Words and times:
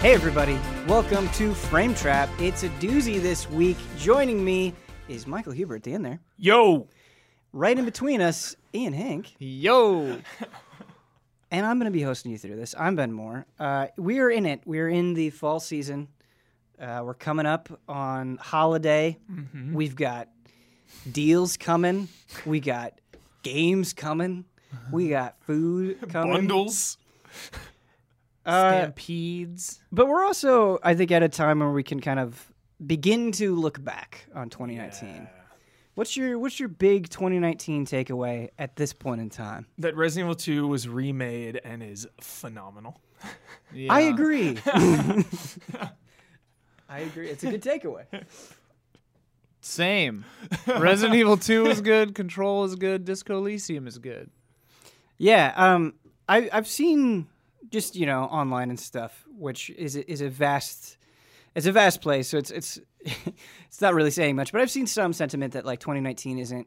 Hey, 0.00 0.14
everybody. 0.14 0.58
Welcome 0.88 1.28
to 1.30 1.52
Frame 1.52 1.94
Trap. 1.94 2.30
It's 2.38 2.62
a 2.62 2.70
doozy 2.70 3.20
this 3.20 3.50
week. 3.50 3.76
Joining 3.98 4.42
me 4.42 4.72
is 5.08 5.26
Michael 5.26 5.52
Huber 5.52 5.76
at 5.76 5.82
the 5.82 5.92
end 5.92 6.04
there. 6.06 6.20
Yo, 6.38 6.88
Right 7.52 7.76
in 7.78 7.84
between 7.84 8.20
us, 8.20 8.56
Ian 8.74 8.92
Hinck. 8.92 9.34
Yo, 9.38 10.18
And 11.50 11.66
I'm 11.66 11.78
going 11.78 11.90
to 11.92 11.96
be 11.96 12.00
hosting 12.02 12.30
you 12.30 12.38
through 12.38 12.56
this. 12.56 12.74
I'm 12.78 12.94
Ben 12.96 13.12
Moore. 13.12 13.44
Uh, 13.58 13.88
we 13.98 14.20
are 14.20 14.30
in 14.30 14.46
it. 14.46 14.60
We're 14.64 14.88
in 14.88 15.14
the 15.14 15.30
fall 15.30 15.58
season. 15.60 16.08
Uh, 16.80 17.02
we're 17.04 17.12
coming 17.14 17.44
up 17.44 17.68
on 17.88 18.36
holiday. 18.38 19.18
We've 19.72 19.96
got 19.96 20.28
deals 21.10 21.56
coming. 21.56 22.08
We 22.46 22.60
got 22.60 23.00
games 23.42 23.92
coming. 23.92 24.44
We 24.92 25.08
got 25.08 25.42
food 25.42 25.98
coming. 26.08 26.32
bundles. 26.32 26.96
Uh, 28.46 28.70
stampedes. 28.70 29.80
But 29.92 30.08
we're 30.08 30.24
also, 30.24 30.78
I 30.82 30.94
think, 30.94 31.10
at 31.10 31.22
a 31.22 31.28
time 31.28 31.60
where 31.60 31.70
we 31.70 31.82
can 31.82 32.00
kind 32.00 32.18
of 32.18 32.52
begin 32.84 33.32
to 33.32 33.54
look 33.54 33.82
back 33.84 34.26
on 34.34 34.50
2019. 34.50 35.28
What's 35.94 36.16
your 36.16 36.38
What's 36.38 36.58
your 36.58 36.68
big 36.68 37.10
2019 37.10 37.84
takeaway 37.84 38.48
at 38.58 38.76
this 38.76 38.92
point 38.92 39.20
in 39.20 39.28
time? 39.28 39.66
That 39.78 39.96
Resident 39.96 40.26
Evil 40.26 40.34
2 40.34 40.68
was 40.68 40.88
remade 40.88 41.60
and 41.62 41.82
is 41.82 42.06
phenomenal. 42.20 43.00
Yeah. 43.72 43.92
I 43.92 44.00
agree. 44.00 44.58
I 44.66 45.22
agree. 46.88 47.28
It's 47.28 47.44
a 47.44 47.50
good 47.52 47.62
takeaway. 47.62 48.04
Same. 49.60 50.24
Resident 50.66 51.14
Evil 51.14 51.36
2 51.36 51.66
is 51.66 51.80
good. 51.80 52.16
Control 52.16 52.64
is 52.64 52.74
good. 52.74 53.04
Disco 53.04 53.36
Elysium 53.36 53.86
is 53.86 53.98
good. 53.98 54.28
Yeah, 55.18 55.52
um, 55.54 55.94
I, 56.28 56.50
I've 56.52 56.66
seen 56.66 57.28
just 57.68 57.96
you 57.96 58.06
know 58.06 58.22
online 58.24 58.70
and 58.70 58.80
stuff, 58.80 59.24
which 59.36 59.70
is 59.70 59.96
a- 59.96 60.10
is 60.10 60.20
a 60.20 60.28
vast, 60.28 60.96
it's 61.54 61.66
a 61.66 61.72
vast 61.72 62.00
place. 62.00 62.28
So 62.28 62.38
it's 62.38 62.50
it's 62.50 62.78
it's 63.00 63.80
not 63.80 63.94
really 63.94 64.10
saying 64.10 64.36
much, 64.36 64.52
but 64.52 64.60
I've 64.60 64.70
seen 64.70 64.86
some 64.86 65.12
sentiment 65.12 65.52
that 65.54 65.64
like 65.64 65.80
2019 65.80 66.38
isn't 66.38 66.66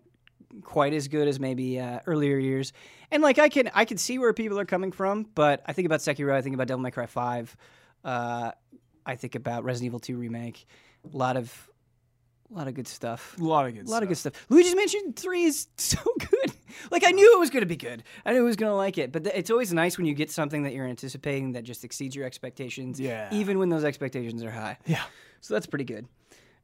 quite 0.62 0.94
as 0.94 1.08
good 1.08 1.28
as 1.28 1.40
maybe 1.40 1.80
uh, 1.80 2.00
earlier 2.06 2.38
years, 2.38 2.74
and 3.12 3.24
like 3.24 3.40
I 3.40 3.50
can 3.50 3.72
I 3.74 3.86
can 3.86 3.98
see 3.98 4.20
where 4.20 4.34
people 4.34 4.60
are 4.60 4.66
coming 4.66 4.92
from, 4.92 5.26
but 5.36 5.64
I 5.66 5.74
think 5.74 5.86
about 5.88 6.00
Sekiro, 6.02 6.34
I 6.34 6.42
think 6.42 6.54
about 6.54 6.68
Devil 6.68 6.82
May 6.84 6.92
Cry 6.92 7.08
Five, 7.08 7.56
uh, 8.04 8.52
I 9.06 9.16
think 9.16 9.36
about 9.36 9.64
Resident 9.64 9.88
Evil 9.88 10.00
2 10.00 10.16
remake, 10.16 10.66
a 11.12 11.18
lot 11.18 11.38
of 11.38 11.70
a 12.52 12.56
lot 12.58 12.68
of 12.68 12.76
good 12.76 12.88
stuff. 12.88 13.36
A 13.40 13.44
lot 13.44 13.66
of 13.66 13.74
good 13.74 13.88
A 13.88 13.90
lot 13.90 14.04
of 14.04 14.10
good 14.10 14.18
stuff. 14.18 14.46
Luigi's 14.50 14.76
Mansion 14.76 15.14
3 15.14 15.44
is 15.44 15.68
so 15.78 15.98
good. 16.20 16.53
Like, 16.92 17.04
I 17.06 17.12
knew 17.12 17.36
it 17.36 17.40
was 17.40 17.50
going 17.50 17.62
to 17.62 17.68
be 17.68 17.76
good. 17.78 18.04
I 18.26 18.34
knew 18.34 18.40
I 18.40 18.44
was 18.44 18.56
going 18.56 18.72
to 18.72 18.76
like 18.76 18.98
it. 18.98 19.12
But 19.12 19.24
th- 19.26 19.36
it's 19.36 19.50
always 19.50 19.74
nice 19.74 19.98
when 19.98 20.06
you 20.08 20.14
get 20.14 20.32
something 20.32 20.64
that 20.64 20.74
you're 20.74 20.88
anticipating 20.88 21.54
that 21.54 21.64
just 21.64 21.84
exceeds 21.84 22.16
your 22.16 22.26
expectations, 22.26 23.00
Yeah. 23.00 23.30
even 23.32 23.60
when 23.60 23.70
those 23.70 23.84
expectations 23.84 24.44
are 24.44 24.52
high. 24.52 24.78
Yeah. 24.86 25.04
So 25.42 25.54
that's 25.54 25.66
pretty 25.68 25.86
good. 25.86 26.08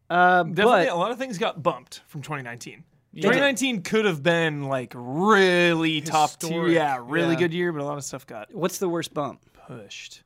Uh, 0.10 0.44
Definitely, 0.44 0.86
but 0.86 0.90
a 0.90 0.96
lot 0.96 1.12
of 1.12 1.18
things 1.18 1.38
got 1.38 1.62
bumped 1.62 2.02
from 2.08 2.22
2019. 2.22 2.84
2019 3.16 3.82
could 3.82 4.06
have 4.06 4.22
been 4.24 4.64
like 4.66 4.94
really 4.96 6.00
top 6.02 6.38
tier, 6.40 6.68
yeah, 6.68 6.98
really 7.02 7.34
Yeah. 7.34 7.40
good 7.40 7.54
year, 7.54 7.72
but 7.72 7.82
a 7.82 7.86
lot 7.86 7.98
of 7.98 8.04
stuff 8.04 8.26
got 8.28 8.54
what's 8.54 8.78
the 8.78 8.88
worst 8.90 9.14
bump? 9.14 9.42
pushed. 9.68 10.24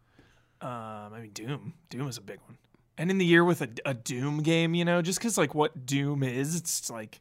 Um, 0.62 0.70
I 1.14 1.20
mean, 1.22 1.32
Doom, 1.32 1.74
Doom 1.90 2.08
is 2.08 2.18
a 2.18 2.22
big 2.22 2.40
one, 2.46 2.58
and 2.98 3.10
in 3.12 3.18
the 3.18 3.26
year 3.26 3.44
with 3.44 3.62
a, 3.62 3.70
a 3.86 3.94
Doom 3.94 4.42
game, 4.42 4.74
you 4.74 4.86
know, 4.86 5.02
just 5.02 5.20
because 5.20 5.38
like 5.38 5.54
what 5.56 5.86
Doom 5.86 6.24
is, 6.24 6.56
it's 6.56 6.90
like 6.90 7.20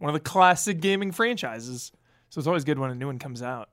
one 0.00 0.08
of 0.08 0.14
the 0.14 0.20
classic 0.28 0.80
gaming 0.80 1.12
franchises, 1.12 1.92
so 2.30 2.40
it's 2.40 2.48
always 2.48 2.64
good 2.64 2.78
when 2.80 2.90
a 2.90 2.94
new 2.96 3.06
one 3.06 3.18
comes 3.20 3.42
out. 3.42 3.68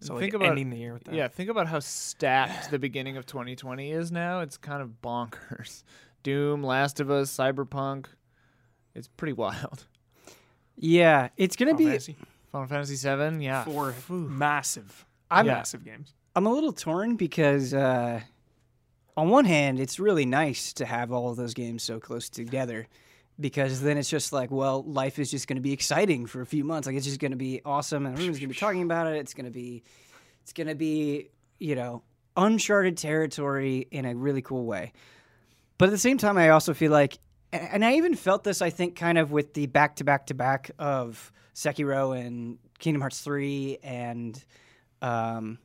So 0.00 0.14
like 0.14 0.22
Think 0.22 0.34
about- 0.34 0.48
ending 0.48 0.70
the 0.70 0.76
year 0.76 0.92
with 0.92 1.04
that. 1.04 1.14
Yeah, 1.14 1.28
think 1.28 1.48
about 1.48 1.68
how 1.68 1.78
stacked 1.78 2.70
the 2.70 2.78
beginning 2.78 3.16
of 3.16 3.24
2020 3.24 3.92
is 3.92 4.10
now. 4.12 4.40
It's 4.40 4.56
kind 4.58 4.82
of 4.82 5.00
bonkers. 5.02 5.84
Doom, 6.22 6.62
Last 6.64 6.98
of 6.98 7.10
Us, 7.10 7.34
Cyberpunk. 7.34 8.06
It's 8.94 9.06
pretty 9.08 9.32
wild. 9.32 9.86
Yeah, 10.76 11.28
it's 11.36 11.56
going 11.56 11.68
to 11.68 11.72
Final 11.74 11.78
be. 11.86 11.90
Fantasy 11.90 12.16
Final 12.52 12.66
Fantasy 12.68 12.96
7, 12.96 13.40
yeah. 13.40 13.64
four 13.64 13.94
massive, 14.08 15.06
I'm- 15.30 15.46
massive 15.46 15.84
games. 15.84 16.14
I'm 16.34 16.44
a 16.46 16.52
little 16.52 16.72
torn 16.72 17.16
because, 17.16 17.72
uh, 17.72 18.20
on 19.16 19.30
one 19.30 19.46
hand, 19.46 19.80
it's 19.80 19.98
really 19.98 20.26
nice 20.26 20.74
to 20.74 20.84
have 20.84 21.10
all 21.10 21.30
of 21.30 21.36
those 21.38 21.54
games 21.54 21.82
so 21.82 21.98
close 21.98 22.28
together 22.28 22.88
because 23.38 23.80
then 23.80 23.98
it's 23.98 24.08
just 24.08 24.32
like, 24.32 24.50
well, 24.50 24.82
life 24.82 25.18
is 25.18 25.30
just 25.30 25.46
going 25.46 25.56
to 25.56 25.62
be 25.62 25.72
exciting 25.72 26.26
for 26.26 26.40
a 26.40 26.46
few 26.46 26.64
months. 26.64 26.86
Like, 26.86 26.96
it's 26.96 27.06
just 27.06 27.20
going 27.20 27.32
to 27.32 27.36
be 27.36 27.60
awesome 27.64 28.06
and 28.06 28.14
everyone's 28.14 28.38
going 28.38 28.48
to 28.48 28.54
be 28.54 28.58
talking 28.58 28.82
about 28.82 29.06
it. 29.08 29.16
It's 29.16 29.34
going 29.34 29.44
to 29.44 29.50
be, 29.50 29.82
it's 30.42 30.52
going 30.52 30.68
to 30.68 30.74
be, 30.74 31.30
you 31.58 31.74
know, 31.74 32.02
uncharted 32.36 32.96
territory 32.96 33.86
in 33.90 34.04
a 34.04 34.14
really 34.14 34.42
cool 34.42 34.64
way. 34.64 34.92
But 35.78 35.86
at 35.86 35.92
the 35.92 35.98
same 35.98 36.18
time, 36.18 36.38
I 36.38 36.50
also 36.50 36.72
feel 36.72 36.92
like, 36.92 37.18
and 37.52 37.84
I 37.84 37.94
even 37.94 38.14
felt 38.14 38.44
this, 38.44 38.62
I 38.62 38.70
think, 38.70 38.96
kind 38.96 39.18
of 39.18 39.30
with 39.30 39.54
the 39.54 39.66
back 39.66 39.96
to 39.96 40.04
back 40.04 40.26
to 40.26 40.34
back 40.34 40.70
of 40.78 41.32
Sekiro 41.54 42.18
and 42.18 42.58
Kingdom 42.78 43.02
Hearts 43.02 43.20
3 43.20 43.78
and, 43.82 44.42
um, 45.02 45.58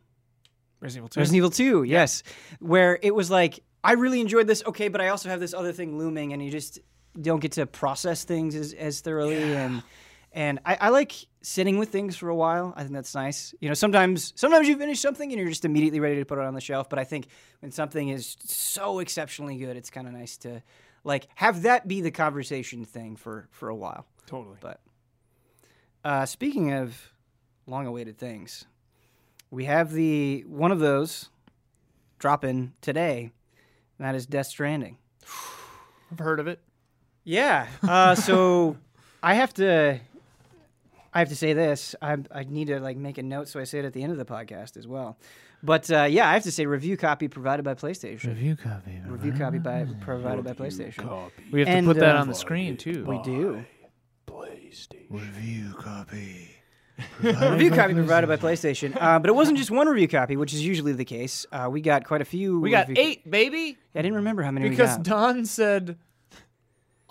Resident 0.82 1.02
Evil 1.02 1.10
2. 1.10 1.20
Resident 1.20 1.38
Evil 1.38 1.50
2, 1.50 1.84
yes. 1.84 2.24
Where 2.60 3.00
it 3.02 3.16
was 3.16 3.30
like, 3.30 3.62
I 3.84 3.94
really 3.94 4.20
enjoyed 4.22 4.48
this, 4.48 4.64
okay, 4.66 4.90
but 4.90 5.02
I 5.02 5.10
also 5.10 5.30
have 5.30 5.40
this 5.40 5.54
other 5.54 5.72
thing 5.72 5.98
looming, 5.98 6.34
and 6.34 6.44
you 6.44 6.52
just 6.52 6.80
don't 7.20 7.40
get 7.40 7.54
to 7.54 7.66
process 7.66 8.24
things 8.24 8.56
as, 8.56 8.74
as 8.74 9.02
thoroughly. 9.02 9.54
And 9.56 9.84
and 10.34 10.60
I, 10.66 10.78
I 10.80 10.90
like 10.90 11.14
sitting 11.42 11.78
with 11.78 11.90
things 11.90 12.16
for 12.16 12.30
a 12.30 12.36
while. 12.36 12.74
I 12.78 12.84
think 12.84 12.94
that's 12.94 13.14
nice. 13.14 13.54
You 13.60 13.68
know, 13.68 13.74
sometimes 13.74 14.34
sometimes 14.36 14.68
you 14.68 14.78
finish 14.78 15.00
something 15.00 15.30
and 15.32 15.40
you're 15.40 15.50
just 15.50 15.66
immediately 15.66 16.00
ready 16.00 16.18
to 16.18 16.26
put 16.26 16.38
it 16.38 16.46
on 16.46 16.54
the 16.54 16.62
shelf. 16.62 16.90
But 16.90 17.00
I 17.00 17.04
think 17.04 17.28
when 17.60 17.72
something 17.72 18.10
is 18.10 18.38
so 18.46 19.00
exceptionally 19.00 19.58
good, 19.58 19.76
it's 19.76 19.90
kind 19.90 20.08
of 20.08 20.14
nice 20.14 20.38
to 20.38 20.64
like 21.04 21.28
have 21.36 21.64
that 21.64 21.88
be 21.88 22.02
the 22.02 22.12
conversation 22.12 22.86
thing 22.86 23.16
for 23.16 23.48
for 23.52 23.70
a 23.70 23.76
while. 23.76 24.06
totally. 24.26 24.58
But 24.62 24.80
uh, 26.04 26.26
speaking 26.26 26.74
of 26.74 27.14
long-awaited 27.68 28.18
things, 28.18 28.66
we 29.50 29.66
have 29.66 29.92
the 29.92 30.46
one 30.48 30.72
of 30.72 30.80
those 30.80 31.30
dropping 32.20 32.74
today. 32.82 33.32
And 33.98 34.08
that 34.08 34.16
is 34.16 34.26
Death 34.26 34.48
Stranding. 34.48 34.98
I've 36.12 36.20
heard 36.20 36.40
of 36.40 36.48
it. 36.48 36.60
Yeah. 37.24 37.68
Uh, 37.84 38.16
so 38.16 38.78
I 39.24 39.36
have 39.36 39.54
to. 39.56 40.00
I 41.14 41.20
have 41.20 41.30
to 41.30 41.36
say 41.36 41.52
this. 41.54 41.94
I, 42.02 42.18
I 42.32 42.44
need 42.44 42.68
to 42.68 42.80
like 42.80 42.96
make 42.96 43.18
a 43.18 43.24
note 43.24 43.50
so 43.50 43.60
I 43.60 43.66
say 43.66 43.80
it 43.80 43.86
at 43.86 43.92
the 43.92 44.02
end 44.02 44.14
of 44.14 44.18
the 44.18 44.26
podcast 44.26 44.78
as 44.78 44.88
well. 44.88 45.18
But 45.64 45.92
uh, 45.92 46.04
yeah, 46.04 46.28
I 46.30 46.34
have 46.34 46.44
to 46.44 46.52
say 46.52 46.66
review 46.66 46.98
copy 46.98 47.28
provided 47.28 47.64
by 47.64 47.76
PlayStation. 47.76 48.28
Review 48.28 48.56
copy. 48.56 49.00
Review 49.06 49.34
copy 49.34 49.60
by 49.60 49.86
provided 50.00 50.44
by 50.46 50.54
PlayStation. 50.54 50.98
Copy. 51.08 51.44
We 51.52 51.60
have 51.60 51.68
to 51.68 51.74
And, 51.74 51.86
put 51.86 51.98
that 51.98 52.16
uh, 52.16 52.22
on 52.22 52.28
the 52.28 52.34
screen, 52.34 52.78
too. 52.78 53.06
We 53.06 53.22
do. 53.22 53.64
PlayStation. 54.26 55.06
Review 55.10 55.74
copy. 55.78 56.50
review 57.22 57.72
copy 57.72 57.94
provided 57.94 58.28
by 58.28 58.38
PlayStation. 58.38 58.96
Uh, 59.00 59.20
but 59.20 59.30
it 59.30 59.34
wasn't 59.34 59.58
just 59.58 59.70
one 59.70 59.88
review 59.88 60.08
copy, 60.08 60.38
which 60.38 60.54
is 60.54 60.66
usually 60.66 60.94
the 60.94 61.06
case. 61.06 61.46
Uh, 61.52 61.68
we 61.70 61.82
got 61.82 62.06
quite 62.06 62.22
a 62.22 62.26
few. 62.26 62.60
We 62.60 62.72
got 62.72 62.88
review- 62.88 63.04
eight, 63.04 63.30
baby. 63.30 63.78
I 63.94 64.02
didn't 64.02 64.16
remember 64.16 64.44
how 64.44 64.52
many 64.52 64.70
Because 64.70 64.98
we 64.98 65.04
got. 65.04 65.04
Don 65.04 65.46
said, 65.46 65.98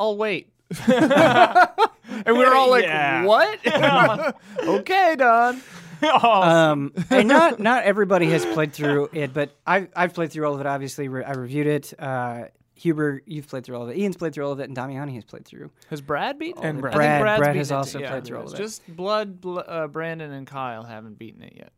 I'll 0.00 0.16
wait. 0.16 0.50
and 0.88 2.27
we 2.27 2.33
were 2.33 2.55
all 2.55 2.71
like, 2.71 2.84
Yeah. 2.84 3.25
what? 3.25 4.34
okay, 4.62 5.15
Don. 5.16 5.61
Um, 6.03 6.93
and 7.11 7.28
not 7.28 7.61
not 7.61 7.84
everybody 7.84 8.31
has 8.31 8.47
played 8.47 8.72
through 8.72 9.10
it, 9.12 9.34
but 9.34 9.50
I've 9.66 9.89
I've 9.94 10.15
played 10.15 10.33
through 10.33 10.47
all 10.47 10.55
of 10.55 10.60
it. 10.60 10.66
Obviously, 10.66 11.09
Re- 11.09 11.25
I 11.25 11.33
reviewed 11.33 11.66
it. 11.66 11.93
Uh, 11.99 12.44
Huber, 12.75 13.21
you've 13.27 13.47
played 13.47 13.65
through 13.66 13.77
all 13.77 13.83
of 13.83 13.91
it. 13.91 13.99
Ian's 13.99 14.16
played 14.16 14.33
through 14.33 14.47
all 14.47 14.53
of 14.53 14.60
it, 14.60 14.69
and 14.69 14.75
Damiani 14.75 15.15
has 15.16 15.25
played 15.25 15.44
through. 15.44 15.71
Has 15.91 16.00
Brad 16.00 16.39
beaten 16.39 16.65
And 16.65 16.78
it? 16.78 16.81
Brad. 16.81 16.94
I 16.94 16.99
think 16.99 17.03
Brad- 17.03 17.21
Brad's 17.21 17.39
Brad 17.41 17.49
beaten 17.50 17.59
has 17.59 17.71
it 17.71 17.75
also 17.75 17.99
too. 17.99 18.06
played 18.06 18.25
through 18.25 18.37
all 18.39 18.45
of 18.45 18.51
it's 18.53 18.59
it. 18.59 18.63
Just 18.63 18.97
Blood, 18.97 19.41
Bl- 19.42 19.59
uh, 19.66 19.86
Brandon, 19.89 20.33
and 20.33 20.47
Kyle 20.47 20.84
haven't 20.84 21.19
beaten 21.19 21.42
it 21.42 21.53
yet. 21.57 21.72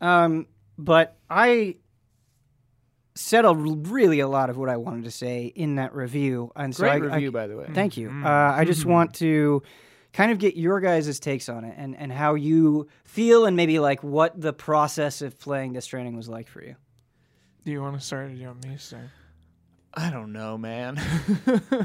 Um, 0.00 0.46
but 0.78 1.16
I 1.28 1.76
said 3.14 3.44
a, 3.44 3.54
really 3.54 4.20
a 4.20 4.28
lot 4.28 4.48
of 4.50 4.56
what 4.56 4.68
I 4.68 4.76
wanted 4.76 5.04
to 5.04 5.10
say 5.10 5.46
in 5.46 5.74
that 5.76 5.94
review, 5.94 6.50
and 6.56 6.74
so 6.74 6.84
Great 6.84 7.02
I, 7.02 7.06
I- 7.06 7.14
review, 7.14 7.32
by 7.32 7.46
the 7.46 7.56
way. 7.56 7.66
Thank 7.72 7.96
you. 7.96 8.08
Uh, 8.10 8.28
I 8.56 8.64
just 8.64 8.84
want 8.84 9.14
to 9.14 9.62
kind 10.12 10.30
of 10.32 10.38
get 10.38 10.56
your 10.56 10.80
guys' 10.80 11.18
takes 11.20 11.48
on 11.48 11.64
it 11.64 11.74
and, 11.78 11.96
and 11.96 12.12
how 12.12 12.34
you 12.34 12.86
feel 13.04 13.46
and 13.46 13.56
maybe 13.56 13.78
like 13.78 14.02
what 14.02 14.38
the 14.40 14.52
process 14.52 15.22
of 15.22 15.38
playing 15.38 15.72
Death 15.72 15.84
Stranding 15.84 16.16
was 16.16 16.28
like 16.28 16.48
for 16.48 16.62
you. 16.62 16.76
Do 17.64 17.70
you 17.72 17.80
want 17.80 17.98
to 17.98 18.04
start 18.04 18.26
or 18.26 18.28
do 18.30 18.36
you 18.36 18.46
want 18.48 18.66
me 18.66 18.74
to 18.74 18.78
start? 18.78 19.04
I 19.94 20.10
don't 20.10 20.32
know, 20.32 20.58
man. 20.58 20.96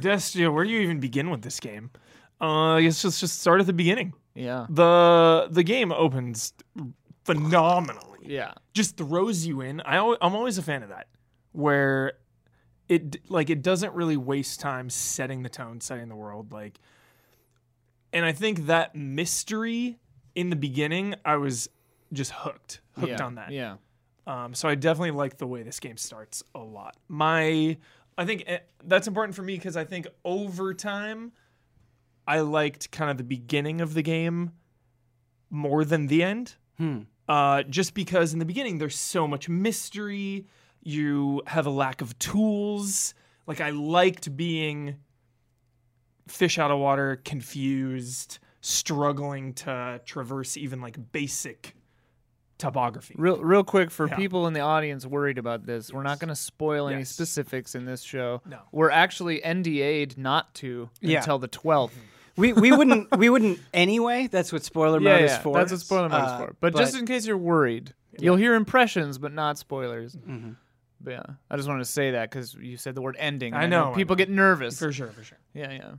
Destio, 0.01 0.53
where 0.53 0.63
do 0.65 0.69
you 0.71 0.79
even 0.81 0.99
begin 0.99 1.29
with 1.29 1.41
this 1.41 1.59
game? 1.59 1.91
Uh, 2.39 2.73
I 2.75 2.81
guess 2.81 3.01
just 3.01 3.19
just 3.19 3.39
start 3.39 3.59
at 3.61 3.67
the 3.67 3.73
beginning. 3.73 4.13
yeah. 4.35 4.65
The 4.69 5.47
the 5.51 5.63
game 5.63 5.91
opens 5.91 6.53
phenomenally. 7.25 8.19
Yeah. 8.23 8.53
Just 8.73 8.97
throws 8.97 9.45
you 9.45 9.61
in. 9.61 9.81
I 9.81 9.97
I'm 10.21 10.35
always 10.35 10.57
a 10.57 10.63
fan 10.63 10.83
of 10.83 10.89
that, 10.89 11.07
where 11.57 12.13
it 12.87 13.17
like 13.29 13.49
it 13.49 13.63
doesn't 13.63 13.93
really 13.93 14.15
waste 14.15 14.59
time 14.59 14.89
setting 14.91 15.41
the 15.41 15.49
tone, 15.49 15.81
setting 15.81 16.07
the 16.07 16.15
world. 16.15 16.51
Like, 16.51 16.79
and 18.13 18.23
I 18.23 18.31
think 18.31 18.67
that 18.67 18.95
mystery 18.95 19.97
in 20.35 20.51
the 20.51 20.55
beginning, 20.55 21.15
I 21.25 21.37
was 21.37 21.67
just 22.13 22.31
hooked, 22.31 22.81
hooked 22.99 23.09
yeah. 23.09 23.23
on 23.23 23.35
that. 23.35 23.51
Yeah. 23.51 23.77
Um, 24.27 24.53
so 24.53 24.69
I 24.69 24.75
definitely 24.75 25.11
like 25.11 25.37
the 25.37 25.47
way 25.47 25.63
this 25.63 25.79
game 25.79 25.97
starts 25.97 26.43
a 26.53 26.59
lot. 26.59 26.95
My, 27.07 27.77
I 28.17 28.25
think 28.25 28.43
eh, 28.45 28.59
that's 28.83 29.07
important 29.07 29.35
for 29.35 29.41
me 29.41 29.55
because 29.55 29.75
I 29.75 29.83
think 29.83 30.05
over 30.23 30.73
time, 30.73 31.31
I 32.27 32.41
liked 32.41 32.91
kind 32.91 33.09
of 33.09 33.17
the 33.17 33.23
beginning 33.23 33.81
of 33.81 33.93
the 33.95 34.03
game 34.03 34.51
more 35.49 35.83
than 35.83 36.07
the 36.07 36.21
end. 36.21 36.55
Hmm. 36.77 36.99
Uh, 37.27 37.63
just 37.63 37.93
because 37.93 38.31
in 38.33 38.39
the 38.39 38.45
beginning 38.45 38.77
there's 38.77 38.97
so 38.97 39.27
much 39.27 39.49
mystery, 39.49 40.45
you 40.87 41.41
have 41.47 41.65
a 41.65 41.69
lack 41.69 42.01
of 42.01 42.17
tools. 42.17 43.13
Like 43.45 43.59
I 43.59 43.71
liked 43.71 44.35
being 44.37 44.95
fish 46.27 46.57
out 46.57 46.71
of 46.71 46.79
water, 46.79 47.21
confused, 47.25 48.39
struggling 48.61 49.53
to 49.53 50.01
traverse 50.05 50.57
even 50.57 50.81
like 50.81 51.11
basic 51.11 51.75
topography. 52.57 53.15
Real, 53.17 53.37
real 53.41 53.63
quick 53.63 53.91
for 53.91 54.07
Yeah. 54.07 54.15
people 54.15 54.47
in 54.47 54.53
the 54.53 54.61
audience 54.61 55.05
worried 55.05 55.37
about 55.37 55.65
this, 55.65 55.91
we're 55.93 56.03
not 56.03 56.19
going 56.19 56.29
to 56.29 56.35
spoil 56.35 56.87
any 56.87 57.03
specifics 57.03 57.75
in 57.75 57.85
this 57.85 58.01
show. 58.01 58.41
No. 58.45 58.59
We're 58.71 58.89
actually 58.89 59.41
NDA'd 59.41 60.17
not 60.17 60.53
to 60.55 60.89
Yeah. 61.01 61.19
until 61.19 61.37
the 61.37 61.47
12th. 61.49 61.91
We 62.35 62.53
we 62.53 62.71
wouldn't 62.71 63.09
we 63.17 63.29
wouldn't 63.29 63.59
anyway. 63.73 64.27
That's 64.31 64.51
what 64.53 64.63
spoiler 64.63 65.01
Yeah, 65.01 65.11
mode 65.15 65.21
is 65.23 65.37
for. 65.37 65.57
that's 65.57 65.71
what 65.71 65.81
spoiler 65.81 66.09
mode 66.09 66.21
is 66.23 66.27
Uh, 66.31 66.37
for. 66.37 66.55
But, 66.59 66.75
just 66.75 66.95
in 66.95 67.05
case 67.05 67.25
you're 67.25 67.37
worried, 67.37 67.93
you'll 68.19 68.35
hear 68.37 68.53
impressions, 68.55 69.17
but 69.17 69.33
not 69.33 69.57
spoilers. 69.57 70.15
Mm-hmm. 70.15 70.51
But 70.99 71.11
yeah, 71.11 71.23
I 71.49 71.55
just 71.55 71.67
wanted 71.67 71.83
to 71.83 71.91
say 71.91 72.11
that 72.11 72.29
because 72.29 72.53
you 72.53 72.77
said 72.77 72.95
the 72.95 73.01
word 73.01 73.15
ending. 73.19 73.53
I 73.53 73.67
know, 73.67 73.91
I 73.91 73.95
people 73.95 74.15
know. 74.15 74.17
get 74.17 74.29
nervous. 74.29 74.79
For 74.79 74.91
sure, 74.91 75.07
for 75.07 75.23
sure. 75.23 75.37
Yeah, 75.53 75.71
yeah. 75.71 75.91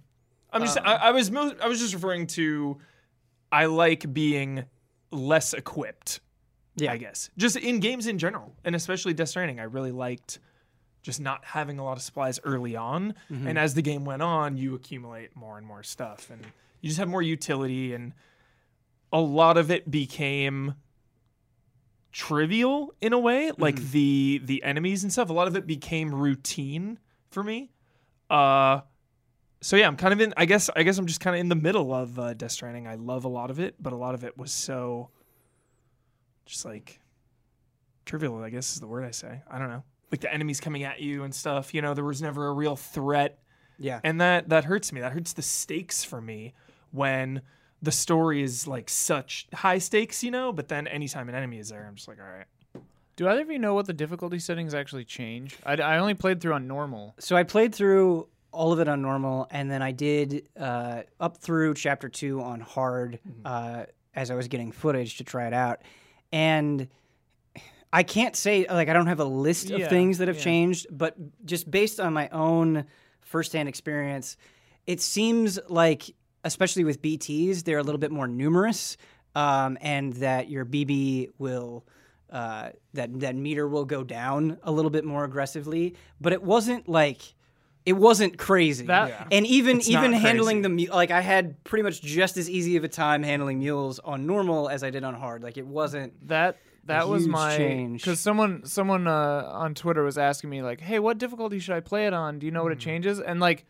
I'm 0.52 0.62
just 0.62 0.78
um, 0.78 0.84
I, 0.86 0.94
I 0.94 1.10
was 1.12 1.30
I 1.30 1.68
was 1.68 1.78
just 1.78 1.94
referring 1.94 2.26
to 2.28 2.78
I 3.52 3.66
like 3.66 4.12
being 4.12 4.64
less 5.10 5.54
equipped. 5.54 6.20
Yeah. 6.76 6.92
I 6.92 6.96
guess. 6.96 7.28
Just 7.36 7.56
in 7.56 7.80
games 7.80 8.06
in 8.06 8.18
general, 8.18 8.54
and 8.64 8.76
especially 8.76 9.12
Death 9.12 9.30
Stranding, 9.30 9.58
I 9.58 9.64
really 9.64 9.90
liked 9.90 10.38
just 11.02 11.20
not 11.20 11.44
having 11.44 11.78
a 11.78 11.84
lot 11.84 11.96
of 11.96 12.02
supplies 12.02 12.38
early 12.44 12.76
on. 12.76 13.14
Mm-hmm. 13.30 13.48
And 13.48 13.58
as 13.58 13.74
the 13.74 13.82
game 13.82 14.04
went 14.04 14.22
on, 14.22 14.56
you 14.56 14.74
accumulate 14.74 15.34
more 15.34 15.58
and 15.58 15.66
more 15.66 15.82
stuff 15.82 16.30
and 16.30 16.44
you 16.80 16.88
just 16.88 16.98
have 16.98 17.08
more 17.08 17.22
utility 17.22 17.94
and 17.94 18.12
a 19.12 19.20
lot 19.20 19.56
of 19.56 19.70
it 19.70 19.90
became 19.90 20.74
trivial 22.12 22.94
in 23.00 23.12
a 23.12 23.18
way, 23.18 23.52
like 23.58 23.76
the 23.90 24.40
the 24.44 24.62
enemies 24.62 25.02
and 25.02 25.12
stuff. 25.12 25.30
A 25.30 25.32
lot 25.32 25.48
of 25.48 25.56
it 25.56 25.66
became 25.66 26.14
routine 26.14 26.98
for 27.30 27.42
me. 27.42 27.70
Uh 28.30 28.80
so 29.60 29.76
yeah, 29.76 29.86
I'm 29.86 29.96
kind 29.96 30.12
of 30.12 30.20
in. 30.20 30.32
I 30.36 30.44
guess 30.44 30.70
I 30.74 30.82
guess 30.82 30.98
I'm 30.98 31.06
just 31.06 31.20
kind 31.20 31.34
of 31.34 31.40
in 31.40 31.48
the 31.48 31.56
middle 31.56 31.92
of 31.92 32.18
uh, 32.18 32.34
Death 32.34 32.52
Stranding. 32.52 32.86
I 32.86 32.94
love 32.94 33.24
a 33.24 33.28
lot 33.28 33.50
of 33.50 33.58
it, 33.58 33.74
but 33.80 33.92
a 33.92 33.96
lot 33.96 34.14
of 34.14 34.22
it 34.22 34.38
was 34.38 34.52
so 34.52 35.10
just 36.46 36.64
like 36.64 37.00
trivial. 38.04 38.42
I 38.42 38.50
guess 38.50 38.74
is 38.74 38.80
the 38.80 38.86
word 38.86 39.04
I 39.04 39.10
say. 39.10 39.42
I 39.50 39.58
don't 39.58 39.68
know, 39.68 39.82
like 40.12 40.20
the 40.20 40.32
enemies 40.32 40.60
coming 40.60 40.84
at 40.84 41.00
you 41.00 41.24
and 41.24 41.34
stuff. 41.34 41.74
You 41.74 41.82
know, 41.82 41.92
there 41.94 42.04
was 42.04 42.22
never 42.22 42.46
a 42.46 42.52
real 42.52 42.76
threat, 42.76 43.40
yeah. 43.78 44.00
and 44.04 44.20
that 44.20 44.48
that 44.50 44.64
hurts 44.64 44.92
me. 44.92 45.00
That 45.00 45.12
hurts 45.12 45.32
the 45.32 45.42
stakes 45.42 46.04
for 46.04 46.20
me 46.20 46.54
when 46.92 47.42
the 47.82 47.92
story 47.92 48.42
is 48.42 48.66
like 48.66 48.88
such 48.88 49.46
high 49.54 49.78
stakes. 49.78 50.22
You 50.24 50.30
know, 50.30 50.52
but 50.52 50.68
then 50.68 50.86
anytime 50.86 51.28
an 51.28 51.34
enemy 51.34 51.58
is 51.58 51.68
there, 51.68 51.86
I'm 51.86 51.94
just 51.94 52.08
like, 52.08 52.18
all 52.20 52.26
right. 52.26 52.46
Do 53.16 53.28
either 53.28 53.40
of 53.40 53.50
you 53.50 53.58
know 53.58 53.74
what 53.74 53.86
the 53.86 53.92
difficulty 53.92 54.38
settings 54.38 54.74
actually 54.74 55.04
change? 55.04 55.56
I, 55.66 55.74
I 55.74 55.98
only 55.98 56.14
played 56.14 56.40
through 56.40 56.52
on 56.52 56.68
normal. 56.68 57.16
So 57.18 57.34
I 57.36 57.42
played 57.42 57.74
through 57.74 58.28
all 58.52 58.72
of 58.72 58.78
it 58.78 58.88
on 58.88 59.02
normal, 59.02 59.48
and 59.50 59.68
then 59.68 59.82
I 59.82 59.90
did 59.90 60.48
uh, 60.56 61.02
up 61.18 61.38
through 61.38 61.74
chapter 61.74 62.08
two 62.08 62.40
on 62.40 62.60
hard 62.60 63.18
uh, 63.44 63.86
as 64.14 64.30
I 64.30 64.36
was 64.36 64.46
getting 64.48 64.70
footage 64.70 65.16
to 65.18 65.24
try 65.24 65.48
it 65.48 65.52
out. 65.52 65.80
And 66.30 66.88
I 67.92 68.04
can't 68.04 68.36
say 68.36 68.66
like 68.68 68.88
I 68.88 68.92
don't 68.92 69.06
have 69.08 69.20
a 69.20 69.24
list 69.24 69.70
of 69.70 69.80
Yeah, 69.80 69.88
things 69.88 70.18
that 70.18 70.28
have 70.28 70.36
yeah. 70.36 70.44
changed, 70.44 70.86
but 70.90 71.16
just 71.44 71.70
based 71.70 71.98
on 71.98 72.12
my 72.12 72.28
own 72.28 72.84
firsthand 73.20 73.68
experience, 73.68 74.36
it 74.86 75.00
seems 75.00 75.58
like, 75.68 76.14
especially 76.44 76.84
with 76.84 77.00
BTS, 77.02 77.64
they're 77.64 77.78
a 77.78 77.82
little 77.82 77.98
bit 77.98 78.10
more 78.10 78.26
numerous, 78.28 78.96
um, 79.34 79.76
and 79.80 80.12
that 80.14 80.48
your 80.50 80.64
BB 80.64 81.30
will. 81.38 81.84
Uh, 82.30 82.68
that 82.92 83.20
that 83.20 83.34
meter 83.34 83.66
will 83.66 83.86
go 83.86 84.04
down 84.04 84.58
a 84.62 84.70
little 84.70 84.90
bit 84.90 85.02
more 85.02 85.24
aggressively, 85.24 85.94
but 86.20 86.30
it 86.34 86.42
wasn't 86.42 86.86
like 86.86 87.22
it 87.86 87.94
wasn't 87.94 88.36
crazy. 88.36 88.84
That- 88.84 89.08
Yeah. 89.08 89.24
and 89.32 89.46
even 89.46 89.78
It's 89.78 89.88
even 89.88 90.12
handling 90.12 90.62
crazy. 90.62 90.84
the 90.84 90.90
mu- 90.90 90.94
like 90.94 91.10
I 91.10 91.22
had 91.22 91.64
pretty 91.64 91.84
much 91.84 92.02
just 92.02 92.36
as 92.36 92.50
easy 92.50 92.76
of 92.76 92.84
a 92.84 92.88
time 92.88 93.22
handling 93.22 93.60
mules 93.60 93.98
on 94.00 94.26
normal 94.26 94.68
as 94.68 94.82
I 94.84 94.90
did 94.90 95.04
on 95.04 95.14
hard. 95.14 95.42
Like 95.42 95.56
it 95.56 95.66
wasn't. 95.66 96.28
That 96.28 96.58
that 96.84 97.08
was 97.08 97.22
huge 97.22 97.30
my 97.32 97.56
change. 97.56 98.02
because 98.02 98.20
someone 98.20 98.66
someone 98.66 99.06
uh, 99.06 99.48
on 99.50 99.74
Twitter 99.74 100.02
was 100.02 100.18
asking 100.18 100.50
me 100.50 100.60
like, 100.60 100.82
"Hey, 100.82 100.98
what 100.98 101.16
difficulty 101.16 101.58
should 101.60 101.76
I 101.76 101.80
play 101.80 102.06
it 102.06 102.12
on? 102.12 102.38
Do 102.38 102.44
you 102.44 102.52
know 102.52 102.60
Hmm. 102.60 102.64
what 102.64 102.72
it 102.72 102.78
changes?" 102.78 103.20
And 103.20 103.40
like, 103.40 103.64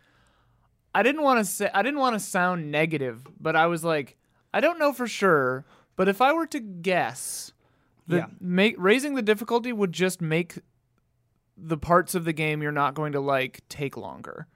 I 0.99 1.03
didn't 1.03 1.23
want 1.23 1.39
to 1.39 1.45
say 1.45 1.71
I 1.73 1.83
didn't 1.83 2.00
want 2.00 2.15
to 2.15 2.21
sound 2.21 2.71
negative, 2.71 3.27
but 3.41 3.55
I 3.56 3.67
was 3.67 3.85
like, 3.85 4.17
I 4.53 4.61
don't 4.61 4.79
know 4.79 4.93
for 4.93 5.06
sure, 5.06 5.65
but 5.97 6.09
if 6.09 6.21
I 6.21 6.33
were 6.33 6.47
to 6.47 6.61
guess, 6.61 7.53
the 8.06 8.17
Yeah. 8.19 8.27
make 8.41 8.75
raising 8.79 9.15
the 9.15 9.23
difficulty 9.23 9.73
would 9.73 9.93
just 9.93 10.21
make 10.21 10.59
the 11.56 11.77
parts 11.77 12.15
of 12.15 12.25
the 12.25 12.33
game 12.33 12.62
you're 12.62 12.73
not 12.73 12.95
going 12.95 13.12
to 13.12 13.21
like 13.21 13.61
take 13.69 13.97
longer. 13.97 14.47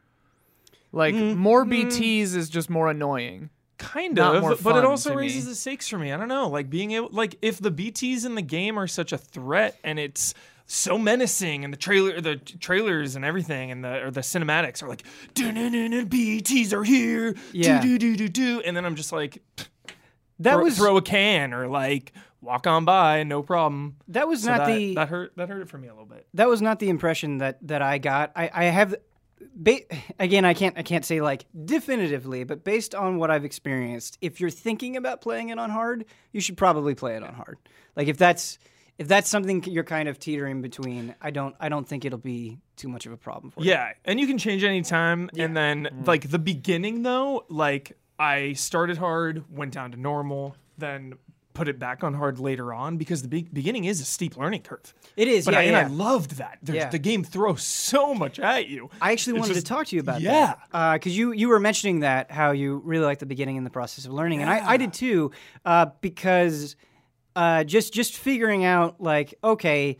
Like 0.93 1.15
Mm, 1.15 1.37
more 1.37 1.65
BTs 1.65 2.35
is 2.37 2.49
just 2.51 2.69
more 2.71 2.89
annoying. 2.91 3.51
kind 3.79 4.19
of 4.19 4.43
more 4.43 4.57
but 4.63 4.77
it 4.77 4.85
also 4.85 5.11
to 5.11 5.17
me. 5.17 5.23
raises 5.23 5.47
the 5.47 5.55
stakes 5.57 5.89
for 5.89 5.99
me 5.99 6.13
i 6.13 6.17
don't 6.17 6.29
know 6.29 6.49
like 6.49 6.71
being 6.71 6.93
able 6.93 7.09
like 7.11 7.35
if 7.43 7.59
the 7.59 7.71
bts 7.73 8.25
in 8.25 8.37
the 8.37 8.43
game 8.43 8.79
are 8.79 8.87
such 8.87 9.11
a 9.13 9.19
threat 9.19 9.77
and 9.83 9.99
it's 9.99 10.35
so 10.75 10.97
menacing 10.97 11.65
and 11.65 11.73
the 11.73 11.77
trailer 11.77 12.19
the 12.21 12.37
trailers 12.37 13.15
and 13.15 13.27
everything 13.27 13.71
and 13.71 13.85
the 13.85 14.05
or 14.07 14.11
the 14.11 14.23
cinematics 14.23 14.83
are 14.83 14.89
like 14.89 15.03
"Dun-dun-dun-dun, 15.35 16.09
bts 16.09 16.73
are 16.73 16.83
here 16.83 17.35
Yeah. 17.53 17.81
do 17.83 17.99
do 17.99 18.17
do 18.17 18.29
do 18.29 18.29
do 18.29 18.63
and 18.65 18.75
then 18.75 18.87
i'm 18.87 18.97
just 18.97 19.13
like 19.13 19.43
That 20.39 20.55
throw, 20.55 20.63
was 20.65 20.77
throw 20.79 20.97
a 20.97 21.03
can 21.03 21.53
or 21.53 21.69
like 21.69 22.13
walk 22.41 22.67
on 22.67 22.87
by 22.87 23.23
no 23.23 23.43
problem 23.43 23.97
that 24.09 24.27
was 24.27 24.45
So 24.45 24.51
not 24.51 24.67
that, 24.67 24.75
the 24.75 24.95
that 24.95 25.09
hurt 25.11 25.37
that 25.37 25.51
hurt 25.51 25.61
it 25.61 25.69
for 25.69 25.77
me 25.77 25.89
a 25.89 25.93
little 25.93 26.07
bit 26.07 26.27
that 26.33 26.49
was 26.49 26.63
not 26.63 26.79
the 26.79 26.89
impression 26.89 27.37
that 27.39 27.59
that 27.69 27.83
I 27.83 27.99
got. 27.99 28.33
I, 28.35 28.51
I 28.53 28.65
have, 28.65 28.95
ba- 29.55 29.85
again, 30.19 30.45
I 30.47 30.55
can't 30.55 30.77
I 30.79 30.83
can't 30.83 31.05
say 31.05 31.21
like 31.21 31.45
definitively, 31.67 32.45
but 32.45 32.65
based 32.65 32.95
on 32.95 33.19
what 33.19 33.31
I've 33.31 33.45
experienced, 33.45 34.17
if 34.23 34.41
you're 34.41 34.49
thinking 34.51 34.97
about 34.97 35.21
playing 35.21 35.51
it 35.51 35.59
on 35.59 35.69
hard, 35.69 36.07
you 36.33 36.41
should 36.41 36.57
probably 36.57 36.95
play 36.95 37.15
it 37.15 37.23
on 37.23 37.35
hard. 37.35 37.59
Like 37.95 38.09
if 38.09 38.17
that's 38.17 38.59
if 38.99 39.09
that's 39.09 39.29
something 39.29 39.65
you're 39.65 39.85
kind 39.85 40.09
of 40.09 40.19
teetering 40.19 40.63
between, 40.63 41.15
I 41.21 41.31
don't 41.31 41.55
I 41.61 41.69
don't 41.69 41.89
think 41.89 42.05
it'll 42.05 42.19
be 42.19 42.59
too 42.77 42.89
much 42.89 43.07
of 43.07 43.13
a 43.13 43.17
problem 43.17 43.51
for 43.51 43.61
you. 43.63 43.71
Yeah, 43.71 43.93
and 44.05 44.21
you 44.21 44.27
can 44.27 44.39
change 44.39 44.65
any 44.65 44.83
time. 44.83 45.31
And 45.37 45.57
then 45.57 45.89
Mm. 45.93 46.07
like 46.07 46.31
the 46.31 46.39
beginning 46.39 47.03
though, 47.03 47.45
like 47.49 47.97
I 48.19 48.53
started 48.53 48.99
hard, 48.99 49.45
went 49.51 49.73
down 49.73 49.93
to 49.93 49.97
normal, 50.01 50.57
then 50.79 51.15
put 51.55 51.69
it 51.69 51.79
back 51.79 52.03
on 52.03 52.15
hard 52.15 52.39
later 52.39 52.73
on 52.73 52.97
because 52.97 53.21
the 53.21 53.29
be- 53.29 53.49
beginning 53.53 53.85
is 53.85 54.01
a 54.01 54.05
steep 54.07 54.39
learning 54.39 54.63
curve. 54.63 54.95
It 55.19 55.29
is. 55.29 55.45
But 55.45 55.53
yeah, 55.55 55.61
I, 55.61 55.63
yeah. 55.65 55.69
and 55.69 55.93
I 55.93 55.95
loved 55.95 56.33
that. 56.37 56.59
Yeah. 56.63 56.89
The 56.89 56.99
game 56.99 57.23
throws 57.25 57.63
so 57.63 58.15
much 58.15 58.39
at 58.39 58.69
you. 58.69 58.89
I 59.03 59.13
actually 59.13 59.35
It's 59.37 59.41
wanted 59.41 59.55
just- 59.55 59.67
to 59.67 59.73
talk 59.75 59.87
to 59.89 59.97
you 59.97 60.01
about 60.01 60.23
that. 60.23 60.23
yeah. 60.23 60.55
that. 60.73 60.93
because 60.95 61.17
you 61.17 61.33
you 61.33 61.49
were 61.49 61.61
mentioning 61.61 62.01
that 62.01 62.31
how 62.31 62.53
you 62.53 62.81
really 62.85 63.05
liked 63.05 63.21
the 63.21 63.27
beginning 63.27 63.59
and 63.59 63.67
the 63.67 63.71
process 63.71 64.07
of 64.07 64.13
learning, 64.13 64.41
and 64.41 64.49
I, 64.51 64.67
I 64.73 64.77
did 64.79 64.93
too. 64.95 65.31
Uh, 65.65 65.87
because 66.01 66.75
uh, 67.37 67.65
just 67.65 67.93
just 67.93 68.17
figuring 68.17 68.65
out 68.65 69.01
like 69.01 69.35
okay. 69.43 69.99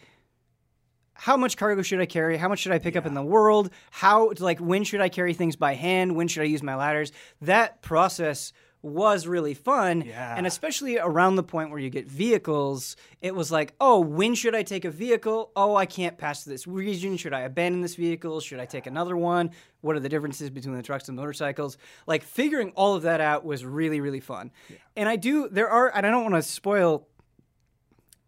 How 1.15 1.37
much 1.37 1.57
cargo 1.57 1.83
should 1.83 2.01
I 2.01 2.07
carry? 2.07 2.37
How 2.37 2.49
much 2.49 2.59
should 2.59 2.73
I 2.73 2.81
pick 2.81 2.97
up 2.97 3.07
in 3.07 3.15
the 3.15 3.23
world? 3.23 3.71
How 3.93 4.33
like 4.41 4.59
when 4.59 4.83
should 4.83 5.01
I 5.01 5.09
carry 5.09 5.35
things 5.35 5.55
by 5.55 5.75
hand? 5.75 6.17
When 6.17 6.27
should 6.27 6.43
I 6.43 6.47
use 6.47 6.65
my 6.65 6.75
ladders? 6.75 7.13
That 7.41 7.81
process 7.81 8.53
was 8.83 9.29
really 9.29 9.55
fun. 9.55 10.03
Yeah. 10.03 10.35
And 10.37 10.47
especially 10.47 10.99
around 10.99 11.37
the 11.37 11.43
point 11.43 11.71
where 11.71 11.79
you 11.79 11.89
get 11.89 12.09
vehicles, 12.09 12.97
it 13.21 13.35
was 13.35 13.53
like, 13.53 13.75
oh, 13.81 14.01
when 14.01 14.35
should 14.35 14.57
I 14.57 14.65
take 14.65 14.85
a 14.85 14.91
vehicle? 14.91 15.53
Oh, 15.55 15.77
I 15.77 15.87
can't 15.87 16.19
pass 16.19 16.45
this 16.45 16.67
region. 16.67 17.17
Should 17.17 17.33
I 17.33 17.41
abandon 17.41 17.81
this 17.81 17.95
vehicle? 17.95 18.41
Should 18.41 18.59
I 18.59 18.67
take 18.67 18.87
another 18.87 19.17
one? 19.17 19.51
What 19.81 19.95
are 19.95 20.01
the 20.01 20.09
differences 20.09 20.51
between 20.51 20.77
the 20.77 20.83
trucks 20.83 21.09
and 21.09 21.17
motorcycles? 21.17 21.79
Like 22.07 22.25
figuring 22.25 22.73
all 22.75 22.97
of 22.97 23.03
that 23.03 23.21
out 23.21 23.45
was 23.45 23.65
really, 23.65 24.01
really 24.01 24.21
fun. 24.21 24.51
And 24.97 25.09
I 25.09 25.17
do, 25.17 25.49
there 25.49 25.71
are, 25.71 25.95
and 25.95 26.05
I 26.05 26.11
don't 26.11 26.23
want 26.23 26.35
to 26.35 26.43
spoil 26.43 27.07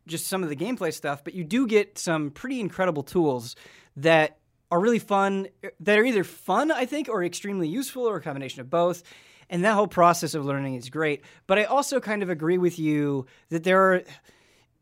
just 0.06 0.26
some 0.26 0.42
of 0.42 0.48
the 0.48 0.56
gameplay 0.56 0.92
stuff, 0.92 1.24
but 1.24 1.34
you 1.34 1.44
do 1.44 1.66
get 1.66 1.98
some 1.98 2.30
pretty 2.30 2.60
incredible 2.60 3.02
tools 3.02 3.56
that 3.96 4.38
are 4.70 4.80
really 4.80 4.98
fun, 4.98 5.48
that 5.80 5.98
are 5.98 6.04
either 6.04 6.24
fun, 6.24 6.70
I 6.70 6.86
think, 6.86 7.08
or 7.08 7.22
extremely 7.24 7.68
useful, 7.68 8.08
or 8.08 8.16
a 8.16 8.20
combination 8.20 8.60
of 8.60 8.70
both. 8.70 9.02
And 9.50 9.64
that 9.64 9.74
whole 9.74 9.86
process 9.86 10.34
of 10.34 10.44
learning 10.44 10.74
is 10.74 10.88
great. 10.88 11.22
But 11.46 11.58
I 11.58 11.64
also 11.64 12.00
kind 12.00 12.22
of 12.22 12.30
agree 12.30 12.58
with 12.58 12.78
you 12.78 13.26
that 13.50 13.62
there 13.62 13.92
are, 13.92 14.02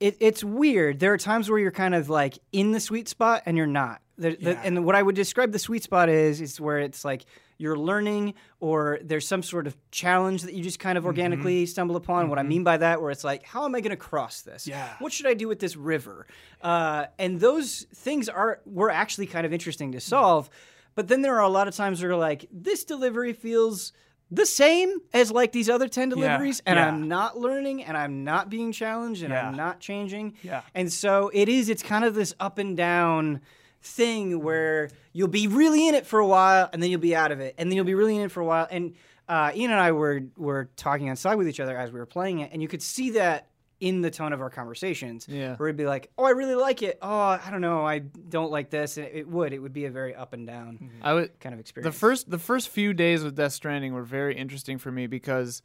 it, 0.00 0.16
it's 0.20 0.42
weird. 0.42 1.00
There 1.00 1.12
are 1.12 1.18
times 1.18 1.50
where 1.50 1.58
you're 1.58 1.72
kind 1.72 1.94
of 1.94 2.08
like 2.08 2.38
in 2.52 2.72
the 2.72 2.80
sweet 2.80 3.08
spot 3.08 3.42
and 3.44 3.56
you're 3.56 3.66
not. 3.66 4.00
The, 4.18 4.36
the, 4.36 4.58
and 4.58 4.84
what 4.84 4.94
I 4.94 5.02
would 5.02 5.16
describe 5.16 5.52
the 5.52 5.58
sweet 5.58 5.82
spot 5.82 6.08
is, 6.08 6.40
is 6.40 6.60
where 6.60 6.78
it's 6.78 7.04
like 7.04 7.24
you're 7.62 7.78
learning 7.78 8.34
or 8.58 8.98
there's 9.02 9.26
some 9.26 9.42
sort 9.42 9.68
of 9.68 9.76
challenge 9.92 10.42
that 10.42 10.52
you 10.52 10.62
just 10.62 10.80
kind 10.80 10.98
of 10.98 11.02
mm-hmm. 11.02 11.08
organically 11.08 11.64
stumble 11.64 11.94
upon. 11.94 12.28
What 12.28 12.38
I 12.38 12.42
mm-hmm. 12.42 12.48
mean 12.48 12.64
by 12.64 12.76
that, 12.78 13.00
where 13.00 13.12
it's 13.12 13.22
like, 13.22 13.44
how 13.44 13.64
am 13.64 13.74
I 13.76 13.80
going 13.80 13.90
to 13.90 13.96
cross 13.96 14.42
this? 14.42 14.66
Yeah. 14.66 14.94
What 14.98 15.12
should 15.12 15.26
I 15.26 15.34
do 15.34 15.46
with 15.46 15.60
this 15.60 15.76
river? 15.76 16.26
Uh, 16.60 17.06
and 17.18 17.38
those 17.38 17.86
things 17.94 18.28
are 18.28 18.60
were 18.66 18.90
actually 18.90 19.26
kind 19.26 19.46
of 19.46 19.52
interesting 19.52 19.92
to 19.92 19.98
mm-hmm. 19.98 20.08
solve. 20.08 20.50
But 20.96 21.08
then 21.08 21.22
there 21.22 21.36
are 21.36 21.42
a 21.42 21.48
lot 21.48 21.68
of 21.68 21.76
times 21.76 22.02
where 22.02 22.10
you're 22.10 22.18
like, 22.18 22.46
this 22.50 22.84
delivery 22.84 23.32
feels 23.32 23.92
the 24.30 24.44
same 24.44 24.98
as 25.12 25.30
like 25.30 25.52
these 25.52 25.68
other 25.68 25.88
10 25.88 26.08
deliveries 26.08 26.62
and 26.64 26.78
yeah. 26.78 26.88
I'm 26.88 27.06
not 27.06 27.38
learning 27.38 27.84
and 27.84 27.96
I'm 27.96 28.24
not 28.24 28.48
being 28.48 28.72
challenged 28.72 29.22
and 29.22 29.30
Yeah. 29.32 29.46
I'm 29.46 29.56
not 29.56 29.78
changing. 29.78 30.34
Yeah. 30.42 30.62
And 30.74 30.90
so 30.90 31.30
it 31.34 31.48
is 31.50 31.68
it's 31.68 31.82
kind 31.82 32.04
of 32.04 32.14
this 32.14 32.34
up 32.40 32.58
and 32.58 32.74
down 32.74 33.42
thing 33.82 34.42
where 34.42 34.88
you'll 35.12 35.28
be 35.28 35.46
really 35.48 35.88
in 35.88 35.94
it 35.94 36.06
for 36.06 36.20
a 36.20 36.26
while 36.26 36.68
and 36.72 36.82
then 36.82 36.90
you'll 36.90 37.00
be 37.00 37.16
out 37.16 37.32
of 37.32 37.40
it 37.40 37.54
and 37.58 37.70
then 37.70 37.76
you'll 37.76 37.84
be 37.84 37.94
really 37.94 38.16
in 38.16 38.22
it 38.22 38.30
for 38.30 38.40
a 38.40 38.44
while 38.44 38.66
and 38.70 38.94
uh, 39.28 39.50
Ian 39.54 39.70
and 39.70 39.80
I 39.80 39.92
were 39.92 40.20
were 40.36 40.68
talking 40.76 41.10
on 41.10 41.16
side 41.16 41.36
with 41.36 41.48
each 41.48 41.60
other 41.60 41.76
as 41.76 41.90
we 41.92 41.98
were 41.98 42.06
playing 42.06 42.40
it 42.40 42.50
and 42.52 42.62
you 42.62 42.68
could 42.68 42.82
see 42.82 43.10
that 43.10 43.48
in 43.80 44.00
the 44.00 44.10
tone 44.10 44.32
of 44.32 44.40
our 44.40 44.50
conversations 44.50 45.26
Yeah. 45.28 45.56
where 45.56 45.68
it'd 45.68 45.76
be 45.76 45.86
like 45.86 46.10
oh 46.16 46.24
I 46.24 46.30
really 46.30 46.54
like 46.54 46.82
it 46.82 46.98
oh 47.02 47.08
I 47.10 47.48
don't 47.50 47.60
know 47.60 47.84
I 47.84 47.98
don't 47.98 48.52
like 48.52 48.70
this 48.70 48.96
and 48.96 49.06
it 49.08 49.26
would 49.28 49.52
it 49.52 49.58
would 49.58 49.72
be 49.72 49.86
a 49.86 49.90
very 49.90 50.14
up 50.14 50.32
and 50.32 50.46
down 50.46 50.90
I 51.02 51.14
would 51.14 51.40
kind 51.40 51.52
of 51.52 51.58
experience 51.58 51.84
the 51.86 51.88
experience 51.96 51.98
first 52.22 52.30
the 52.30 52.38
first 52.38 52.68
few 52.68 52.92
days 52.94 53.24
with 53.24 53.34
Death 53.34 53.52
Stranding 53.52 53.92
were 53.94 54.04
very 54.04 54.36
interesting 54.36 54.78
for 54.78 54.92
me 54.92 55.08
because 55.08 55.62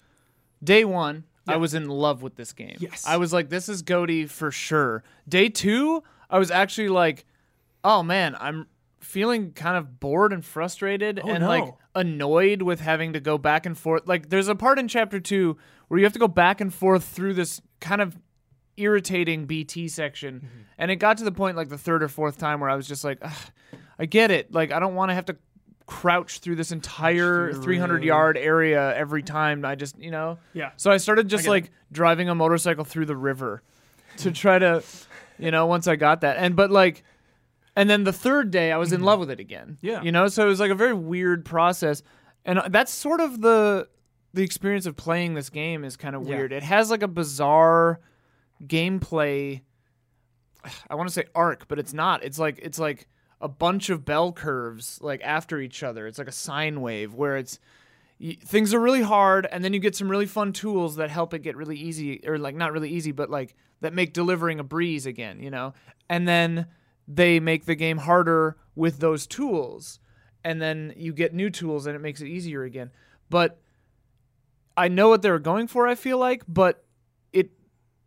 day 0.64 0.84
one 0.86 1.26
I 1.50 1.56
was 1.56 1.74
in 1.74 1.88
love 1.88 2.22
with 2.22 2.36
this 2.36 2.52
game. 2.52 2.76
Yes. 2.80 3.06
I 3.08 3.16
was 3.16 3.32
like, 3.32 3.48
this 3.48 3.70
is 3.70 3.82
Goaty 3.82 4.26
for 4.26 4.52
sure. 4.52 5.02
Day 5.30 5.48
two, 5.48 6.04
I 6.30 6.40
was 6.40 6.52
actually 6.52 6.90
like, 6.90 7.26
oh 7.88 8.03
man, 8.03 8.36
I'm 8.38 8.67
feeling 9.00 9.53
kind 9.53 9.77
of 9.77 10.01
bored 10.01 10.34
and 10.34 10.44
frustrated 10.44 11.22
oh, 11.24 11.29
and 11.29 11.39
no. 11.39 11.48
like 11.48 11.74
annoyed 11.96 12.62
with 12.62 12.82
having 12.82 13.13
to 13.13 13.22
go 13.22 13.38
back 13.38 13.65
and 13.65 13.77
forth. 13.77 14.06
Like 14.06 14.29
there's 14.29 14.50
a 14.50 14.56
part 14.56 14.77
in 14.77 14.89
chapter 14.89 15.22
two 15.22 15.58
where 15.88 15.98
you 15.98 16.06
have 16.06 16.13
to 16.13 16.20
go 16.20 16.27
back 16.27 16.60
and 16.60 16.74
forth 16.74 17.06
through 17.06 17.34
this 17.34 17.62
kind 17.79 18.01
of 18.01 18.17
irritating 18.75 19.46
BT 19.46 19.88
section. 19.88 20.36
Mm-hmm. 20.36 20.62
And 20.77 20.91
it 20.91 20.98
got 20.98 21.17
to 21.20 21.24
the 21.24 21.32
point 21.32 21.56
like 21.56 21.70
the 21.70 21.77
third 21.77 22.03
or 22.03 22.10
fourth 22.10 22.38
time 22.38 22.60
where 22.60 22.70
I 22.70 22.75
was 22.75 22.88
just 22.88 23.06
like, 23.06 23.24
I 23.98 24.06
get 24.06 24.32
it. 24.32 24.53
Like 24.53 24.74
I 24.74 24.79
don't 24.79 24.94
want 24.94 25.10
to 25.10 25.15
have 25.15 25.25
to 25.25 25.38
crouch 25.86 26.39
through 26.39 26.58
this 26.58 26.74
entire 26.74 27.53
300 27.53 28.03
yard 28.03 28.38
area 28.38 28.94
every 28.98 29.24
time. 29.24 29.63
I 29.63 29.75
just, 29.75 29.98
you 29.98 30.12
know. 30.12 30.39
Yeah. 30.51 30.72
So 30.75 30.91
I 30.91 30.98
started 30.98 31.29
just 31.29 31.46
get 31.46 31.50
like 31.50 31.72
driving 31.94 32.27
a 32.27 32.36
motorcycle 32.36 32.84
through 32.84 33.06
the 33.06 33.15
river 33.15 33.63
to 34.17 34.32
try 34.32 34.60
to, 34.60 34.84
you 35.39 35.51
know, 35.51 35.67
once 35.67 35.88
I 35.88 35.96
got 35.96 36.22
that. 36.22 36.36
And 36.36 36.58
but 36.58 36.70
like 36.70 37.06
and 37.78 37.88
then 37.88 38.04
the 38.04 38.12
third 38.12 38.50
day 38.50 38.72
I 38.72 38.78
was 38.78 38.92
in 38.92 39.02
hmm. 39.02 39.06
love 39.06 39.20
with 39.20 39.30
it 39.30 39.40
again. 39.40 39.78
Yeah. 39.82 40.02
You 40.02 40.12
know, 40.12 40.28
so 40.28 40.44
it 40.44 40.50
was 40.50 40.60
like 40.60 40.72
a 40.72 40.76
very 40.76 40.96
weird 40.96 41.46
process. 41.46 42.02
And 42.44 42.60
that's 42.70 42.92
sort 42.92 43.22
of 43.22 43.40
the 43.40 43.88
the 44.34 44.42
experience 44.42 44.88
of 44.88 44.98
playing 44.98 45.36
this 45.36 45.52
game 45.52 45.86
is 45.86 45.96
kind 45.96 46.16
of 46.16 46.28
Yeah. 46.28 46.38
weird. 46.38 46.54
It 46.54 46.64
has 46.64 46.90
like 46.90 47.04
a 47.04 47.08
bizarre 47.08 48.00
gameplay 48.66 49.62
I 50.90 50.96
want 50.96 51.08
to 51.08 51.14
say 51.14 51.26
arc, 51.36 51.68
but 51.68 51.78
it's 51.78 51.94
not. 51.94 52.24
It's 52.24 52.40
like 52.40 52.60
it's 52.64 52.80
like 52.80 53.08
a 53.40 53.48
bunch 53.48 53.92
of 53.92 54.04
bell 54.04 54.32
curves 54.32 55.00
like 55.02 55.22
after 55.24 55.62
each 55.62 55.84
other. 55.84 56.08
It's 56.08 56.18
like 56.18 56.28
a 56.28 56.34
sine 56.34 56.82
wave 56.82 57.14
where 57.14 57.38
it's 57.38 57.60
y- 58.20 58.38
things 58.44 58.74
are 58.74 58.80
really 58.80 59.04
hard 59.04 59.48
and 59.52 59.64
then 59.64 59.74
you 59.74 59.80
get 59.80 59.96
some 59.96 60.10
really 60.10 60.26
fun 60.26 60.52
tools 60.52 60.96
that 60.96 61.12
help 61.12 61.36
it 61.36 61.44
get 61.44 61.56
really 61.56 61.78
easy 61.78 62.28
or 62.28 62.40
like 62.40 62.56
not 62.56 62.74
really 62.74 62.90
easy 62.90 63.12
but 63.12 63.30
like 63.30 63.56
that 63.82 63.94
make 63.94 64.14
delivering 64.14 64.60
a 64.60 64.64
breeze 64.64 65.06
again, 65.06 65.40
you 65.40 65.52
know. 65.52 65.76
And 66.10 66.28
then 66.28 66.66
they 67.08 67.40
make 67.40 67.66
the 67.66 67.76
game 67.76 68.00
harder 68.00 68.58
with 68.76 69.00
those 69.00 69.26
tools 69.26 70.00
and 70.44 70.62
then 70.62 70.94
you 70.96 71.14
get 71.14 71.34
new 71.34 71.50
tools 71.50 71.88
and 71.88 71.96
it 71.96 72.00
makes 72.00 72.22
it 72.22 72.28
easier 72.28 72.64
again. 72.64 72.92
But 73.30 73.60
I 74.78 74.88
know 74.88 75.10
what 75.10 75.22
they 75.22 75.32
were 75.32 75.40
going 75.40 75.68
for, 75.68 75.88
I 75.88 75.96
feel 75.96 76.18
like, 76.18 76.44
but 76.48 76.86
it 77.34 77.52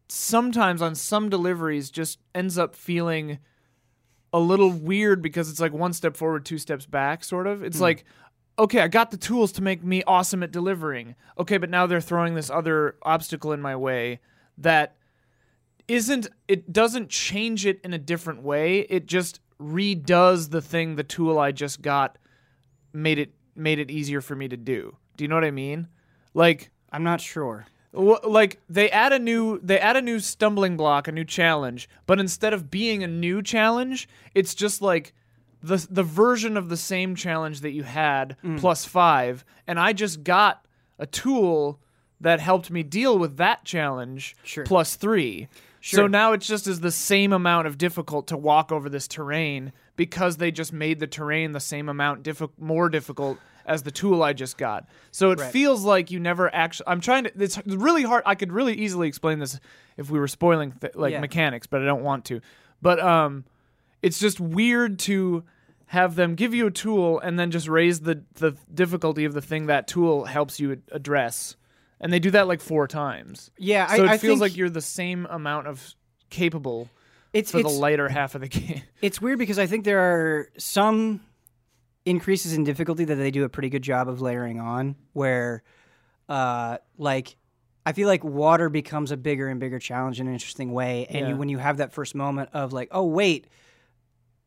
sometimes 0.08 0.80
on 0.80 0.94
some 0.94 1.28
deliveries 1.28 1.90
just 1.90 2.18
ends 2.34 2.56
up 2.56 2.74
feeling 2.74 3.38
a 4.32 4.38
little 4.38 4.70
weird 4.70 5.20
because 5.20 5.50
it's 5.50 5.60
like 5.60 5.72
one 5.72 5.92
step 5.92 6.16
forward, 6.16 6.46
two 6.46 6.58
steps 6.58 6.86
back, 6.86 7.24
sort 7.24 7.46
of. 7.46 7.62
It's 7.62 7.78
hmm. 7.78 7.82
like, 7.82 8.04
okay, 8.58 8.80
I 8.80 8.88
got 8.88 9.10
the 9.10 9.16
tools 9.16 9.52
to 9.52 9.62
make 9.62 9.82
me 9.82 10.02
awesome 10.06 10.42
at 10.42 10.52
delivering. 10.52 11.16
Okay, 11.38 11.58
but 11.58 11.68
now 11.68 11.86
they're 11.86 12.00
throwing 12.00 12.34
this 12.34 12.48
other 12.48 12.96
obstacle 13.02 13.52
in 13.52 13.60
my 13.60 13.74
way 13.74 14.20
that 14.56 14.96
isn't, 15.90 16.28
it 16.48 16.72
doesn't 16.72 17.08
change 17.10 17.66
it 17.66 17.80
in 17.82 17.92
a 17.92 17.98
different 17.98 18.42
way. 18.42 18.80
It 18.80 19.06
just 19.06 19.40
redoes 19.60 20.50
the 20.50 20.62
thing 20.62 20.96
the 20.96 21.04
tool 21.04 21.38
I 21.38 21.52
just 21.52 21.82
got 21.82 22.16
made 22.92 23.18
it 23.18 23.32
made 23.54 23.78
it 23.78 23.90
easier 23.90 24.20
for 24.20 24.34
me 24.34 24.48
to 24.48 24.56
do. 24.56 24.96
Do 25.16 25.24
you 25.24 25.28
know 25.28 25.34
what 25.34 25.44
I 25.44 25.50
mean? 25.50 25.88
Like 26.32 26.70
I'm 26.90 27.02
not 27.02 27.20
sure 27.20 27.66
Wh- 27.92 28.24
like 28.26 28.58
they 28.70 28.90
add 28.90 29.12
a 29.12 29.18
new 29.18 29.60
they 29.62 29.78
add 29.78 29.96
a 29.96 30.02
new 30.02 30.18
stumbling 30.18 30.76
block, 30.78 31.08
a 31.08 31.12
new 31.12 31.24
challenge, 31.24 31.88
but 32.06 32.18
instead 32.18 32.54
of 32.54 32.70
being 32.70 33.02
a 33.02 33.06
new 33.06 33.42
challenge, 33.42 34.08
it's 34.34 34.54
just 34.54 34.80
like 34.80 35.12
the 35.62 35.86
the 35.90 36.02
version 36.02 36.56
of 36.56 36.68
the 36.70 36.76
same 36.76 37.14
challenge 37.14 37.60
that 37.60 37.72
you 37.72 37.82
had 37.82 38.36
mm. 38.42 38.58
plus 38.58 38.86
5 38.86 39.44
and 39.66 39.78
I 39.78 39.92
just 39.92 40.24
got 40.24 40.64
a 40.98 41.06
tool 41.06 41.80
that 42.20 42.40
helped 42.40 42.70
me 42.70 42.82
deal 42.82 43.18
with 43.18 43.36
that 43.36 43.64
challenge 43.64 44.36
Sure. 44.42 44.64
plus 44.64 44.96
3. 44.96 45.48
So 45.82 46.06
now 46.06 46.32
it's 46.32 46.46
just 46.46 46.66
as 46.66 46.80
the 46.80 46.90
same 46.92 47.32
amount 47.32 47.66
of 47.66 47.78
difficult 47.78 48.26
to 48.28 48.36
walk 48.36 48.70
over 48.70 48.88
this 48.88 49.08
terrain 49.08 49.72
because 49.96 50.36
they 50.36 50.50
just 50.50 50.72
made 50.72 51.00
the 51.00 51.06
terrain 51.06 51.52
the 51.52 51.60
same 51.60 51.88
amount 51.88 52.22
diffi- 52.22 52.50
more 52.58 52.88
difficult 52.88 53.38
as 53.64 53.82
the 53.82 53.90
tool 53.90 54.22
I 54.22 54.32
just 54.32 54.58
got. 54.58 54.86
So 55.10 55.30
it 55.30 55.38
Right. 55.40 55.50
feels 55.52 55.84
like 55.84 56.10
you 56.10 56.20
never 56.20 56.52
actually. 56.54 56.88
I'm 56.88 57.00
trying 57.00 57.24
to. 57.24 57.32
It's 57.42 57.58
really 57.66 58.02
hard. 58.02 58.22
I 58.26 58.34
could 58.34 58.52
really 58.52 58.74
easily 58.74 59.08
explain 59.08 59.38
this 59.38 59.58
if 59.96 60.10
we 60.10 60.18
were 60.18 60.28
spoiling 60.28 60.72
th- 60.80 60.94
like 60.96 61.12
Yeah. 61.12 61.20
mechanics, 61.20 61.66
but 61.66 61.80
I 61.82 61.84
don't 61.86 62.02
want 62.02 62.24
to. 62.26 62.40
But 62.82 63.00
um, 63.00 63.44
it's 64.02 64.18
just 64.18 64.40
weird 64.40 64.98
to 65.00 65.44
have 65.86 66.14
them 66.14 66.34
give 66.34 66.54
you 66.54 66.66
a 66.66 66.70
tool 66.70 67.18
and 67.20 67.38
then 67.38 67.50
just 67.50 67.68
raise 67.68 68.00
the 68.00 68.22
the 68.34 68.56
difficulty 68.72 69.24
of 69.24 69.34
the 69.34 69.42
thing 69.42 69.66
that 69.66 69.86
tool 69.86 70.24
helps 70.24 70.58
you 70.60 70.80
address. 70.92 71.56
And 72.00 72.12
they 72.12 72.18
do 72.18 72.30
that 72.30 72.48
like 72.48 72.60
four 72.60 72.86
times. 72.88 73.50
yeah 73.58 73.86
So 73.88 74.02
I, 74.02 74.06
it 74.06 74.10
I 74.12 74.18
feels 74.18 74.40
like 74.40 74.56
you're 74.56 74.70
the 74.70 74.80
same 74.80 75.26
amount 75.26 75.66
of 75.66 75.94
capable 76.30 76.88
it's, 77.32 77.50
for 77.52 77.58
it's, 77.58 77.72
the 77.72 77.78
lighter 77.78 78.08
half 78.08 78.34
of 78.34 78.40
the 78.40 78.48
game. 78.48 78.82
It's 79.02 79.20
weird 79.20 79.38
because 79.38 79.58
I 79.58 79.66
think 79.66 79.84
there 79.84 80.00
are 80.00 80.48
some 80.58 81.20
increases 82.04 82.54
in 82.54 82.64
difficulty 82.64 83.04
that 83.04 83.14
they 83.16 83.30
do 83.30 83.44
a 83.44 83.48
pretty 83.48 83.68
good 83.68 83.82
job 83.82 84.08
of 84.08 84.20
layering 84.20 84.58
on 84.60 84.96
where 85.12 85.62
uh 86.28 86.78
like 86.96 87.36
I 87.84 87.92
feel 87.92 88.08
like 88.08 88.24
water 88.24 88.68
becomes 88.68 89.10
a 89.10 89.16
bigger 89.16 89.48
and 89.48 89.58
bigger 89.60 89.78
challenge 89.78 90.20
in 90.20 90.26
an 90.26 90.32
interesting 90.32 90.72
way 90.72 91.06
and 91.10 91.20
Yeah. 91.20 91.28
you, 91.30 91.36
when 91.36 91.48
you 91.48 91.58
have 91.58 91.76
that 91.78 91.92
first 91.92 92.14
moment 92.14 92.50
of 92.52 92.72
like 92.72 92.88
oh 92.92 93.04
wait 93.04 93.46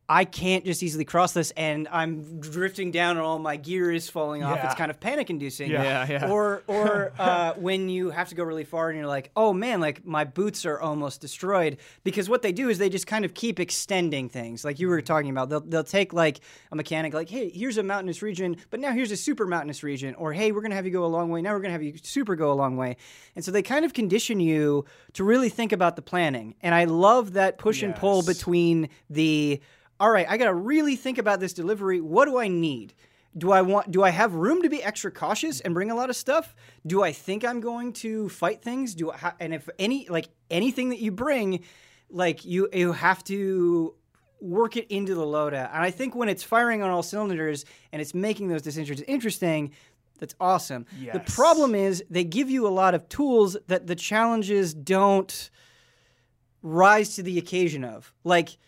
I 0.08 0.26
can't 0.26 0.66
just 0.66 0.82
easily 0.82 1.06
cross 1.06 1.32
this 1.32 1.50
and 1.52 1.88
I'm 1.90 2.38
drifting 2.40 2.90
down 2.90 3.16
and 3.16 3.24
all 3.24 3.38
my 3.38 3.56
gear 3.56 3.90
is 3.90 4.10
falling 4.10 4.42
off. 4.42 4.58
Yeah. 4.58 4.66
It's 4.66 4.74
kind 4.74 4.90
of 4.90 5.00
panic 5.00 5.30
inducing. 5.30 5.70
Yeah. 5.70 5.82
Yeah, 5.82 6.06
yeah. 6.10 6.30
Or 6.30 6.62
or 6.66 7.12
uh, 7.18 7.54
when 7.54 7.88
you 7.88 8.10
have 8.10 8.28
to 8.28 8.34
go 8.34 8.44
really 8.44 8.64
far 8.64 8.90
and 8.90 8.98
you're 8.98 9.06
like, 9.06 9.30
oh 9.34 9.54
man, 9.54 9.80
like 9.80 10.04
my 10.04 10.24
boots 10.24 10.66
are 10.66 10.78
almost 10.78 11.22
destroyed. 11.22 11.78
Because 12.02 12.28
what 12.28 12.42
they 12.42 12.52
do 12.52 12.68
is 12.68 12.76
they 12.76 12.90
just 12.90 13.06
kind 13.06 13.24
of 13.24 13.32
keep 13.32 13.58
extending 13.58 14.28
things. 14.28 14.62
Like 14.62 14.78
you 14.78 14.88
were 14.88 15.00
talking 15.00 15.30
about, 15.30 15.48
they'll 15.48 15.60
they'll 15.60 15.84
take 15.84 16.12
like 16.12 16.40
a 16.70 16.76
mechanic, 16.76 17.14
like, 17.14 17.30
hey, 17.30 17.48
here's 17.48 17.78
a 17.78 17.82
mountainous 17.82 18.20
region, 18.20 18.56
but 18.68 18.80
now 18.80 18.92
here's 18.92 19.10
a 19.10 19.16
super 19.16 19.46
mountainous 19.46 19.82
region. 19.82 20.14
Or 20.16 20.34
hey, 20.34 20.52
we're 20.52 20.62
gonna 20.62 20.74
have 20.74 20.84
you 20.84 20.92
go 20.92 21.04
a 21.04 21.06
long 21.06 21.30
way. 21.30 21.40
Now 21.40 21.54
we're 21.54 21.60
gonna 21.60 21.72
have 21.72 21.82
you 21.82 21.94
super 22.02 22.36
go 22.36 22.52
a 22.52 22.54
long 22.54 22.76
way. 22.76 22.98
And 23.36 23.44
so 23.44 23.50
they 23.50 23.62
kind 23.62 23.86
of 23.86 23.94
condition 23.94 24.38
you 24.38 24.84
to 25.14 25.24
really 25.24 25.48
think 25.48 25.72
about 25.72 25.96
the 25.96 26.02
planning. 26.02 26.56
And 26.62 26.74
I 26.74 26.84
love 26.84 27.32
that 27.32 27.56
push 27.56 27.82
and 27.82 27.96
pull 27.96 28.22
between 28.22 28.90
the 29.08 29.60
all 30.04 30.10
right, 30.10 30.26
I 30.28 30.36
got 30.36 30.48
to 30.48 30.54
really 30.54 30.96
think 30.96 31.16
about 31.16 31.40
this 31.40 31.54
delivery. 31.54 31.98
What 31.98 32.26
do 32.26 32.36
I 32.36 32.46
need? 32.46 32.92
Do 33.38 33.52
I 33.52 33.62
want 33.62 33.90
do 33.90 34.02
I 34.02 34.10
have 34.10 34.34
room 34.34 34.60
to 34.60 34.68
be 34.68 34.82
extra 34.82 35.10
cautious 35.10 35.60
and 35.60 35.72
bring 35.72 35.90
a 35.90 35.94
lot 35.94 36.10
of 36.10 36.14
stuff? 36.14 36.54
Do 36.86 37.02
I 37.02 37.10
think 37.12 37.42
I'm 37.42 37.60
going 37.60 37.94
to 37.94 38.28
fight 38.28 38.60
things? 38.60 38.94
Do 38.94 39.12
I 39.12 39.16
ha- 39.16 39.34
and 39.40 39.54
if 39.54 39.66
any 39.78 40.06
like 40.10 40.28
anything 40.50 40.90
that 40.90 40.98
you 40.98 41.10
bring 41.10 41.64
like 42.10 42.44
you 42.44 42.68
you 42.74 42.92
have 42.92 43.24
to 43.24 43.94
work 44.42 44.76
it 44.76 44.88
into 44.90 45.14
the 45.14 45.24
loadout. 45.24 45.70
And 45.72 45.82
I 45.82 45.90
think 45.90 46.14
when 46.14 46.28
it's 46.28 46.42
firing 46.42 46.82
on 46.82 46.90
all 46.90 47.02
cylinders 47.02 47.64
and 47.90 48.02
it's 48.02 48.12
making 48.12 48.48
those 48.48 48.60
decisions 48.60 49.00
interesting, 49.08 49.72
that's 50.18 50.34
awesome. 50.38 50.84
The 51.14 51.32
problem 51.32 51.74
is 51.74 52.04
they 52.10 52.24
give 52.24 52.50
you 52.50 52.66
a 52.66 52.74
lot 52.82 52.94
of 52.94 53.08
tools 53.08 53.56
that 53.68 53.86
the 53.86 53.94
challenges 53.94 54.74
don't 54.74 55.48
rise 56.62 57.16
to 57.16 57.22
the 57.22 57.38
occasion 57.38 57.84
of. 57.84 58.12
Like 58.22 58.58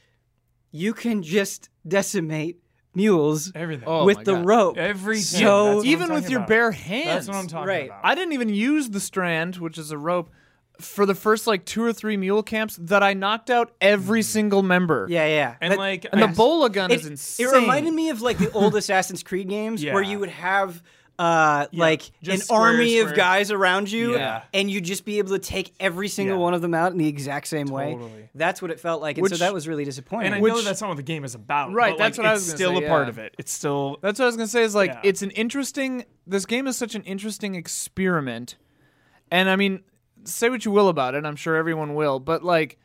you 0.76 0.92
can 0.94 1.22
just 1.22 1.68
decimate 1.86 2.58
mules 2.94 3.52
Everything. 3.54 3.84
Oh 3.86 4.04
with 4.04 4.18
my 4.18 4.22
the 4.24 4.34
God. 4.34 4.46
rope. 4.46 4.76
Every 4.78 5.18
So- 5.20 5.38
time. 5.38 5.44
That's 5.44 5.74
what 5.76 5.80
I'm 5.80 5.86
Even 5.86 6.08
with 6.14 6.22
talking 6.22 6.30
your 6.30 6.40
about. 6.40 6.48
bare 6.48 6.70
hands. 6.72 7.06
That's 7.06 7.28
what 7.28 7.36
I'm 7.36 7.46
talking 7.46 7.68
Right. 7.68 7.86
about. 7.86 8.00
I 8.04 8.14
didn't 8.14 8.32
even 8.32 8.48
use 8.48 8.88
the 8.90 9.00
strand, 9.00 9.56
which 9.56 9.78
is 9.78 9.90
a 9.90 9.98
rope. 9.98 10.30
for 10.78 11.06
the 11.06 11.14
first 11.14 11.46
like 11.46 11.64
two 11.64 11.82
or 11.82 11.90
three 11.90 12.18
mule 12.18 12.42
camps 12.42 12.76
that 12.78 13.02
I 13.02 13.14
knocked 13.14 13.48
out 13.48 13.72
every 13.80 14.20
mm. 14.20 14.24
single 14.24 14.62
member. 14.62 15.06
Yeah, 15.08 15.26
yeah. 15.26 15.54
And 15.62 15.72
That- 15.72 15.78
like, 15.78 16.04
And 16.12 16.22
I- 16.22 16.26
the 16.26 16.34
bola 16.34 16.68
gun 16.68 16.90
it, 16.90 17.00
is 17.00 17.06
insane. 17.06 17.46
it 17.46 17.52
reminded 17.52 17.94
me 17.94 18.10
of 18.10 18.20
like 18.20 18.36
the 18.36 18.50
old 18.52 18.74
Assassin's 18.82 19.22
Creed 19.22 19.48
games 19.48 19.82
where 19.82 20.02
Yeah. 20.02 20.10
you 20.10 20.18
would 20.18 20.28
have 20.28 20.82
uh, 21.18 21.66
like 21.72 22.02
an 22.06 22.12
just 22.22 22.44
square, 22.44 22.60
army 22.60 22.98
of 22.98 23.14
guys 23.14 23.50
around 23.50 23.90
you, 23.90 24.14
Yeah. 24.14 24.42
and 24.52 24.70
you'd 24.70 24.84
just 24.84 25.04
be 25.04 25.18
able 25.18 25.30
to 25.30 25.38
take 25.38 25.72
every 25.80 26.08
single 26.08 26.36
Yeah. 26.36 26.42
one 26.42 26.54
of 26.54 26.60
them 26.62 26.74
out 26.74 26.92
in 26.92 26.98
the 26.98 27.08
exact 27.08 27.48
same 27.48 27.68
way. 27.68 27.98
That's 28.34 28.60
what 28.60 28.70
it 28.70 28.80
felt 28.80 29.00
like, 29.00 29.16
and 29.18 29.28
so 29.28 29.36
that 29.36 29.54
was 29.54 29.66
really 29.66 29.84
disappointing. 29.84 30.26
and 30.26 30.34
I 30.36 30.40
Which- 30.40 30.52
know 30.52 30.62
that's 30.62 30.80
not 30.80 30.88
what 30.88 30.96
the 30.98 31.02
game 31.02 31.24
is 31.24 31.34
about. 31.34 31.72
Right, 31.72 31.92
but, 31.92 31.98
that's 31.98 32.18
like, 32.18 32.24
what 32.24 32.30
I 32.30 32.34
was 32.34 32.46
still 32.48 32.76
say, 32.78 32.84
a 32.84 32.88
part 32.88 33.08
of 33.08 33.18
it. 33.18 33.34
It's 33.38 33.50
still 33.52 33.98
That's 34.02 34.18
what 34.18 34.24
I 34.24 34.26
was 34.26 34.36
gonna 34.36 34.46
say. 34.48 34.62
Is 34.62 34.74
like 34.74 34.90
Yeah. 34.90 35.00
it's 35.04 35.22
an 35.22 35.30
interesting. 35.30 36.04
This 36.26 36.44
game 36.46 36.66
is 36.66 36.76
such 36.76 36.94
an 36.94 37.02
interesting 37.04 37.54
experiment, 37.54 38.56
and 39.30 39.48
I 39.48 39.56
mean, 39.56 39.82
say 40.24 40.50
what 40.50 40.64
you 40.64 40.70
will 40.70 40.88
about 40.88 41.14
it. 41.14 41.24
I'm 41.24 41.36
sure 41.36 41.56
everyone 41.56 41.94
will, 41.94 42.18
but 42.20 42.42
like 42.44 42.78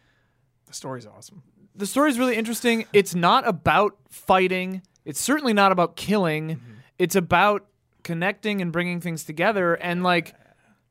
the 0.68 0.74
story's 0.74 1.06
awesome. 1.06 1.44
the 1.76 1.86
story's 1.86 2.20
really 2.20 2.36
interesting. 2.36 2.86
It's 2.94 3.16
not 3.16 3.48
about 3.48 3.98
fighting. 4.10 4.82
It's 5.06 5.20
certainly 5.20 5.54
not 5.54 5.72
about 5.72 5.96
killing. 5.96 6.50
Mm-hmm. 6.50 6.72
It's 7.00 7.16
about 7.16 7.66
connecting 8.04 8.62
and 8.62 8.72
bringing 8.72 9.00
things 9.02 9.24
together, 9.24 9.74
and 9.76 10.04
like 10.04 10.36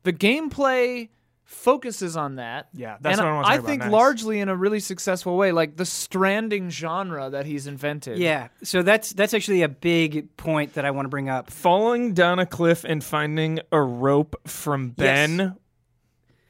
the 0.02 0.12
gameplay 0.12 1.08
focuses 1.44 2.16
on 2.16 2.36
that. 2.36 2.68
Yeah, 2.72 2.96
that's 3.00 3.18
and 3.18 3.26
what 3.26 3.30
I 3.30 3.34
wanna 3.34 3.46
talk 3.48 3.58
about 3.58 3.66
think 3.68 3.80
next. 3.80 3.92
largely 3.92 4.38
in 4.40 4.48
a 4.48 4.54
really 4.56 4.78
successful 4.80 5.36
way, 5.36 5.50
like 5.50 5.76
the 5.76 5.84
stranding 5.84 6.70
genre 6.70 7.28
that 7.30 7.44
he's 7.44 7.66
invented. 7.66 8.18
yeah, 8.18 8.48
so 8.62 8.82
that's 8.82 9.12
that's 9.12 9.34
actually 9.34 9.62
a 9.62 9.68
big 9.68 10.36
point 10.36 10.74
that 10.74 10.84
I 10.84 10.92
want 10.92 11.06
to 11.06 11.10
bring 11.10 11.28
up. 11.28 11.50
Falling 11.50 12.14
down 12.14 12.38
a 12.38 12.46
cliff 12.46 12.84
and 12.84 13.02
finding 13.02 13.58
a 13.72 13.80
rope 13.80 14.40
from 14.46 14.90
Ben 14.90 15.38
Yes. 15.38 15.50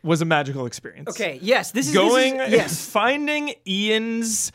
was 0.02 0.21
a 0.23 0.26
magical 0.26 0.67
experience. 0.67 1.09
Okay, 1.09 1.38
yes, 1.43 1.73
this 1.73 1.88
is 1.88 1.95
going 1.95 2.37
This 2.37 2.49
is, 2.49 2.52
yes, 2.55 2.87
finding 2.90 3.55
Ian's 3.67 4.52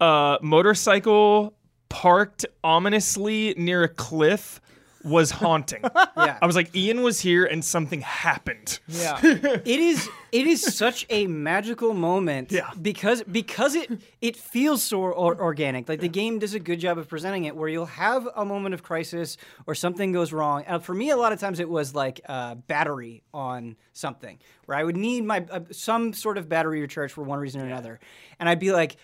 uh, 0.00 0.38
motorcycle 0.40 1.54
parked 1.90 2.46
ominously 2.64 3.54
near 3.58 3.82
a 3.84 3.88
cliff 3.88 4.60
was 5.04 5.30
haunting. 5.30 5.80
yeah. 6.16 6.38
I 6.40 6.46
was 6.46 6.56
like, 6.56 6.74
Ian 6.76 7.02
was 7.02 7.20
here 7.20 7.44
and 7.44 7.64
something 7.64 8.00
happened. 8.02 8.78
yeah. 8.88 9.18
it 9.22 9.66
is 9.66 10.08
it 10.32 10.46
is 10.46 10.62
such 10.62 11.06
a 11.10 11.26
magical 11.26 11.92
moment 11.92 12.50
Yeah. 12.52 12.70
because 12.80 13.22
because 13.24 13.74
it 13.74 14.00
it 14.20 14.36
feels 14.36 14.82
so 14.82 15.00
or- 15.02 15.38
organic 15.40 15.88
like 15.88 16.00
the 16.00 16.08
game 16.08 16.38
does 16.38 16.54
a 16.54 16.60
good 16.60 16.80
job 16.80 16.96
of 16.98 17.08
presenting 17.08 17.44
it 17.44 17.54
where 17.56 17.68
you'll 17.68 17.84
have 17.86 18.26
a 18.36 18.44
moment 18.44 18.72
of 18.74 18.82
crisis 18.82 19.36
or 19.66 19.74
something 19.74 20.10
goes 20.12 20.32
wrong 20.32 20.64
uh, 20.66 20.78
for 20.78 20.94
me 20.94 21.10
a 21.10 21.16
lot 21.16 21.32
of 21.32 21.38
times 21.40 21.60
it 21.60 21.68
was 21.68 21.94
like 21.94 22.20
a 22.26 22.56
battery 22.56 23.22
on 23.34 23.76
something 23.92 24.38
where 24.64 24.78
i 24.78 24.82
would 24.82 24.96
need 24.96 25.22
my 25.24 25.44
uh, 25.50 25.60
some 25.70 26.12
sort 26.14 26.38
of 26.38 26.48
battery 26.48 26.80
recharge 26.80 27.12
for 27.12 27.22
one 27.22 27.38
reason 27.38 27.60
or 27.60 27.66
another 27.66 28.00
and 28.40 28.48
i'd 28.48 28.58
be 28.58 28.72
like 28.72 28.96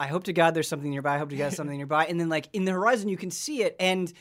i 0.00 0.06
hope 0.08 0.24
to 0.24 0.32
god 0.32 0.54
there's 0.54 0.66
something 0.68 0.90
nearby 0.90 1.14
i 1.14 1.18
hope 1.18 1.30
to 1.30 1.36
god 1.36 1.44
there's 1.44 1.56
something 1.56 1.76
nearby 1.76 2.04
and 2.06 2.18
then 2.18 2.28
like 2.28 2.48
in 2.52 2.64
the 2.64 2.72
horizon 2.72 3.08
you 3.08 3.16
can 3.16 3.30
see 3.30 3.62
it 3.62 3.76
and 3.78 4.12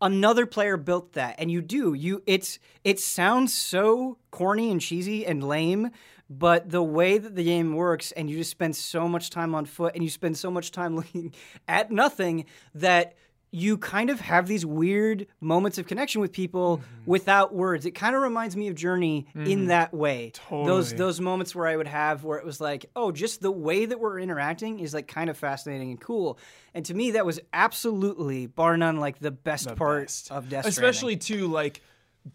another 0.00 0.46
player 0.46 0.76
built 0.76 1.12
that 1.12 1.36
and 1.38 1.50
you 1.50 1.62
do. 1.62 1.94
You 1.94 2.22
it's 2.26 2.58
it 2.84 3.00
sounds 3.00 3.54
so 3.54 4.18
corny 4.30 4.70
and 4.70 4.80
cheesy 4.80 5.26
and 5.26 5.42
lame 5.42 5.90
but 6.28 6.70
the 6.70 6.82
way 6.82 7.18
that 7.18 7.36
the 7.36 7.44
game 7.44 7.74
works 7.74 8.12
and 8.12 8.28
you 8.28 8.36
just 8.36 8.50
spend 8.50 8.74
so 8.74 9.08
much 9.08 9.30
time 9.30 9.54
on 9.54 9.64
foot 9.64 9.94
and 9.94 10.02
you 10.02 10.10
spend 10.10 10.36
so 10.36 10.50
much 10.50 10.72
time 10.72 10.96
looking 10.96 11.32
at 11.68 11.90
nothing 11.90 12.44
that 12.74 13.14
you 13.56 13.78
kind 13.78 14.10
of 14.10 14.20
have 14.20 14.46
these 14.46 14.66
weird 14.66 15.26
moments 15.40 15.78
of 15.78 15.86
connection 15.86 16.20
with 16.20 16.30
people 16.30 16.76
mm-hmm. 16.76 17.10
without 17.10 17.54
words. 17.54 17.86
It 17.86 17.92
kind 17.92 18.14
of 18.14 18.20
reminds 18.20 18.54
me 18.54 18.68
of 18.68 18.74
Journey 18.74 19.28
in 19.34 19.44
mm-hmm. 19.44 19.66
that 19.68 19.94
way. 19.94 20.32
Those 20.50 20.90
Totally. 20.90 20.98
those 20.98 21.20
moments 21.22 21.54
where 21.54 21.66
I 21.66 21.74
would 21.74 21.86
have 21.86 22.22
where 22.22 22.36
it 22.36 22.44
was 22.44 22.60
like, 22.60 22.84
oh, 22.94 23.12
just 23.12 23.40
the 23.40 23.50
way 23.50 23.86
that 23.86 23.98
we're 23.98 24.20
interacting 24.20 24.80
is 24.80 24.92
like 24.92 25.08
kind 25.08 25.30
of 25.30 25.38
fascinating 25.38 25.88
and 25.88 25.98
cool. 25.98 26.38
And 26.74 26.84
to 26.84 26.92
me, 26.92 27.12
that 27.12 27.24
was 27.24 27.40
absolutely, 27.54 28.46
bar 28.46 28.76
none, 28.76 28.98
like 28.98 29.20
the 29.20 29.30
best 29.30 29.74
part 29.74 30.02
best. 30.02 30.30
of 30.30 30.50
Death 30.50 30.66
Stranding. 30.66 30.68
Especially 30.68 31.16
too 31.16 31.46
like 31.46 31.80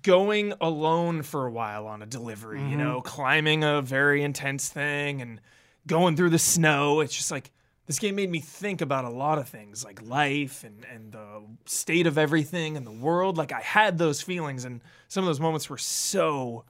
going 0.02 0.56
alone 0.60 1.22
for 1.22 1.46
a 1.46 1.52
while 1.52 1.86
on 1.86 2.02
a 2.02 2.08
delivery, 2.08 2.62
you 2.62 2.66
mm-hmm. 2.66 2.80
know, 2.80 3.02
climbing 3.02 3.64
a 3.64 3.84
very 3.84 4.24
intense 4.24 4.70
thing 4.70 5.22
and 5.22 5.40
going 5.86 6.16
through 6.16 6.32
the 6.32 6.40
snow. 6.40 7.02
It's 7.02 7.16
just 7.16 7.30
like 7.30 7.52
this 7.88 8.00
game 8.00 8.16
made 8.16 8.30
me 8.30 8.40
think 8.40 8.82
about 8.82 9.06
a 9.06 9.10
lot 9.10 9.38
of 9.38 9.50
things 9.50 9.84
like 9.84 10.02
life 10.02 10.64
and, 10.64 10.86
and 10.94 11.12
the 11.12 11.42
state 11.66 12.08
of 12.08 12.18
everything 12.18 12.78
and 12.78 12.86
the 12.86 12.92
world. 12.92 13.38
Like 13.38 13.52
I 13.52 13.60
had 13.62 13.98
those 13.98 14.22
feelings 14.22 14.64
and 14.66 14.82
some 15.08 15.24
of 15.24 15.28
those 15.28 15.40
moments 15.40 15.70
were 15.70 15.78
so 15.78 16.64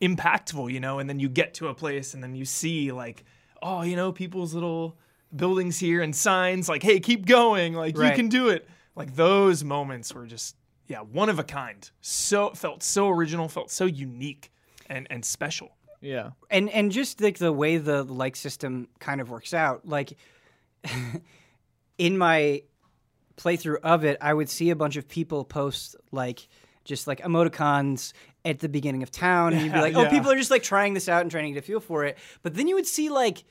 impactful, 0.00 0.72
you 0.72 0.80
know, 0.80 0.98
and 0.98 1.08
then 1.08 1.18
you 1.18 1.28
get 1.28 1.54
to 1.54 1.68
a 1.68 1.74
place 1.74 2.14
and 2.14 2.22
then 2.22 2.34
you 2.34 2.44
see 2.44 2.92
like, 2.92 3.24
oh, 3.62 3.82
you 3.82 3.96
know, 3.96 4.12
people's 4.12 4.54
little 4.54 4.96
buildings 5.34 5.78
here 5.78 6.02
and 6.02 6.14
signs 6.14 6.68
like, 6.68 6.82
hey, 6.82 7.00
keep 7.00 7.26
going, 7.26 7.74
like 7.74 7.96
Right. 7.96 8.10
you 8.10 8.16
can 8.16 8.28
do 8.28 8.48
it. 8.48 8.68
Like 8.94 9.14
those 9.16 9.64
moments 9.64 10.12
were 10.14 10.26
just 10.26 10.56
yeah, 10.88 10.98
one 11.00 11.28
of 11.28 11.38
a 11.38 11.44
kind. 11.44 11.88
So 12.02 12.50
felt 12.50 12.82
so 12.82 13.08
original, 13.08 13.48
felt 13.48 13.70
so 13.70 13.86
unique 13.86 14.52
and 14.88 15.06
and 15.10 15.24
special. 15.24 15.70
Yeah. 16.00 16.30
and 16.50 16.68
and 16.70 16.90
just 16.90 17.20
like 17.20 17.38
the 17.38 17.52
way 17.52 17.76
the 17.78 18.02
like 18.02 18.34
system 18.36 18.88
kind 18.98 19.20
of 19.20 19.30
works 19.30 19.54
out 19.54 19.86
like 19.86 20.12
in 21.98 22.18
my 22.18 22.62
playthrough 23.36 23.78
of 23.82 24.04
it 24.04 24.16
i 24.20 24.32
would 24.32 24.48
see 24.48 24.70
a 24.70 24.76
bunch 24.76 24.96
of 24.96 25.08
people 25.08 25.44
post 25.44 25.96
like 26.10 26.48
just 26.84 27.06
like 27.06 27.20
emoticons 27.20 28.12
at 28.44 28.58
the 28.58 28.68
beginning 28.68 29.02
of 29.02 29.10
town 29.10 29.52
and 29.52 29.62
you'd 29.62 29.72
be 29.72 29.80
like 29.80 29.94
oh 29.94 30.02
yeah. 30.02 30.10
people 30.10 30.30
are 30.30 30.36
just 30.36 30.50
like 30.50 30.62
trying 30.62 30.94
this 30.94 31.08
out 31.08 31.22
and 31.22 31.30
trying 31.30 31.44
to 31.44 31.52
get 31.52 31.62
a 31.62 31.66
feel 31.66 31.80
for 31.80 32.04
it 32.04 32.18
but 32.42 32.54
then 32.54 32.68
you 32.68 32.74
would 32.74 32.86
see 32.86 33.08
like 33.08 33.44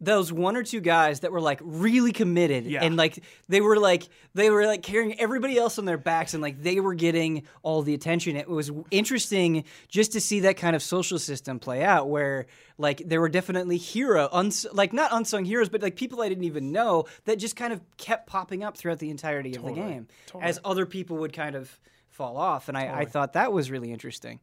those 0.00 0.32
one 0.32 0.56
or 0.56 0.62
two 0.62 0.80
guys 0.80 1.20
that 1.20 1.32
were 1.32 1.40
like 1.40 1.60
really 1.64 2.12
committed 2.12 2.64
Yeah. 2.66 2.84
and 2.84 2.96
like 2.96 3.18
they 3.48 3.60
were 3.60 3.76
like 3.78 4.08
they 4.32 4.48
were 4.48 4.64
like 4.64 4.82
carrying 4.82 5.18
everybody 5.18 5.58
else 5.58 5.76
on 5.78 5.86
their 5.86 5.98
backs 5.98 6.34
and 6.34 6.42
like 6.42 6.62
they 6.62 6.78
were 6.78 6.94
getting 6.94 7.42
all 7.62 7.82
the 7.82 7.94
attention. 7.94 8.36
It 8.36 8.48
was 8.48 8.70
interesting 8.92 9.64
just 9.88 10.12
to 10.12 10.20
see 10.20 10.40
that 10.40 10.56
kind 10.56 10.76
of 10.76 10.82
social 10.84 11.18
system 11.18 11.58
play 11.58 11.82
out 11.82 12.08
where 12.08 12.46
like 12.78 13.02
there 13.06 13.20
were 13.20 13.28
definitely 13.28 13.76
hero 13.76 14.28
uns- 14.30 14.66
like 14.72 14.92
not 14.92 15.10
unsung 15.12 15.44
heroes 15.44 15.68
but 15.68 15.82
like 15.82 15.96
people 15.96 16.22
i 16.22 16.28
didn't 16.28 16.44
even 16.44 16.70
know 16.70 17.04
that 17.24 17.36
just 17.40 17.56
kind 17.56 17.72
of 17.72 17.80
kept 17.96 18.28
popping 18.28 18.62
up 18.62 18.76
throughout 18.76 19.00
the 19.00 19.10
entirety 19.10 19.56
of 19.56 19.64
the 19.64 19.72
game 19.72 20.06
as 20.40 20.60
other 20.64 20.86
people 20.86 21.16
would 21.16 21.32
kind 21.32 21.56
of 21.56 21.80
fall 22.08 22.36
off. 22.36 22.68
And 22.68 22.76
I, 22.76 23.00
I 23.00 23.04
thought 23.04 23.34
that 23.34 23.52
was 23.52 23.70
really 23.70 23.92
interesting. 23.92 24.40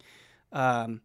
Um, 0.53 1.01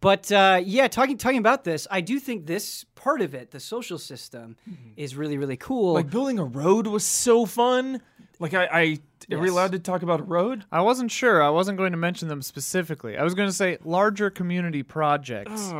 but 0.00 0.30
uh, 0.30 0.60
yeah, 0.62 0.88
talking 0.88 1.16
talking 1.16 1.38
about 1.38 1.64
this, 1.64 1.86
I 1.90 2.00
do 2.00 2.18
think 2.18 2.46
this 2.46 2.84
part 2.94 3.20
of 3.20 3.34
it, 3.34 3.50
the 3.50 3.60
social 3.60 3.98
system, 3.98 4.56
is 4.96 5.16
really 5.16 5.38
really 5.38 5.56
cool. 5.56 5.94
Like 5.94 6.10
building 6.10 6.38
a 6.38 6.44
road 6.44 6.86
was 6.86 7.04
so 7.04 7.46
fun. 7.46 8.00
Like 8.38 8.54
I, 8.54 8.66
I 8.66 8.98
are 9.32 9.38
we 9.38 9.48
allowed 9.48 9.72
to 9.72 9.78
talk 9.78 10.02
about 10.02 10.20
a 10.20 10.24
road? 10.24 10.64
I 10.70 10.82
wasn't 10.82 11.10
sure. 11.10 11.42
I 11.42 11.48
wasn't 11.48 11.78
going 11.78 11.92
to 11.92 11.98
mention 11.98 12.28
them 12.28 12.42
specifically. 12.42 13.16
I 13.16 13.24
was 13.24 13.34
going 13.34 13.48
to 13.48 13.54
say 13.54 13.78
larger 13.84 14.30
community 14.30 14.82
projects. 14.82 15.72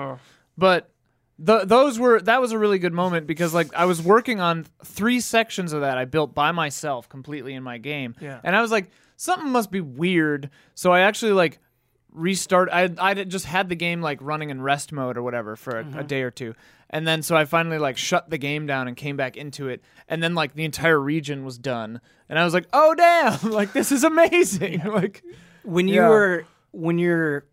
But 0.58 0.90
th- 1.44 1.64
those 1.66 1.98
were 1.98 2.20
that 2.22 2.40
was 2.40 2.52
a 2.52 2.58
really 2.58 2.78
good 2.78 2.94
moment 2.94 3.26
because 3.26 3.52
like 3.52 3.74
I 3.74 3.84
was 3.84 4.02
working 4.02 4.40
on 4.40 4.66
three 4.84 5.20
sections 5.20 5.72
of 5.72 5.82
that 5.82 5.98
I 5.98 6.06
built 6.06 6.34
by 6.34 6.52
myself 6.52 7.08
completely 7.08 7.54
in 7.54 7.62
my 7.62 7.78
game. 7.78 8.14
Yeah. 8.20 8.40
And 8.42 8.56
I 8.56 8.62
was 8.62 8.70
like 8.70 8.90
something 9.16 9.50
must 9.50 9.70
be 9.70 9.80
weird. 9.80 10.50
So 10.74 10.92
I 10.92 11.00
actually 11.00 11.32
like 11.32 11.58
restart 12.16 12.68
I 12.72 12.90
I 12.98 13.12
just 13.14 13.44
had 13.44 13.68
the 13.68 13.76
game 13.76 14.00
like 14.00 14.18
running 14.22 14.50
in 14.50 14.62
rest 14.62 14.90
mode 14.90 15.16
or 15.16 15.22
whatever 15.22 15.54
for 15.54 15.78
a, 15.78 15.98
a 15.98 16.02
day 16.02 16.22
or 16.22 16.30
two. 16.30 16.54
And 16.88 17.06
then 17.06 17.22
so 17.22 17.36
I 17.36 17.44
finally 17.44 17.78
like 17.78 17.96
shut 17.96 18.30
the 18.30 18.38
game 18.38 18.66
down 18.66 18.88
and 18.88 18.96
came 18.96 19.16
back 19.16 19.36
into 19.36 19.68
it 19.68 19.82
and 20.08 20.22
then 20.22 20.34
like 20.34 20.54
the 20.54 20.64
entire 20.64 20.98
region 20.98 21.44
was 21.44 21.58
done. 21.58 22.00
And 22.28 22.38
I 22.38 22.44
was 22.44 22.54
like, 22.54 22.66
"Oh 22.72 22.94
damn, 22.94 23.50
like 23.52 23.72
this 23.72 23.92
is 23.92 24.02
amazing." 24.02 24.82
like 24.86 25.22
when 25.62 25.88
you 25.88 25.96
Yeah. 25.96 26.08
were 26.08 26.44
when 26.72 26.98
you're 26.98 27.44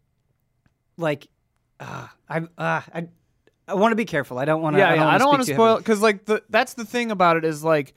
like, 0.97 1.28
uh, 1.80 2.08
I 2.30 2.38
uh, 2.39 2.82
I 2.93 3.08
I 3.67 3.73
want 3.76 3.91
to 3.91 3.95
be 3.95 4.06
careful. 4.06 4.38
I 4.38 4.45
don't 4.45 4.62
want 4.62 4.76
to. 4.76 4.80
yeah, 4.80 4.93
yeah, 4.93 5.08
I 5.08 5.17
don't 5.17 5.28
want 5.28 5.39
want 5.39 5.47
to 5.47 5.54
spoil 5.54 5.78
because 5.78 6.02
like 6.02 6.26
the 6.26 6.43
that's 6.49 6.73
the 6.76 6.86
thing 6.86 7.12
about 7.12 7.38
it 7.38 7.45
is 7.45 7.63
like 7.63 7.93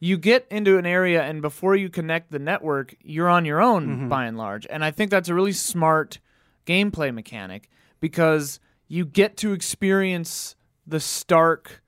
you 0.00 0.16
get 0.16 0.46
into 0.50 0.78
an 0.78 0.86
area 0.86 1.22
and 1.22 1.42
before 1.42 1.74
you 1.76 1.88
connect 1.88 2.30
the 2.30 2.38
network, 2.38 2.94
you're 3.02 3.28
on 3.28 3.44
your 3.44 3.60
own 3.60 3.86
Mm-hmm. 3.88 4.08
by 4.08 4.26
and 4.26 4.36
large, 4.38 4.66
and 4.70 4.84
I 4.84 4.90
think 4.90 5.10
that's 5.10 5.28
a 5.28 5.34
really 5.34 5.52
smart 5.52 6.18
gameplay 6.66 7.12
mechanic 7.12 7.68
because 8.00 8.60
you 8.86 9.04
get 9.04 9.36
to 9.38 9.52
experience 9.52 10.54
the 10.86 11.00
stark 11.00 11.82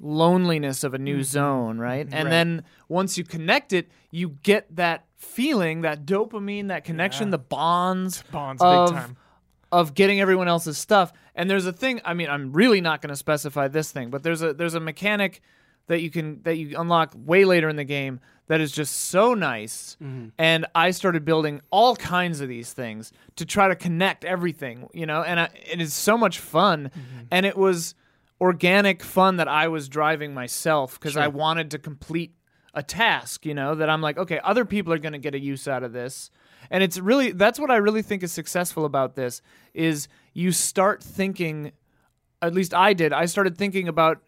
loneliness 0.00 0.84
of 0.84 0.94
a 0.94 0.98
new 0.98 1.22
zone, 1.22 1.78
right? 1.78 2.00
And 2.06 2.10
Mm-hmm. 2.12 2.24
Right. 2.24 2.30
then 2.30 2.62
once 2.88 3.18
you 3.18 3.24
connect 3.24 3.72
it, 3.72 3.90
you 4.10 4.36
get 4.42 4.74
that 4.76 5.06
feeling, 5.16 5.80
that 5.82 6.06
dopamine, 6.06 6.68
that 6.68 6.84
connection, 6.84 7.28
Yeah. 7.28 7.32
the 7.32 7.38
bonds 7.38 8.22
Bonds 8.30 8.62
of, 8.62 8.90
big 8.90 8.96
time. 8.96 9.16
of 9.72 9.94
getting 9.94 10.20
everyone 10.20 10.46
else's 10.48 10.78
stuff. 10.78 11.12
And 11.34 11.50
there's 11.50 11.66
a 11.66 11.72
thing. 11.72 12.00
I 12.04 12.14
mean, 12.14 12.28
I'm 12.30 12.52
really 12.52 12.80
not 12.80 13.00
going 13.02 13.10
to 13.10 13.16
specify 13.16 13.68
this 13.68 13.90
thing, 13.90 14.10
but 14.10 14.22
there's 14.22 14.42
a 14.42 14.52
there's 14.54 14.74
a 14.74 14.80
mechanic 14.80 15.40
that 15.88 16.00
you 16.00 16.10
can 16.10 16.42
that 16.44 16.56
you 16.56 16.78
unlock 16.78 17.12
way 17.16 17.44
later 17.44 17.68
in 17.68 17.76
the 17.76 17.84
game 17.84 18.20
that 18.46 18.60
is 18.60 18.72
just 18.72 18.94
so 18.94 19.34
nice. 19.34 19.96
Mm-hmm. 20.02 20.28
And 20.38 20.66
I 20.74 20.90
started 20.90 21.24
building 21.24 21.60
all 21.70 21.96
kinds 21.96 22.40
of 22.40 22.48
these 22.48 22.72
things 22.72 23.12
to 23.36 23.44
try 23.44 23.68
to 23.68 23.76
connect 23.76 24.24
everything, 24.24 24.88
you 24.92 25.06
know, 25.06 25.22
and 25.22 25.38
I, 25.40 25.50
it 25.70 25.80
is 25.80 25.92
so 25.92 26.16
much 26.16 26.38
fun. 26.38 26.90
Mm-hmm. 26.90 27.24
And 27.30 27.46
it 27.46 27.56
was 27.56 27.94
organic 28.40 29.02
fun 29.02 29.36
that 29.36 29.48
I 29.48 29.68
was 29.68 29.88
driving 29.88 30.32
myself 30.32 30.98
because 30.98 31.16
I 31.16 31.28
wanted 31.28 31.70
to 31.72 31.78
complete 31.78 32.34
a 32.72 32.82
task, 32.82 33.44
you 33.44 33.54
know, 33.54 33.74
that 33.74 33.90
I'm 33.90 34.00
like, 34.00 34.16
okay, 34.16 34.40
other 34.42 34.64
people 34.64 34.92
are 34.92 34.98
going 34.98 35.12
to 35.12 35.18
get 35.18 35.34
a 35.34 35.40
use 35.40 35.66
out 35.68 35.82
of 35.82 35.92
this. 35.92 36.30
And 36.70 36.82
it's 36.82 36.98
really 36.98 37.32
that's 37.32 37.58
what 37.58 37.70
I 37.70 37.76
really 37.76 38.02
think 38.02 38.22
is 38.22 38.32
successful 38.32 38.84
about 38.84 39.14
this 39.14 39.42
is 39.74 40.08
you 40.34 40.52
start 40.52 41.02
thinking 41.02 41.72
at 42.40 42.54
least 42.54 42.72
I 42.72 42.92
did. 42.92 43.12
I 43.12 43.26
started 43.26 43.58
thinking 43.58 43.88
about 43.88 44.22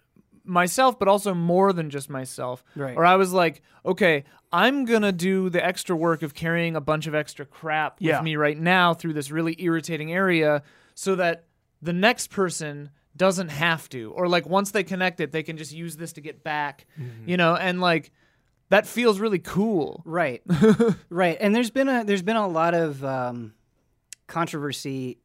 myself 0.50 0.98
but 0.98 1.08
also 1.08 1.32
more 1.34 1.72
than 1.72 1.88
just 1.90 2.10
myself. 2.10 2.62
Right. 2.76 2.96
Or 2.96 3.04
I 3.06 3.16
was 3.16 3.32
like, 3.32 3.62
okay, 3.86 4.24
I'm 4.52 4.84
going 4.84 5.02
to 5.02 5.12
do 5.12 5.48
the 5.48 5.64
extra 5.64 5.94
work 5.96 6.22
of 6.22 6.34
carrying 6.34 6.74
a 6.76 6.80
bunch 6.80 7.06
of 7.06 7.14
extra 7.14 7.46
crap 7.46 7.96
Yeah. 8.00 8.16
with 8.18 8.24
me 8.24 8.36
right 8.36 8.58
now 8.58 8.92
through 8.94 9.12
this 9.14 9.30
really 9.30 9.54
irritating 9.58 10.12
area 10.12 10.62
so 10.94 11.14
that 11.14 11.44
the 11.80 11.92
next 11.92 12.30
person 12.30 12.90
doesn't 13.16 13.48
have 13.48 13.88
to 13.90 14.12
or 14.12 14.28
like 14.28 14.46
once 14.46 14.70
they 14.70 14.84
connect 14.84 15.20
it 15.20 15.32
they 15.32 15.42
can 15.42 15.56
just 15.56 15.72
use 15.72 15.96
this 15.96 16.12
to 16.14 16.20
get 16.20 16.42
back 16.44 16.86
you 17.26 17.36
know 17.36 17.54
and 17.56 17.80
like 17.80 18.12
that 18.70 18.86
feels 18.86 19.18
really 19.18 19.40
cool 19.40 20.00
Right, 20.04 20.42
right. 21.10 21.36
And 21.40 21.54
there's 21.54 21.70
been 21.70 21.88
a 21.88 22.04
there's 22.04 22.22
been 22.22 22.36
a 22.36 22.46
lot 22.46 22.72
of 22.74 23.04
um, 23.04 23.52
controversy, 24.28 25.18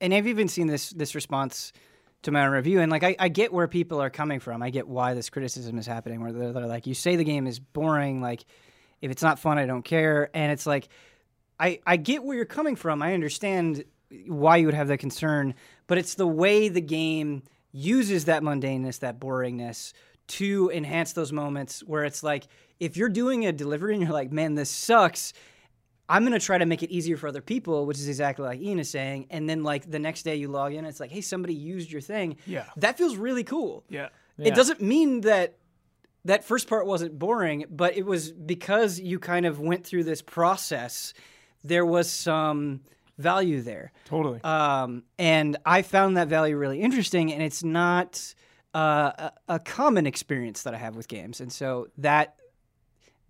and 0.00 0.12
I've 0.12 0.26
even 0.26 0.48
seen 0.48 0.66
this 0.66 0.90
this 0.90 1.14
response 1.14 1.72
to 2.22 2.30
my 2.30 2.46
own 2.46 2.52
review. 2.52 2.80
And 2.80 2.90
like, 2.90 3.02
I, 3.02 3.16
I 3.18 3.28
get 3.28 3.52
where 3.52 3.68
people 3.68 4.00
are 4.00 4.10
coming 4.10 4.40
from. 4.40 4.62
I 4.62 4.70
get 4.70 4.88
why 4.88 5.14
this 5.14 5.30
criticism 5.30 5.78
is 5.78 5.86
happening. 5.86 6.20
Where 6.20 6.32
they're, 6.32 6.52
they're 6.52 6.66
like, 6.66 6.86
you 6.86 6.94
say 6.94 7.16
the 7.16 7.24
game 7.24 7.46
is 7.46 7.58
boring. 7.58 8.20
Like, 8.20 8.44
if 9.00 9.10
it's 9.10 9.22
not 9.22 9.38
fun, 9.38 9.58
I 9.58 9.66
don't 9.66 9.84
care. 9.84 10.30
And 10.34 10.52
it's 10.52 10.66
like, 10.66 10.88
I 11.58 11.80
I 11.86 11.96
get 11.96 12.24
where 12.24 12.36
you're 12.36 12.44
coming 12.44 12.76
from. 12.76 13.02
I 13.02 13.14
understand 13.14 13.84
why 14.26 14.56
you 14.56 14.66
would 14.66 14.74
have 14.74 14.88
that 14.88 14.98
concern, 14.98 15.54
but 15.86 15.98
it's 15.98 16.14
the 16.14 16.26
way 16.26 16.68
the 16.68 16.80
game 16.80 17.42
uses 17.72 18.26
that 18.26 18.42
mundaneness, 18.42 19.00
that 19.00 19.18
boringness 19.18 19.92
to 20.28 20.70
enhance 20.72 21.12
those 21.14 21.32
moments 21.32 21.80
where 21.80 22.04
it's 22.04 22.22
like 22.22 22.46
if 22.78 22.96
you're 22.96 23.08
doing 23.08 23.46
a 23.46 23.52
delivery 23.52 23.94
and 23.94 24.02
you're 24.02 24.12
like, 24.12 24.32
man, 24.32 24.54
this 24.54 24.70
sucks. 24.70 25.32
I'm 26.08 26.24
gonna 26.24 26.40
try 26.40 26.58
to 26.58 26.66
make 26.66 26.82
it 26.82 26.90
easier 26.90 27.16
for 27.16 27.28
other 27.28 27.40
people, 27.40 27.86
which 27.86 27.98
is 27.98 28.08
exactly 28.08 28.44
like 28.44 28.60
Ian 28.60 28.78
is 28.78 28.90
saying. 28.90 29.26
And 29.30 29.48
then 29.48 29.62
like 29.62 29.90
the 29.90 29.98
next 29.98 30.24
day 30.24 30.36
you 30.36 30.48
log 30.48 30.74
in, 30.74 30.84
it's 30.84 31.00
like, 31.00 31.10
hey, 31.10 31.20
somebody 31.20 31.54
used 31.54 31.90
your 31.90 32.00
thing. 32.00 32.36
Yeah. 32.46 32.64
That 32.76 32.98
feels 32.98 33.16
really 33.16 33.44
cool. 33.44 33.84
Yeah. 33.88 34.08
It 34.38 34.54
doesn't 34.54 34.80
mean 34.80 35.20
that 35.22 35.58
that 36.24 36.44
first 36.44 36.68
part 36.68 36.86
wasn't 36.86 37.18
boring, 37.18 37.64
but 37.70 37.96
it 37.96 38.06
was 38.06 38.32
because 38.32 39.00
you 39.00 39.18
kind 39.18 39.46
of 39.46 39.60
went 39.60 39.84
through 39.86 40.04
this 40.04 40.22
process. 40.22 41.14
There 41.64 41.86
was 41.86 42.10
some 42.10 42.80
value 43.18 43.60
there, 43.60 43.92
Totally. 44.06 44.40
um, 44.42 45.04
and 45.18 45.56
I 45.64 45.82
found 45.82 46.16
that 46.16 46.28
value 46.28 46.56
really 46.56 46.80
interesting. 46.80 47.32
And 47.32 47.42
it's 47.42 47.62
not 47.62 48.34
uh, 48.74 49.30
a, 49.48 49.54
a 49.54 49.58
common 49.60 50.06
experience 50.06 50.62
that 50.64 50.74
I 50.74 50.78
have 50.78 50.96
with 50.96 51.08
games, 51.08 51.40
and 51.40 51.52
so 51.52 51.88
that 51.98 52.36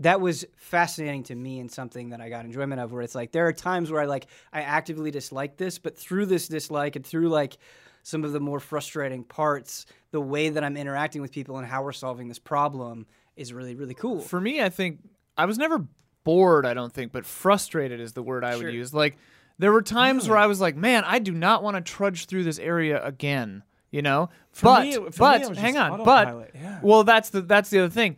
that 0.00 0.20
was 0.20 0.44
fascinating 0.56 1.22
to 1.24 1.34
me 1.34 1.60
and 1.60 1.70
something 1.70 2.10
that 2.10 2.20
I 2.20 2.28
got 2.28 2.44
enjoyment 2.44 2.80
of. 2.80 2.92
Where 2.92 3.02
it's 3.02 3.14
like 3.14 3.32
there 3.32 3.46
are 3.46 3.52
times 3.52 3.90
where 3.90 4.02
I 4.02 4.06
like 4.06 4.26
I 4.52 4.62
actively 4.62 5.10
dislike 5.10 5.56
this, 5.56 5.78
but 5.78 5.96
through 5.96 6.26
this 6.26 6.48
dislike 6.48 6.96
and 6.96 7.06
through 7.06 7.28
like 7.28 7.58
some 8.02 8.24
of 8.24 8.32
the 8.32 8.40
more 8.40 8.58
frustrating 8.58 9.22
parts, 9.22 9.86
the 10.10 10.20
way 10.20 10.48
that 10.48 10.64
I'm 10.64 10.76
interacting 10.76 11.22
with 11.22 11.30
people 11.30 11.58
and 11.58 11.66
how 11.66 11.82
we're 11.82 11.92
solving 11.92 12.28
this 12.28 12.38
problem 12.38 13.06
is 13.36 13.52
really 13.52 13.74
really 13.74 13.94
cool. 13.94 14.20
for 14.20 14.40
me 14.40 14.62
i 14.62 14.68
think 14.68 14.98
i 15.36 15.44
was 15.44 15.58
never 15.58 15.84
bored 16.24 16.66
i 16.66 16.74
don't 16.74 16.92
think 16.92 17.12
but 17.12 17.24
frustrated 17.24 18.00
is 18.00 18.12
the 18.12 18.22
word 18.22 18.44
i 18.44 18.54
Sure. 18.54 18.64
would 18.64 18.74
use 18.74 18.92
like 18.92 19.16
there 19.58 19.72
were 19.72 19.82
times 19.82 20.28
where 20.28 20.36
hmm. 20.36 20.44
i 20.44 20.46
was 20.46 20.60
like 20.60 20.76
man 20.76 21.04
i 21.06 21.18
do 21.18 21.32
not 21.32 21.62
want 21.62 21.76
to 21.76 21.80
trudge 21.80 22.26
through 22.26 22.44
this 22.44 22.58
area 22.58 23.02
again 23.04 23.62
you 23.90 24.02
know 24.02 24.28
but 24.60 24.82
me- 24.82 24.94
for 24.94 25.00
me, 25.00 25.10
but 25.18 25.42
it 25.42 25.48
was 25.48 25.58
hang 25.58 25.74
just 25.74 25.84
on 25.84 26.00
autopilot, 26.00 26.50
but 26.52 26.60
yeah. 26.60 26.78
well 26.82 27.04
that's 27.04 27.30
the 27.30 27.40
that's 27.40 27.70
the 27.70 27.80
other 27.80 27.90
thing 27.90 28.16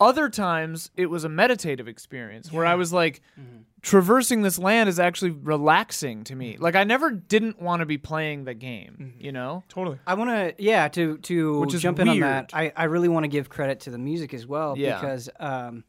other 0.00 0.28
times 0.28 0.90
it 0.96 1.06
was 1.06 1.24
a 1.24 1.28
meditative 1.28 1.88
experience 1.88 2.52
where 2.52 2.64
i 2.66 2.74
was 2.74 2.92
like 2.92 3.20
Mm-hmm. 3.38 3.58
traversing 3.82 4.42
this 4.42 4.58
land 4.58 4.88
is 4.88 4.98
actually 5.00 5.30
relaxing 5.30 6.24
to 6.24 6.34
me 6.36 6.56
like 6.58 6.74
i 6.76 6.84
never 6.84 7.10
didn't 7.10 7.60
want 7.60 7.80
to 7.80 7.86
be 7.86 7.98
playing 7.98 8.44
the 8.44 8.54
game 8.54 8.96
Mm-hmm. 9.00 9.24
you 9.24 9.32
know 9.32 9.64
totally. 9.68 9.98
I 10.06 10.14
want 10.14 10.30
to, 10.30 10.54
yeah, 10.62 10.88
to 10.88 11.18
to 11.18 11.60
Which 11.60 11.74
is 11.74 11.82
jump 11.82 11.98
in 12.00 12.08
on 12.08 12.20
that. 12.20 12.50
I, 12.54 12.72
I 12.76 12.84
really 12.84 13.08
want 13.08 13.24
to 13.24 13.28
give 13.28 13.48
credit 13.48 13.80
to 13.80 13.90
the 13.90 13.98
music 13.98 14.32
as 14.34 14.46
well 14.46 14.76
Yeah. 14.76 15.00
because 15.00 15.28
um, 15.40 15.84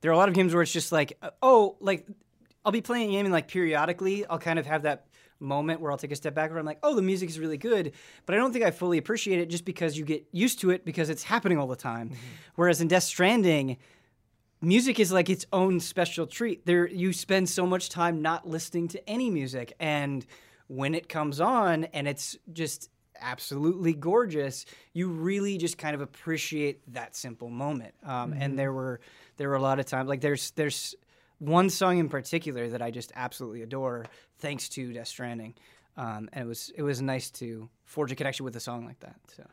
there 0.00 0.10
are 0.10 0.14
a 0.14 0.16
lot 0.16 0.28
of 0.28 0.34
games 0.34 0.52
where 0.54 0.62
it's 0.62 0.72
just 0.72 0.92
like, 0.92 1.16
uh, 1.22 1.30
oh, 1.42 1.76
like 1.80 2.06
I'll 2.64 2.72
be 2.72 2.80
playing 2.82 3.08
a 3.10 3.12
game 3.12 3.26
and 3.26 3.32
like 3.32 3.48
periodically 3.48 4.26
I'll 4.26 4.38
kind 4.38 4.58
of 4.58 4.66
have 4.66 4.82
that 4.82 5.06
moment 5.40 5.80
where 5.80 5.90
I'll 5.90 5.98
take 5.98 6.12
a 6.12 6.16
step 6.16 6.34
back 6.34 6.50
where 6.50 6.58
I'm 6.58 6.66
like, 6.66 6.78
oh, 6.82 6.94
the 6.94 7.02
music 7.02 7.28
is 7.28 7.38
really 7.38 7.58
good, 7.58 7.92
but 8.26 8.34
I 8.34 8.38
don't 8.38 8.52
think 8.52 8.64
I 8.64 8.70
fully 8.70 8.98
appreciate 8.98 9.40
it 9.40 9.50
just 9.50 9.64
because 9.64 9.98
you 9.98 10.04
get 10.04 10.26
used 10.32 10.60
to 10.60 10.70
it 10.70 10.84
because 10.84 11.10
it's 11.10 11.24
happening 11.24 11.58
all 11.58 11.66
the 11.66 11.76
time. 11.76 12.12
Whereas 12.54 12.80
in 12.80 12.88
Death 12.88 13.04
Stranding, 13.04 13.78
music 14.60 15.00
is 15.00 15.10
like 15.10 15.30
its 15.30 15.46
own 15.52 15.80
special 15.80 16.26
treat. 16.26 16.66
There, 16.66 16.86
you 16.86 17.12
spend 17.12 17.48
so 17.48 17.66
much 17.66 17.88
time 17.88 18.22
not 18.22 18.46
listening 18.46 18.88
to 18.88 19.08
any 19.08 19.30
music, 19.30 19.72
and 19.80 20.26
when 20.66 20.94
it 20.94 21.08
comes 21.08 21.40
on 21.40 21.84
and 21.84 22.06
it's 22.06 22.36
just 22.52 22.90
absolutely 23.20 23.92
gorgeous, 23.92 24.64
you 24.92 25.08
really 25.08 25.58
just 25.58 25.76
kind 25.76 25.94
of 25.94 26.00
appreciate 26.00 26.80
that 26.94 27.16
simple 27.16 27.50
moment. 27.50 27.94
Um, 28.04 28.32
And 28.32 28.58
there 28.58 28.72
were 28.72 29.00
there 29.36 29.48
were 29.48 29.56
a 29.56 29.62
lot 29.62 29.78
of 29.80 29.86
times 29.86 30.08
like 30.08 30.20
there's 30.20 30.52
there's 30.52 30.94
one 31.40 31.70
song 31.70 31.98
in 31.98 32.08
particular 32.08 32.68
that 32.68 32.80
I 32.80 32.92
just 32.92 33.12
absolutely 33.16 33.62
adore, 33.62 34.06
thanks 34.38 34.68
to 34.70 34.92
Death 34.92 35.08
Stranding. 35.08 35.54
Um, 35.96 36.28
and 36.32 36.44
it 36.44 36.48
was 36.48 36.70
it 36.76 36.82
was 36.82 37.02
nice 37.02 37.30
to 37.32 37.68
forge 37.84 38.12
a 38.12 38.14
connection 38.14 38.44
with 38.44 38.54
a 38.54 38.60
song 38.60 38.86
like 38.86 39.00
that. 39.00 39.16
So 39.36 39.44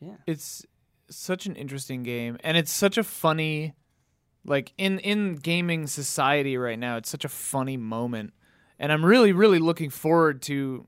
yeah. 0.00 0.14
it's 0.26 0.64
such 1.10 1.46
an 1.46 1.56
interesting 1.56 2.02
game 2.02 2.38
and 2.42 2.56
it's 2.56 2.72
such 2.72 2.96
a 2.96 3.02
funny 3.02 3.74
like 4.44 4.72
in 4.78 4.98
in 5.00 5.36
gaming 5.36 5.86
society 5.86 6.56
right 6.56 6.78
now 6.78 6.96
it's 6.96 7.10
such 7.10 7.24
a 7.24 7.28
funny 7.28 7.76
moment 7.76 8.32
and 8.78 8.90
i'm 8.90 9.04
really 9.04 9.32
really 9.32 9.58
looking 9.58 9.90
forward 9.90 10.40
to 10.40 10.86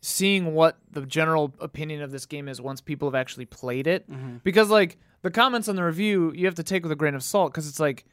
seeing 0.00 0.54
what 0.54 0.78
the 0.92 1.04
general 1.04 1.52
opinion 1.60 2.00
of 2.00 2.12
this 2.12 2.26
game 2.26 2.48
is 2.48 2.60
once 2.60 2.80
people 2.80 3.08
have 3.08 3.14
actually 3.14 3.44
played 3.44 3.86
it 3.86 4.08
because 4.44 4.70
like 4.70 4.98
the 5.22 5.30
comments 5.30 5.68
on 5.68 5.74
the 5.74 5.82
review 5.82 6.32
you 6.34 6.46
have 6.46 6.54
to 6.54 6.62
take 6.62 6.84
with 6.84 6.92
a 6.92 6.96
grain 6.96 7.14
of 7.14 7.22
salt 7.22 7.52
because 7.52 7.68
it's 7.68 7.80
like 7.80 8.04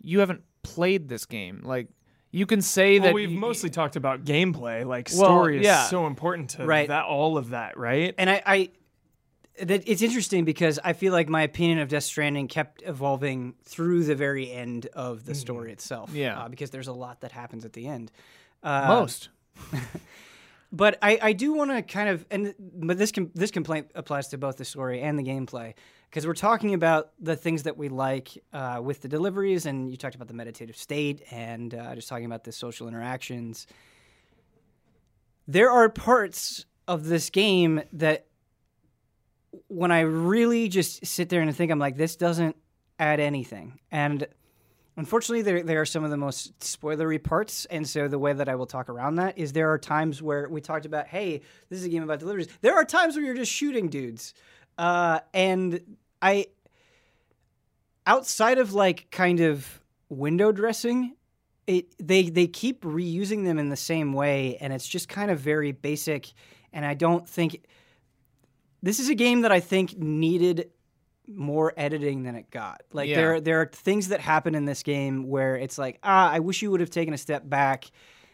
you 0.00 0.20
haven't 0.20 0.42
played 0.62 1.08
this 1.08 1.26
game 1.26 1.62
like 1.64 1.88
you 2.32 2.46
can 2.46 2.62
say 2.62 2.98
Well, 3.00 3.08
that 3.08 3.14
we've 3.14 3.30
you- 3.32 3.38
mostly 3.40 3.70
talked 3.70 3.96
about 3.96 4.24
gameplay. 4.24 4.86
Like 4.86 5.08
Well, 5.12 5.24
story 5.24 5.58
is 5.58 5.64
yeah. 5.64 5.84
so 5.88 6.06
important 6.06 6.50
to 6.50 6.64
Right. 6.64 6.86
that. 6.88 7.04
All 7.06 7.36
of 7.36 7.50
that, 7.50 7.76
right? 7.76 8.14
and 8.18 8.30
I, 8.30 8.42
I 8.46 8.68
that 9.62 9.82
it's 9.88 10.00
interesting 10.00 10.44
because 10.44 10.78
I 10.84 10.92
feel 10.92 11.12
like 11.12 11.28
my 11.28 11.42
opinion 11.42 11.80
of 11.80 11.88
Death 11.88 12.04
Stranding 12.04 12.46
kept 12.48 12.82
evolving 12.86 13.54
through 13.64 14.04
the 14.04 14.14
very 14.14 14.50
end 14.50 14.86
of 14.94 15.24
the 15.26 15.34
story 15.34 15.72
itself. 15.72 16.14
Yeah. 16.14 16.38
uh, 16.40 16.48
because 16.48 16.70
there's 16.70 16.86
a 16.88 16.92
lot 16.92 17.20
that 17.22 17.32
happens 17.32 17.64
at 17.64 17.72
the 17.72 17.86
end. 17.88 18.12
Uh, 18.62 18.86
most 18.88 19.28
but 20.72 20.98
I, 21.02 21.18
I 21.20 21.32
do 21.32 21.52
want 21.52 21.70
to 21.70 21.82
kind 21.82 22.08
of 22.08 22.24
and 22.30 22.54
but 22.58 22.96
this 22.98 23.12
com- 23.12 23.30
this 23.34 23.50
complaint 23.50 23.90
applies 23.94 24.28
to 24.28 24.38
both 24.38 24.56
the 24.56 24.64
story 24.64 25.00
and 25.00 25.18
the 25.18 25.22
gameplay 25.22 25.74
because 26.08 26.26
we're 26.26 26.34
talking 26.34 26.74
about 26.74 27.10
the 27.20 27.36
things 27.36 27.64
that 27.64 27.76
we 27.76 27.88
like 27.88 28.42
uh, 28.52 28.80
with 28.82 29.00
the 29.00 29.08
deliveries 29.08 29.66
and 29.66 29.90
you 29.90 29.96
talked 29.96 30.14
about 30.14 30.28
the 30.28 30.34
meditative 30.34 30.76
state 30.76 31.22
and 31.30 31.74
uh, 31.74 31.94
just 31.94 32.08
talking 32.08 32.24
about 32.24 32.44
the 32.44 32.52
social 32.52 32.88
interactions. 32.88 33.66
There 35.48 35.70
are 35.70 35.88
parts 35.88 36.66
of 36.86 37.06
this 37.06 37.30
game 37.30 37.82
that 37.92 38.26
when 39.66 39.90
I 39.90 40.00
really 40.00 40.68
just 40.68 41.04
sit 41.04 41.28
there 41.28 41.40
and 41.40 41.54
think 41.54 41.72
I'm 41.72 41.78
like 41.78 41.96
this 41.96 42.16
doesn't 42.16 42.56
add 42.98 43.18
anything 43.18 43.80
and 43.90 44.26
Unfortunately, 45.00 45.40
there, 45.40 45.62
there 45.62 45.80
are 45.80 45.86
some 45.86 46.04
of 46.04 46.10
the 46.10 46.18
most 46.18 46.60
spoilery 46.60 47.22
parts, 47.22 47.64
and 47.64 47.88
so 47.88 48.06
the 48.06 48.18
way 48.18 48.34
that 48.34 48.50
I 48.50 48.54
will 48.54 48.66
talk 48.66 48.90
around 48.90 49.14
that 49.14 49.38
is 49.38 49.54
there 49.54 49.70
are 49.72 49.78
times 49.78 50.20
where 50.20 50.46
we 50.46 50.60
talked 50.60 50.84
about, 50.84 51.06
hey, 51.06 51.40
this 51.70 51.78
is 51.78 51.86
a 51.86 51.88
game 51.88 52.02
about 52.02 52.18
deliveries. 52.18 52.48
There 52.60 52.74
are 52.74 52.84
times 52.84 53.16
where 53.16 53.24
you're 53.24 53.34
just 53.34 53.50
shooting 53.50 53.88
dudes, 53.88 54.34
uh, 54.76 55.20
and 55.32 55.96
I, 56.20 56.48
outside 58.06 58.58
of 58.58 58.74
like 58.74 59.10
kind 59.10 59.40
of 59.40 59.80
window 60.10 60.52
dressing, 60.52 61.16
it 61.66 61.94
they 61.98 62.28
they 62.28 62.46
keep 62.46 62.82
reusing 62.82 63.46
them 63.46 63.58
in 63.58 63.70
the 63.70 63.78
same 63.78 64.12
way, 64.12 64.58
and 64.60 64.70
it's 64.70 64.86
just 64.86 65.08
kind 65.08 65.30
of 65.30 65.40
very 65.40 65.72
basic. 65.72 66.30
And 66.74 66.84
I 66.84 66.92
don't 66.92 67.26
think 67.26 67.64
this 68.82 69.00
is 69.00 69.08
a 69.08 69.14
game 69.14 69.40
that 69.40 69.50
I 69.50 69.60
think 69.60 69.96
needed 69.96 70.68
more 71.32 71.72
editing 71.76 72.22
than 72.24 72.34
it 72.34 72.50
got. 72.50 72.82
Like 72.92 73.08
Yeah. 73.08 73.16
there 73.16 73.40
there 73.40 73.60
are 73.62 73.66
things 73.72 74.08
that 74.08 74.20
happen 74.20 74.54
in 74.54 74.64
this 74.64 74.82
game 74.82 75.28
where 75.28 75.56
it's 75.56 75.78
like, 75.78 75.98
ah, 76.02 76.30
I 76.30 76.40
wish 76.40 76.62
you 76.62 76.70
would 76.70 76.80
have 76.80 76.90
taken 76.90 77.14
a 77.14 77.18
step 77.18 77.48
back. 77.48 77.90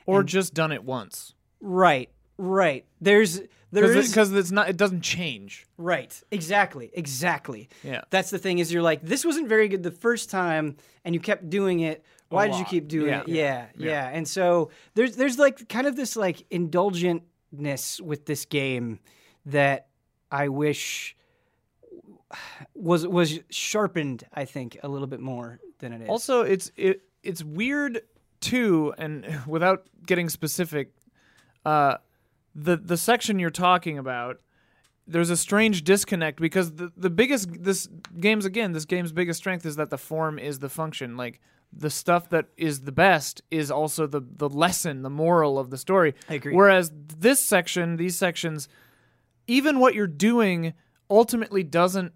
or 0.09 0.23
just 0.23 0.55
done 0.55 0.71
it 0.71 0.85
once 0.85 1.35
Right. 1.61 2.09
right. 2.39 2.85
There's 3.01 3.41
there 3.73 3.85
is 3.93 4.09
because 4.09 4.33
it's 4.33 4.53
not 4.53 4.69
it 4.69 4.77
doesn't 4.77 5.01
change. 5.03 5.67
right. 5.77 6.19
Exactly. 6.31 6.91
Exactly. 6.95 7.69
Yeah. 7.83 8.03
That's 8.11 8.31
the 8.31 8.39
thing 8.39 8.61
is 8.61 8.73
you're 8.73 8.83
like 8.83 9.03
this 9.03 9.25
wasn't 9.25 9.49
very 9.49 9.67
good 9.69 9.83
the 9.83 9.91
first 9.91 10.31
time 10.31 10.77
and 11.05 11.15
you 11.15 11.21
kept 11.21 11.51
doing 11.51 11.81
it. 11.81 12.05
Why 12.29 12.47
did 12.49 12.59
you 12.59 12.65
keep 12.65 12.87
doing 12.89 13.09
Yeah. 13.11 13.21
it? 13.23 13.29
Yeah, 13.29 13.67
yeah. 13.77 14.09
And 14.13 14.27
so 14.29 14.71
there's 14.95 15.17
there's 15.17 15.39
like 15.39 15.69
kind 15.69 15.87
of 15.89 15.97
this 15.97 16.15
like 16.17 16.45
indulgentness 16.51 18.01
with 18.01 18.27
this 18.27 18.45
game 18.45 19.01
that 19.47 19.89
I 20.31 20.49
wish 20.49 21.16
was 22.75 23.07
was 23.07 23.41
sharpened, 23.51 24.25
I 24.33 24.45
think, 24.45 24.79
a 24.83 24.89
little 24.89 25.07
bit 25.07 25.21
more 25.21 25.61
than 25.79 25.93
it 25.93 26.03
is. 26.03 26.09
Also, 26.09 26.43
it's 26.43 26.71
it 26.77 27.03
it's 27.23 27.43
weird 27.43 28.03
too, 28.41 28.95
and 28.99 29.41
without 29.47 29.87
getting 30.07 30.29
specific, 30.29 30.93
uh, 31.65 31.97
the 32.55 32.77
the 32.77 32.97
section 32.97 33.39
you're 33.39 33.51
talking 33.51 33.99
about, 33.99 34.41
there's 35.07 35.31
a 35.31 35.37
strange 35.37 35.85
disconnect 35.85 36.41
because 36.41 36.75
the 36.75 36.93
the 36.97 37.11
biggest 37.11 37.63
this 37.63 37.89
game's 38.19 38.45
again 38.45 38.73
this 38.73 38.85
game's 38.85 39.13
biggest 39.13 39.39
strength 39.39 39.65
is 39.67 39.77
that 39.77 39.91
the 39.91 39.99
form 39.99 40.39
is 40.39 40.59
the 40.59 40.69
function. 40.69 41.17
Like 41.17 41.41
the 41.73 41.91
stuff 41.91 42.31
that 42.31 42.47
is 42.57 42.83
the 42.83 42.93
best 42.93 43.43
is 43.51 43.71
also 43.71 44.07
the 44.07 44.21
the 44.21 44.49
lesson, 44.49 45.03
the 45.03 45.11
moral 45.11 45.59
of 45.59 45.71
the 45.71 45.79
story. 45.79 46.15
I 46.29 46.35
agree. 46.35 46.55
Whereas 46.55 46.91
this 47.19 47.41
section, 47.41 47.97
these 47.97 48.17
sections, 48.17 48.69
even 49.47 49.79
what 49.79 49.95
you're 49.95 50.07
doing 50.07 50.75
ultimately 51.11 51.63
doesn't 51.63 52.13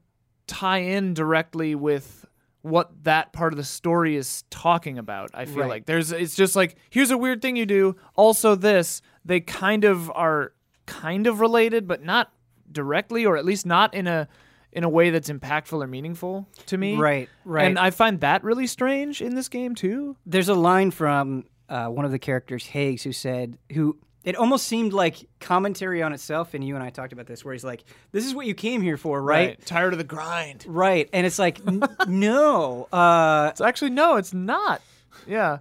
tie 0.51 0.79
in 0.79 1.15
directly 1.15 1.75
with 1.75 2.27
what 2.63 2.91
that 3.05 3.33
part 3.33 3.53
of 3.53 3.57
the 3.57 3.65
story 3.65 4.17
is 4.17 4.45
talking 4.51 4.99
about. 4.99 5.31
I 5.33 5.45
feel 5.47 5.61
Right. 5.61 5.69
like 5.71 5.87
there's 5.87 6.13
it's 6.13 6.35
just 6.35 6.57
like 6.57 6.77
here's 6.91 7.11
a 7.11 7.17
weird 7.17 7.41
thing 7.41 7.57
you 7.57 7.65
do, 7.67 7.97
also 8.17 8.55
this. 8.55 9.01
They 9.25 9.41
kind 9.41 9.85
of 9.85 10.11
are 10.15 10.53
kind 10.87 11.27
of 11.27 11.41
related 11.41 11.87
but 11.87 12.03
not 12.03 12.33
directly 12.71 13.25
or 13.25 13.37
at 13.37 13.45
least 13.45 13.65
not 13.65 13.95
in 13.95 14.07
a 14.07 14.29
in 14.73 14.85
a 14.85 14.89
way 14.89 15.11
that's 15.11 15.29
impactful 15.31 15.83
or 15.83 15.87
meaningful 15.87 16.47
to 16.67 16.77
me. 16.79 16.97
right, 16.97 17.29
right. 17.45 17.67
And 17.67 17.79
I 17.79 17.91
find 17.91 18.21
that 18.21 18.45
really 18.45 18.67
strange 18.69 19.21
in 19.21 19.35
this 19.35 19.49
game 19.49 19.75
too. 19.75 20.17
There's 20.27 20.49
a 20.49 20.55
line 20.55 20.91
from 20.91 21.45
uh, 21.69 21.87
one 21.89 22.05
of 22.05 22.11
the 22.13 22.19
characters, 22.19 22.67
Higgs, 22.67 23.03
who 23.05 23.13
said, 23.13 23.57
"Who 23.73 23.97
it 24.25 24.37
almost 24.37 24.67
seemed 24.67 24.93
like 24.93 25.29
commentary 25.41 26.03
on 26.03 26.13
itself." 26.13 26.55
And 26.55 26.63
you 26.65 26.75
and 26.75 26.85
I 26.85 26.91
talked 26.91 27.13
about 27.13 27.27
this, 27.27 27.45
where 27.45 27.53
he's 27.55 27.65
like, 27.65 27.85
"This 28.13 28.27
is 28.27 28.35
what 28.35 28.47
you 28.47 28.55
came 28.55 28.83
here 28.83 28.97
for, 28.97 29.23
right?" 29.23 29.59
Tired 29.67 29.93
of 29.93 29.99
the 29.99 30.05
grind. 30.05 30.65
Right. 30.69 31.09
And 31.13 31.27
it's 31.27 31.39
like, 31.39 31.61
n- 31.67 31.83
no. 32.09 32.85
Uh, 32.93 33.49
It's 33.51 33.61
actually 33.61 33.91
no, 33.91 34.17
it's 34.17 34.33
not. 34.35 34.81
Yeah. 35.27 35.59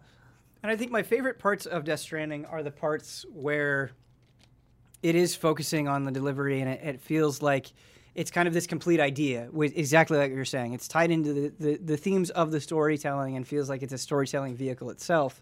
and 0.64 0.72
I 0.72 0.76
think 0.76 0.92
my 0.92 1.04
favorite 1.04 1.40
parts 1.40 1.66
of 1.66 1.84
Death 1.86 2.00
Stranding 2.02 2.46
are 2.46 2.64
the 2.64 2.72
parts 2.72 3.26
where 3.34 3.92
it 5.02 5.16
is 5.16 5.36
focusing 5.36 5.88
on 5.88 6.04
the 6.04 6.12
delivery, 6.12 6.60
and 6.60 6.70
it, 6.70 6.82
it 6.84 7.02
feels 7.02 7.42
like 7.42 7.68
it's 8.16 8.32
kind 8.32 8.48
of 8.50 8.54
this 8.54 8.68
complete 8.68 9.00
idea, 9.00 9.48
with 9.52 9.78
exactly 9.78 10.18
like 10.18 10.32
you're 10.32 10.44
saying. 10.44 10.74
It's 10.74 10.88
tied 10.90 11.10
into 11.12 11.32
the, 11.32 11.54
the, 11.60 11.78
the 11.78 11.96
themes 11.98 12.30
of 12.32 12.52
the 12.52 12.60
storytelling 12.60 13.38
and 13.38 13.48
feels 13.48 13.70
like 13.70 13.82
it's 13.82 13.94
a 13.94 13.98
storytelling 13.98 14.56
vehicle 14.56 14.90
itself. 14.90 15.42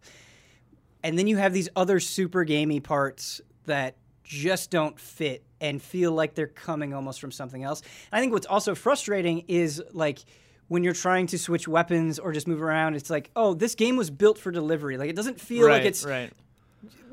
And 1.07 1.17
then 1.17 1.25
you 1.25 1.37
have 1.37 1.53
these 1.53 1.69
other 1.73 2.01
super 2.01 2.43
gamey 2.43 2.81
parts 2.81 3.39
that 3.65 3.95
just 4.25 4.69
don't 4.69 4.99
fit 4.99 5.41
and 5.61 5.81
feel 5.81 6.11
like 6.11 6.35
they're 6.35 6.47
coming 6.47 6.93
almost 6.93 7.21
from 7.21 7.31
something 7.31 7.63
else. 7.63 7.81
I 8.11 8.19
think 8.19 8.33
what's 8.33 8.45
also 8.45 8.75
frustrating 8.75 9.45
is 9.47 9.81
like 9.93 10.19
when 10.67 10.83
you're 10.83 10.93
trying 10.93 11.27
to 11.27 11.37
switch 11.37 11.65
weapons 11.65 12.19
or 12.19 12.33
just 12.33 12.45
move 12.45 12.61
around, 12.61 12.95
it's 12.95 13.09
like, 13.09 13.31
oh, 13.37 13.53
this 13.53 13.73
game 13.73 13.95
was 13.95 14.09
built 14.09 14.37
for 14.37 14.51
delivery. 14.51 14.97
Like 14.97 15.09
it 15.09 15.15
doesn't 15.15 15.39
feel 15.39 15.69
like 15.69 15.85
it's 15.85 16.03
right. 16.03 16.29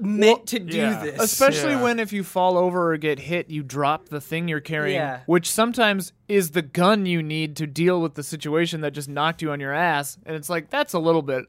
meant 0.01 0.49
to 0.49 0.59
do 0.59 0.77
yeah. 0.77 1.01
this. 1.05 1.23
Especially 1.23 1.75
Yeah. 1.75 1.83
when 1.85 2.01
if 2.01 2.13
you 2.13 2.25
fall 2.25 2.59
over 2.59 2.95
or 2.95 2.97
get 2.97 3.21
hit, 3.21 3.49
you 3.49 3.63
drop 3.63 4.09
the 4.09 4.21
thing 4.21 4.49
you're 4.49 4.59
carrying, 4.59 4.97
Yeah. 4.97 5.21
which 5.27 5.49
sometimes 5.49 6.13
is 6.27 6.51
the 6.51 6.63
gun 6.63 7.07
you 7.07 7.23
need 7.23 7.55
to 7.59 7.69
deal 7.69 8.01
with 8.01 8.15
the 8.15 8.25
situation 8.25 8.81
that 8.81 8.91
just 8.91 9.09
knocked 9.09 9.41
you 9.41 9.53
on 9.53 9.61
your 9.61 9.73
ass. 9.73 10.19
And 10.27 10.35
it's 10.35 10.51
like 10.51 10.69
that's 10.69 10.95
a 10.95 10.99
little 10.99 11.23
bit 11.23 11.45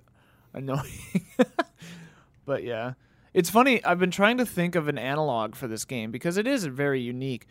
annoying. 0.53 0.83
but 2.45 2.63
yeah. 2.63 2.93
It's 3.33 3.49
funny, 3.49 3.83
I've 3.83 3.99
been 3.99 4.11
trying 4.11 4.37
to 4.37 4.45
think 4.45 4.75
of 4.75 4.87
an 4.87 4.97
analog 4.97 5.55
for 5.55 5.67
this 5.67 5.83
game 5.83 6.09
because 6.09 6.37
it 6.37 6.47
is 6.47 6.65
very 6.65 7.01
unique. 7.01 7.47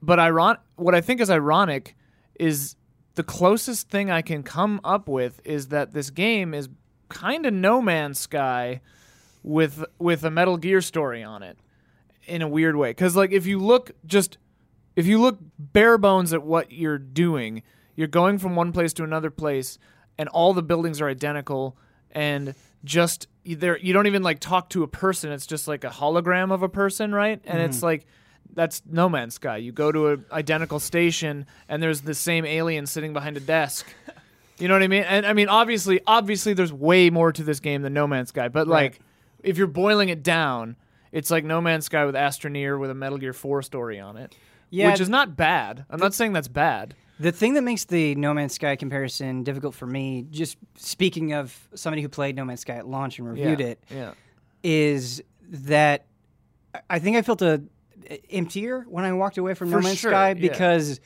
But 0.00 0.20
iron- 0.20 0.58
what 0.76 0.94
I 0.94 1.00
think 1.00 1.20
is 1.20 1.30
ironic 1.30 1.96
is 2.38 2.76
the 3.16 3.24
closest 3.24 3.88
thing 3.88 4.10
I 4.10 4.22
can 4.22 4.42
come 4.42 4.80
up 4.84 5.08
with 5.08 5.40
is 5.44 5.68
that 5.68 5.92
this 5.92 6.10
game 6.10 6.54
is 6.54 6.68
kind 7.08 7.46
of 7.46 7.54
No 7.54 7.82
Man's 7.82 8.20
Sky 8.20 8.80
with 9.42 9.84
with 9.98 10.24
a 10.24 10.30
Metal 10.30 10.56
Gear 10.56 10.80
story 10.80 11.22
on 11.22 11.42
it 11.42 11.58
in 12.26 12.42
a 12.42 12.48
weird 12.48 12.76
way. 12.76 12.90
Because 12.90 13.16
like 13.16 13.32
if 13.32 13.46
you 13.46 13.58
look 13.58 13.92
just 14.04 14.38
if 14.96 15.06
you 15.06 15.20
look 15.20 15.38
bare 15.58 15.98
bones 15.98 16.32
at 16.32 16.42
what 16.42 16.72
you're 16.72 16.98
doing, 16.98 17.62
you're 17.94 18.08
going 18.08 18.38
from 18.38 18.54
one 18.54 18.72
place 18.72 18.92
to 18.94 19.04
another 19.04 19.30
place, 19.30 19.78
and 20.18 20.28
all 20.30 20.52
the 20.52 20.62
buildings 20.62 21.00
are 21.00 21.08
identical, 21.08 21.76
and 22.10 22.54
just 22.84 23.28
there 23.54 23.78
you 23.78 23.92
don't 23.92 24.06
even 24.06 24.22
like 24.22 24.40
talk 24.40 24.70
to 24.70 24.82
a 24.82 24.88
person. 24.88 25.30
It's 25.32 25.46
just 25.46 25.68
like 25.68 25.84
a 25.84 25.90
hologram 25.90 26.52
of 26.52 26.62
a 26.62 26.68
person, 26.68 27.14
right? 27.14 27.40
And 27.44 27.62
it's 27.62 27.78
mm-hmm. 27.78 27.86
like 27.86 28.06
that's 28.54 28.82
No 28.90 29.08
Man's 29.08 29.34
Sky. 29.34 29.58
You 29.58 29.72
go 29.72 29.92
to 29.92 30.08
an 30.08 30.24
identical 30.32 30.80
station, 30.80 31.46
and 31.68 31.82
there's 31.82 32.00
the 32.00 32.14
same 32.14 32.44
alien 32.44 32.86
sitting 32.86 33.12
behind 33.12 33.36
a 33.36 33.40
desk. 33.40 33.86
You 34.58 34.68
know 34.68 34.74
what 34.74 34.82
I 34.82 34.88
mean? 34.88 35.02
And 35.02 35.26
I 35.26 35.34
mean, 35.34 35.48
obviously, 35.48 36.00
obviously, 36.06 36.54
there's 36.54 36.72
way 36.72 37.10
more 37.10 37.30
to 37.30 37.42
this 37.42 37.60
game 37.60 37.82
than 37.82 37.92
No 37.92 38.06
Man's 38.06 38.30
Sky. 38.30 38.48
But 38.48 38.66
Right. 38.66 38.92
like, 38.92 39.00
if 39.42 39.58
you're 39.58 39.66
boiling 39.66 40.08
it 40.08 40.22
down, 40.22 40.76
it's 41.12 41.30
like 41.30 41.44
No 41.44 41.60
Man's 41.60 41.84
Sky 41.86 42.06
with 42.06 42.14
Astroneer 42.14 42.80
with 42.80 42.90
a 42.90 42.94
Metal 42.94 43.18
Gear 43.18 43.32
4 43.32 43.62
story 43.62 44.00
on 44.00 44.16
it, 44.16 44.34
Yeah, 44.70 44.90
which 44.90 45.00
is 45.00 45.08
not 45.08 45.36
bad. 45.36 45.84
I'm 45.90 46.00
not 46.00 46.14
saying 46.14 46.32
that's 46.32 46.48
bad. 46.48 46.94
The 47.18 47.32
thing 47.32 47.54
that 47.54 47.62
makes 47.62 47.84
the 47.84 48.14
No 48.14 48.34
Man's 48.34 48.52
Sky 48.54 48.76
comparison 48.76 49.42
difficult 49.42 49.74
for 49.74 49.86
me, 49.86 50.26
just 50.30 50.58
speaking 50.74 51.32
of 51.32 51.68
somebody 51.74 52.02
who 52.02 52.08
played 52.08 52.36
No 52.36 52.44
Man's 52.44 52.60
Sky 52.60 52.74
at 52.76 52.86
launch 52.86 53.18
and 53.18 53.26
reviewed 53.28 53.60
yeah. 53.60 53.66
it, 53.66 53.84
Yeah. 53.90 54.12
is 54.62 55.22
that 55.48 56.06
I 56.90 56.98
think 56.98 57.16
I 57.16 57.22
felt 57.22 57.40
a 57.42 57.62
emptier 58.30 58.84
when 58.88 59.04
I 59.04 59.12
walked 59.14 59.38
away 59.38 59.54
from 59.54 59.70
No 59.70 59.78
For 59.78 59.82
Man's 59.82 59.98
sure, 59.98 60.10
Sky 60.10 60.28
yeah. 60.28 60.34
because 60.34 61.00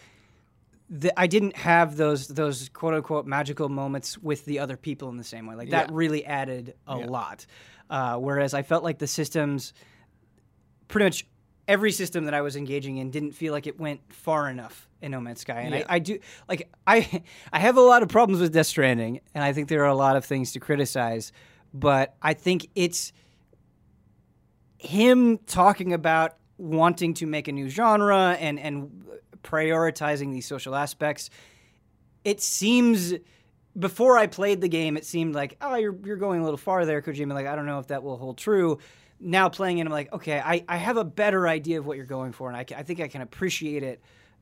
the, 0.89 1.19
I 1.19 1.29
didn't 1.29 1.57
have 1.57 1.97
those 1.97 2.27
those 2.27 2.69
quote 2.71 2.95
unquote 2.95 3.25
magical 3.27 3.69
moments 3.69 4.19
with 4.19 4.45
the 4.45 4.59
other 4.59 4.77
people 4.77 5.09
in 5.11 5.17
the 5.17 5.23
same 5.25 5.47
way. 5.47 5.55
Like 5.55 5.71
that 5.71 5.91
Yeah. 5.91 5.95
really 5.97 6.25
added 6.27 6.75
a 6.89 6.99
Yeah. 6.99 7.07
lot. 7.07 7.47
Uh, 7.89 8.17
whereas 8.17 8.53
I 8.55 8.63
felt 8.63 8.83
like 8.83 8.99
the 8.99 9.07
systems, 9.07 9.73
pretty 10.89 11.05
much 11.05 11.27
every 11.71 11.93
system 11.93 12.25
that 12.25 12.35
I 12.35 12.41
was 12.41 12.57
engaging 12.57 12.97
in, 12.97 13.11
didn't 13.11 13.33
feel 13.33 13.53
like 13.53 13.69
it 13.69 13.79
went 13.79 14.01
far 14.13 14.51
enough 14.51 14.89
in 15.01 15.13
No 15.13 15.21
Man's 15.21 15.41
Sky. 15.41 15.61
And 15.61 15.75
Yeah. 15.75 15.85
I, 15.89 15.97
I 15.97 15.99
do 16.01 16.19
like 16.49 16.69
I 16.87 17.23
I 17.53 17.61
have 17.61 17.77
a 17.77 17.81
lot 17.81 18.03
of 18.03 18.09
problems 18.09 18.43
with 18.43 18.53
Death 18.53 18.67
Stranding, 18.67 19.21
and 19.35 19.45
I 19.45 19.53
think 19.53 19.69
there 19.69 19.83
are 19.85 19.89
a 19.89 19.95
lot 19.95 20.17
of 20.17 20.25
things 20.25 20.53
to 20.53 20.61
criticize. 20.61 21.33
But 21.73 22.17
I 22.21 22.35
think 22.35 22.69
it's 22.75 23.13
him 24.79 25.39
talking 25.47 25.93
about 25.93 26.37
wanting 26.59 27.15
to 27.15 27.27
make 27.27 27.47
a 27.49 27.53
new 27.53 27.69
genre 27.69 28.37
and 28.41 28.59
and 28.59 29.05
prioritizing 29.43 30.33
these 30.33 30.47
social 30.47 30.75
aspects 30.75 31.31
it 32.25 32.43
seems 32.43 33.15
before 33.79 34.19
I 34.19 34.27
played 34.27 34.61
the 34.61 34.69
game 34.69 34.99
it 34.99 35.07
seemed 35.07 35.35
like 35.35 35.57
oh 35.63 35.77
you're 35.77 35.97
you're 36.05 36.17
going 36.17 36.41
a 36.41 36.45
little 36.45 36.59
far 36.59 36.85
there 36.85 37.01
Kojima 37.01 37.33
like 37.33 37.47
I 37.47 37.57
don't 37.57 37.65
know 37.65 37.79
if 37.79 37.87
that 37.87 38.03
will 38.03 38.19
hold 38.19 38.37
true 38.37 38.79
now 39.21 39.49
playing 39.49 39.79
it 39.79 39.87
I'm 39.87 39.93
like 39.93 40.13
okay 40.13 40.41
I, 40.41 40.65
I 40.69 40.77
have 40.79 40.97
a 40.97 41.05
better 41.05 41.47
idea 41.47 41.79
of 41.79 41.87
what 41.87 41.97
you're 41.97 42.07
going 42.07 42.33
for 42.33 42.49
and 42.49 42.57
I, 42.57 42.65
ca- 42.65 42.77
I 42.79 42.83
think 42.83 43.01
I 43.01 43.09
can 43.09 43.21
appreciate 43.23 43.83
it 43.83 44.01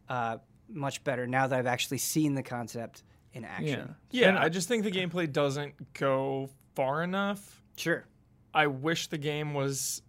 uh, 0.08 0.38
much 0.68 1.02
better 1.04 1.26
now 1.26 1.46
that 1.46 1.58
I've 1.58 1.66
actually 1.66 1.98
seen 1.98 2.34
the 2.34 2.42
concept 2.42 3.02
in 3.32 3.44
action 3.44 3.94
Yeah, 4.10 4.28
And- 4.28 4.38
I 4.38 4.48
just 4.48 4.68
think 4.68 4.84
the 4.84 4.90
gameplay 4.90 5.30
doesn't 5.32 5.92
go 5.94 6.48
far 6.74 7.02
enough. 7.02 7.62
sure 7.76 8.06
I 8.54 8.66
wish 8.68 9.08
the 9.08 9.18
game 9.18 9.52
was 9.54 10.02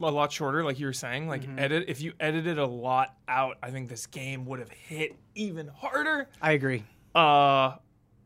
a 0.00 0.10
lot 0.10 0.30
shorter, 0.32 0.62
like 0.64 0.78
you 0.78 0.86
were 0.86 0.92
saying. 0.92 1.26
Like 1.28 1.42
edit, 1.56 1.84
if 1.88 2.00
you 2.00 2.12
edited 2.20 2.58
a 2.58 2.66
lot 2.66 3.16
out, 3.26 3.56
I 3.62 3.70
think 3.70 3.88
this 3.88 4.06
game 4.06 4.44
would 4.46 4.58
have 4.60 4.70
hit 4.70 5.16
even 5.34 5.66
harder. 5.68 6.28
I 6.40 6.52
agree 6.52 6.84
Uh, 7.14 7.72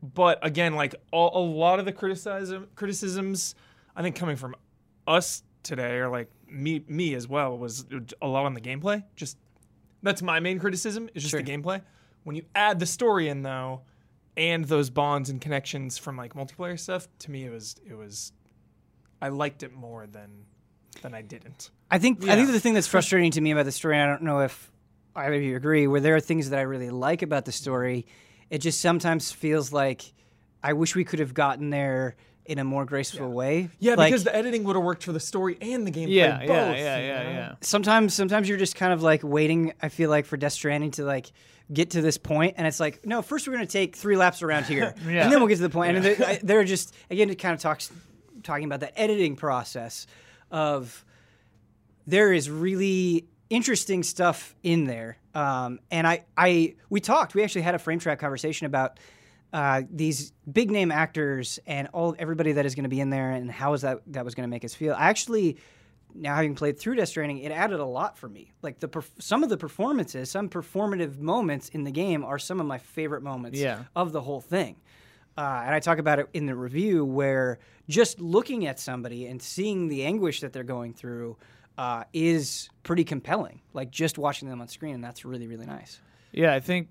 but 0.01 0.39
again, 0.45 0.75
like 0.75 0.95
all, 1.11 1.31
a 1.35 1.45
lot 1.45 1.79
of 1.79 1.85
the 1.85 1.91
criticism 1.91 2.67
criticisms, 2.75 3.55
I 3.95 4.01
think 4.01 4.15
coming 4.15 4.35
from 4.35 4.55
us 5.07 5.43
today, 5.63 5.97
or 5.97 6.09
like 6.09 6.29
me 6.47 6.83
me 6.87 7.15
as 7.15 7.27
well, 7.27 7.57
was 7.57 7.85
a 8.21 8.27
lot 8.27 8.45
on 8.45 8.53
the 8.53 8.61
gameplay. 8.61 9.03
Just 9.15 9.37
that's 10.01 10.21
my 10.21 10.39
main 10.39 10.59
criticism 10.59 11.09
is 11.13 11.23
just 11.23 11.35
the 11.35 11.43
gameplay. 11.43 11.81
When 12.23 12.35
you 12.35 12.43
add 12.55 12.79
the 12.79 12.85
story 12.85 13.29
in 13.29 13.41
though, 13.41 13.81
and 14.37 14.65
those 14.65 14.89
bonds 14.89 15.29
and 15.29 15.39
connections 15.41 15.97
from 15.97 16.17
like 16.17 16.33
multiplayer 16.33 16.79
stuff, 16.79 17.07
to 17.19 17.31
me 17.31 17.45
it 17.45 17.51
was 17.51 17.75
it 17.87 17.95
was, 17.95 18.31
I 19.21 19.29
liked 19.29 19.63
it 19.63 19.73
more 19.73 20.07
than 20.07 20.45
than 21.01 21.13
I 21.13 21.21
didn't. 21.21 21.71
I 21.89 21.99
think 21.99 22.23
I 22.27 22.35
think 22.35 22.51
the 22.51 22.59
thing 22.59 22.73
that's 22.73 22.87
frustrating 22.87 23.31
to 23.31 23.41
me 23.41 23.51
about 23.51 23.65
the 23.65 23.71
story, 23.71 23.99
I 23.99 24.05
don't 24.05 24.23
know 24.23 24.39
if 24.39 24.71
either 25.15 25.35
of 25.35 25.41
you 25.41 25.55
agree, 25.55 25.87
where 25.87 26.01
there 26.01 26.15
are 26.15 26.19
things 26.19 26.49
that 26.49 26.59
I 26.59 26.63
really 26.63 26.89
like 26.89 27.21
about 27.21 27.45
the 27.45 27.51
story, 27.51 28.05
it 28.49 28.59
just 28.59 28.81
sometimes 28.81 29.31
feels 29.31 29.71
like 29.71 30.13
I 30.63 30.73
wish 30.73 30.95
we 30.95 31.03
could 31.03 31.19
have 31.19 31.33
gotten 31.33 31.69
there 31.69 32.15
in 32.45 32.59
a 32.59 32.63
more 32.63 32.85
graceful 32.85 33.31
way. 33.31 33.69
Yeah, 33.79 33.95
Like, 33.95 34.11
because 34.11 34.23
the 34.23 34.35
editing 34.35 34.63
would 34.65 34.75
have 34.75 34.83
worked 34.83 35.03
for 35.03 35.13
the 35.13 35.19
story 35.19 35.57
and 35.61 35.87
the 35.87 35.91
gameplay. 35.91 36.13
Yeah, 36.15 36.39
both, 36.39 36.47
yeah, 36.49 36.73
yeah, 36.75 36.97
yeah, 36.97 37.21
yeah. 37.31 37.55
sometimes 37.61 38.13
sometimes 38.13 38.49
you're 38.49 38.57
just 38.57 38.75
kind 38.75 38.91
of 38.93 39.01
like 39.01 39.21
waiting. 39.23 39.73
I 39.81 39.89
feel 39.89 40.09
like 40.09 40.25
for 40.25 40.35
Death 40.37 40.53
Stranding 40.53 40.91
to 40.91 41.05
like 41.05 41.31
get 41.71 41.91
to 41.91 42.01
this 42.01 42.17
point, 42.17 42.55
and 42.57 42.67
it's 42.67 42.79
like, 42.79 43.05
no, 43.05 43.21
first 43.21 43.47
we're 43.47 43.53
gonna 43.53 43.65
take 43.65 43.95
three 43.95 44.17
laps 44.17 44.41
around 44.43 44.65
here, 44.65 44.93
Yeah. 45.07 45.23
and 45.23 45.31
then 45.31 45.39
we'll 45.39 45.47
get 45.47 45.55
to 45.57 45.61
the 45.61 45.69
point. 45.69 45.95
And 45.95 46.05
they're, 46.05 46.39
they're 46.43 46.63
just 46.65 46.93
again, 47.09 47.29
it 47.29 47.35
kind 47.35 47.53
of 47.53 47.61
talks 47.61 47.91
talking 48.43 48.65
about 48.65 48.81
that 48.81 48.93
editing 48.99 49.35
process 49.37 50.05
of 50.51 51.05
there 52.05 52.33
is 52.33 52.49
really 52.49 53.25
interesting 53.49 54.03
stuff 54.03 54.55
in 54.63 54.85
there. 54.85 55.17
Um, 55.33 55.79
and 55.91 56.05
I, 56.05 56.25
I, 56.37 56.75
we 56.89 56.99
talked. 56.99 57.33
We 57.35 57.43
actually 57.43 57.61
had 57.61 57.75
a 57.75 57.79
Frame 57.79 57.99
Trap 57.99 58.19
conversation 58.19 58.65
about 58.67 58.99
uh, 59.53 59.83
these 59.91 60.33
big 60.51 60.71
name 60.71 60.91
actors 60.91 61.59
and 61.67 61.87
all 61.93 62.15
everybody 62.19 62.53
that 62.53 62.65
is 62.65 62.73
going 62.75 62.83
to 62.83 62.89
be 62.89 62.99
in 62.99 63.09
there, 63.11 63.31
and 63.31 63.49
how 63.51 63.73
is 63.73 63.81
that 63.81 63.99
that 64.07 64.25
was 64.25 64.33
going 64.35 64.43
to 64.47 64.49
make 64.49 64.65
us 64.65 64.73
feel. 64.73 64.93
I 64.93 65.09
actually, 65.09 65.57
now 66.15 66.35
having 66.35 66.55
played 66.55 66.79
through 66.79 66.95
Death 66.95 67.09
Stranding, 67.09 67.37
it 67.39 67.51
added 67.51 67.79
a 67.79 67.85
lot 67.85 68.17
for 68.17 68.27
me. 68.27 68.51
Like 68.63 68.79
the 68.79 68.87
perf- 68.89 69.09
some 69.21 69.43
of 69.43 69.49
the 69.49 69.57
performances, 69.57 70.29
some 70.31 70.49
performative 70.49 71.19
moments 71.19 71.69
in 71.69 71.83
the 71.83 71.91
game 71.91 72.23
are 72.25 72.39
some 72.39 72.59
of 72.59 72.65
my 72.65 72.79
favorite 72.79 73.21
moments 73.23 73.59
Yeah. 73.59 73.83
of 73.95 74.11
the 74.11 74.21
whole 74.21 74.41
thing. 74.41 74.75
Uh, 75.37 75.63
and 75.65 75.73
I 75.73 75.79
talk 75.79 75.97
about 75.97 76.19
it 76.19 76.27
in 76.33 76.45
the 76.45 76.55
review 76.55 77.03
where 77.05 77.57
just 77.89 78.19
looking 78.19 78.67
at 78.67 78.79
somebody 78.79 79.25
and 79.27 79.41
seeing 79.41 79.87
the 79.87 80.03
anguish 80.05 80.41
that 80.41 80.53
they're 80.53 80.63
going 80.63 80.93
through 80.93 81.37
uh, 81.77 82.03
is 82.13 82.69
pretty 82.83 83.03
compelling. 83.03 83.61
Like 83.73 83.89
just 83.89 84.19
watching 84.19 84.47
them 84.47 84.61
on 84.61 84.67
screen, 84.67 84.93
and 84.93 85.03
that's 85.03 85.25
really, 85.25 85.47
really 85.47 85.65
nice. 85.65 85.99
Yeah, 86.31 86.53
I 86.53 86.59
think, 86.59 86.89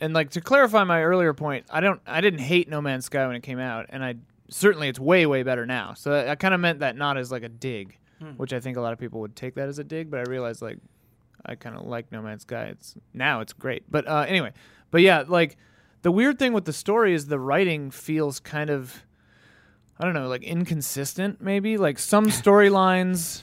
and 0.00 0.12
like 0.14 0.30
to 0.30 0.40
clarify 0.40 0.84
my 0.84 1.02
earlier 1.02 1.32
point, 1.34 1.66
I 1.70 1.80
don't, 1.80 2.00
I 2.06 2.20
didn't 2.20 2.40
hate 2.40 2.68
No 2.68 2.80
Man's 2.80 3.06
Sky 3.06 3.26
when 3.26 3.36
it 3.36 3.42
came 3.42 3.58
out, 3.58 3.86
and 3.88 4.04
I 4.04 4.16
certainly 4.50 4.88
it's 4.88 5.00
way, 5.00 5.26
way 5.26 5.42
better 5.42 5.66
now. 5.66 5.94
So 5.94 6.12
I, 6.12 6.32
I 6.32 6.34
kind 6.34 6.54
of 6.54 6.60
meant 6.60 6.80
that 6.80 6.96
not 6.96 7.16
as 7.16 7.30
like 7.32 7.42
a 7.42 7.48
dig, 7.48 7.98
which 8.36 8.52
I 8.52 8.60
think 8.60 8.76
a 8.76 8.80
lot 8.80 8.92
of 8.92 8.98
people 8.98 9.20
would 9.20 9.36
take 9.36 9.54
that 9.56 9.68
as 9.68 9.78
a 9.78 9.84
dig, 9.84 10.10
but 10.10 10.20
I 10.20 10.30
realized 10.30 10.62
like 10.62 10.78
I 11.44 11.54
kind 11.54 11.76
of 11.76 11.86
like 11.86 12.10
No 12.12 12.22
Man's 12.22 12.42
Sky. 12.42 12.64
It's 12.66 12.94
now 13.14 13.40
it's 13.40 13.52
great, 13.52 13.84
but 13.90 14.06
uh, 14.08 14.24
anyway, 14.26 14.52
but 14.90 15.02
yeah, 15.02 15.24
like 15.26 15.56
the 16.02 16.10
weird 16.12 16.38
thing 16.38 16.52
with 16.52 16.64
the 16.64 16.72
story 16.72 17.14
is 17.14 17.26
the 17.26 17.38
writing 17.38 17.90
feels 17.90 18.38
kind 18.40 18.70
of, 18.70 19.04
I 19.98 20.04
don't 20.04 20.14
know, 20.14 20.28
like 20.28 20.42
inconsistent. 20.42 21.40
Maybe 21.40 21.78
like 21.78 21.98
some 21.98 22.26
storylines 22.40 23.42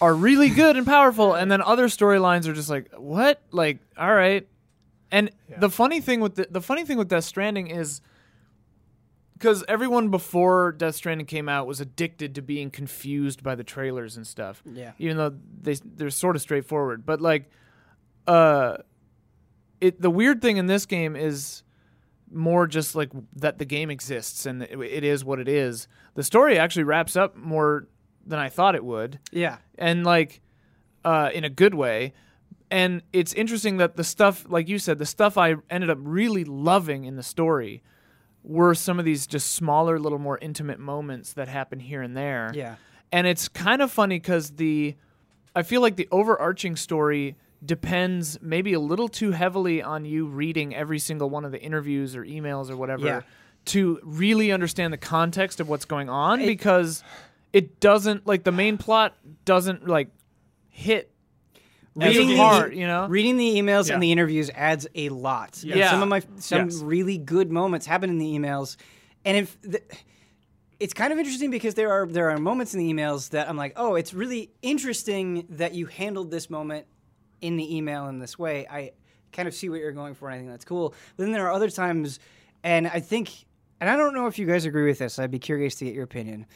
are 0.00 0.14
really 0.14 0.48
good 0.48 0.76
and 0.76 0.86
powerful, 0.86 1.34
and 1.34 1.50
then 1.50 1.60
other 1.62 1.86
storylines 1.86 2.46
are 2.46 2.54
just 2.54 2.70
like, 2.70 2.90
what? 2.96 3.42
Like, 3.52 3.78
all 3.96 4.14
right. 4.14 4.46
And 5.12 5.30
the 5.58 5.70
funny 5.70 6.00
thing 6.00 6.20
with 6.20 6.36
the, 6.36 6.46
the 6.50 6.60
funny 6.60 6.84
thing 6.84 6.96
with 6.98 7.08
Death 7.08 7.24
Stranding 7.24 7.66
is 7.68 8.00
because 9.34 9.64
everyone 9.68 10.08
before 10.10 10.72
Death 10.72 10.94
Stranding 10.94 11.26
came 11.26 11.48
out 11.48 11.66
was 11.66 11.80
addicted 11.80 12.34
to 12.34 12.42
being 12.42 12.70
confused 12.70 13.42
by 13.42 13.54
the 13.54 13.64
trailers 13.64 14.16
and 14.16 14.26
stuff. 14.26 14.62
Yeah. 14.70 14.92
Even 14.98 15.16
though 15.16 15.34
they 15.62 15.74
they're 15.84 16.10
sort 16.10 16.36
of 16.36 16.42
straightforward, 16.42 17.04
but 17.06 17.20
like, 17.20 17.50
uh, 18.26 18.76
it 19.80 20.00
the 20.00 20.10
weird 20.10 20.42
thing 20.42 20.58
in 20.58 20.66
this 20.66 20.86
game 20.86 21.16
is 21.16 21.62
more 22.32 22.66
just 22.68 22.94
like 22.94 23.10
that 23.34 23.58
the 23.58 23.64
game 23.64 23.90
exists 23.90 24.46
and 24.46 24.62
it, 24.62 24.78
it 24.78 25.02
is 25.04 25.24
what 25.24 25.40
it 25.40 25.48
is. 25.48 25.88
The 26.14 26.22
story 26.22 26.58
actually 26.58 26.84
wraps 26.84 27.16
up 27.16 27.34
more 27.36 27.88
than 28.24 28.38
I 28.38 28.48
thought 28.50 28.74
it 28.76 28.84
would 28.84 29.18
Yeah. 29.32 29.56
and 29.78 30.04
like 30.04 30.40
uh, 31.04 31.30
in 31.34 31.42
a 31.44 31.48
good 31.50 31.74
way. 31.74 32.12
And 32.70 33.02
it's 33.12 33.32
interesting 33.32 33.78
that 33.78 33.96
the 33.96 34.04
stuff, 34.04 34.46
like 34.48 34.68
you 34.68 34.78
said, 34.78 34.98
the 34.98 35.06
stuff 35.06 35.36
I 35.36 35.56
ended 35.68 35.90
up 35.90 35.98
really 36.00 36.44
loving 36.44 37.04
in 37.04 37.16
the 37.16 37.22
story 37.22 37.82
were 38.44 38.74
some 38.74 38.98
of 38.98 39.04
these 39.04 39.26
just 39.26 39.52
smaller, 39.52 39.98
little 39.98 40.18
more 40.18 40.38
intimate 40.38 40.78
moments 40.78 41.32
that 41.34 41.48
happen 41.48 41.80
here 41.80 42.00
and 42.00 42.16
there. 42.16 42.52
Yeah. 42.54 42.76
And 43.12 43.26
it's 43.26 43.48
kind 43.48 43.82
of 43.82 43.90
funny 43.90 44.18
because 44.20 44.52
the, 44.52 44.94
I 45.54 45.62
feel 45.62 45.80
like 45.80 45.96
the 45.96 46.08
overarching 46.12 46.76
story 46.76 47.36
depends 47.64 48.38
maybe 48.40 48.72
a 48.72 48.80
little 48.80 49.08
too 49.08 49.32
heavily 49.32 49.82
on 49.82 50.04
you 50.04 50.26
reading 50.26 50.74
every 50.74 50.98
single 50.98 51.28
one 51.28 51.44
of 51.44 51.52
the 51.52 51.60
interviews 51.60 52.14
or 52.16 52.24
emails 52.24 52.70
or 52.70 52.76
whatever 52.76 53.04
Yeah. 53.04 53.20
to 53.66 53.98
really 54.02 54.52
understand 54.52 54.92
the 54.92 54.96
context 54.98 55.60
of 55.60 55.68
what's 55.68 55.84
going 55.84 56.08
on 56.08 56.38
because 56.46 57.02
it 57.52 57.80
doesn't 57.80 58.26
like 58.26 58.44
the 58.44 58.52
main 58.52 58.78
plot 58.78 59.14
doesn't 59.44 59.86
like 59.86 60.08
hit 60.70 61.10
Reading 61.96 62.28
the- 62.28 62.36
hard, 62.36 62.74
you 62.74 62.86
know. 62.86 63.06
Reading 63.08 63.36
the 63.36 63.56
emails 63.56 63.88
Yeah. 63.88 63.94
and 63.94 64.02
the 64.02 64.12
interviews 64.12 64.50
adds 64.54 64.86
a 64.94 65.08
lot. 65.08 65.60
Yes. 65.62 65.72
And 65.72 65.74
Yeah. 65.80 65.90
Some 65.90 66.02
of 66.02 66.08
my 66.08 66.22
some 66.36 66.64
Yes. 66.70 66.76
really 66.82 67.18
good 67.18 67.50
moments 67.50 67.86
happen 67.86 68.10
in 68.10 68.18
the 68.18 68.26
emails, 68.26 68.76
and 69.24 69.36
if 69.36 69.60
the, 69.62 69.82
it's 70.78 70.94
kind 70.94 71.12
of 71.12 71.18
interesting 71.18 71.50
because 71.50 71.74
there 71.74 71.90
are 71.92 72.06
there 72.06 72.30
are 72.30 72.38
moments 72.38 72.74
in 72.74 72.80
the 72.80 72.92
emails 72.92 73.30
that 73.30 73.48
I'm 73.48 73.56
like, 73.56 73.72
oh, 73.76 73.96
it's 73.96 74.14
really 74.14 74.50
interesting 74.62 75.46
that 75.50 75.74
you 75.74 75.86
handled 75.86 76.30
this 76.30 76.48
moment 76.48 76.86
in 77.40 77.56
the 77.56 77.76
email 77.76 78.06
in 78.08 78.18
this 78.18 78.38
way. 78.38 78.66
I 78.70 78.92
kind 79.32 79.46
of 79.48 79.54
see 79.54 79.68
what 79.68 79.80
you're 79.80 79.92
going 79.92 80.14
for, 80.14 80.28
and 80.28 80.34
I 80.36 80.38
think 80.38 80.50
that's 80.50 80.64
cool. 80.64 80.94
But 81.16 81.24
then 81.24 81.32
there 81.32 81.46
are 81.46 81.52
other 81.52 81.70
times, 81.70 82.18
and 82.62 82.86
I 82.86 83.00
think, 83.00 83.30
and 83.80 83.90
I 83.90 83.96
don't 83.96 84.14
know 84.14 84.26
if 84.26 84.38
you 84.38 84.46
guys 84.46 84.64
agree 84.64 84.86
with 84.86 84.98
this. 84.98 85.18
I'd 85.18 85.30
be 85.30 85.38
curious 85.38 85.74
to 85.76 85.84
get 85.84 85.94
your 85.94 86.04
opinion. 86.04 86.46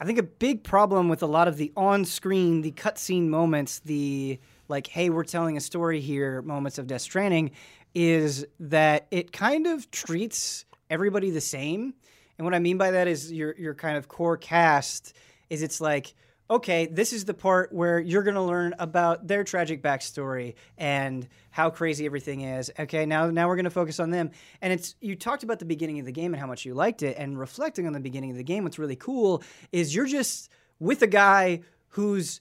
I 0.00 0.04
think 0.04 0.18
a 0.18 0.22
big 0.22 0.62
problem 0.62 1.08
with 1.08 1.22
a 1.22 1.26
lot 1.26 1.48
of 1.48 1.56
the 1.56 1.72
on-screen, 1.76 2.60
the 2.62 2.72
cutscene 2.72 3.28
moments, 3.28 3.78
the 3.78 4.38
like, 4.68 4.86
hey, 4.86 5.10
we're 5.10 5.24
telling 5.24 5.56
a 5.56 5.60
story 5.60 6.00
here, 6.00 6.42
moments 6.42 6.78
of 6.78 6.86
Death 6.86 7.02
Stranding, 7.02 7.52
is 7.94 8.46
that 8.60 9.06
it 9.10 9.32
kind 9.32 9.66
of 9.66 9.90
treats 9.90 10.64
everybody 10.90 11.30
the 11.30 11.40
same. 11.40 11.94
And 12.38 12.44
what 12.44 12.54
I 12.54 12.58
mean 12.58 12.78
by 12.78 12.90
that 12.92 13.08
is 13.08 13.32
your 13.32 13.54
your 13.56 13.74
kind 13.74 13.96
of 13.96 14.08
core 14.08 14.36
cast 14.36 15.14
is 15.48 15.62
it's 15.62 15.80
like, 15.80 16.14
okay, 16.48 16.86
this 16.86 17.12
is 17.12 17.24
the 17.24 17.34
part 17.34 17.72
where 17.72 17.98
you're 17.98 18.22
going 18.22 18.34
to 18.34 18.42
learn 18.42 18.74
about 18.78 19.26
their 19.26 19.44
tragic 19.44 19.82
backstory 19.82 20.54
and 20.76 21.26
how 21.50 21.70
crazy 21.70 22.06
everything 22.06 22.42
is. 22.42 22.70
Okay, 22.78 23.06
now 23.06 23.30
now 23.30 23.48
we're 23.48 23.56
going 23.56 23.64
to 23.64 23.70
focus 23.70 23.98
on 23.98 24.10
them. 24.10 24.30
And 24.60 24.72
it's 24.72 24.94
you 25.00 25.16
talked 25.16 25.42
about 25.42 25.58
the 25.58 25.64
beginning 25.64 25.98
of 25.98 26.06
the 26.06 26.12
game 26.12 26.34
and 26.34 26.40
how 26.40 26.46
much 26.46 26.64
you 26.64 26.74
liked 26.74 27.02
it 27.02 27.16
and 27.18 27.38
reflecting 27.38 27.86
on 27.86 27.92
the 27.92 28.00
beginning 28.00 28.30
of 28.30 28.36
the 28.36 28.44
game 28.44 28.64
what's 28.64 28.78
really 28.78 28.96
cool 28.96 29.42
is 29.72 29.94
you're 29.94 30.06
just 30.06 30.50
with 30.78 31.02
a 31.02 31.06
guy 31.06 31.60
who's 31.88 32.40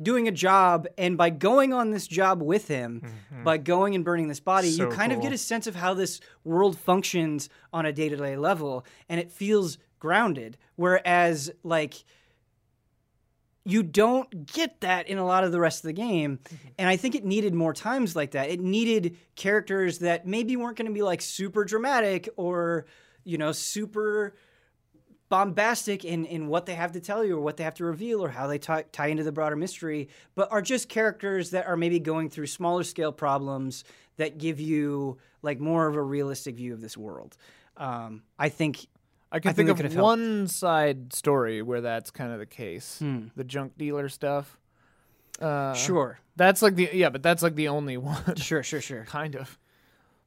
doing 0.00 0.28
a 0.28 0.32
job 0.32 0.86
and 0.98 1.16
by 1.16 1.30
going 1.30 1.72
on 1.72 1.90
this 1.90 2.06
job 2.06 2.42
with 2.42 2.68
him 2.68 3.02
mm-hmm. 3.04 3.44
by 3.44 3.56
going 3.56 3.94
and 3.94 4.04
burning 4.04 4.28
this 4.28 4.40
body 4.40 4.68
you 4.68 4.76
So 4.76 4.90
kind 4.90 5.12
of 5.12 5.22
get 5.22 5.32
a 5.32 5.38
sense 5.38 5.66
of 5.66 5.74
how 5.74 5.94
this 5.94 6.20
world 6.44 6.78
functions 6.78 7.48
on 7.72 7.86
a 7.86 7.92
day-to-day 7.92 8.36
level 8.36 8.84
and 9.08 9.18
it 9.18 9.30
feels 9.32 9.78
grounded. 9.98 10.58
Whereas 10.76 11.50
like 11.62 12.04
you 13.64 13.82
don't 13.82 14.46
get 14.46 14.80
that 14.82 15.08
in 15.08 15.18
a 15.18 15.24
lot 15.24 15.44
of 15.44 15.50
the 15.50 15.58
rest 15.58 15.82
of 15.82 15.88
the 15.88 15.92
game 15.92 16.38
mm-hmm. 16.38 16.68
and 16.78 16.88
i 16.88 16.96
think 16.96 17.16
it 17.16 17.24
needed 17.24 17.54
more 17.54 17.72
times 17.72 18.14
like 18.14 18.32
that. 18.32 18.50
It 18.50 18.60
needed 18.60 19.16
characters 19.34 19.98
that 20.00 20.26
maybe 20.26 20.56
weren't 20.56 20.76
going 20.76 20.86
to 20.86 20.94
be 20.94 21.02
like 21.02 21.22
super 21.22 21.64
dramatic 21.64 22.28
or 22.36 22.86
you 23.24 23.38
know 23.38 23.52
super 23.52 24.36
bombastic 25.28 26.04
in, 26.04 26.24
in 26.24 26.46
what 26.48 26.66
they 26.66 26.74
have 26.74 26.92
to 26.92 27.00
tell 27.00 27.24
you 27.24 27.36
or 27.36 27.40
what 27.40 27.56
they 27.56 27.64
have 27.64 27.74
to 27.74 27.84
reveal 27.84 28.22
or 28.22 28.28
how 28.28 28.46
they 28.46 28.58
tie, 28.58 28.84
tie 28.92 29.08
into 29.08 29.24
the 29.24 29.32
broader 29.32 29.56
mystery, 29.56 30.08
but 30.34 30.50
are 30.52 30.62
just 30.62 30.88
characters 30.88 31.50
that 31.50 31.66
are 31.66 31.76
maybe 31.76 31.98
going 31.98 32.30
through 32.30 32.46
smaller 32.46 32.84
scale 32.84 33.12
problems 33.12 33.84
that 34.16 34.38
give 34.38 34.60
you 34.60 35.18
like 35.42 35.60
more 35.60 35.86
of 35.86 35.96
a 35.96 36.02
realistic 36.02 36.56
view 36.56 36.72
of 36.72 36.80
this 36.80 36.96
world. 36.96 37.36
Um, 37.76 38.22
I 38.38 38.48
think 38.48 38.86
I 39.32 39.40
can 39.40 39.50
I 39.50 39.52
think 39.52 39.68
think, 39.68 39.80
of 39.80 39.92
helped. 39.92 40.02
one 40.02 40.46
side 40.48 41.12
story 41.12 41.60
where 41.60 41.80
that's 41.80 42.10
kind 42.10 42.32
of 42.32 42.38
the 42.38 42.46
case. 42.46 43.00
Hmm. 43.00 43.26
The 43.34 43.44
junk 43.44 43.76
dealer 43.76 44.08
stuff. 44.08 44.58
Uh, 45.40 45.74
sure, 45.74 46.18
That's 46.36 46.62
like 46.62 46.76
the 46.76 46.88
yeah, 46.94 47.10
but 47.10 47.22
that's 47.22 47.42
like 47.42 47.56
the 47.56 47.68
only 47.68 47.96
one, 47.98 48.36
sure, 48.36 48.62
sure, 48.62 48.80
sure. 48.80 49.04
kind 49.04 49.36
of. 49.36 49.58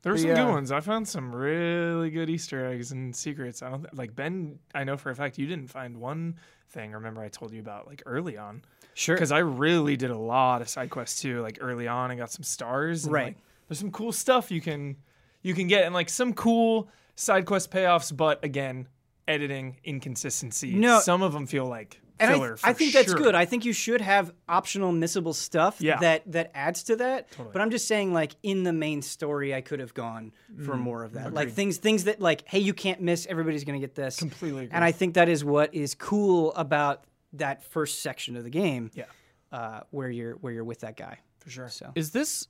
There 0.02 0.14
were 0.14 0.18
some 0.18 0.30
yeah. 0.30 0.46
good 0.46 0.52
ones. 0.52 0.72
I 0.72 0.80
found 0.80 1.08
some 1.08 1.34
really 1.36 2.10
good 2.10 2.30
Easter 2.30 2.68
eggs 2.68 2.92
and 2.92 3.14
secrets. 3.16 3.62
I 3.62 3.70
don't 3.70 3.94
like 3.98 4.16
Ben. 4.16 4.60
I 4.74 4.84
know 4.86 4.96
for 4.98 5.10
a 5.10 5.16
fact 5.16 5.38
you 5.38 5.46
didn't 5.46 5.70
find 5.70 5.98
one 5.98 6.36
thing. 6.70 6.92
Remember 6.94 7.22
I 7.22 7.28
told 7.28 7.52
you 7.52 7.60
about 7.60 7.88
like 7.88 8.02
early 8.06 8.38
on 8.38 8.62
Sure. 8.94 9.16
because 9.16 9.32
I 9.32 9.40
really 9.40 9.98
did 9.98 10.10
a 10.12 10.18
lot 10.18 10.62
of 10.62 10.70
side 10.70 10.90
quests 10.90 11.22
too. 11.22 11.42
Like 11.42 11.58
early 11.60 11.88
on, 11.88 12.12
I 12.12 12.16
got 12.16 12.32
some 12.32 12.44
stars. 12.44 13.06
And, 13.06 13.14
Right. 13.14 13.26
like, 13.28 13.38
there's 13.68 13.80
some 13.80 13.92
cool 13.92 14.12
stuff 14.12 14.52
you 14.52 14.62
can 14.62 14.96
you 15.42 15.54
can 15.54 15.68
get 15.68 15.84
and 15.86 15.94
like 15.94 16.10
some 16.10 16.34
cool 16.34 16.90
side 17.16 17.46
quest 17.46 17.70
payoffs. 17.72 18.16
But 18.16 18.44
again, 18.44 18.88
editing 19.28 19.78
inconsistency. 19.84 20.76
No. 20.76 21.00
some 21.02 21.22
of 21.22 21.34
them 21.34 21.46
feel 21.46 21.66
like 21.66 22.02
and 22.20 22.32
filler. 22.32 22.54
I, 22.54 22.56
for 22.58 22.68
I 22.68 22.74
think 22.74 22.94
that's 22.94 23.14
good. 23.14 23.36
I 23.36 23.46
think 23.46 23.66
you 23.66 23.74
should 23.74 24.02
have 24.02 24.32
optional 24.48 24.92
missable 24.92 25.34
stuff 25.34 25.82
Yeah. 25.82 25.98
that 26.00 26.32
that 26.32 26.52
adds 26.54 26.84
to 26.84 26.96
that. 26.98 27.28
But 27.52 27.62
I'm 27.62 27.72
just 27.72 27.88
saying, 27.88 28.14
like 28.14 28.36
in 28.44 28.64
the 28.64 28.74
main 28.74 29.02
story, 29.02 29.54
I 29.54 29.62
could 29.62 29.80
have 29.80 29.94
gone 29.94 30.32
for 30.66 30.76
more 30.76 31.04
of 31.04 31.14
that. 31.14 31.34
Like 31.34 31.52
things 31.52 31.78
things 31.78 32.06
that 32.06 32.20
like, 32.20 32.44
hey, 32.48 32.60
you 32.60 32.74
can't 32.74 33.02
miss. 33.02 33.26
Everybody's 33.28 33.64
gonna 33.64 33.80
get 33.80 33.96
this. 33.96 34.18
Completely 34.18 34.66
agree. 34.66 34.76
And 34.76 34.84
I 34.84 34.92
think 34.92 35.14
that 35.16 35.30
is 35.30 35.44
what 35.44 35.74
is 35.74 35.96
cool 35.96 36.54
about 36.56 37.04
that 37.34 37.64
first 37.64 38.02
section 38.02 38.36
of 38.36 38.44
the 38.44 38.50
game. 38.50 38.92
Yeah. 38.94 39.06
Uh, 39.52 39.82
where 39.92 40.10
you're 40.10 40.34
where 40.36 40.54
you're 40.54 40.64
with 40.64 40.82
that 40.82 40.96
guy. 40.98 41.18
for 41.40 41.50
sure. 41.50 41.70
So 41.70 41.92
Is 41.96 42.12
this 42.12 42.48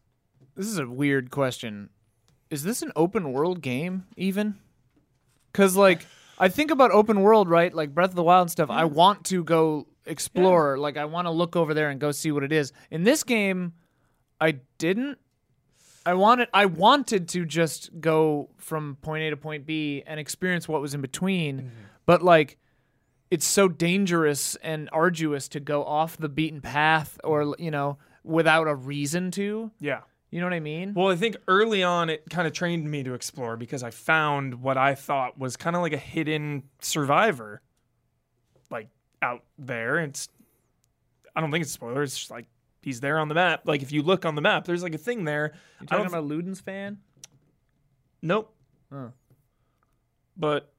this 0.56 0.66
is 0.68 0.78
a 0.80 0.88
weird 0.88 1.32
question. 1.32 1.90
Is 2.50 2.64
this 2.64 2.82
an 2.82 2.92
open 2.96 3.32
world 3.32 3.62
game 3.62 4.06
even? 4.18 4.56
Cuz 5.54 5.76
like 5.78 6.06
I 6.40 6.50
think 6.50 6.72
about 6.72 6.92
open 6.92 7.22
world, 7.22 7.50
right? 7.50 7.74
Like 7.74 7.94
Breath 7.94 8.12
of 8.12 8.16
the 8.16 8.24
Wild 8.24 8.44
and 8.44 8.52
stuff. 8.52 8.70
I 8.70 8.86
want 8.86 9.26
to 9.26 9.44
go 9.44 9.88
explore. 10.06 10.78
Like 10.78 10.98
I 10.98 11.06
want 11.06 11.28
to 11.28 11.32
look 11.32 11.56
over 11.56 11.74
there 11.74 11.90
and 11.90 12.00
go 12.00 12.12
see 12.12 12.32
what 12.32 12.44
it 12.44 12.52
is. 12.52 12.72
In 12.90 13.04
this 13.04 13.24
game, 13.24 13.74
I 14.40 14.60
didn't. 14.78 15.18
I 16.06 16.14
wanted 16.14 16.48
I 16.54 16.66
wanted 16.66 17.28
to 17.30 17.46
just 17.46 18.00
go 18.00 18.50
from 18.58 18.98
point 19.02 19.24
A 19.24 19.30
to 19.32 19.38
point 19.38 19.66
B 19.66 20.02
and 20.08 20.20
experience 20.20 20.68
what 20.68 20.82
was 20.82 20.94
in 20.94 21.02
between, 21.02 21.58
mm-hmm. 21.58 21.70
but 22.06 22.24
like 22.24 22.58
it's 23.30 23.46
so 23.46 23.68
dangerous 23.68 24.56
and 24.64 24.90
arduous 24.92 25.48
to 25.50 25.60
go 25.60 25.84
off 25.84 26.18
the 26.18 26.30
beaten 26.30 26.62
path 26.62 27.20
or 27.24 27.54
you 27.60 27.70
know 27.70 27.98
without 28.24 28.68
a 28.68 28.76
reason 28.76 29.30
to. 29.32 29.72
Yeah. 29.80 30.02
You 30.32 30.40
know 30.40 30.46
what 30.46 30.54
I 30.54 30.60
mean? 30.60 30.94
Well, 30.94 31.08
I 31.10 31.16
think 31.16 31.38
early 31.48 31.82
on 31.82 32.10
it 32.10 32.24
kind 32.30 32.46
of 32.48 32.54
trained 32.54 32.90
me 32.90 33.02
to 33.04 33.14
explore 33.16 33.58
because 33.58 33.82
I 33.82 33.90
found 33.90 34.62
what 34.62 34.78
I 34.78 34.94
thought 34.94 35.40
was 35.40 35.58
kind 35.58 35.76
of 35.76 35.82
like 35.82 35.94
a 35.94 35.98
hidden 35.98 36.64
survivor, 36.82 37.62
like 38.70 38.90
out 39.24 39.44
there. 39.58 39.98
It's 40.00 40.30
I 41.36 41.42
don't 41.42 41.52
think 41.52 41.64
it's 41.64 41.72
a 41.72 41.74
spoiler. 41.74 42.04
It's 42.04 42.18
just 42.18 42.30
like 42.32 42.46
he's 42.84 43.00
there 43.00 43.18
on 43.18 43.28
the 43.28 43.34
map. 43.34 43.62
Like 43.66 43.82
if 43.82 43.92
you 43.92 44.04
look 44.04 44.24
on 44.24 44.36
the 44.36 44.42
map, 44.42 44.66
there's 44.66 44.84
like 44.84 44.94
a 44.94 45.00
thing 45.00 45.24
there. 45.24 45.54
You 45.80 45.84
I 45.84 45.86
talking 45.86 46.12
don't. 46.12 46.14
about 46.14 46.30
Luden's 46.30 46.62
fan? 46.62 47.00
nope. 48.22 48.54
Oh. 48.92 49.12
But 50.38 50.72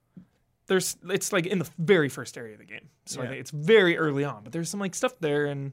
there's 0.66 0.96
it's 1.08 1.32
like 1.32 1.46
in 1.46 1.58
the 1.58 1.68
very 1.78 2.08
first 2.08 2.38
area 2.38 2.52
of 2.52 2.60
the 2.60 2.64
game, 2.66 2.88
so 3.04 3.20
I 3.20 3.24
Yeah. 3.24 3.30
think 3.30 3.40
it's 3.40 3.50
very 3.50 3.96
early 3.98 4.24
on. 4.24 4.44
But 4.44 4.52
there's 4.52 4.70
some 4.70 4.78
like 4.80 4.94
stuff 4.94 5.18
there, 5.20 5.46
and 5.46 5.72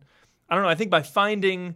I 0.50 0.56
don't 0.56 0.64
know. 0.64 0.70
I 0.70 0.76
think 0.76 0.90
by 0.90 1.04
finding 1.04 1.76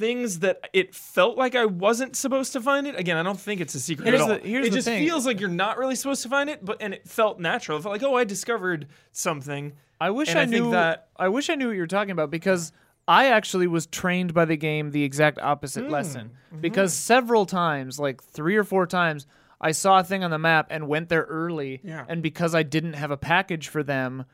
things 0.00 0.40
that 0.40 0.68
it 0.72 0.94
felt 0.94 1.38
like 1.38 1.54
I 1.54 1.66
wasn't 1.66 2.16
supposed 2.16 2.52
to 2.54 2.60
find 2.60 2.86
it. 2.88 2.98
Again, 2.98 3.16
I 3.16 3.22
don't 3.22 3.38
think 3.38 3.60
it's 3.60 3.74
a 3.76 3.80
secret 3.80 4.06
Here's 4.08 4.20
at 4.22 4.30
all. 4.30 4.38
here's 4.38 4.66
it 4.66 4.70
the 4.70 4.76
just 4.78 4.86
thing. 4.88 5.06
feels 5.06 5.26
like 5.26 5.38
you're 5.38 5.48
not 5.48 5.78
really 5.78 5.94
supposed 5.94 6.22
to 6.22 6.28
find 6.28 6.50
it, 6.50 6.64
but 6.64 6.78
and 6.80 6.92
it 6.94 7.06
felt 7.06 7.38
natural. 7.38 7.78
It 7.78 7.82
felt 7.82 7.92
like 7.92 8.02
oh, 8.02 8.16
I 8.16 8.24
discovered 8.24 8.88
something. 9.12 9.74
I 10.00 10.10
wish 10.10 10.34
I, 10.34 10.40
I 10.40 10.44
knew 10.46 10.70
that- 10.72 11.08
I 11.16 11.28
wish 11.28 11.50
I 11.50 11.54
knew 11.54 11.66
what 11.68 11.74
you 11.74 11.80
were 11.82 11.86
talking 11.86 12.10
about 12.10 12.30
because 12.30 12.72
I 13.06 13.26
actually 13.26 13.66
was 13.66 13.86
trained 13.86 14.32
by 14.34 14.44
the 14.46 14.56
game 14.56 14.90
the 14.90 15.04
exact 15.04 15.38
opposite 15.38 15.84
Hmm. 15.84 15.90
lesson. 15.90 16.30
Mm-hmm. 16.52 16.60
Because 16.62 16.92
several 16.94 17.44
times, 17.46 17.98
like 18.00 18.22
3 18.22 18.56
or 18.56 18.64
4 18.64 18.86
times, 18.86 19.26
I 19.60 19.72
saw 19.72 19.98
a 19.98 20.04
thing 20.04 20.24
on 20.24 20.30
the 20.30 20.38
map 20.38 20.68
and 20.70 20.88
went 20.88 21.08
there 21.10 21.24
early 21.24 21.80
Yeah. 21.84 22.04
and 22.08 22.22
because 22.22 22.54
I 22.54 22.62
didn't 22.62 22.94
have 22.94 23.10
a 23.10 23.16
package 23.18 23.68
for 23.68 23.82
them 23.82 24.24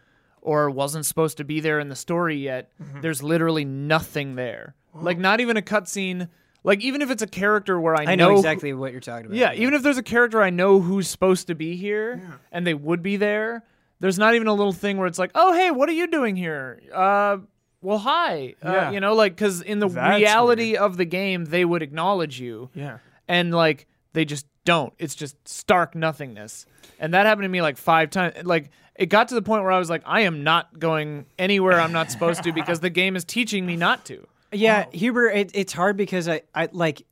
or 0.40 0.70
wasn't 0.70 1.04
supposed 1.06 1.36
to 1.38 1.44
be 1.44 1.58
there 1.58 1.80
in 1.80 1.88
the 1.88 1.96
story 1.96 2.36
yet, 2.36 2.70
Mm-hmm. 2.80 3.00
there's 3.00 3.22
literally 3.24 3.64
nothing 3.64 4.36
there. 4.36 4.74
Like 5.01 5.18
not 5.18 5.40
even 5.40 5.57
a 5.57 5.62
cutscene. 5.62 6.28
Like 6.64 6.80
even 6.82 7.01
if 7.03 7.11
it's 7.11 7.22
a 7.22 7.26
character 7.28 7.80
where 7.80 7.94
I, 7.94 8.05
I 8.09 8.14
know 8.16 8.30
who- 8.32 8.36
exactly 8.38 8.72
what 8.72 8.90
you're 8.92 9.01
talking 9.01 9.26
about. 9.26 9.36
yeah, 9.36 9.53
even 9.55 9.74
if 9.74 9.82
there's 9.82 9.99
a 9.99 10.03
character 10.03 10.42
I 10.42 10.51
know 10.51 10.80
who's 10.80 11.07
supposed 11.09 11.47
to 11.47 11.55
be 11.55 11.76
here 11.76 12.20
and 12.51 12.66
they 12.66 12.74
would 12.74 13.03
be 13.03 13.16
there, 13.16 13.62
there's 14.01 14.18
not 14.18 14.34
even 14.34 14.49
a 14.49 14.53
little 14.55 14.72
thing 14.72 14.99
where 14.99 15.07
it's 15.07 15.18
like, 15.18 15.30
"Oh, 15.34 15.53
hey, 15.55 15.70
what 15.70 15.88
are 15.88 15.92
you 15.92 16.07
doing 16.09 16.34
here?" 16.36 16.80
Uh, 16.92 17.38
well, 17.82 17.99
hi. 17.99 18.55
Uh, 18.64 18.72
Yeah. 18.72 18.90
you 18.90 19.01
know, 19.01 19.14
like 19.14 19.36
cuz 19.36 19.62
in 19.62 19.78
the 19.78 19.88
That's 19.88 20.18
reality 20.18 20.76
of 20.76 20.97
the 20.97 21.05
game, 21.05 21.44
they 21.44 21.64
would 21.64 21.82
acknowledge 21.82 22.40
you. 22.40 22.68
Yeah. 22.74 22.99
And 23.28 23.55
like 23.55 23.86
they 24.12 24.24
just 24.24 24.47
don't. 24.64 24.92
It's 24.99 25.14
just 25.14 25.36
stark 25.47 25.94
nothingness. 25.94 26.66
And 26.99 27.14
that 27.14 27.26
happened 27.26 27.44
to 27.44 27.49
me 27.49 27.62
like 27.62 27.76
5 27.76 28.11
times. 28.11 28.44
Like 28.44 28.70
it 28.97 29.07
got 29.07 29.28
to 29.28 29.34
the 29.36 29.42
point 29.42 29.62
where 29.62 29.70
I 29.72 29.78
was 29.78 29.88
like, 29.90 30.03
I 30.05 30.22
am 30.22 30.42
not 30.42 30.78
going 30.80 31.26
anywhere 31.38 31.78
I'm 31.80 31.92
not 31.92 32.11
supposed 32.11 32.42
to 32.44 32.53
because 32.53 32.80
the 32.80 32.90
game 33.03 33.14
is 33.14 33.24
teaching 33.24 33.66
me 33.66 33.76
not 33.76 34.05
to. 34.07 34.26
Yeah, 34.57 34.86
Hubert, 34.92 35.30
it, 35.30 35.50
it's 35.54 35.72
hard 35.72 35.96
because 35.96 36.28
I, 36.28 36.42
I 36.54 36.68
like. 36.72 37.07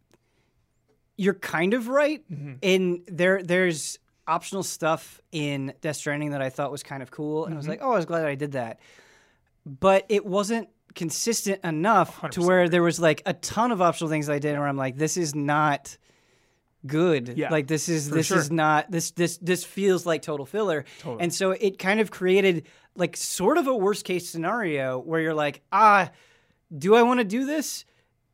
You're 1.16 1.34
kind 1.34 1.74
of 1.74 1.88
right. 1.88 2.24
In 2.60 3.04
there, 3.06 3.40
there's 3.42 3.98
optional 4.26 4.62
stuff 4.62 5.20
in 5.30 5.72
Death 5.80 5.96
Stranding 5.96 6.30
that 6.30 6.42
I 6.42 6.50
thought 6.50 6.72
was 6.72 6.82
kind 6.82 7.02
of 7.02 7.10
cool, 7.10 7.44
and 7.44 7.54
I 7.54 7.56
was 7.56 7.68
like, 7.68 7.80
oh, 7.82 7.92
I 7.92 7.96
was 7.96 8.06
glad 8.06 8.24
I 8.24 8.34
did 8.34 8.52
that. 8.52 8.80
But 9.64 10.06
it 10.08 10.26
wasn't 10.26 10.68
consistent 10.94 11.64
enough 11.64 12.20
to 12.30 12.40
100%. 12.40 12.46
where 12.46 12.68
there 12.68 12.82
was 12.82 13.00
like 13.00 13.22
a 13.26 13.34
ton 13.34 13.72
of 13.72 13.82
optional 13.82 14.10
things 14.10 14.28
I 14.28 14.38
did 14.38 14.58
where 14.58 14.68
I'm 14.68 14.76
like, 14.76 14.96
this 14.96 15.16
is 15.16 15.34
not 15.34 15.96
good. 16.86 17.34
Yeah, 17.36 17.50
like 17.50 17.66
this 17.66 17.88
is 17.88 18.10
this 18.10 18.26
sure. 18.26 18.38
is 18.38 18.50
not 18.50 18.90
this 18.90 19.10
this 19.12 19.38
this 19.38 19.64
feels 19.64 20.06
like 20.06 20.22
total 20.22 20.46
filler. 20.46 20.84
Totally. 21.00 21.22
And 21.22 21.34
so 21.34 21.52
it 21.52 21.78
kind 21.78 22.00
of 22.00 22.10
created 22.10 22.66
like 22.96 23.16
sort 23.16 23.58
of 23.58 23.66
a 23.66 23.74
worst 23.74 24.04
case 24.04 24.28
scenario 24.28 24.98
where 24.98 25.20
you're 25.20 25.34
like, 25.34 25.62
ah, 25.72 26.10
do 26.76 26.94
I 26.94 27.02
want 27.02 27.20
to 27.20 27.24
do 27.24 27.44
this? 27.44 27.84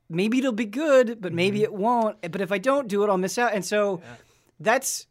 Maybe 0.08 0.38
it'll 0.38 0.52
be 0.52 0.66
good, 0.66 1.20
but 1.20 1.32
maybe 1.32 1.58
mm-hmm. 1.58 1.64
it 1.64 1.72
won't. 1.72 2.16
Eh, 2.22 2.28
but 2.28 2.40
if 2.40 2.50
I 2.50 2.58
don't 2.58 2.88
do 2.88 3.04
it, 3.04 3.08
I'll 3.08 3.18
miss 3.18 3.38
out. 3.38 3.54
And 3.54 3.64
so 3.64 4.02
that's 4.58 5.06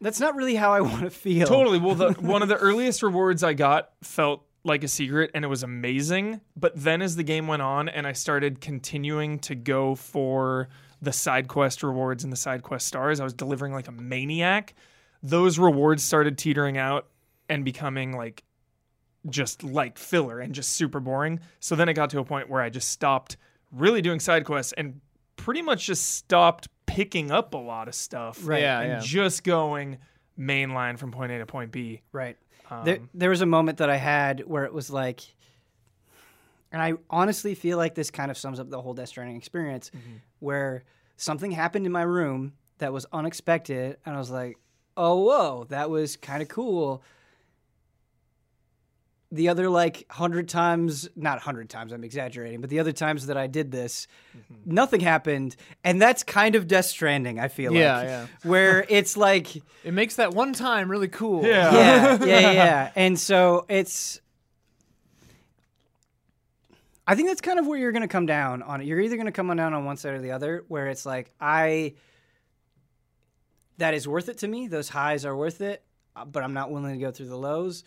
that's 0.00 0.20
not 0.20 0.34
really 0.34 0.54
how 0.54 0.72
I 0.72 0.80
want 0.82 1.02
to 1.02 1.10
feel. 1.10 1.46
Totally. 1.46 1.78
Well, 1.78 1.94
the 1.94 2.12
one 2.20 2.42
of 2.42 2.48
the 2.48 2.56
earliest 2.56 3.02
rewards 3.02 3.42
I 3.42 3.54
got 3.54 3.90
felt 4.02 4.42
like 4.64 4.82
a 4.82 4.88
secret 4.88 5.30
and 5.34 5.44
it 5.44 5.48
was 5.48 5.62
amazing. 5.62 6.40
But 6.56 6.72
then 6.74 7.02
as 7.02 7.16
the 7.16 7.22
game 7.22 7.46
went 7.46 7.62
on 7.62 7.88
and 7.88 8.06
I 8.06 8.12
started 8.12 8.60
continuing 8.60 9.38
to 9.40 9.54
go 9.54 9.94
for 9.94 10.68
the 11.00 11.12
side 11.12 11.46
quest 11.46 11.82
rewards 11.82 12.24
and 12.24 12.32
the 12.32 12.36
side 12.36 12.62
quest 12.62 12.86
stars, 12.86 13.20
I 13.20 13.24
was 13.24 13.34
delivering 13.34 13.72
like 13.72 13.88
a 13.88 13.92
maniac. 13.92 14.74
Those 15.22 15.58
rewards 15.58 16.02
started 16.02 16.36
teetering 16.36 16.78
out 16.78 17.06
and 17.48 17.64
becoming 17.64 18.16
like 18.16 18.42
just 19.28 19.62
like 19.64 19.98
filler 19.98 20.40
and 20.40 20.54
just 20.54 20.72
super 20.72 21.00
boring. 21.00 21.40
So 21.60 21.74
then 21.76 21.88
it 21.88 21.94
got 21.94 22.10
to 22.10 22.18
a 22.20 22.24
point 22.24 22.48
where 22.48 22.62
I 22.62 22.70
just 22.70 22.88
stopped 22.88 23.36
really 23.72 24.00
doing 24.02 24.20
side 24.20 24.44
quests 24.44 24.72
and 24.72 25.00
pretty 25.36 25.62
much 25.62 25.86
just 25.86 26.14
stopped 26.16 26.68
picking 26.86 27.30
up 27.30 27.52
a 27.54 27.58
lot 27.58 27.88
of 27.88 27.94
stuff 27.94 28.38
Right. 28.46 28.62
Yeah, 28.62 28.80
and 28.80 28.90
yeah. 28.92 29.00
just 29.02 29.42
going 29.44 29.98
mainline 30.38 30.98
from 30.98 31.10
point 31.12 31.32
A 31.32 31.38
to 31.38 31.46
point 31.46 31.72
B. 31.72 32.02
Right. 32.12 32.36
Um, 32.70 32.84
there, 32.84 32.98
there 33.14 33.30
was 33.30 33.40
a 33.42 33.46
moment 33.46 33.78
that 33.78 33.90
I 33.90 33.96
had 33.96 34.40
where 34.46 34.64
it 34.64 34.72
was 34.72 34.90
like, 34.90 35.20
and 36.72 36.82
I 36.82 36.94
honestly 37.10 37.54
feel 37.54 37.78
like 37.78 37.94
this 37.94 38.10
kind 38.10 38.30
of 38.30 38.36
sums 38.36 38.60
up 38.60 38.70
the 38.70 38.80
whole 38.80 38.94
Death 38.94 39.08
Stranding 39.08 39.36
experience, 39.36 39.90
Mm-hmm. 39.96 40.16
where 40.40 40.84
something 41.16 41.50
happened 41.52 41.86
in 41.86 41.92
my 41.92 42.02
room 42.02 42.54
that 42.78 42.92
was 42.92 43.06
unexpected, 43.12 43.96
and 44.04 44.14
I 44.14 44.18
was 44.18 44.30
like, 44.30 44.58
"Oh, 44.96 45.16
whoa, 45.24 45.64
that 45.70 45.90
was 45.90 46.16
kind 46.16 46.42
of 46.42 46.48
cool." 46.48 47.02
The 49.32 49.48
other 49.48 49.68
like 49.68 50.06
hundred 50.08 50.48
times, 50.48 51.08
not 51.16 51.40
hundred 51.40 51.68
times, 51.68 51.92
I'm 51.92 52.04
exaggerating, 52.04 52.60
but 52.60 52.70
the 52.70 52.78
other 52.78 52.92
times 52.92 53.26
that 53.26 53.36
I 53.36 53.46
did 53.48 53.72
this, 53.72 54.06
Mm-hmm. 54.36 54.74
nothing 54.74 55.00
happened, 55.00 55.56
and 55.82 56.00
that's 56.00 56.22
kind 56.22 56.54
of 56.54 56.68
Death 56.68 56.84
Stranding. 56.84 57.40
I 57.40 57.48
feel 57.48 57.72
Yeah, 57.72 57.96
like, 57.98 58.06
yeah. 58.06 58.26
where 58.44 58.84
it's 58.88 59.16
like 59.16 59.56
It 59.82 59.92
makes 59.94 60.16
that 60.16 60.32
one 60.32 60.52
time 60.52 60.88
really 60.90 61.08
cool. 61.08 61.44
Yeah. 61.44 61.72
yeah, 61.74 62.18
yeah, 62.24 62.26
yeah, 62.40 62.52
yeah. 62.52 62.90
And 62.94 63.18
so 63.18 63.66
it's. 63.68 64.20
I 67.08 67.14
think 67.14 67.28
that's 67.28 67.40
kind 67.40 67.58
of 67.58 67.66
where 67.66 67.78
you're 67.78 67.92
going 67.92 68.02
to 68.02 68.08
come 68.08 68.26
down 68.26 68.62
on 68.62 68.80
it. 68.80 68.86
You're 68.86 69.00
either 69.00 69.16
going 69.16 69.26
to 69.26 69.32
come 69.32 69.48
on 69.50 69.56
down 69.56 69.74
on 69.74 69.84
one 69.84 69.96
side 69.96 70.14
or 70.14 70.20
the 70.20 70.32
other, 70.32 70.64
where 70.68 70.88
it's 70.88 71.06
like 71.06 71.30
I. 71.40 71.94
That 73.78 73.92
is 73.94 74.08
worth 74.08 74.28
it 74.28 74.38
to 74.38 74.48
me. 74.48 74.68
Those 74.68 74.88
highs 74.88 75.24
are 75.26 75.36
worth 75.36 75.60
it, 75.60 75.82
uh, 76.14 76.24
but 76.24 76.42
I'm 76.42 76.54
not 76.54 76.70
willing 76.70 76.94
to 76.94 76.98
go 77.04 77.10
through 77.10 77.26
the 77.28 77.36
lows. 77.36 77.84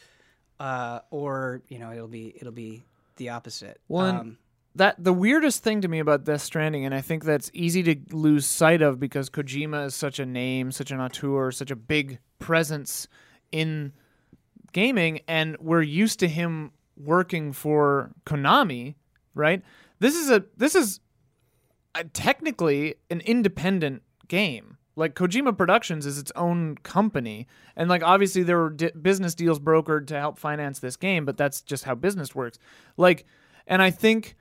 Uh, 0.60 1.00
or 1.10 1.62
you 1.70 1.80
know, 1.80 1.92
it'll 1.92 2.08
be 2.08 2.34
it'll 2.36 2.52
be 2.52 2.84
the 3.16 3.30
opposite. 3.30 3.80
One. 3.88 4.16
um, 4.16 4.38
that 4.76 5.04
the 5.04 5.14
weirdest 5.14 5.64
thing 5.64 5.82
to 5.82 5.88
me 5.88 6.00
about 6.00 6.24
Death 6.24 6.42
Stranding, 6.42 6.86
and 6.86 6.94
I 6.94 7.02
think 7.02 7.24
that's 7.24 7.50
easy 7.54 7.84
to 7.84 7.96
lose 8.12 8.46
sight 8.46 8.82
of 8.82 9.00
because 9.00 9.30
Kojima 9.30 9.88
is 9.88 9.96
such 9.96 10.20
a 10.20 10.26
name, 10.26 10.72
such 10.72 10.92
an 10.92 11.00
auteur, 11.00 11.52
such 11.52 11.72
a 11.72 11.76
big 11.76 12.20
presence 12.40 13.08
in 13.52 13.94
gaming, 14.72 15.22
and 15.28 15.58
we're 15.60 15.82
used 15.82 16.20
to 16.20 16.28
him 16.28 16.72
working 16.98 17.54
for 17.54 18.12
Konami, 18.26 18.96
right? 19.34 19.62
This 20.00 20.16
is 20.16 20.30
a 20.30 20.46
this 20.58 20.76
is 20.76 21.00
a, 21.96 22.04
technically 22.04 22.96
an 23.10 23.22
independent 23.22 24.04
game. 24.28 24.78
Like 25.00 25.16
Kojima 25.16 25.58
Productions 25.58 26.06
is 26.06 26.18
its 26.18 26.32
own 26.36 26.76
company, 26.84 27.48
and 27.78 27.90
like 27.90 28.04
obviously 28.04 28.44
there 28.44 28.58
were 28.58 28.70
di- 28.72 28.92
business 29.02 29.34
deals 29.34 29.58
brokered 29.58 30.08
to 30.08 30.20
help 30.20 30.38
finance 30.38 30.80
this 30.80 30.98
game, 30.98 31.24
but 31.24 31.38
that's 31.38 31.62
just 31.62 31.86
how 31.86 31.96
business 31.96 32.36
works. 32.36 32.60
Like, 32.98 33.26
and 33.66 33.82
I 33.82 33.92
think 33.92 34.36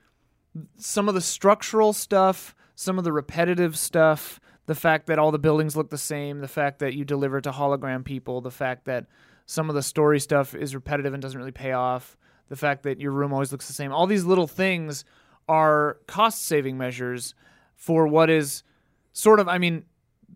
some 0.75 1.07
of 1.07 1.15
the 1.15 1.21
structural 1.21 1.93
stuff, 1.93 2.53
some 2.75 2.97
of 2.97 3.05
the 3.05 3.13
repetitive 3.13 3.77
stuff, 3.77 4.41
the 4.65 4.75
fact 4.75 5.07
that 5.07 5.17
all 5.17 5.31
the 5.31 5.39
buildings 5.39 5.77
look 5.77 5.91
the 5.91 5.97
same, 5.97 6.41
the 6.41 6.47
fact 6.49 6.79
that 6.79 6.93
you 6.93 7.05
deliver 7.05 7.39
to 7.39 7.51
hologram 7.51 8.03
people, 8.03 8.41
the 8.41 8.51
fact 8.51 8.83
that 8.83 9.05
some 9.45 9.69
of 9.69 9.75
the 9.75 9.81
story 9.81 10.19
stuff 10.19 10.53
is 10.53 10.75
repetitive 10.75 11.13
and 11.13 11.21
doesn't 11.21 11.39
really 11.39 11.53
pay 11.53 11.71
off, 11.71 12.17
the 12.49 12.57
fact 12.57 12.83
that 12.83 12.99
your 12.99 13.13
room 13.13 13.31
always 13.31 13.53
looks 13.53 13.67
the 13.67 13.73
same. 13.73 13.93
All 13.93 14.07
these 14.07 14.25
little 14.25 14.45
things 14.45 15.05
are 15.47 15.99
cost 16.05 16.43
saving 16.43 16.77
measures 16.77 17.33
for 17.77 18.07
what 18.07 18.29
is 18.29 18.63
sort 19.13 19.39
of, 19.39 19.47
I 19.47 19.57
mean, 19.57 19.85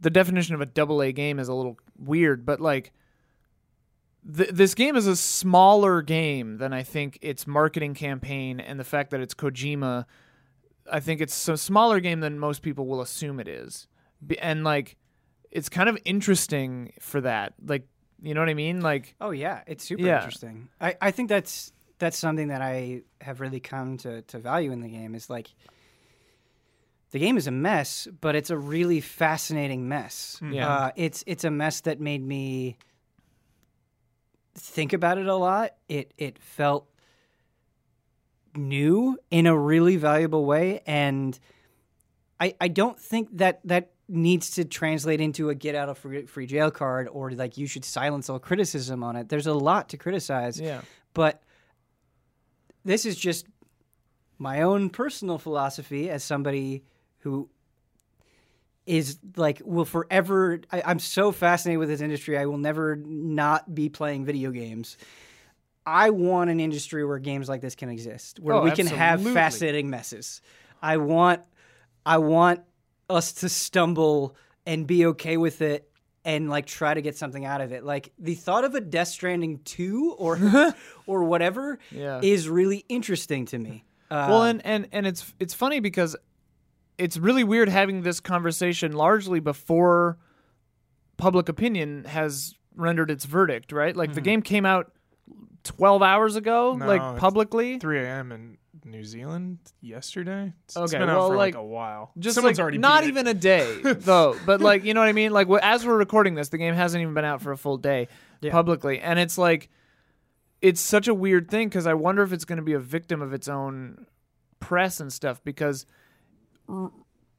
the 0.04 0.10
definition 0.12 0.54
of 0.54 0.62
a 0.62 0.66
double 0.66 1.01
A 1.01 1.12
game 1.12 1.39
is 1.39 1.47
a 1.47 1.54
little 1.54 1.78
weird, 1.97 2.45
but 2.45 2.60
like 2.62 2.91
th- 4.38 4.49
this 4.49 4.76
game 4.76 4.95
is 4.95 5.08
a 5.08 5.16
smaller 5.16 6.01
game 6.01 6.58
than 6.58 6.74
I 6.74 6.84
think 6.84 7.18
its 7.22 7.47
marketing 7.47 7.93
campaign 7.93 8.60
and 8.60 8.80
the 8.80 8.84
fact 8.84 9.12
that 9.12 9.20
it's 9.22 9.34
Kojima. 9.34 10.06
I 10.91 10.99
think 10.99 11.22
it's 11.22 11.47
a 11.47 11.58
smaller 11.58 11.99
game 11.99 12.20
than 12.20 12.38
most 12.39 12.62
people 12.62 12.86
will 12.86 13.01
assume 13.01 13.39
it 13.39 13.47
is, 13.47 13.88
and 14.39 14.64
like 14.64 14.97
it's 15.51 15.70
kind 15.70 15.88
of 15.89 15.97
interesting 16.06 16.93
for 16.99 17.22
that. 17.22 17.54
Like 17.66 17.88
You 18.22 18.34
know 18.34 18.41
what 18.41 18.49
I 18.49 18.54
mean? 18.54 18.82
Like, 18.82 19.16
Oh 19.22 19.32
yeah, 19.32 19.62
it's 19.68 19.84
super 19.84 20.04
Yeah. 20.04 20.18
interesting. 20.18 20.70
I, 20.82 20.95
I 21.01 21.12
think 21.12 21.30
that's 21.30 21.72
that's 21.99 22.18
something 22.18 22.49
that 22.49 22.62
I 22.62 23.04
have 23.22 23.39
really 23.39 23.62
come 23.62 23.97
to, 23.99 24.24
to 24.24 24.39
value 24.39 24.72
in 24.74 24.82
the 24.82 24.89
game 24.89 25.16
is 25.16 25.30
like 25.30 25.47
the 27.14 27.20
game 27.20 27.38
is 27.38 27.45
a 27.45 27.51
mess, 27.51 28.07
but 28.22 28.36
it's 28.36 28.49
a 28.49 28.57
really 28.57 28.99
fascinating 28.99 29.88
mess. 29.88 30.41
Yeah. 30.41 30.68
Uh, 30.68 30.91
it's 30.95 31.24
it's 31.28 31.43
a 31.43 31.51
mess 31.51 31.82
that 31.82 31.99
made 31.99 32.26
me 32.26 32.76
think 34.55 34.93
about 34.93 35.20
it 35.20 35.28
a 35.28 35.36
lot. 35.36 35.76
It 35.88 36.11
it 36.18 36.39
felt 36.39 36.89
new 38.55 39.16
in 39.30 39.45
a 39.45 39.55
really 39.55 39.95
valuable 39.95 40.45
way 40.45 40.82
and 40.86 41.39
I, 42.39 42.53
I 42.61 42.68
don't 42.68 42.99
think 42.99 43.30
that 43.38 43.61
that 43.66 43.91
needs 44.07 44.51
to 44.51 44.66
translate 44.66 45.22
into 45.22 45.49
a 45.49 45.55
get 45.55 45.74
out 45.74 45.89
of 45.89 45.97
free, 45.97 46.26
free 46.26 46.45
jail 46.45 46.70
card 46.70 47.07
or 47.07 47.32
like 47.32 47.57
you 47.57 47.66
should 47.66 47.86
silence 47.86 48.30
all 48.30 48.38
criticism 48.38 49.03
on 49.03 49.16
it. 49.16 49.30
There's 49.30 49.47
a 49.47 49.53
lot 49.53 49.89
to 49.89 49.97
criticize, 49.97 50.59
yeah, 50.59 50.82
but 51.14 51.41
this 52.86 53.05
is 53.05 53.16
just 53.16 53.47
my 54.38 54.61
own 54.61 54.89
personal 54.89 55.38
philosophy 55.38 56.09
as 56.09 56.24
somebody 56.24 56.84
who 57.24 57.50
is 58.86 59.18
like 59.38 59.62
will 59.64 59.86
forever 59.86 60.60
I, 60.72 60.84
i'm 60.86 61.00
so 61.00 61.32
fascinated 61.32 61.80
with 61.80 61.88
this 61.88 62.02
industry 62.02 62.38
i 62.38 62.46
will 62.46 62.58
never 62.58 62.98
not 62.98 63.74
be 63.74 63.90
playing 63.90 64.26
video 64.26 64.52
games. 64.52 64.98
I 65.86 66.12
want 66.12 66.50
an 66.50 66.62
industry 66.62 67.04
where 67.04 67.20
games 67.20 67.50
like 67.50 67.60
this 67.60 67.76
can 67.76 67.90
exist 67.90 68.40
where 68.40 68.56
Oh, 68.56 68.62
we 68.62 68.72
can 68.72 68.88
have 68.88 69.22
fascinating 69.22 69.90
messes. 69.90 70.42
I 70.82 70.98
want 70.98 71.42
i 72.06 72.18
want 72.18 72.62
us 73.10 73.34
to 73.34 73.50
stumble 73.50 74.36
and 74.66 74.88
be 74.88 75.06
okay 75.08 75.38
with 75.38 75.62
it 75.62 75.90
and 76.26 76.50
like 76.50 76.66
try 76.66 76.94
to 76.94 77.02
get 77.02 77.18
something 77.18 77.46
out 77.46 77.62
of 77.62 77.72
it. 77.72 77.84
Like 77.84 78.12
the 78.18 78.36
thought 78.36 78.64
of 78.64 78.76
a 78.76 78.82
death 78.82 79.10
stranding 79.10 79.60
2 79.66 80.16
or 80.18 80.74
or 81.06 81.24
whatever 81.24 81.80
yeah. 81.92 82.22
is 82.24 82.48
really 82.48 82.86
interesting 82.90 83.46
to 83.48 83.60
me. 83.60 83.84
Uh, 84.10 84.28
well, 84.30 84.44
and, 84.44 84.66
and 84.66 84.88
and 84.92 85.08
it's 85.08 85.34
it's 85.40 85.54
funny 85.54 85.80
because 85.80 86.16
it's 86.98 87.18
really 87.18 87.44
weird 87.44 87.70
having 87.70 88.04
this 88.04 88.20
conversation 88.20 88.94
largely 88.94 89.39
before 89.39 90.18
public 91.18 91.50
opinion 91.50 92.06
has 92.06 92.56
rendered 92.76 93.12
its 93.12 93.26
verdict, 93.26 93.72
right? 93.72 93.96
Like 93.96 94.14
the 94.14 94.22
mm-hmm. 94.22 94.26
game 94.26 94.41
came 94.41 94.66
out 94.66 94.91
12 95.64 96.02
hours 96.02 96.36
ago, 96.36 96.76
No, 96.76 96.86
like 96.86 97.02
it's 97.02 97.20
publicly. 97.20 97.80
3 97.80 98.00
a.m. 98.00 98.32
in 98.32 98.58
New 98.86 99.04
Zealand 99.04 99.60
yesterday. 99.82 100.54
It's, 100.66 100.76
it's 100.76 100.94
Okay, 100.94 101.00
been 101.00 101.10
out 101.10 101.18
well, 101.18 101.30
for 101.30 101.38
like, 101.38 101.56
like, 101.56 101.62
a 101.62 101.66
while. 101.66 102.12
Just 102.20 102.36
Someone's 102.36 102.58
like 102.58 102.64
already 102.64 102.78
not 102.78 103.06
even 103.06 103.28
a 103.28 103.34
day 103.34 103.80
though, 103.84 104.38
but 104.46 104.62
like 104.62 104.84
you 104.84 104.94
know 104.94 105.00
what 105.00 105.10
I 105.10 105.14
mean. 105.14 105.32
Like 105.32 105.48
as 105.62 105.86
we're 105.86 105.98
recording 105.98 106.36
this, 106.36 106.50
the 106.50 106.58
game 106.58 106.74
hasn't 106.74 107.02
even 107.02 107.14
been 107.14 107.26
out 107.26 107.41
for 107.41 107.52
a 107.52 107.58
full 107.58 107.78
day 107.78 108.08
Yeah. 108.41 108.52
publicly, 108.52 109.00
and 109.00 109.20
it's 109.20 109.38
like 109.38 109.70
it's 110.62 110.82
such 110.82 111.08
a 111.08 111.14
weird 111.14 111.50
thing 111.50 111.70
because 111.70 111.88
I 111.88 111.94
wonder 111.94 112.24
if 112.24 112.34
it's 112.34 112.46
going 112.46 112.58
to 112.58 112.64
be 112.64 112.74
a 112.74 112.80
victim 112.80 113.22
of 113.22 113.34
its 113.34 113.48
own 113.48 114.06
press 114.60 115.00
and 115.00 115.12
stuff 115.12 115.44
because 115.44 115.86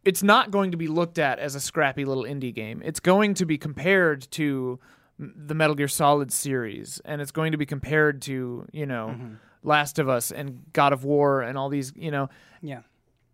it's 0.05 0.23
not 0.23 0.51
going 0.51 0.71
to 0.73 0.77
be 0.77 0.89
looked 0.89 1.19
at 1.19 1.39
as 1.39 1.55
a 1.55 1.61
scrappy 1.61 2.05
little 2.05 2.25
indie 2.25 2.55
game. 2.55 2.83
It's 2.85 3.01
going 3.01 3.35
to 3.35 3.47
be 3.47 3.59
compared 3.59 4.31
to 4.33 4.79
the 5.19 5.55
Metal 5.55 5.75
Gear 5.75 5.89
Solid 5.89 6.33
series, 6.33 7.01
and 7.05 7.21
it's 7.21 7.31
going 7.31 7.53
to 7.53 7.59
be 7.59 7.67
compared 7.67 8.23
to 8.23 8.67
you 8.73 8.87
know 8.87 9.15
mm-hmm. 9.17 9.35
Last 9.63 9.99
of 9.99 10.09
Us 10.09 10.31
and 10.31 10.63
God 10.73 10.93
of 10.93 11.05
War 11.05 11.43
and 11.43 11.57
all 11.57 11.69
these 11.69 11.93
you 11.97 12.11
know 12.11 12.29
yeah 12.61 12.81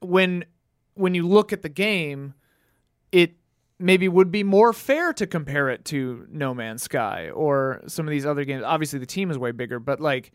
when 0.01 0.45
when 0.95 1.14
you 1.14 1.26
look 1.26 1.53
at 1.53 1.62
the 1.62 1.68
game, 1.68 2.34
it 3.12 3.34
maybe 3.78 4.09
would 4.09 4.30
be 4.30 4.43
more 4.43 4.72
fair 4.72 5.12
to 5.14 5.26
compare 5.26 5.70
it 5.70 5.84
to 5.86 6.26
No 6.30 6.53
Man's 6.53 6.82
Sky 6.82 7.30
or 7.30 7.82
some 7.86 8.07
of 8.07 8.11
these 8.11 8.26
other 8.26 8.45
games. 8.45 8.62
Obviously, 8.64 8.99
the 8.99 9.07
team 9.07 9.30
is 9.30 9.38
way 9.38 9.53
bigger, 9.53 9.78
but 9.78 10.01
like, 10.01 10.32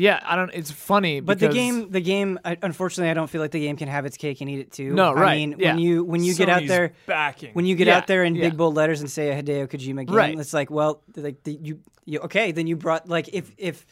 yeah, 0.00 0.20
I 0.24 0.36
don't. 0.36 0.50
It's 0.54 0.70
funny, 0.70 1.20
But 1.20 1.38
the 1.38 1.48
game, 1.48 1.90
the 1.90 2.00
game, 2.00 2.38
I- 2.44 2.56
unfortunately, 2.62 3.10
I 3.10 3.14
don't 3.14 3.28
feel 3.28 3.40
like 3.40 3.50
the 3.50 3.60
game 3.60 3.76
can 3.76 3.88
have 3.88 4.06
its 4.06 4.16
cake 4.16 4.40
and 4.40 4.48
eat 4.48 4.60
it 4.60 4.72
too. 4.72 4.92
No, 4.94 5.10
I 5.10 5.20
right, 5.20 5.36
mean, 5.38 5.56
yeah. 5.58 5.70
when 5.72 5.78
you 5.78 6.04
when 6.04 6.24
you 6.24 6.34
get 6.34 6.48
out 6.48 6.62
Sony's 6.62 6.68
there, 6.68 6.92
backing. 7.06 7.50
when 7.52 7.66
you 7.66 7.76
get 7.76 7.86
Yeah, 7.86 7.98
out 7.98 8.06
there 8.06 8.24
in 8.24 8.34
yeah. 8.34 8.48
big 8.48 8.56
bold 8.56 8.74
letters 8.74 9.00
and 9.00 9.10
say 9.10 9.28
a 9.30 9.42
Hideo 9.42 9.68
Kojima 9.68 10.06
game, 10.06 10.16
Right. 10.16 10.38
it's 10.38 10.52
like, 10.54 10.70
well, 10.70 11.02
like 11.16 11.42
the, 11.44 11.52
you, 11.62 11.80
you, 12.06 12.18
okay, 12.20 12.52
then 12.52 12.66
you 12.66 12.76
brought 12.76 13.08
like 13.08 13.28
if 13.32 13.52
if 13.58 13.84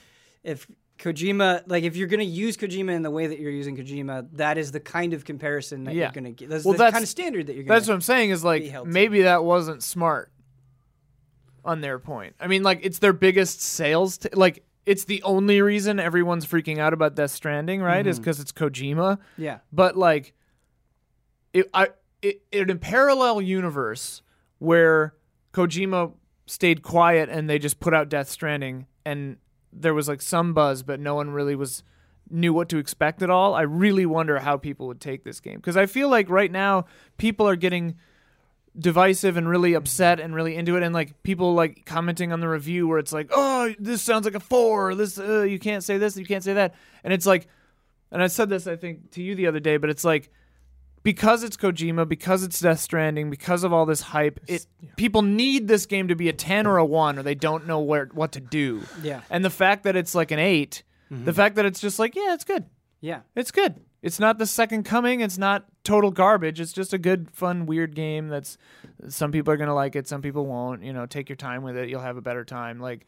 if 0.43 0.67
Kojima, 0.99 1.63
like 1.67 1.85
if 1.85 1.95
you're 1.97 2.09
gonna 2.09 2.25
use 2.25 2.57
Kojima 2.57 2.91
in 2.93 3.03
the 3.03 3.11
way 3.11 3.27
that 3.29 3.39
you're 3.39 3.53
using 3.53 3.77
Kojima, 3.77 4.29
that 4.33 4.59
is 4.59 4.73
the 4.73 4.81
kind 4.81 5.13
of 5.15 5.25
comparison 5.25 5.85
that 5.85 5.95
Yeah. 5.95 6.05
you're 6.07 6.13
gonna 6.13 6.33
get. 6.33 6.49
That's 6.51 6.65
Well, 6.65 6.73
the 6.73 6.79
that's- 6.79 6.93
kind 6.95 7.03
of 7.05 7.09
standard 7.09 7.47
that 7.47 7.55
you're 7.55 7.65
gonna. 7.65 7.77
That's 7.79 7.87
what 7.89 7.95
I'm 7.95 8.01
saying. 8.01 8.31
Is 8.31 8.41
be 8.43 8.47
like 8.49 8.65
held 8.65 8.87
to. 8.87 8.93
maybe 8.93 9.23
that 9.23 9.45
wasn't 9.45 9.83
smart 9.83 10.33
on 11.65 11.81
their 11.83 11.99
point. 11.99 12.35
I 12.41 12.47
mean, 12.47 12.63
like 12.63 12.81
it's 12.83 12.99
their 12.99 13.13
biggest 13.13 13.61
sales. 13.61 14.19
T- 14.19 14.29
like 14.33 14.65
it's 14.89 15.05
the 15.05 15.23
only 15.23 15.61
reason 15.61 16.01
everyone's 16.01 16.47
freaking 16.47 16.79
out 16.79 16.95
about 16.95 17.15
Death 17.15 17.33
Stranding, 17.33 17.83
right? 17.83 18.07
Is 18.07 18.17
mm-hmm. 18.17 18.23
because 18.23 18.41
it's 18.41 18.53
Kojima. 18.53 19.19
yeah, 19.37 19.59
but 19.71 19.99
like 19.99 20.33
it, 21.53 21.69
I, 21.75 21.89
it, 22.23 22.41
in 22.51 22.71
a 22.71 22.77
parallel 22.77 23.43
universe 23.43 24.23
where 24.59 25.13
Kojima 25.53 26.15
stayed 26.47 26.83
quiet 26.83 27.29
and 27.29 27.51
they 27.51 27.59
just 27.59 27.81
put 27.81 27.93
out 27.93 28.09
Death 28.09 28.31
Stranding 28.31 28.87
and 29.05 29.37
there 29.75 29.93
was 29.93 30.09
like 30.09 30.23
some 30.23 30.55
buzz, 30.55 30.83
but 30.83 31.01
no 31.01 31.15
one 31.15 31.31
really 31.31 31.55
was 31.55 31.83
knew 32.31 32.55
what 32.55 32.71
to 32.71 32.79
expect 32.79 33.21
at 33.23 33.29
all. 33.29 33.55
I 33.55 33.63
really 33.63 34.07
wonder 34.07 34.39
how 34.39 34.57
people 34.57 34.87
would 34.87 35.03
take 35.03 35.23
this 35.23 35.39
game 35.39 35.57
because 35.57 35.77
I 35.77 35.85
feel 35.85 36.09
like 36.09 36.31
right 36.31 36.51
now 36.51 36.87
people 37.19 37.47
are 37.47 37.57
getting 37.57 37.97
divisive 38.79 39.37
and 39.37 39.49
really 39.49 39.75
upset 39.75 40.21
and 40.21 40.35
really 40.35 40.55
into 40.55 40.77
it 40.77 40.83
and 40.83 40.95
like 40.95 41.23
people 41.23 41.55
like 41.55 41.85
commenting 41.85 42.33
on 42.33 42.41
the 42.41 42.49
review 42.49 42.87
where 42.87 42.99
it's 42.99 43.13
like 43.13 43.29
oh 43.33 43.75
this 43.79 44.01
sounds 44.03 44.25
like 44.25 44.37
a 44.37 44.41
four 44.41 44.95
this 44.95 45.19
uh, 45.19 45.43
you 45.43 45.59
can't 45.59 45.83
say 45.83 45.99
this 45.99 46.17
you 46.17 46.25
can't 46.25 46.45
say 46.45 46.53
that 46.53 46.75
and 47.03 47.13
it's 47.13 47.27
like 47.27 47.49
and 48.11 48.23
I 48.23 48.29
said 48.29 48.49
this 48.49 48.67
I 48.67 48.77
think 48.77 49.11
to 49.13 49.23
you 49.23 49.35
the 49.35 49.47
other 49.47 49.61
day, 49.61 49.77
but 49.77 49.91
it's 49.91 50.05
like 50.05 50.31
because 51.03 51.43
it's 51.43 51.57
Kojima, 51.57 52.09
because 52.09 52.43
it's 52.43 52.61
Death 52.61 52.81
Stranding, 52.81 53.31
because 53.31 53.65
of 53.65 53.73
all 53.73 53.87
this 53.87 54.01
hype, 54.01 54.41
it 54.47 54.67
people 54.97 55.23
need 55.23 55.69
this 55.69 55.87
game 55.87 56.09
to 56.09 56.15
be 56.17 56.29
a 56.29 56.33
ten 56.33 56.67
or 56.67 56.79
a 56.79 56.85
one, 56.85 57.19
or 57.19 57.23
they 57.23 57.35
don't 57.35 57.67
know 57.67 57.81
where 57.81 58.07
what 58.13 58.33
to 58.33 58.41
do. 58.41 58.83
yeah, 59.03 59.23
And 59.31 59.45
the 59.45 59.51
fact 59.51 59.85
that 59.85 59.97
it's 59.97 60.15
like 60.15 60.31
an 60.31 60.39
8 60.39 60.83
the 61.11 61.33
fact 61.33 61.57
that 61.57 61.65
it's 61.65 61.81
just 61.81 61.99
like 61.99 62.15
yeah, 62.15 62.35
it's 62.35 62.45
good, 62.45 62.67
yeah. 63.01 63.21
it's 63.35 63.51
good. 63.51 63.77
It's 64.03 64.21
not 64.21 64.37
the 64.39 64.45
second 64.47 64.85
coming. 64.85 65.21
It's 65.21 65.39
not 65.39 65.65
total 65.89 66.11
garbage. 66.11 66.61
It's 66.61 66.73
just 66.73 66.93
a 66.93 66.99
good, 66.99 67.31
fun, 67.31 67.65
weird 67.67 67.95
game. 67.95 68.29
That's 68.29 68.59
some 69.09 69.33
people 69.33 69.53
are 69.53 69.57
gonna 69.57 69.75
like 69.75 69.97
it, 69.97 70.07
some 70.07 70.21
people 70.23 70.45
won't. 70.47 70.83
You 70.83 70.93
know, 70.93 71.07
take 71.07 71.29
your 71.29 71.37
time 71.37 71.63
with 71.63 71.77
it. 71.77 71.89
You'll 71.89 72.03
have 72.03 72.17
a 72.19 72.21
better 72.21 72.45
time. 72.45 72.79
Like 72.79 73.07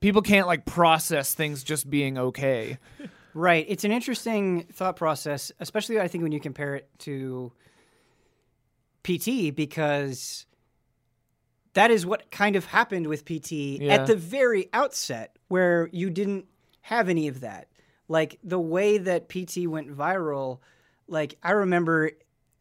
people 0.00 0.22
can't 0.22 0.46
like 0.46 0.64
process 0.64 1.34
things 1.34 1.62
just 1.64 1.88
being 1.90 2.16
okay. 2.18 2.78
Right. 3.32 3.64
It's 3.68 3.84
an 3.84 3.92
interesting 3.92 4.64
thought 4.72 4.96
process, 4.96 5.52
especially 5.60 6.00
I 6.00 6.08
think 6.08 6.22
when 6.22 6.32
you 6.32 6.40
compare 6.40 6.74
it 6.74 6.88
to 7.00 7.52
PT, 9.04 9.54
because 9.54 10.46
that 11.74 11.92
is 11.92 12.04
what 12.04 12.30
kind 12.32 12.56
of 12.56 12.64
happened 12.64 13.06
with 13.06 13.24
PT 13.24 13.52
Yeah. 13.52 13.94
at 13.94 14.06
the 14.08 14.16
very 14.16 14.68
outset, 14.72 15.36
where 15.46 15.88
you 15.92 16.10
didn't 16.10 16.46
have 16.80 17.08
any 17.08 17.28
of 17.28 17.40
that. 17.42 17.68
Like 18.08 18.40
the 18.42 18.58
way 18.58 18.98
that 18.98 19.28
PT 19.28 19.68
went 19.68 19.96
viral, 19.96 20.58
like 21.10 21.36
I 21.42 21.50
remember 21.52 22.12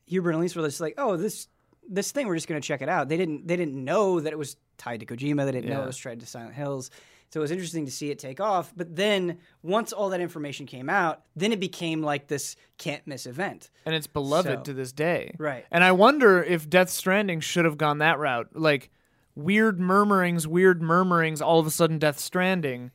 Hubert 0.08 0.32
and 0.32 0.39
Elise 0.39 0.56
were 0.56 0.64
just 0.64 0.82
like, 0.82 0.95
"Oh, 0.97 1.16
this 1.16 1.47
this 1.88 2.12
thing, 2.12 2.28
we're 2.28 2.36
just 2.36 2.47
going 2.47 2.62
to 2.62 2.68
check 2.68 2.82
it 2.82 2.89
out." 2.89 3.08
They 3.10 3.18
didn't 3.18 3.47
they 3.47 3.56
didn't 3.56 3.76
know 3.84 4.20
that 4.20 4.34
it 4.34 4.38
was 4.38 4.58
tied 4.78 5.00
to 5.02 5.06
Kojima. 5.06 5.45
They 5.45 5.52
didn't 5.54 5.70
know 5.70 5.84
it 5.84 5.88
was 5.88 6.00
tied 6.00 6.20
to 6.20 6.26
Silent 6.26 6.56
Hills. 6.56 6.91
So 7.32 7.39
it 7.39 7.43
was 7.43 7.52
interesting 7.52 7.86
to 7.86 7.91
see 7.91 8.10
it 8.10 8.18
take 8.18 8.39
off. 8.41 8.74
But 8.76 8.95
then 8.95 9.38
once 9.62 9.93
all 9.93 10.10
that 10.10 10.20
information 10.20 10.66
came 10.66 10.89
out, 10.89 11.22
then 11.36 11.52
it 11.52 11.60
became 11.60 12.02
like 12.02 12.28
this 12.28 12.56
can't 12.80 13.06
miss 13.06 13.28
event. 13.28 13.70
and 13.86 13.93
it's 13.93 14.08
beloved 14.08 14.50
So- 14.50 14.62
to 14.64 14.74
this 14.74 14.91
day. 14.91 15.36
Right. 15.38 15.64
And 15.70 15.84
I 15.84 15.91
wonder 15.91 16.41
if 16.43 16.68
Death 16.68 16.89
Stranding 16.89 17.39
should 17.39 17.66
have 17.66 17.78
gone 17.78 18.00
that 18.00 18.18
route. 18.18 18.50
Like 18.56 18.89
weird 19.36 19.80
murmurings, 19.80 20.47
weird 20.47 20.82
murmurings, 20.82 21.39
all 21.39 21.60
of 21.60 21.68
a 21.68 21.72
sudden 21.72 22.00
Death 22.00 22.18
Stranding, 22.20 22.89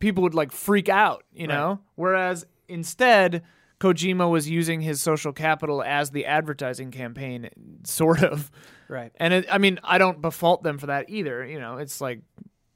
people 0.00 0.24
would 0.24 0.34
like 0.34 0.50
freak 0.50 0.88
out, 0.88 1.22
you 1.32 1.46
know? 1.46 1.78
Whereas 1.94 2.46
instead, 2.66 3.42
Kojima 3.80 4.30
was 4.30 4.48
using 4.48 4.80
his 4.80 5.00
social 5.00 5.32
capital 5.32 5.82
as 5.82 6.10
the 6.10 6.26
advertising 6.26 6.90
campaign, 6.90 7.50
sort 7.84 8.22
of. 8.22 8.50
Right. 8.88 9.12
And 9.16 9.34
it, 9.34 9.46
I 9.50 9.58
mean, 9.58 9.78
I 9.84 9.98
don't 9.98 10.22
befault 10.22 10.62
them 10.62 10.78
for 10.78 10.86
that 10.86 11.10
either. 11.10 11.44
You 11.44 11.60
know, 11.60 11.76
it's 11.76 12.00
like 12.00 12.20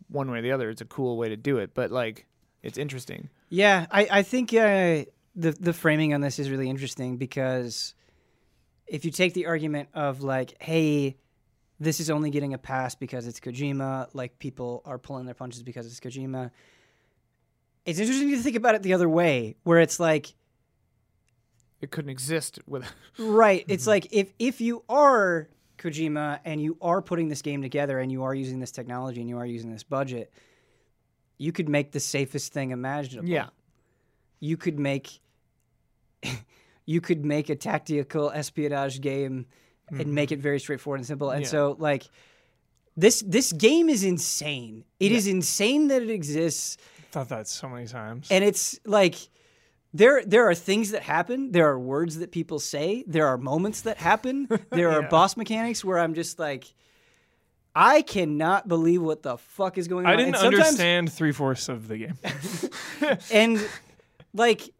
one 0.09 0.31
way 0.31 0.41
or 0.41 0.43
the 0.43 0.53
other. 0.53 0.69
It's 0.69 0.83
a 0.83 0.87
cool 0.87 1.17
way 1.17 1.31
to 1.31 1.37
do 1.37 1.59
it, 1.59 1.73
but 1.75 1.91
like, 1.91 2.27
it's 2.63 2.77
interesting. 2.77 3.31
Yeah, 3.49 3.87
I, 3.91 4.09
I 4.11 4.23
think 4.23 4.53
uh, 4.53 5.05
the 5.35 5.53
the 5.53 5.73
framing 5.73 6.13
on 6.13 6.21
this 6.21 6.39
is 6.39 6.51
really 6.51 6.69
interesting 6.69 7.17
because 7.17 7.95
if 8.87 9.05
you 9.05 9.11
take 9.11 9.35
the 9.35 9.47
argument 9.47 9.89
of 9.95 10.23
like, 10.23 10.61
hey, 10.61 11.17
this 11.79 12.01
is 12.01 12.11
only 12.11 12.31
getting 12.31 12.53
a 12.53 12.59
pass 12.59 12.95
because 12.95 13.27
it's 13.27 13.41
Kojima, 13.41 14.09
like 14.13 14.39
people 14.39 14.83
are 14.85 14.99
pulling 14.99 15.25
their 15.25 15.35
punches 15.35 15.63
because 15.63 15.87
it's 15.87 15.99
Kojima. 15.99 16.51
It's 17.87 17.99
interesting 17.99 18.31
to 18.31 18.39
think 18.39 18.57
about 18.57 18.75
it 18.75 18.83
the 18.83 18.93
other 18.93 19.09
way, 19.09 19.57
where 19.63 19.79
it's 19.79 19.99
like, 19.99 20.35
It 21.81 21.91
couldn't 21.91 22.11
exist 22.11 22.59
with. 22.67 22.85
right, 23.19 23.65
it's 23.69 23.85
mm-hmm. 23.85 23.91
like 23.91 24.09
if 24.11 24.33
if 24.39 24.61
you 24.61 24.85
are 24.89 25.49
Kojima 25.81 26.41
and 26.45 26.61
you 26.61 26.77
are 26.81 27.01
putting 27.01 27.29
this 27.29 27.43
game 27.43 27.63
together 27.63 27.99
and 27.99 28.13
you 28.13 28.23
are 28.23 28.35
using 28.35 28.61
this 28.61 28.71
technology 28.71 29.21
and 29.21 29.29
you 29.29 29.39
are 29.39 29.47
using 29.47 29.73
this 29.73 29.83
budget, 29.83 30.31
you 31.39 31.53
could 31.53 31.69
make 31.69 31.93
the 31.93 32.01
safest 32.01 32.53
thing 32.53 32.71
imaginable. 32.71 33.29
Yeah. 33.29 33.49
You 34.41 34.57
could 34.57 34.79
make 34.79 35.21
you 36.87 37.01
could 37.01 37.25
make 37.25 37.49
a 37.49 37.57
tactical 37.57 38.31
espionage 38.31 39.01
game 39.01 39.47
and 39.89 40.01
mm-hmm. 40.01 40.15
make 40.15 40.33
it 40.33 40.39
very 40.39 40.61
straightforward 40.61 41.01
and 41.01 41.07
simple. 41.07 41.31
And 41.31 41.43
Yeah. 41.43 41.49
so 41.49 41.77
like 41.79 42.05
this 42.97 43.25
this 43.27 43.53
game 43.53 43.89
is 43.89 44.05
insane. 44.05 44.85
It 44.99 45.13
is 45.13 45.27
insane 45.27 45.89
that 45.89 46.03
it 46.03 46.11
exists 46.11 46.77
I 46.99 47.13
Thought 47.13 47.29
that 47.31 47.49
so 47.49 47.69
many 47.69 47.87
times. 47.87 48.29
and 48.31 48.45
it's 48.45 48.79
like 48.85 49.17
there 49.93 50.23
there 50.25 50.49
are 50.49 50.55
things 50.55 50.91
that 50.91 51.03
happen 51.03 51.53
there 51.53 51.69
are 51.69 51.79
words 51.79 52.19
that 52.19 52.31
people 52.31 52.59
say 52.59 53.05
there 53.07 53.27
are 53.27 53.37
moments 53.37 53.83
that 53.83 53.97
happen 53.97 54.49
there 54.71 54.91
are 54.91 55.03
boss 55.03 55.37
mechanics 55.37 55.85
where 55.85 55.99
i'm 55.99 56.15
just 56.15 56.39
like 56.39 56.73
i 57.75 58.03
cannot 58.03 58.69
believe 58.69 59.03
what 59.03 59.23
the 59.23 59.37
fuck 59.37 59.79
is 59.79 59.89
going 59.89 60.07
on 60.07 60.13
I 60.13 60.17
didn't 60.17 60.37
and 60.37 60.45
understand 60.47 61.13
three 61.13 61.33
fourths 61.33 61.69
of 61.69 61.89
the 61.89 61.99
game. 61.99 62.19
and 63.33 63.67
like 64.33 64.71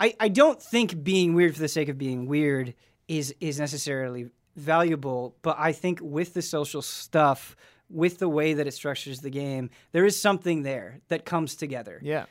I 0.00 0.14
I 0.20 0.28
don't 0.28 0.62
think 0.62 1.02
being 1.02 1.34
weird 1.34 1.54
for 1.54 1.60
the 1.60 1.68
sake 1.68 1.88
of 1.88 1.98
being 1.98 2.26
weird 2.26 2.74
is 3.08 3.34
is 3.40 3.58
necessarily 3.58 4.30
valuable, 4.56 5.36
but 5.42 5.56
I 5.58 5.72
think 5.72 5.98
with 6.02 6.34
the 6.34 6.42
social 6.42 6.82
stuff, 6.82 7.56
with 7.90 8.18
the 8.18 8.28
way 8.28 8.54
that 8.54 8.66
it 8.66 8.72
structures 8.72 9.20
the 9.20 9.30
game, 9.30 9.70
there 9.92 10.04
is 10.04 10.20
something 10.20 10.62
there 10.62 11.00
that 11.08 11.24
comes 11.24 11.54
together. 11.56 12.00
Yeah. 12.02 12.26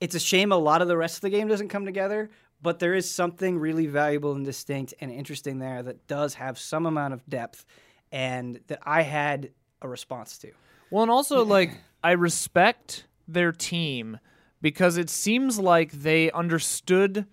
It's 0.00 0.14
a 0.14 0.20
shame 0.20 0.52
a 0.52 0.56
lot 0.56 0.82
of 0.82 0.88
the 0.88 0.96
rest 0.96 1.16
of 1.16 1.20
the 1.22 1.30
game 1.30 1.48
doesn't 1.48 1.68
come 1.68 1.84
together, 1.84 2.30
but 2.62 2.78
there 2.78 2.94
is 2.94 3.10
something 3.10 3.58
really 3.58 3.86
valuable 3.86 4.32
and 4.32 4.44
distinct 4.44 4.94
and 5.00 5.10
interesting 5.10 5.58
there 5.58 5.82
that 5.82 6.06
does 6.06 6.34
have 6.34 6.58
some 6.58 6.86
amount 6.86 7.14
of 7.14 7.26
depth 7.28 7.64
and 8.12 8.60
that 8.66 8.80
I 8.82 9.02
had 9.02 9.50
a 9.82 9.88
response 9.88 10.38
to. 10.38 10.52
Well, 10.90 11.02
and 11.02 11.10
also 11.10 11.44
like 11.46 11.72
I 12.02 12.12
respect 12.12 13.06
their 13.26 13.52
team 13.52 14.18
because 14.60 14.96
it 14.96 15.10
seems 15.10 15.58
like 15.58 15.92
they 15.92 16.30
understood 16.30 17.26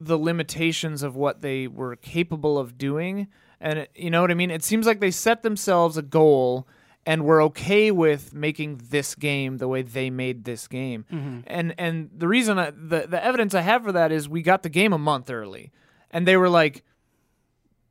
the 0.00 0.18
limitations 0.18 1.02
of 1.02 1.16
what 1.16 1.40
they 1.40 1.66
were 1.66 1.96
capable 1.96 2.58
of 2.58 2.76
doing 2.76 3.28
and 3.60 3.80
it, 3.80 3.90
you 3.94 4.10
know 4.10 4.20
what 4.20 4.30
I 4.30 4.34
mean? 4.34 4.50
It 4.50 4.62
seems 4.62 4.86
like 4.86 5.00
they 5.00 5.10
set 5.10 5.42
themselves 5.42 5.96
a 5.96 6.02
goal 6.02 6.68
and 7.06 7.24
were 7.24 7.40
okay 7.40 7.92
with 7.92 8.34
making 8.34 8.80
this 8.90 9.14
game 9.14 9.58
the 9.58 9.68
way 9.68 9.82
they 9.82 10.10
made 10.10 10.44
this 10.44 10.66
game. 10.66 11.06
Mm-hmm. 11.10 11.40
And 11.46 11.74
and 11.78 12.10
the 12.14 12.26
reason 12.28 12.58
I, 12.58 12.70
the 12.70 13.06
the 13.08 13.24
evidence 13.24 13.54
I 13.54 13.60
have 13.60 13.84
for 13.84 13.92
that 13.92 14.10
is 14.10 14.28
we 14.28 14.42
got 14.42 14.64
the 14.64 14.68
game 14.68 14.92
a 14.92 14.98
month 14.98 15.30
early. 15.30 15.70
And 16.10 16.26
they 16.26 16.36
were 16.36 16.48
like 16.48 16.82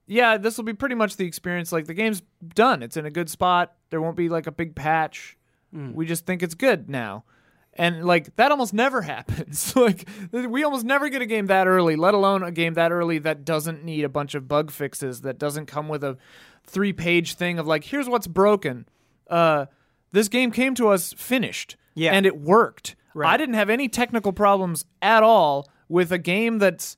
yeah, 0.07 0.37
this 0.37 0.57
will 0.57 0.65
be 0.65 0.73
pretty 0.73 0.95
much 0.95 1.15
the 1.15 1.25
experience. 1.25 1.71
Like 1.71 1.85
the 1.85 1.93
game's 1.93 2.21
done. 2.53 2.83
It's 2.83 2.97
in 2.97 3.05
a 3.05 3.11
good 3.11 3.29
spot. 3.29 3.73
There 3.89 4.01
won't 4.01 4.15
be 4.15 4.29
like 4.29 4.45
a 4.45 4.51
big 4.51 4.75
patch. 4.75 5.37
Mm. 5.75 5.95
We 5.95 6.05
just 6.05 6.25
think 6.25 6.43
it's 6.43 6.53
good 6.53 6.89
now. 6.89 7.23
And 7.73 8.05
like 8.05 8.35
that 8.35 8.51
almost 8.51 8.73
never 8.73 9.01
happens. 9.13 9.75
like 9.77 10.07
we 10.31 10.63
almost 10.63 10.85
never 10.85 11.09
get 11.09 11.21
a 11.21 11.25
game 11.25 11.47
that 11.47 11.67
early, 11.67 11.95
let 11.95 12.13
alone 12.13 12.43
a 12.43 12.51
game 12.51 12.75
that 12.75 12.91
early 12.91 13.17
that 13.19 13.45
doesn't 13.45 13.83
need 13.83 14.03
a 14.03 14.09
bunch 14.09 14.35
of 14.35 14.47
bug 14.47 14.71
fixes, 14.71 15.21
that 15.21 15.39
doesn't 15.39 15.65
come 15.65 15.87
with 15.87 16.03
a 16.03 16.17
three-page 16.67 17.35
thing 17.35 17.59
of 17.59 17.67
like, 17.67 17.85
here's 17.85 18.09
what's 18.09 18.27
broken. 18.27 18.87
Uh, 19.29 19.65
this 20.11 20.27
game 20.29 20.51
came 20.51 20.75
to 20.75 20.89
us 20.89 21.13
finished, 21.17 21.75
Yeah. 21.93 22.11
and 22.13 22.25
it 22.25 22.37
worked. 22.39 22.95
Right. 23.13 23.33
I 23.33 23.37
didn't 23.37 23.55
have 23.55 23.69
any 23.69 23.87
technical 23.87 24.33
problems 24.33 24.85
at 25.01 25.23
all 25.23 25.67
with 25.87 26.11
a 26.11 26.17
game 26.17 26.57
that's 26.59 26.97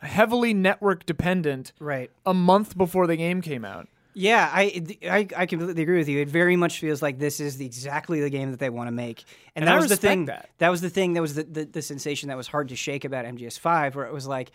heavily 0.00 0.54
network 0.54 1.04
dependent 1.06 1.72
Right. 1.80 2.10
a 2.24 2.32
month 2.34 2.76
before 2.76 3.06
the 3.06 3.16
game 3.16 3.40
came 3.42 3.64
out. 3.64 3.88
Yeah, 4.14 4.50
I, 4.52 4.82
I 5.04 5.28
I 5.36 5.46
completely 5.46 5.80
agree 5.82 5.98
with 5.98 6.08
you. 6.08 6.18
It 6.20 6.28
very 6.28 6.56
much 6.56 6.80
feels 6.80 7.00
like 7.02 7.18
this 7.20 7.38
is 7.38 7.56
the, 7.56 7.66
exactly 7.66 8.20
the 8.20 8.30
game 8.30 8.50
that 8.50 8.58
they 8.58 8.68
want 8.70 8.88
to 8.88 8.92
make, 8.92 9.22
and, 9.54 9.62
And 9.62 9.68
that 9.68 9.76
I 9.76 9.80
was 9.80 9.90
the 9.90 9.96
thing. 9.96 10.24
that. 10.24 10.48
was 10.70 10.80
the 10.80 10.90
thing. 10.90 11.12
That 11.12 11.20
was 11.20 11.34
the, 11.36 11.44
the 11.44 11.64
the 11.66 11.82
sensation 11.82 12.28
that 12.28 12.36
was 12.36 12.48
hard 12.48 12.68
to 12.70 12.76
shake 12.76 13.04
about 13.04 13.26
MGS5, 13.26 13.94
where 13.94 14.06
it 14.06 14.12
was 14.12 14.26
like, 14.26 14.50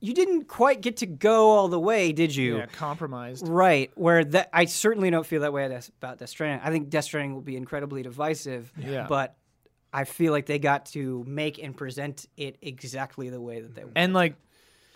you 0.00 0.12
didn't 0.12 0.48
quite 0.48 0.80
get 0.80 0.98
to 0.98 1.06
go 1.06 1.50
all 1.50 1.68
the 1.68 1.80
way, 1.80 2.12
did 2.12 2.34
you? 2.34 2.58
Yeah, 2.58 2.66
compromised. 2.66 3.48
Right. 3.48 3.90
Where 3.94 4.24
that 4.24 4.50
I 4.52 4.66
certainly 4.66 5.10
don't 5.10 5.26
feel 5.26 5.40
that 5.42 5.52
way 5.52 5.64
about- 5.66 5.88
about 5.98 6.18
Death 6.18 6.28
Stranding. 6.28 6.66
I 6.66 6.70
think 6.70 6.90
Death 6.90 7.04
Stranding 7.04 7.34
will 7.34 7.42
be 7.42 7.56
incredibly 7.56 8.02
divisive. 8.02 8.72
Yeah. 8.76 9.06
But 9.08 9.36
I 9.92 10.04
feel 10.04 10.32
like 10.32 10.46
they 10.46 10.58
got 10.58 10.86
to 10.86 11.24
make 11.26 11.62
and 11.62 11.76
present 11.76 12.26
it 12.36 12.58
exactly 12.60 13.30
the 13.30 13.40
way 13.40 13.60
that 13.60 13.74
they. 13.74 13.84
And 13.94 14.12
like, 14.12 14.34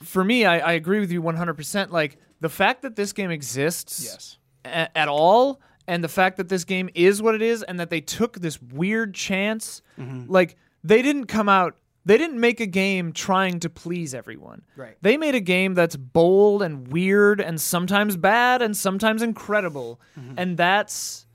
for 0.03 0.23
me, 0.25 0.45
I, 0.45 0.59
I 0.59 0.73
agree 0.73 1.01
with 1.01 1.11
you 1.11 1.23
100%. 1.23 1.91
Like, 1.91 2.19
the 2.41 2.49
fact 2.49 2.83
that 2.83 2.97
this 2.97 3.13
game 3.13 3.31
exists 3.31 4.05
yes. 4.05 4.39
a- 4.65 4.97
at 4.99 5.09
all, 5.09 5.61
and 5.87 6.05
the 6.05 6.09
fact 6.09 6.37
that 6.37 6.49
this 6.49 6.65
game 6.65 6.91
is 6.95 7.23
what 7.23 7.35
it 7.35 7.43
is, 7.43 7.63
and 7.63 7.81
that 7.81 7.91
they 7.91 8.01
took 8.01 8.41
this 8.41 8.61
weird 8.61 9.15
chance, 9.15 9.83
mm-hmm. 9.99 10.31
like, 10.31 10.57
they 10.85 11.01
didn't 11.03 11.27
come 11.27 11.49
out. 11.49 11.77
They 12.09 12.17
didn't 12.17 12.41
make 12.41 12.59
a 12.61 12.67
game 12.67 13.13
trying 13.13 13.61
to 13.61 13.69
please 13.69 14.15
everyone. 14.15 14.63
Right. 14.77 14.97
They 15.03 15.19
made 15.19 15.35
a 15.35 15.41
game 15.41 15.75
that's 15.75 15.95
bold 15.95 16.63
and 16.63 16.89
weird 16.89 17.39
and 17.39 17.61
sometimes 17.61 18.17
bad 18.17 18.63
and 18.63 18.75
sometimes 18.75 19.21
incredible. 19.21 20.01
Mm-hmm. 20.19 20.35
And 20.39 20.57
that's 20.57 21.27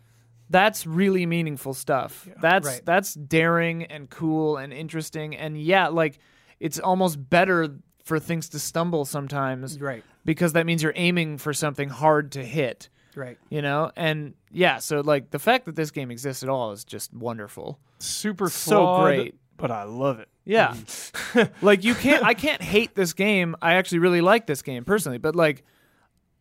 that's 0.49 0.85
really 0.87 1.25
meaningful 1.27 1.73
stuff. 1.75 2.27
That's 2.41 2.67
Right. 2.67 2.81
that's 2.85 3.13
daring 3.13 3.83
and 3.83 4.09
cool 4.09 4.57
and 4.57 4.73
interesting 4.73 5.35
and 5.35 5.61
yeah, 5.61 5.89
like 5.89 6.17
it's 6.59 6.79
almost 6.79 7.29
better 7.29 7.75
for 8.03 8.19
things 8.19 8.49
to 8.49 8.59
stumble 8.59 9.05
sometimes 9.05 9.79
Right. 9.79 10.03
because 10.25 10.53
that 10.53 10.65
means 10.65 10.81
you're 10.81 10.93
aiming 10.95 11.37
for 11.37 11.53
something 11.53 11.89
hard 11.89 12.31
to 12.33 12.43
hit, 12.43 12.89
Right. 13.15 13.37
you 13.49 13.61
know? 13.61 13.91
And 13.95 14.33
yeah, 14.51 14.79
so 14.79 15.01
like 15.01 15.29
the 15.29 15.39
fact 15.39 15.65
that 15.65 15.75
this 15.75 15.91
game 15.91 16.09
exists 16.11 16.41
at 16.43 16.49
all 16.49 16.71
is 16.71 16.83
just 16.83 17.13
wonderful. 17.13 17.79
Super 17.99 18.49
So 18.49 19.01
great. 19.03 19.35
but 19.57 19.69
I 19.71 19.83
love 19.83 20.19
it. 20.19 20.29
Yeah. 20.45 20.73
Mm. 20.73 21.51
like 21.61 21.83
you 21.83 21.95
can't 21.95 22.23
I 22.23 22.33
can't 22.33 22.61
hate 22.61 22.95
this 22.95 23.13
game. 23.13 23.55
I 23.61 23.75
actually 23.75 23.99
really 23.99 24.21
like 24.21 24.45
this 24.47 24.61
game 24.61 24.83
personally, 24.83 25.17
but 25.17 25.35
like 25.35 25.63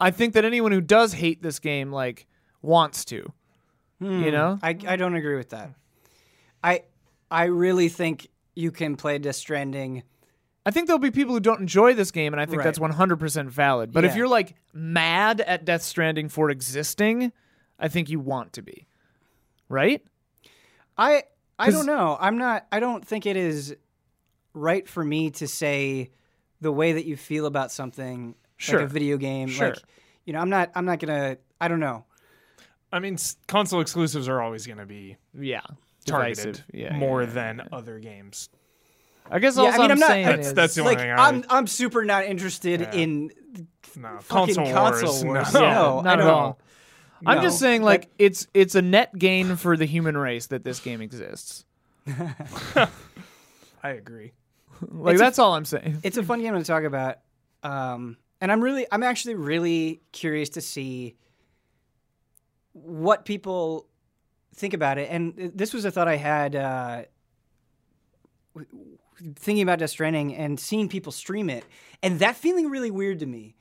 I 0.01 0.11
think 0.11 0.35
that 0.35 0.45
anyone 0.45 0.73
who 0.73 0.81
does 0.81 1.13
hate 1.13 1.43
this 1.43 1.59
game 1.59 1.93
like 1.93 2.27
wants 2.61 3.05
to. 3.07 3.33
You 4.01 4.09
hmm. 4.09 4.31
know? 4.31 4.59
I, 4.63 4.77
I 4.87 4.97
don't 4.97 5.15
agree 5.15 5.37
with 5.37 5.51
that. 5.51 5.71
I 6.65 6.83
I 7.31 7.45
really 7.45 7.89
think 7.89 8.29
you 8.55 8.71
can 8.73 8.97
play 8.97 9.19
Death 9.19 9.37
Stranding. 9.37 10.03
I 10.67 10.71
think 10.71 10.87
there'll 10.87 11.01
be 11.01 11.11
people 11.11 11.35
who 11.35 11.41
don't 11.41 11.61
enjoy 11.61 11.95
this 11.95 12.11
game 12.11 12.33
and 12.35 12.41
I 12.41 12.47
think 12.47 12.59
Right. 12.59 12.65
that's 12.65 12.79
100% 12.79 13.49
valid. 13.49 13.93
But 13.93 14.05
if 14.05 14.15
you're 14.15 14.29
like 14.29 14.55
mad 14.73 15.41
at 15.41 15.65
Death 15.65 15.83
Stranding 15.83 16.29
for 16.29 16.51
existing, 16.51 17.33
I 17.79 17.89
think 17.89 18.11
you 18.11 18.21
want 18.21 18.53
to 18.55 18.63
be. 18.63 18.87
Right? 19.69 20.05
I 20.99 21.25
I 21.59 21.71
don't 21.71 21.87
know. 21.87 22.17
I'm 22.21 22.39
not. 22.39 22.67
I 22.73 22.81
don't 22.81 23.07
think 23.07 23.25
it 23.25 23.37
is 23.37 23.77
right 24.55 24.87
for 24.89 25.05
me 25.05 25.31
to 25.31 25.49
say 25.49 26.11
the 26.61 26.73
way 26.73 26.93
that 26.93 27.05
you 27.07 27.17
feel 27.17 27.47
about 27.47 27.73
something 27.73 28.35
Sure. 28.57 28.81
like 28.81 28.89
a 28.89 28.93
video 28.93 29.17
game. 29.17 29.49
Sure. 29.49 29.71
Like 29.71 29.79
you 30.25 30.33
know, 30.33 30.39
I'm 30.41 30.51
not. 30.51 30.71
I'm 30.75 30.85
not 30.85 30.99
gonna. 31.01 31.37
I 31.61 31.69
don't 31.69 31.81
know. 31.81 32.05
I 32.93 32.99
mean, 33.01 33.15
s- 33.15 33.37
console 33.49 33.81
exclusives 33.81 34.29
are 34.29 34.41
always 34.41 34.67
going 34.67 34.79
to 34.79 34.87
be 34.87 35.17
Yeah. 35.39 35.63
targeted 36.05 36.63
Yeah. 36.73 36.95
more 36.97 37.23
yeah, 37.23 37.29
yeah, 37.29 37.35
than 37.35 37.57
yeah. 37.59 37.77
other 37.77 37.99
games. 37.99 38.49
I 39.31 39.39
guess 39.39 39.57
Yeah, 39.57 39.63
all 39.63 39.69
I 39.69 39.73
mean, 39.73 39.81
I'm, 39.83 39.91
I'm 39.93 39.99
not- 39.99 40.09
saying 40.11 40.27
That's- 40.27 40.47
is 40.49 40.55
that's 40.55 40.75
the 40.75 40.83
only 40.83 40.95
like 40.95 40.99
thing 41.03 41.11
I- 41.11 41.29
I'm. 41.29 41.45
I'm 41.49 41.67
super 41.67 42.05
not 42.05 42.25
interested 42.27 42.81
Yeah. 42.83 42.93
in 42.93 43.31
No, 43.97 44.19
fucking 44.21 44.55
console, 44.57 44.73
console 44.75 45.25
wars. 45.25 45.25
wars. 45.25 45.55
No. 45.55 45.61
yeah, 45.63 45.73
No, 45.75 45.99
I 45.99 46.03
not 46.03 46.07
at 46.21 46.25
don't- 46.25 46.29
all. 46.35 46.59
I'm 47.25 47.41
just 47.43 47.59
saying, 47.61 47.83
like, 47.83 48.11
it's 48.19 48.47
it's 48.53 48.75
a 48.75 48.83
net 48.83 49.17
gain 49.17 49.55
for 49.57 49.77
the 49.77 49.85
human 49.87 50.17
race 50.17 50.47
that 50.49 50.65
this 50.65 50.81
game 50.81 51.01
exists. 51.01 51.65
I 52.07 52.89
agree. 53.91 54.33
Like 54.91 55.15
It's 55.15 55.21
a- 55.21 55.25
that's 55.25 55.39
all 55.39 55.55
I'm 55.55 55.65
saying. 55.65 56.01
it's 56.03 56.17
a 56.17 56.23
fun 56.23 56.41
game 56.43 56.55
to 56.55 56.65
talk 56.65 56.85
about. 56.85 57.19
Um, 57.63 58.17
and 58.41 58.51
I'm 58.51 58.61
really, 58.63 58.87
I'm 58.91 59.03
actually 59.03 59.35
really 59.37 60.03
curious 60.13 60.51
to 60.51 60.61
see 60.61 61.17
what 62.73 63.25
people 63.25 63.87
think 64.55 64.75
about 64.75 64.99
it. 64.99 65.09
And 65.11 65.53
this 65.55 65.73
was 65.73 65.85
a 65.85 65.91
thought 65.91 66.09
I 66.09 66.17
had 66.17 66.57
uh, 66.57 67.03
thinking 69.37 69.63
about 69.63 69.79
Death 69.79 69.91
Stranding 69.91 70.35
and 70.35 70.59
seeing 70.59 70.89
people 70.89 71.13
stream 71.13 71.49
it, 71.51 71.65
and 72.03 72.19
that 72.19 72.37
feeling 72.37 72.69
really 72.71 72.91
weird 72.91 73.21
to 73.21 73.27
me. 73.27 73.55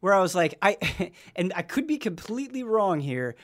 Where 0.00 0.12
I 0.12 0.20
was 0.20 0.34
like, 0.34 0.54
I, 0.60 1.10
and 1.36 1.52
I 1.56 1.62
could 1.62 1.86
be 1.86 1.96
completely 1.96 2.62
wrong 2.62 3.00
here, 3.00 3.34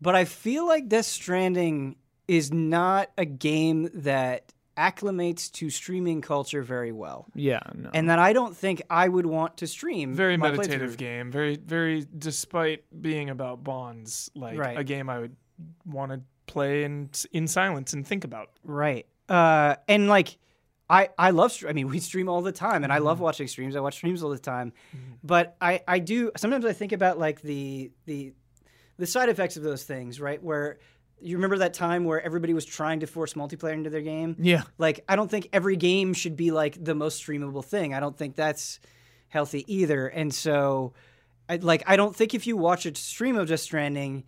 but 0.00 0.14
I 0.14 0.26
feel 0.26 0.66
like 0.66 0.88
Death 0.88 1.06
Stranding 1.06 1.96
is 2.28 2.52
not 2.52 3.10
a 3.16 3.24
game 3.24 3.88
that 3.94 4.52
acclimates 4.78 5.50
to 5.52 5.68
streaming 5.70 6.20
culture 6.20 6.62
very 6.62 6.92
well 6.92 7.26
Yeah, 7.34 7.60
no. 7.74 7.90
and 7.92 8.08
that 8.08 8.18
I 8.18 8.32
don't 8.32 8.56
think 8.56 8.80
I 8.88 9.08
would 9.08 9.26
want 9.26 9.56
to 9.58 9.66
stream. 9.66 10.14
Very 10.14 10.36
meditative 10.36 10.96
game. 10.96 11.30
Very, 11.32 11.56
very. 11.56 12.06
Despite 12.16 12.84
being 13.02 13.28
about 13.30 13.64
bonds, 13.64 14.30
like 14.34 14.56
Right. 14.58 14.78
a 14.78 14.84
game 14.84 15.10
I 15.10 15.18
would 15.18 15.36
want 15.84 16.12
to 16.12 16.20
play 16.46 16.84
in 16.84 17.10
in 17.32 17.46
silence 17.48 17.92
and 17.92 18.06
think 18.06 18.24
about. 18.24 18.50
right? 18.64 19.04
Uh, 19.28 19.74
and 19.88 20.08
like, 20.08 20.38
I, 20.88 21.10
I 21.18 21.30
love 21.30 21.62
I 21.68 21.72
mean 21.74 21.88
we 21.94 21.98
stream 21.98 22.28
all 22.28 22.40
the 22.40 22.52
time 22.52 22.84
and 22.84 22.92
I 22.92 22.98
love 22.98 23.20
watching 23.20 23.46
streams. 23.48 23.76
I 23.76 23.80
watch 23.80 23.96
streams 23.96 24.22
all 24.22 24.30
the 24.30 24.38
time. 24.38 24.72
But 25.22 25.56
I, 25.60 25.82
I 25.86 25.98
do 25.98 26.30
sometimes 26.36 26.64
I 26.64 26.72
think 26.72 26.92
about 26.92 27.18
like 27.18 27.42
the 27.42 27.90
the 28.06 28.32
the 28.96 29.06
side 29.06 29.28
effects 29.28 29.56
of 29.58 29.62
those 29.62 29.84
things, 29.84 30.20
right? 30.20 30.42
Where 30.42 30.78
you 31.20 31.36
remember 31.36 31.58
that 31.58 31.74
time 31.74 32.04
where 32.04 32.20
everybody 32.20 32.54
was 32.54 32.64
trying 32.64 33.00
to 33.00 33.06
force 33.06 33.34
multiplayer 33.34 33.72
into 33.72 33.90
their 33.90 34.02
game? 34.02 34.36
Yeah. 34.38 34.62
Like 34.78 35.04
I 35.08 35.16
don't 35.16 35.30
think 35.30 35.48
every 35.52 35.76
game 35.76 36.14
should 36.14 36.36
be 36.36 36.50
like 36.50 36.82
the 36.82 36.94
most 36.94 37.24
streamable 37.24 37.64
thing. 37.64 37.94
I 37.94 38.00
don't 38.00 38.16
think 38.16 38.36
that's 38.36 38.80
healthy 39.28 39.64
either. 39.72 40.06
And 40.08 40.32
so 40.32 40.94
I 41.48 41.56
like 41.56 41.82
I 41.86 41.96
don't 41.96 42.14
think 42.14 42.34
if 42.34 42.46
you 42.46 42.56
watch 42.56 42.86
a 42.86 42.94
stream 42.94 43.36
of 43.36 43.48
Death 43.48 43.60
Stranding 43.60 44.24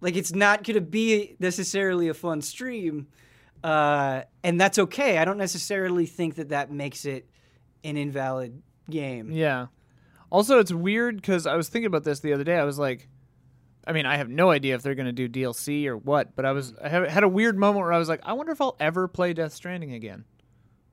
like 0.00 0.16
it's 0.16 0.34
not 0.34 0.64
going 0.64 0.74
to 0.74 0.82
be 0.82 1.34
necessarily 1.40 2.08
a 2.08 2.14
fun 2.14 2.42
stream. 2.42 3.08
Uh, 3.62 4.22
and 4.42 4.60
that's 4.60 4.78
okay. 4.78 5.16
I 5.16 5.24
don't 5.24 5.38
necessarily 5.38 6.04
think 6.04 6.34
that 6.34 6.50
that 6.50 6.70
makes 6.70 7.06
it 7.06 7.26
an 7.82 7.96
invalid 7.96 8.62
game. 8.90 9.30
Yeah. 9.30 9.68
Also, 10.30 10.58
it's 10.58 10.72
weird 10.72 11.16
because 11.16 11.46
I 11.46 11.56
was 11.56 11.70
thinking 11.70 11.86
about 11.86 12.04
this 12.04 12.20
the 12.20 12.34
other 12.34 12.44
day. 12.44 12.58
I 12.58 12.64
was 12.64 12.78
like, 12.78 13.08
I 13.86 13.92
mean, 13.92 14.06
I 14.06 14.16
have 14.16 14.28
no 14.28 14.50
idea 14.50 14.74
if 14.74 14.82
they're 14.82 14.94
going 14.94 15.12
to 15.14 15.28
do 15.28 15.28
DLC 15.28 15.86
or 15.86 15.96
what, 15.96 16.34
but 16.36 16.44
I 16.44 16.52
was 16.52 16.72
I 16.82 16.88
have- 16.88 17.08
had 17.08 17.22
a 17.24 17.28
weird 17.28 17.58
moment 17.58 17.84
where 17.84 17.92
I 17.92 17.98
was 17.98 18.08
like, 18.08 18.20
I 18.24 18.32
wonder 18.32 18.52
if 18.52 18.60
I'll 18.60 18.76
ever 18.80 19.08
play 19.08 19.32
Death 19.34 19.52
Stranding 19.52 19.92
again. 19.92 20.24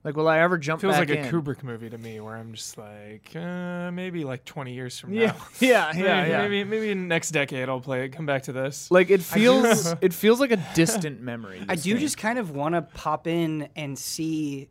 Like, 0.04 0.16
will 0.16 0.26
I 0.26 0.40
ever 0.40 0.58
jump 0.58 0.82
back? 0.82 0.88
It 0.90 0.92
Feels 0.96 1.06
back 1.06 1.24
like 1.24 1.32
a? 1.32 1.36
Kubrick 1.36 1.62
movie 1.62 1.88
to 1.88 1.96
me, 1.96 2.18
where 2.18 2.34
I'm 2.34 2.52
just 2.54 2.76
like, 2.76 3.30
uh, 3.36 3.92
maybe 3.92 4.24
like 4.24 4.44
20 4.44 4.74
years 4.74 4.98
from 4.98 5.12
Yeah, 5.14 5.26
now. 5.26 5.36
yeah, 5.60 5.90
maybe, 5.94 6.04
yeah, 6.08 6.26
yeah. 6.26 6.38
Maybe 6.48 6.64
maybe 6.64 6.94
next 6.94 7.30
decade 7.30 7.68
I'll 7.68 7.80
play 7.80 8.04
it. 8.04 8.08
Come 8.08 8.26
back 8.26 8.42
to 8.44 8.52
this. 8.52 8.90
Like, 8.90 9.10
it 9.10 9.22
feels 9.22 9.94
it 10.00 10.12
feels 10.12 10.40
like 10.40 10.50
a 10.50 10.60
distant 10.74 11.20
memory. 11.20 11.64
I 11.68 11.76
do 11.76 11.92
game. 11.92 12.00
just 12.00 12.18
kind 12.18 12.40
of 12.40 12.50
want 12.50 12.74
to 12.74 12.82
pop 12.82 13.28
in 13.28 13.68
and 13.76 13.96
see 13.96 14.70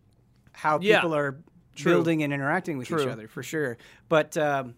how 0.52 0.80
Yeah. 0.82 0.98
people 1.00 1.16
are 1.16 1.40
True. 1.78 1.94
building 1.94 2.24
and 2.24 2.34
interacting 2.34 2.78
with 2.78 2.92
each 2.92 3.08
other 3.08 3.30
for 3.30 3.42
sure. 3.42 3.78
But 4.10 4.36
um, 4.36 4.76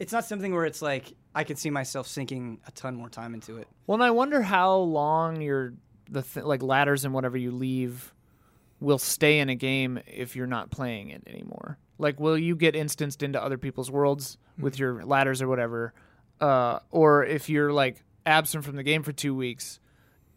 it's 0.00 0.12
not 0.12 0.24
something 0.24 0.52
where 0.52 0.64
it's 0.66 0.82
like 0.82 1.14
I 1.38 1.44
could 1.44 1.56
see 1.56 1.70
myself 1.70 2.08
sinking 2.08 2.58
a 2.66 2.72
ton 2.72 2.96
more 2.96 3.08
time 3.08 3.32
into 3.32 3.58
it. 3.58 3.68
Well, 3.86 3.94
and 3.94 4.02
I 4.02 4.10
wonder 4.10 4.42
how 4.42 4.74
long 4.74 5.40
your 5.40 5.74
the 6.10 6.22
th- 6.22 6.44
like 6.44 6.64
ladders 6.64 7.04
and 7.04 7.14
whatever 7.14 7.36
you 7.36 7.52
leave 7.52 8.12
will 8.80 8.98
stay 8.98 9.38
in 9.38 9.48
a 9.48 9.54
game 9.54 10.00
if 10.04 10.34
you're 10.34 10.48
not 10.48 10.70
playing 10.70 11.10
it 11.10 11.22
anymore. 11.28 11.78
Like, 11.96 12.18
will 12.18 12.36
you 12.36 12.56
get 12.56 12.74
instanced 12.74 13.22
into 13.22 13.40
other 13.40 13.56
people's 13.56 13.88
worlds 13.88 14.36
with 14.58 14.80
your 14.80 15.04
ladders 15.04 15.40
or 15.40 15.46
whatever? 15.46 15.94
Uh, 16.40 16.80
or 16.90 17.24
if 17.24 17.48
you're 17.48 17.72
like 17.72 18.02
absent 18.26 18.64
from 18.64 18.74
the 18.74 18.82
game 18.82 19.04
for 19.04 19.12
two 19.12 19.32
weeks, 19.32 19.78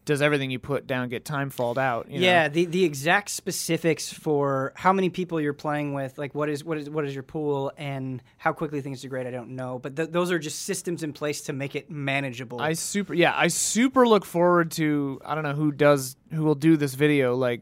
does 0.06 0.22
everything 0.22 0.50
you 0.50 0.60
put 0.60 0.88
down 0.88 1.10
get 1.10 1.26
time 1.26 1.50
falled 1.50 1.78
out? 1.78 2.10
you 2.10 2.20
know? 2.20 2.26
Yeah, 2.26 2.48
the 2.48 2.66
the 2.66 2.84
exact 2.84 3.30
specifics 3.30 4.12
for 4.12 4.74
how 4.76 4.94
many 4.94 5.10
people 5.10 5.40
you're 5.40 5.54
playing 5.54 5.94
with, 5.94 6.18
like 6.18 6.34
what 6.34 6.50
is 6.50 6.64
what 6.64 6.78
is 6.78 6.90
what 6.90 7.06
is 7.06 7.14
your 7.14 7.24
pool, 7.24 7.72
and 7.78 8.22
how 8.38 8.54
quickly 8.54 8.82
things 8.82 9.02
degrade, 9.02 9.28
I 9.28 9.32
don't 9.32 9.56
know. 9.56 9.80
But 9.80 9.96
th- 9.96 10.10
those 10.10 10.32
are 10.32 10.40
just 10.40 10.64
systems 10.64 11.04
in 11.04 11.14
place 11.14 11.42
to 11.44 11.54
make 11.54 11.76
it 11.76 11.92
manageable. 11.92 12.60
I 12.62 12.74
super 12.74 13.14
yeah, 13.14 13.34
I 13.36 13.48
super 13.48 14.08
look 14.08 14.26
forward 14.26 14.72
to 14.72 15.22
I 15.26 15.36
don't 15.36 15.44
know 15.44 15.54
who 15.54 15.72
does 15.72 16.16
who 16.32 16.44
will 16.44 16.56
do 16.56 16.78
this 16.78 16.96
video 16.96 17.36
like 17.36 17.62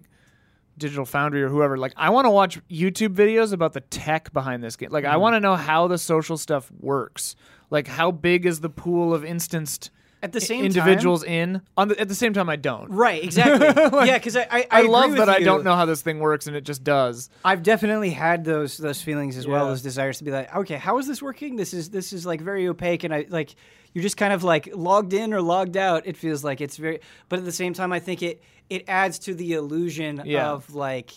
Digital 0.77 1.05
Foundry 1.05 1.43
or 1.43 1.49
whoever. 1.49 1.77
Like 1.77 1.93
I 1.97 2.09
want 2.09 2.25
to 2.25 2.31
watch 2.31 2.59
YouTube 2.69 3.15
videos 3.15 3.53
about 3.53 3.73
the 3.73 3.81
tech 3.81 4.31
behind 4.33 4.63
this 4.63 4.75
game. 4.75 4.89
Like 4.91 5.05
I 5.05 5.09
mm-hmm. 5.11 5.21
want 5.21 5.35
to 5.35 5.39
know 5.39 5.55
how 5.55 5.87
the 5.87 5.97
social 5.97 6.37
stuff 6.37 6.71
works. 6.79 7.35
Like 7.69 7.87
how 7.87 8.11
big 8.11 8.45
is 8.45 8.61
the 8.61 8.69
pool 8.69 9.13
of 9.13 9.23
instanced 9.23 9.91
At 10.21 10.33
the 10.33 10.41
same 10.41 10.65
individuals 10.65 11.23
in? 11.23 11.61
On 11.77 11.87
the, 11.87 11.99
at 11.99 12.09
the 12.09 12.15
same 12.15 12.33
time 12.33 12.49
I 12.49 12.57
don't. 12.57 12.89
right, 12.89 13.23
exactly. 13.23 13.67
yeah, 14.05 14.17
because 14.17 14.35
I 14.35 14.41
I, 14.41 14.47
I, 14.51 14.67
I, 14.71 14.81
love 14.81 15.13
that 15.13 15.29
I 15.29 15.39
don't 15.39 15.63
know 15.63 15.75
how 15.75 15.85
this 15.85 16.01
thing 16.01 16.19
works 16.19 16.45
and 16.47 16.55
it 16.57 16.65
just 16.65 16.83
does. 16.83 17.29
I've 17.45 17.63
definitely 17.63 18.09
had 18.09 18.43
those 18.43 18.77
those 18.77 19.01
feelings 19.01 19.37
as 19.37 19.47
well 19.47 19.67
Yeah. 19.67 19.71
as 19.71 19.81
desires 19.81 20.17
to 20.17 20.25
be 20.25 20.31
like, 20.31 20.53
okay, 20.53 20.75
how 20.75 20.97
is 20.97 21.07
this 21.07 21.21
working? 21.21 21.55
This 21.55 21.73
is 21.73 21.89
this 21.89 22.11
is 22.11 22.25
like 22.25 22.41
very 22.41 22.67
opaque, 22.67 23.05
and 23.05 23.13
I 23.13 23.27
like 23.29 23.55
you're 23.93 24.01
just 24.03 24.17
kind 24.17 24.33
of 24.33 24.43
like 24.43 24.69
logged 24.75 25.13
in 25.13 25.33
or 25.33 25.41
logged 25.41 25.77
out. 25.77 26.05
It 26.05 26.17
feels 26.17 26.43
like 26.43 26.59
it's 26.59 26.75
very, 26.75 26.99
but 27.29 27.39
at 27.39 27.45
the 27.45 27.51
same 27.51 27.73
time, 27.73 27.93
I 27.93 27.99
think 27.99 28.21
it 28.21 28.43
it 28.69 28.83
adds 28.89 29.19
to 29.19 29.33
the 29.33 29.53
illusion 29.53 30.21
Yeah. 30.25 30.49
of 30.51 30.75
like, 30.75 31.11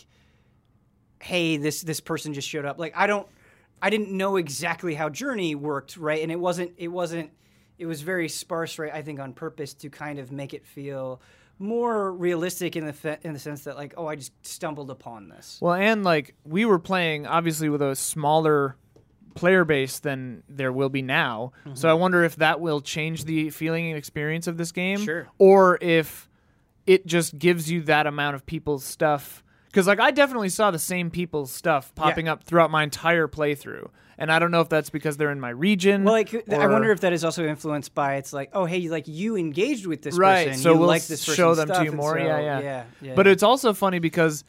hey, 1.21 1.57
this 1.57 1.81
this 1.81 1.99
person 1.99 2.33
just 2.33 2.47
showed 2.47 2.65
up. 2.65 2.79
Like 2.79 2.93
I 2.95 3.07
don't, 3.07 3.27
I 3.81 3.89
didn't 3.89 4.11
know 4.11 4.37
exactly 4.37 4.95
how 4.95 5.09
Journey 5.09 5.55
worked, 5.55 5.97
right? 5.97 6.21
And 6.23 6.31
it 6.31 6.39
wasn't 6.39 6.71
it 6.77 6.87
wasn't 6.87 7.31
it 7.77 7.85
was 7.85 8.01
very 8.01 8.29
sparse, 8.29 8.79
right? 8.79 8.93
I 8.93 9.01
think 9.01 9.19
on 9.19 9.33
purpose 9.33 9.73
to 9.75 9.89
kind 9.89 10.19
of 10.19 10.31
make 10.31 10.53
it 10.53 10.65
feel 10.65 11.21
more 11.59 12.11
realistic 12.11 12.75
in 12.75 12.85
the 12.85 12.93
fe- 12.93 13.19
in 13.21 13.33
the 13.33 13.39
sense 13.39 13.63
that 13.63 13.75
like, 13.75 13.93
oh, 13.97 14.07
I 14.07 14.15
just 14.15 14.31
stumbled 14.45 14.89
upon 14.89 15.29
this. 15.29 15.59
Well, 15.61 15.73
and 15.73 16.03
like 16.03 16.35
we 16.43 16.65
were 16.65 16.79
playing 16.79 17.27
obviously 17.27 17.69
with 17.69 17.81
a 17.81 17.95
smaller 17.95 18.75
player 19.35 19.65
base 19.65 19.99
than 19.99 20.43
there 20.47 20.71
will 20.71 20.89
be 20.89 21.01
now. 21.01 21.51
Mm-hmm. 21.65 21.75
So 21.75 21.89
I 21.89 21.93
wonder 21.93 22.23
if 22.23 22.35
that 22.37 22.59
will 22.59 22.81
change 22.81 23.25
the 23.25 23.49
feeling 23.49 23.87
and 23.87 23.97
experience 23.97 24.47
of 24.47 24.57
this 24.57 24.71
game. 24.71 24.99
Sure. 24.99 25.27
Or 25.37 25.77
if 25.81 26.29
it 26.85 27.05
just 27.05 27.37
gives 27.37 27.69
you 27.69 27.81
that 27.83 28.07
amount 28.07 28.35
of 28.35 28.45
people's 28.45 28.83
stuff. 28.83 29.42
Because 29.73 29.87
like 29.87 29.99
I 29.99 30.11
definitely 30.11 30.49
saw 30.49 30.69
the 30.69 30.77
same 30.77 31.09
people's 31.09 31.51
stuff 31.51 31.95
popping 31.95 32.27
up 32.27 32.43
throughout 32.43 32.69
my 32.69 32.83
entire 32.83 33.27
playthrough, 33.27 33.89
and 34.19 34.31
I 34.31 34.37
don't 34.37 34.51
know 34.51 34.61
if 34.61 34.69
that's 34.69 34.91
because 34.91 35.17
they're 35.17 35.31
in 35.31 35.39
my 35.39 35.49
region. 35.49 36.03
Well, 36.03 36.13
like 36.13 36.47
I 36.47 36.67
wonder 36.67 36.91
if 36.91 36.99
that 36.99 37.11
is 37.11 37.23
also 37.23 37.43
influenced 37.47 37.95
by 37.95 38.17
it's 38.17 38.31
like, 38.31 38.51
oh, 38.53 38.65
hey, 38.65 38.87
like 38.89 39.07
you 39.07 39.35
engaged 39.35 39.87
with 39.87 40.03
this 40.03 40.15
right. 40.15 40.49
person, 40.49 40.61
So 40.61 40.73
you 40.73 40.77
we'll 40.77 40.87
like 40.87 41.07
this 41.07 41.23
show 41.23 41.55
them 41.55 41.69
to 41.69 41.85
you 41.85 41.91
more. 41.91 42.19
so- 42.19 42.23
yeah, 42.23 42.39
yeah, 42.39 42.59
yeah, 42.59 42.83
yeah. 43.01 43.15
But 43.15 43.25
it's 43.25 43.41
also 43.41 43.73
funny 43.73 43.97
because 43.97 44.43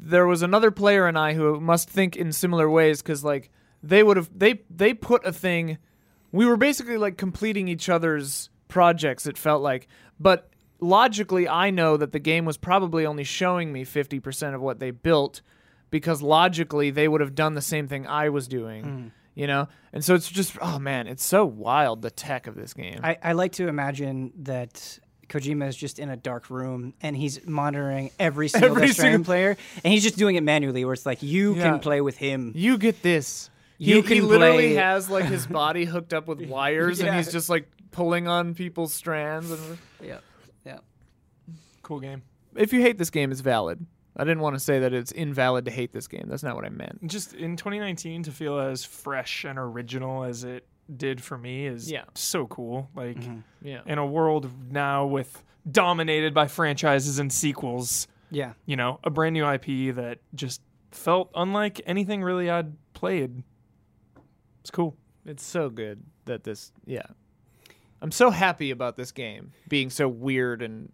there 0.00 0.26
was 0.26 0.42
another 0.42 0.72
player 0.72 1.06
and 1.06 1.16
I 1.16 1.34
who 1.34 1.60
must 1.60 1.88
think 1.88 2.16
in 2.16 2.32
similar 2.32 2.68
ways 2.68 3.00
because 3.00 3.22
like 3.22 3.48
they 3.80 4.02
would 4.02 4.16
have 4.16 4.28
they 4.36 4.62
they 4.68 4.92
put 4.92 5.24
a 5.24 5.32
thing. 5.32 5.78
We 6.32 6.46
were 6.46 6.56
basically 6.56 6.96
like 6.96 7.16
completing 7.16 7.68
each 7.68 7.88
other's 7.88 8.50
projects. 8.66 9.24
It 9.24 9.38
felt 9.38 9.62
like, 9.62 9.86
but 10.18 10.51
logically, 10.82 11.48
I 11.48 11.70
know 11.70 11.96
that 11.96 12.12
the 12.12 12.18
game 12.18 12.44
was 12.44 12.56
probably 12.58 13.06
only 13.06 13.24
showing 13.24 13.72
me 13.72 13.84
fifty 13.84 14.20
percent 14.20 14.54
of 14.54 14.60
what 14.60 14.78
they 14.80 14.90
built 14.90 15.40
because 15.90 16.20
logically 16.22 16.90
they 16.90 17.08
would 17.08 17.20
have 17.20 17.34
done 17.34 17.54
the 17.54 17.62
same 17.62 17.88
thing 17.88 18.06
I 18.06 18.28
was 18.28 18.48
doing. 18.48 18.84
Hmm. 18.84 19.06
You 19.34 19.46
know, 19.46 19.68
and 19.94 20.04
so 20.04 20.14
it's 20.14 20.28
just 20.30 20.58
oh 20.60 20.78
man, 20.78 21.06
it's 21.06 21.24
so 21.24 21.46
wild 21.46 22.02
the 22.02 22.10
tech 22.10 22.46
of 22.46 22.54
this 22.54 22.74
game. 22.74 23.00
I, 23.02 23.16
I 23.22 23.32
like 23.32 23.52
to 23.52 23.66
imagine 23.66 24.30
that 24.42 24.98
Kojima 25.30 25.68
is 25.68 25.76
just 25.76 25.98
in 25.98 26.10
a 26.10 26.16
dark 26.18 26.50
room 26.50 26.92
and 27.00 27.16
he's 27.16 27.46
monitoring 27.46 28.10
every 28.18 28.48
single 28.48 28.72
Every 28.76 28.88
single- 28.88 29.24
player, 29.24 29.56
and 29.82 29.90
he's 29.94 30.02
just 30.02 30.18
doing 30.18 30.36
it 30.36 30.42
manually, 30.42 30.84
where 30.84 30.92
it's 30.92 31.06
like 31.06 31.22
you 31.22 31.54
Yeah. 31.56 31.62
can 31.62 31.78
play 31.80 32.02
with 32.02 32.18
him. 32.18 32.52
you 32.54 32.76
get 32.76 33.00
this. 33.02 33.48
You 33.78 33.96
he, 33.96 34.02
can 34.02 34.12
he 34.16 34.20
literally 34.20 34.74
play- 34.74 34.74
has 34.74 35.08
like 35.08 35.24
his 35.24 35.46
body 35.62 35.86
hooked 35.86 36.12
up 36.12 36.28
with 36.28 36.42
wires, 36.42 37.00
and 37.00 37.16
he's 37.16 37.32
just 37.32 37.48
like 37.48 37.66
pulling 37.90 38.28
on 38.28 38.54
people's 38.54 38.92
strands. 38.92 39.50
And 39.50 39.78
Yeah, 40.02 40.06
yeah. 40.08 40.18
Cool 41.82 42.00
game. 42.00 42.22
if 42.56 42.72
you 42.72 42.80
hate 42.80 42.98
this 42.98 43.10
game, 43.10 43.30
it's 43.32 43.40
valid. 43.40 43.84
I 44.16 44.24
didn't 44.24 44.40
want 44.40 44.54
to 44.56 44.60
say 44.60 44.78
that 44.80 44.92
it's 44.92 45.10
invalid 45.10 45.64
to 45.64 45.70
hate 45.70 45.92
this 45.92 46.06
game. 46.06 46.26
That's 46.28 46.42
not 46.42 46.54
what 46.54 46.64
I 46.66 46.68
meant. 46.68 47.06
Just 47.06 47.32
in 47.34 47.56
2019 47.56 48.24
to 48.24 48.30
feel 48.32 48.58
as 48.58 48.84
fresh 48.84 49.44
and 49.44 49.58
original 49.58 50.24
as 50.24 50.44
it 50.44 50.66
did 50.94 51.22
for 51.22 51.38
me 51.38 51.66
is 51.66 51.90
Yeah. 51.90 52.04
so 52.14 52.46
cool. 52.46 52.90
Like 52.94 53.16
mm-hmm. 53.18 53.38
Yeah. 53.66 53.80
in 53.86 53.96
a 53.98 54.04
world 54.06 54.50
now 54.70 55.06
with 55.06 55.42
dominated 55.70 56.34
by 56.34 56.46
franchises 56.48 57.18
and 57.18 57.32
sequels, 57.32 58.06
Yeah. 58.30 58.52
you 58.66 58.76
know, 58.76 59.00
a 59.02 59.08
brand 59.10 59.32
new 59.32 59.46
IP 59.50 59.94
that 59.94 60.18
just 60.34 60.60
felt 60.90 61.30
unlike 61.34 61.80
anything 61.86 62.22
really 62.22 62.50
I'd 62.50 62.74
played. 62.92 63.42
It's 64.60 64.70
cool. 64.70 64.94
It's 65.24 65.44
so 65.44 65.70
good 65.70 66.02
that 66.26 66.44
this. 66.44 66.72
Yeah. 66.84 67.06
I'm 68.02 68.10
so 68.10 68.30
happy 68.30 68.70
about 68.72 68.96
this 68.96 69.12
game 69.12 69.52
being 69.68 69.88
so 69.88 70.06
weird 70.08 70.60
and 70.60 70.92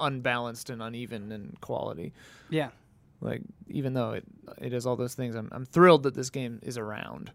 unbalanced 0.00 0.70
and 0.70 0.82
uneven 0.82 1.32
in 1.32 1.56
quality. 1.60 2.12
Yeah. 2.48 2.70
Like 3.20 3.42
even 3.68 3.94
though 3.94 4.12
it 4.12 4.24
it 4.58 4.72
is 4.72 4.86
all 4.86 4.96
those 4.96 5.14
things, 5.14 5.34
I'm 5.34 5.48
I'm 5.52 5.66
thrilled 5.66 6.04
that 6.04 6.14
this 6.14 6.30
game 6.30 6.58
is 6.62 6.78
around. 6.78 7.32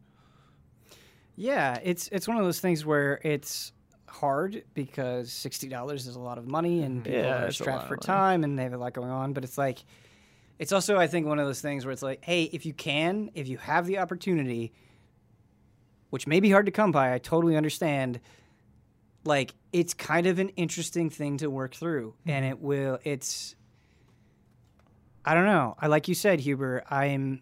Yeah, 1.36 1.80
it's 1.84 2.08
it's 2.12 2.28
one 2.28 2.38
of 2.38 2.44
those 2.44 2.60
things 2.60 2.86
where 2.86 3.20
it's 3.24 3.72
hard 4.08 4.64
because 4.74 5.32
sixty 5.32 5.68
dollars 5.68 6.08
is 6.08 6.16
a 6.16 6.20
lot 6.20 6.38
of 6.38 6.48
money 6.48 6.82
and 6.82 7.04
mm-hmm. 7.04 7.14
people 7.14 7.22
Yeah, 7.22 7.44
are 7.44 7.52
strapped 7.52 7.88
for 7.88 7.98
time 7.98 8.44
and 8.44 8.58
they 8.58 8.64
have 8.64 8.74
a 8.74 8.78
lot 8.78 8.94
going 8.94 9.12
on. 9.12 9.34
But 9.34 9.44
it's 9.44 9.58
like 9.58 9.84
it's 10.58 10.72
also 10.72 10.98
I 10.98 11.08
think 11.08 11.28
one 11.28 11.40
of 11.40 11.46
those 11.46 11.62
things 11.62 11.86
where 11.86 11.92
it's 11.92 12.02
like, 12.02 12.24
hey, 12.24 12.44
if 12.44 12.66
you 12.66 12.74
can, 12.74 13.30
if 13.36 13.48
you 13.48 13.58
have 13.58 13.86
the 13.86 14.00
opportunity, 14.00 14.74
which 16.10 16.28
may 16.28 16.40
be 16.40 16.50
hard 16.50 16.66
to 16.66 16.72
come 16.72 16.92
by, 16.92 17.14
I 17.14 17.18
totally 17.18 17.58
understand. 17.58 18.20
Like 19.26 19.54
it's 19.74 19.94
kind 19.94 20.28
of 20.28 20.40
an 20.40 20.50
interesting 20.50 21.10
thing 21.10 21.38
to 21.38 21.50
work 21.50 21.74
through, 21.76 22.14
and 22.26 22.46
Mm-hmm. 22.46 22.52
it 22.52 22.60
will. 22.62 23.00
It's 23.04 23.56
I 25.26 25.34
don't 25.34 25.46
know. 25.46 25.76
I 25.80 25.88
like 25.88 26.08
you 26.08 26.14
said, 26.16 26.40
Hubert. 26.40 26.84
I'm 26.90 27.42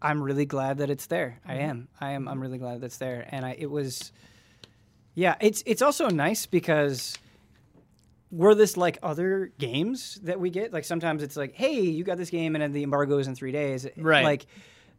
I'm 0.00 0.22
really 0.22 0.46
glad 0.46 0.78
that 0.78 0.90
it's 0.90 1.06
there. 1.06 1.40
I 1.46 1.54
Mm-hmm. 1.54 1.70
am. 1.70 1.88
I 2.00 2.10
am. 2.12 2.28
I'm 2.28 2.40
really 2.40 2.58
glad 2.58 2.80
that's 2.80 2.96
there. 2.98 3.26
And 3.30 3.44
I, 3.44 3.56
it 3.58 3.70
was, 3.70 4.12
yeah. 5.14 5.36
It's 5.40 5.62
it's 5.66 5.82
also 5.82 6.08
nice 6.08 6.46
because 6.46 7.16
were 8.30 8.54
this 8.54 8.76
like 8.76 8.98
other 9.02 9.52
games 9.58 10.18
that 10.24 10.40
we 10.40 10.50
get? 10.50 10.72
Like 10.72 10.84
sometimes 10.84 11.22
it's 11.22 11.36
like, 11.36 11.54
hey, 11.54 11.80
you 11.80 12.04
got 12.04 12.18
this 12.18 12.30
game 12.30 12.54
and 12.56 12.62
then 12.62 12.72
the 12.72 12.82
embargo 12.82 13.18
is 13.18 13.26
in 13.28 13.34
three 13.34 13.52
days. 13.52 13.86
Right. 13.96 14.24
Like, 14.24 14.46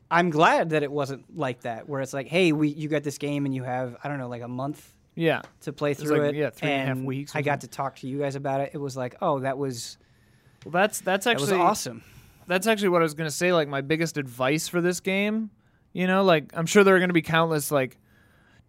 I'm 0.10 0.30
glad 0.30 0.70
that 0.70 0.84
it 0.84 0.92
wasn't 0.92 1.38
like 1.38 1.62
that, 1.62 1.90
where 1.90 2.02
it's 2.02 2.14
like, 2.14 2.28
hey, 2.28 2.52
we 2.54 2.70
you 2.70 2.88
got 2.88 3.04
this 3.04 3.18
game 3.18 3.46
and 3.46 3.54
you 3.54 3.64
have 3.64 3.98
I 4.04 4.08
don't 4.08 4.18
know 4.20 4.30
like 4.30 4.44
a 4.44 4.48
month 4.48 4.88
Yeah. 5.18 5.42
to 5.62 5.74
play 5.74 5.94
through 5.94 6.22
like, 6.22 6.34
it. 6.34 6.36
yeah, 6.36 6.50
three 6.52 6.70
and 6.70 6.82
a 6.82 6.86
half 6.86 6.98
and 6.98 7.06
weeks 7.06 7.36
I 7.36 7.42
got 7.42 7.62
to 7.62 7.68
talk 7.68 7.98
to 7.98 8.08
you 8.08 8.20
guys 8.20 8.36
about 8.36 8.62
it. 8.62 8.72
It 8.74 8.78
was 8.78 8.96
like, 8.96 9.16
oh, 9.22 9.40
that 9.40 9.58
was 9.58 9.98
Well, 10.64 10.72
that's 10.72 11.02
that's 11.02 11.26
that 11.26 11.32
actually 11.32 11.58
was 11.58 11.62
awesome. 11.62 12.04
that's 12.48 12.68
actually 12.68 12.90
what 12.90 13.02
I 13.02 13.04
was 13.04 13.16
gonna 13.16 13.32
say. 13.32 13.52
Like 13.52 13.68
my 13.68 13.82
biggest 13.82 14.18
advice 14.18 14.68
for 14.68 14.80
this 14.80 15.00
game, 15.00 15.50
you 15.92 16.08
know, 16.08 16.24
like 16.24 16.52
I'm 16.54 16.68
sure 16.68 16.84
there 16.84 16.96
are 16.96 17.00
gonna 17.00 17.14
be 17.14 17.22
countless 17.24 17.72
like 17.72 17.98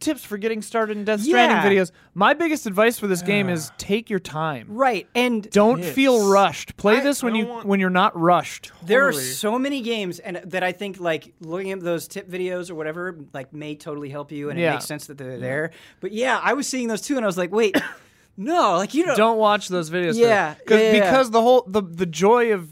tips 0.00 0.22
for 0.24 0.38
getting 0.38 0.62
started 0.62 0.96
in 0.96 1.04
Death 1.04 1.20
Stranding 1.22 1.56
Yeah. 1.58 1.64
videos. 1.82 1.90
My 2.14 2.32
biggest 2.34 2.66
advice 2.66 2.98
for 2.98 3.06
this 3.08 3.20
game 3.22 3.48
is 3.48 3.72
take 3.78 4.08
your 4.08 4.20
time. 4.20 4.66
Right, 4.70 5.08
and 5.14 5.48
Don't 5.50 5.80
Tips. 5.82 5.92
feel 5.94 6.28
rushed. 6.30 6.76
Play 6.76 6.98
I- 6.98 7.00
this 7.00 7.22
when 7.22 7.34
I 7.34 7.36
you 7.38 7.44
don't 7.44 7.54
want- 7.54 7.66
when 7.66 7.80
you're 7.80 7.90
not 7.90 8.18
rushed. 8.18 8.70
There 8.84 9.06
are 9.08 9.10
Totally. 9.12 9.24
so 9.30 9.58
many 9.58 9.80
games, 9.80 10.18
and 10.20 10.40
that 10.44 10.62
I 10.62 10.72
think 10.72 11.00
like 11.00 11.32
looking 11.40 11.72
at 11.72 11.80
those 11.80 12.06
tip 12.06 12.30
videos 12.30 12.70
or 12.70 12.74
whatever, 12.76 13.18
like 13.34 13.52
may 13.52 13.74
totally 13.74 14.08
help 14.10 14.30
you, 14.30 14.50
and 14.50 14.58
Yeah. 14.58 14.70
it 14.70 14.74
makes 14.74 14.84
sense 14.86 15.06
that 15.06 15.18
they're 15.18 15.38
there. 15.38 15.70
But 16.00 16.12
yeah, 16.12 16.40
I 16.42 16.52
was 16.54 16.66
seeing 16.68 16.88
those 16.88 17.00
too, 17.00 17.16
and 17.16 17.24
I 17.24 17.26
was 17.26 17.38
like, 17.38 17.52
wait, 17.52 17.76
no, 18.36 18.76
like 18.76 18.94
you 18.94 19.04
don't. 19.04 19.16
Don't 19.16 19.38
watch 19.38 19.68
those 19.68 19.90
videos. 19.90 20.14
Yeah, 20.16 20.54
Cause, 20.66 20.78
yeah, 20.80 20.92
yeah. 20.92 21.00
because 21.10 21.30
the 21.32 21.42
whole 21.42 21.64
the 21.66 21.82
the 21.82 22.06
joy 22.06 22.52
of 22.52 22.68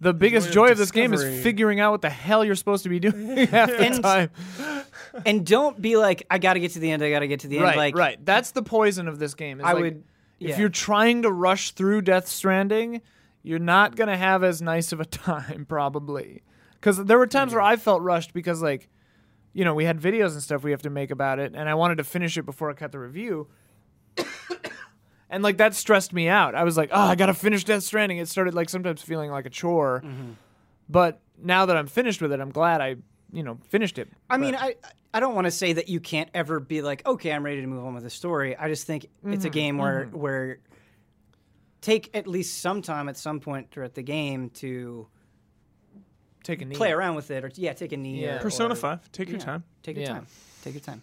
the 0.00 0.12
biggest 0.12 0.52
joy 0.52 0.62
of 0.62 0.68
joy 0.68 0.72
of 0.72 0.78
this 0.78 0.90
game 0.92 1.12
is 1.12 1.20
discovery. 1.20 1.42
figuring 1.42 1.80
out 1.80 1.90
what 1.92 2.02
the 2.02 2.10
hell 2.10 2.44
you're 2.44 2.54
supposed 2.54 2.82
to 2.84 2.88
be 2.88 3.00
doing 3.00 3.36
half 3.48 3.68
the 3.70 3.78
And- 3.78 4.02
time. 4.02 4.30
and 5.26 5.44
don't 5.46 5.80
be 5.80 5.96
like, 5.96 6.26
I 6.30 6.38
got 6.38 6.54
to 6.54 6.60
get 6.60 6.72
to 6.72 6.78
the 6.78 6.90
end. 6.90 7.02
I 7.02 7.10
got 7.10 7.20
to 7.20 7.28
get 7.28 7.40
to 7.40 7.48
the 7.48 7.56
end. 7.56 7.64
Right, 7.64 7.76
like, 7.76 7.96
right. 7.96 8.24
That's 8.24 8.52
the 8.52 8.62
poison 8.62 9.08
of 9.08 9.18
this 9.18 9.34
game. 9.34 9.60
I 9.62 9.72
like, 9.72 9.82
would. 9.82 10.04
If 10.40 10.50
yeah. 10.50 10.58
you're 10.60 10.68
trying 10.68 11.22
to 11.22 11.32
rush 11.32 11.72
through 11.72 12.02
Death 12.02 12.28
Stranding, 12.28 13.02
you're 13.42 13.58
not 13.58 13.96
gonna 13.96 14.16
have 14.16 14.44
as 14.44 14.62
nice 14.62 14.92
of 14.92 15.00
a 15.00 15.04
time 15.06 15.66
probably. 15.66 16.42
Because 16.74 17.04
there 17.04 17.18
were 17.18 17.26
times 17.26 17.52
where 17.52 17.62
I 17.62 17.76
felt 17.76 18.02
rushed 18.02 18.32
because 18.32 18.62
like, 18.62 18.88
you 19.52 19.64
know, 19.64 19.74
we 19.74 19.84
had 19.84 20.00
videos 20.00 20.32
and 20.32 20.42
stuff 20.42 20.62
we 20.62 20.70
have 20.70 20.82
to 20.82 20.90
make 20.90 21.10
about 21.10 21.38
it, 21.38 21.54
and 21.54 21.68
I 21.68 21.74
wanted 21.74 21.98
to 21.98 22.04
finish 22.04 22.36
it 22.36 22.42
before 22.42 22.70
I 22.70 22.74
cut 22.74 22.92
the 22.92 22.98
review. 23.00 23.48
and 25.30 25.42
like 25.42 25.56
that 25.56 25.74
stressed 25.74 26.12
me 26.12 26.28
out. 26.28 26.54
I 26.54 26.62
was 26.62 26.76
like, 26.76 26.90
oh, 26.92 27.00
I 27.00 27.14
gotta 27.16 27.34
finish 27.34 27.64
Death 27.64 27.82
Stranding. 27.82 28.18
It 28.18 28.28
started 28.28 28.54
like 28.54 28.68
sometimes 28.68 29.02
feeling 29.02 29.30
like 29.30 29.46
a 29.46 29.50
chore. 29.50 30.02
Mm-hmm. 30.04 30.32
But 30.88 31.20
now 31.42 31.66
that 31.66 31.76
I'm 31.76 31.86
finished 31.86 32.22
with 32.22 32.32
it, 32.32 32.40
I'm 32.40 32.50
glad 32.50 32.80
I, 32.80 32.96
you 33.32 33.42
know, 33.42 33.58
finished 33.68 33.98
it. 33.98 34.08
I 34.30 34.36
mean, 34.38 34.54
I 34.54 34.76
I 35.12 35.20
don't 35.20 35.34
want 35.34 35.46
to 35.46 35.50
say 35.50 35.72
that 35.74 35.88
you 35.88 36.00
can't 36.00 36.28
ever 36.34 36.60
be 36.60 36.82
like, 36.82 37.06
okay, 37.06 37.32
I'm 37.32 37.42
ready 37.44 37.60
to 37.60 37.66
move 37.66 37.84
on 37.84 37.94
with 37.94 38.04
the 38.04 38.10
story. 38.10 38.56
I 38.56 38.68
just 38.68 38.86
think 38.86 39.06
it's 39.24 39.44
a 39.44 39.48
mm-hmm, 39.48 39.54
game 39.54 39.78
where 39.78 40.04
mm-hmm. 40.04 40.18
where 40.18 40.58
take 41.80 42.10
at 42.14 42.26
least 42.26 42.60
some 42.60 42.82
time 42.82 43.08
at 43.08 43.16
some 43.16 43.40
point 43.40 43.70
throughout 43.70 43.94
the 43.94 44.02
game 44.02 44.50
to 44.50 45.06
take 46.42 46.62
a 46.62 46.64
knee. 46.64 46.74
play 46.74 46.92
around 46.92 47.14
with 47.14 47.30
it, 47.30 47.44
or 47.44 47.50
yeah, 47.54 47.72
take 47.72 47.92
a 47.92 47.96
knee. 47.96 48.22
Yeah. 48.22 48.36
or- 48.36 48.40
Persona 48.40 48.74
or- 48.74 48.76
5. 48.76 49.12
Take 49.12 49.28
your 49.28 49.38
yeah, 49.38 49.44
time. 49.44 49.64
Take 49.82 49.96
your 49.96 50.04
Yeah. 50.04 50.12
time. 50.12 50.26
Take 50.62 50.74
your 50.74 50.80
time. 50.80 51.02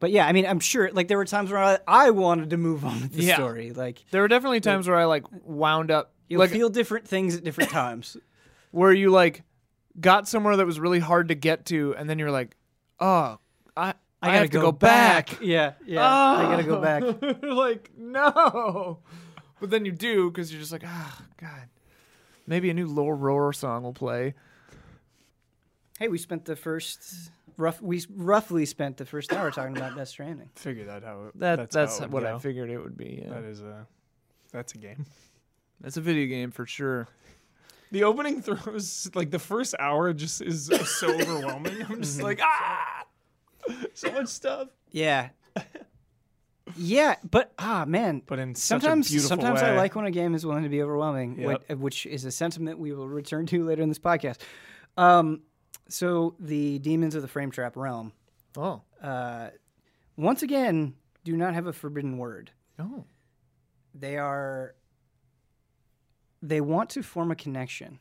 But 0.00 0.10
yeah, 0.10 0.26
I 0.26 0.32
mean, 0.32 0.46
I'm 0.46 0.60
sure 0.60 0.90
like 0.92 1.08
there 1.08 1.18
were 1.18 1.26
times 1.26 1.50
where 1.50 1.62
I, 1.62 1.78
I 1.86 2.10
wanted 2.10 2.50
to 2.50 2.56
move 2.56 2.84
on 2.84 3.02
with 3.02 3.12
the 3.12 3.22
Yeah. 3.24 3.34
story. 3.34 3.72
Like 3.72 4.02
There 4.10 4.22
were 4.22 4.28
definitely 4.28 4.60
times 4.60 4.88
where 4.88 4.96
I 4.96 5.04
like 5.04 5.24
wound 5.44 5.90
up 5.90 6.12
you'll 6.28 6.40
like 6.40 6.50
feel 6.50 6.70
different 6.70 7.06
things 7.06 7.36
at 7.36 7.44
different 7.44 7.70
times. 7.82 8.16
where 8.70 8.92
you 8.92 9.10
like 9.10 9.42
got 9.98 10.28
somewhere 10.28 10.56
that 10.56 10.66
was 10.66 10.78
really 10.78 10.98
hard 11.00 11.28
to 11.28 11.34
get 11.34 11.66
to, 11.66 11.94
and 11.96 12.08
then 12.08 12.18
you're 12.18 12.30
like, 12.30 12.56
oh, 12.98 13.38
I 13.76 13.94
I, 14.22 14.26
gotta 14.26 14.38
have 14.38 14.50
to 14.50 14.60
go 14.60 14.72
back. 14.72 15.40
Yeah, 15.40 15.72
yeah. 15.86 16.06
I 16.06 16.42
gotta 16.42 16.64
go 16.64 16.76
Oh. 16.76 16.80
back. 16.80 17.42
like 17.42 17.90
no, 17.96 18.98
but 19.60 19.70
then 19.70 19.84
you 19.84 19.92
do 19.92 20.30
because 20.30 20.52
you're 20.52 20.60
just 20.60 20.72
like, 20.72 20.84
ah, 20.84 21.22
God, 21.38 21.68
maybe 22.46 22.68
a 22.70 22.74
new 22.74 22.86
Low 22.86 23.08
Roar 23.08 23.52
song 23.52 23.82
will 23.82 23.94
play. 23.94 24.34
Hey, 25.98 26.08
we 26.08 26.18
spent 26.18 26.44
the 26.44 26.56
first 26.56 27.30
rough. 27.56 27.80
We 27.80 28.04
roughly 28.14 28.66
spent 28.66 28.96
the 28.98 29.06
first 29.06 29.32
hour 29.32 29.50
talking 29.50 29.76
about 29.76 29.96
Death 29.96 30.08
Stranding. 30.08 30.50
Figure 30.54 30.84
that 30.86 31.04
out. 31.04 31.32
That 31.38 31.56
that's, 31.56 31.74
that's, 31.74 31.98
how 31.98 32.04
it 32.04 32.10
would 32.10 32.24
what 32.24 32.32
I 32.32 32.38
figured 32.38 32.70
it 32.70 32.78
would 32.78 32.96
be. 32.96 33.22
Yeah. 33.24 33.34
That 33.34 33.44
is 33.44 33.60
a 33.60 33.86
that's 34.52 34.74
a 34.74 34.78
game. 34.78 35.06
That's 35.80 35.96
a 35.96 36.02
video 36.02 36.26
game 36.26 36.50
for 36.50 36.66
sure. 36.66 37.08
The 37.92 38.04
opening 38.04 38.40
throws 38.42 39.10
like 39.14 39.30
the 39.30 39.38
first 39.38 39.74
hour 39.78 40.12
just 40.12 40.40
is 40.42 40.66
so 40.98 41.08
overwhelming. 41.20 41.82
I'm 41.88 42.02
just 42.02 42.22
like 42.22 42.40
ah, 42.42 43.04
so 43.94 44.12
much 44.12 44.28
stuff. 44.28 44.68
Yeah. 44.90 45.30
Yeah, 46.76 47.16
but 47.28 47.52
ah 47.58 47.84
man, 47.86 48.22
But 48.24 48.38
in 48.38 48.54
sometimes 48.54 49.06
such 49.08 49.10
a 49.10 49.14
beautiful 49.14 49.28
sometimes 49.28 49.60
way. 49.62 49.70
I 49.70 49.76
like 49.76 49.96
when 49.96 50.04
a 50.04 50.10
game 50.12 50.34
is 50.36 50.46
willing 50.46 50.62
to 50.62 50.68
be 50.68 50.82
overwhelming, 50.82 51.40
Yep. 51.40 51.64
wh- 51.68 51.80
which 51.80 52.06
is 52.06 52.24
a 52.24 52.30
sentiment 52.30 52.78
we 52.78 52.92
will 52.92 53.08
return 53.08 53.46
to 53.46 53.64
later 53.64 53.82
in 53.82 53.88
this 53.88 53.98
podcast. 53.98 54.38
Um, 54.96 55.40
so 55.88 56.36
the 56.38 56.78
demons 56.78 57.16
of 57.16 57.22
the 57.22 57.28
frame 57.28 57.50
trap 57.50 57.76
realm, 57.76 58.12
Oh, 58.56 58.82
uh, 59.02 59.50
once 60.16 60.42
again, 60.44 60.94
do 61.24 61.36
not 61.36 61.54
have 61.54 61.66
a 61.66 61.72
forbidden 61.72 62.18
word. 62.18 62.52
oh, 62.78 63.04
They 63.94 64.16
are. 64.16 64.74
They 66.42 66.60
want 66.60 66.90
to 66.90 67.02
form 67.02 67.30
a 67.30 67.36
connection, 67.36 67.98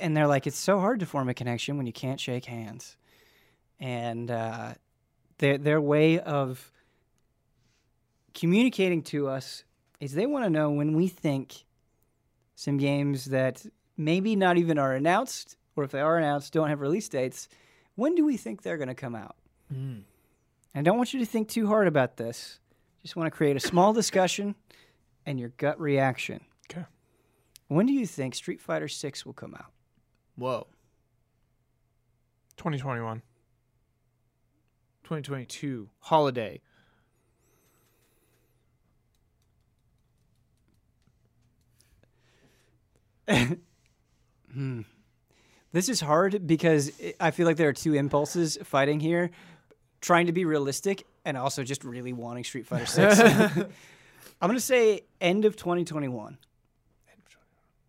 and 0.00 0.16
they're 0.16 0.26
like, 0.26 0.46
it's 0.46 0.58
so 0.58 0.80
hard 0.80 1.00
to 1.00 1.06
form 1.06 1.28
a 1.28 1.34
connection 1.34 1.76
when 1.76 1.86
you 1.86 1.92
can't 1.92 2.20
shake 2.20 2.46
hands, 2.46 2.96
and 3.78 4.30
uh, 4.30 4.74
their 5.38 5.58
their 5.58 5.80
way 5.80 6.18
of 6.18 6.72
communicating 8.34 9.02
to 9.02 9.28
us 9.28 9.64
is 10.00 10.12
they 10.12 10.26
want 10.26 10.44
to 10.44 10.50
know 10.50 10.70
when 10.70 10.94
we 10.94 11.08
think 11.08 11.64
some 12.54 12.76
games 12.76 13.26
that 13.26 13.64
maybe 13.96 14.36
not 14.36 14.58
even 14.58 14.78
are 14.78 14.94
announced, 14.94 15.56
or 15.74 15.84
if 15.84 15.90
they 15.90 16.00
are 16.00 16.18
announced, 16.18 16.52
don't 16.52 16.68
have 16.68 16.80
release 16.80 17.08
dates. 17.08 17.48
When 17.94 18.14
do 18.14 18.24
we 18.24 18.36
think 18.36 18.62
they're 18.62 18.76
going 18.76 18.88
to 18.88 18.94
come 18.94 19.14
out? 19.14 19.36
Mm. 19.72 20.02
I 20.74 20.82
don't 20.82 20.98
want 20.98 21.14
you 21.14 21.20
to 21.20 21.26
think 21.26 21.48
too 21.48 21.66
hard 21.66 21.86
about 21.86 22.16
this. 22.18 22.60
Just 23.02 23.16
want 23.16 23.26
to 23.26 23.30
create 23.30 23.56
a 23.56 23.60
small 23.60 23.92
discussion 23.92 24.54
and 25.24 25.40
your 25.40 25.50
gut 25.50 25.80
reaction. 25.80 26.40
Okay. 26.70 26.84
When 27.68 27.86
do 27.86 27.92
you 27.92 28.06
think 28.06 28.34
Street 28.34 28.60
Fighter 28.60 28.88
6 28.88 29.26
will 29.26 29.32
come 29.32 29.54
out? 29.54 29.72
whoa, 30.36 30.66
2021. 32.56 33.22
2022 35.04 35.88
holiday. 36.00 36.60
Hmm. 44.52 44.82
This 45.72 45.88
is 45.88 46.00
hard 46.00 46.46
because 46.46 46.90
i- 47.02 47.14
I 47.20 47.30
feel 47.30 47.46
like 47.46 47.56
there 47.58 47.68
are 47.68 47.72
two 47.74 47.94
impulses 47.94 48.56
fighting 48.64 49.00
here 49.00 49.30
trying 50.00 50.26
to 50.26 50.32
be 50.32 50.44
realistic 50.44 51.06
and 51.24 51.36
also 51.36 51.62
just 51.62 51.84
really 51.84 52.12
wanting 52.14 52.44
Street 52.44 52.66
Fighter 52.66 52.86
6. 52.86 53.20
I'm 54.40 54.48
going 54.48 54.54
to 54.54 54.60
say 54.60 55.02
end 55.20 55.44
of 55.44 55.56
2021, 55.56 56.38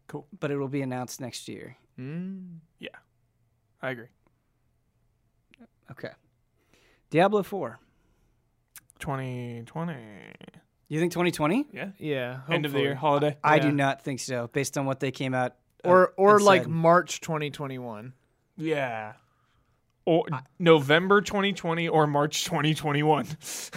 Cool. 0.08 0.26
but 0.40 0.52
it 0.52 0.58
will 0.58 0.68
be 0.70 0.82
announced 0.82 1.20
next 1.22 1.48
year. 1.48 1.76
Mm. 2.00 2.60
Yeah, 2.80 2.90
I 3.82 3.90
agree. 3.92 4.08
Okay. 5.92 6.12
Diablo 7.10 7.44
4. 7.44 7.80
2020. 9.00 9.94
You 10.90 11.00
think 11.00 11.12
2020? 11.12 11.66
Yeah. 11.72 11.90
Yeah, 11.98 12.40
End 12.50 12.66
of 12.66 12.72
the 12.72 12.80
year 12.80 12.96
holiday. 12.96 13.38
I 13.44 13.60
do 13.60 13.68
Yeah. 13.68 13.74
not 13.74 14.02
think 14.02 14.20
so, 14.20 14.48
based 14.48 14.78
on 14.78 14.86
what 14.86 15.00
they 15.00 15.12
came 15.12 15.34
out. 15.34 15.56
uh, 15.86 15.90
or 15.90 16.14
or 16.18 16.40
like 16.40 16.64
said. 16.64 16.72
March 16.72 17.22
2021. 17.22 18.14
Yeah. 18.58 19.14
Or 20.06 20.26
November 20.58 21.22
2020 21.22 21.88
or 21.90 22.08
March 22.08 22.46
2021. 22.46 23.28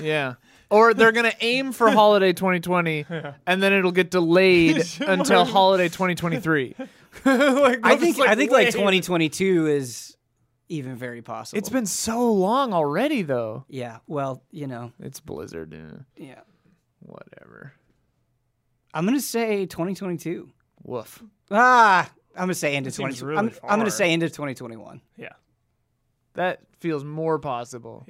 Yeah. 0.02 0.34
Or 0.70 0.94
they're 0.94 1.12
gonna 1.12 1.32
aim 1.40 1.72
for 1.72 1.90
holiday 1.92 2.32
2020, 2.32 3.06
and 3.46 3.62
then 3.62 3.72
it'll 3.72 3.90
get 3.92 4.10
delayed 4.10 4.84
until 5.00 5.44
holiday 5.44 5.88
2023. 5.88 6.76
like, 7.24 7.80
I 7.82 7.96
think 7.96 8.16
just, 8.16 8.28
I 8.28 8.36
think 8.36 8.52
like 8.52 8.70
2022 8.70 9.66
is 9.66 10.16
even 10.68 10.94
very 10.94 11.22
possible. 11.22 11.58
It's 11.58 11.68
been 11.68 11.86
so 11.86 12.32
long 12.32 12.72
already, 12.72 13.22
though. 13.22 13.64
yeah. 13.68 13.98
Well, 14.06 14.44
you 14.52 14.68
know, 14.68 14.92
It's 15.00 15.18
Blizzard. 15.18 15.74
eh, 15.74 15.98
yeah. 16.16 16.40
whatever. 17.00 17.72
I'm 18.94 19.04
gonna 19.04 19.20
say 19.20 19.66
2022. 19.66 20.48
Woof. 20.84 21.22
Ah, 21.50 22.08
I'm 22.36 22.42
gonna 22.42 22.54
say 22.54 22.76
end 22.76 22.86
of 22.86 22.92
That 22.92 22.96
seems 22.96 23.18
20. 23.20 23.24
really 23.24 23.38
I'm, 23.38 23.52
I'm 23.68 23.78
gonna 23.80 23.90
say 23.90 24.12
end 24.12 24.22
of 24.22 24.30
2021. 24.30 25.00
Yeah. 25.16 25.28
That 26.34 26.60
feels 26.78 27.02
more 27.04 27.38
possible. 27.40 28.06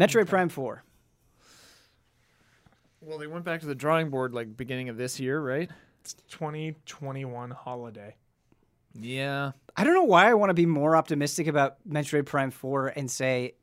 Metroid 0.00 0.26
Prime 0.28 0.48
4. 0.48 0.82
Well, 3.02 3.18
they 3.18 3.26
went 3.26 3.44
back 3.44 3.60
to 3.60 3.66
the 3.66 3.74
drawing 3.74 4.10
board 4.10 4.34
like 4.34 4.56
beginning 4.56 4.88
of 4.88 4.96
this 4.96 5.18
year, 5.18 5.40
right? 5.40 5.70
It's 6.02 6.14
2021 6.30 7.50
holiday. 7.50 8.16
Yeah. 8.94 9.52
I 9.76 9.84
don't 9.84 9.94
know 9.94 10.04
why 10.04 10.28
I 10.30 10.34
want 10.34 10.50
to 10.50 10.54
be 10.54 10.66
more 10.66 10.96
optimistic 10.96 11.46
about 11.46 11.76
Metroid 11.88 12.26
Prime 12.26 12.50
4 12.50 12.88
and 12.88 13.10
say 13.10 13.54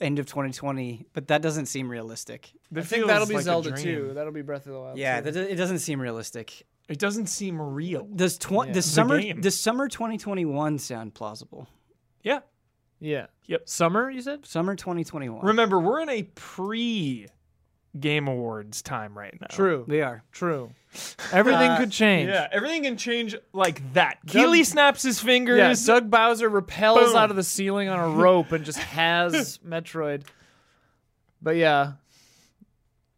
end 0.00 0.18
of 0.18 0.26
2020, 0.26 1.06
but 1.12 1.28
that 1.28 1.40
doesn't 1.42 1.66
seem 1.66 1.88
realistic. 1.88 2.50
That 2.72 2.80
I 2.80 2.84
think 2.84 3.00
feels 3.00 3.08
that'll 3.08 3.26
be 3.28 3.34
like 3.34 3.44
Zelda 3.44 3.70
dream. 3.70 3.82
too. 3.84 4.12
That'll 4.14 4.32
be 4.32 4.42
Breath 4.42 4.66
of 4.66 4.72
the 4.72 4.80
Wild. 4.80 4.98
Yeah, 4.98 5.20
too. 5.20 5.30
that, 5.30 5.50
it 5.50 5.54
doesn't 5.56 5.78
seem 5.78 6.00
realistic. 6.00 6.66
It 6.88 6.98
doesn't 6.98 7.26
seem 7.26 7.60
real. 7.62 8.04
Does 8.14 8.36
tw- 8.38 8.50
Yeah. 8.50 8.72
does 8.72 8.84
The 8.86 8.90
summer 8.90 9.20
game. 9.20 9.40
does 9.40 9.58
summer 9.58 9.88
2021 9.88 10.78
sound 10.78 11.14
plausible? 11.14 11.68
Yeah. 12.22 12.40
Yeah. 13.02 13.26
Yep. 13.46 13.68
Summer, 13.68 14.10
you 14.10 14.22
said? 14.22 14.46
Summer 14.46 14.76
2021. 14.76 15.44
Remember, 15.44 15.78
we're 15.80 16.00
in 16.00 16.08
a 16.08 16.22
pre 16.36 17.26
Game 17.98 18.28
Awards 18.28 18.80
time 18.80 19.18
right 19.18 19.36
now. 19.40 19.48
True. 19.50 19.84
They 19.88 20.00
are. 20.02 20.22
True. 20.32 20.70
Everything 21.32 21.70
Uh, 21.72 21.78
could 21.78 21.90
change. 21.90 22.28
Yeah, 22.30 22.48
everything 22.52 22.84
can 22.84 22.96
change 22.96 23.34
like 23.52 23.92
that. 23.94 24.18
Doug- 24.24 24.32
Keighley 24.44 24.62
snaps 24.64 25.02
his 25.02 25.20
fingers. 25.20 25.58
Yeah, 25.58 25.74
Doug 25.94 26.10
Bowser 26.10 26.48
repels 26.48 27.08
Boom. 27.10 27.16
out 27.16 27.30
of 27.30 27.36
the 27.36 27.42
ceiling 27.42 27.88
on 27.88 27.98
a 27.98 28.08
rope 28.08 28.52
and 28.52 28.64
just 28.64 28.78
has 28.78 29.58
Metroid. 29.66 30.22
But 31.42 31.56
yeah. 31.56 31.94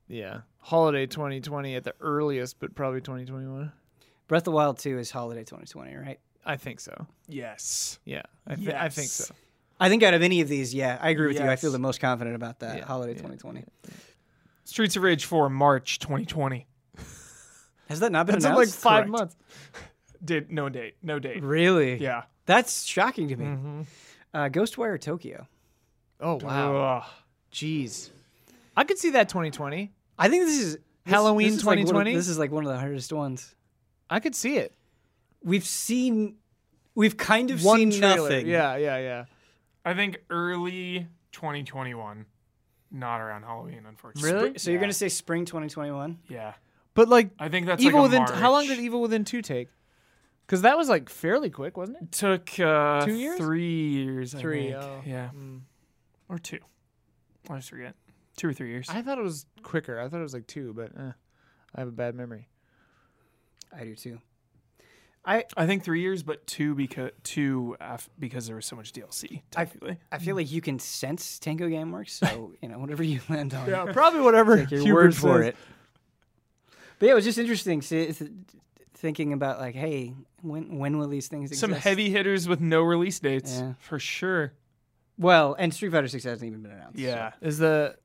Yeah. 0.08 0.40
Holiday 0.60 1.06
2020 1.06 1.76
at 1.76 1.84
the 1.84 1.94
earliest, 2.00 2.58
but 2.58 2.74
probably 2.74 3.00
2021. 3.02 3.70
Breath 4.28 4.40
of 4.40 4.44
the 4.44 4.50
Wild 4.52 4.78
2 4.78 4.98
is 4.98 5.10
holiday 5.10 5.44
2020, 5.44 5.94
right? 5.96 6.18
I 6.46 6.56
think 6.56 6.80
so. 6.80 7.06
yes. 7.28 7.98
Yeah. 8.04 8.22
I, 8.46 8.54
th- 8.54 8.68
I 8.68 8.88
think 8.88 9.06
Yes. 9.06 9.12
so. 9.12 9.34
I 9.80 9.88
think 9.88 10.02
out 10.02 10.14
of 10.14 10.22
any 10.22 10.40
of 10.40 10.48
these, 10.48 10.72
yeah, 10.74 10.98
I 11.00 11.10
agree 11.10 11.26
with 11.28 11.38
you. 11.38 11.46
I 11.48 11.56
feel 11.56 11.72
the 11.72 11.78
most 11.78 12.00
confident 12.00 12.36
about 12.36 12.60
that 12.60 12.78
Yeah, 12.78 12.84
holiday 12.84 13.12
yeah, 13.12 13.18
2020. 13.22 13.64
Streets 14.64 14.96
of 14.96 15.02
Rage 15.02 15.24
4, 15.24 15.50
March 15.50 15.98
2020. 15.98 16.66
Has 17.88 18.00
that 18.00 18.12
not 18.12 18.26
been 18.26 18.34
That's 18.34 18.44
in 18.46 18.54
like 18.54 18.68
five 18.68 19.04
Correct. 19.04 19.10
months. 19.10 19.36
Did 20.24 20.50
no 20.50 20.68
date, 20.68 20.94
no 21.02 21.18
date. 21.18 21.42
Really? 21.42 21.96
Yeah. 21.98 22.22
That's 22.46 22.84
shocking 22.84 23.28
to 23.28 23.36
me. 23.36 23.44
Mm-hmm. 23.44 23.80
Uh, 24.32 24.48
Ghostwire 24.48 24.98
Tokyo. 25.00 25.46
Oh, 26.20 26.36
wow. 26.42 26.76
Ugh. 27.04 27.10
Jeez. 27.52 28.10
I 28.76 28.84
could 28.84 28.98
see 28.98 29.10
that 29.10 29.28
2020. 29.28 29.92
I 30.18 30.28
think 30.28 30.44
this 30.46 30.58
is 30.60 30.72
this- 30.74 30.82
Halloween 31.06 31.48
this 31.48 31.56
is 31.58 31.64
like 31.66 31.78
of- 31.78 31.84
2020? 31.86 32.14
this 32.16 32.28
is 32.28 32.38
like 32.38 32.50
one 32.50 32.64
of 32.64 32.72
the 32.72 32.78
hardest 32.78 33.12
ones. 33.12 33.54
I 34.08 34.20
could 34.20 34.34
see 34.34 34.56
it. 34.56 34.72
We've 35.42 35.64
seen, 35.64 36.36
we've 36.94 37.16
kind 37.18 37.50
of 37.50 37.62
One 37.62 37.78
seen 37.78 37.90
trailer. 37.90 38.16
nothing. 38.30 38.46
Yeah, 38.46 38.76
yeah, 38.76 38.96
yeah. 38.98 39.24
I 39.84 39.94
think 39.94 40.18
early 40.30 41.08
2021, 41.32 42.26
not 42.90 43.20
around 43.20 43.42
Halloween, 43.42 43.84
unfortunately. 43.86 44.32
Really? 44.32 44.58
So 44.58 44.70
you're 44.70 44.78
Yeah. 44.78 44.84
gonna 44.84 44.92
say 44.92 45.08
spring 45.08 45.44
2021? 45.44 46.18
Yeah. 46.28 46.54
But 46.94 47.08
like 47.08 47.30
I 47.38 47.48
think 47.48 47.66
that's 47.66 47.82
Evil 47.82 48.02
like 48.02 48.12
a 48.12 48.20
Within 48.20 48.36
how 48.40 48.50
long 48.52 48.66
did 48.66 48.78
Evil 48.78 49.00
Within 49.00 49.24
2 49.24 49.42
take? 49.42 49.68
Cuz 50.46 50.60
that 50.62 50.76
was 50.76 50.88
like 50.88 51.08
fairly 51.08 51.50
quick, 51.50 51.76
wasn't 51.76 51.98
it? 52.02 52.12
took 52.12 52.58
uh, 52.60 53.04
Two 53.04 53.14
years? 53.14 53.38
Three 53.38 53.88
years. 53.90 54.34
I 54.34 54.40
Three, 54.40 54.62
think. 54.72 54.76
oh. 54.76 55.02
Yeah. 55.04 55.30
Or 56.28 56.38
two. 56.38 56.60
I 57.50 57.56
just 57.56 57.70
forget. 57.70 57.94
Two 58.36 58.48
or 58.48 58.52
three 58.52 58.70
years. 58.70 58.88
I 58.90 59.02
thought 59.02 59.18
it 59.18 59.22
was 59.24 59.46
quicker. 59.62 59.98
I 60.00 60.08
thought 60.08 60.18
it 60.20 60.22
was 60.22 60.34
like 60.34 60.46
2, 60.46 60.72
but 60.74 60.90
eh, 60.98 61.12
I 61.74 61.80
have 61.80 61.88
a 61.88 61.92
bad 61.92 62.14
memory. 62.14 62.48
I 63.72 63.84
do 63.84 63.94
too. 63.94 64.20
I 65.26 65.44
I 65.56 65.66
think 65.66 65.84
three 65.84 66.00
years, 66.02 66.22
but 66.22 66.46
two 66.46 66.74
because 66.74 67.10
two 67.22 67.76
af- 67.80 68.10
because 68.18 68.46
there 68.46 68.56
was 68.56 68.66
so 68.66 68.76
much 68.76 68.92
DLC. 68.92 69.42
Technically, 69.50 69.98
I 70.12 70.18
feel 70.18 70.36
like 70.36 70.52
you 70.52 70.60
can 70.60 70.78
sense 70.78 71.38
Tango 71.38 71.66
Gameworks, 71.68 72.10
so 72.10 72.52
you 72.62 72.68
know 72.68 72.78
whatever 72.78 73.02
you 73.02 73.20
land 73.28 73.54
on. 73.54 73.68
Yeah, 73.68 73.90
probably 73.92 74.20
whatever 74.20 74.64
Take 74.66 74.84
your 74.84 74.94
word 74.94 75.16
for 75.16 75.42
it. 75.42 75.56
But 76.98 77.06
yeah, 77.06 77.12
it 77.12 77.14
was 77.16 77.24
just 77.24 77.38
interesting 77.38 77.80
see, 77.82 78.12
thinking 78.94 79.32
about 79.32 79.58
like, 79.60 79.74
hey, 79.74 80.14
when 80.42 80.78
when 80.78 80.98
will 80.98 81.08
these 81.08 81.28
things 81.28 81.50
exist? 81.50 81.60
some 81.60 81.72
heavy 81.72 82.10
hitters 82.10 82.46
with 82.46 82.60
no 82.60 82.82
release 82.82 83.18
dates 83.18 83.58
Yeah. 83.58 83.72
for 83.78 83.98
sure. 83.98 84.52
Well, 85.18 85.54
and 85.58 85.72
Street 85.72 85.92
Fighter 85.92 86.08
Six 86.08 86.24
hasn't 86.24 86.46
even 86.48 86.62
been 86.62 86.72
announced. 86.72 86.98
so 86.98 87.02
Yeah. 87.04 87.32
Is 87.40 87.58
the 87.58 87.96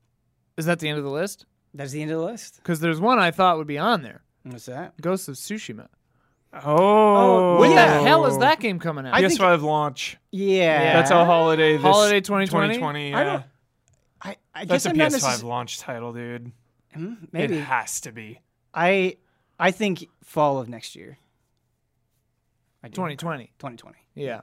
is 0.57 0.65
that 0.65 0.80
the 0.80 0.88
end 0.89 0.97
of 0.97 1.03
the 1.03 1.11
list? 1.11 1.45
that's 1.74 1.91
the 1.91 2.01
end 2.01 2.11
of 2.11 2.17
the 2.20 2.26
list. 2.26 2.61
Cuz 2.63 2.80
there's 2.80 2.99
one 2.99 3.20
I 3.20 3.32
thought 3.32 3.57
would 3.57 3.67
be 3.67 3.78
on 3.78 4.01
there. 4.03 4.22
What's 4.43 4.65
that? 4.65 4.99
Ghost 5.01 5.28
of 5.28 5.36
Tsushima. 5.36 5.88
Oh, 6.51 7.59
When 7.59 7.71
yeah. 7.71 7.97
the 7.99 8.03
hell 8.07 8.25
is 8.25 8.37
that 8.39 8.59
game 8.59 8.79
coming 8.79 9.05
out? 9.05 9.13
I 9.13 9.19
think- 9.27 9.39
PS5 9.39 9.61
launch. 9.61 10.17
Yeah, 10.31 10.93
That's 10.93 11.11
a 11.11 11.23
holiday. 11.25 11.73
This 11.73 11.81
Holiday 11.83 12.21
2020? 12.21 12.75
2020. 12.75 13.13
I 13.13 13.23
don't- 13.23 13.43
I, 14.21 14.35
I 14.55 14.65
That's 14.65 14.83
guess 14.83 14.85
a 14.85 14.89
I'm 14.89 14.95
PS5 14.95 15.19
necess- 15.39 15.43
launch 15.43 15.79
title, 15.79 16.11
dude. 16.13 16.51
Hmm, 16.93 17.13
maybe 17.31 17.57
It 17.57 17.61
has 17.65 18.01
to 18.01 18.11
be. 18.11 18.41
I 18.73 19.17
I 19.59 19.71
think 19.71 20.07
fall 20.23 20.57
of 20.59 20.67
next 20.69 20.95
year. 20.95 21.17
I 22.83 22.87
2020. 22.87 23.51
2020. 23.59 23.97
Yeah. 24.15 24.41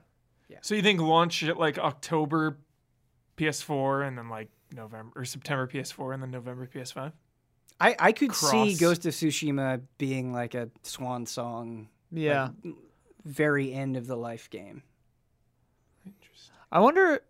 Yeah. 0.49 0.59
So 0.63 0.75
you 0.75 0.83
think 0.83 1.01
launch 1.01 1.43
at 1.43 1.59
like 1.59 1.79
October 1.79 2.59
PS4 3.37 4.07
and 4.07 4.17
then 4.19 4.29
like 4.29 4.49
November 4.73 5.13
or 5.21 5.25
September 5.25 5.67
PS4 5.67 6.15
and 6.15 6.23
then 6.23 6.31
November 6.31 6.67
PS5? 6.73 7.13
I, 7.81 7.95
I 7.99 8.13
could 8.13 8.35
see 8.35 8.75
Ghost 8.77 9.05
of 9.07 9.13
Tsushima 9.13 9.83
being 9.99 10.33
like 10.33 10.55
a 10.55 10.71
swan 10.83 11.27
song, 11.27 11.89
Yeah. 12.17 12.49
very 13.25 13.73
end 13.73 13.97
of 13.97 14.07
the 14.07 14.17
life 14.17 14.49
game. 14.51 14.83
Interesting. 16.05 16.55
I 16.73 16.81
wonder 16.81 17.21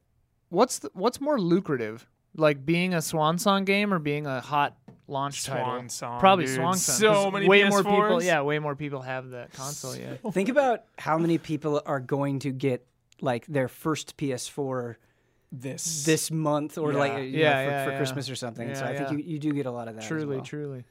what's 0.48 0.78
the, 0.80 0.90
what's 0.94 1.20
more 1.20 1.40
lucrative, 1.40 2.06
like 2.36 2.64
being 2.66 2.94
a 2.94 3.02
swan 3.02 3.38
song 3.38 3.64
game 3.64 3.92
or 3.92 3.98
being 3.98 4.26
a 4.26 4.40
hot 4.40 4.76
launch 5.08 5.44
title? 5.44 5.64
Swan 5.64 5.88
song. 5.88 6.20
Probably 6.20 6.46
dude. 6.46 6.56
swan 6.56 6.76
song. 6.76 6.94
So 6.96 7.12
'cause 7.12 7.32
many 7.32 7.48
way 7.48 7.62
PS4s. 7.62 7.70
more 7.70 7.82
people. 7.84 8.22
Yeah, 8.22 8.42
way 8.42 8.58
more 8.58 8.76
people 8.76 9.02
have 9.02 9.30
that 9.30 9.52
console. 9.52 9.96
Yeah. 9.96 10.14
Think 10.32 10.48
about 10.48 10.84
how 10.98 11.18
many 11.18 11.38
people 11.38 11.82
are 11.86 12.00
going 12.00 12.40
to 12.40 12.52
get 12.52 12.86
like 13.20 13.46
their 13.46 13.68
first 13.68 14.16
PS4 14.18 14.96
This. 15.52 16.04
this 16.04 16.30
month 16.30 16.76
or 16.76 16.92
Yeah. 16.92 16.98
like 16.98 17.12
you 17.12 17.18
know, 17.18 17.22
for, 17.32 17.38
yeah, 17.38 17.84
for 17.84 17.90
yeah. 17.92 17.96
Christmas 17.96 18.28
or 18.28 18.36
something. 18.36 18.74
so 18.74 18.84
Yeah, 18.84 18.90
I 18.90 18.96
think 18.96 19.10
you, 19.12 19.18
you 19.34 19.38
do 19.38 19.52
get 19.52 19.64
a 19.66 19.70
lot 19.70 19.88
of 19.88 19.94
that. 19.94 20.02
as 20.02 20.08
truly, 20.08 20.36
well. 20.36 20.44
truly. 20.44 20.84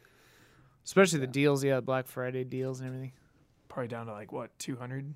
Especially 0.83 1.19
the 1.19 1.27
deals, 1.27 1.63
yeah, 1.63 1.79
Black 1.81 2.07
Friday 2.07 2.43
deals 2.43 2.79
and 2.79 2.87
everything. 2.87 3.11
Probably 3.75 3.89
down 3.89 4.05
to 4.05 4.13
like 4.13 4.31
what 4.31 4.57
200 4.57 5.13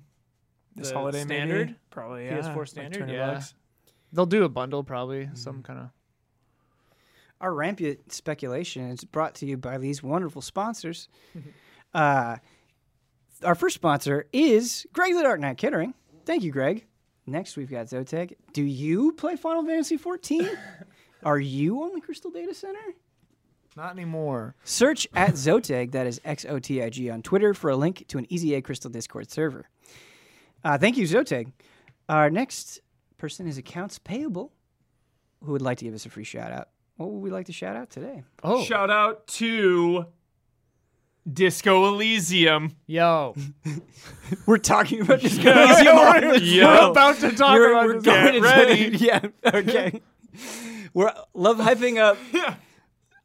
this 0.76 0.90
The 0.90 0.94
holiday 0.94 1.22
standard? 1.22 1.68
maybe 1.68 1.78
probably 1.88 2.26
yeah, 2.26 2.40
PS4 2.40 2.68
standard, 2.68 2.92
200 2.92 3.14
yeah. 3.14 3.32
bucks. 3.32 3.54
They'll 4.12 4.26
do 4.26 4.44
a 4.44 4.50
bundle 4.50 4.84
probably, 4.84 5.30
some 5.32 5.62
kind 5.62 5.78
of. 5.78 5.88
Our 7.40 7.54
rampant 7.54 8.12
speculation 8.12 8.90
is 8.90 9.02
brought 9.02 9.34
to 9.36 9.46
you 9.46 9.56
by 9.56 9.78
these 9.78 10.02
wonderful 10.02 10.42
sponsors. 10.42 11.08
uh, 11.94 12.36
our 13.42 13.54
first 13.54 13.76
sponsor 13.76 14.26
is 14.30 14.86
Greg 14.92 15.14
the 15.14 15.22
Dark 15.22 15.40
Knight 15.40 15.56
Kittering. 15.56 15.94
Thank 16.26 16.42
you, 16.42 16.52
Greg. 16.52 16.84
Next, 17.26 17.56
we've 17.56 17.70
got 17.70 17.86
Xotig. 17.86 18.34
Do 18.52 18.62
you 18.62 19.12
play 19.12 19.36
Final 19.36 19.64
Fantasy 19.64 19.96
14? 19.96 20.50
Are 21.24 21.40
you 21.40 21.82
on 21.82 21.94
the 21.94 22.02
Crystal 22.02 22.30
Data 22.30 22.52
Center? 22.52 22.94
Not 23.76 23.92
anymore. 23.92 24.54
Search 24.64 25.06
at 25.14 25.34
Xotig, 25.34 25.92
that 25.92 26.06
is 26.06 26.20
X 26.24 26.44
O 26.48 26.58
T 26.58 26.82
I 26.82 26.90
G, 26.90 27.08
on 27.10 27.22
Twitter 27.22 27.54
for 27.54 27.70
a 27.70 27.76
link 27.76 28.04
to 28.08 28.18
an 28.18 28.26
EZA 28.30 28.62
Crystal 28.62 28.90
Discord 28.90 29.30
server. 29.30 29.68
Uh, 30.64 30.76
thank 30.76 30.96
you, 30.96 31.04
Xotig. 31.06 31.52
Our 32.08 32.28
next 32.30 32.80
person 33.16 33.46
is 33.46 33.58
Accounts 33.58 33.98
Payable, 33.98 34.52
who 35.44 35.52
would 35.52 35.62
like 35.62 35.78
to 35.78 35.84
give 35.84 35.94
us 35.94 36.04
a 36.04 36.10
free 36.10 36.24
shout 36.24 36.50
out. 36.52 36.68
What 36.96 37.10
would 37.10 37.20
we 37.20 37.30
like 37.30 37.46
to 37.46 37.52
shout 37.52 37.76
out 37.76 37.88
today? 37.90 38.24
Oh, 38.42 38.62
Shout 38.64 38.90
out 38.90 39.26
to 39.28 40.04
Disco 41.32 41.86
Elysium. 41.86 42.76
yo, 42.86 43.34
We're 44.46 44.58
talking 44.58 45.00
about 45.02 45.20
Disco 45.20 45.50
Elysium. 45.50 46.42
Yo. 46.44 46.66
we're 46.66 46.90
about 46.90 47.16
to 47.20 47.30
talk 47.32 47.54
We're, 47.54 47.70
about 47.72 47.86
we're 47.86 47.94
this. 47.94 48.04
going 48.04 48.24
Get 48.24 48.34
into 48.34 48.48
ready. 48.48 48.96
yeah, 48.98 49.20
okay. 49.54 50.02
We're 50.92 51.14
love 51.32 51.58
hyping 51.58 51.98
up 51.98 52.18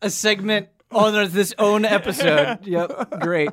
a 0.02 0.10
segment 0.10 0.70
on 0.92 1.14
this 1.32 1.54
own 1.58 1.86
episode. 1.86 2.60
Yep, 2.66 3.20
great. 3.22 3.50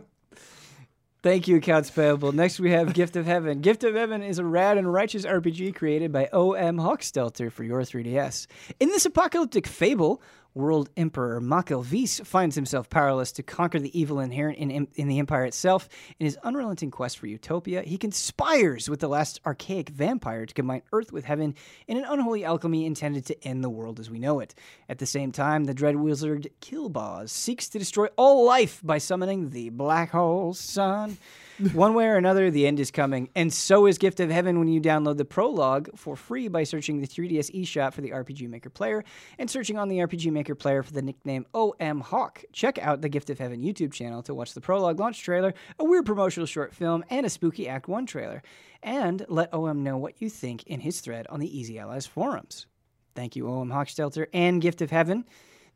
Thank 1.23 1.47
you, 1.47 1.57
Accounts 1.59 1.89
Payable. 1.89 2.33
Next, 2.33 2.59
we 2.59 2.73
have 2.73 2.95
Gift 2.95 3.15
of 3.15 3.27
Heaven. 3.27 3.61
Gift 3.61 3.85
of 3.85 3.95
Heaven 3.95 4.25
is 4.25 4.41
a 4.41 4.45
rad 4.45 4.77
and 4.77 4.93
righteous 4.93 5.25
RPG 5.25 5.77
created 5.77 6.11
by 6.11 6.29
O.M. 6.33 6.79
Hawkstelter 6.79 7.53
for 7.53 7.63
your 7.63 7.83
3DS. 7.83 8.49
In 8.81 8.89
this 8.89 9.07
apocalyptic 9.07 9.69
fable, 9.69 10.21
World 10.55 10.91
Emperor 10.97 11.41
Makil 11.41 11.83
Vis 11.83 12.21
finds 12.21 12.55
himself 12.55 12.91
powerless 12.91 13.33
to 13.33 13.43
conquer 13.43 13.79
the 13.79 13.99
evil 13.99 14.21
inherent 14.21 14.59
in, 14.59 14.89
in 14.95 15.09
the 15.09 15.19
Empire 15.19 15.45
itself. 15.45 15.89
In 16.19 16.27
his 16.27 16.37
unrelenting 16.43 16.91
quest 16.91 17.19
for 17.19 17.27
utopia, 17.27 17.83
he 17.83 17.97
conspires 17.97 18.89
with 18.89 19.01
the 19.01 19.09
last 19.09 19.41
archaic 19.47 19.89
vampire 19.89 20.45
to 20.45 20.55
combine 20.55 20.83
Earth 20.93 21.13
with 21.13 21.25
heaven 21.25 21.55
in 21.89 21.97
an 21.97 22.05
unholy 22.05 22.45
alchemy 22.45 22.85
intended 22.85 23.25
to 23.27 23.45
end 23.45 23.65
the 23.65 23.71
world 23.71 23.99
as 23.99 24.11
we 24.11 24.19
know 24.19 24.41
it. 24.41 24.55
At 24.89 24.99
the 24.99 25.07
same 25.07 25.33
time, 25.33 25.65
the 25.65 25.75
dread 25.75 25.97
wizard 25.97 26.51
Killboz 26.61 27.31
seeks 27.31 27.69
to 27.71 27.79
destroy 27.79 28.07
all 28.17 28.45
life 28.45 28.81
by 28.83 28.99
summoning 28.99 29.51
the 29.51 29.71
Black 29.71 30.11
Hole 30.11 30.55
Sun. 30.55 31.17
One 31.73 31.95
way 31.95 32.07
or 32.07 32.17
another, 32.17 32.51
the 32.51 32.67
end 32.67 32.81
is 32.81 32.91
coming, 32.91 33.29
and 33.35 33.53
so 33.53 33.87
is 33.87 33.99
Gift 33.99 34.21
of 34.21 34.31
Heaven 34.31 34.59
when 34.59 34.69
you 34.69 34.81
download 34.81 35.17
the 35.17 35.25
prologue 35.25 35.91
for 35.97 36.17
free 36.17 36.49
by 36.49 36.65
searching 36.65 37.01
the 37.01 37.07
3DS 37.07 37.55
eShop 37.55 37.93
for 37.93 38.01
the 38.01 38.11
RPG 38.11 38.49
Maker 38.49 38.71
player 38.71 39.05
and 39.39 39.51
searching 39.51 39.79
on 39.79 39.89
the 39.89 39.99
RPG 39.99 40.33
Maker 40.33 40.55
player 40.55 40.83
for 40.83 40.93
the 40.93 41.03
nickname 41.03 41.47
OM 41.55 42.01
Hawk. 42.01 42.45
Check 42.53 42.79
out 42.79 43.03
the 43.03 43.09
Gift 43.09 43.31
of 43.31 43.39
Heaven 43.39 43.63
YouTube 43.63 43.93
channel 43.93 44.23
to 44.23 44.35
watch 44.35 44.55
the 44.55 44.61
prologue 44.61 44.99
launch 44.99 45.23
trailer, 45.23 45.53
a 45.79 45.85
weird 45.85 46.07
promotional 46.07 46.47
short 46.47 46.75
film, 46.75 47.05
and 47.11 47.27
a 47.27 47.31
spooky 47.31 47.69
Act 47.69 47.89
1 47.89 48.07
trailer. 48.07 48.43
And 48.83 49.25
let 49.29 49.53
OM 49.55 49.85
know 49.85 49.97
what 49.97 50.21
you 50.21 50.29
think 50.29 50.65
in 50.65 50.81
his 50.81 51.01
thread 51.01 51.27
on 51.29 51.39
the 51.39 51.59
Easy 51.59 51.79
Allies 51.79 52.07
forums. 52.07 52.67
Thank 53.15 53.37
you, 53.37 53.49
OM 53.49 53.69
Hochstelter 53.69 54.27
and 54.33 54.61
Gift 54.61 54.81
of 54.81 54.91
Heaven. 54.91 55.25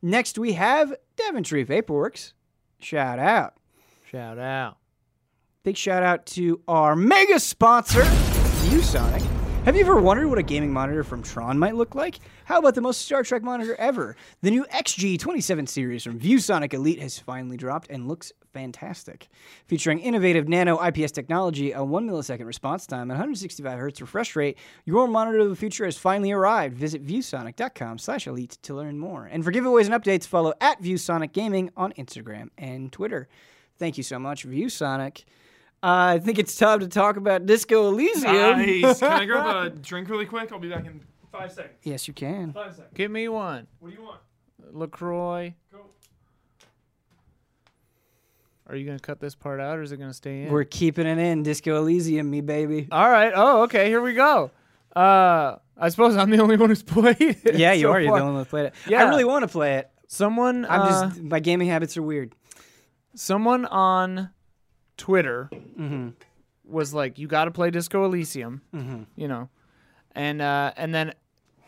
Next, 0.01 0.37
we 0.37 0.53
have 0.53 0.93
Daventry 1.15 1.65
Vaporworks. 1.65 2.33
Shout 2.79 3.19
out. 3.19 3.53
Shout 4.11 4.37
out. 4.37 4.77
Big 5.67 5.75
shout 5.75 6.01
out 6.01 6.25
to 6.25 6.61
our 6.69 6.95
mega 6.95 7.41
sponsor, 7.41 8.03
ViewSonic. 8.69 9.21
Have 9.65 9.75
you 9.75 9.81
ever 9.81 9.99
wondered 9.99 10.29
what 10.29 10.37
a 10.39 10.43
gaming 10.43 10.71
monitor 10.71 11.03
from 11.03 11.21
Tron 11.21 11.59
might 11.59 11.75
look 11.75 11.93
like? 11.93 12.19
How 12.45 12.59
about 12.59 12.73
the 12.73 12.79
most 12.79 13.01
Star 13.01 13.21
Trek 13.21 13.43
monitor 13.43 13.75
ever? 13.75 14.15
The 14.41 14.49
new 14.49 14.63
XG27 14.73 15.67
series 15.67 16.05
from 16.05 16.21
ViewSonic 16.21 16.73
Elite 16.73 17.01
has 17.01 17.19
finally 17.19 17.57
dropped 17.57 17.89
and 17.89 18.07
looks 18.07 18.31
fantastic. 18.53 19.27
Featuring 19.65 19.99
innovative 19.99 20.47
nano 20.47 20.81
IPS 20.81 21.11
technology, 21.11 21.73
a 21.73 21.83
1 21.83 22.07
millisecond 22.07 22.45
response 22.45 22.87
time, 22.87 23.11
and 23.11 23.19
165 23.19 23.77
Hz 23.77 23.99
refresh 23.99 24.37
rate, 24.37 24.57
your 24.85 25.05
monitor 25.05 25.39
of 25.39 25.49
the 25.49 25.55
future 25.57 25.83
has 25.83 25.97
finally 25.97 26.31
arrived. 26.31 26.77
Visit 26.77 27.05
viewsonic.com 27.05 27.97
slash 27.97 28.25
elite 28.25 28.57
to 28.61 28.73
learn 28.73 28.97
more. 28.97 29.25
And 29.25 29.43
for 29.43 29.51
giveaways 29.51 29.91
and 29.91 30.01
updates, 30.01 30.25
follow 30.25 30.53
at 30.61 30.81
ViewSonic 30.81 31.33
Gaming 31.33 31.71
on 31.75 31.91
Instagram 31.97 32.51
and 32.57 32.89
Twitter. 32.89 33.27
Thank 33.77 33.97
you 33.97 34.03
so 34.03 34.17
much, 34.17 34.47
ViewSonic. 34.47 35.25
Uh, 35.83 36.15
I 36.15 36.19
think 36.19 36.39
it's 36.39 36.55
time 36.55 36.79
to 36.79 36.87
talk 36.87 37.17
about 37.17 37.45
Disco 37.45 37.87
Elysium. 37.89 38.33
Nice. 38.33 38.99
Can 38.99 39.11
I 39.11 39.25
grab 39.25 39.65
a 39.65 39.69
drink 39.81 40.09
really 40.09 40.25
quick? 40.25 40.51
I'll 40.51 40.59
be 40.59 40.69
back 40.69 40.85
in 40.85 41.01
five 41.31 41.51
seconds. 41.51 41.77
yes, 41.83 42.07
you 42.07 42.13
can. 42.13 42.51
Five 42.53 42.71
seconds. 42.75 42.93
Give 42.95 43.11
me 43.11 43.27
one. 43.27 43.67
What 43.79 43.89
do 43.89 43.95
you 43.95 44.01
want? 44.03 44.19
LaCroix. 44.71 45.53
Go. 45.71 45.81
Are 48.67 48.75
you 48.75 48.85
going 48.85 48.97
to 48.97 49.01
cut 49.01 49.19
this 49.19 49.35
part 49.35 49.59
out 49.61 49.77
or 49.77 49.81
is 49.81 49.91
it 49.91 49.97
going 49.97 50.09
to 50.09 50.13
stay 50.15 50.43
in? 50.43 50.51
We're 50.51 50.63
keeping 50.65 51.05
it 51.07 51.17
in. 51.19 51.43
Disco 51.43 51.77
Elysium, 51.77 52.29
me 52.29 52.41
baby. 52.41 52.87
All 52.91 53.09
right. 53.09 53.31
Oh, 53.33 53.63
okay. 53.63 53.87
Here 53.87 54.01
we 54.01 54.13
go. 54.13 54.51
Uh, 54.95 55.57
I 55.77 55.89
suppose 55.89 56.17
I'm 56.17 56.29
the 56.31 56.41
only 56.41 56.57
one 56.57 56.69
who's 56.69 56.83
played 56.83 57.15
it. 57.21 57.55
Yeah, 57.55 57.71
you 57.73 57.83
so 57.83 57.91
are. 57.91 58.01
You're 58.01 58.09
far. 58.11 58.19
the 58.19 58.23
only 58.25 58.35
one 58.35 58.43
who 58.45 58.49
played 58.49 58.65
it. 58.65 58.73
Yeah. 58.87 59.05
I 59.05 59.09
really 59.09 59.23
want 59.23 59.43
to 59.43 59.47
play 59.47 59.75
it. 59.75 59.89
Someone, 60.07 60.65
I'm 60.65 60.81
uh, 60.81 60.87
just 61.09 61.21
my 61.21 61.39
gaming 61.39 61.67
habits 61.69 61.95
are 61.97 62.01
weird. 62.01 62.33
someone 63.13 63.65
on 63.65 64.29
Twitter 64.97 65.49
Mm-hmm. 65.53 66.09
was 66.65 66.93
like, 66.93 67.17
"You 67.19 67.27
got 67.27 67.45
to 67.45 67.51
play 67.51 67.69
Disco 67.71 68.03
Elysium," 68.05 68.61
Mm-hmm. 68.73 69.03
you 69.15 69.27
know, 69.27 69.49
and 70.15 70.41
uh, 70.41 70.73
and 70.75 70.93
then 70.93 71.13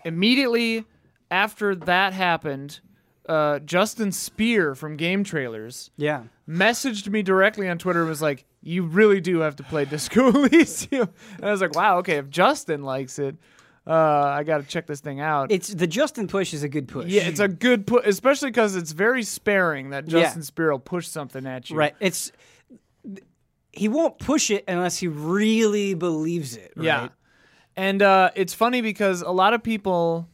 immediately 0.04 0.86
after 1.32 1.76
that 1.76 2.14
happened, 2.14 2.80
uh, 3.28 3.60
Justin 3.60 4.12
Speer 4.12 4.76
from 4.76 4.98
Game 4.98 5.24
Trailers 5.24 5.92
Yeah. 5.98 6.24
messaged 6.48 7.08
me 7.10 7.22
directly 7.22 7.70
on 7.70 7.78
Twitter 7.78 8.00
and 8.02 8.10
was 8.10 8.22
like, 8.22 8.46
"You 8.62 8.84
really 8.84 9.22
do 9.22 9.40
have 9.40 9.56
to 9.58 9.64
play 9.64 9.86
Disco 9.86 10.30
Elysium," 10.34 11.10
and 11.38 11.46
I 11.46 11.52
was 11.52 11.62
like, 11.62 11.76
"Wow, 11.76 12.00
okay, 12.00 12.18
if 12.18 12.30
Justin 12.30 12.84
likes 12.84 13.20
it." 13.20 13.36
Uh, 13.88 14.22
I 14.38 14.44
got 14.44 14.60
to 14.60 14.64
check 14.68 14.86
this 14.86 15.00
thing 15.00 15.20
out. 15.20 15.52
It's 15.52 15.70
the 15.74 15.88
Justin 15.88 16.28
push 16.28 16.54
is 16.54 16.62
a 16.62 16.70
good 16.70 16.88
push. 16.88 17.08
yeah, 17.08 17.24
it's 17.24 17.40
a 17.40 17.48
good 17.48 17.88
push, 17.88 18.06
especially 18.06 18.50
because 18.52 18.76
it's 18.76 18.92
very 18.92 19.24
sparing 19.24 19.90
that 19.92 20.08
Yeah. 20.08 20.22
Justin 20.22 20.44
Speer 20.44 20.72
will 20.72 20.80
push 20.80 21.08
something 21.08 21.48
at 21.48 21.72
you. 21.72 21.76
right. 21.78 21.96
It's 22.00 22.32
he 23.80 23.88
won't 23.88 24.20
push 24.20 24.52
it 24.52 24.66
unless 24.68 24.98
he 24.98 25.08
really 25.08 25.94
believes 25.94 26.58
it. 26.58 26.74
Right? 26.76 26.86
Yeah. 26.86 27.08
And 27.78 28.02
uh, 28.02 28.32
it's 28.36 28.54
funny 28.54 28.82
because 28.82 29.22
a 29.22 29.32
lot 29.32 29.54
of 29.54 29.64
people 29.64 30.28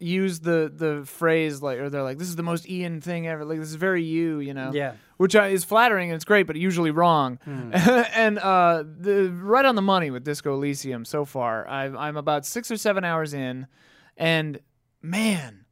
use 0.00 0.40
the 0.40 0.72
the 0.74 1.04
phrase 1.06 1.62
like, 1.62 1.78
or 1.78 1.88
they're 1.88 2.02
like, 2.02 2.18
"This 2.18 2.26
is 2.26 2.34
the 2.34 2.42
most 2.42 2.68
Ian 2.68 3.00
thing 3.00 3.28
ever." 3.28 3.44
Like, 3.44 3.60
this 3.60 3.68
is 3.68 3.76
very 3.76 4.02
you, 4.02 4.40
you 4.40 4.54
know. 4.54 4.72
Yeah. 4.74 4.94
Which 5.18 5.36
uh, 5.36 5.42
is 5.42 5.62
flattering 5.62 6.10
and 6.10 6.16
it's 6.16 6.24
great, 6.24 6.48
but 6.48 6.56
usually 6.56 6.90
wrong. 6.90 7.38
and 7.46 8.38
uh, 8.40 8.82
the 8.84 9.30
right 9.30 9.64
on 9.64 9.76
the 9.76 9.82
money 9.82 10.10
with 10.10 10.24
Disco 10.24 10.54
Elysium 10.54 11.04
so 11.04 11.24
far. 11.24 11.68
I've, 11.68 11.94
I'm 11.94 12.16
about 12.16 12.44
six 12.44 12.72
or 12.72 12.76
seven 12.76 13.04
hours 13.04 13.34
in, 13.34 13.68
and 14.16 14.58
man, 15.00 15.64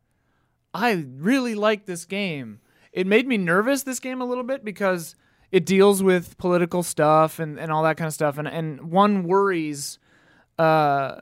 I 0.73 1.05
really 1.17 1.57
like 1.57 1.87
this 1.87 2.05
game. 2.05 2.61
It 2.93 3.09
made 3.09 3.27
me 3.27 3.39
nervous 3.39 3.83
this 3.83 3.99
game 3.99 4.21
a 4.21 4.25
little 4.25 4.45
bit 4.45 4.65
because 4.65 5.17
it 5.51 5.65
deals 5.65 6.03
with 6.03 6.37
political 6.39 6.83
stuff 6.83 7.39
and, 7.39 7.59
and 7.59 7.73
all 7.73 7.83
that 7.83 7.97
kind 7.97 8.07
of 8.07 8.15
stuff, 8.15 8.39
and 8.39 8.47
and 8.47 8.91
one 8.91 9.25
worries, 9.25 9.99
uh, 10.59 11.17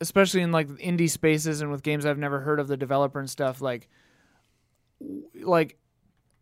especially 0.00 0.40
in 0.42 0.52
like 0.52 0.68
indie 0.68 1.10
spaces 1.10 1.60
and 1.60 1.70
with 1.70 1.82
games 1.82 2.06
I've 2.06 2.18
never 2.18 2.40
heard 2.40 2.60
of 2.60 2.68
the 2.68 2.76
developer 2.76 3.18
and 3.18 3.28
stuff 3.28 3.60
like, 3.60 3.88
like, 5.42 5.76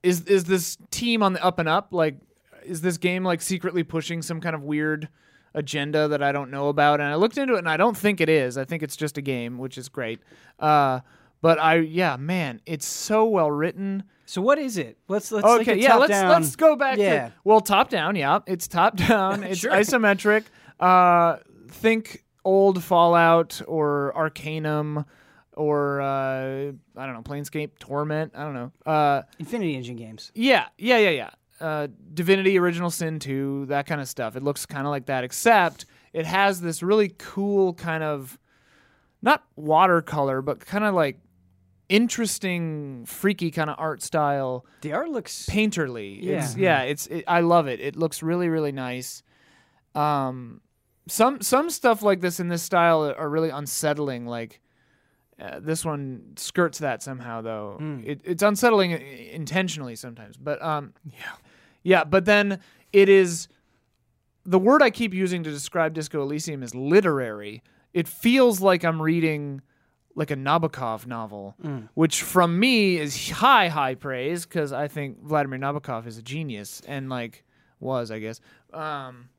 is 0.03 0.23
is 0.23 0.45
this 0.45 0.77
team 0.91 1.23
on 1.23 1.33
the 1.33 1.45
up 1.45 1.59
and 1.59 1.69
up? 1.69 1.89
Like, 1.93 2.17
is 2.65 2.83
this 2.83 2.99
game 2.99 3.25
like 3.25 3.41
secretly 3.41 3.83
pushing 3.85 4.23
some 4.23 4.41
kind 4.41 4.55
of 4.55 4.63
weird 4.63 5.09
agenda 5.55 6.09
that 6.09 6.23
I 6.23 6.33
don't 6.33 6.51
know 6.51 6.69
about? 6.69 7.01
And 7.01 7.09
I 7.09 7.15
looked 7.15 7.39
into 7.39 7.55
it, 7.55 7.59
and 7.59 7.69
I 7.69 7.77
don't 7.79 7.97
think 7.97 8.21
it 8.21 8.29
is. 8.29 8.59
I 8.59 8.65
think 8.65 8.83
it's 8.83 8.97
just 8.97 9.17
a 9.17 9.23
game, 9.23 9.59
which 9.59 9.79
is 9.79 9.89
great. 9.89 10.21
Uh, 10.59 11.01
but 11.41 11.59
I, 11.59 11.77
yeah, 11.77 12.17
man, 12.17 12.61
it's 12.67 12.87
so 12.87 13.25
well 13.27 13.51
written. 13.51 14.05
So 14.27 14.41
what 14.43 14.59
is 14.59 14.77
it? 14.77 14.99
Let's 15.09 15.33
let's 15.33 15.47
Okay, 15.47 15.79
yeah, 15.81 15.97
let's 15.97 16.11
down. 16.11 16.29
let's 16.29 16.55
go 16.57 16.77
back. 16.77 16.99
Yeah. 16.99 17.29
To, 17.29 17.35
well, 17.45 17.61
top 17.61 17.89
down, 17.91 18.15
yeah, 18.17 18.41
it's 18.47 18.69
top 18.69 18.97
down. 18.97 19.43
It's 19.51 19.61
Sure. 19.61 19.73
isometric. 19.73 20.45
Uh, 20.79 21.37
think 21.69 22.25
old 22.45 22.83
Fallout 22.83 23.61
or 23.67 24.13
Arcanum 24.17 25.05
or 25.55 26.01
uh, 26.01 26.73
I 26.97 27.07
don't 27.07 27.15
know, 27.15 27.23
Planescape 27.23 27.79
Torment. 27.79 28.33
I 28.37 28.45
don't 28.45 28.55
know. 28.55 28.73
Uh, 28.87 29.23
Infinity 29.39 29.75
Engine 29.77 29.97
games. 29.97 30.31
yeah, 30.35 30.67
yeah, 30.79 30.99
yeah, 30.99 31.11
yeah. 31.11 31.31
Uh, 31.61 31.89
Divinity 32.15 32.59
Original 32.59 32.89
Sin 32.91 33.19
2, 33.19 33.67
that 33.67 33.87
kind 33.87 34.01
of 34.01 34.09
stuff. 34.09 34.35
It 34.37 34.43
looks 34.43 34.65
kind 34.65 34.87
of 34.87 34.91
like 34.91 35.07
that, 35.07 35.25
except 35.25 35.85
it 36.15 36.25
has 36.25 36.61
this 36.63 36.83
really 36.83 37.11
cool 37.19 37.75
kind 37.75 38.03
of 38.03 38.39
not 39.21 39.45
watercolor, 39.57 40.41
but 40.41 40.61
kind 40.61 40.85
of 40.85 40.95
like 40.95 41.19
interesting, 41.91 43.05
freaky 43.05 43.51
kind 43.51 43.69
of 43.69 43.77
art 43.79 44.03
style 44.03 44.65
The 44.81 44.93
art 44.95 45.11
looks 45.11 45.47
painterly. 45.47 46.19
Yeah. 46.23 46.45
It's, 46.45 46.57
yeah, 46.57 46.83
it's 46.83 47.07
it, 47.09 47.25
I 47.29 47.41
love 47.41 47.67
it. 47.67 47.81
It 47.81 47.97
looks 47.97 48.23
really 48.23 48.49
really 48.49 48.73
nice. 48.73 49.23
Um 49.95 50.63
some 51.09 51.43
some 51.43 51.69
stuff 51.69 52.03
like 52.03 52.21
this 52.21 52.41
in 52.41 52.49
this 52.49 52.63
style 52.63 53.13
are 53.17 53.29
really 53.29 53.51
unsettling 53.51 54.27
like 54.27 54.61
uh, 55.41 55.59
this 55.59 55.85
one 55.85 56.35
skirts 56.37 56.79
that 56.79 57.03
somehow 57.03 57.41
though. 57.41 57.77
Hmm. 57.79 58.01
It, 58.05 58.21
it's 58.25 58.43
unsettling 58.43 58.93
intentionally 58.93 59.97
sometimes. 59.97 60.37
But 60.37 60.63
um 60.63 60.95
yeah. 61.05 61.33
Yeah, 61.83 62.05
but 62.05 62.25
then 62.25 62.61
it 62.93 63.09
is 63.09 63.49
the 64.45 64.59
word 64.59 64.83
I 64.83 64.91
keep 64.91 65.13
using 65.13 65.43
to 65.43 65.51
describe 65.51 65.95
Disco 65.95 66.23
Elysium 66.23 66.63
is 66.63 66.75
literary. 66.75 67.63
It 67.93 68.07
feels 68.07 68.61
like 68.61 68.85
I'm 68.85 69.03
reading 69.03 69.63
like 70.21 70.31
a 70.31 70.37
Nabokov 70.37 71.07
novel, 71.07 71.57
Mm. 71.65 71.89
which 71.95 72.23
from 72.23 72.51
me 72.61 72.99
is 72.99 73.31
high, 73.31 73.69
high 73.69 73.95
praise 73.97 74.45
because 74.47 74.71
I 74.73 74.87
think 74.87 75.21
Vladimir 75.23 75.59
Nabokov 75.59 76.07
is 76.07 76.19
a 76.19 76.23
genius 76.23 76.81
and 76.87 77.09
like 77.09 77.43
was, 77.81 78.11
I 78.11 78.19
guess. 78.21 78.41
Um, 78.73 79.31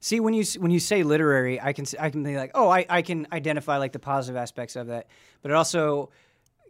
See, 0.00 0.20
when 0.20 0.32
you 0.32 0.44
when 0.60 0.70
you 0.70 0.78
say 0.78 1.02
literary, 1.02 1.60
I 1.60 1.72
can 1.72 1.84
I 1.98 2.10
can 2.10 2.22
be 2.22 2.36
like, 2.36 2.52
oh, 2.54 2.68
I, 2.68 2.86
I 2.88 3.02
can 3.02 3.26
identify 3.32 3.78
like 3.78 3.90
the 3.90 3.98
positive 3.98 4.36
aspects 4.36 4.76
of 4.76 4.86
that, 4.86 5.08
but 5.42 5.50
it 5.50 5.54
also 5.54 6.10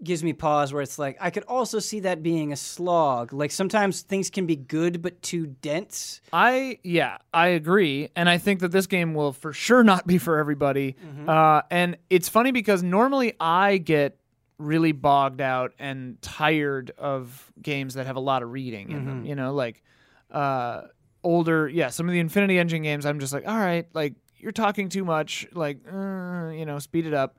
gives 0.03 0.23
me 0.23 0.33
pause 0.33 0.73
where 0.73 0.83
it's 0.83 0.99
like 0.99 1.17
I 1.21 1.31
could 1.31 1.45
also 1.45 1.79
see 1.79 2.01
that 2.01 2.23
being 2.23 2.53
a 2.53 2.57
slog. 2.57 3.33
Like 3.33 3.51
sometimes 3.51 4.03
things 4.03 4.31
can 4.31 4.47
be 4.47 4.57
good 4.57 5.03
but 5.03 5.21
too 5.23 5.47
dense. 5.47 6.21
I 6.33 6.79
yeah, 6.83 7.19
I 7.33 7.49
agree, 7.49 8.09
and 8.15 8.29
I 8.29 8.39
think 8.39 8.61
that 8.61 8.71
this 8.71 8.87
game 8.87 9.15
will 9.15 9.33
for 9.33 9.53
sure 9.53 9.83
not 9.85 10.07
be 10.07 10.19
for 10.19 10.39
everybody. 10.39 10.97
Uh, 11.27 11.63
and 11.71 11.97
it's 12.11 12.29
funny 12.29 12.53
because 12.53 12.83
normally 12.83 13.35
I 13.41 13.79
get 13.79 14.19
really 14.59 14.93
bogged 14.93 15.41
out 15.41 15.73
and 15.79 16.21
tired 16.21 16.91
of 16.99 17.53
games 17.61 17.95
that 17.95 18.07
have 18.07 18.17
a 18.17 18.21
lot 18.21 18.43
of 18.43 18.51
reading 18.51 18.91
in 18.91 19.05
them. 19.07 19.25
You 19.25 19.35
know, 19.35 19.55
like 19.55 19.83
uh, 20.31 20.83
older, 21.23 21.69
yeah, 21.69 21.89
some 21.91 22.09
of 22.09 22.13
the 22.13 22.21
Infinity 22.21 22.59
Engine 22.59 22.83
games. 22.83 23.07
I'm 23.07 23.21
just 23.21 23.33
like, 23.33 23.47
all 23.47 23.59
right, 23.59 23.87
like 23.95 24.15
you're 24.37 24.53
talking 24.53 24.89
too 24.89 25.05
much. 25.05 25.47
Like, 25.53 25.79
uh, 25.93 26.51
you 26.51 26.65
know, 26.65 26.79
speed 26.79 27.07
it 27.07 27.15
up. 27.15 27.37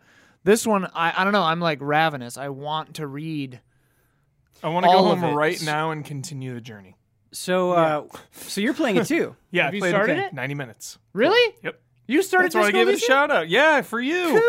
This 0.50 0.66
one, 0.66 0.86
I, 0.96 1.14
I 1.16 1.24
don't 1.24 1.34
know. 1.34 1.44
I'm 1.44 1.60
like 1.60 1.78
ravenous. 1.80 2.36
I 2.38 2.50
want 2.50 2.96
to 2.96 3.06
read. 3.06 3.60
I 4.64 4.70
want 4.70 4.84
to 4.86 4.92
go 4.92 4.98
All 4.98 5.12
of 5.12 5.20
home 5.20 5.34
it. 5.34 5.36
right 5.36 5.62
now 5.64 5.92
and 5.92 6.04
continue 6.04 6.56
the 6.56 6.62
journey. 6.62 6.96
So 7.32 7.72
uh, 7.74 8.04
so 8.32 8.60
you're 8.60 8.74
playing 8.74 8.96
it 8.98 9.06
too. 9.06 9.36
Yeah, 9.52 9.66
Have 9.66 9.74
I 9.74 9.76
you 9.76 9.82
played 9.82 9.90
started 9.92 10.18
it? 10.18 10.34
90 10.34 10.56
minutes. 10.56 10.98
Really? 11.14 11.56
Yep. 11.64 11.80
You 12.08 12.24
started 12.24 12.46
That's 12.46 12.56
why 12.56 12.62
I 12.70 12.72
gave 12.72 12.88
it 12.88 12.92
a 12.92 12.94
Elysium? 12.94 13.08
shout 13.08 13.30
out. 13.32 13.48
Yeah, 13.50 13.82
for 13.84 14.00
you. 14.00 14.42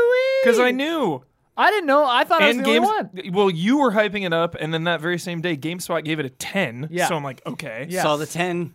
Because 0.43 0.59
I 0.59 0.71
knew. 0.71 1.23
I 1.57 1.71
didn't 1.71 1.87
know. 1.87 2.07
I 2.07 2.25
thought 2.25 2.41
I 2.41 2.49
was 2.49 2.57
And 2.57 2.65
the 2.65 2.71
only 2.77 2.81
one. 2.81 3.11
Well, 3.35 3.51
you 3.51 3.77
were 3.79 3.91
hyping 3.93 4.25
it 4.25 4.33
up, 4.33 4.57
and 4.59 4.73
then 4.73 4.85
that 4.85 5.03
very 5.03 5.19
same 5.19 5.43
day, 5.43 5.59
GameSpot 5.59 6.03
gave 6.03 6.19
it 6.19 6.25
a 6.25 6.31
10. 6.31 6.89
Yeah. 6.91 7.07
So 7.09 7.17
I'm 7.17 7.23
like, 7.25 7.43
okay. 7.47 7.87
Yeah. 7.91 8.03
Saw 8.03 8.17
the 8.17 8.25
ten. 8.25 8.73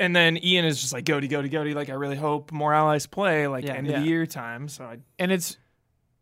And 0.00 0.14
then 0.16 0.36
Ian 0.42 0.64
is 0.64 0.80
just 0.80 0.92
like, 0.92 1.04
goody, 1.04 1.28
goody, 1.28 1.48
goody. 1.48 1.74
Like, 1.74 1.88
I 1.90 1.94
really 1.94 2.16
hope 2.16 2.50
more 2.50 2.74
allies 2.74 3.06
play, 3.06 3.46
like, 3.46 3.64
Yeah. 3.64 3.74
end 3.74 3.86
Yeah. 3.86 3.98
of 3.98 4.02
the 4.02 4.08
year 4.08 4.26
time. 4.26 4.66
So 4.68 4.84
I. 4.84 4.98
and 5.20 5.30
it's 5.30 5.56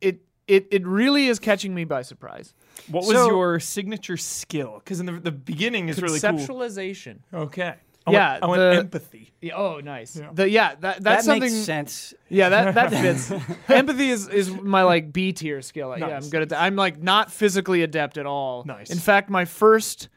it 0.02 0.20
it 0.46 0.66
it 0.70 0.86
really 0.86 1.26
is 1.26 1.38
catching 1.38 1.74
me 1.74 1.84
by 1.84 2.02
surprise. 2.02 2.54
What 2.88 3.00
was 3.06 3.16
So- 3.16 3.26
your 3.28 3.60
signature 3.60 4.16
skill? 4.16 4.80
Because 4.82 5.00
in 5.00 5.06
the, 5.06 5.12
the 5.12 5.32
beginning 5.32 5.88
is 5.88 6.00
really 6.02 6.20
cool. 6.20 6.30
Conceptualization. 6.30 7.18
Okay. 7.32 7.74
I 8.06 8.10
Yeah, 8.12 8.32
want, 8.32 8.42
I 8.42 8.46
want 8.48 8.58
the- 8.58 8.76
empathy. 8.80 9.32
Yeah, 9.40 9.54
oh, 9.56 9.80
nice. 9.80 10.20
The, 10.34 10.46
yeah, 10.50 10.70
that 10.70 10.80
that 10.80 11.02
that's 11.02 11.24
something. 11.24 11.50
makes 11.50 11.64
sense. 11.64 12.12
Yeah, 12.28 12.50
that 12.50 12.74
that 12.74 12.90
fits. 13.02 13.32
Empathy 13.68 14.10
is 14.10 14.28
is 14.28 14.50
my 14.50 14.82
like 14.82 15.10
B 15.12 15.32
tier 15.32 15.62
skill. 15.62 15.88
Yeah, 15.96 16.04
I'm 16.04 16.10
Nice. 16.10 16.28
good 16.28 16.42
at 16.42 16.48
that. 16.50 16.60
I'm 16.60 16.76
like 16.76 17.02
not 17.02 17.32
physically 17.32 17.82
adept 17.82 18.18
at 18.18 18.26
all. 18.26 18.64
Nice. 18.66 18.90
In 18.90 18.98
fact, 18.98 19.30
my 19.30 19.46
first, 19.46 20.08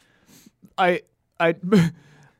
I 0.77 1.01
I. 1.39 1.55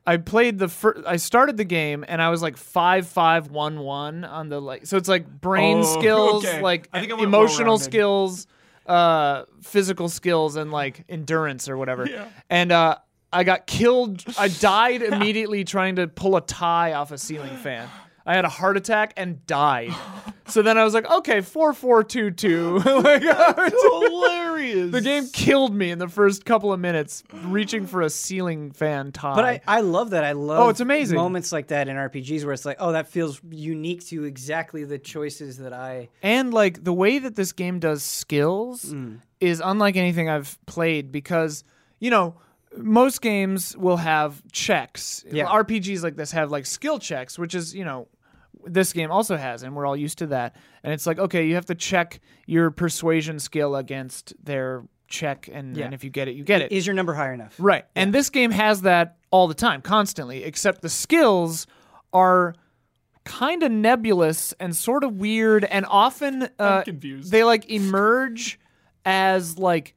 I 0.08 0.16
played 0.16 0.58
the 0.58 0.68
first. 0.68 1.06
I 1.06 1.16
started 1.16 1.58
the 1.58 1.64
game 1.64 2.02
and 2.08 2.22
I 2.22 2.30
was 2.30 2.40
like 2.40 2.56
five 2.56 3.06
five 3.06 3.50
one 3.50 3.80
one 3.80 4.24
on 4.24 4.48
the 4.48 4.58
like. 4.58 4.86
So 4.86 4.96
it's 4.96 5.08
like 5.08 5.28
brain 5.28 5.78
Oh, 5.80 6.00
skills, 6.00 6.44
okay. 6.46 6.62
like 6.62 6.88
I 6.94 7.00
think 7.00 7.12
I 7.12 7.22
emotional 7.22 7.76
skills, 7.78 8.46
uh, 8.86 9.44
physical 9.62 10.08
skills, 10.08 10.56
and 10.56 10.72
like 10.72 11.04
endurance 11.10 11.68
or 11.68 11.76
whatever. 11.76 12.06
Yeah. 12.08 12.28
And 12.48 12.72
uh, 12.72 12.96
I 13.30 13.44
got 13.44 13.66
killed. 13.66 14.24
I 14.38 14.48
died 14.48 15.02
immediately 15.02 15.64
trying 15.64 15.96
to 15.96 16.08
pull 16.08 16.36
a 16.36 16.40
tie 16.40 16.94
off 16.94 17.12
a 17.12 17.18
ceiling 17.18 17.56
fan. 17.58 17.86
I 18.28 18.34
had 18.34 18.44
a 18.44 18.48
heart 18.50 18.76
attack 18.76 19.14
and 19.16 19.44
died. 19.46 19.94
So 20.46 20.60
then 20.62 20.76
I 20.78 20.84
was 20.84 20.92
like, 20.94 21.10
okay, 21.10 21.40
four 21.40 21.72
four 21.72 22.04
two 22.04 22.30
two. 22.30 22.78
Like, 22.84 23.22
Hilarious. 23.22 24.92
the 24.92 25.00
game 25.00 25.26
killed 25.32 25.74
me 25.74 25.90
in 25.90 25.98
the 25.98 26.08
first 26.08 26.44
couple 26.44 26.72
of 26.72 26.80
minutes, 26.80 27.22
reaching 27.44 27.86
for 27.86 28.02
a 28.02 28.10
ceiling 28.10 28.70
fan 28.72 29.12
tie. 29.12 29.34
But 29.34 29.44
I, 29.44 29.60
I 29.66 29.80
love 29.80 30.10
that. 30.10 30.24
I 30.24 30.32
love 30.32 30.66
Oh, 30.66 30.68
it's 30.68 30.80
amazing. 30.80 31.16
moments 31.16 31.52
like 31.52 31.68
that 31.68 31.88
in 31.88 31.96
RPGs 31.96 32.44
where 32.44 32.52
it's 32.52 32.64
like, 32.64 32.76
oh, 32.80 32.92
that 32.92 33.08
feels 33.08 33.40
unique 33.50 34.04
to 34.08 34.24
exactly 34.24 34.84
the 34.84 34.98
choices 34.98 35.58
that 35.58 35.72
I. 35.72 36.08
and 36.22 36.52
like 36.52 36.84
the 36.84 36.92
way 36.92 37.18
that 37.18 37.34
this 37.36 37.52
game 37.52 37.78
does 37.78 38.02
skills 38.02 38.84
Mm. 38.92 39.20
is 39.40 39.60
unlike 39.64 39.96
anything 39.96 40.28
I've 40.28 40.58
played 40.66 41.10
because 41.12 41.64
you 41.98 42.10
know 42.10 42.36
most 42.76 43.20
games 43.22 43.76
will 43.76 43.96
have 43.96 44.42
checks. 44.52 45.24
Yeah. 45.30 45.46
RPGs 45.46 46.02
like 46.02 46.16
this 46.16 46.32
have 46.32 46.50
like 46.50 46.66
skill 46.66 46.98
checks, 46.98 47.38
which 47.38 47.54
is 47.54 47.74
you 47.74 47.84
know 47.84 48.08
this 48.66 48.92
game 48.92 49.10
also 49.10 49.36
has, 49.36 49.62
and 49.62 49.74
we're 49.74 49.86
all 49.86 49.96
used 49.96 50.18
to 50.18 50.26
that. 50.28 50.56
And 50.82 50.92
it's 50.92 51.06
like 51.06 51.18
okay, 51.18 51.46
you 51.46 51.54
have 51.54 51.66
to 51.66 51.74
check 51.74 52.20
your 52.46 52.70
persuasion 52.70 53.38
skill 53.38 53.76
against 53.76 54.34
their 54.42 54.84
check, 55.08 55.48
and, 55.50 55.76
Yeah. 55.76 55.86
and 55.86 55.94
if 55.94 56.04
you 56.04 56.10
get 56.10 56.28
it, 56.28 56.32
you 56.36 56.44
get 56.44 56.60
it. 56.60 56.70
Is 56.70 56.86
your 56.86 56.94
number 56.94 57.14
high 57.14 57.32
enough? 57.32 57.54
Right. 57.58 57.84
And 57.96 58.12
this 58.14 58.28
game 58.30 58.50
has 58.50 58.82
that 58.82 59.16
all 59.30 59.48
the 59.48 59.54
time, 59.54 59.80
constantly, 59.80 60.44
except 60.44 60.82
the 60.82 60.88
skills 60.90 61.66
are 62.12 62.54
kind 63.24 63.62
of 63.62 63.70
nebulous 63.72 64.52
and 64.60 64.74
sort 64.76 65.04
of 65.04 65.14
weird 65.14 65.64
and 65.64 65.84
often 65.88 66.48
uh, 66.58 66.82
confused. 66.82 67.30
they 67.30 67.44
like 67.44 67.68
emerge 67.70 68.58
as 69.04 69.58
like 69.58 69.94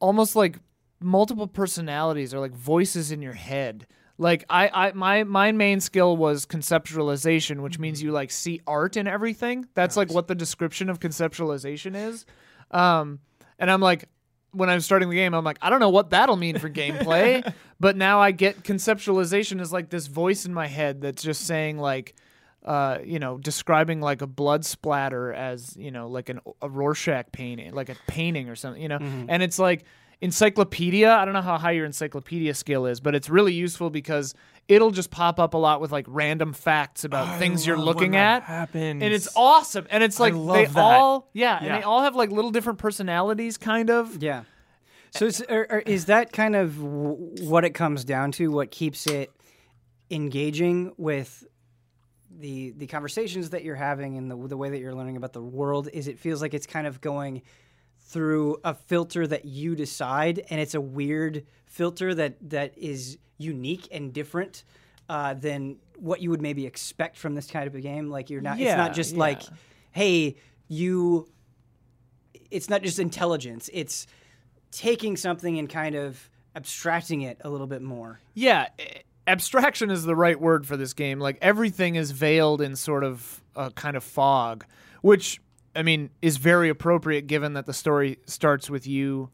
almost 0.00 0.34
like 0.36 0.58
multiple 1.00 1.46
personalities 1.46 2.34
or 2.34 2.40
like 2.40 2.52
voices 2.52 3.10
in 3.12 3.22
your 3.22 3.32
head. 3.34 3.86
Like 4.20 4.44
I, 4.50 4.68
I 4.68 4.92
my 4.92 5.24
my 5.24 5.50
main 5.50 5.80
skill 5.80 6.14
was 6.14 6.44
conceptualization, 6.44 7.62
which 7.62 7.78
means 7.78 8.02
you 8.02 8.12
like 8.12 8.30
see 8.30 8.60
art 8.66 8.98
in 8.98 9.06
everything. 9.06 9.66
That's 9.72 9.96
like 9.96 10.12
what 10.12 10.28
the 10.28 10.34
description 10.34 10.90
of 10.90 11.00
conceptualization 11.00 11.96
is. 11.96 12.26
Um, 12.70 13.20
and 13.58 13.70
I'm 13.70 13.80
like, 13.80 14.10
when 14.52 14.68
I'm 14.68 14.80
starting 14.80 15.08
the 15.08 15.16
game, 15.16 15.32
I'm 15.32 15.42
like, 15.42 15.56
I 15.62 15.70
don't 15.70 15.80
know 15.80 15.88
what 15.88 16.10
that'll 16.10 16.36
mean 16.36 16.58
for 16.58 16.68
gameplay, 16.68 17.50
but 17.80 17.96
now 17.96 18.20
I 18.20 18.32
get 18.32 18.62
conceptualization 18.62 19.58
is 19.58 19.72
like 19.72 19.88
this 19.88 20.06
voice 20.06 20.44
in 20.44 20.52
my 20.52 20.66
head 20.66 21.00
that's 21.00 21.22
just 21.22 21.46
saying 21.46 21.78
like, 21.78 22.14
uh, 22.62 22.98
you 23.02 23.20
know, 23.20 23.38
describing 23.38 24.02
like 24.02 24.20
a 24.20 24.26
blood 24.26 24.66
splatter 24.66 25.32
as 25.32 25.74
you 25.78 25.90
know, 25.90 26.08
like 26.08 26.28
an 26.28 26.40
a 26.60 26.68
Rorschach 26.68 27.32
painting, 27.32 27.72
like 27.72 27.88
a 27.88 27.96
painting 28.06 28.50
or 28.50 28.54
something, 28.54 28.82
you 28.82 28.88
know, 28.88 28.98
and 29.00 29.42
it's 29.42 29.58
like 29.58 29.84
encyclopedia. 30.20 31.10
I 31.10 31.24
don't 31.24 31.34
know 31.34 31.42
how 31.42 31.58
high 31.58 31.72
your 31.72 31.86
encyclopedia 31.86 32.54
skill 32.54 32.86
is, 32.86 33.00
but 33.00 33.14
it's 33.14 33.30
really 33.30 33.54
useful 33.54 33.90
because 33.90 34.34
it'll 34.68 34.90
just 34.90 35.10
pop 35.10 35.40
up 35.40 35.54
a 35.54 35.58
lot 35.58 35.80
with 35.80 35.92
like 35.92 36.06
random 36.08 36.52
facts 36.52 37.04
about 37.04 37.38
things 37.38 37.66
you're 37.66 37.78
looking 37.78 38.16
at. 38.16 38.42
happens. 38.42 39.02
And 39.02 39.12
it's 39.14 39.28
awesome. 39.34 39.86
And 39.90 40.04
it's 40.04 40.20
like 40.20 40.34
they 40.34 40.66
that. 40.66 40.76
all 40.76 41.30
yeah, 41.32 41.58
and 41.60 41.74
they 41.74 41.82
all 41.82 42.02
have 42.02 42.14
like 42.14 42.30
little 42.30 42.50
different 42.50 42.78
personalities 42.78 43.56
kind 43.56 43.90
of. 43.90 44.22
Yeah. 44.22 44.44
So 45.12 45.26
is, 45.26 45.44
or, 45.48 45.66
or 45.68 45.78
is 45.80 46.04
that 46.04 46.32
kind 46.32 46.54
of 46.54 46.76
w- 46.76 47.34
what 47.40 47.64
it 47.64 47.70
comes 47.70 48.04
down 48.04 48.30
to? 48.32 48.48
What 48.52 48.70
keeps 48.70 49.06
it 49.08 49.32
engaging 50.10 50.92
with 50.96 51.44
the 52.38 52.70
the 52.76 52.86
conversations 52.86 53.50
that 53.50 53.64
you're 53.64 53.74
having 53.74 54.16
and 54.16 54.30
the 54.30 54.36
the 54.48 54.56
way 54.56 54.70
that 54.70 54.78
you're 54.78 54.94
learning 54.94 55.16
about 55.16 55.32
the 55.32 55.42
world? 55.42 55.88
Is 55.92 56.06
it 56.06 56.18
feels 56.18 56.40
like 56.40 56.54
it's 56.54 56.66
kind 56.66 56.86
of 56.86 57.00
going 57.00 57.42
through 58.10 58.58
a 58.64 58.74
filter 58.74 59.26
that 59.26 59.44
you 59.44 59.76
decide, 59.76 60.44
and 60.50 60.60
it's 60.60 60.74
a 60.74 60.80
weird 60.80 61.46
filter 61.66 62.14
that 62.14 62.50
that 62.50 62.76
is 62.76 63.18
unique 63.38 63.88
and 63.92 64.12
different 64.12 64.64
uh, 65.08 65.34
than 65.34 65.76
what 65.96 66.20
you 66.20 66.30
would 66.30 66.42
maybe 66.42 66.66
expect 66.66 67.16
from 67.16 67.34
this 67.34 67.46
kind 67.48 67.66
of 67.66 67.74
a 67.74 67.80
game. 67.80 68.10
Like 68.10 68.28
you're 68.28 68.40
not. 68.40 68.60
it's 68.60 68.76
not 68.76 68.94
just 68.94 69.12
yeah. 69.12 69.20
like, 69.20 69.42
hey, 69.92 70.36
you. 70.68 71.28
It's 72.50 72.68
not 72.68 72.82
just 72.82 72.98
intelligence. 72.98 73.70
It's 73.72 74.08
taking 74.72 75.16
something 75.16 75.58
and 75.58 75.68
kind 75.68 75.94
of 75.94 76.28
abstracting 76.56 77.22
it 77.22 77.38
a 77.42 77.48
little 77.50 77.68
bit 77.68 77.80
more. 77.80 78.18
Yeah, 78.34 78.66
abstraction 79.26 79.92
is 79.92 80.02
the 80.02 80.16
right 80.16 80.40
word 80.40 80.66
for 80.66 80.76
this 80.76 80.94
game. 80.94 81.20
Like 81.20 81.38
everything 81.40 81.94
is 81.94 82.10
veiled 82.10 82.60
in 82.60 82.74
sort 82.74 83.04
of 83.04 83.40
a 83.54 83.70
kind 83.70 83.96
of 83.96 84.02
fog, 84.02 84.64
which 85.00 85.40
I 85.74 85.82
mean 85.82 86.10
is 86.20 86.36
very 86.36 86.68
appropriate 86.68 87.26
given 87.26 87.54
that 87.54 87.66
the 87.66 87.72
story 87.72 88.18
starts 88.26 88.68
with 88.70 88.86
you 88.86 89.30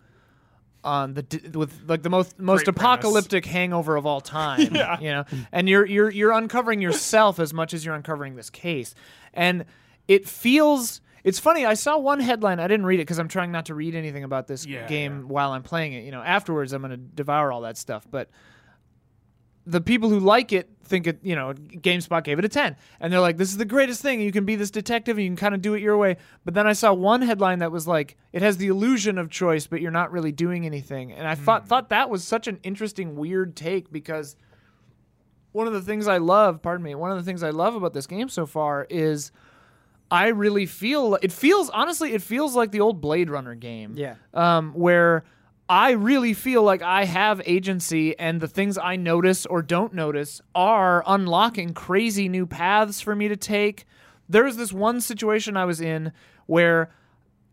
on 0.85 1.15
the 1.15 1.51
with 1.55 1.81
like 1.89 2.03
the 2.03 2.11
most 2.11 2.39
most 2.39 2.65
Great 2.65 2.77
premise. 2.77 2.99
apocalyptic 3.05 3.45
hangover 3.45 3.97
of 3.97 4.07
all 4.07 4.21
time. 4.21 4.75
You 5.01 5.11
know, 5.11 5.25
and 5.53 5.69
you're 5.69 5.85
you're 5.87 6.11
you're 6.11 6.33
uncovering 6.33 6.81
yourself 6.81 7.39
as 7.41 7.53
much 7.53 7.75
as 7.75 7.85
you're 7.85 7.95
uncovering 7.95 8.37
this 8.37 8.51
case, 8.51 8.95
and 9.35 9.65
it 10.09 10.29
feels. 10.29 11.01
It's 11.25 11.41
funny. 11.41 11.67
I 11.67 11.75
saw 11.75 11.99
one 11.99 12.21
headline. 12.21 12.61
I 12.61 12.69
didn't 12.69 12.87
read 12.87 13.01
it 13.01 13.03
because 13.03 13.19
I'm 13.19 13.27
trying 13.27 13.51
not 13.51 13.67
to 13.67 13.75
read 13.75 13.97
anything 13.97 14.23
about 14.23 14.47
this 14.47 14.65
Yeah, 14.65 14.87
game 14.87 15.27
while 15.27 15.51
I'm 15.51 15.65
playing 15.65 15.95
it. 15.95 16.05
You 16.05 16.13
know, 16.13 16.23
afterwards 16.23 16.73
I'm 16.73 16.83
going 16.83 16.93
to 16.93 16.97
devour 16.97 17.51
all 17.51 17.63
that 17.63 17.77
stuff. 17.77 18.07
But 18.09 18.31
the 19.67 19.81
people 19.81 20.09
who 20.09 20.21
like 20.21 20.53
it 20.53 20.71
think 20.85 21.09
it, 21.09 21.19
you 21.23 21.35
know, 21.35 21.53
GameSpot 21.53 22.23
gave 22.23 22.39
it 22.39 22.45
a 22.45 22.49
10. 22.49 22.77
And 23.01 23.13
they're 23.13 23.19
like, 23.21 23.37
this 23.37 23.51
is 23.51 23.57
the 23.57 23.65
greatest 23.65 24.01
thing. 24.03 24.21
You 24.21 24.31
can 24.31 24.45
be 24.45 24.55
this 24.55 24.71
detective 24.71 25.17
and 25.17 25.25
you 25.25 25.31
can 25.31 25.37
kind 25.37 25.55
of 25.55 25.61
do 25.61 25.75
it 25.75 25.83
your 25.83 25.97
way. 25.97 26.17
But 26.45 26.55
then 26.55 26.67
I 26.69 26.73
saw 26.75 26.93
one 26.93 27.23
headline 27.23 27.59
that 27.59 27.73
was 27.73 27.89
like, 27.89 28.17
it 28.33 28.43
has 28.43 28.57
the 28.59 28.69
illusion 28.69 29.19
of 29.19 29.29
choice, 29.29 29.67
but 29.67 29.81
you're 29.81 29.91
not 29.91 30.13
really 30.13 30.31
doing 30.31 30.65
anything. 30.65 31.11
And 31.13 31.27
I 31.27 31.35
thought, 31.35 31.67
thought 31.67 31.89
that 31.89 32.09
was 32.09 32.23
such 32.23 32.47
an 32.47 32.61
interesting, 32.63 33.17
weird 33.17 33.57
take 33.57 33.91
because 33.91 34.37
one 35.51 35.67
of 35.67 35.73
the 35.73 35.83
things 35.83 36.07
I 36.07 36.19
love, 36.19 36.63
pardon 36.63 36.85
me, 36.85 36.95
one 36.95 37.11
of 37.11 37.17
the 37.17 37.25
things 37.25 37.43
I 37.43 37.51
love 37.51 37.75
about 37.75 37.93
this 37.93 38.07
game 38.07 38.29
so 38.29 38.47
far 38.47 38.87
is 38.89 39.33
I 40.11 40.29
really 40.29 40.67
feel, 40.67 41.19
it 41.21 41.33
feels, 41.33 41.69
honestly, 41.71 42.13
it 42.13 42.23
feels 42.23 42.55
like 42.55 42.71
the 42.71 42.81
old 42.81 43.01
Blade 43.01 43.29
Runner 43.29 43.57
game 43.57 43.95
Yeah. 43.97 44.15
um, 44.35 44.73
where 44.75 45.25
I 45.69 45.93
really 45.93 46.33
feel 46.33 46.63
like 46.63 46.83
I 46.83 47.05
have 47.05 47.43
agency, 47.45 48.17
and 48.19 48.41
the 48.41 48.47
things 48.49 48.79
I 48.79 48.97
notice 48.97 49.47
or 49.47 49.63
don't 49.63 49.93
notice 49.93 50.41
are 50.55 51.03
unlocking 51.07 51.75
crazy 51.75 52.29
new 52.29 52.47
paths 52.47 53.01
for 53.01 53.17
me 53.17 53.27
to 53.29 53.37
take. 53.37 53.85
There 54.29 54.45
was 54.45 54.57
this 54.57 54.73
one 54.73 55.01
situation 55.01 55.57
I 55.57 55.65
was 55.65 55.81
in 55.81 56.13
where 56.47 56.91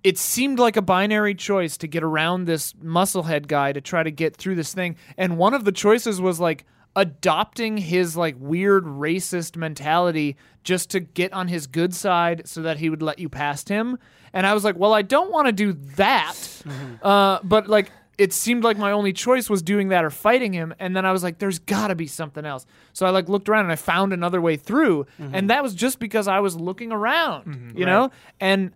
it 0.03 0.17
seemed 0.19 0.59
like 0.59 0.77
a 0.77 0.81
binary 0.81 1.33
choice 1.33 1.75
to 1.77 1.87
get 1.87 2.03
around 2.03 2.45
this 2.45 2.73
musclehead 2.73 3.47
guy 3.47 3.71
to 3.73 3.81
try 3.81 4.03
to 4.03 4.11
get 4.11 4.35
through 4.35 4.55
this 4.55 4.73
thing, 4.73 4.95
and 5.17 5.37
one 5.37 5.55
of 5.55 5.65
the 5.65 5.71
choices 5.71 6.21
was 6.21 6.39
like 6.39 6.65
adopting 6.95 7.77
his 7.77 8.15
like 8.15 8.35
weird 8.37 8.85
racist 8.85 9.55
mentality 9.55 10.35
just 10.63 10.91
to 10.91 10.99
get 10.99 11.33
on 11.33 11.47
his 11.47 11.65
good 11.67 11.93
side 11.93 12.43
so 12.45 12.61
that 12.61 12.77
he 12.77 12.89
would 12.89 13.01
let 13.01 13.17
you 13.17 13.27
past 13.27 13.69
him. 13.69 13.97
And 14.31 14.45
I 14.45 14.53
was 14.53 14.63
like, 14.63 14.77
well, 14.77 14.93
I 14.93 15.01
don't 15.01 15.31
want 15.31 15.47
to 15.47 15.51
do 15.51 15.73
that. 15.95 16.35
Uh, 17.03 17.39
but 17.43 17.67
like, 17.67 17.91
it 18.23 18.31
seemed 18.31 18.63
like 18.63 18.77
my 18.77 18.93
only 18.93 19.11
choice 19.11 19.49
was 19.49 19.61
doing 19.61 19.89
that 19.89 20.05
or 20.05 20.09
fighting 20.09 20.53
him. 20.53 20.73
And 20.79 20.95
then 20.95 21.05
I 21.05 21.11
was 21.11 21.23
like, 21.23 21.39
there's 21.39 21.59
got 21.59 21.87
to 21.87 21.95
be 21.95 22.07
something 22.07 22.45
else. 22.45 22.65
So 22.93 23.05
I 23.05 23.09
like 23.09 23.27
looked 23.27 23.49
around 23.49 23.65
and 23.65 23.71
I 23.73 23.75
found 23.75 24.13
another 24.13 24.39
way 24.39 24.55
through. 24.55 25.07
And 25.19 25.49
that 25.49 25.61
was 25.61 25.75
just 25.75 25.99
because 25.99 26.25
I 26.29 26.39
was 26.39 26.55
looking 26.55 26.93
around, 26.93 27.73
you 27.75 27.85
know? 27.85 28.11
And 28.39 28.71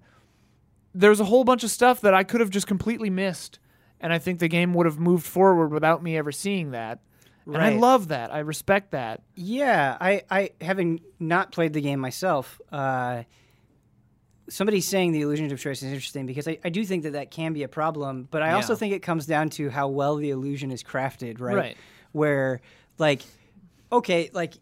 there's 0.93 1.21
a 1.21 1.23
whole 1.23 1.45
bunch 1.45 1.63
of 1.63 1.71
stuff 1.71 2.01
that 2.01 2.13
I 2.13 2.25
could 2.25 2.41
have 2.41 2.49
just 2.49 2.67
completely 2.67 3.09
missed. 3.09 3.59
And 4.01 4.11
I 4.11 4.19
think 4.19 4.39
the 4.39 4.49
game 4.49 4.73
would 4.73 4.85
have 4.85 4.99
moved 4.99 5.25
forward 5.25 5.71
without 5.71 6.03
me 6.03 6.17
ever 6.17 6.33
seeing 6.33 6.71
that. 6.71 6.99
And 7.45 7.55
I 7.57 7.69
love 7.77 8.09
that. 8.09 8.33
I 8.33 8.39
respect 8.39 8.91
that. 8.91 9.21
Yeah, 9.33 9.95
I, 10.01 10.23
I 10.29 10.49
having 10.59 10.99
not 11.21 11.53
played 11.53 11.71
the 11.71 11.79
game 11.79 12.01
myself, 12.01 12.59
uh, 12.69 13.23
somebody 14.49 14.81
saying 14.81 15.11
the 15.11 15.21
illusion 15.21 15.51
of 15.51 15.59
choice 15.59 15.83
is 15.83 15.91
interesting 15.91 16.25
because 16.25 16.47
I, 16.47 16.57
I 16.63 16.69
do 16.69 16.85
think 16.85 17.03
that 17.03 17.13
that 17.13 17.31
can 17.31 17.53
be 17.53 17.63
a 17.63 17.67
problem, 17.67 18.27
but 18.29 18.41
I 18.41 18.53
also 18.53 18.75
think 18.75 18.93
it 18.93 19.01
comes 19.01 19.25
down 19.25 19.49
to 19.51 19.69
how 19.69 19.87
well 19.87 20.15
the 20.15 20.29
illusion 20.29 20.71
is 20.71 20.83
crafted, 20.83 21.39
right? 21.39 21.55
Right. 21.55 21.77
Where, 22.13 22.61
like, 22.97 23.21
okay, 23.91 24.29
like 24.33 24.53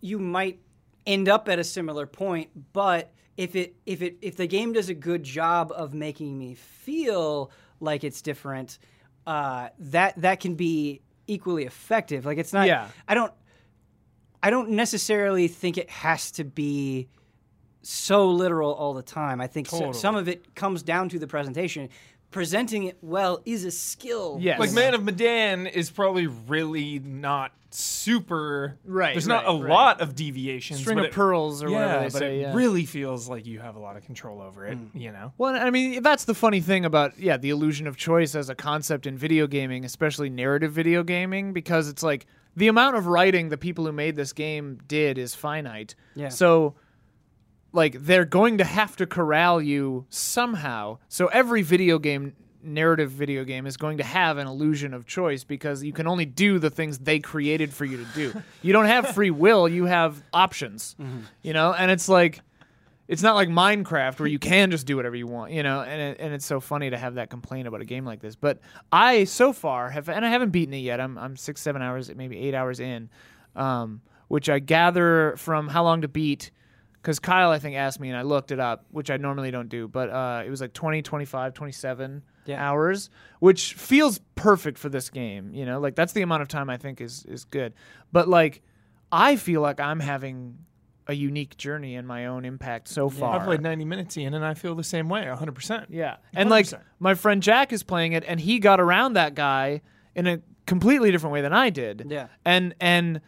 you 0.00 0.18
might 0.18 0.60
end 1.06 1.28
up 1.28 1.48
at 1.48 1.58
a 1.58 1.64
similar 1.64 2.06
point, 2.06 2.50
but 2.72 3.12
if 3.36 3.54
it 3.56 3.74
if 3.86 4.02
it 4.02 4.18
if 4.20 4.36
the 4.36 4.46
game 4.46 4.72
does 4.72 4.88
a 4.88 4.94
good 4.94 5.22
job 5.22 5.72
of 5.74 5.94
making 5.94 6.38
me 6.38 6.54
feel 6.54 7.50
like 7.78 8.04
it's 8.04 8.20
different, 8.22 8.78
uh, 9.26 9.68
that 9.78 10.20
that 10.20 10.40
can 10.40 10.56
be 10.56 11.00
equally 11.26 11.64
effective. 11.64 12.26
Like 12.26 12.38
it's 12.38 12.52
not. 12.52 12.66
Yeah. 12.66 12.88
I 13.08 13.14
don't. 13.14 13.32
I 14.42 14.50
don't 14.50 14.70
necessarily 14.70 15.48
think 15.48 15.76
it 15.76 15.90
has 15.90 16.30
to 16.32 16.44
be 16.44 17.08
so 17.82 18.28
literal 18.30 18.72
all 18.72 18.94
the 18.94 19.02
time. 19.02 19.40
I 19.40 19.46
think 19.46 19.68
so- 19.68 19.92
some 19.92 20.16
of 20.16 20.28
it 20.28 20.54
comes 20.54 20.82
down 20.82 21.08
to 21.10 21.18
the 21.18 21.26
presentation. 21.26 21.88
Presenting 22.30 22.84
it 22.84 22.96
well 23.02 23.42
is 23.44 23.64
a 23.64 23.72
skill. 23.72 24.38
Yes. 24.40 24.60
Like 24.60 24.72
Man 24.72 24.94
of 24.94 25.02
Medan 25.02 25.66
is 25.66 25.90
probably 25.90 26.28
really 26.28 27.00
not 27.00 27.50
super. 27.70 28.78
Right, 28.84 29.14
There's 29.14 29.26
not 29.26 29.46
right, 29.46 29.54
a 29.54 29.62
right. 29.62 29.68
lot 29.70 30.00
of 30.00 30.14
deviations. 30.14 30.80
String 30.80 30.96
but 30.96 31.06
of 31.06 31.10
it- 31.10 31.12
pearls 31.14 31.62
or 31.62 31.70
whatever 31.70 31.92
Yeah, 31.92 31.98
they 31.98 32.04
but 32.06 32.12
say. 32.12 32.38
it 32.38 32.40
yeah. 32.42 32.54
really 32.54 32.84
feels 32.86 33.28
like 33.28 33.46
you 33.46 33.58
have 33.60 33.74
a 33.76 33.78
lot 33.80 33.96
of 33.96 34.04
control 34.04 34.40
over 34.40 34.66
it. 34.66 34.78
Mm. 34.78 35.00
You 35.00 35.12
know. 35.12 35.32
Well, 35.38 35.56
I 35.56 35.70
mean, 35.70 36.02
that's 36.02 36.24
the 36.24 36.34
funny 36.34 36.60
thing 36.60 36.84
about 36.84 37.18
yeah, 37.18 37.36
the 37.36 37.50
illusion 37.50 37.86
of 37.86 37.96
choice 37.96 38.34
as 38.34 38.48
a 38.48 38.54
concept 38.54 39.06
in 39.06 39.16
video 39.16 39.46
gaming, 39.46 39.84
especially 39.84 40.30
narrative 40.30 40.72
video 40.72 41.02
gaming, 41.02 41.52
because 41.52 41.88
it's 41.88 42.02
like 42.02 42.26
the 42.56 42.68
amount 42.68 42.96
of 42.96 43.06
writing 43.06 43.48
the 43.48 43.58
people 43.58 43.86
who 43.86 43.92
made 43.92 44.14
this 44.16 44.32
game 44.32 44.78
did 44.86 45.18
is 45.18 45.34
finite. 45.34 45.94
Yeah. 46.14 46.28
So 46.28 46.74
like 47.72 47.94
they're 48.00 48.24
going 48.24 48.58
to 48.58 48.64
have 48.64 48.96
to 48.96 49.06
corral 49.06 49.60
you 49.60 50.06
somehow. 50.10 50.98
So 51.08 51.26
every 51.26 51.62
video 51.62 51.98
game 51.98 52.34
narrative 52.62 53.10
video 53.10 53.42
game 53.44 53.66
is 53.66 53.76
going 53.76 53.98
to 53.98 54.04
have 54.04 54.36
an 54.36 54.46
illusion 54.46 54.92
of 54.92 55.06
choice 55.06 55.44
because 55.44 55.82
you 55.82 55.92
can 55.92 56.06
only 56.06 56.26
do 56.26 56.58
the 56.58 56.68
things 56.68 56.98
they 56.98 57.18
created 57.18 57.72
for 57.72 57.84
you 57.84 57.96
to 57.96 58.04
do. 58.14 58.42
you 58.62 58.72
don't 58.72 58.86
have 58.86 59.14
free 59.14 59.30
will, 59.30 59.68
you 59.68 59.86
have 59.86 60.22
options. 60.32 60.94
You 61.42 61.52
know, 61.52 61.72
and 61.72 61.90
it's 61.90 62.08
like 62.08 62.42
it's 63.08 63.22
not 63.22 63.34
like 63.34 63.48
Minecraft 63.48 64.20
where 64.20 64.28
you 64.28 64.38
can 64.38 64.70
just 64.70 64.86
do 64.86 64.94
whatever 64.94 65.16
you 65.16 65.26
want, 65.26 65.50
you 65.52 65.64
know. 65.64 65.80
And 65.80 66.00
it, 66.00 66.18
and 66.20 66.32
it's 66.32 66.46
so 66.46 66.60
funny 66.60 66.90
to 66.90 66.96
have 66.96 67.14
that 67.14 67.28
complaint 67.28 67.66
about 67.66 67.80
a 67.80 67.84
game 67.84 68.04
like 68.04 68.20
this. 68.20 68.36
But 68.36 68.60
I 68.92 69.24
so 69.24 69.52
far 69.52 69.90
have, 69.90 70.08
and 70.08 70.24
I 70.24 70.28
haven't 70.28 70.50
beaten 70.50 70.74
it 70.74 70.78
yet. 70.78 71.00
I'm 71.00 71.18
I'm 71.18 71.36
six 71.36 71.60
seven 71.60 71.82
hours, 71.82 72.14
maybe 72.14 72.38
eight 72.38 72.54
hours 72.54 72.78
in, 72.78 73.10
um, 73.56 74.00
which 74.28 74.48
I 74.48 74.60
gather 74.60 75.34
from 75.38 75.66
how 75.66 75.82
long 75.82 76.02
to 76.02 76.08
beat. 76.08 76.52
Because 77.00 77.18
Kyle, 77.18 77.50
I 77.50 77.58
think, 77.58 77.76
asked 77.76 77.98
me, 77.98 78.08
and 78.10 78.16
I 78.18 78.22
looked 78.22 78.50
it 78.50 78.60
up, 78.60 78.84
which 78.90 79.10
I 79.10 79.16
normally 79.16 79.50
don't 79.50 79.68
do, 79.70 79.88
but 79.88 80.10
uh, 80.10 80.42
it 80.44 80.50
was 80.50 80.60
like 80.60 80.72
20, 80.74 81.00
25, 81.02 81.54
27 81.54 82.22
Yeah. 82.44 82.62
hours, 82.70 83.08
which 83.38 83.72
feels 83.74 84.20
perfect 84.34 84.76
for 84.78 84.88
this 84.90 85.08
game. 85.08 85.54
You 85.54 85.64
know, 85.64 85.80
like 85.80 85.94
that's 85.94 86.12
the 86.12 86.22
amount 86.22 86.42
of 86.42 86.48
time 86.48 86.68
I 86.68 86.76
think 86.76 87.00
is 87.00 87.24
is 87.26 87.44
good. 87.44 87.72
But 88.12 88.28
like, 88.28 88.62
I 89.10 89.36
feel 89.36 89.60
like 89.62 89.80
I'm 89.80 90.00
having 90.00 90.58
a 91.06 91.14
unique 91.14 91.56
journey 91.56 91.94
in 91.96 92.06
my 92.06 92.26
own 92.26 92.44
impact 92.44 92.86
so 92.86 93.08
far. 93.08 93.40
I 93.40 93.44
played 93.44 93.62
90 93.62 93.84
minutes 93.86 94.16
in, 94.16 94.34
and 94.34 94.44
I 94.44 94.54
feel 94.54 94.74
the 94.74 94.84
same 94.84 95.08
way, 95.08 95.26
100. 95.28 95.52
percent 95.54 95.86
Yeah. 95.90 96.16
And 96.34 96.50
like 96.50 96.66
100%. 96.66 96.80
my 96.98 97.14
friend 97.14 97.42
Jack 97.42 97.72
is 97.72 97.82
playing 97.82 98.12
it 98.12 98.24
and 98.28 98.38
he 98.38 98.58
got 98.58 98.78
around 98.78 99.14
that 99.14 99.34
guy 99.34 99.80
in 100.14 100.26
a 100.26 100.40
completely 100.66 101.10
different 101.10 101.32
way 101.32 101.40
than 101.40 101.52
I 101.54 101.70
did. 101.70 102.06
Yeah. 102.10 102.28
And 102.44 102.74
and 102.78 103.22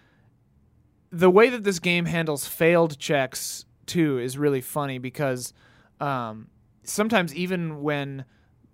the 1.12 1.30
way 1.30 1.50
that 1.50 1.62
this 1.62 1.78
game 1.78 2.06
handles 2.06 2.46
failed 2.46 2.98
checks 2.98 3.66
too 3.86 4.18
is 4.18 4.38
really 4.38 4.62
funny 4.62 4.98
because 4.98 5.52
um, 6.00 6.48
sometimes 6.82 7.34
even 7.34 7.82
when 7.82 8.24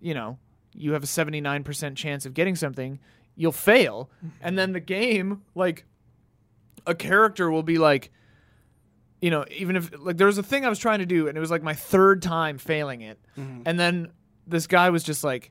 you 0.00 0.14
know 0.14 0.38
you 0.72 0.92
have 0.92 1.02
a 1.02 1.06
79% 1.06 1.96
chance 1.96 2.24
of 2.24 2.34
getting 2.34 2.54
something 2.54 3.00
you'll 3.34 3.52
fail. 3.52 4.10
And 4.40 4.58
then 4.58 4.72
the 4.72 4.80
game 4.80 5.42
like 5.54 5.84
a 6.86 6.94
character 6.94 7.50
will 7.50 7.62
be 7.62 7.78
like 7.78 8.10
you 9.20 9.30
know 9.30 9.44
even 9.50 9.76
if 9.76 9.90
like 9.98 10.16
there 10.16 10.28
was 10.28 10.38
a 10.38 10.42
thing 10.42 10.64
i 10.64 10.68
was 10.68 10.78
trying 10.78 11.00
to 11.00 11.06
do 11.06 11.26
and 11.28 11.36
it 11.36 11.40
was 11.40 11.50
like 11.50 11.62
my 11.62 11.74
third 11.74 12.22
time 12.22 12.58
failing 12.58 13.00
it. 13.00 13.18
And 13.66 13.78
then 13.80 14.12
this 14.46 14.66
guy 14.66 14.90
was 14.90 15.02
just 15.02 15.24
like 15.24 15.50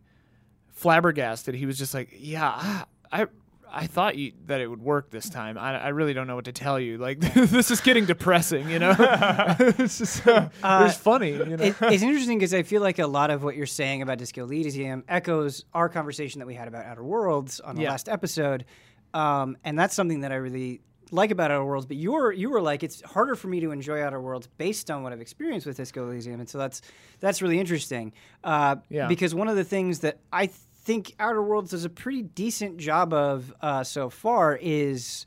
flabbergasted. 0.71 1.53
He 1.55 1.65
was 1.65 1.77
just 1.77 1.93
like 1.93 2.13
yeah 2.17 2.83
i 3.11 3.25
i 3.71 3.85
thought 3.87 4.15
you, 4.17 4.31
that 4.45 4.61
it 4.61 4.67
would 4.67 4.81
work 4.81 5.09
this 5.11 5.29
time 5.29 5.57
I, 5.57 5.77
I 5.79 5.87
really 5.89 6.13
don't 6.13 6.27
know 6.27 6.35
what 6.35 6.45
to 6.45 6.51
tell 6.51 6.79
you 6.79 6.97
like 6.97 7.19
this 7.33 7.69
is 7.71 7.81
getting 7.81 8.05
depressing 8.05 8.69
you 8.69 8.79
know 8.79 8.95
it's 8.99 9.97
just 9.97 10.25
it 10.25 10.49
was 10.63 10.95
funny 10.97 11.31
you 11.31 11.57
know 11.57 11.63
It, 11.63 11.75
it's 11.81 12.03
interesting 12.03 12.37
because 12.39 12.53
I 12.53 12.63
feel 12.63 12.81
like 12.81 12.99
a 12.99 13.07
lot 13.07 13.29
of 13.29 13.43
what 13.43 13.55
you're 13.55 13.65
saying 13.65 14.01
about 14.01 14.17
Disco 14.19 14.43
Elysium 14.43 15.03
echoes 15.07 15.65
our 15.73 15.89
conversation 15.89 16.39
that 16.39 16.45
we 16.47 16.55
had 16.55 16.67
about 16.67 16.85
Outer 16.85 17.03
Worlds 17.03 17.59
on 17.59 17.75
the 17.75 17.83
Yeah. 17.83 17.91
last 17.91 18.09
episode, 18.09 18.65
um, 19.13 19.57
and 19.63 19.77
that's 19.77 19.95
something 19.95 20.21
that 20.21 20.31
I 20.31 20.35
really 20.35 20.81
like 21.11 21.31
about 21.31 21.51
Outer 21.51 21.63
Worlds. 21.65 21.85
But 21.85 21.97
you 21.97 22.11
were 22.11 22.31
you 22.31 22.49
were 22.49 22.61
like 22.61 22.83
it's 22.83 23.01
harder 23.01 23.35
for 23.35 23.47
me 23.47 23.59
to 23.61 23.71
enjoy 23.71 24.01
Outer 24.01 24.21
Worlds 24.21 24.47
based 24.57 24.91
on 24.91 25.03
what 25.03 25.13
I've 25.13 25.21
experienced 25.21 25.65
with 25.65 25.77
Disco 25.77 26.05
Elysium, 26.09 26.39
and 26.39 26.49
so 26.49 26.57
that's 26.57 26.81
that's 27.19 27.41
really 27.41 27.59
interesting. 27.59 28.13
Uh, 28.43 28.77
Yeah. 28.89 29.07
Because 29.07 29.33
one 29.33 29.47
of 29.47 29.55
the 29.55 29.63
things 29.63 29.99
that 29.99 30.19
I 30.31 30.49
think 30.87 31.13
Outer 31.19 31.43
Worlds 31.43 31.71
does 31.71 31.83
a 31.83 31.89
pretty 31.89 32.21
decent 32.21 32.77
job 32.77 33.11
of 33.11 33.53
uh, 33.61 33.83
so 33.83 34.09
far 34.09 34.55
is 34.55 35.25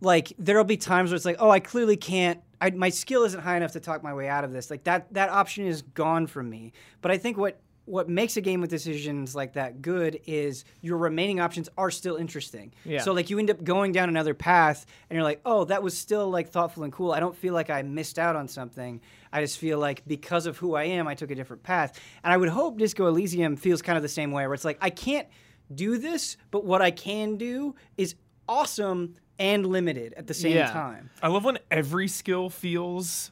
like 0.00 0.32
there'll 0.38 0.64
be 0.64 0.78
times 0.78 1.10
where 1.10 1.16
it's 1.16 1.26
like, 1.26 1.36
oh, 1.38 1.50
I 1.50 1.60
clearly 1.60 1.98
can't. 1.98 2.40
I, 2.62 2.70
my 2.70 2.88
skill 2.88 3.24
isn't 3.24 3.40
high 3.40 3.58
enough 3.58 3.72
to 3.72 3.80
talk 3.80 4.02
my 4.02 4.14
way 4.14 4.26
out 4.26 4.42
of 4.42 4.52
this. 4.52 4.70
Like 4.70 4.84
that 4.84 5.12
that 5.12 5.28
option 5.28 5.66
is 5.66 5.82
gone 5.82 6.26
from 6.26 6.48
me. 6.48 6.72
But 7.02 7.10
I 7.10 7.18
think 7.18 7.36
what 7.36 7.60
what 7.90 8.08
makes 8.08 8.36
a 8.36 8.40
game 8.40 8.60
with 8.60 8.70
decisions 8.70 9.34
like 9.34 9.54
that 9.54 9.82
good 9.82 10.20
is 10.26 10.64
your 10.80 10.96
remaining 10.96 11.40
options 11.40 11.68
are 11.76 11.90
still 11.90 12.16
interesting. 12.16 12.72
Yeah. 12.84 13.00
So 13.00 13.12
like 13.12 13.30
you 13.30 13.38
end 13.38 13.50
up 13.50 13.62
going 13.64 13.92
down 13.92 14.08
another 14.08 14.32
path 14.32 14.86
and 15.08 15.14
you're 15.16 15.24
like, 15.24 15.40
oh, 15.44 15.64
that 15.64 15.82
was 15.82 15.98
still 15.98 16.30
like 16.30 16.48
thoughtful 16.50 16.84
and 16.84 16.92
cool. 16.92 17.10
I 17.12 17.18
don't 17.20 17.36
feel 17.36 17.52
like 17.52 17.68
I 17.68 17.82
missed 17.82 18.18
out 18.18 18.36
on 18.36 18.46
something. 18.48 19.00
I 19.32 19.40
just 19.42 19.58
feel 19.58 19.78
like 19.78 20.02
because 20.06 20.46
of 20.46 20.56
who 20.56 20.74
I 20.74 20.84
am, 20.84 21.08
I 21.08 21.14
took 21.14 21.30
a 21.30 21.34
different 21.34 21.62
path. 21.62 21.98
And 22.22 22.32
I 22.32 22.36
would 22.36 22.48
hope 22.48 22.78
Disco 22.78 23.06
Elysium 23.08 23.56
feels 23.56 23.82
kind 23.82 23.96
of 23.96 24.02
the 24.02 24.08
same 24.08 24.30
way, 24.30 24.46
where 24.46 24.54
it's 24.54 24.64
like 24.64 24.78
I 24.80 24.90
can't 24.90 25.26
do 25.74 25.98
this, 25.98 26.36
but 26.50 26.64
what 26.64 26.82
I 26.82 26.90
can 26.92 27.36
do 27.36 27.74
is 27.96 28.14
awesome 28.48 29.16
and 29.38 29.66
limited 29.66 30.12
at 30.16 30.26
the 30.26 30.34
same 30.34 30.56
Yeah. 30.56 30.70
time. 30.70 31.10
I 31.22 31.28
love 31.28 31.44
when 31.44 31.58
every 31.70 32.08
skill 32.08 32.50
feels 32.50 33.30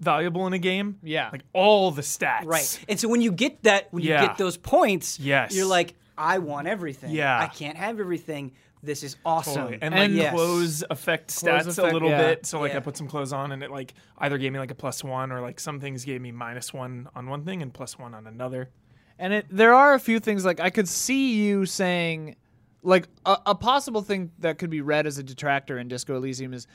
valuable 0.00 0.46
in 0.46 0.52
a 0.52 0.58
game. 0.58 0.98
Yeah. 1.02 1.30
Like 1.32 1.42
all 1.52 1.90
the 1.90 2.02
stats. 2.02 2.44
Right. 2.44 2.84
And 2.88 2.98
so 3.00 3.08
when 3.08 3.20
you 3.22 3.32
get 3.32 3.62
that, 3.64 3.88
when 3.92 4.02
Yeah. 4.02 4.22
you 4.22 4.28
get 4.28 4.38
those 4.38 4.56
points, 4.56 5.18
Yes. 5.20 5.54
you're 5.54 5.66
like, 5.66 5.94
I 6.18 6.38
want 6.38 6.66
everything. 6.68 7.10
Yeah. 7.12 7.38
I 7.38 7.46
can't 7.48 7.76
have 7.76 8.00
everything. 8.00 8.52
This 8.82 9.02
is 9.02 9.16
awesome. 9.24 9.54
Totally. 9.54 9.78
And, 9.82 9.94
And- 9.94 10.14
like 10.14 10.22
Yes. 10.22 10.32
clothes 10.34 10.84
affect 10.90 11.34
Clothes 11.36 11.52
stats 11.54 11.66
affect- 11.78 11.90
a 11.90 11.92
little 11.92 12.10
yeah. 12.10 12.18
bit. 12.22 12.46
So 12.46 12.60
like 12.60 12.72
Yeah. 12.72 12.76
I 12.78 12.80
put 12.80 12.96
some 12.96 13.08
clothes 13.08 13.32
on 13.32 13.52
and 13.52 13.62
it 13.62 13.70
like 13.70 13.94
either 14.18 14.38
gave 14.38 14.52
me 14.52 14.58
like 14.58 14.70
a 14.70 14.74
plus 14.74 15.02
one 15.02 15.32
or 15.32 15.40
like 15.40 15.58
some 15.58 15.80
things 15.80 16.04
gave 16.04 16.20
me 16.20 16.30
minus 16.32 16.72
one 16.72 17.08
on 17.16 17.28
one 17.28 17.44
thing 17.44 17.62
and 17.62 17.72
plus 17.72 17.98
one 17.98 18.14
on 18.14 18.26
another. 18.26 18.70
And 19.18 19.32
it, 19.32 19.46
there 19.50 19.74
are 19.74 19.94
a 19.94 19.98
few 20.00 20.20
things 20.20 20.44
like 20.44 20.60
I 20.60 20.68
could 20.70 20.88
see 20.88 21.32
you 21.34 21.64
saying, 21.64 22.36
like 22.82 23.08
a, 23.24 23.38
a 23.46 23.54
possible 23.54 24.02
thing 24.02 24.30
that 24.38 24.58
could 24.58 24.70
be 24.70 24.82
read 24.82 25.06
as 25.06 25.16
a 25.18 25.22
detractor 25.22 25.78
in 25.78 25.88
Disco 25.88 26.16
Elysium 26.16 26.52
is 26.54 26.66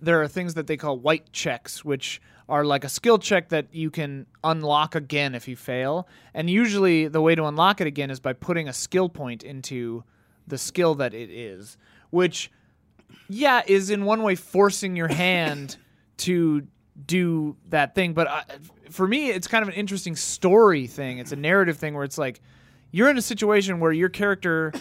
there 0.00 0.20
are 0.22 0.28
things 0.28 0.54
that 0.54 0.66
they 0.66 0.76
call 0.76 0.98
white 0.98 1.32
checks, 1.32 1.84
which 1.84 2.20
are 2.48 2.64
like 2.64 2.84
a 2.84 2.88
skill 2.88 3.18
check 3.18 3.48
that 3.48 3.66
you 3.72 3.90
can 3.90 4.26
unlock 4.44 4.94
again 4.94 5.34
if 5.34 5.48
you 5.48 5.56
fail. 5.56 6.06
And 6.32 6.48
usually 6.48 7.08
the 7.08 7.20
way 7.20 7.34
to 7.34 7.44
unlock 7.44 7.80
it 7.80 7.86
again 7.86 8.10
is 8.10 8.20
by 8.20 8.32
putting 8.32 8.68
a 8.68 8.72
skill 8.72 9.08
point 9.08 9.42
into 9.42 10.04
the 10.46 10.58
skill 10.58 10.94
that 10.96 11.12
it 11.12 11.30
is, 11.30 11.76
which 12.10 12.50
yeah, 13.28 13.62
is 13.66 13.90
in 13.90 14.04
one 14.04 14.22
way 14.22 14.34
forcing 14.34 14.96
your 14.96 15.08
hand 15.08 15.76
to 16.18 16.66
do 17.06 17.56
that 17.68 17.94
thing. 17.94 18.14
But 18.14 18.28
I, 18.28 18.44
for 18.90 19.06
me, 19.06 19.30
it's 19.30 19.48
kind 19.48 19.62
of 19.62 19.68
an 19.68 19.74
interesting 19.74 20.16
story 20.16 20.86
thing. 20.86 21.18
It's 21.18 21.32
a 21.32 21.36
narrative 21.36 21.78
thing 21.78 21.94
where 21.94 22.04
it's 22.04 22.18
like 22.18 22.40
you're 22.92 23.10
in 23.10 23.18
a 23.18 23.22
situation 23.22 23.80
where 23.80 23.92
your 23.92 24.08
character 24.08 24.72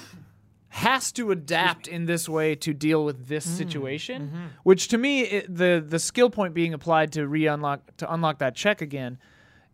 has 0.75 1.13
to 1.13 1.31
adapt 1.31 1.87
in 1.87 2.03
this 2.03 2.27
way 2.27 2.53
to 2.53 2.73
deal 2.73 3.05
with 3.05 3.29
this 3.29 3.47
mm. 3.47 3.57
situation, 3.57 4.27
mm-hmm. 4.27 4.45
which 4.63 4.89
to 4.89 4.97
me, 4.97 5.21
it, 5.21 5.55
the 5.55 5.81
the 5.87 5.99
skill 5.99 6.29
point 6.29 6.53
being 6.53 6.73
applied 6.73 7.13
to 7.13 7.25
re 7.25 7.47
unlock 7.47 7.95
to 7.95 8.13
unlock 8.13 8.39
that 8.39 8.55
check 8.55 8.81
again 8.81 9.17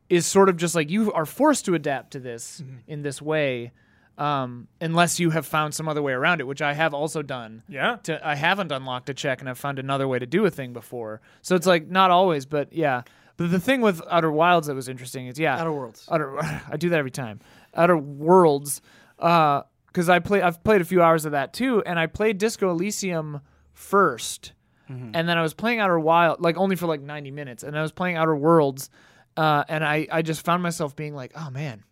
is 0.09 0.27
sort 0.27 0.47
of 0.47 0.57
just 0.57 0.75
like 0.75 0.91
you 0.91 1.11
are 1.13 1.25
forced 1.25 1.65
to 1.65 1.73
adapt 1.73 2.11
to 2.11 2.19
this 2.19 2.61
mm-hmm. 2.61 2.75
in 2.87 3.01
this 3.01 3.19
way. 3.19 3.71
Um, 4.19 4.67
unless 4.79 5.19
you 5.19 5.31
have 5.31 5.47
found 5.47 5.73
some 5.73 5.87
other 5.87 6.03
way 6.03 6.13
around 6.13 6.39
it, 6.39 6.45
which 6.45 6.61
I 6.61 6.73
have 6.73 6.93
also 6.93 7.23
done 7.23 7.63
Yeah. 7.67 7.95
to 8.03 8.27
I 8.27 8.35
haven't 8.35 8.71
unlocked 8.71 9.09
a 9.09 9.15
check 9.15 9.39
and 9.39 9.49
I've 9.49 9.57
found 9.57 9.79
another 9.79 10.07
way 10.07 10.19
to 10.19 10.27
do 10.27 10.45
a 10.45 10.51
thing 10.51 10.73
before. 10.73 11.21
So 11.41 11.55
it's 11.55 11.65
like 11.65 11.87
not 11.87 12.11
always, 12.11 12.45
but 12.45 12.71
yeah. 12.71 13.01
But 13.37 13.49
the 13.49 13.59
thing 13.59 13.81
with 13.81 14.03
Outer 14.07 14.31
Wilds 14.31 14.67
that 14.67 14.75
was 14.75 14.87
interesting 14.87 15.25
is 15.25 15.39
yeah, 15.39 15.57
Outer 15.57 15.71
Worlds. 15.71 16.07
Outer, 16.11 16.37
I 16.69 16.77
do 16.77 16.89
that 16.89 16.99
every 16.99 17.09
time. 17.09 17.39
Outer 17.73 17.97
Worlds, 17.97 18.81
uh, 19.17 19.63
because 19.91 20.09
I 20.09 20.19
play 20.19 20.41
I've 20.41 20.63
played 20.63 20.81
a 20.81 20.85
few 20.85 21.01
hours 21.01 21.25
of 21.25 21.31
that 21.33 21.53
too, 21.53 21.81
and 21.85 21.99
I 21.99 22.07
played 22.07 22.37
Disco 22.37 22.71
Elysium 22.71 23.41
1st 23.75 24.51
mm-hmm. 24.89 25.11
and 25.13 25.27
then 25.27 25.37
I 25.37 25.41
was 25.41 25.53
playing 25.53 25.79
Outer 25.79 25.99
Wild 25.99 26.41
like 26.41 26.57
only 26.57 26.75
for 26.75 26.87
like 26.87 27.01
ninety 27.01 27.31
minutes, 27.31 27.63
and 27.63 27.77
I 27.77 27.81
was 27.81 27.91
playing 27.91 28.17
Outer 28.17 28.35
Worlds, 28.35 28.89
uh, 29.37 29.63
and 29.67 29.83
I 29.83 30.07
I 30.11 30.21
just 30.21 30.45
found 30.45 30.63
myself 30.63 30.95
being 30.95 31.15
like, 31.15 31.31
oh 31.35 31.49
man, 31.49 31.83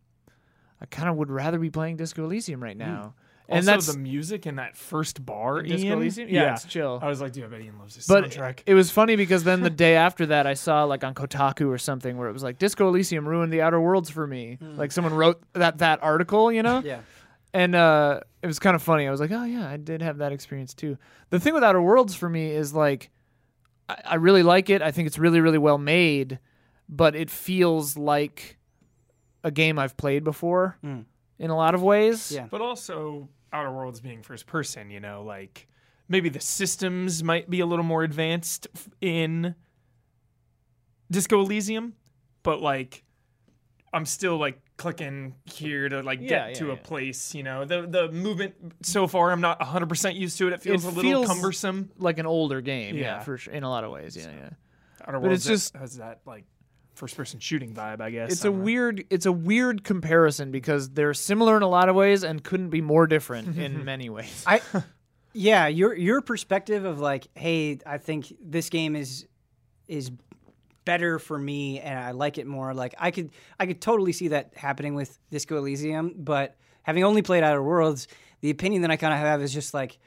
I 0.81 0.85
kind 0.85 1.09
of 1.09 1.15
would 1.17 1.31
rather 1.31 1.59
be 1.59 1.69
playing 1.69 1.97
Disco 1.97 2.26
Elysium 2.26 2.61
right 2.63 2.76
mm. 2.76 2.80
now. 2.80 3.15
And 3.51 3.67
also, 3.67 3.71
that's 3.71 3.93
the 3.93 3.97
music 3.97 4.45
in 4.45 4.57
that 4.57 4.77
first 4.77 5.26
bar, 5.26 5.63
Disco 5.63 5.88
Ian, 5.88 5.97
Elysium? 5.97 6.30
Yeah, 6.30 6.53
it's 6.53 6.65
chill. 6.65 6.99
I 7.01 7.07
was 7.07 7.19
like, 7.19 7.34
dude, 7.34 7.45
I 7.45 7.47
bet 7.47 7.61
Ian 7.61 7.80
loves 7.80 7.95
this 7.95 8.05
But 8.05 8.26
soundtrack. 8.26 8.59
it 8.67 8.76
was 8.76 8.91
funny 8.91 9.15
because 9.15 9.43
then 9.43 9.61
the 9.61 9.71
day 9.71 9.95
after 9.95 10.27
that, 10.27 10.45
I 10.45 10.53
saw 10.53 10.84
like 10.84 11.03
on 11.03 11.15
Kotaku 11.15 11.67
or 11.67 11.80
something 11.80 12.15
where 12.17 12.30
it 12.30 12.31
was 12.31 12.43
like 12.43 12.59
Disco 12.59 12.88
Elysium 12.89 13.27
ruined 13.27 13.51
the 13.51 13.63
Outer 13.63 13.81
Worlds 13.81 14.11
for 14.11 14.27
me. 14.27 14.59
Mm. 14.61 14.77
Like 14.77 14.91
someone 14.91 15.15
wrote 15.15 15.41
that 15.53 15.80
that 15.80 16.03
article, 16.03 16.51
you 16.51 16.61
know. 16.61 16.84
Yeah. 16.85 16.99
And 17.53 17.76
uh, 17.76 18.19
it 18.41 18.47
was 18.47 18.59
kind 18.59 18.76
of 18.76 18.81
funny. 18.84 19.07
I 19.07 19.11
was 19.11 19.19
like, 19.19 19.31
oh 19.31 19.43
yeah, 19.43 19.67
I 19.69 19.77
did 19.77 20.01
have 20.01 20.17
that 20.19 20.31
experience 20.31 20.73
too. 20.73 20.97
The 21.30 21.39
thing 21.39 21.53
with 21.53 21.63
Outer 21.63 21.81
Worlds 21.81 22.15
for 22.15 22.30
me 22.30 22.51
is 22.51 22.73
like, 22.73 23.09
I, 23.88 23.97
I 24.05 24.15
really 24.15 24.43
like 24.43 24.69
it. 24.69 24.81
I 24.81 24.91
think 24.91 25.07
it's 25.07 25.17
really 25.19 25.41
really 25.41 25.57
well 25.57 25.77
made, 25.77 26.39
but 26.88 27.15
it 27.15 27.30
feels 27.30 27.97
like 27.97 28.57
a 29.43 29.51
game 29.51 29.80
I've 29.80 29.95
played 29.97 30.23
before 30.23 30.77
Mm. 30.84 31.05
in 31.39 31.49
a 31.49 31.55
lot 31.55 31.73
of 31.76 31.81
ways. 31.81 32.31
Yeah. 32.31 32.47
But 32.49 32.61
also, 32.61 33.30
Outer 33.53 33.71
Worlds 33.71 33.99
being 34.01 34.21
first 34.21 34.45
person, 34.47 34.89
you 34.91 34.99
know, 34.99 35.23
like 35.23 35.67
maybe 36.07 36.30
the 36.30 36.39
systems 36.41 37.23
might 37.23 37.49
be 37.49 37.61
a 37.61 37.65
little 37.65 37.85
more 37.85 38.03
advanced 38.03 38.67
in 39.01 39.55
Disco 41.11 41.39
Elysium, 41.41 41.93
but 42.43 42.61
like 42.61 43.03
I'm 43.93 44.05
still 44.05 44.37
like 44.37 44.61
clicking 44.77 45.35
here 45.45 45.89
to 45.89 46.01
like 46.03 46.19
Yeah, 46.21 46.27
get 46.27 46.47
yeah, 46.49 46.53
to 46.59 46.71
a 46.71 46.77
place, 46.77 47.33
you 47.35 47.43
know. 47.43 47.65
The 47.65 47.87
the 47.87 48.09
movement 48.11 48.55
so 48.83 49.07
far 49.07 49.31
I'm 49.31 49.41
not 49.41 49.59
100% 49.59 50.15
used 50.15 50.37
to 50.37 50.47
it. 50.47 50.53
It 50.53 50.61
feels 50.61 50.85
It 50.85 50.87
a 50.87 50.91
little 50.95 51.11
feels- 51.11 51.27
cumbersome. 51.27 51.89
Like 51.97 52.19
an 52.19 52.25
older 52.25 52.61
game, 52.61 52.95
yeah, 52.95 53.01
Yeah. 53.17 53.19
for 53.21 53.37
sure, 53.37 53.53
in 53.53 53.63
a 53.63 53.69
lot 53.69 53.83
of 53.83 53.91
ways, 53.91 54.15
yeah, 54.15 54.25
yeah. 54.31 54.49
Outer 55.07 55.19
But 55.19 55.21
Worlds 55.23 55.47
it's 55.49 55.71
just- 55.71 55.77
has 55.77 55.97
that 55.97 56.19
like 56.25 56.45
first 56.95 57.15
person 57.15 57.39
shooting 57.39 57.73
vibe, 57.73 58.01
I 58.01 58.09
guess. 58.11 58.31
It's 58.33 58.43
I 58.45 58.49
a 58.49 58.51
don't 58.51 58.59
know. 58.59 58.65
weird, 58.65 59.05
it's 59.09 59.25
a 59.25 59.31
weird 59.31 59.83
comparison 59.85 60.51
because 60.51 60.89
they're 60.89 61.13
similar 61.13 61.55
in 61.55 61.63
a 61.63 61.67
lot 61.69 61.87
of 61.87 61.95
ways 61.95 62.23
and 62.23 62.43
couldn't 62.43 62.69
be 62.69 62.81
more 62.81 63.07
different 63.07 63.57
in 63.65 63.85
many 63.85 64.09
ways. 64.09 64.43
I 64.45 64.61
yeah, 65.33 65.67
your 65.67 65.95
your 65.95 66.21
perspective 66.21 66.85
of 66.85 66.99
like, 66.99 67.27
hey, 67.35 67.79
I 67.85 67.97
think 67.97 68.33
this 68.41 68.69
game 68.69 68.95
is 68.95 69.25
is 69.87 70.11
better 70.85 71.19
for 71.19 71.38
me 71.38 71.80
and 71.80 71.97
I 71.99 72.11
like 72.11 72.38
it 72.38 72.47
more. 72.47 72.73
Like 72.73 72.95
I 72.97 73.11
could 73.11 73.31
I 73.60 73.65
could 73.65 73.81
totally 73.81 74.11
see 74.14 74.30
that 74.30 74.53
happening 74.56 74.95
with 74.95 75.18
Disco 75.31 75.57
Elysium, 75.57 76.14
but 76.18 76.56
having 76.84 77.03
only 77.03 77.22
played 77.22 77.43
Outer 77.43 77.61
Worlds, 77.64 78.07
the 78.41 78.49
opinion 78.49 78.81
that 78.84 78.91
I 78.91 78.97
kind 78.97 79.14
of 79.14 79.19
have 79.19 79.41
is 79.41 79.53
just 79.53 79.73
like 79.73 79.97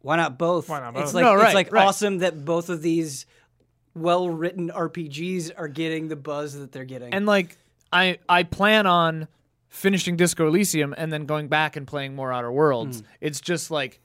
why 0.00 0.16
not 0.16 0.36
both? 0.38 0.68
Why 0.68 0.80
not 0.80 0.96
It's 0.96 1.12
both? 1.12 1.14
like 1.14 1.24
No, 1.24 1.34
right, 1.34 1.44
it's 1.46 1.54
like 1.54 1.72
right. 1.72 1.86
awesome 1.86 2.18
that 2.18 2.44
both 2.44 2.68
of 2.68 2.82
these 2.82 3.24
well-written 3.94 4.70
RPGs 4.70 5.52
are 5.56 5.68
getting 5.68 6.08
the 6.08 6.16
buzz 6.16 6.58
that 6.58 6.72
they're 6.72 6.84
getting. 6.84 7.12
and 7.12 7.26
like 7.26 7.56
I 7.92 8.18
I 8.28 8.42
plan 8.44 8.86
on 8.86 9.28
finishing 9.68 10.16
Disco 10.16 10.48
Elysium 10.48 10.94
and 10.96 11.12
then 11.12 11.26
going 11.26 11.48
back 11.48 11.76
and 11.76 11.86
playing 11.86 12.14
more 12.14 12.32
Outer 12.32 12.50
Worlds. 12.52 13.00
Hmm. 13.00 13.06
It's 13.20 13.40
just 13.40 13.70
like 13.70 14.00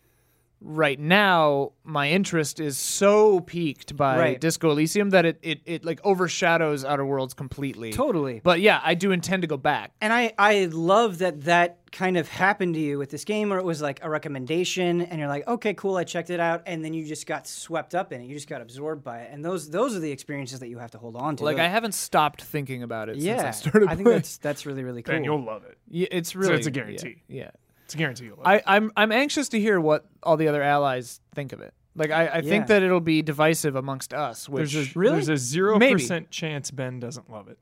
right 0.59 0.99
now 0.99 1.71
my 1.83 2.09
interest 2.09 2.59
is 2.59 2.77
so 2.77 3.39
peaked 3.41 3.95
by 3.95 4.17
Right. 4.17 4.41
Disco 4.41 4.71
Elysium 4.71 5.11
that 5.11 5.23
it, 5.25 5.37
it 5.41 5.61
it 5.65 5.85
like 5.85 5.99
overshadows 6.03 6.83
Outer 6.83 7.05
Worlds 7.05 7.33
completely. 7.33 7.91
totally. 7.93 8.41
But 8.43 8.59
yeah, 8.61 8.81
I 8.83 8.95
do 8.95 9.11
intend 9.11 9.43
to 9.43 9.47
go 9.47 9.57
back. 9.57 9.91
And 10.01 10.11
I, 10.11 10.33
I 10.37 10.65
love 10.65 11.19
that 11.19 11.41
that 11.45 11.77
kind 11.91 12.17
of 12.17 12.27
happened 12.27 12.73
to 12.73 12.79
you 12.81 12.97
with 12.97 13.09
this 13.11 13.23
game 13.23 13.49
where 13.49 13.59
it 13.59 13.65
was 13.65 13.81
like 13.81 13.99
a 14.03 14.09
recommendation 14.09 15.01
and 15.01 15.19
you're 15.19 15.27
like, 15.29 15.47
okay, 15.47 15.73
cool, 15.73 15.95
I 15.95 16.03
checked 16.03 16.29
it 16.31 16.39
out. 16.39 16.63
And 16.65 16.83
then 16.83 16.93
you 16.93 17.05
just 17.05 17.25
got 17.27 17.47
swept 17.47 17.93
up 17.95 18.11
in 18.11 18.21
it. 18.21 18.25
You 18.25 18.33
just 18.35 18.49
got 18.49 18.61
absorbed 18.61 19.03
by 19.03 19.19
it. 19.21 19.29
And 19.31 19.45
those 19.45 19.69
those 19.69 19.95
are 19.95 19.99
the 19.99 20.11
experiences 20.11 20.59
that 20.59 20.69
you 20.69 20.79
have 20.79 20.91
to 20.91 20.97
hold 20.97 21.15
on 21.15 21.35
to. 21.37 21.43
Like 21.43 21.57
Those- 21.57 21.65
I 21.65 21.67
haven't 21.67 21.93
stopped 21.93 22.41
thinking 22.41 22.83
about 22.83 23.09
it 23.09 23.17
yeah, 23.17 23.37
since 23.37 23.43
I 23.43 23.69
started 23.69 23.89
I 23.89 23.95
think 23.95 24.05
playing. 24.05 24.17
that's 24.19 24.37
that's 24.37 24.65
really, 24.65 24.83
really 24.83 25.03
cool. 25.03 25.15
and 25.15 25.23
you'll 25.23 25.43
love 25.43 25.63
it. 25.65 25.77
Yeah, 25.89 26.07
it's 26.11 26.35
really 26.35 26.55
it's 26.55 26.67
a 26.67 26.69
yeah, 26.71 26.73
guarantee. 26.73 27.23
Yeah. 27.27 27.51
It's 27.87 27.93
a 27.93 27.97
guarantee 27.97 28.25
you'll 28.25 28.35
love 28.37 28.45
it. 28.53 28.63
I, 28.67 28.75
I'm 28.75 28.91
I'm 28.97 29.13
anxious 29.13 29.47
to 29.49 29.59
hear 29.59 29.79
what 29.79 30.05
all 30.21 30.35
the 30.35 30.49
other 30.49 30.61
allies 30.61 31.21
think 31.33 31.53
of 31.53 31.61
it. 31.61 31.73
Like 31.95 32.11
I, 32.11 32.25
I 32.27 32.35
Yeah. 32.39 32.41
think 32.41 32.67
that 32.67 32.83
it'll 32.83 32.99
be 32.99 33.21
divisive 33.21 33.77
amongst 33.77 34.13
us, 34.13 34.49
which 34.49 34.73
There's 34.73 34.93
a 34.95 34.99
Really? 34.99 35.13
there's 35.15 35.29
a 35.29 35.37
zero 35.37 35.79
Maybe. 35.79 35.93
percent 35.93 36.29
chance 36.29 36.69
Ben 36.69 36.99
doesn't 36.99 37.29
love 37.31 37.47
it. 37.47 37.57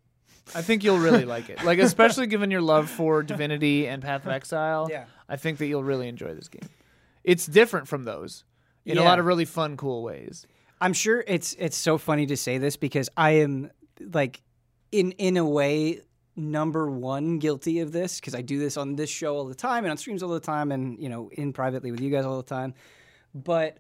I 0.55 0.63
think 0.63 0.83
you'll 0.83 0.97
really 0.97 1.25
like 1.35 1.49
it. 1.49 1.63
Like 1.63 1.77
especially 1.77 2.25
given 2.25 2.49
your 2.49 2.61
love 2.61 2.89
for 2.89 3.21
Divinity 3.21 3.87
and 3.87 4.01
Path 4.01 4.25
of 4.25 4.31
Exile. 4.39 4.87
Yeah. 4.89 5.05
I 5.29 5.35
think 5.37 5.59
that 5.59 5.67
you'll 5.67 5.83
really 5.83 6.07
enjoy 6.07 6.33
this 6.33 6.47
game. 6.47 6.67
It's 7.23 7.45
different 7.45 7.87
from 7.87 8.03
those 8.03 8.43
in 8.83 8.97
a 8.97 9.01
Yeah. 9.01 9.07
lot 9.07 9.19
of 9.19 9.25
really 9.25 9.45
fun, 9.45 9.77
cool 9.77 10.01
ways. 10.03 10.47
I'm 10.81 10.93
sure 10.93 11.23
it's 11.27 11.53
it's 11.59 11.77
so 11.77 11.97
funny 11.99 12.25
to 12.25 12.35
say 12.35 12.57
this 12.57 12.77
because 12.77 13.09
I 13.15 13.29
am 13.45 13.69
like 14.11 14.41
in 14.91 15.11
in 15.13 15.37
a 15.37 15.45
way 15.45 16.01
number 16.35 16.89
one 16.89 17.39
guilty 17.39 17.79
of 17.79 17.91
this 17.91 18.19
because 18.19 18.35
I 18.35 18.41
do 18.41 18.59
this 18.59 18.77
on 18.77 18.95
this 18.95 19.09
show 19.09 19.35
all 19.35 19.45
the 19.45 19.55
time 19.55 19.85
and 19.85 19.91
on 19.91 19.97
streams 19.97 20.21
all 20.21 20.29
the 20.29 20.39
time 20.39 20.71
and 20.71 21.01
you 21.01 21.09
know 21.09 21.29
in 21.31 21.53
privately 21.53 21.91
with 21.91 22.01
you 22.01 22.09
guys 22.09 22.25
all 22.25 22.37
the 22.37 22.43
time. 22.43 22.73
But 23.33 23.77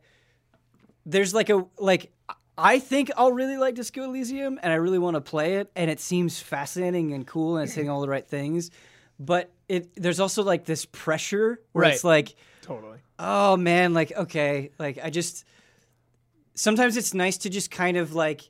there's 1.05 1.33
like 1.33 1.49
a 1.49 1.65
like 1.77 2.11
I 2.57 2.79
think 2.79 3.11
I'll 3.17 3.33
really 3.33 3.57
like 3.57 3.75
Disco 3.75 4.03
Elysium 4.03 4.59
and 4.63 4.71
I 4.71 4.77
really 4.77 4.99
want 4.99 5.15
to 5.15 5.21
play 5.21 5.55
it 5.55 5.69
and 5.75 5.91
it 5.91 5.99
seems 5.99 6.39
fascinating 6.39 7.13
and 7.13 7.27
cool 7.27 7.57
and 7.57 7.65
it's 7.65 7.73
saying 7.73 7.89
all 7.89 8.01
the 8.01 8.09
right 8.09 8.25
things. 8.25 8.71
But 9.19 9.51
it 9.67 9.89
there's 9.95 10.19
also 10.19 10.43
like 10.43 10.65
this 10.65 10.85
pressure 10.85 11.59
where 11.73 11.85
it's 11.85 12.03
like 12.03 12.35
Totally. 12.61 12.97
oh 13.19 13.57
man 13.57 13.93
like 13.93 14.11
okay 14.11 14.71
like 14.79 14.99
i 15.03 15.09
just 15.09 15.45
sometimes 16.53 16.97
it's 16.97 17.13
nice 17.13 17.37
to 17.39 17.49
just 17.49 17.71
kind 17.71 17.97
of 17.97 18.13
like 18.13 18.49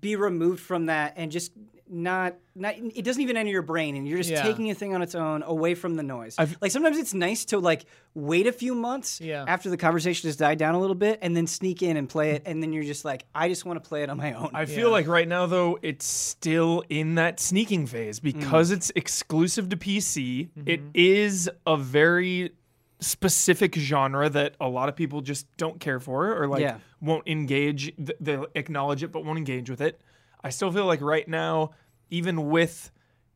be 0.00 0.16
removed 0.16 0.60
from 0.60 0.86
that 0.86 1.14
and 1.16 1.30
just 1.32 1.52
not 1.88 2.34
not 2.54 2.74
it 2.78 3.04
doesn't 3.04 3.20
even 3.22 3.36
enter 3.36 3.50
your 3.50 3.60
brain 3.62 3.94
and 3.94 4.08
you're 4.08 4.16
just 4.18 4.30
Yeah. 4.30 4.42
taking 4.42 4.70
a 4.70 4.74
thing 4.74 4.94
on 4.94 5.02
its 5.02 5.14
own 5.14 5.42
away 5.42 5.74
from 5.74 5.96
the 5.96 6.02
noise 6.02 6.34
I've- 6.38 6.56
like 6.62 6.70
sometimes 6.70 6.96
it's 6.96 7.12
nice 7.12 7.44
to 7.46 7.58
like 7.58 7.84
wait 8.14 8.46
a 8.46 8.52
few 8.52 8.74
months 8.74 9.20
Yeah. 9.20 9.44
after 9.46 9.68
the 9.68 9.76
conversation 9.76 10.28
has 10.28 10.36
died 10.36 10.56
down 10.56 10.74
a 10.74 10.80
little 10.80 10.94
bit 10.96 11.18
and 11.20 11.36
then 11.36 11.46
sneak 11.46 11.82
in 11.82 11.96
and 11.98 12.08
play 12.08 12.30
it 12.30 12.42
and 12.46 12.62
then 12.62 12.72
you're 12.72 12.84
just 12.84 13.04
like 13.04 13.26
i 13.34 13.48
just 13.48 13.66
want 13.66 13.82
to 13.82 13.86
play 13.86 14.02
it 14.02 14.08
on 14.08 14.16
my 14.16 14.32
own 14.32 14.50
I 14.54 14.64
feel 14.64 14.90
like 14.90 15.06
right 15.06 15.28
now 15.28 15.44
though 15.46 15.78
it's 15.82 16.06
still 16.06 16.84
in 16.88 17.16
that 17.16 17.38
sneaking 17.38 17.86
phase 17.86 18.18
because 18.18 18.70
Mm. 18.70 18.76
it's 18.76 18.92
exclusive 18.96 19.68
to 19.68 19.76
PC. 19.76 20.48
It 20.64 20.80
Mm-hmm. 20.80 20.88
is 20.94 21.50
a 21.66 21.76
very 21.76 22.52
specific 23.00 23.74
genre 23.74 24.28
that 24.30 24.54
a 24.60 24.68
lot 24.68 24.88
of 24.88 24.96
people 24.96 25.20
just 25.20 25.46
don't 25.56 25.78
care 25.80 26.00
for 26.00 26.40
or 26.40 26.46
like 26.48 26.62
Yeah. 26.62 26.78
won't 27.00 27.26
engage. 27.28 27.92
They'll 27.98 28.46
acknowledge 28.54 29.02
it 29.02 29.12
but 29.12 29.24
won't 29.24 29.38
engage 29.38 29.68
with 29.68 29.80
it. 29.80 30.00
I 30.44 30.50
still 30.50 30.70
feel 30.70 30.84
like 30.84 31.00
right 31.00 31.26
now, 31.26 31.70
even 32.10 32.50
with 32.50 32.92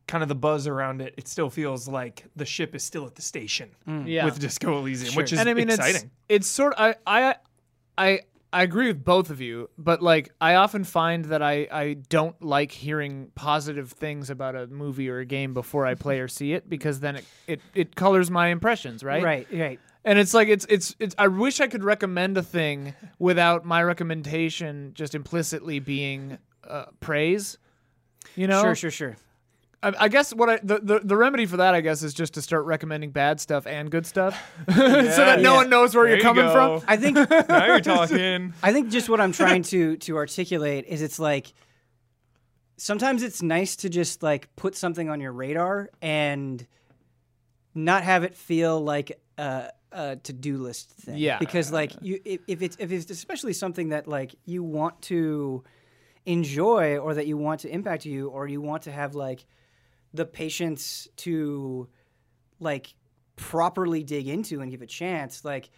kind 0.07 0.23
of 0.23 0.29
the 0.29 0.35
buzz 0.35 0.67
around 0.67 1.01
it, 1.01 1.13
it 1.17 1.27
still 1.27 1.49
feels 1.49 1.87
like 1.87 2.25
the 2.35 2.45
ship 2.45 2.75
is 2.75 2.83
still 2.83 3.05
at 3.05 3.15
the 3.15 3.21
station 3.21 3.71
mm. 3.87 4.07
Yeah. 4.07 4.25
with 4.25 4.39
Disco 4.39 4.77
Elysium, 4.77 5.15
which 5.15 5.33
is 5.33 5.39
and 5.39 5.49
I 5.49 5.53
mean 5.53 5.69
exciting. 5.69 5.95
it's 5.95 6.05
it's 6.29 6.47
sort 6.47 6.73
I 6.77 6.95
I 7.05 7.35
I 7.97 8.21
I 8.51 8.63
agree 8.63 8.87
with 8.87 9.03
both 9.03 9.29
of 9.29 9.41
you, 9.41 9.69
but 9.77 10.01
like 10.01 10.31
I 10.41 10.55
often 10.55 10.83
find 10.83 11.25
that 11.25 11.41
I 11.41 11.67
I 11.71 11.93
don't 12.09 12.41
like 12.43 12.71
hearing 12.71 13.31
positive 13.35 13.91
things 13.91 14.29
about 14.29 14.55
a 14.55 14.67
movie 14.67 15.09
or 15.09 15.19
a 15.19 15.25
game 15.25 15.53
before 15.53 15.85
I 15.85 15.93
play 15.95 16.19
or 16.19 16.27
see 16.27 16.53
it 16.53 16.69
because 16.69 16.99
then 16.99 17.17
it 17.17 17.25
it, 17.47 17.61
it 17.75 17.95
colors 17.95 18.31
my 18.31 18.47
impressions, 18.47 19.03
right? 19.03 19.23
right 19.23 19.47
right 19.51 19.79
And 20.05 20.17
it's 20.17 20.33
like 20.33 20.47
it's 20.47 20.65
it's 20.69 20.95
it's 20.99 21.13
I 21.17 21.27
wish 21.27 21.59
I 21.59 21.67
could 21.67 21.83
recommend 21.83 22.37
a 22.37 22.43
thing 22.43 22.95
without 23.19 23.65
my 23.65 23.83
recommendation 23.83 24.91
just 24.95 25.13
implicitly 25.13 25.79
being 25.79 26.39
uh, 26.69 26.85
praise. 26.99 27.57
You 28.35 28.47
know, 28.47 28.61
sure 28.61 28.75
sure 28.75 28.91
sure 28.91 29.15
I, 29.81 29.93
I 30.01 30.07
guess 30.09 30.33
what 30.33 30.49
I 30.49 30.59
the, 30.61 30.79
the 30.79 30.99
the 31.03 31.15
remedy 31.17 31.45
for 31.45 31.57
that 31.57 31.73
I 31.73 31.81
guess 31.81 32.03
is 32.03 32.13
just 32.13 32.33
to 32.35 32.41
start 32.41 32.65
recommending 32.65 33.11
bad 33.11 33.39
stuff 33.39 33.65
and 33.65 33.89
good 33.89 34.05
stuff, 34.05 34.39
so 34.69 34.75
that 34.75 35.39
no 35.41 35.51
Yeah. 35.53 35.57
one 35.57 35.69
knows 35.69 35.95
where 35.95 36.03
There 36.05 36.11
you're 36.11 36.17
you 36.17 36.23
coming 36.23 36.45
go. 36.45 36.79
from. 36.79 36.85
i 36.87 36.97
think 36.97 37.15
now 37.49 37.65
you're 37.65 37.79
talking. 37.81 38.53
I 38.63 38.73
think 38.73 38.89
just 38.89 39.09
what 39.09 39.19
I'm 39.21 39.31
trying 39.31 39.63
to 39.63 39.97
to 39.97 40.17
articulate 40.17 40.85
is 40.87 41.01
it's 41.01 41.17
like 41.19 41.53
sometimes 42.77 43.23
it's 43.23 43.41
nice 43.41 43.75
to 43.77 43.89
just 43.89 44.23
like 44.23 44.53
put 44.55 44.75
something 44.75 45.09
on 45.09 45.19
your 45.21 45.31
radar 45.31 45.89
and 46.01 46.65
not 47.75 48.03
have 48.03 48.23
it 48.23 48.35
feel 48.35 48.79
like 48.81 49.19
a, 49.37 49.69
a 49.91 50.15
to-do 50.17 50.57
list 50.57 50.91
thing. 50.91 51.17
Yeah. 51.17 51.37
Because 51.39 51.71
like 51.71 51.93
you 52.01 52.19
if, 52.25 52.41
if 52.47 52.61
it's 52.61 52.75
if 52.79 52.91
it's 52.91 53.09
especially 53.09 53.53
something 53.53 53.89
that 53.89 54.07
like 54.07 54.35
you 54.45 54.63
want 54.63 55.01
to 55.03 55.63
enjoy 56.25 56.97
or 56.97 57.13
that 57.15 57.27
you 57.27 57.37
want 57.37 57.61
to 57.61 57.69
impact 57.69 58.05
you 58.05 58.29
or 58.29 58.47
you 58.47 58.61
want 58.61 58.83
to 58.83 58.91
have 58.91 59.15
like 59.15 59.45
the 60.13 60.25
patience 60.25 61.07
to 61.15 61.87
like 62.59 62.93
properly 63.35 64.03
dig 64.03 64.27
into 64.27 64.61
and 64.61 64.69
give 64.71 64.81
a 64.81 64.85
chance 64.87 65.43
like 65.45 65.69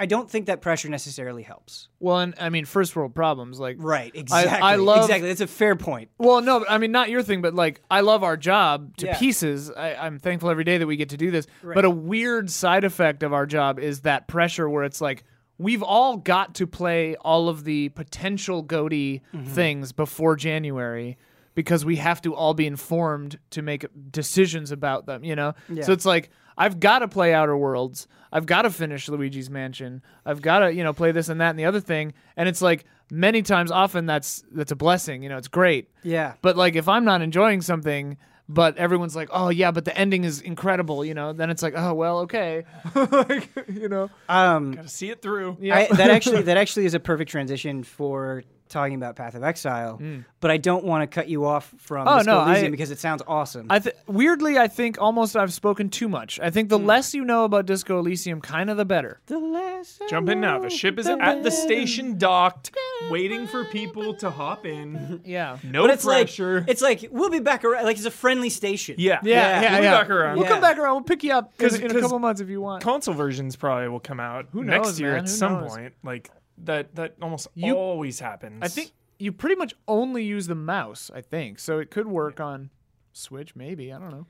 I 0.00 0.06
don't 0.06 0.28
think 0.28 0.46
that 0.46 0.62
pressure 0.62 0.88
necessarily 0.88 1.44
helps 1.44 1.88
Well, 2.00 2.18
and 2.18 2.34
I 2.40 2.48
mean 2.48 2.64
first 2.64 2.96
world 2.96 3.14
problems 3.14 3.60
like 3.60 3.76
Right, 3.78 4.10
exactly. 4.16 4.58
I 4.58 4.74
love- 4.76 5.04
exactly. 5.04 5.28
That's 5.28 5.42
a 5.42 5.46
fair 5.46 5.76
point. 5.76 6.10
Well, 6.18 6.40
no, 6.40 6.64
I 6.68 6.78
mean 6.78 6.90
not 6.90 7.08
your 7.08 7.22
thing, 7.22 7.40
but 7.40 7.54
like 7.54 7.80
I 7.88 8.00
love 8.00 8.24
our 8.24 8.36
job 8.36 8.96
to 8.96 9.06
Yeah. 9.06 9.16
pieces. 9.18 9.70
I, 9.70 9.94
I'm 9.94 10.18
thankful 10.18 10.50
every 10.50 10.64
day 10.64 10.78
that 10.78 10.88
we 10.88 10.96
get 10.96 11.10
to 11.10 11.16
do 11.16 11.30
this. 11.30 11.46
Right. 11.62 11.76
But 11.76 11.84
a 11.84 11.90
weird 11.90 12.50
side 12.50 12.82
effect 12.82 13.22
of 13.22 13.32
our 13.32 13.46
job 13.46 13.78
is 13.78 14.00
that 14.00 14.26
pressure 14.26 14.68
where 14.68 14.82
it's 14.82 15.00
like 15.00 15.22
we've 15.58 15.82
all 15.82 16.16
got 16.16 16.54
to 16.56 16.66
play 16.66 17.16
all 17.16 17.48
of 17.48 17.64
the 17.64 17.88
potential 17.90 18.62
goatee 18.62 19.22
Mm-hmm. 19.34 19.46
things 19.52 19.92
before 19.92 20.36
January 20.36 21.16
because 21.54 21.84
we 21.84 21.96
have 21.96 22.20
to 22.22 22.34
all 22.34 22.52
be 22.54 22.66
informed 22.66 23.38
to 23.50 23.62
make 23.62 23.86
decisions 24.10 24.70
about 24.70 25.06
them, 25.06 25.24
you 25.24 25.34
know? 25.34 25.54
Yeah. 25.68 25.84
So 25.84 25.92
it's 25.92 26.04
like 26.04 26.30
I've 26.58 26.80
got 26.80 27.00
to 27.00 27.08
play 27.08 27.32
Outer 27.34 27.56
Worlds. 27.56 28.06
I've 28.32 28.46
got 28.46 28.62
to 28.62 28.70
finish 28.70 29.08
Luigi's 29.08 29.48
Mansion. 29.50 30.02
I've 30.24 30.42
got 30.42 30.60
to, 30.60 30.74
you 30.74 30.82
know, 30.84 30.92
play 30.92 31.12
this 31.12 31.28
and 31.28 31.40
that 31.40 31.50
and 31.50 31.58
the 31.58 31.64
other 31.64 31.80
thing. 31.80 32.12
And 32.36 32.48
it's 32.48 32.60
like 32.62 32.84
many 33.10 33.42
times 33.42 33.70
often 33.70 34.04
that's 34.06 34.44
that's 34.52 34.72
a 34.72 34.76
blessing, 34.76 35.22
you 35.22 35.28
know, 35.28 35.38
it's 35.38 35.48
great. 35.48 35.90
Yeah. 36.02 36.34
But 36.42 36.56
like 36.56 36.76
if 36.76 36.88
I'm 36.88 37.04
not 37.04 37.22
enjoying 37.22 37.62
something, 37.62 38.16
but 38.48 38.76
everyone's 38.76 39.16
like, 39.16 39.28
"Oh 39.32 39.48
yeah, 39.48 39.70
but 39.70 39.84
the 39.84 39.96
ending 39.96 40.24
is 40.24 40.40
incredible," 40.40 41.04
you 41.04 41.14
know. 41.14 41.32
Then 41.32 41.50
it's 41.50 41.62
like, 41.62 41.74
"Oh 41.76 41.94
well, 41.94 42.18
okay," 42.20 42.64
like, 42.94 43.50
you 43.68 43.88
know. 43.88 44.10
Um, 44.28 44.72
Gotta 44.72 44.88
see 44.88 45.10
it 45.10 45.22
through. 45.22 45.56
Yeah. 45.60 45.76
I, 45.78 45.86
that 45.96 46.10
actually 46.10 46.42
that 46.50 46.56
actually 46.56 46.86
is 46.86 46.94
a 46.94 47.00
perfect 47.00 47.30
transition 47.30 47.82
for 47.82 48.44
talking 48.68 48.94
about 48.94 49.16
Path 49.16 49.34
of 49.34 49.42
Exile. 49.42 49.96
Hmm. 49.96 50.20
But 50.40 50.50
I 50.50 50.56
don't 50.58 50.84
want 50.84 51.02
to 51.02 51.06
cut 51.12 51.28
you 51.28 51.44
off 51.44 51.72
from. 51.78 52.06
Oh, 52.06 52.18
Disco 52.18 52.32
no, 52.32 52.42
Elysium 52.44 52.66
I- 52.66 52.70
because 52.70 52.90
it 52.90 52.98
sounds 52.98 53.22
awesome. 53.26 53.66
I 53.70 53.78
th- 53.80 53.96
weirdly, 54.06 54.58
I 54.58 54.68
think 54.68 55.00
almost 55.00 55.36
I've 55.36 55.52
spoken 55.52 55.88
too 55.88 56.08
much. 56.08 56.38
I 56.40 56.50
think 56.50 56.68
the 56.68 56.78
hmm. 56.78 56.86
less 56.86 57.14
you 57.14 57.24
know 57.24 57.44
about 57.44 57.66
Disco 57.66 57.98
Elysium, 57.98 58.40
kind 58.40 58.70
of 58.70 58.76
the 58.76 58.84
better. 58.84 59.20
the 59.26 59.38
less 59.38 59.98
I 60.02 60.06
Jump 60.08 60.28
in 60.28 60.40
now. 60.40 60.58
The 60.58 60.70
ship 60.70 60.98
is 60.98 61.06
the 61.06 61.18
at 61.20 61.42
the 61.42 61.50
station 61.50 62.18
docked, 62.18 62.70
waiting 63.10 63.46
for 63.46 63.64
people 63.64 64.14
to 64.14 64.30
hop 64.30 64.66
in. 64.66 65.20
Yeah. 65.24 65.58
No 65.64 65.82
But 65.82 65.90
it's 65.90 66.04
pressure. 66.04 66.60
like 66.60 66.68
it's 66.68 66.82
like 66.82 67.08
we'll 67.10 67.30
be 67.30 67.40
back 67.40 67.64
around. 67.64 67.84
Like 67.84 67.96
it's 67.96 68.06
a 68.06 68.10
friendly 68.10 68.50
station. 68.50 68.96
yeah, 68.98 69.18
Yeah, 69.22 69.32
yeah, 69.60 69.70
We'll 69.70 69.78
be 69.80 69.84
yeah. 69.84 70.00
back 70.00 70.10
around. 70.10 70.38
We'll 70.38 70.46
come 70.48 70.60
back 70.60 70.78
around. 70.78 70.94
We'll 70.94 71.02
pick 71.04 71.24
you 71.24 71.32
up 71.32 71.52
in, 71.58 71.68
'Cause- 71.68 71.78
in 71.80 71.90
a 71.96 72.00
couple 72.00 72.18
months 72.18 72.40
if 72.40 72.48
you 72.48 72.60
want. 72.60 72.82
Console 72.82 73.14
versions 73.14 73.56
probably 73.56 73.88
will 73.88 74.00
come 74.00 74.20
out 74.20 74.46
Who 74.52 74.62
knows, 74.62 74.86
next 74.86 75.00
year 75.00 75.10
man? 75.12 75.18
at 75.20 75.24
Who 75.24 75.28
some 75.28 75.52
knows? 75.62 75.70
point. 75.76 75.94
Like 76.04 76.30
that. 76.58 76.94
That 76.94 77.16
almost 77.22 77.48
You- 77.54 77.76
always 77.76 78.20
happens. 78.20 78.60
I 78.62 78.68
think 78.68 78.92
you 79.18 79.32
pretty 79.32 79.56
much 79.56 79.74
only 79.88 80.24
use 80.24 80.46
the 80.46 80.54
mouse. 80.54 81.10
I 81.14 81.20
think 81.22 81.58
so. 81.58 81.78
It 81.78 81.90
could 81.90 82.06
work 82.06 82.40
on 82.40 82.70
Switch, 83.12 83.56
maybe. 83.56 83.92
I 83.92 83.98
don't 83.98 84.10
know. 84.10 84.26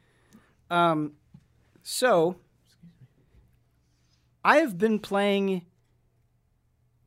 Um, 0.71 1.13
so 1.83 2.37
I 4.45 4.59
have 4.59 4.79
been 4.79 4.99
playing 4.99 5.67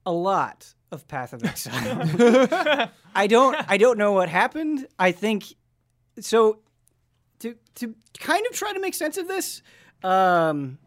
a 0.05 0.11
lot 0.11 0.73
of 0.91 1.07
Path 1.07 1.33
of 1.33 1.43
Exile. 1.43 2.89
I 3.15 3.27
don't 3.27 3.55
I 3.69 3.77
don't 3.77 3.97
know 3.97 4.11
what 4.13 4.29
happened. 4.29 4.87
I 4.97 5.11
think 5.11 5.45
so 6.19 6.59
to 7.39 7.55
to 7.75 7.95
kind 8.19 8.45
of 8.47 8.53
try 8.53 8.73
to 8.73 8.79
make 8.79 8.93
sense 8.93 9.17
of 9.17 9.27
this. 9.27 9.61
Um, 10.03 10.79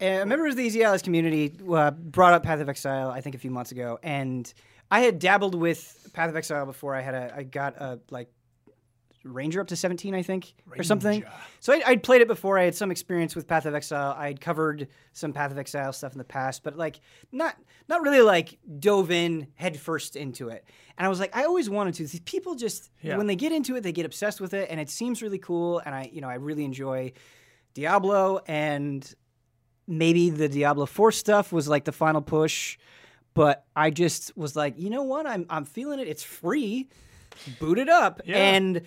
a 0.00 0.24
member 0.24 0.46
of 0.46 0.56
the 0.56 0.62
Easy 0.62 0.82
Allies 0.84 1.02
community 1.02 1.52
uh, 1.72 1.90
brought 1.90 2.32
up 2.34 2.42
Path 2.42 2.60
of 2.60 2.68
Exile, 2.68 3.10
I 3.10 3.20
think, 3.20 3.34
a 3.34 3.38
few 3.38 3.50
months 3.50 3.72
ago, 3.72 3.98
and 4.02 4.52
I 4.90 5.00
had 5.00 5.18
dabbled 5.18 5.54
with 5.54 6.10
Path 6.12 6.30
of 6.30 6.36
Exile 6.36 6.66
before. 6.66 6.94
I 6.94 7.00
had 7.00 7.14
a, 7.14 7.34
I 7.36 7.42
got 7.42 7.76
a 7.76 8.00
like 8.10 8.30
Ranger 9.24 9.60
up 9.60 9.66
to 9.66 9.76
seventeen, 9.76 10.14
I 10.14 10.22
think, 10.22 10.54
or 10.78 10.82
something. 10.84 11.24
So 11.60 11.72
I, 11.74 11.82
I'd 11.84 12.02
played 12.04 12.22
it 12.22 12.28
before. 12.28 12.56
I 12.56 12.64
had 12.64 12.74
some 12.74 12.90
experience 12.90 13.34
with 13.34 13.46
Path 13.48 13.66
of 13.66 13.74
Exile. 13.74 14.14
I'd 14.16 14.40
covered 14.40 14.88
some 15.12 15.32
Path 15.32 15.50
of 15.50 15.58
Exile 15.58 15.92
stuff 15.92 16.12
in 16.12 16.18
the 16.18 16.24
past, 16.24 16.62
but 16.62 16.76
like 16.76 17.00
not 17.32 17.56
not 17.88 18.00
really 18.00 18.20
like 18.22 18.58
dove 18.78 19.10
in 19.10 19.48
headfirst 19.56 20.14
into 20.16 20.48
it. 20.48 20.64
And 20.96 21.04
I 21.04 21.08
was 21.10 21.18
like, 21.20 21.36
I 21.36 21.44
always 21.44 21.68
wanted 21.68 21.94
to. 21.94 22.06
These 22.06 22.20
people 22.20 22.54
just 22.54 22.90
Yeah. 23.02 23.16
when 23.18 23.26
they 23.26 23.36
get 23.36 23.50
into 23.52 23.74
it, 23.76 23.82
they 23.82 23.92
get 23.92 24.06
obsessed 24.06 24.40
with 24.40 24.54
it, 24.54 24.68
and 24.70 24.78
it 24.80 24.88
seems 24.88 25.20
really 25.20 25.38
cool. 25.38 25.80
And 25.84 25.94
I, 25.94 26.08
you 26.12 26.20
know, 26.20 26.28
I 26.28 26.34
really 26.34 26.64
enjoy 26.64 27.12
Diablo, 27.74 28.40
and 28.46 29.12
maybe 29.88 30.30
the 30.30 30.48
Diablo 30.48 30.86
Four 30.86 31.10
stuff 31.10 31.50
was 31.52 31.66
like 31.66 31.84
the 31.84 31.92
final 31.92 32.20
push. 32.22 32.78
But 33.34 33.64
I 33.74 33.90
just 33.90 34.36
was 34.36 34.54
like, 34.56 34.78
you 34.78 34.90
know 34.90 35.02
what? 35.04 35.26
I'm 35.26 35.46
I'm 35.50 35.64
feeling 35.64 35.98
it. 36.00 36.06
It's 36.08 36.22
free. 36.22 36.88
Boot 37.60 37.78
it 37.78 37.88
up, 37.88 38.20
Yeah. 38.24 38.36
and 38.36 38.82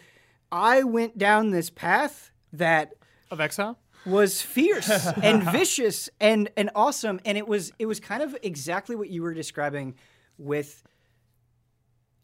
I 0.52 0.84
went 0.84 1.18
down 1.18 1.52
this 1.52 1.70
path 1.70 2.32
that 2.54 2.94
Of 3.30 3.40
Exile. 3.40 3.80
was 4.06 4.42
fierce 4.42 4.90
and 5.24 5.44
vicious 5.44 6.10
and 6.20 6.50
and 6.58 6.70
awesome 6.76 7.20
and 7.24 7.38
it 7.38 7.48
was 7.48 7.72
it 7.80 7.86
was 7.86 8.00
kind 8.02 8.22
of 8.22 8.36
exactly 8.44 8.96
what 8.96 9.10
you 9.10 9.22
were 9.22 9.34
describing 9.34 9.96
with 10.38 10.84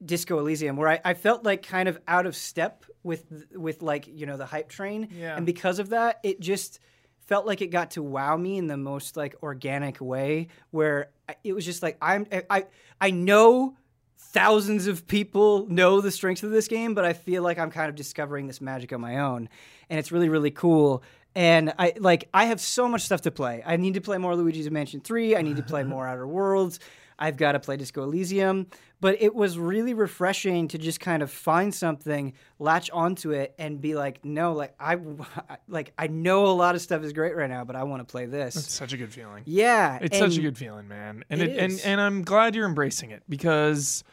Disco 0.03 0.39
Elysium 0.39 0.75
where 0.75 0.89
I, 0.89 0.99
I 1.05 1.13
felt 1.13 1.43
like 1.45 1.63
kind 1.63 1.87
of 1.89 1.99
out 2.07 2.25
of 2.25 2.35
step 2.35 2.83
with 3.03 3.45
with 3.55 3.81
like 3.81 4.07
you 4.07 4.25
know 4.25 4.37
the 4.37 4.45
hype 4.45 4.69
train 4.69 5.07
Yeah. 5.11 5.35
and 5.37 5.45
because 5.45 5.79
of 5.79 5.89
that 5.89 6.19
it 6.23 6.39
just 6.39 6.79
felt 7.27 7.45
like 7.45 7.61
it 7.61 7.67
got 7.67 7.91
to 7.91 8.01
wow 8.01 8.35
me 8.35 8.57
in 8.57 8.67
the 8.67 8.77
most 8.77 9.15
like 9.15 9.35
organic 9.43 10.01
way 10.01 10.47
where 10.71 11.09
it 11.43 11.53
was 11.53 11.65
just 11.65 11.83
like 11.83 11.97
I'm 12.01 12.25
I 12.49 12.65
I 12.99 13.11
know 13.11 13.75
thousands 14.17 14.87
of 14.87 15.07
people 15.07 15.67
know 15.67 16.01
the 16.01 16.11
strengths 16.11 16.43
of 16.43 16.51
this 16.51 16.67
game, 16.67 16.93
but 16.93 17.05
I 17.05 17.13
feel 17.13 17.43
like 17.43 17.59
I'm 17.59 17.69
kind 17.69 17.89
of 17.89 17.95
discovering 17.95 18.47
this 18.47 18.61
magic 18.61 18.91
on 18.93 19.01
my 19.01 19.19
own, 19.19 19.49
and 19.89 19.99
it's 19.99 20.11
really 20.11 20.29
really 20.29 20.51
cool. 20.51 21.03
And 21.35 21.73
I 21.77 21.93
like 21.97 22.29
I 22.33 22.45
have 22.45 22.61
so 22.61 22.87
much 22.87 23.01
stuff 23.01 23.21
to 23.21 23.31
play. 23.31 23.61
I 23.65 23.75
need 23.75 23.93
to 23.95 24.01
play 24.01 24.17
more 24.17 24.35
Luigi's 24.35 24.71
Mansion 24.71 25.01
Three. 25.01 25.35
I 25.35 25.41
need 25.41 25.57
to 25.57 25.63
play 25.63 25.83
more 25.83 26.07
Outer 26.09 26.27
Worlds. 26.27 26.79
I've 27.19 27.37
got 27.37 27.53
to 27.53 27.59
play 27.59 27.77
Disco 27.77 28.03
Elysium. 28.03 28.67
But 28.99 29.21
it 29.21 29.35
was 29.35 29.59
really 29.59 29.93
refreshing 29.93 30.67
to 30.69 30.77
just 30.79 30.99
kind 30.99 31.21
of 31.21 31.29
find 31.29 31.73
something, 31.73 32.33
latch 32.57 32.89
onto 32.89 33.29
it, 33.31 33.53
and 33.59 33.79
be 33.79 33.93
like, 33.93 34.25
no, 34.25 34.53
like 34.53 34.73
I 34.79 34.97
like 35.67 35.93
I 35.97 36.07
know 36.07 36.47
a 36.47 36.53
lot 36.53 36.73
of 36.75 36.81
stuff 36.81 37.03
is 37.03 37.13
great 37.13 37.35
right 37.35 37.49
now, 37.49 37.63
but 37.63 37.75
I 37.75 37.83
want 37.83 37.99
to 38.07 38.11
play 38.11 38.25
this. 38.25 38.55
it's 38.55 38.73
such 38.73 38.93
a 38.93 38.97
good 38.97 39.13
feeling. 39.13 39.43
yeah, 39.45 39.99
It's 40.01 40.17
such 40.17 40.37
a 40.37 40.41
good 40.41 40.57
feeling, 40.57 40.87
man. 40.87 41.23
And 41.29 41.41
It 41.41 41.49
it, 41.49 41.57
and 41.59 41.81
and 41.85 42.01
I'm 42.01 42.23
glad 42.23 42.55
you're 42.55 42.65
embracing 42.65 43.11
it 43.11 43.21
because 43.29 44.03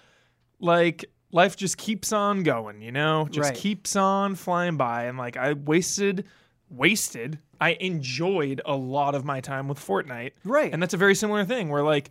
like 0.61 1.05
life 1.33 1.57
just 1.57 1.79
keeps 1.79 2.13
on 2.13 2.43
going, 2.43 2.81
you 2.83 2.93
know? 2.93 3.27
Just 3.31 3.49
Right. 3.51 3.57
keeps 3.59 3.97
on 3.97 4.35
flying 4.35 4.77
by 4.77 5.05
and 5.05 5.17
like 5.19 5.37
I 5.37 5.55
wasted 5.55 6.25
wasted. 6.71 7.39
I 7.61 7.73
enjoyed 7.81 8.61
a 8.67 8.75
lot 8.77 9.15
of 9.15 9.25
my 9.25 9.41
time 9.41 9.69
with 9.69 9.79
Fortnite. 9.79 10.33
Right. 10.45 10.73
And 10.73 10.83
that's 10.83 10.95
a 10.95 10.97
very 10.99 11.15
similar 11.15 11.45
thing 11.45 11.69
where 11.69 11.83
like 11.83 12.11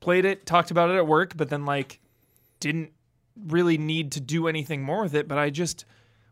played 0.00 0.24
it, 0.24 0.46
talked 0.46 0.70
about 0.70 0.90
it 0.90 0.96
at 0.96 1.06
work, 1.06 1.36
but 1.36 1.48
then 1.50 1.64
like 1.64 2.00
didn't 2.58 2.92
really 3.46 3.78
need 3.78 4.12
to 4.12 4.20
do 4.20 4.48
anything 4.48 4.82
more 4.82 5.02
with 5.02 5.14
it, 5.14 5.28
but 5.28 5.38
I 5.38 5.50
just 5.50 5.84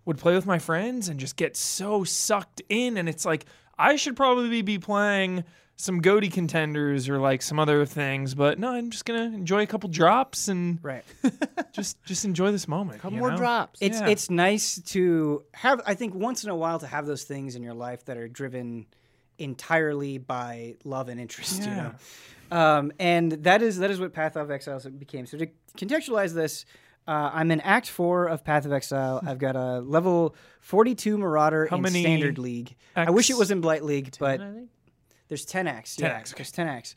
would 0.05 0.19
play 0.19 0.35
with 0.35 0.47
my 0.47 0.59
friends 0.59 1.09
and 1.09 1.21
just 1.21 1.37
get 1.37 1.57
so 1.57 2.03
sucked 2.05 2.63
in 2.69 2.97
and 2.97 3.09
it's 3.09 3.25
like 3.25 3.45
I 3.79 3.97
should 3.97 4.17
probably 4.17 4.63
be 4.63 4.79
playing 4.79 5.45
some 5.77 6.01
goatee 6.01 6.29
contenders 6.29 7.09
or 7.09 7.19
like 7.19 7.41
some 7.41 7.61
other 7.61 7.87
things, 7.87 8.35
but 8.35 8.59
no, 8.59 8.71
I'm 8.73 8.91
just 8.91 9.05
gonna 9.05 9.23
enjoy 9.25 9.63
a 9.63 9.67
couple 9.67 9.89
drops 9.89 10.49
and 10.49 10.81
right. 10.83 11.05
just 11.73 12.03
just 12.05 12.25
enjoy 12.25 12.51
this 12.51 12.67
moment. 12.67 12.99
A 12.99 13.01
couple 13.01 13.19
more 13.19 13.31
know? 13.31 13.37
drops. 13.37 13.79
It's 13.81 14.01
Yeah. 14.01 14.09
it's 14.09 14.29
nice 14.29 14.81
to 14.87 15.45
have. 15.55 15.81
I 15.87 15.95
think 15.95 16.15
once 16.15 16.43
in 16.43 16.51
a 16.51 16.57
while 16.57 16.81
to 16.81 16.87
have 16.89 17.07
those 17.07 17.23
things 17.23 17.55
in 17.55 17.63
your 17.63 17.75
life 17.75 18.05
that 18.07 18.17
are 18.17 18.27
driven 18.27 18.87
entirely 19.39 20.19
by 20.19 20.75
love 20.85 21.09
and 21.09 21.21
interest. 21.21 21.61
You 21.63 21.69
know, 21.71 21.95
um, 22.51 22.93
and 22.99 23.33
that 23.33 23.63
is 23.63 23.79
that 23.79 23.91
is 23.91 24.01
what 24.01 24.13
Path 24.13 24.37
of 24.37 24.51
Exile 24.51 24.81
became. 24.99 25.27
So 25.27 25.39
to 25.39 25.49
contextualize 25.77 26.35
this. 26.35 26.65
Uh, 27.07 27.31
I'm 27.33 27.51
in 27.51 27.63
Act 27.63 27.89
Four 27.89 28.27
of 28.27 28.45
Path 28.45 28.67
of 28.67 28.73
Exile. 28.75 29.23
I've 29.27 29.39
got 29.39 29.57
a 29.57 29.81
level 29.81 30.37
42 30.61 31.17
Marauder 31.17 31.67
How 31.71 31.77
in 31.77 31.83
many 31.83 32.03
Standard 32.03 32.37
League. 32.37 32.77
I 32.95 33.09
wish 33.09 33.31
it 33.31 33.39
was 33.39 33.51
in 33.51 33.63
Blight 33.63 33.83
League, 33.83 34.15
but 34.21 34.43
there's 35.29 35.47
10 35.47 35.67
acts. 35.67 35.97
10 35.97 36.11
yeah, 36.11 36.17
acts, 36.17 36.33
okay. 36.33 36.39
There's 36.39 36.53
10 36.53 36.69
acts. 36.69 36.95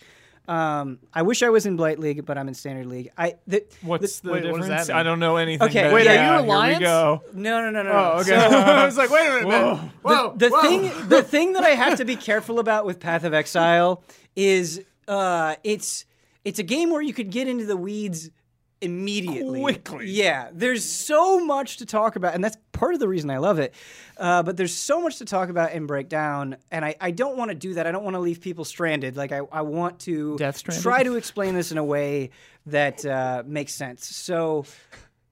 Um, 0.48 1.00
I 1.14 1.22
wish 1.22 1.44
I 1.44 1.50
was 1.50 1.66
in 1.66 1.76
Blight 1.76 2.00
League, 2.00 2.26
but 2.26 2.38
I'm 2.38 2.48
in 2.48 2.56
Standard 2.56 2.88
League. 2.88 3.12
I 3.18 3.36
the, 3.46 3.64
What's 3.84 4.20
the 4.22 4.32
wait, 4.32 4.44
what 4.44 4.58
does 4.58 4.68
difference? 4.68 4.88
that 4.88 4.94
mean? 4.94 5.00
I 5.00 5.04
don't 5.04 5.20
know 5.20 5.38
anything. 5.38 5.68
Okay, 5.70 5.84
but 5.84 5.94
Wait, 5.94 6.08
are 6.08 6.14
you 6.14 6.20
yeah, 6.20 6.42
Alliance? 6.42 6.80
Go. 6.80 7.22
no 7.34 7.62
no 7.62 7.70
no 7.70 7.84
no. 7.84 7.92
Oh, 7.92 8.14
no. 8.16 8.20
okay. 8.22 8.36
I 8.36 8.86
was 8.86 8.98
like, 8.98 9.12
wait 9.12 9.28
a 9.28 9.30
minute. 9.30 9.48
Whoa. 9.48 9.76
man. 9.76 9.92
Whoa. 10.02 10.34
the 10.36 10.50
whoa. 10.50 10.62
thing 10.62 11.10
the 11.10 11.22
thing 11.22 11.54
that 11.54 11.64
I 11.64 11.70
have 11.70 12.00
to 12.00 12.06
be 12.06 12.16
careful 12.30 12.60
about 12.60 12.86
with 12.86 13.00
Path 13.00 13.24
of 13.24 13.34
Exile 13.34 14.04
is 14.36 14.84
uh, 15.08 15.56
it's 15.64 16.06
it's 16.44 16.60
a 16.60 16.64
game 16.64 16.90
where 16.92 17.02
you 17.02 17.14
could 17.14 17.30
get 17.30 17.48
into 17.48 17.66
the 17.66 17.78
weeds 17.78 18.30
immediately. 18.82 19.62
Quickly. 19.62 20.08
yeah 20.08 20.50
there's 20.52 20.84
so 20.84 21.46
much 21.46 21.78
to 21.78 21.86
talk 21.86 22.16
about 22.16 22.34
and 22.34 22.44
that's 22.44 22.58
part 22.72 22.96
of 22.96 23.00
the 23.00 23.08
reason 23.08 23.30
i 23.30 23.38
love 23.38 23.60
it. 23.60 23.76
Uh, 24.18 24.42
but 24.42 24.58
there's 24.58 24.74
so 24.74 25.00
much 25.00 25.20
to 25.20 25.26
talk 25.26 25.50
about 25.50 25.72
and 25.72 25.88
break 25.88 26.10
down 26.10 26.58
and 26.72 26.84
i, 26.84 26.96
I 27.00 27.12
don't 27.12 27.38
want 27.38 27.50
to 27.50 27.56
do 27.56 27.76
that. 27.76 27.86
I 27.86 27.92
don't 27.92 28.04
want 28.04 28.16
to 28.16 28.20
leave 28.20 28.42
people 28.42 28.66
stranded. 28.66 29.16
Like 29.16 29.32
i, 29.32 29.42
I 29.52 29.62
want 29.62 30.00
to 30.02 30.36
try 30.82 31.04
to 31.04 31.16
explain 31.16 31.54
this 31.54 31.72
in 31.72 31.78
a 31.78 31.84
way 31.84 32.32
that 32.66 33.06
uh, 33.06 33.44
makes 33.46 33.74
sense. 33.74 34.06
So 34.06 34.66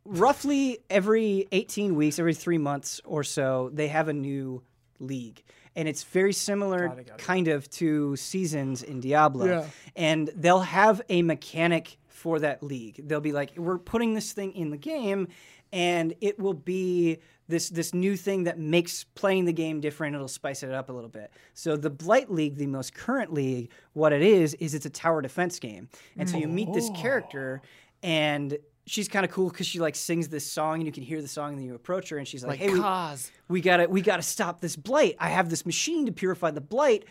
roughly 0.06 0.80
every 0.90 1.48
18 1.52 1.96
weeks, 1.96 2.20
every 2.20 2.34
three 2.34 2.58
months 2.58 3.02
or 3.06 3.24
so, 3.24 3.70
they 3.74 3.88
have 3.88 4.08
a 4.08 4.14
new 4.14 4.62
league. 5.00 5.44
And 5.80 5.88
it's 5.88 6.04
very 6.04 6.34
similar, 6.34 7.06
kind 7.18 7.48
of, 7.48 7.70
to 7.72 8.18
seasons 8.18 8.84
in 8.84 9.00
Diablo. 9.00 9.46
Yeah. 9.46 9.66
And 9.96 10.30
they'll 10.36 10.60
have 10.60 11.02
a 11.08 11.22
mechanic 11.22 11.98
for 12.10 12.38
that 12.40 12.62
league. 12.62 13.08
They'll 13.08 13.22
be 13.22 13.32
like, 13.32 13.54
we're 13.56 13.78
putting 13.78 14.14
this 14.14 14.34
thing 14.34 14.52
in 14.52 14.72
the 14.72 14.78
game, 14.78 15.30
and 15.72 16.14
it 16.20 16.38
will 16.38 16.54
be 16.54 17.20
this 17.48 17.70
this 17.70 17.94
new 17.94 18.18
thing 18.18 18.44
that 18.44 18.60
makes 18.60 19.06
playing 19.06 19.46
the 19.46 19.54
game 19.54 19.80
different. 19.80 20.16
It'll 20.16 20.28
spice 20.28 20.64
it 20.64 20.72
up 20.74 20.90
a 20.90 20.92
little 20.92 21.10
bit. 21.10 21.32
So 21.54 21.78
the 21.78 21.90
Blight 21.90 22.30
League, 22.30 22.58
the 22.58 22.68
most 22.68 22.94
current 22.94 23.32
league, 23.34 23.72
what 23.94 24.12
it 24.12 24.22
is 24.22 24.56
is 24.56 24.74
it's 24.74 24.86
a 24.86 24.90
tower 24.90 25.22
defense 25.22 25.60
game, 25.60 25.88
and 26.18 26.30
so 26.30 26.36
you 26.36 26.50
meet 26.50 26.74
this 26.74 26.90
character, 26.94 27.62
and 28.04 28.58
she's 28.90 29.08
kind 29.08 29.24
of 29.24 29.32
cool 29.32 29.50
because 29.50 29.68
she 29.68 29.80
like 29.80 29.96
sings 29.96 30.28
this 30.30 30.50
song, 30.52 30.76
and 30.76 30.86
you 30.86 30.92
can 30.92 31.04
hear 31.04 31.22
the 31.22 31.28
song, 31.28 31.52
and 31.52 31.60
then 31.60 31.66
you 31.66 31.76
approach 31.76 32.10
her, 32.10 32.18
and 32.18 32.28
she's 32.28 32.44
like, 32.44 32.60
like 32.60 32.60
"Hey, 32.60 32.74
we, 32.74 32.80
cause. 32.80 33.32
we 33.48 33.62
gotta 33.62 33.88
we 33.88 34.02
gotta 34.02 34.24
stop 34.24 34.62
this 34.62 34.76
blight. 34.76 35.16
I 35.20 35.30
have 35.30 35.50
this 35.50 35.66
machine 35.66 36.08
to 36.08 36.12
purify 36.12 36.52
the 36.52 36.62
blight. 36.62 37.06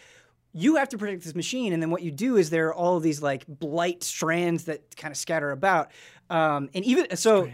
You 0.52 0.76
have 0.76 0.88
to 0.90 0.98
protect 0.98 1.24
this 1.24 1.34
machine, 1.34 1.72
and 1.72 1.80
then 1.80 1.90
what 1.90 2.02
you 2.02 2.10
do 2.10 2.36
is 2.36 2.50
there 2.50 2.68
are 2.68 2.74
all 2.74 2.96
of 2.96 3.02
these 3.02 3.22
like 3.22 3.44
blight 3.46 4.02
strands 4.02 4.64
that 4.64 4.96
kind 4.96 5.12
of 5.12 5.16
scatter 5.16 5.50
about. 5.50 5.92
Um, 6.30 6.68
and 6.74 6.84
even 6.84 7.16
so, 7.16 7.48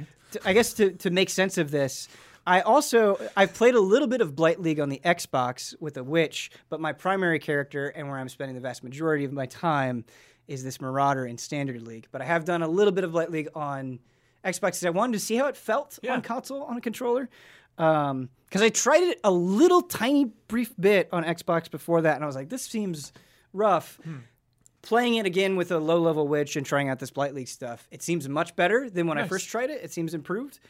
I 0.44 0.54
guess 0.54 0.72
to 0.74 0.92
to 0.92 1.10
make 1.10 1.28
sense 1.28 1.58
of 1.58 1.70
this, 1.70 2.08
I 2.46 2.62
also 2.62 3.18
I've 3.36 3.52
played 3.52 3.74
a 3.74 3.80
little 3.80 4.08
bit 4.08 4.22
of 4.22 4.34
Blight 4.34 4.60
League 4.60 4.80
on 4.80 4.88
the 4.88 5.00
Xbox 5.04 5.78
with 5.80 5.96
a 5.98 6.04
witch, 6.04 6.50
but 6.70 6.80
my 6.80 6.92
primary 6.92 7.38
character 7.38 7.88
and 7.88 8.08
where 8.08 8.18
I'm 8.18 8.28
spending 8.28 8.54
the 8.54 8.60
vast 8.62 8.82
majority 8.82 9.24
of 9.24 9.32
my 9.32 9.46
time 9.46 10.04
is 10.46 10.64
this 10.64 10.80
Marauder 10.80 11.26
in 11.26 11.38
Standard 11.38 11.82
League. 11.82 12.06
But 12.10 12.22
I 12.22 12.26
have 12.26 12.44
done 12.44 12.62
a 12.62 12.68
little 12.68 12.92
bit 12.92 13.04
of 13.04 13.12
Blight 13.12 13.30
League 13.30 13.48
on 13.54 13.98
Xbox 14.44 14.84
I 14.86 14.90
wanted 14.90 15.14
to 15.14 15.18
see 15.20 15.36
how 15.36 15.46
it 15.46 15.56
felt 15.56 15.98
Yeah. 16.02 16.14
on 16.14 16.22
console 16.22 16.62
on 16.64 16.76
a 16.76 16.80
controller. 16.80 17.28
Because 17.76 18.62
I 18.62 18.68
tried 18.68 19.02
it 19.02 19.20
a 19.24 19.30
little 19.30 19.82
tiny 19.82 20.26
brief 20.48 20.72
bit 20.78 21.08
on 21.12 21.24
Xbox 21.24 21.70
before 21.70 22.02
that, 22.02 22.14
and 22.14 22.22
I 22.22 22.26
was 22.26 22.36
like, 22.36 22.48
this 22.48 22.62
seems 22.62 23.12
rough. 23.52 23.98
Playing 24.82 25.14
it 25.14 25.24
again 25.24 25.56
with 25.56 25.72
a 25.72 25.78
low 25.78 25.98
level 25.98 26.28
witch 26.28 26.56
and 26.56 26.66
trying 26.66 26.90
out 26.90 26.98
this 26.98 27.10
Blight 27.10 27.34
League 27.34 27.48
stuff, 27.48 27.88
it 27.90 28.02
seems 28.02 28.28
much 28.28 28.54
better 28.54 28.90
than 28.90 29.06
when 29.06 29.16
I 29.18 29.26
first 29.26 29.48
tried 29.48 29.70
it. 29.70 29.82
It 29.82 29.92
seems 29.92 30.12
improved. 30.12 30.60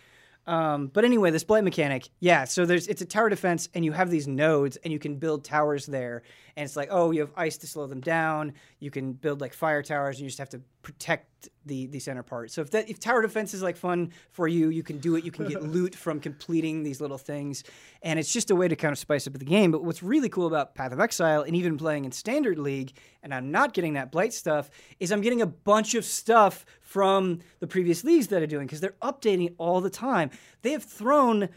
Um, 0.47 0.89
but 0.89 1.05
anyway, 1.07 1.31
this 1.31 1.43
blight 1.43 1.65
mechanic, 1.65 2.07
yeah. 2.21 2.45
So 2.45 2.67
there's 2.67 2.87
it's 2.87 3.01
a 3.01 3.07
tower 3.07 3.31
defense, 3.31 3.71
and 3.75 3.83
you 3.85 3.93
have 3.93 4.11
these 4.11 4.29
nodes, 4.29 4.77
and 4.85 4.93
you 4.93 4.99
can 4.99 5.17
build 5.17 5.43
towers 5.43 5.87
there. 5.87 6.23
And 6.55 6.65
it's 6.65 6.77
like, 6.77 6.89
oh, 6.91 7.13
you 7.13 7.21
have 7.21 7.33
ice 7.35 7.57
to 7.59 7.67
slow 7.67 7.87
them 7.87 8.01
down. 8.03 8.53
You 8.79 8.91
can 8.91 9.15
build 9.15 9.41
like 9.41 9.55
fire 9.55 9.83
towers, 9.83 10.17
and 10.17 10.25
you 10.25 10.29
just 10.29 10.39
have 10.39 10.51
to 10.51 10.61
protect 10.83 11.34
the 11.67 11.87
the 11.87 11.99
center 11.99 12.23
part. 12.23 12.51
So 12.51 12.61
if 12.63 12.71
that 12.71 12.89
if 12.89 13.01
tower 13.01 13.23
defense 13.23 13.55
is 13.55 13.63
like 13.63 13.77
fun 13.77 14.13
for 14.31 14.49
you, 14.49 14.69
you 14.71 14.83
can 14.83 14.99
do 14.99 15.17
it. 15.17 15.25
You 15.25 15.31
can 15.31 15.47
get 15.49 15.63
loot 15.77 15.95
from 15.95 16.21
completing 16.21 16.83
these 16.83 17.01
little 17.01 17.19
things, 17.19 17.65
and 18.03 18.19
it's 18.19 18.33
just 18.33 18.51
a 18.51 18.57
way 18.57 18.69
to 18.69 18.77
kind 18.77 18.93
of 18.93 18.99
spice 18.99 19.27
up 19.27 19.35
the 19.35 19.45
game. 19.45 19.71
But 19.71 19.85
what's 19.85 20.03
really 20.03 20.29
cool 20.29 20.47
about 20.47 20.75
Path 20.75 20.93
of 20.93 21.01
Exile, 21.01 21.43
and 21.43 21.57
even 21.57 21.79
playing 21.79 22.05
in 22.05 22.13
Standard 22.13 22.59
League, 22.59 22.93
and 23.23 23.35
I'm 23.35 23.51
not 23.51 23.73
getting 23.73 23.95
that 23.95 24.13
blight 24.13 24.33
stuff, 24.33 24.71
is 25.01 25.13
I'm 25.13 25.21
getting 25.21 25.43
a 25.43 25.47
bunch 25.47 25.95
of 25.95 26.05
stuff 26.05 26.65
from 26.81 27.41
the 27.61 27.67
previous 27.67 28.05
leagues 28.05 28.29
that 28.29 28.43
are 28.43 28.47
doing 28.47 28.67
because 28.67 28.81
they're 28.81 28.97
updating 29.03 29.47
it 29.47 29.55
all 29.59 29.81
the 29.81 29.91
time. 29.91 30.31
They 30.63 30.73
have 30.73 30.85
thrown 30.85 31.49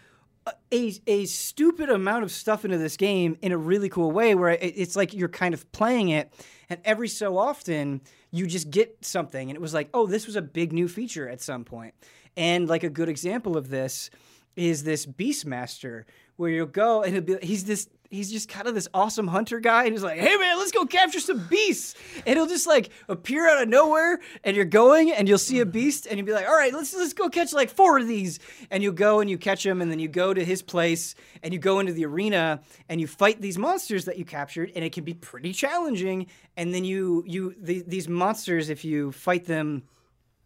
a, 0.72 0.94
a, 1.08 1.26
stupid 1.26 1.90
amount 1.90 2.24
of 2.24 2.32
stuff 2.32 2.64
into 2.66 2.78
this 2.78 2.98
game 2.98 3.38
in 3.42 3.52
a 3.52 3.58
really 3.58 3.90
cool 3.90 4.12
way 4.12 4.36
where 4.36 4.52
it, 4.52 4.74
it's 4.76 4.96
like 4.96 5.14
you're 5.14 5.28
kind 5.28 5.54
of 5.54 5.70
playing 5.72 6.10
it 6.10 6.32
and 6.70 6.80
every 6.86 7.08
so 7.08 7.38
often 7.38 8.02
you 8.32 8.48
just 8.48 8.70
get 8.70 8.98
something 9.06 9.50
and 9.50 9.56
it 9.56 9.62
was 9.62 9.74
like 9.74 9.90
oh 9.94 10.06
this 10.06 10.26
was 10.26 10.36
a 10.36 10.42
big 10.42 10.74
new 10.74 10.88
feature 10.88 11.28
at 11.30 11.42
some 11.42 11.64
point. 11.64 11.94
And 12.36 12.68
like 12.68 12.84
a 12.84 12.90
good 12.90 13.10
example 13.10 13.58
of 13.58 13.70
this 13.70 14.10
is 14.56 14.84
this 14.84 15.06
beastmaster 15.06 16.04
where 16.36 16.50
you'll 16.50 16.68
go 16.68 17.04
and 17.04 17.14
he'll 17.14 17.22
be 17.24 17.38
he's 17.42 17.66
this 17.66 17.88
he's 18.10 18.32
just 18.32 18.50
kind 18.50 18.68
of 18.68 18.76
this 18.76 18.88
awesome 18.94 19.28
hunter 19.28 19.60
guy 19.60 19.84
and 19.84 19.92
he's 19.92 20.04
like 20.04 20.20
hey 20.20 20.36
man 20.38 20.58
let's 20.58 20.72
go 20.72 20.86
capture 20.86 21.20
some 21.20 21.46
beasts. 21.48 21.96
And 22.26 22.38
he'll 22.38 22.48
just 22.48 22.68
like 22.68 22.90
appear 23.08 23.50
out 23.50 23.62
of 23.62 23.70
nowhere 23.70 24.20
and 24.44 24.56
you're 24.56 24.66
going 24.66 25.12
and 25.12 25.28
you'll 25.28 25.38
see 25.38 25.60
a 25.60 25.66
beast 25.66 26.08
and 26.08 26.18
you'll 26.18 26.26
be 26.26 26.34
like 26.34 26.48
all 26.48 26.56
right 26.56 26.74
let's 26.74 26.94
let's 26.96 27.14
go 27.14 27.30
catch 27.30 27.54
like 27.54 27.70
four 27.70 28.00
of 28.00 28.08
these. 28.08 28.40
And 28.72 28.84
you 28.84 28.92
go 28.92 29.20
and 29.20 29.30
you 29.30 29.38
catch 29.38 29.64
them 29.64 29.82
and 29.82 29.92
then 29.92 30.00
you 30.00 30.08
go 30.08 30.34
to 30.34 30.44
his 30.44 30.62
place 30.62 31.16
and 31.44 31.54
you 31.54 31.60
go 31.60 31.80
into 31.80 31.94
the 31.94 32.06
arena 32.06 32.62
and 32.90 33.00
you 33.02 33.08
fight 33.08 33.42
these 33.42 33.58
monsters 33.58 34.06
that 34.06 34.18
you 34.18 34.26
captured 34.26 34.72
and 34.76 34.84
it 34.84 34.92
can 34.92 35.04
be 35.04 35.14
pretty 35.14 35.54
challenging. 35.54 36.28
And 36.56 36.74
then 36.74 36.84
you 36.84 37.24
you 37.28 37.56
the, 37.60 37.84
these 37.86 38.08
monsters 38.08 38.70
if 38.70 38.86
you 38.86 39.12
fight 39.12 39.46
them 39.46 39.84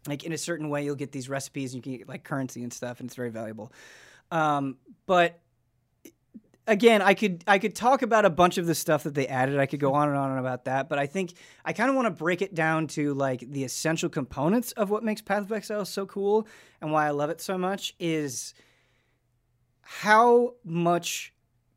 like 0.06 0.24
in 0.24 0.32
a 0.32 0.38
certain 0.38 0.68
way 0.68 0.84
you'll 0.84 0.96
get 0.96 1.12
these 1.12 1.28
recipes 1.28 1.74
and 1.74 1.78
you 1.78 1.82
can 1.82 1.98
get 1.98 2.08
like 2.08 2.24
currency 2.24 2.62
and 2.62 2.72
stuff 2.72 3.00
and 3.00 3.08
it's 3.08 3.16
very 3.16 3.30
valuable. 3.30 3.72
Um, 4.30 4.78
but 5.06 5.41
again 6.66 7.02
i 7.02 7.14
could 7.14 7.42
i 7.46 7.58
could 7.58 7.74
talk 7.74 8.02
about 8.02 8.24
a 8.24 8.30
bunch 8.30 8.58
of 8.58 8.66
the 8.66 8.74
stuff 8.74 9.02
that 9.02 9.14
they 9.14 9.26
added. 9.26 9.58
I 9.58 9.66
could 9.66 9.80
go 9.80 9.94
on 9.94 10.08
and 10.08 10.16
on 10.16 10.38
about 10.38 10.64
that 10.66 10.88
but 10.88 10.98
i 10.98 11.06
think 11.06 11.34
i 11.64 11.72
kind 11.72 11.90
of 11.90 11.96
want 11.96 12.06
to 12.06 12.10
break 12.10 12.42
it 12.42 12.54
down 12.54 12.86
to 12.88 13.14
like 13.14 13.40
the 13.40 13.64
essential 13.64 14.08
components 14.08 14.72
of 14.72 14.90
what 14.90 15.02
makes 15.02 15.20
path 15.20 15.42
of 15.42 15.52
exile 15.52 15.84
so 15.84 16.06
cool 16.06 16.46
and 16.80 16.92
why 16.92 17.06
i 17.06 17.10
love 17.10 17.30
it 17.30 17.40
so 17.40 17.58
much 17.58 17.94
is 17.98 18.54
how 19.80 20.54
much 20.64 21.32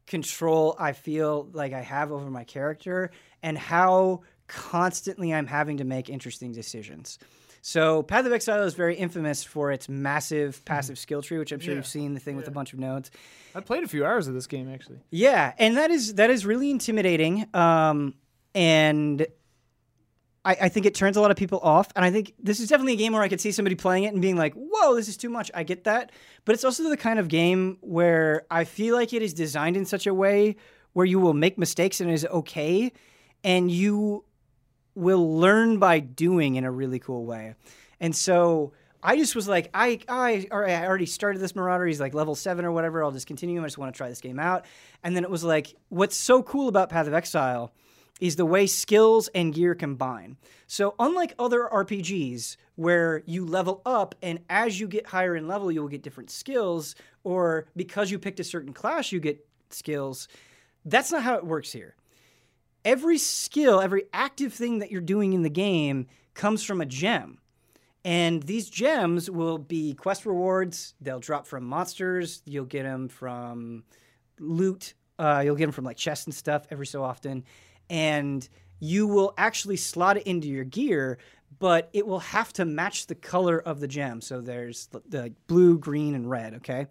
control 0.05 0.75
i 0.79 0.91
feel 0.91 1.49
like 1.53 1.73
i 1.73 1.81
have 1.81 2.11
over 2.11 2.29
my 2.29 2.43
character 2.43 3.09
and 3.41 3.57
how 3.57 4.21
constantly 4.47 5.33
i'm 5.33 5.47
having 5.47 5.77
to 5.77 5.83
make 5.83 6.09
interesting 6.09 6.51
decisions 6.51 7.17
so 7.67 8.03
Path 8.03 8.27
of 8.27 8.31
Exile 8.31 8.61
is 8.61 8.75
very 8.75 8.95
infamous 8.95 9.43
for 9.43 9.71
its 9.71 9.89
massive 9.89 10.63
passive 10.65 10.99
skill 10.99 11.23
tree, 11.23 11.39
which 11.39 11.51
I'm 11.51 11.59
sure 11.59 11.73
Yeah. 11.73 11.77
you've 11.77 11.87
seen 11.87 12.13
the 12.13 12.19
thing 12.19 12.35
with 12.35 12.47
a 12.47 12.51
bunch 12.51 12.73
of 12.73 12.79
nodes. 12.79 13.09
I 13.55 13.59
played 13.61 13.83
a 13.83 13.87
few 13.87 14.05
hours 14.05 14.27
of 14.27 14.35
this 14.35 14.45
game 14.45 14.71
actually. 14.71 14.99
Yeah, 15.09 15.51
and 15.57 15.75
that 15.75 15.89
is 15.89 16.13
that 16.13 16.29
is 16.29 16.45
really 16.45 16.69
intimidating. 16.69 17.47
Um, 17.55 18.13
and 18.53 19.25
I, 20.45 20.55
I 20.61 20.69
think 20.69 20.85
it 20.85 20.93
turns 20.93 21.17
a 21.17 21.21
lot 21.21 21.31
of 21.31 21.37
people 21.37 21.59
off. 21.63 21.87
And 21.95 22.05
I 22.05 22.11
think 22.11 22.33
this 22.37 22.59
is 22.59 22.69
definitely 22.69 22.93
a 22.93 22.97
game 22.97 23.13
where 23.13 23.23
I 23.23 23.27
could 23.29 23.41
see 23.41 23.51
somebody 23.51 23.73
playing 23.75 24.03
it 24.03 24.13
and 24.13 24.21
being 24.21 24.37
like, 24.37 24.53
"Whoa, 24.53 24.93
this 24.93 25.07
is 25.07 25.17
too 25.17 25.29
much." 25.31 25.49
I 25.55 25.63
get 25.63 25.85
that, 25.85 26.11
but 26.45 26.53
it's 26.53 26.63
also 26.63 26.87
the 26.87 26.97
kind 26.97 27.17
of 27.17 27.29
game 27.29 27.79
where 27.81 28.45
I 28.51 28.65
feel 28.65 28.95
like 28.95 29.11
it 29.11 29.23
is 29.23 29.33
designed 29.33 29.75
in 29.75 29.85
such 29.85 30.05
a 30.05 30.13
way 30.13 30.55
where 30.93 31.07
you 31.07 31.19
will 31.19 31.33
make 31.33 31.57
mistakes 31.57 31.99
and 31.99 32.11
it 32.11 32.13
is 32.13 32.25
okay, 32.27 32.91
and 33.43 33.71
you 33.71 34.23
will 34.95 35.37
learn 35.37 35.77
by 35.77 35.99
doing 35.99 36.55
in 36.55 36.63
a 36.63 36.71
really 36.71 36.99
cool 36.99 37.25
way. 37.25 37.55
And 37.99 38.15
so 38.15 38.73
I 39.03 39.17
just 39.17 39.35
was 39.35 39.47
like, 39.47 39.69
I, 39.73 39.99
I, 40.07 40.47
I 40.51 40.85
already 40.85 41.05
started 41.05 41.39
this 41.39 41.55
Marauder. 41.55 41.85
He's 41.85 41.99
like 41.99 42.13
level 42.13 42.33
seven 42.33 42.65
or 42.65 42.71
whatever. 42.71 43.03
I'll 43.03 43.11
just 43.11 43.27
continue. 43.27 43.61
I 43.61 43.65
just 43.65 43.77
want 43.77 43.93
to 43.93 43.97
try 43.97 44.09
this 44.09 44.21
game 44.21 44.39
out. 44.39 44.65
And 45.03 45.15
then 45.15 45.23
it 45.23 45.29
was 45.29 45.43
like, 45.43 45.75
what's 45.89 46.15
so 46.15 46.41
cool 46.41 46.67
about 46.67 46.89
Path 46.89 47.05
of 47.05 47.13
Exile 47.13 47.71
is 48.19 48.37
the 48.37 48.45
way 48.45 48.65
skills 48.65 49.27
and 49.35 49.53
gear 49.53 49.75
combine. 49.75 50.37
So 50.67 50.95
unlike 50.97 51.35
other 51.37 51.69
RPGs 51.71 52.57
where 52.75 53.21
you 53.25 53.45
level 53.45 53.81
up 53.85 54.15
and 54.23 54.39
as 54.49 54.79
you 54.79 54.87
get 54.87 55.05
higher 55.05 55.35
in 55.35 55.47
level, 55.47 55.71
you 55.71 55.81
will 55.81 55.89
get 55.89 56.01
different 56.01 56.31
skills, 56.31 56.95
or 57.23 57.67
because 57.75 58.09
you 58.09 58.17
picked 58.17 58.39
a 58.39 58.43
certain 58.43 58.73
class, 58.73 59.11
you 59.11 59.19
get 59.19 59.45
skills. 59.69 60.27
That's 60.85 61.11
not 61.11 61.23
how 61.23 61.35
it 61.35 61.45
works 61.45 61.71
here 61.71 61.95
every 62.85 63.17
skill, 63.17 63.81
every 63.81 64.03
active 64.13 64.53
thing 64.53 64.79
that 64.79 64.91
you're 64.91 65.01
doing 65.01 65.33
in 65.33 65.41
the 65.41 65.49
game 65.49 66.07
comes 66.35 66.63
from 66.63 66.79
a 66.79 66.85
gem. 66.85 67.39
And 68.05 68.43
these 68.43 68.69
gems 68.69 69.31
will 69.31 69.57
be 69.57 69.95
quest 69.95 70.27
rewards. 70.27 70.93
They'll 71.01 71.19
drop 71.19 71.47
from 71.47 71.65
monsters. 71.65 72.43
You'll 72.45 72.65
get 72.65 72.83
them 72.83 73.07
from 73.07 73.83
loot. 74.39 74.93
Uh, 75.17 75.41
you'll 75.43 75.55
get 75.55 75.65
them 75.65 75.71
from 75.71 75.85
like 75.85 75.97
chests 75.97 76.25
and 76.25 76.35
stuff 76.35 76.67
every 76.69 76.85
so 76.85 77.03
often. 77.03 77.43
And 77.89 78.47
you 78.79 79.07
will 79.07 79.33
actually 79.37 79.77
slot 79.77 80.17
it 80.17 80.23
into 80.27 80.47
your 80.47 80.65
gear, 80.65 81.17
but 81.57 81.89
it 81.93 82.05
will 82.05 82.19
have 82.19 82.53
to 82.53 82.65
match 82.65 83.07
the 83.07 83.15
color 83.15 83.57
of 83.57 83.79
the 83.79 83.87
gem. 83.87 84.21
So 84.21 84.39
there's 84.39 84.85
the, 84.87 85.01
the 85.09 85.33
blue, 85.47 85.79
green, 85.79 86.13
and 86.13 86.29
red, 86.29 86.55
okay? 86.55 86.85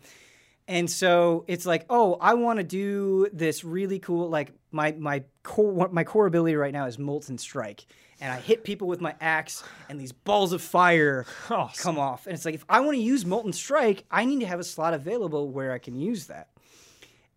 And 0.66 0.90
so 0.90 1.44
it's 1.46 1.66
like, 1.66 1.84
oh, 1.90 2.16
I 2.20 2.34
want 2.34 2.58
to 2.58 2.64
do 2.64 3.28
this 3.32 3.64
really 3.64 3.98
cool. 3.98 4.30
Like 4.30 4.52
my 4.74 4.92
my 4.98 5.22
core 5.42 5.88
my 5.90 6.04
core 6.04 6.26
ability 6.26 6.56
right 6.56 6.72
now 6.72 6.86
is 6.86 6.98
molten 6.98 7.38
strike, 7.38 7.86
and 8.20 8.30
I 8.32 8.36
hit 8.38 8.64
people 8.64 8.88
with 8.88 9.00
my 9.00 9.14
axe, 9.20 9.62
and 9.88 9.98
these 10.00 10.12
balls 10.12 10.52
of 10.52 10.60
fire 10.60 11.24
Awesome. 11.48 11.82
come 11.82 11.98
off. 11.98 12.26
And 12.26 12.34
it's 12.34 12.44
like, 12.44 12.54
if 12.54 12.64
I 12.68 12.80
want 12.80 12.96
to 12.96 13.02
use 13.02 13.24
molten 13.24 13.52
strike, 13.52 14.04
I 14.10 14.24
need 14.24 14.40
to 14.40 14.46
have 14.46 14.60
a 14.60 14.64
slot 14.64 14.92
available 14.92 15.48
where 15.50 15.72
I 15.72 15.78
can 15.78 15.94
use 15.94 16.26
that. 16.26 16.48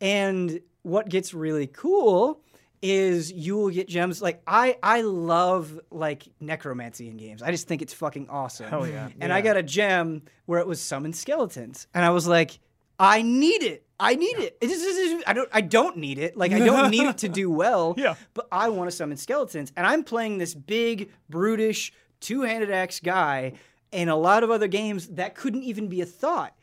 And 0.01 0.59
what 0.84 1.09
gets 1.09 1.34
really 1.34 1.68
cool 1.68 2.41
is 2.81 3.31
you 3.31 3.55
will 3.57 3.69
get 3.72 3.88
gems 3.88 4.22
like 4.22 4.41
I 4.45 4.77
I 4.84 5.01
love 5.01 5.80
like 5.89 6.27
necromancy 6.39 7.09
in 7.09 7.18
games. 7.18 7.41
I 7.41 7.49
just 7.51 7.68
think 7.68 7.81
it's 7.81 7.93
fucking 7.93 8.30
awesome. 8.30 8.68
Hell 8.69 8.88
yeah. 8.88 9.09
And 9.19 9.34
I 9.34 9.41
got 9.41 9.57
a 9.57 9.64
gem 9.64 10.22
where 10.45 10.59
it 10.59 10.68
was 10.68 10.80
summon 10.80 11.14
skeletons, 11.14 11.88
and 11.93 12.05
I 12.05 12.11
was 12.11 12.27
like, 12.27 12.59
I 12.99 13.22
need 13.22 13.64
it. 13.64 13.84
I 13.99 14.15
need 14.15 14.38
it. 14.38 14.57
It 14.61 14.68
just- 14.68 14.84
it 14.86 15.24
I 15.26 15.34
don't. 15.34 15.49
I 15.52 15.61
don't 15.61 15.98
need 15.98 16.19
it. 16.19 16.38
Like 16.38 16.52
I 16.52 16.60
don't 16.60 16.91
need 16.91 17.07
it 17.07 17.18
to 17.19 17.30
do 17.30 17.49
well. 17.61 17.95
Yeah. 17.98 18.15
But 18.34 18.48
I 18.52 18.69
want 18.69 18.90
to 18.90 18.95
summon 18.95 19.18
skeletons, 19.18 19.72
and 19.76 19.86
I'm 19.88 20.03
playing 20.03 20.38
this 20.38 20.53
big, 20.53 21.10
brutish, 21.30 21.91
two-handed 22.19 22.72
axe 22.72 22.99
guy. 22.99 23.53
In 23.91 24.10
a 24.10 24.15
lot 24.18 24.44
of 24.44 24.52
other 24.52 24.68
games, 24.68 25.07
that 25.07 25.34
couldn't 25.34 25.64
even 25.64 25.88
be 25.88 26.02
a 26.02 26.06
thought. 26.06 26.53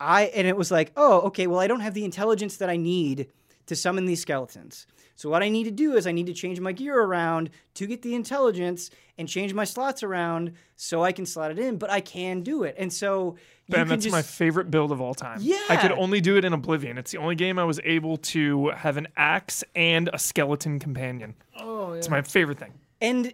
I 0.00 0.24
and 0.24 0.46
it 0.46 0.56
was 0.56 0.70
like, 0.70 0.92
oh, 0.96 1.20
okay, 1.22 1.46
well, 1.46 1.60
I 1.60 1.66
don't 1.66 1.80
have 1.80 1.94
the 1.94 2.04
intelligence 2.04 2.56
that 2.58 2.68
I 2.68 2.76
need 2.76 3.28
to 3.70 3.76
summon 3.76 4.04
these 4.04 4.20
skeletons. 4.20 4.84
So 5.14 5.30
what 5.30 5.44
I 5.44 5.48
need 5.48 5.62
to 5.62 5.70
do 5.70 5.94
is 5.94 6.08
I 6.08 6.10
need 6.10 6.26
to 6.26 6.34
change 6.34 6.58
my 6.58 6.72
gear 6.72 7.00
around 7.00 7.50
to 7.74 7.86
get 7.86 8.02
the 8.02 8.16
intelligence 8.16 8.90
and 9.16 9.28
change 9.28 9.54
my 9.54 9.62
slots 9.62 10.02
around 10.02 10.54
so 10.74 11.04
I 11.04 11.12
can 11.12 11.24
slot 11.24 11.52
it 11.52 11.58
in, 11.60 11.76
but 11.76 11.88
I 11.88 12.00
can 12.00 12.40
do 12.40 12.64
it. 12.64 12.74
And 12.76 12.92
so 12.92 13.36
you 13.68 13.72
Ben, 13.72 13.82
can 13.82 13.88
that's 13.90 14.02
just, 14.02 14.12
my 14.12 14.22
favorite 14.22 14.72
build 14.72 14.90
of 14.90 15.00
all 15.00 15.14
time. 15.14 15.38
Yeah. 15.40 15.60
I 15.68 15.76
could 15.76 15.92
only 15.92 16.20
do 16.20 16.36
it 16.36 16.44
in 16.44 16.52
Oblivion. 16.52 16.98
It's 16.98 17.12
the 17.12 17.18
only 17.18 17.36
game 17.36 17.60
I 17.60 17.64
was 17.64 17.78
able 17.84 18.16
to 18.16 18.70
have 18.70 18.96
an 18.96 19.06
axe 19.16 19.62
and 19.76 20.10
a 20.12 20.18
skeleton 20.18 20.80
companion. 20.80 21.36
Oh, 21.60 21.92
yeah. 21.92 21.98
It's 21.98 22.10
my 22.10 22.22
favorite 22.22 22.58
thing. 22.58 22.72
and 23.00 23.32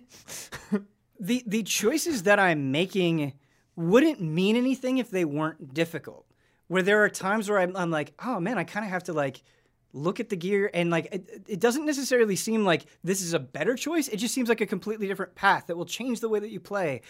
the 1.18 1.42
the 1.46 1.62
choices 1.62 2.24
that 2.24 2.38
I'm 2.38 2.70
making 2.72 3.32
wouldn't 3.74 4.20
mean 4.20 4.54
anything 4.54 4.98
if 4.98 5.10
they 5.10 5.24
weren't 5.24 5.72
difficult. 5.72 6.26
Where 6.68 6.82
there 6.82 7.04
are 7.04 7.08
times 7.08 7.48
where 7.48 7.58
I'm, 7.58 7.76
I'm 7.76 7.90
like, 7.90 8.12
oh 8.22 8.38
man, 8.38 8.58
I 8.58 8.64
kind 8.64 8.84
of 8.84 8.90
have 8.90 9.04
to 9.04 9.12
like 9.12 9.42
look 9.96 10.20
at 10.20 10.28
the 10.28 10.36
gear 10.36 10.70
and 10.74 10.90
like 10.90 11.08
it, 11.10 11.42
it 11.48 11.60
doesn't 11.60 11.86
necessarily 11.86 12.36
seem 12.36 12.64
like 12.64 12.84
this 13.02 13.22
is 13.22 13.32
a 13.32 13.38
better 13.38 13.74
choice. 13.76 14.08
It 14.08 14.18
just 14.18 14.34
seems 14.34 14.48
like 14.48 14.60
a 14.60 14.66
completely 14.66 15.08
different 15.08 15.34
path 15.34 15.66
that 15.68 15.76
will 15.76 15.86
change 15.86 16.20
the 16.20 16.28
way 16.28 16.38
that 16.38 16.50
you 16.50 16.60
play. 16.60 17.00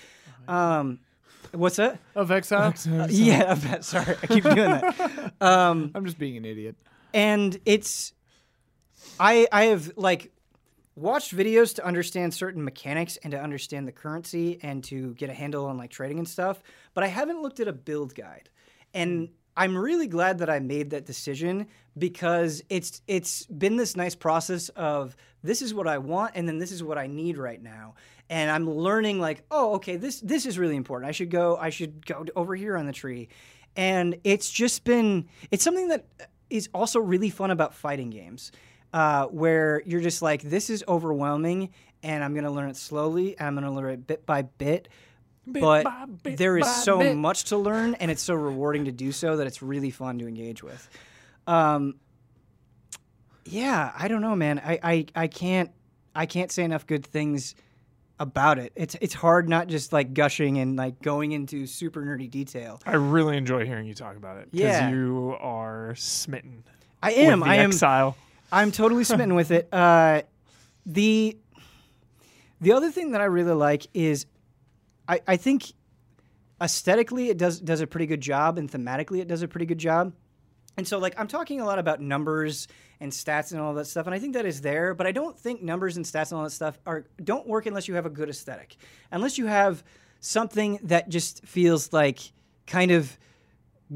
Um, 0.48 1.00
What's 1.52 1.76
that? 1.76 2.00
of 2.14 2.30
Exile. 2.30 2.72
Yeah, 3.08 3.52
I 3.52 3.54
bet. 3.54 3.84
Sorry, 3.84 4.16
I 4.22 4.26
keep 4.26 4.44
doing 4.44 4.56
that. 4.56 5.32
Um, 5.40 5.90
I'm 5.94 6.04
just 6.04 6.18
being 6.18 6.36
an 6.36 6.44
idiot. 6.44 6.76
and 7.12 7.58
it's 7.66 8.12
I 9.20 9.46
I 9.52 9.64
have 9.66 9.92
like 9.96 10.32
watched 10.94 11.36
videos 11.36 11.74
to 11.74 11.84
understand 11.84 12.32
certain 12.34 12.64
mechanics 12.64 13.18
and 13.22 13.30
to 13.32 13.40
understand 13.40 13.86
the 13.86 13.92
currency 13.92 14.58
and 14.62 14.82
to 14.84 15.12
get 15.14 15.28
a 15.28 15.34
handle 15.34 15.66
on 15.66 15.76
like 15.76 15.90
trading 15.90 16.18
and 16.18 16.26
stuff, 16.28 16.62
but 16.94 17.04
I 17.04 17.08
haven't 17.08 17.42
looked 17.42 17.60
at 17.60 17.68
a 17.68 17.72
build 17.72 18.14
guide. 18.14 18.48
And 18.94 19.28
I'm 19.56 19.76
really 19.76 20.06
glad 20.06 20.38
that 20.38 20.50
I 20.50 20.58
made 20.58 20.90
that 20.90 21.06
decision 21.06 21.66
because 21.96 22.62
it's 22.68 23.00
it's 23.06 23.46
been 23.46 23.76
this 23.76 23.96
nice 23.96 24.14
process 24.14 24.68
of 24.70 25.16
this 25.42 25.62
is 25.62 25.72
what 25.72 25.88
I 25.88 25.98
want 25.98 26.32
and 26.34 26.46
then 26.46 26.58
this 26.58 26.72
is 26.72 26.82
what 26.82 26.98
I 26.98 27.06
need 27.06 27.38
right 27.38 27.62
now. 27.62 27.94
And 28.28 28.50
I'm 28.50 28.68
learning 28.68 29.20
like, 29.20 29.44
oh, 29.50 29.74
okay, 29.76 29.96
this 29.96 30.20
this 30.20 30.44
is 30.44 30.58
really 30.58 30.76
important. 30.76 31.08
I 31.08 31.12
should 31.12 31.30
go 31.30 31.56
I 31.56 31.70
should 31.70 32.04
go 32.04 32.26
over 32.36 32.54
here 32.54 32.76
on 32.76 32.86
the 32.86 32.92
tree. 32.92 33.28
And 33.76 34.18
it's 34.24 34.50
just 34.50 34.84
been 34.84 35.28
it's 35.50 35.64
something 35.64 35.88
that 35.88 36.06
is 36.50 36.68
also 36.74 37.00
really 37.00 37.30
fun 37.30 37.50
about 37.50 37.74
fighting 37.74 38.10
games. 38.10 38.52
Uh, 38.92 39.26
where 39.26 39.82
you're 39.84 40.00
just 40.00 40.22
like, 40.22 40.40
this 40.40 40.70
is 40.70 40.82
overwhelming, 40.88 41.70
and 42.02 42.24
I'm 42.24 42.34
gonna 42.34 42.52
learn 42.52 42.70
it 42.70 42.76
slowly, 42.76 43.36
and 43.36 43.48
I'm 43.48 43.54
gonna 43.54 43.74
learn 43.74 43.92
it 43.92 44.06
bit 44.06 44.24
by 44.24 44.42
bit. 44.42 44.88
But 45.46 45.84
by 45.84 46.04
bit 46.22 46.36
there 46.38 46.58
is 46.58 46.66
so 46.82 46.98
bit. 46.98 47.16
much 47.16 47.44
to 47.44 47.56
learn, 47.56 47.94
and 47.94 48.10
it's 48.10 48.22
so 48.22 48.34
rewarding 48.34 48.84
to 48.86 48.92
do 48.92 49.12
so 49.12 49.36
that 49.36 49.46
it's 49.46 49.62
really 49.62 49.90
fun 49.90 50.18
to 50.18 50.26
engage 50.26 50.62
with. 50.62 50.88
Um, 51.46 51.94
yeah, 53.44 53.92
I 53.96 54.08
don't 54.08 54.20
know, 54.22 54.34
man. 54.34 54.58
I, 54.58 54.78
I, 54.82 55.06
I 55.14 55.26
can't 55.28 55.70
I 56.14 56.26
can't 56.26 56.50
say 56.50 56.64
enough 56.64 56.86
good 56.86 57.06
things 57.06 57.54
about 58.18 58.58
it. 58.58 58.72
It's 58.74 58.96
it's 59.00 59.14
hard 59.14 59.48
not 59.48 59.68
just 59.68 59.92
like 59.92 60.14
gushing 60.14 60.58
and 60.58 60.76
like 60.76 61.00
going 61.02 61.32
into 61.32 61.66
super 61.66 62.02
nerdy 62.02 62.30
detail. 62.30 62.80
I 62.86 62.94
really 62.96 63.36
enjoy 63.36 63.64
hearing 63.66 63.86
you 63.86 63.94
talk 63.94 64.16
about 64.16 64.38
it. 64.38 64.44
'cause 64.50 64.60
Yeah. 64.60 64.90
you 64.90 65.36
are 65.38 65.94
smitten. 65.96 66.64
I 67.02 67.12
am. 67.12 67.40
With 67.40 67.46
the 67.48 67.52
I 67.52 67.56
am. 67.58 67.70
Exile. 67.70 68.16
I'm 68.50 68.72
totally 68.72 69.04
smitten 69.12 69.34
with 69.34 69.50
it. 69.50 69.68
Uh, 69.72 70.22
the 70.86 71.36
the 72.60 72.72
other 72.72 72.90
thing 72.90 73.12
that 73.12 73.20
I 73.20 73.24
really 73.24 73.52
like 73.52 73.86
is 73.94 74.24
I, 75.08 75.20
I 75.26 75.36
think 75.36 75.72
aesthetically 76.60 77.28
it 77.28 77.36
does 77.36 77.60
does 77.60 77.80
a 77.80 77.86
pretty 77.86 78.06
good 78.06 78.20
job 78.20 78.58
and 78.58 78.70
thematically 78.70 79.20
it 79.20 79.28
does 79.28 79.42
a 79.42 79.48
pretty 79.48 79.66
good 79.66 79.78
job. 79.78 80.12
And 80.76 80.86
so 80.86 80.98
like 80.98 81.18
I'm 81.18 81.28
talking 81.28 81.60
a 81.60 81.64
lot 81.64 81.78
about 81.78 82.00
numbers 82.00 82.68
and 83.00 83.12
stats 83.12 83.52
and 83.52 83.60
all 83.60 83.74
that 83.74 83.86
stuff 83.86 84.06
and 84.06 84.14
I 84.14 84.18
think 84.18 84.34
that 84.34 84.46
is 84.46 84.60
there, 84.60 84.94
but 84.94 85.06
I 85.06 85.12
don't 85.12 85.38
think 85.38 85.62
numbers 85.62 85.96
and 85.96 86.04
stats 86.04 86.30
and 86.30 86.38
all 86.38 86.44
that 86.44 86.50
stuff 86.50 86.78
are 86.86 87.06
don't 87.22 87.46
work 87.46 87.66
unless 87.66 87.88
you 87.88 87.94
have 87.94 88.06
a 88.06 88.10
good 88.10 88.28
aesthetic. 88.28 88.76
Unless 89.10 89.38
you 89.38 89.46
have 89.46 89.84
something 90.20 90.78
that 90.84 91.08
just 91.08 91.44
feels 91.44 91.92
like 91.92 92.20
kind 92.66 92.90
of 92.90 93.16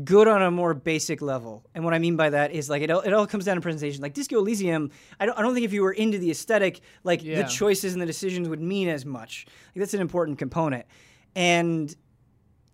good 0.05 0.29
on 0.29 0.41
a 0.43 0.51
more 0.51 0.73
basic 0.75 1.21
level. 1.21 1.65
And 1.75 1.85
what 1.85 1.95
I 1.95 1.99
mean 1.99 2.17
by 2.17 2.31
that 2.31 2.53
is 2.53 2.71
like 2.71 2.83
it 2.83 2.91
all, 2.91 3.01
it 3.01 3.13
all 3.13 3.27
comes 3.27 3.45
down 3.45 3.57
to 3.57 3.61
presentation. 3.61 4.01
Like 4.03 4.15
Disco 4.15 4.39
Elysium, 4.39 4.91
I 5.19 5.27
don't 5.27 5.37
I 5.39 5.43
don't 5.43 5.53
think 5.55 5.65
if 5.65 5.73
you 5.73 5.83
were 5.83 5.93
into 5.93 6.19
the 6.19 6.31
aesthetic, 6.31 6.81
like 7.03 7.23
Yeah. 7.25 7.43
the 7.43 7.49
choices 7.49 7.93
and 7.93 8.01
the 8.01 8.07
decisions 8.07 8.49
would 8.49 8.61
mean 8.61 8.89
as 8.89 9.05
much. 9.05 9.47
Like 9.75 9.81
that's 9.81 9.95
an 9.95 10.01
important 10.01 10.39
component. 10.39 10.87
And 11.35 11.95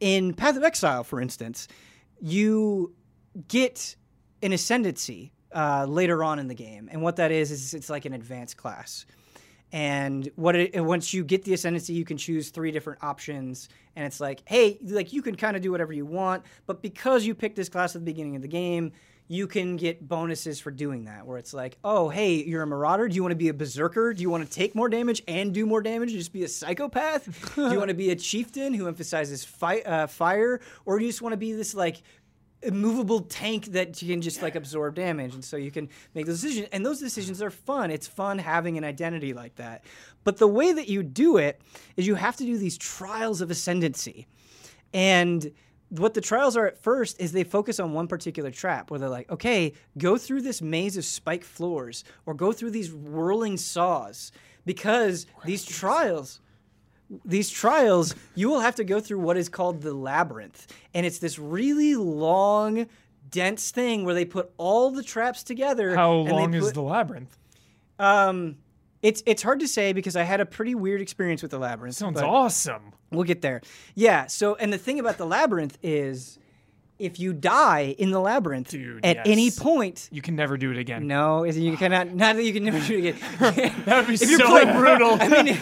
in 0.01 0.35
Path 0.35 0.57
of 0.57 0.63
Exile, 0.65 1.05
for 1.05 1.21
instance, 1.21 1.69
you 2.21 2.95
get 3.49 3.97
an 4.43 4.53
ascendancy 4.53 5.33
uh, 5.55 5.87
later 5.87 6.23
on 6.23 6.39
in 6.39 6.49
the 6.49 6.55
game, 6.55 6.89
and 6.93 7.01
what 7.03 7.17
that 7.17 7.31
is 7.33 7.51
is 7.51 7.73
it's 7.73 7.89
like 7.89 8.05
an 8.05 8.13
advanced 8.13 8.59
class. 8.59 9.07
And 9.73 10.31
what 10.37 10.55
it, 10.55 10.81
once 10.83 11.13
you 11.13 11.25
get 11.25 11.45
the 11.45 11.53
ascendancy, 11.55 11.93
you 11.93 12.05
can 12.05 12.17
choose 12.17 12.51
three 12.51 12.71
different 12.71 13.03
options, 13.03 13.69
and 13.97 14.07
it's 14.07 14.21
like, 14.21 14.43
hey, 14.47 14.79
like 14.83 15.13
you 15.13 15.23
can 15.23 15.35
kind 15.35 15.57
of 15.57 15.63
do 15.63 15.73
whatever 15.73 15.93
you 15.93 16.07
want, 16.07 16.45
but 16.67 16.83
because 16.83 17.27
you 17.27 17.35
picked 17.35 17.57
this 17.57 17.69
class 17.69 17.97
at 17.97 18.03
the 18.03 18.05
beginning 18.05 18.37
of 18.37 18.43
the 18.43 18.49
game, 18.49 18.93
you 19.29 19.47
can 19.47 19.77
get 19.77 20.07
bonuses 20.07 20.61
for 20.61 20.71
doing 20.71 21.07
that. 21.07 21.27
Where 21.27 21.39
it's 21.39 21.53
like, 21.53 21.79
oh, 21.83 22.09
hey, 22.09 22.45
you're 22.45 22.63
a 22.63 22.67
marauder. 22.67 23.09
Do 23.09 23.15
you 23.17 23.23
want 23.23 23.33
to 23.33 23.37
be 23.37 23.49
a 23.49 23.55
berserker? 23.55 24.15
Do 24.15 24.23
you 24.23 24.31
want 24.31 24.45
to 24.45 24.51
take 24.51 24.75
more 24.75 24.89
damage 24.89 25.23
and 25.27 25.53
do 25.53 25.67
more 25.67 25.83
damage 25.83 26.11
and 26.11 26.19
just 26.19 26.33
be 26.33 26.45
a 26.45 26.49
psychopath? 26.49 27.55
do 27.57 27.71
you 27.71 27.79
want 27.79 27.89
to 27.89 27.95
be 27.95 28.11
a 28.11 28.17
chieftain 28.17 28.73
who 28.73 28.87
emphasizes 28.87 29.45
fi- 29.45 29.81
uh, 29.81 30.07
fire, 30.07 30.61
or 30.85 30.99
do 30.99 31.05
you 31.05 31.11
just 31.11 31.23
want 31.23 31.33
to 31.33 31.39
be 31.39 31.53
this 31.53 31.75
like 31.75 32.03
immovable 32.63 33.21
tank 33.21 33.67
that 33.67 34.01
you 34.03 34.13
can 34.13 34.23
just 34.23 34.43
like 34.43 34.55
absorb 34.55 34.95
damage 34.95 35.35
and 35.35 35.45
so 35.45 35.57
you 35.57 35.71
can 35.71 35.89
make 36.15 36.27
those 36.27 36.41
decisions 36.41 36.69
and 36.73 36.85
those 36.85 36.99
decisions 36.99 37.43
are 37.43 37.51
fun. 37.51 37.91
It's 37.91 38.07
fun 38.07 38.39
having 38.39 38.79
an 38.79 38.85
identity 38.85 39.33
like 39.33 39.57
that. 39.57 39.85
But 40.25 40.39
the 40.39 40.49
way 40.49 40.73
that 40.73 40.89
you 40.89 41.03
do 41.03 41.37
it 41.37 41.61
is 41.97 42.07
you 42.07 42.15
have 42.15 42.37
to 42.37 42.45
do 42.45 42.59
these 42.59 42.79
trials 42.79 43.41
of 43.41 43.51
ascendancy. 43.51 44.27
And 44.93 45.53
what 45.91 46.15
the 46.15 46.21
trials 46.21 46.57
are 46.57 46.67
at 46.67 46.83
first 46.83 47.21
is 47.21 47.33
they 47.33 47.45
focus 47.45 47.79
on 47.79 47.93
one 47.93 48.09
particular 48.09 48.51
trap 48.51 48.91
where 48.91 48.99
they're 48.99 49.09
like, 49.09 49.31
okay, 49.31 49.73
go 49.99 50.17
through 50.17 50.43
this 50.43 50.61
maze 50.61 50.97
of 50.97 51.05
spiked 51.05 51.45
floors 51.45 52.05
or 52.25 52.35
go 52.35 52.53
through 52.53 52.71
these 52.71 52.93
whirling 52.93 53.57
saws 53.57 54.33
because 54.65 55.27
these 55.45 55.65
trials 55.65 56.41
these 57.25 57.49
trials 57.51 58.15
you 58.35 58.49
will 58.49 58.61
have 58.61 58.75
to 58.75 58.85
go 58.85 58.99
through 59.01 59.19
what 59.21 59.37
is 59.37 59.49
called 59.49 59.81
the 59.83 59.95
labyrinth 59.95 60.67
and 60.93 61.07
it's 61.07 61.19
this 61.19 61.39
really 61.39 61.95
long 61.95 62.87
dense 63.31 63.71
thing 63.71 64.05
where 64.05 64.15
they 64.15 64.25
put 64.25 64.51
all 64.57 64.91
the 64.91 65.03
traps 65.03 65.43
together 65.43 65.95
How 65.95 66.13
long 66.13 66.55
is 66.55 66.73
the 66.73 66.83
labyrinth? 66.83 67.37
um 67.99 68.57
it's 69.03 69.23
it's 69.27 69.43
hard 69.43 69.61
to 69.61 69.69
say 69.69 69.93
because 69.93 70.17
I 70.17 70.23
had 70.25 70.41
a 70.41 70.47
pretty 70.47 70.75
weird 70.75 71.01
experience 71.01 71.43
with 71.43 71.51
the 71.53 71.59
labyrinth. 71.59 71.95
Sounds 71.97 72.21
awesome. 72.21 72.93
We'll 73.13 73.25
get 73.25 73.41
there. 73.41 73.61
Yeah. 73.95 74.27
So, 74.27 74.57
and 74.57 74.73
the 74.73 74.79
thing 74.79 74.99
about 74.99 75.17
the 75.17 75.27
labyrinth 75.27 75.79
is, 75.83 76.39
if 76.99 77.21
you 77.21 77.33
die 77.33 77.95
in 77.99 78.11
the 78.11 78.21
labyrinth 78.21 78.69
Dude, 78.71 79.05
at 79.05 79.27
any 79.27 79.51
point, 79.51 80.09
You 80.11 80.23
can 80.23 80.35
never 80.37 80.57
do 80.57 80.71
it 80.71 80.79
again. 80.79 81.07
no, 81.07 81.45
you 81.45 81.77
cannot. 81.79 82.15
Not 82.15 82.37
that 82.37 82.43
you 82.43 82.53
can 82.53 82.65
never 82.65 82.81
do 82.81 82.99
it 82.99 82.99
again. 83.17 83.75
That 83.87 83.99
would 83.99 84.07
be 84.09 84.15
if 84.23 84.29
you're 84.31 84.39
so 84.39 84.73
brutal. 84.73 85.17
I 85.21 85.29
mean, 85.29 85.59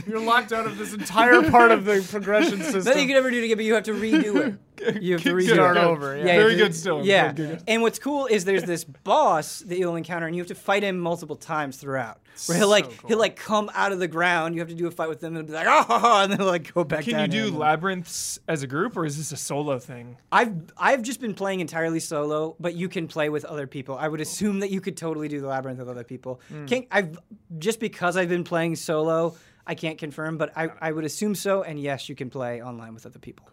You're 0.06 0.20
locked 0.20 0.52
out 0.52 0.66
of 0.66 0.78
this 0.78 0.92
entire 0.92 1.48
part 1.50 1.70
of 1.70 1.84
the 1.84 2.06
progression 2.10 2.60
system. 2.62 2.84
not 2.84 2.94
that 2.94 3.00
you 3.00 3.06
can 3.06 3.16
ever 3.16 3.30
do 3.30 3.38
it 3.38 3.44
again, 3.44 3.56
but 3.56 3.64
you 3.64 3.74
have 3.74 3.84
to 3.84 3.92
redo 3.94 4.36
it. 4.46 4.54
You 5.00 5.14
have 5.14 5.22
to 5.22 5.34
redo 5.34 5.52
Start 5.54 5.76
it. 5.76 5.82
over, 5.84 6.16
yeah. 6.16 6.22
you 6.22 6.40
Very 6.40 6.56
good 6.56 6.74
still. 6.74 7.04
Yeah. 7.04 7.58
And 7.68 7.82
what's 7.82 7.98
cool 7.98 8.26
is 8.26 8.44
there's 8.44 8.64
this 8.64 8.84
boss 9.04 9.60
that 9.60 9.78
you'll 9.78 9.96
encounter, 9.96 10.26
and 10.26 10.34
you 10.36 10.40
have 10.42 10.48
to 10.48 10.54
fight 10.54 10.82
him 10.82 10.98
multiple 10.98 11.36
times 11.36 11.76
throughout. 11.76 12.18
Where 12.46 12.56
he'll 12.56 12.68
like 12.68 12.86
So 12.86 13.08
he'll 13.08 13.18
like 13.18 13.36
come 13.36 13.70
out 13.74 13.92
of 13.92 13.98
the 13.98 14.08
ground. 14.08 14.54
You 14.54 14.60
have 14.62 14.68
to 14.68 14.74
do 14.74 14.86
a 14.86 14.90
fight 14.90 15.08
with 15.08 15.22
him, 15.22 15.36
and 15.36 15.46
be 15.46 15.52
like, 15.52 15.66
oh, 15.68 16.20
and 16.22 16.32
then 16.32 16.40
like 16.40 16.72
go 16.72 16.82
back 16.84 17.04
Can 17.04 17.12
down. 17.14 17.30
you 17.30 17.42
do 17.42 17.46
again. 17.48 17.58
labyrinths 17.58 18.38
as 18.48 18.62
a 18.62 18.66
group, 18.66 18.96
or 18.96 19.04
is 19.04 19.16
this 19.18 19.32
a 19.32 19.36
solo 19.36 19.78
thing? 19.78 20.16
I've 20.32 20.54
I've 20.78 21.02
just 21.02 21.20
been 21.20 21.34
playing 21.34 21.60
entirely 21.60 22.00
solo, 22.00 22.56
but 22.58 22.74
you 22.74 22.88
can 22.88 23.06
play 23.08 23.28
with 23.28 23.44
other 23.44 23.66
people. 23.66 23.96
I 23.96 24.08
would 24.08 24.20
assume 24.20 24.60
that 24.60 24.70
you 24.70 24.80
could 24.80 24.96
totally 24.96 25.28
do 25.28 25.40
the 25.40 25.46
labyrinth 25.48 25.78
with 25.78 25.88
other 25.88 26.04
people. 26.04 26.40
Can't, 26.66 26.86
I've 26.90 27.18
just 27.58 27.80
because 27.80 28.16
I've 28.16 28.28
been 28.30 28.44
playing 28.44 28.76
solo, 28.76 29.36
I 29.66 29.74
can't 29.74 29.98
confirm, 29.98 30.38
but 30.38 30.52
I, 30.56 30.70
I 30.80 30.90
would 30.92 31.04
assume 31.04 31.34
so. 31.34 31.62
And 31.62 31.78
yes, 31.78 32.08
you 32.08 32.14
can 32.14 32.30
play 32.30 32.62
online 32.62 32.94
with 32.94 33.04
other 33.06 33.18
people. 33.18 33.46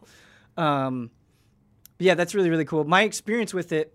Um, 0.58 1.12
yeah, 2.00 2.16
that's 2.16 2.34
really 2.34 2.50
really 2.50 2.66
cool. 2.66 2.84
My 2.84 3.04
experience 3.04 3.54
with 3.54 3.72
it 3.72 3.94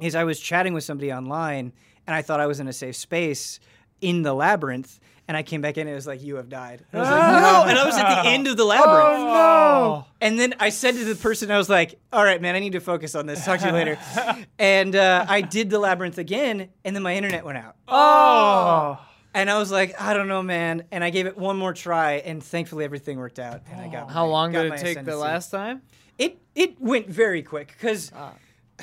is 0.00 0.14
I 0.14 0.24
was 0.24 0.38
chatting 0.38 0.74
with 0.74 0.84
somebody 0.84 1.12
online, 1.12 1.72
and 2.06 2.14
I 2.14 2.22
thought 2.22 2.40
I 2.40 2.46
was 2.46 2.60
in 2.60 2.68
a 2.68 2.72
safe 2.72 2.96
space 2.96 3.58
in 4.00 4.22
the 4.22 4.34
labyrinth. 4.34 4.98
And 5.28 5.36
I 5.36 5.44
came 5.44 5.60
back 5.60 5.78
in 5.78 5.82
and 5.86 5.90
it 5.90 5.94
was 5.94 6.06
like, 6.06 6.20
you 6.20 6.34
have 6.36 6.48
died. 6.48 6.84
And 6.92 7.00
I 7.00 7.04
was 7.04 7.10
like, 7.10 7.42
no. 7.42 7.64
And 7.70 7.78
I 7.78 7.86
was 7.86 7.96
at 7.96 8.22
the 8.22 8.28
end 8.28 8.48
of 8.48 8.56
the 8.56 8.64
labyrinth. 8.64 9.20
Oh, 9.20 9.32
no! 9.32 10.04
And 10.20 10.38
then 10.38 10.54
I 10.58 10.70
said 10.70 10.94
to 10.96 11.04
the 11.04 11.14
person, 11.14 11.48
I 11.52 11.56
was 11.58 11.70
like, 11.70 11.94
all 12.12 12.24
right, 12.24 12.42
man, 12.42 12.56
I 12.56 12.58
need 12.58 12.72
to 12.72 12.80
focus 12.80 13.14
on 13.14 13.26
this. 13.26 13.42
Talk 13.44 13.60
to 13.60 13.66
you 13.68 13.72
later. 13.72 13.98
and 14.58 14.96
uh, 14.96 15.24
I 15.28 15.40
did 15.40 15.70
the 15.70 15.78
labyrinth 15.78 16.18
again, 16.18 16.68
and 16.84 16.94
then 16.96 17.04
my 17.04 17.14
internet 17.14 17.44
went 17.44 17.56
out. 17.56 17.76
Oh, 17.86 18.98
And 19.32 19.48
I 19.48 19.58
was 19.58 19.70
like, 19.70 19.98
I 19.98 20.12
don't 20.12 20.26
know, 20.28 20.42
man. 20.42 20.84
And 20.90 21.04
I 21.04 21.10
gave 21.10 21.26
it 21.26 21.38
one 21.38 21.56
more 21.56 21.72
try, 21.72 22.14
and 22.14 22.42
thankfully 22.42 22.84
everything 22.84 23.16
worked 23.18 23.38
out. 23.38 23.62
And 23.70 23.80
I 23.80 23.88
got 23.88 24.10
How 24.10 24.24
my- 24.26 24.32
long 24.32 24.52
got 24.52 24.62
did 24.64 24.72
it 24.72 24.78
take 24.80 25.04
the 25.04 25.16
last 25.16 25.50
time? 25.52 25.82
It 26.24 26.38
it 26.54 26.80
went 26.80 27.08
very 27.08 27.42
quick 27.42 27.68
because. 27.78 28.12
Ah. 28.14 28.34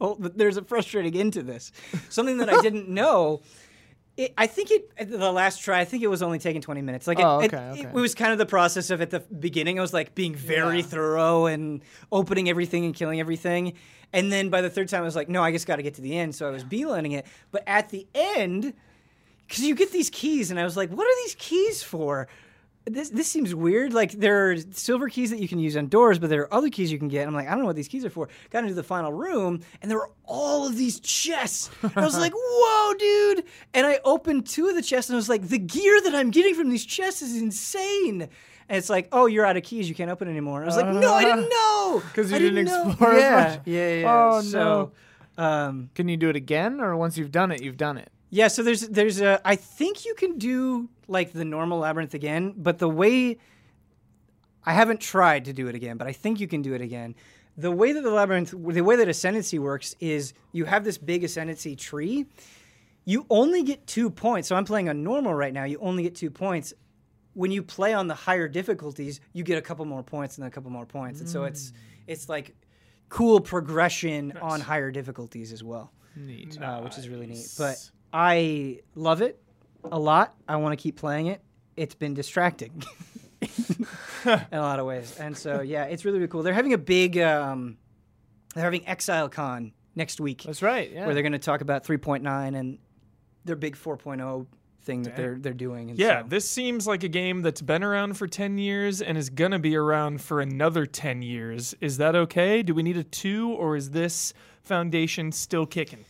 oh, 0.00 0.16
there's 0.18 0.56
a 0.56 0.62
frustrating 0.64 1.16
end 1.18 1.32
to 1.34 1.42
this. 1.42 1.72
Something 2.08 2.38
that 2.38 2.48
I 2.48 2.60
didn't 2.60 2.88
know. 3.02 3.42
It, 4.16 4.32
I 4.38 4.46
think 4.46 4.70
it 4.70 5.10
the 5.10 5.32
last 5.32 5.60
try. 5.60 5.80
I 5.80 5.84
think 5.84 6.02
it 6.04 6.06
was 6.06 6.22
only 6.22 6.38
taking 6.38 6.60
20 6.62 6.82
minutes. 6.82 7.06
Like 7.08 7.18
it, 7.18 7.24
Oh, 7.24 7.40
it- 7.40 7.52
okay, 7.52 7.80
it, 7.80 7.92
was 7.92 8.14
kind 8.14 8.30
of 8.32 8.38
the 8.38 8.46
process 8.46 8.90
of 8.90 9.00
at 9.00 9.10
the 9.10 9.20
beginning. 9.20 9.78
I 9.78 9.82
was 9.82 9.92
like 9.92 10.14
being 10.14 10.34
very 10.34 10.78
Yeah. 10.78 10.82
thorough 10.84 11.46
and 11.46 11.82
opening 12.12 12.48
everything 12.48 12.84
and 12.84 12.94
killing 12.94 13.18
everything. 13.18 13.72
And 14.12 14.30
then 14.30 14.50
by 14.50 14.60
the 14.60 14.70
third 14.70 14.88
time, 14.88 15.02
I 15.02 15.04
was 15.04 15.16
like, 15.16 15.28
no, 15.28 15.42
I 15.42 15.50
just 15.50 15.66
got 15.66 15.76
to 15.76 15.82
get 15.82 15.94
to 15.94 16.00
the 16.00 16.16
end. 16.16 16.36
So 16.36 16.46
I 16.46 16.50
was 16.50 16.62
beelining 16.62 17.14
it. 17.14 17.26
But 17.50 17.64
at 17.66 17.88
the 17.88 18.06
end, 18.14 18.72
because 19.48 19.64
you 19.64 19.74
get 19.74 19.90
these 19.90 20.10
keys, 20.10 20.52
and 20.52 20.60
I 20.60 20.64
was 20.64 20.76
like, 20.76 20.90
what 20.90 21.04
are 21.08 21.16
these 21.24 21.34
keys 21.36 21.82
for? 21.82 22.28
This 22.86 23.08
this 23.08 23.26
seems 23.28 23.54
weird. 23.54 23.94
Like 23.94 24.12
there 24.12 24.50
are 24.50 24.56
silver 24.72 25.08
keys 25.08 25.30
that 25.30 25.38
you 25.40 25.48
can 25.48 25.58
use 25.58 25.74
on 25.74 25.86
doors, 25.88 26.18
but 26.18 26.28
there 26.28 26.42
are 26.42 26.52
other 26.52 26.68
keys 26.68 26.92
you 26.92 26.98
can 26.98 27.08
get. 27.08 27.20
And 27.20 27.28
I'm 27.28 27.34
like, 27.34 27.46
I 27.46 27.52
don't 27.52 27.60
know 27.60 27.66
what 27.66 27.76
these 27.76 27.88
keys 27.88 28.04
are 28.04 28.10
for. 28.10 28.28
Got 28.50 28.64
into 28.64 28.74
the 28.74 28.82
final 28.82 29.10
room, 29.10 29.60
and 29.80 29.90
there 29.90 29.96
were 29.96 30.10
all 30.26 30.66
of 30.66 30.76
these 30.76 31.00
chests. 31.00 31.70
And 31.82 31.96
I 31.96 32.04
was 32.04 32.18
like, 32.18 32.32
whoa, 32.36 32.94
dude! 32.94 33.44
And 33.72 33.86
I 33.86 34.00
opened 34.04 34.46
two 34.46 34.68
of 34.68 34.74
the 34.74 34.82
chests, 34.82 35.08
and 35.08 35.14
I 35.14 35.18
was 35.18 35.30
like, 35.30 35.48
the 35.48 35.58
gear 35.58 35.98
that 36.02 36.14
I'm 36.14 36.30
getting 36.30 36.54
from 36.54 36.68
these 36.68 36.84
chests 36.84 37.22
is 37.22 37.40
insane. 37.40 38.28
and 38.68 38.76
it's 38.78 38.90
like, 38.90 39.08
oh, 39.12 39.24
you're 39.26 39.46
out 39.46 39.56
of 39.56 39.62
keys, 39.62 39.88
you 39.88 39.94
can't 39.94 40.10
open 40.10 40.28
anymore. 40.28 40.62
I 40.62 40.66
was 40.66 40.76
like, 40.76 40.86
no, 40.86 41.14
I 41.14 41.24
didn't 41.24 41.48
know 41.58 42.02
'Cause 42.14 42.30
you 42.30 42.36
I 42.36 42.38
didn't 42.38 42.66
know." 42.66 42.88
explore 42.90 43.12
as 43.14 43.20
Yeah, 43.22 43.48
much. 43.56 43.60
yeah, 43.66 43.94
yeah. 43.94 44.30
Oh, 44.34 44.40
so, 44.42 44.92
um, 45.38 45.88
Can 45.94 46.08
you 46.08 46.18
do 46.18 46.28
it 46.28 46.36
again, 46.36 46.80
or 46.82 46.96
once 46.96 47.16
you've 47.16 47.32
done 47.32 47.50
it, 47.50 47.62
you've 47.62 47.78
done 47.78 47.96
it? 47.96 48.10
yeah, 48.30 48.48
so 48.48 48.62
there's 48.62 48.82
there's 48.88 49.20
a 49.22 49.40
I 49.44 49.56
think 49.56 50.04
you 50.04 50.14
can 50.14 50.38
do 50.38 50.88
like 51.08 51.32
the 51.32 51.44
normal 51.44 51.78
labyrinth 51.80 52.14
again, 52.14 52.54
but 52.56 52.78
the 52.78 52.88
way 52.88 53.38
I 54.66 54.72
haven't 54.72 55.00
tried 55.00 55.44
to 55.46 55.52
do 55.52 55.68
it 55.68 55.74
again, 55.74 55.96
but 55.96 56.06
I 56.06 56.12
think 56.12 56.40
you 56.40 56.48
can 56.48 56.62
do 56.62 56.74
it 56.74 56.80
again. 56.80 57.14
The 57.56 57.70
way 57.70 57.92
that 57.92 58.02
the 58.02 58.10
labyrinth, 58.10 58.50
the 58.50 58.80
way 58.80 58.96
that 58.96 59.08
ascendancy 59.08 59.58
works 59.58 59.94
is 60.00 60.34
you 60.52 60.64
have 60.64 60.84
this 60.84 60.98
big 60.98 61.22
ascendancy 61.22 61.76
tree. 61.76 62.26
You 63.04 63.26
only 63.30 63.62
get 63.62 63.86
two 63.86 64.10
points. 64.10 64.48
So 64.48 64.56
I'm 64.56 64.64
playing 64.64 64.88
on 64.88 65.04
normal 65.04 65.34
right 65.34 65.52
now. 65.52 65.64
You 65.64 65.78
only 65.80 66.02
get 66.02 66.14
two 66.14 66.30
points. 66.30 66.72
When 67.34 67.50
you 67.50 67.62
play 67.62 67.92
on 67.92 68.08
the 68.08 68.14
higher 68.14 68.48
difficulties, 68.48 69.20
you 69.32 69.44
get 69.44 69.58
a 69.58 69.62
couple 69.62 69.84
more 69.84 70.02
points 70.02 70.36
and 70.36 70.42
then 70.42 70.48
a 70.48 70.50
couple 70.50 70.70
more 70.70 70.86
points, 70.86 71.20
and 71.20 71.28
so 71.28 71.44
it's 71.44 71.72
it's 72.06 72.28
like 72.28 72.54
cool 73.08 73.40
progression 73.40 74.36
on 74.40 74.60
higher 74.60 74.92
difficulties 74.92 75.52
as 75.52 75.62
well 75.62 75.92
Neat. 76.16 76.60
uh, 76.60 76.80
which 76.80 76.96
is 76.96 77.08
really 77.08 77.26
neat. 77.26 77.46
But 77.58 77.90
I 78.12 78.80
love 78.94 79.20
it 79.20 79.42
a 79.90 79.98
lot. 79.98 80.34
I 80.48 80.56
want 80.56 80.78
to 80.78 80.82
keep 80.82 80.96
playing 80.96 81.26
it. 81.26 81.40
It's 81.76 81.94
been 81.94 82.14
distracting 82.14 82.82
in 83.40 83.86
a 84.52 84.60
lot 84.60 84.78
of 84.78 84.86
ways, 84.86 85.16
and 85.18 85.36
so 85.36 85.60
yeah, 85.60 85.84
it's 85.84 86.04
really 86.04 86.18
really 86.18 86.28
cool. 86.30 86.42
They're 86.42 86.54
having 86.54 86.72
a 86.72 86.78
big, 86.78 87.18
um, 87.18 87.76
they're 88.54 88.64
having 88.64 88.86
Exile 88.86 89.28
Con 89.28 89.72
next 89.96 90.20
week, 90.20 90.42
That's 90.44 90.62
right. 90.62 90.90
Yeah. 90.90 91.04
where 91.06 91.14
they're 91.14 91.22
going 91.22 91.32
to 91.32 91.38
talk 91.38 91.60
about 91.60 91.84
3.9 91.84 92.56
and 92.56 92.78
their 93.44 93.56
big 93.56 93.76
4.0 93.76 94.46
thing 94.82 95.02
that 95.02 95.16
they're 95.16 95.36
they're 95.38 95.52
doing. 95.52 95.90
And 95.90 95.98
Yeah, 95.98 96.22
so- 96.22 96.28
this 96.28 96.48
seems 96.48 96.86
like 96.86 97.02
a 97.04 97.08
game 97.08 97.42
that's 97.42 97.62
been 97.62 97.82
around 97.82 98.16
for 98.16 98.26
10 98.26 98.58
years 98.58 99.00
and 99.02 99.16
is 99.18 99.30
going 99.30 99.50
to 99.52 99.58
be 99.58 99.76
around 99.76 100.20
for 100.20 100.40
another 100.40 100.86
10 100.86 101.22
years. 101.22 101.74
Is 101.80 101.96
that 101.98 102.14
okay? 102.14 102.62
Do 102.62 102.74
we 102.74 102.82
need 102.82 102.96
a 102.96 103.04
two, 103.04 103.50
or 103.50 103.76
is 103.76 103.90
this 103.90 104.32
foundation 104.62 105.32
still 105.32 105.66
kicking? 105.66 106.04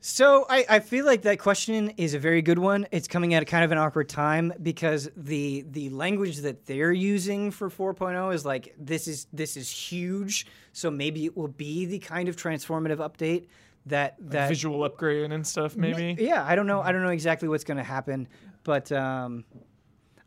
So 0.00 0.46
I, 0.48 0.64
I 0.68 0.78
feel 0.80 1.04
like 1.04 1.22
that 1.22 1.40
question 1.40 1.90
is 1.96 2.14
a 2.14 2.20
very 2.20 2.40
good 2.40 2.58
one. 2.58 2.86
It's 2.92 3.08
coming 3.08 3.34
at 3.34 3.42
a 3.42 3.46
kind 3.46 3.64
of 3.64 3.72
an 3.72 3.78
awkward 3.78 4.08
time 4.08 4.52
because 4.62 5.10
the 5.16 5.64
the 5.70 5.90
language 5.90 6.38
that 6.38 6.66
they're 6.66 6.92
using 6.92 7.50
for 7.50 7.68
4.0 7.68 8.32
is 8.32 8.44
like 8.44 8.74
this 8.78 9.08
is 9.08 9.26
this 9.32 9.56
is 9.56 9.68
huge. 9.68 10.46
So 10.72 10.88
maybe 10.90 11.24
it 11.24 11.36
will 11.36 11.48
be 11.48 11.84
the 11.86 11.98
kind 11.98 12.28
of 12.28 12.36
transformative 12.36 12.98
update 12.98 13.46
that 13.86 14.14
that 14.30 14.48
Visual 14.48 14.84
upgrade 14.84 15.32
and 15.32 15.44
stuff, 15.44 15.74
maybe? 15.76 16.16
yeah. 16.22 16.44
I 16.46 16.54
don't 16.54 16.66
know. 16.68 16.80
I 16.80 16.92
don't 16.92 17.02
know 17.02 17.08
exactly 17.08 17.48
what's 17.48 17.64
going 17.64 17.78
to 17.78 17.82
happen, 17.82 18.28
but 18.62 18.92
um, 18.92 19.44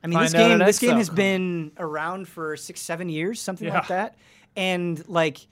I 0.03 0.07
mean 0.07 0.19
this 0.19 0.33
Find 0.33 0.43
out 0.43 0.49
game 0.49 0.59
this 0.65 0.79
game 0.79 0.97
has 0.97 1.09
been 1.09 1.71
around 1.77 2.27
for 2.27 2.57
six 2.57 2.81
seven 2.81 3.07
years, 3.07 3.39
something 3.39 3.69
Yeah. 3.69 3.75
like 3.75 3.87
that, 3.87 4.15
and 4.57 5.07
like 5.07 5.47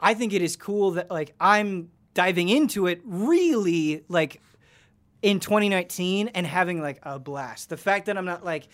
I 0.00 0.14
think 0.14 0.32
it 0.32 0.42
is 0.42 0.56
cool 0.56 0.92
that 0.92 1.08
like 1.08 1.34
I'm 1.40 1.90
diving 2.16 2.48
into 2.48 2.86
it 2.86 3.00
really 3.04 4.02
like 4.08 4.40
in 5.22 5.38
2019 5.38 6.28
and 6.28 6.46
having 6.46 6.80
like 6.80 6.98
a 7.02 7.18
blast. 7.18 7.68
The 7.68 7.76
fact 7.76 8.06
that 8.06 8.16
I'm 8.16 8.24
not 8.24 8.44
like, 8.44 8.66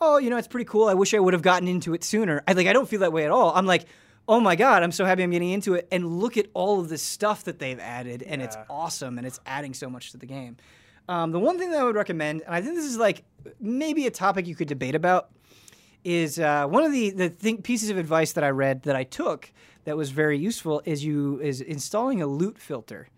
oh, 0.00 0.16
you 0.18 0.30
know, 0.30 0.38
it's 0.38 0.48
pretty 0.48 0.64
cool. 0.64 0.88
I 0.88 0.94
wish 0.94 1.14
I 1.14 1.20
would 1.20 1.34
have 1.34 1.42
gotten 1.42 1.68
into 1.68 1.94
it 1.94 2.02
sooner. 2.02 2.42
I 2.48 2.54
like 2.54 2.66
I 2.66 2.72
don't 2.72 2.88
feel 2.88 3.00
that 3.00 3.12
way 3.12 3.24
at 3.24 3.30
all. 3.30 3.52
I'm 3.54 3.66
like, 3.66 3.84
oh 4.26 4.40
my 4.40 4.56
god, 4.56 4.82
I'm 4.82 4.92
so 4.92 5.04
happy 5.04 5.22
I'm 5.22 5.30
getting 5.30 5.50
into 5.50 5.74
it. 5.74 5.86
And 5.92 6.18
look 6.18 6.36
at 6.36 6.46
all 6.54 6.80
of 6.80 6.88
the 6.88 6.98
stuff 6.98 7.44
that 7.44 7.58
they've 7.58 7.78
added, 7.78 8.22
and 8.22 8.42
it's 8.42 8.56
awesome, 8.68 9.18
and 9.18 9.26
it's 9.26 9.40
adding 9.46 9.74
so 9.74 9.88
much 9.88 10.10
to 10.12 10.16
the 10.16 10.26
game. 10.26 10.56
Um, 11.08 11.30
the 11.30 11.38
one 11.38 11.58
thing 11.58 11.70
that 11.70 11.80
I 11.80 11.84
would 11.84 11.94
recommend, 11.94 12.42
and 12.42 12.54
I 12.54 12.60
think 12.62 12.74
this 12.74 12.86
is 12.86 12.96
like 12.96 13.22
maybe 13.60 14.06
a 14.06 14.10
topic 14.10 14.46
you 14.46 14.56
could 14.56 14.68
debate 14.68 14.94
about, 14.94 15.30
is 16.06 16.38
uh, 16.38 16.66
one 16.68 16.84
of 16.84 16.92
the 16.92 17.10
the 17.10 17.28
thing, 17.28 17.62
pieces 17.62 17.90
of 17.90 17.98
advice 17.98 18.32
that 18.34 18.44
I 18.44 18.50
read 18.50 18.82
that 18.82 18.94
I 18.94 19.02
took 19.02 19.52
that 19.84 19.96
was 19.96 20.10
very 20.10 20.38
useful 20.38 20.80
is 20.84 21.04
you 21.04 21.40
is 21.40 21.60
installing 21.60 22.22
a 22.22 22.26
loot 22.26 22.58
filter. 22.58 23.08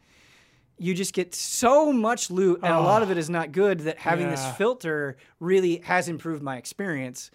You 0.79 0.95
just 0.95 1.13
get 1.13 1.35
so 1.35 1.93
much 1.93 2.31
loot, 2.31 2.61
and 2.63 2.73
a 2.73 2.81
lot 2.81 3.03
of 3.03 3.11
it 3.11 3.19
is 3.19 3.29
not 3.29 3.53
good. 3.53 3.81
That 3.81 3.99
having 3.99 4.31
this 4.31 4.45
filter 4.57 5.17
really 5.39 5.79
has 5.79 6.09
improved 6.09 6.41
my 6.43 6.57
experience, 6.57 7.31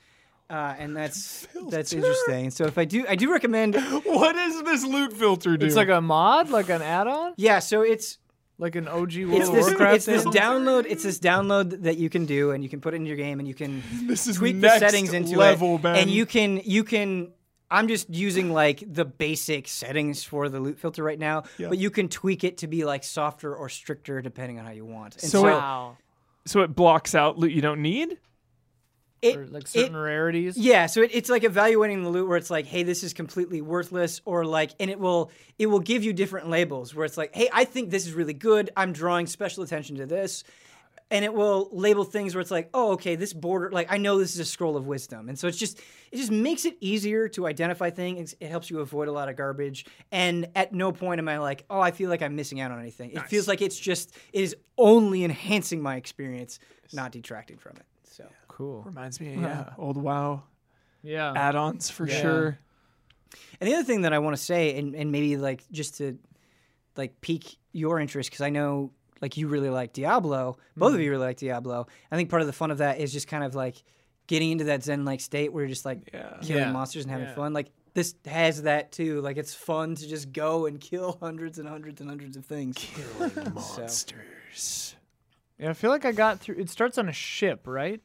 uh, 0.50 0.74
and 0.80 0.96
that's 0.98 1.46
that's 1.70 1.94
interesting. 1.94 2.50
So 2.52 2.66
if 2.66 2.78
I 2.78 2.86
do, 2.86 3.06
I 3.08 3.16
do 3.16 3.32
recommend. 3.32 3.76
What 4.06 4.34
does 4.34 4.64
this 4.64 4.84
loot 4.86 5.14
filter 5.14 5.58
do? 5.58 5.66
it's 5.66 5.76
like 5.76 5.90
a 5.90 6.02
mod, 6.02 6.50
like 6.50 6.70
an 6.70 6.82
add-on, 6.82 7.34
Yeah, 7.38 7.60
so 7.60 7.82
it's 7.82 8.18
like 8.58 8.76
an 8.76 8.88
OG 8.88 9.16
World 9.26 9.34
it's 9.42 9.50
of 9.50 9.56
this 9.56 9.68
Warcraft. 9.68 9.96
it's 9.96 10.06
this 10.06 10.26
download 10.26 10.86
it's 10.88 11.04
this 11.04 11.20
download 11.20 11.84
that 11.84 11.98
you 11.98 12.10
can 12.10 12.26
do, 12.26 12.52
and 12.52 12.64
you 12.64 12.70
can 12.70 12.82
put 12.82 12.94
it 12.94 12.98
in 12.98 13.06
your 13.06 13.18
game, 13.18 13.40
and 13.40 13.48
you 13.48 13.54
can 13.56 13.82
tweak 14.36 14.62
the 14.62 14.78
settings 14.80 15.14
into 15.14 15.38
level, 15.38 15.76
it, 15.78 15.86
and 15.86 16.10
you 16.10 16.26
can 16.26 16.62
you 16.64 16.84
can. 16.84 17.32
I'm 17.72 17.88
just 17.88 18.08
using 18.12 18.54
like 18.54 18.84
the 18.86 19.04
basic 19.04 19.68
settings 19.68 20.24
for 20.24 20.48
the 20.48 20.60
loot 20.60 20.78
filter 20.78 21.02
right 21.04 21.18
now, 21.18 21.44
Yeah. 21.58 21.70
but 21.70 21.80
you 21.80 21.90
can 21.90 22.08
tweak 22.08 22.44
it 22.44 22.60
to 22.60 22.68
be 22.68 22.86
like 22.86 23.04
softer 23.04 23.56
or 23.56 23.68
stricter 23.68 24.22
depending 24.22 24.60
on 24.60 24.66
how 24.66 24.72
you 24.72 24.86
want. 24.86 25.16
And 25.16 25.24
So 25.32 25.42
so, 25.42 25.48
it- 25.48 25.52
wow. 25.54 25.98
so 26.46 26.62
it 26.62 26.76
blocks 26.76 27.16
out 27.16 27.40
loot 27.40 27.52
you 27.52 27.62
don't 27.64 27.82
need? 27.82 28.20
It, 29.24 29.38
Or 29.38 29.48
like 29.48 29.64
it- 29.64 29.68
certain 29.70 29.96
rarities. 29.96 30.58
yeah, 30.58 30.86
so 30.86 31.02
it, 31.02 31.12
it's 31.14 31.30
like 31.30 31.44
evaluating 31.44 32.04
the 32.04 32.10
loot 32.10 32.28
where 32.28 32.38
it's 32.38 32.50
like, 32.50 32.66
hey, 32.66 32.84
this 32.84 33.04
is 33.04 33.14
completely 33.14 33.62
worthless, 33.62 34.22
or 34.26 34.46
like, 34.46 34.72
and 34.80 34.90
it 34.92 35.00
will 35.00 35.32
it 35.58 35.68
will 35.68 35.80
give 35.80 36.04
you 36.04 36.14
different 36.14 36.50
labels 36.50 36.94
where 36.94 37.06
it's 37.06 37.18
like, 37.18 37.34
hey, 37.36 37.50
I 37.54 37.66
think 37.66 37.90
this 37.90 38.06
is 38.06 38.14
really 38.14 38.34
good. 38.34 38.70
I'm 38.76 38.92
drawing 38.94 39.28
special 39.28 39.64
attention 39.64 39.96
to 39.98 40.06
this, 40.06 40.44
and 41.12 41.24
it 41.24 41.34
will 41.34 41.70
label 41.72 42.04
things 42.04 42.34
where 42.36 42.42
it's 42.42 42.52
like, 42.52 42.70
oh, 42.74 42.94
okay, 42.94 43.16
this 43.16 43.34
border, 43.34 43.70
like 43.72 43.92
I 43.92 43.98
know 43.98 44.18
this 44.18 44.34
is 44.34 44.40
a 44.40 44.46
scroll 44.46 44.76
of 44.76 44.88
wisdom, 44.88 45.30
and 45.30 45.38
so 45.40 45.48
it's 45.48 45.58
just 45.58 45.80
it 46.12 46.18
just 46.18 46.32
makes 46.32 46.66
it 46.66 46.76
easier 46.82 47.28
to 47.30 47.48
identify 47.48 47.90
things. 47.92 48.36
It 48.40 48.50
helps 48.50 48.70
you 48.70 48.80
avoid 48.82 49.08
a 49.08 49.12
lot 49.12 49.30
of 49.30 49.36
garbage, 49.38 49.86
and 50.12 50.48
at 50.56 50.74
no 50.74 50.92
point 50.92 51.20
am 51.20 51.30
I 51.30 51.38
like, 51.38 51.66
oh, 51.70 51.80
I 51.80 51.92
feel 51.92 52.10
like 52.10 52.22
I'm 52.22 52.36
missing 52.36 52.60
out 52.60 52.72
on 52.72 52.80
anything. 52.80 53.12
It 53.12 53.24
feels 53.28 53.48
like 53.48 53.62
it's 53.62 53.80
just 53.80 54.16
it 54.34 54.42
is 54.42 54.56
only 54.78 55.24
enhancing 55.24 55.82
my 55.82 55.96
experience, 55.96 56.60
not 56.92 57.12
detracting 57.12 57.58
from 57.58 57.74
it. 57.78 57.86
So. 58.54 58.58
Cool. 58.58 58.84
Reminds 58.84 59.20
me, 59.20 59.36
yeah, 59.36 59.74
old 59.78 59.98
WoW 59.98 60.44
Yeah. 61.02 61.34
add-ons 61.36 61.90
for 61.90 62.08
Yeah. 62.08 62.22
sure. 62.22 62.60
And 63.60 63.68
the 63.70 63.74
other 63.74 63.84
thing 63.84 64.02
that 64.02 64.14
I 64.14 64.20
want 64.20 64.36
to 64.38 64.42
say, 64.42 64.78
and, 64.78 64.96
and 64.96 65.12
maybe 65.12 65.38
like 65.38 65.64
just 65.72 65.98
to 65.98 66.18
like 66.96 67.20
pique 67.22 67.58
your 67.72 68.00
interest, 68.00 68.30
because 68.30 68.42
I 68.42 68.50
know 68.50 68.92
like 69.22 69.38
you 69.38 69.48
really 69.48 69.70
like 69.70 69.94
Diablo, 69.94 70.58
both 70.78 70.94
of 70.94 71.00
mm. 71.00 71.04
you 71.04 71.10
really 71.12 71.26
like 71.26 71.38
Diablo. 71.38 71.88
I 72.12 72.16
think 72.16 72.30
part 72.30 72.42
of 72.42 72.48
the 72.48 72.54
fun 72.54 72.70
of 72.72 72.78
that 72.80 73.00
is 73.00 73.12
just 73.12 73.28
kind 73.28 73.44
of 73.44 73.56
like 73.56 73.82
getting 74.28 74.52
into 74.52 74.66
that 74.66 74.84
zen 74.84 75.04
like 75.04 75.20
state 75.20 75.52
where 75.52 75.64
you're 75.64 75.70
just 75.70 75.86
like 75.86 76.10
Yeah. 76.14 76.38
killing 76.42 76.64
Yeah. 76.64 76.72
monsters 76.72 77.04
and 77.04 77.12
having 77.12 77.28
Yeah. 77.28 77.36
fun. 77.36 77.54
Like 77.54 77.72
this 77.96 78.14
has 78.26 78.64
that 78.64 78.92
too. 78.92 79.22
Like 79.22 79.38
it's 79.38 79.54
fun 79.56 79.96
to 79.96 80.08
just 80.08 80.32
go 80.32 80.68
and 80.68 80.80
kill 80.80 81.18
hundreds 81.22 81.58
and 81.58 81.68
hundreds 81.68 82.02
and 82.02 82.10
hundreds 82.10 82.38
of 82.38 82.46
things. 82.46 82.76
Killing 82.78 83.54
monsters. 83.56 84.96
Yeah, 85.58 85.70
I 85.72 85.74
feel 85.74 85.90
like 85.90 86.06
I 86.06 86.12
got 86.12 86.40
through. 86.40 86.56
It 86.60 86.70
starts 86.70 86.98
on 86.98 87.10
a 87.10 87.14
ship, 87.14 87.66
right? 87.68 88.02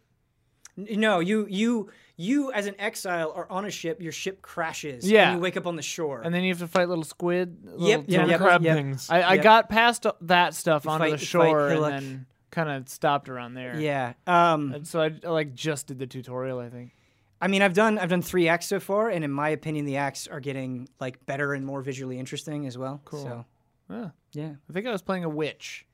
N- 0.78 1.00
No, 1.00 1.18
you 1.20 1.46
you 1.50 1.90
you 2.16 2.52
as 2.52 2.66
an 2.66 2.74
exile 2.78 3.32
are 3.34 3.48
on 3.50 3.64
a 3.64 3.70
ship. 3.70 4.00
Your 4.00 4.12
ship 4.12 4.40
crashes. 4.42 5.08
Yeah. 5.10 5.28
and 5.30 5.36
you 5.38 5.42
wake 5.42 5.56
up 5.56 5.66
on 5.66 5.76
the 5.76 5.82
shore. 5.82 6.20
And 6.22 6.34
then 6.34 6.42
you 6.44 6.50
have 6.50 6.58
to 6.60 6.68
fight 6.68 6.88
little 6.88 7.04
squid. 7.04 7.58
Little 7.64 7.86
Yep, 7.88 8.06
tuna 8.08 8.26
yep, 8.28 8.40
crab 8.40 8.62
yep. 8.62 8.76
things. 8.76 9.08
I, 9.10 9.20
I 9.22 9.34
Yep. 9.34 9.44
got 9.44 9.68
past 9.68 10.06
that 10.22 10.54
stuff 10.54 10.84
You 10.84 10.90
onto 10.92 11.04
fight- 11.04 11.10
the 11.18 11.24
shore 11.24 11.68
and 11.68 11.84
then 11.84 12.26
kind 12.50 12.68
of 12.70 12.88
stopped 12.88 13.28
around 13.28 13.54
there. 13.54 13.78
yeah. 13.78 14.14
Um, 14.26 14.72
And 14.72 14.86
so 14.86 15.00
I, 15.00 15.10
I, 15.24 15.28
like 15.30 15.54
just 15.54 15.86
did 15.88 15.98
the 15.98 16.06
tutorial. 16.06 16.58
I 16.58 16.70
think. 16.70 16.92
I 17.40 17.46
mean, 17.46 17.62
I've 17.62 17.74
done 17.74 17.98
I've 17.98 18.08
done 18.08 18.22
three 18.22 18.48
acts 18.48 18.66
so 18.66 18.80
far, 18.80 19.10
and 19.10 19.22
in 19.24 19.30
my 19.30 19.50
opinion, 19.50 19.84
the 19.84 19.96
acts 19.98 20.26
are 20.26 20.40
getting 20.40 20.88
like 20.98 21.24
better 21.26 21.54
and 21.54 21.64
more 21.64 21.82
visually 21.82 22.18
interesting 22.18 22.66
as 22.66 22.76
well. 22.76 23.00
Cool. 23.04 23.22
So 23.22 23.44
Yeah. 23.90 24.10
yeah, 24.32 24.52
I 24.68 24.72
think 24.72 24.86
I 24.88 24.90
was 24.90 25.02
playing 25.02 25.22
a 25.24 25.28
witch. 25.28 25.86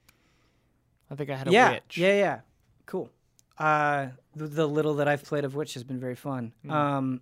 I 1.11 1.16
think 1.16 1.28
I 1.28 1.36
had 1.36 1.48
a 1.48 1.51
yeah, 1.51 1.73
witch. 1.73 1.98
yeah, 1.98 2.15
yeah. 2.16 2.40
Cool. 2.86 3.11
Uh, 3.59 4.06
the, 4.35 4.47
the 4.47 4.66
little 4.66 4.94
that 4.94 5.09
I've 5.09 5.24
played 5.24 5.44
of 5.44 5.55
which 5.55 5.74
has 5.74 5.85
been 5.85 6.01
very 6.01 6.15
fun. 6.16 6.52
Mm. 6.65 6.70
Um, 6.70 7.20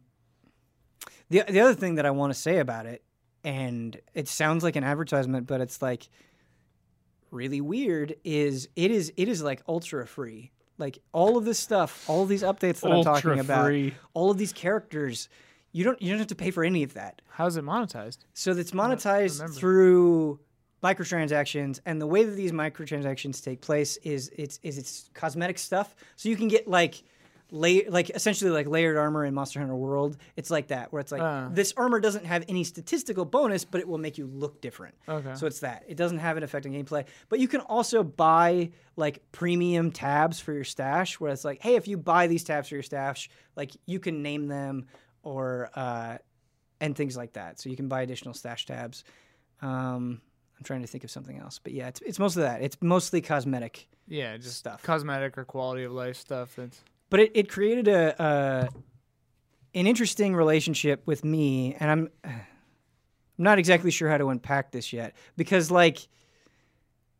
the 1.30 1.44
the 1.48 1.60
other 1.60 1.74
thing 1.74 1.96
that 1.96 2.06
I 2.06 2.10
want 2.10 2.32
to 2.32 2.38
say 2.38 2.58
about 2.58 2.86
it, 2.86 3.02
and 3.44 3.98
it 4.14 4.28
sounds 4.28 4.62
like 4.62 4.76
an 4.76 4.84
advertisement, 4.84 5.46
but 5.46 5.60
it's 5.60 5.80
like 5.82 6.08
really 7.30 7.60
weird. 7.60 8.14
Is 8.24 8.68
it 8.76 8.90
is 8.90 9.12
it 9.16 9.28
is 9.28 9.42
like 9.42 9.62
ultra 9.68 10.06
free. 10.06 10.52
Like 10.78 10.98
all 11.12 11.36
of 11.36 11.44
this 11.44 11.58
stuff, 11.58 12.08
all 12.08 12.24
these 12.26 12.42
updates 12.42 12.80
that 12.80 12.90
I'm 12.90 13.04
talking 13.04 13.30
Ultra 13.30 13.40
about, 13.40 13.66
free. 13.66 13.94
all 14.14 14.30
of 14.30 14.38
these 14.38 14.52
characters, 14.52 15.28
you 15.70 15.84
don't 15.84 16.00
you 16.00 16.10
don't 16.10 16.18
have 16.18 16.28
to 16.28 16.34
pay 16.34 16.50
for 16.50 16.64
any 16.64 16.82
of 16.82 16.94
that. 16.94 17.22
How's 17.28 17.56
it 17.56 17.64
monetized? 17.64 18.18
So 18.34 18.52
it's 18.52 18.72
monetized 18.72 19.54
through 19.54 20.40
microtransactions, 20.82 21.80
and 21.86 22.00
the 22.00 22.06
way 22.06 22.24
that 22.24 22.32
these 22.32 22.52
microtransactions 22.52 23.42
take 23.42 23.60
place 23.60 23.96
is 23.98 24.30
it's 24.36 24.58
is 24.62 24.78
it's 24.78 25.10
cosmetic 25.14 25.58
stuff. 25.58 25.94
So 26.16 26.28
you 26.28 26.36
can 26.36 26.48
get 26.48 26.66
like 26.68 27.02
lay 27.50 27.86
like 27.86 28.08
essentially 28.10 28.50
like 28.50 28.66
layered 28.66 28.96
armor 28.96 29.24
in 29.26 29.34
Monster 29.34 29.60
Hunter 29.60 29.76
World. 29.76 30.16
It's 30.36 30.50
like 30.50 30.68
that 30.68 30.90
where 30.92 31.00
it's 31.00 31.12
like 31.12 31.20
Ah. 31.20 31.50
this 31.52 31.74
armor 31.76 32.00
doesn't 32.00 32.24
have 32.24 32.44
any 32.48 32.64
statistical 32.64 33.24
bonus, 33.26 33.64
but 33.66 33.80
it 33.80 33.86
will 33.86 33.98
make 33.98 34.16
you 34.16 34.26
look 34.26 34.60
different. 34.62 34.94
Okay. 35.06 35.34
So 35.34 35.46
it's 35.46 35.60
that. 35.60 35.84
It 35.86 35.96
doesn't 35.98 36.18
have 36.18 36.36
an 36.38 36.42
effect 36.44 36.64
on 36.64 36.72
gameplay. 36.72 37.04
But 37.28 37.40
you 37.40 37.48
can 37.48 37.60
also 37.60 38.02
buy 38.02 38.70
like 38.96 39.20
premium 39.32 39.90
tabs 39.92 40.40
for 40.40 40.52
your 40.54 40.64
stash 40.64 41.20
where 41.20 41.30
it's 41.30 41.44
like, 41.44 41.60
hey, 41.60 41.74
if 41.74 41.86
you 41.86 41.98
buy 41.98 42.26
these 42.26 42.42
tabs 42.42 42.68
for 42.68 42.74
your 42.76 42.82
stash, 42.82 43.28
like 43.54 43.72
you 43.86 44.00
can 44.00 44.22
name 44.22 44.46
them 44.48 44.86
or 45.22 45.70
uh 45.74 46.16
and 46.80 46.96
things 46.96 47.16
like 47.18 47.34
that. 47.34 47.60
So 47.60 47.68
you 47.68 47.76
can 47.76 47.86
buy 47.88 48.00
additional 48.02 48.32
stash 48.34 48.64
tabs. 48.64 49.04
Um 49.60 50.22
I'm 50.62 50.64
trying 50.64 50.82
to 50.82 50.86
think 50.86 51.02
of 51.02 51.10
something 51.10 51.38
else. 51.38 51.58
But 51.58 51.72
yeah, 51.72 51.88
it's 51.88 52.00
it's 52.02 52.20
mostly 52.20 52.44
that. 52.44 52.62
It's 52.62 52.76
mostly 52.80 53.20
cosmetic. 53.20 53.88
yeah, 54.06 54.36
just 54.36 54.58
stuff. 54.58 54.80
cosmetic 54.84 55.36
or 55.36 55.44
quality 55.44 55.82
of 55.82 55.90
life 55.90 56.16
stuff. 56.16 56.54
That's 56.54 56.80
but 57.10 57.18
it, 57.18 57.32
it 57.34 57.48
created 57.48 57.88
a, 57.88 58.22
a 58.22 58.68
an 59.76 59.88
interesting 59.88 60.36
relationship 60.36 61.02
with 61.04 61.24
me 61.24 61.74
and 61.80 61.90
I'm 61.90 62.08
I'm 62.24 63.44
not 63.44 63.58
exactly 63.58 63.90
sure 63.90 64.08
how 64.08 64.18
to 64.18 64.28
unpack 64.28 64.70
this 64.70 64.92
yet 64.92 65.16
because 65.36 65.68
like 65.68 66.06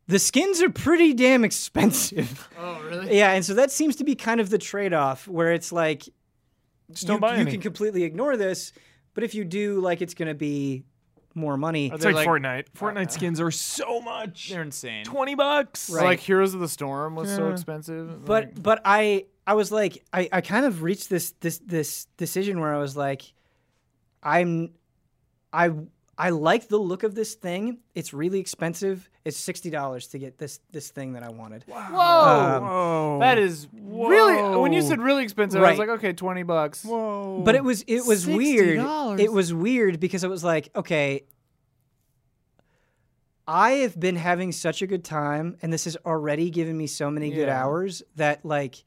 the 0.07 0.19
skins 0.19 0.61
are 0.61 0.69
pretty 0.69 1.13
damn 1.13 1.43
expensive. 1.43 2.47
oh 2.57 2.81
really? 2.83 3.17
yeah, 3.17 3.31
and 3.33 3.43
so 3.43 3.55
that 3.55 3.71
seems 3.71 3.97
to 3.97 4.05
be 4.05 4.15
kind 4.15 4.39
of 4.39 4.49
the 4.49 4.57
trade-off 4.57 5.27
where 5.27 5.51
it's 5.51 5.73
like 5.73 6.07
Just 6.91 7.03
you, 7.03 7.07
don't 7.09 7.19
buy 7.19 7.35
you 7.35 7.41
any. 7.41 7.51
can 7.51 7.59
completely 7.59 8.03
ignore 8.03 8.37
this, 8.37 8.71
but 9.15 9.25
if 9.25 9.35
you 9.35 9.43
do 9.43 9.81
like 9.81 10.01
it's 10.01 10.13
going 10.13 10.29
to 10.29 10.33
be 10.33 10.85
more 11.35 11.57
money. 11.57 11.91
Are 11.91 11.95
It's 11.95 12.05
like, 12.05 12.15
like- 12.15 12.27
Fortnite. 12.27 12.67
Uh, 12.67 12.79
Fortnite 12.79 13.07
uh, 13.07 13.09
skins 13.09 13.39
are 13.41 13.51
so 13.51 13.99
much. 14.01 14.49
They're 14.49 14.61
insane. 14.61 15.03
Twenty 15.05 15.35
bucks. 15.35 15.89
Right. 15.89 16.03
Like 16.05 16.19
Heroes 16.19 16.53
of 16.53 16.59
the 16.59 16.67
Storm 16.69 17.15
was 17.15 17.29
so 17.33 17.49
expensive. 17.49 18.25
but 18.25 18.45
like- 18.45 18.63
but 18.63 18.81
I 18.85 19.25
I 19.45 19.53
was 19.55 19.71
like 19.71 20.03
I, 20.13 20.29
I 20.31 20.41
kind 20.41 20.65
of 20.65 20.83
reached 20.83 21.09
this 21.09 21.33
this 21.39 21.59
this 21.65 22.05
decision 22.17 22.59
where 22.59 22.73
I 22.73 22.77
was 22.79 22.95
like 22.95 23.23
I'm 24.21 24.71
I 25.51 25.71
I 26.15 26.29
like 26.29 26.67
the 26.67 26.77
look 26.77 27.01
of 27.03 27.15
this 27.15 27.33
thing. 27.33 27.79
It's 27.95 28.13
really 28.13 28.39
expensive. 28.39 29.09
It's 29.25 29.35
sixty 29.37 29.69
dollars 29.71 30.07
to 30.09 30.19
get 30.19 30.37
this 30.37 30.59
this 30.71 30.89
thing 30.89 31.13
that 31.13 31.23
I 31.23 31.29
wanted. 31.29 31.63
whoa, 31.67 31.77
Um, 31.77 32.63
Whoa. 32.63 33.17
that 33.21 33.39
is 33.39 33.67
really. 33.73 34.59
When 34.59 34.73
you 34.73 34.81
said 34.83 34.99
really 35.01 35.23
expensive, 35.23 35.61
I 35.63 35.71
was 35.71 35.79
like, 35.79 35.89
okay, 35.89 36.13
twenty 36.13 36.43
bucks. 36.43 36.83
Whoa. 36.85 37.41
But 37.43 37.55
it 37.55 37.63
was 37.63 37.83
it 37.87 38.05
was 38.05 38.27
weird. 38.27 38.77
$60. 38.79 39.19
It 39.19 39.31
was 39.33 39.53
weird 39.53 39.99
because 39.99 40.23
it 40.23 40.29
was 40.29 40.43
like, 40.43 40.69
okay, 40.75 41.23
I 43.47 43.71
have 43.71 43.99
been 43.99 44.15
having 44.15 44.51
such 44.51 44.81
a 44.81 44.87
good 44.87 45.03
time 45.03 45.57
and 45.61 45.71
this 45.73 45.85
has 45.85 45.97
already 46.05 46.49
given 46.49 46.77
me 46.77 46.87
so 46.87 47.09
many 47.11 47.31
good 47.31 47.49
hours 47.49 48.03
that 48.15 48.45
like 48.45 48.83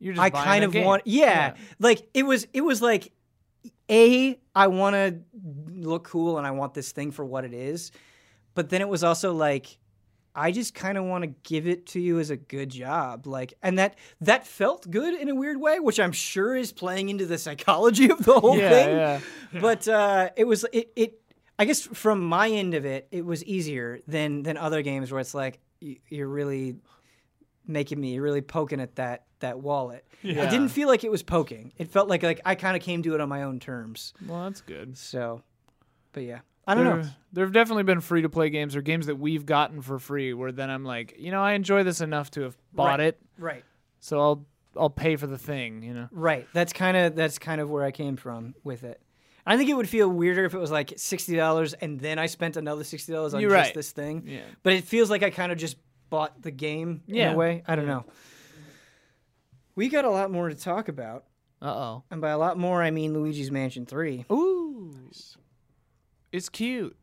You're 0.00 0.14
just 0.14 0.22
I 0.24 0.30
kind 0.30 0.64
of 0.64 0.72
game. 0.72 0.84
want 0.84 1.02
yeah, 1.04 1.54
like 1.78 2.08
it 2.14 2.24
was 2.24 2.46
it 2.52 2.62
was 2.62 2.82
like 2.82 3.12
a 3.92 4.38
I 4.56 4.66
want 4.68 4.94
to 4.94 5.20
look 5.70 6.04
cool 6.04 6.38
and 6.38 6.46
I 6.46 6.50
want 6.50 6.74
this 6.74 6.90
thing 6.92 7.10
for 7.12 7.24
what 7.24 7.44
it 7.44 7.52
is. 7.54 7.92
But 8.54 8.70
then 8.70 8.80
it 8.80 8.88
was 8.88 9.04
also 9.04 9.32
like 9.32 9.78
I 10.34 10.50
just 10.50 10.74
kind 10.74 10.96
of 10.96 11.04
want 11.04 11.24
to 11.24 11.28
give 11.42 11.66
it 11.66 11.86
to 11.88 12.00
you 12.00 12.18
as 12.18 12.30
a 12.30 12.36
good 12.36 12.70
job. 12.70 13.26
Like 13.26 13.54
and 13.62 13.78
that 13.78 13.96
that 14.22 14.46
felt 14.46 14.90
good 14.90 15.14
in 15.14 15.28
a 15.28 15.34
weird 15.34 15.60
way, 15.60 15.78
which 15.78 16.00
I'm 16.00 16.12
sure 16.12 16.56
is 16.56 16.72
playing 16.72 17.10
into 17.10 17.26
the 17.26 17.36
psychology 17.38 18.08
of 18.10 18.24
the 18.24 18.40
whole 18.40 18.56
Yeah, 18.58 18.70
thing. 18.70 18.96
yeah. 18.96 19.20
But 19.60 19.86
uh 19.88 20.30
it 20.36 20.44
was 20.44 20.64
it 20.72 20.90
it 20.96 21.18
I 21.58 21.64
guess 21.66 21.82
from 21.82 22.24
my 22.24 22.48
end 22.48 22.74
of 22.74 22.84
it, 22.86 23.08
it 23.12 23.24
was 23.24 23.44
easier 23.44 24.00
than 24.08 24.42
than 24.42 24.56
other 24.56 24.82
games 24.82 25.12
where 25.12 25.20
it's 25.20 25.34
like 25.34 25.60
you're 26.08 26.28
really 26.28 26.76
making 27.66 28.00
me, 28.00 28.18
really 28.18 28.40
poking 28.42 28.80
at 28.80 28.96
that 28.96 29.24
that 29.40 29.58
wallet. 29.60 30.04
Yeah. 30.22 30.44
It 30.44 30.50
didn't 30.50 30.68
feel 30.68 30.88
like 30.88 31.02
it 31.04 31.10
was 31.10 31.22
poking. 31.22 31.72
It 31.78 31.88
felt 31.90 32.08
like 32.08 32.22
like 32.22 32.40
I 32.44 32.54
kind 32.54 32.76
of 32.76 32.82
came 32.82 33.02
to 33.02 33.14
it 33.14 33.20
on 33.20 33.28
my 33.28 33.42
own 33.42 33.58
terms. 33.60 34.14
Well, 34.26 34.44
that's 34.44 34.60
good. 34.60 34.96
So, 34.96 35.42
but 36.12 36.22
yeah, 36.22 36.40
I 36.66 36.74
don't 36.74 36.84
know. 36.84 37.02
There, 37.02 37.12
there 37.32 37.44
have 37.46 37.52
definitely 37.52 37.82
been 37.84 38.00
free 38.00 38.22
to 38.22 38.28
play 38.28 38.48
games 38.50 38.76
or 38.76 38.82
games 38.82 39.06
that 39.06 39.16
we've 39.16 39.44
gotten 39.44 39.82
for 39.82 39.98
free 39.98 40.32
where 40.32 40.52
then 40.52 40.70
I'm 40.70 40.84
like, 40.84 41.16
you 41.18 41.30
know, 41.32 41.42
I 41.42 41.52
enjoy 41.54 41.82
this 41.82 42.00
enough 42.00 42.30
to 42.32 42.42
have 42.42 42.56
bought 42.72 42.98
Right. 42.98 43.08
it, 43.08 43.20
Right, 43.38 43.64
so 44.00 44.20
I'll 44.20 44.46
I'll 44.76 44.90
pay 44.90 45.16
for 45.16 45.26
the 45.26 45.38
thing, 45.38 45.82
you 45.82 45.92
know. 45.92 46.08
right. 46.12 46.46
That's 46.52 46.72
kind 46.72 46.96
of 46.96 47.16
that's 47.16 47.38
kind 47.38 47.60
of 47.60 47.68
where 47.68 47.84
I 47.84 47.90
came 47.90 48.16
from 48.16 48.54
with 48.64 48.84
it. 48.84 49.00
I 49.44 49.56
think 49.56 49.68
it 49.68 49.74
would 49.74 49.88
feel 49.88 50.08
weirder 50.08 50.44
if 50.44 50.54
it 50.54 50.58
was 50.58 50.70
like 50.70 50.92
sixty 50.96 51.34
dollars 51.34 51.74
and 51.74 51.98
then 51.98 52.20
I 52.20 52.26
spent 52.26 52.56
another 52.56 52.84
sixty 52.84 53.12
dollars 53.12 53.34
on 53.34 53.40
You're 53.40 53.50
just 53.50 53.60
right. 53.66 53.74
this 53.74 53.90
thing. 53.90 54.22
Yeah. 54.24 54.42
But 54.62 54.74
it 54.74 54.84
feels 54.84 55.10
like 55.10 55.24
I 55.24 55.30
kind 55.30 55.50
of 55.50 55.58
just 55.58 55.76
bought 56.12 56.42
the 56.42 56.50
game 56.50 57.02
in 57.08 57.14
Yeah. 57.16 57.32
a 57.32 57.36
way. 57.36 57.62
I 57.66 57.74
don't 57.74 57.86
know. 57.86 58.04
We 59.74 59.88
got 59.88 60.04
a 60.04 60.10
lot 60.10 60.30
more 60.30 60.50
to 60.50 60.54
talk 60.54 60.88
about, 60.88 61.24
Uh 61.62 61.70
oh. 61.74 62.02
and 62.10 62.20
by 62.20 62.28
a 62.28 62.36
lot 62.38 62.58
more 62.58 62.82
I 62.82 62.90
mean 62.90 63.14
Luigi's 63.14 63.50
Mansion 63.50 63.86
Three. 63.86 64.26
oh. 64.28 64.36
Ooh. 64.36 64.94
It's 66.30 66.48
cute. 66.50 66.96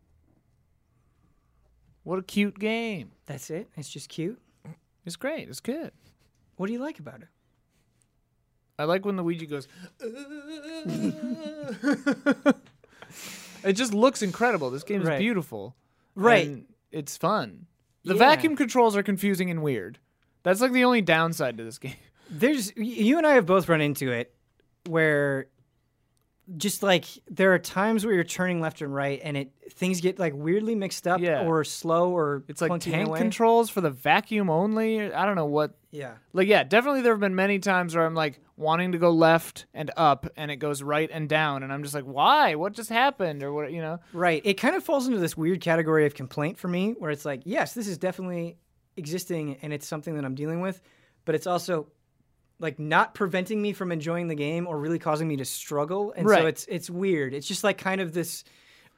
What 2.04 2.20
a 2.20 2.24
cute 2.24 2.58
game. 2.60 3.12
That's 3.26 3.50
it. 3.50 3.68
It's 3.76 3.90
just 3.90 4.10
cute. 4.10 4.40
It's 5.06 5.16
great. 5.16 5.50
It's 5.50 5.60
good. 5.60 5.92
What 6.58 6.68
do 6.68 6.74
you 6.74 6.80
like 6.80 7.00
about 7.00 7.22
it? 7.22 7.28
I 8.78 8.84
like 8.86 9.06
when 9.06 9.18
Luigi 9.18 9.46
goes. 9.48 9.68
it 13.64 13.74
just 13.74 13.94
looks 13.94 14.22
incredible. 14.22 14.70
This 14.70 14.84
game 14.84 15.02
is 15.02 15.08
Right. 15.08 15.20
beautiful. 15.20 15.76
Right. 16.16 16.48
and 16.48 16.66
it's 16.92 17.18
fun. 17.18 17.66
The 18.06 18.14
Yeah. 18.14 18.20
vacuum 18.20 18.56
controls 18.56 18.96
are 18.96 19.04
confusing 19.04 19.50
and 19.52 19.62
weird. 19.62 20.00
That's 20.44 20.62
like 20.62 20.72
the 20.72 20.86
only 20.86 21.02
downside 21.02 21.58
to 21.58 21.64
this 21.64 21.78
game. 21.80 21.96
There's 22.30 22.76
you 22.78 23.18
and 23.18 23.26
I 23.28 23.34
have 23.34 23.46
both 23.46 23.68
run 23.70 23.82
into 23.82 24.12
it 24.12 24.34
where 24.88 25.48
just 26.58 26.82
like 26.82 27.06
there 27.30 27.54
are 27.54 27.60
times 27.60 28.04
where 28.06 28.14
you're 28.16 28.24
turning 28.24 28.60
left 28.60 28.82
and 28.82 28.94
right 28.94 29.22
and 29.24 29.38
it 29.38 29.52
things 29.72 30.02
get 30.02 30.18
like 30.18 30.34
weirdly 30.36 30.74
mixed 30.74 31.08
up 31.08 31.20
Yeah. 31.22 31.46
or 31.46 31.64
slow 31.64 32.10
or 32.12 32.44
It's 32.48 32.60
like 32.62 32.72
clunky 32.72 32.88
in 32.88 33.02
a 33.02 33.06
tank 33.06 33.18
controls 33.18 33.70
for 33.70 33.82
the 33.82 33.92
vacuum 33.92 34.50
only. 34.50 35.14
I 35.14 35.26
don't 35.26 35.36
know 35.36 35.46
what. 35.46 35.78
Yeah. 35.92 36.14
Like, 36.34 36.48
yeah, 36.48 36.64
definitely 36.64 37.02
there 37.02 37.14
have 37.14 37.20
been 37.20 37.36
many 37.36 37.60
times 37.60 37.96
where 37.96 38.06
I'm 38.06 38.16
like 38.16 38.40
wanting 38.60 38.92
to 38.92 38.98
go 38.98 39.10
left 39.12 39.66
and 39.74 39.90
up 39.96 40.28
and 40.36 40.52
it 40.52 40.58
goes 40.58 40.84
right 40.84 41.10
and 41.12 41.30
down. 41.30 41.64
And 41.64 41.72
I'm 41.72 41.82
just 41.82 41.96
like, 41.96 42.04
why? 42.04 42.56
What 42.56 42.74
just 42.74 42.90
happened? 42.90 43.42
Or 43.42 43.54
what, 43.54 43.72
you 43.72 43.82
know? 43.82 44.00
Right. 44.12 44.42
It 44.44 44.56
kind 44.56 44.76
of 44.76 44.84
falls 44.84 45.08
into 45.08 45.18
this 45.20 45.38
weird 45.38 45.62
category 45.62 46.06
of 46.06 46.14
complaint 46.14 46.58
for 46.58 46.68
me 46.68 46.92
where 47.00 47.10
it's 47.10 47.24
like, 47.24 47.42
yes, 47.46 47.74
this 47.74 47.88
is 47.88 47.98
definitely 47.98 48.58
existing 48.98 49.58
and 49.62 49.72
it's 49.72 49.88
something 49.88 50.14
that 50.16 50.26
I'm 50.26 50.36
dealing 50.36 50.60
with, 50.60 50.82
but 51.24 51.36
it's 51.36 51.48
also 51.48 51.88
like 52.60 52.78
not 52.78 53.14
preventing 53.16 53.62
me 53.62 53.72
from 53.72 53.94
enjoying 53.94 54.28
the 54.28 54.36
game 54.36 54.68
or 54.68 54.78
really 54.78 55.00
causing 55.00 55.28
me 55.30 55.38
to 55.38 55.46
struggle. 55.46 56.14
And 56.16 56.28
so 56.28 56.46
it's 56.48 56.66
it's 56.68 56.90
weird. 56.90 57.34
It's 57.34 57.48
just 57.48 57.64
like 57.64 57.78
kind 57.78 58.02
of 58.02 58.12
this 58.14 58.44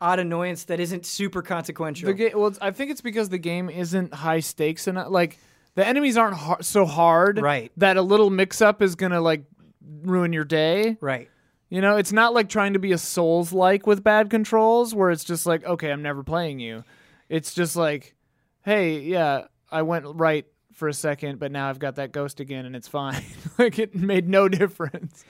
odd 0.02 0.18
annoyance 0.18 0.64
that 0.66 0.80
isn't 0.80 1.06
super 1.06 1.44
consequential. 1.44 2.08
The 2.08 2.16
game. 2.16 2.32
Well, 2.36 2.52
I 2.60 2.72
think 2.72 2.90
it's 2.90 3.02
because 3.02 3.30
the 3.30 3.38
game 3.38 3.70
isn't 3.70 4.12
high 4.16 4.40
stakes 4.40 4.88
enough. 4.88 5.10
Like 5.12 5.38
the 5.76 5.88
enemies 5.88 6.18
aren't 6.18 6.36
har- 6.36 6.64
so 6.64 6.86
hard, 6.86 7.40
Right. 7.40 7.72
That 7.78 7.98
a 7.98 8.02
little 8.02 8.30
mix 8.30 8.62
up 8.62 8.82
is 8.82 8.96
gonna 8.96 9.22
like 9.22 9.44
ruin 10.04 10.34
your 10.34 10.44
day. 10.44 10.98
right. 11.02 11.30
You 11.70 11.80
know, 11.80 11.96
it's 11.96 12.12
not 12.12 12.34
like 12.34 12.50
trying 12.50 12.74
to 12.74 12.80
be 12.80 12.92
a 12.92 12.98
Souls 12.98 13.54
like 13.54 13.88
with 13.88 14.04
bad 14.04 14.30
controls, 14.30 14.94
where 14.94 15.10
it's 15.10 15.24
just 15.24 15.46
like, 15.46 15.64
okay, 15.64 15.90
I'm 15.90 16.02
never 16.02 16.22
playing 16.22 16.60
you. 16.60 16.84
It's 17.30 17.54
just 17.54 17.78
like, 17.78 18.14
hey, 18.64 19.00
yeah, 19.00 19.46
I 19.72 19.84
went 19.84 20.06
right 20.16 20.46
for 20.74 20.90
a 20.90 20.94
second, 20.94 21.40
but 21.40 21.50
now 21.50 21.70
I've 21.70 21.80
got 21.80 21.96
that 21.96 22.12
ghost 22.12 22.42
again, 22.42 22.66
and 22.66 22.76
it's 22.76 22.90
fine. 22.90 23.24
like 23.58 23.80
it 23.80 23.96
made 23.96 24.28
no 24.28 24.50
difference. 24.50 25.24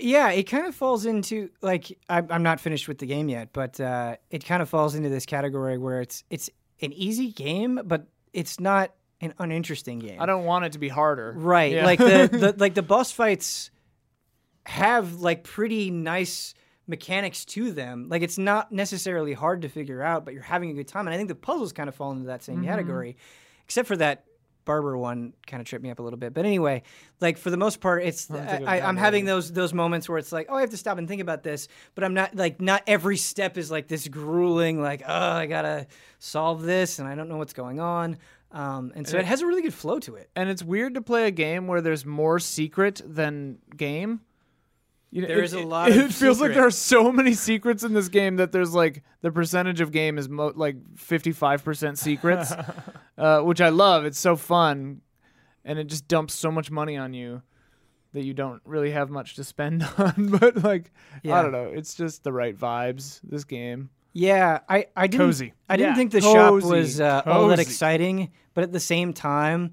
Yeah, 0.00 0.30
it 0.30 0.44
kind 0.44 0.66
of 0.66 0.74
falls 0.74 1.06
into 1.06 1.50
like 1.62 1.96
I'm, 2.08 2.26
I'm 2.30 2.42
not 2.42 2.60
finished 2.60 2.88
with 2.88 2.98
the 2.98 3.06
game 3.06 3.28
yet, 3.28 3.50
but 3.52 3.78
uh, 3.80 4.16
it 4.30 4.44
kind 4.44 4.62
of 4.62 4.68
falls 4.68 4.96
into 4.96 5.08
this 5.08 5.24
category 5.24 5.78
where 5.78 6.00
it's 6.00 6.24
it's 6.30 6.50
an 6.82 6.92
easy 6.94 7.30
game, 7.30 7.80
but 7.84 8.06
it's 8.32 8.58
not 8.58 8.92
an 9.20 9.34
uninteresting 9.38 9.98
game. 9.98 10.20
I 10.20 10.26
don't 10.26 10.44
want 10.44 10.64
it 10.64 10.72
to 10.72 10.78
be 10.78 10.88
harder. 10.88 11.32
Right. 11.36 11.72
Yeah. 11.72 11.84
Like 11.86 11.98
the, 11.98 12.28
the 12.32 12.54
like 12.58 12.74
the 12.74 12.82
boss 12.82 13.12
fights 13.12 13.70
have 14.66 15.14
like 15.14 15.44
pretty 15.44 15.90
nice 15.90 16.54
mechanics 16.86 17.44
to 17.44 17.72
them. 17.72 18.08
Like 18.08 18.22
it's 18.22 18.38
not 18.38 18.70
necessarily 18.72 19.32
hard 19.32 19.62
to 19.62 19.68
figure 19.68 20.02
out, 20.02 20.24
but 20.24 20.34
you're 20.34 20.42
having 20.42 20.70
a 20.70 20.74
good 20.74 20.88
time. 20.88 21.06
And 21.06 21.14
I 21.14 21.16
think 21.16 21.28
the 21.28 21.34
puzzles 21.34 21.72
kind 21.72 21.88
of 21.88 21.94
fall 21.94 22.12
into 22.12 22.26
that 22.26 22.40
Mm-hmm. 22.40 22.52
same 22.60 22.64
category. 22.64 23.16
Except 23.64 23.88
for 23.88 23.96
that 23.96 24.24
barber 24.64 24.98
one 24.98 25.32
kind 25.46 25.60
of 25.60 25.66
tripped 25.68 25.84
me 25.84 25.90
up 25.90 26.00
a 26.00 26.02
little 26.02 26.18
bit. 26.18 26.34
But 26.34 26.44
anyway, 26.44 26.82
like 27.20 27.38
for 27.38 27.50
the 27.50 27.56
most 27.56 27.80
part 27.80 28.02
it's 28.02 28.26
don't 28.26 28.38
think 28.44 28.52
it 28.52 28.60
was 28.62 28.68
I, 28.68 28.80
I'm 28.80 28.96
having 28.96 29.24
those 29.24 29.52
those 29.52 29.72
moments 29.72 30.08
where 30.08 30.18
it's 30.18 30.32
like, 30.32 30.46
oh 30.48 30.56
I 30.56 30.60
have 30.60 30.70
to 30.70 30.76
stop 30.76 30.98
and 30.98 31.06
think 31.06 31.20
about 31.22 31.44
this, 31.44 31.68
but 31.94 32.02
I'm 32.02 32.14
not 32.14 32.34
like 32.34 32.60
not 32.60 32.82
every 32.88 33.16
step 33.16 33.56
is 33.58 33.70
like 33.70 33.86
this 33.88 34.08
grueling, 34.08 34.80
like, 34.82 35.02
oh 35.06 35.12
I 35.32 35.46
gotta 35.46 35.86
solve 36.18 36.62
this 36.62 36.98
and 36.98 37.06
I 37.08 37.14
don't 37.14 37.28
know 37.28 37.36
what's 37.36 37.52
going 37.52 37.78
on. 37.80 38.18
Um, 38.52 38.92
and 38.94 39.06
so 39.06 39.18
it 39.18 39.24
has 39.24 39.40
a 39.42 39.46
really 39.46 39.62
good 39.62 39.74
flow 39.74 39.98
to 40.00 40.14
it. 40.16 40.30
and 40.36 40.48
it's 40.48 40.62
weird 40.62 40.94
to 40.94 41.00
play 41.02 41.26
a 41.26 41.30
game 41.32 41.66
where 41.66 41.80
there's 41.80 42.06
more 42.06 42.38
secret 42.40 43.02
than 43.04 43.58
game. 43.76 44.20
You 45.12 45.22
know, 45.22 45.28
There 45.28 45.38
it- 45.38 45.44
is 45.44 45.54
a 45.54 45.58
it- 45.60 45.64
lot 45.66 45.90
of 45.90 45.96
It 45.96 46.12
feels 46.12 46.40
like 46.40 46.52
there 46.52 46.66
are 46.66 46.70
so 46.70 47.10
many 47.12 47.32
secrets 47.32 47.84
in 47.84 47.94
this 47.94 48.08
game 48.08 48.36
that 48.36 48.52
there's 48.52 48.74
like 48.74 49.02
the 49.22 49.30
percentage 49.30 49.80
of 49.80 49.92
game 49.92 50.18
is 50.18 50.28
mo- 50.28 50.52
like 50.54 50.76
55% 50.96 51.96
secrets, 51.96 52.52
uh, 53.18 53.40
which 53.40 53.60
I 53.60 53.68
love. 53.70 54.04
It's 54.04 54.18
so 54.18 54.36
fun, 54.36 55.00
and 55.64 55.78
it 55.78 55.86
just 55.86 56.08
dumps 56.08 56.34
so 56.34 56.50
much 56.50 56.70
money 56.70 56.96
on 56.96 57.14
you 57.14 57.42
that 58.12 58.24
you 58.24 58.34
don't 58.34 58.60
really 58.64 58.90
have 58.90 59.10
much 59.10 59.34
to 59.36 59.44
spend 59.44 59.82
on, 59.98 60.36
but 60.40 60.62
like 60.62 60.92
Yeah. 61.22 61.38
I 61.38 61.42
don't 61.42 61.52
know, 61.52 61.70
it's 61.74 61.94
just 61.94 62.24
the 62.24 62.32
right 62.32 62.56
vibes. 62.58 63.20
This 63.22 63.44
game. 63.44 63.90
Yeah, 64.12 64.60
I, 64.68 64.86
I 64.96 65.06
didn't 65.08 65.26
Cozy. 65.26 65.52
I 65.68 65.76
didn't 65.76 65.90
Yeah, 65.90 65.96
think 65.96 66.10
the 66.12 66.22
shop 66.22 66.62
was 66.62 67.00
uh, 67.00 67.22
all 67.26 67.48
that 67.48 67.58
exciting, 67.58 68.30
but 68.54 68.64
at 68.64 68.72
the 68.72 68.80
same 68.80 69.12
time, 69.12 69.72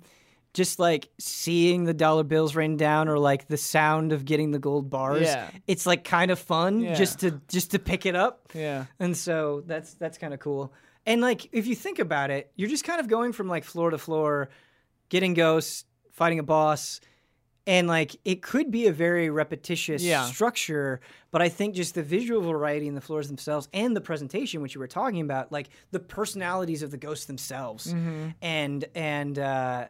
just 0.53 0.77
like 0.79 1.09
seeing 1.17 1.85
the 1.85 1.93
dollar 1.93 2.23
bills 2.23 2.55
rain 2.55 2.77
down 2.77 3.07
or 3.07 3.17
like 3.17 3.47
the 3.47 3.57
sound 3.57 4.11
of 4.11 4.23
getting 4.25 4.51
the 4.51 4.59
gold 4.59 4.89
bars, 4.89 5.23
Yeah. 5.23 5.49
it's 5.67 5.85
like 5.85 6.03
kind 6.03 6.29
of 6.31 6.37
fun 6.39 6.79
Yeah. 6.81 6.93
just 6.93 7.19
to 7.21 7.41
just 7.47 7.71
to 7.71 7.79
pick 7.79 8.05
it 8.05 8.15
up. 8.15 8.49
Yeah. 8.53 8.85
And 8.99 9.17
so 9.17 9.63
that's 9.65 9.95
that's 9.95 10.17
kind 10.17 10.33
of 10.33 10.39
cool. 10.39 10.71
And 11.05 11.21
like 11.21 11.49
if 11.51 11.65
you 11.67 11.75
think 11.75 11.99
about 11.99 12.29
it, 12.29 12.51
you're 12.55 12.69
just 12.69 12.83
kind 12.83 12.99
of 12.99 13.07
going 13.07 13.33
from 13.33 13.47
like 13.47 13.63
floor 13.63 13.89
to 13.89 13.97
floor, 13.97 14.49
getting 15.09 15.33
ghosts, 15.33 15.85
fighting 16.11 16.37
a 16.39 16.43
boss, 16.43 17.01
and 17.65 17.87
like 17.87 18.15
it 18.23 18.41
could 18.43 18.69
be 18.69 18.87
a 18.87 18.91
very 18.93 19.29
repetitious 19.31 20.03
Yeah. 20.03 20.25
structure, 20.25 20.99
but 21.31 21.41
I 21.41 21.49
think 21.49 21.73
just 21.75 21.95
the 21.95 22.03
visual 22.03 22.41
variety 22.41 22.87
in 22.87 22.93
the 22.93 23.01
floors 23.01 23.27
themselves 23.27 23.67
and 23.73 23.95
the 23.95 24.01
presentation, 24.01 24.61
which 24.61 24.75
you 24.75 24.79
were 24.79 24.87
talking 24.87 25.21
about, 25.21 25.51
like 25.51 25.69
the 25.91 25.99
personalities 25.99 26.83
of 26.83 26.91
the 26.91 26.97
ghosts 26.97 27.25
themselves, 27.25 27.93
and 28.41 28.85
and 28.93 29.39
uh, 29.39 29.87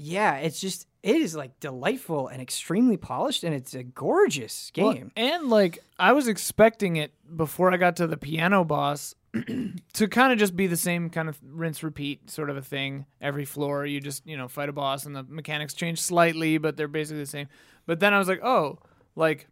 yeah, 0.00 0.36
it's 0.36 0.60
just 0.60 0.86
it 1.02 1.16
is 1.16 1.34
like 1.34 1.58
delightful 1.60 2.28
and 2.28 2.40
extremely 2.42 2.96
polished, 2.96 3.44
and 3.44 3.54
it's 3.54 3.74
a 3.74 3.82
gorgeous 3.82 4.70
Well, 4.76 4.92
game. 4.94 5.12
and 5.16 5.48
like 5.50 5.78
I 5.98 6.12
was 6.12 6.28
expecting 6.28 6.96
it 6.96 7.12
before 7.36 7.72
I 7.72 7.76
got 7.76 7.96
to 7.96 8.06
the 8.06 8.16
piano 8.16 8.64
boss 8.64 9.14
to 9.92 10.08
kind 10.08 10.32
of 10.32 10.38
just 10.38 10.56
be 10.56 10.66
the 10.66 10.76
same 10.76 11.10
kind 11.10 11.28
of 11.28 11.38
rinse 11.42 11.82
repeat 11.82 12.30
sort 12.30 12.50
of 12.50 12.56
a 12.56 12.62
thing. 12.62 13.06
Every 13.20 13.44
floor 13.44 13.86
you 13.86 14.00
just, 14.00 14.26
you 14.26 14.36
know, 14.36 14.48
fight 14.48 14.68
a 14.68 14.72
boss 14.72 15.06
and 15.06 15.14
the 15.14 15.22
mechanics 15.22 15.74
change 15.74 16.00
slightly, 16.00 16.58
but 16.58 16.76
they're 16.76 16.88
basically 16.88 17.22
the 17.22 17.26
same. 17.26 17.48
But 17.86 18.00
then 18.00 18.12
I 18.12 18.18
was 18.18 18.28
like, 18.28 18.42
"Oh, 18.42 18.78
like 19.16 19.46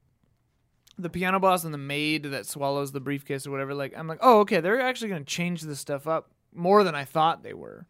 the 0.99 1.11
piano 1.11 1.39
boss 1.39 1.65
and 1.65 1.73
the 1.73 1.79
maid 1.79 2.25
that 2.25 2.45
swallows 2.47 2.91
the 2.93 3.01
briefcase 3.01 3.47
or 3.47 3.51
whatever, 3.51 3.75
like 3.75 3.95
I'm 3.97 4.09
like, 4.09 4.19
"Oh, 4.21 4.41
okay, 4.41 4.61
they're 4.61 4.81
actually 4.81 5.09
going 5.11 5.25
to 5.25 5.31
change 5.35 5.63
this 5.63 5.79
stuff 5.79 6.07
up 6.07 6.31
more 6.55 6.83
than 6.85 6.95
I 6.95 7.05
thought 7.05 7.43
they 7.43 7.55
were." 7.55 7.87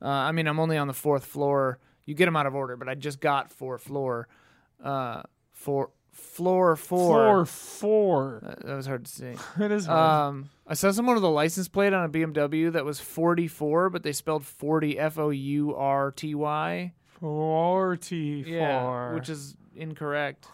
Uh, 0.00 0.06
I 0.08 0.32
mean, 0.32 0.46
I'm 0.46 0.60
only 0.60 0.76
on 0.76 0.86
the 0.88 0.94
fourth 0.94 1.24
floor. 1.24 1.78
You 2.08 2.14
get 2.14 2.24
them 2.24 2.36
out 2.36 2.46
of 2.46 2.54
order, 2.54 2.74
but 2.74 2.88
I 2.88 2.94
just 2.94 3.20
got 3.20 3.52
fourth 3.52 3.82
floor. 3.82 4.28
Uh, 4.82 5.24
four 5.52 5.90
floor 6.10 6.74
four. 6.74 7.12
Floor 7.12 7.44
four. 7.44 8.42
Uh, 8.42 8.66
that 8.66 8.76
was 8.76 8.86
hard 8.86 9.04
to 9.04 9.10
say. 9.10 9.36
It 9.60 9.70
is. 9.70 9.84
hard. 9.84 10.30
Um, 10.34 10.50
I 10.66 10.72
saw 10.72 10.90
someone 10.90 11.16
with 11.16 11.24
a 11.24 11.28
license 11.28 11.68
plate 11.68 11.92
on 11.92 12.06
a 12.06 12.08
BMW 12.08 12.72
that 12.72 12.86
was 12.86 12.98
44, 12.98 13.90
but 13.90 14.04
they 14.04 14.12
spelled 14.12 14.46
40 14.46 14.98
F 14.98 15.18
O 15.18 15.28
U 15.28 15.74
R 15.76 16.10
T 16.10 16.34
Y. 16.34 16.94
Forty-four. 17.20 18.50
Yeah, 18.54 19.12
which 19.12 19.28
is 19.28 19.54
incorrect. 19.76 20.46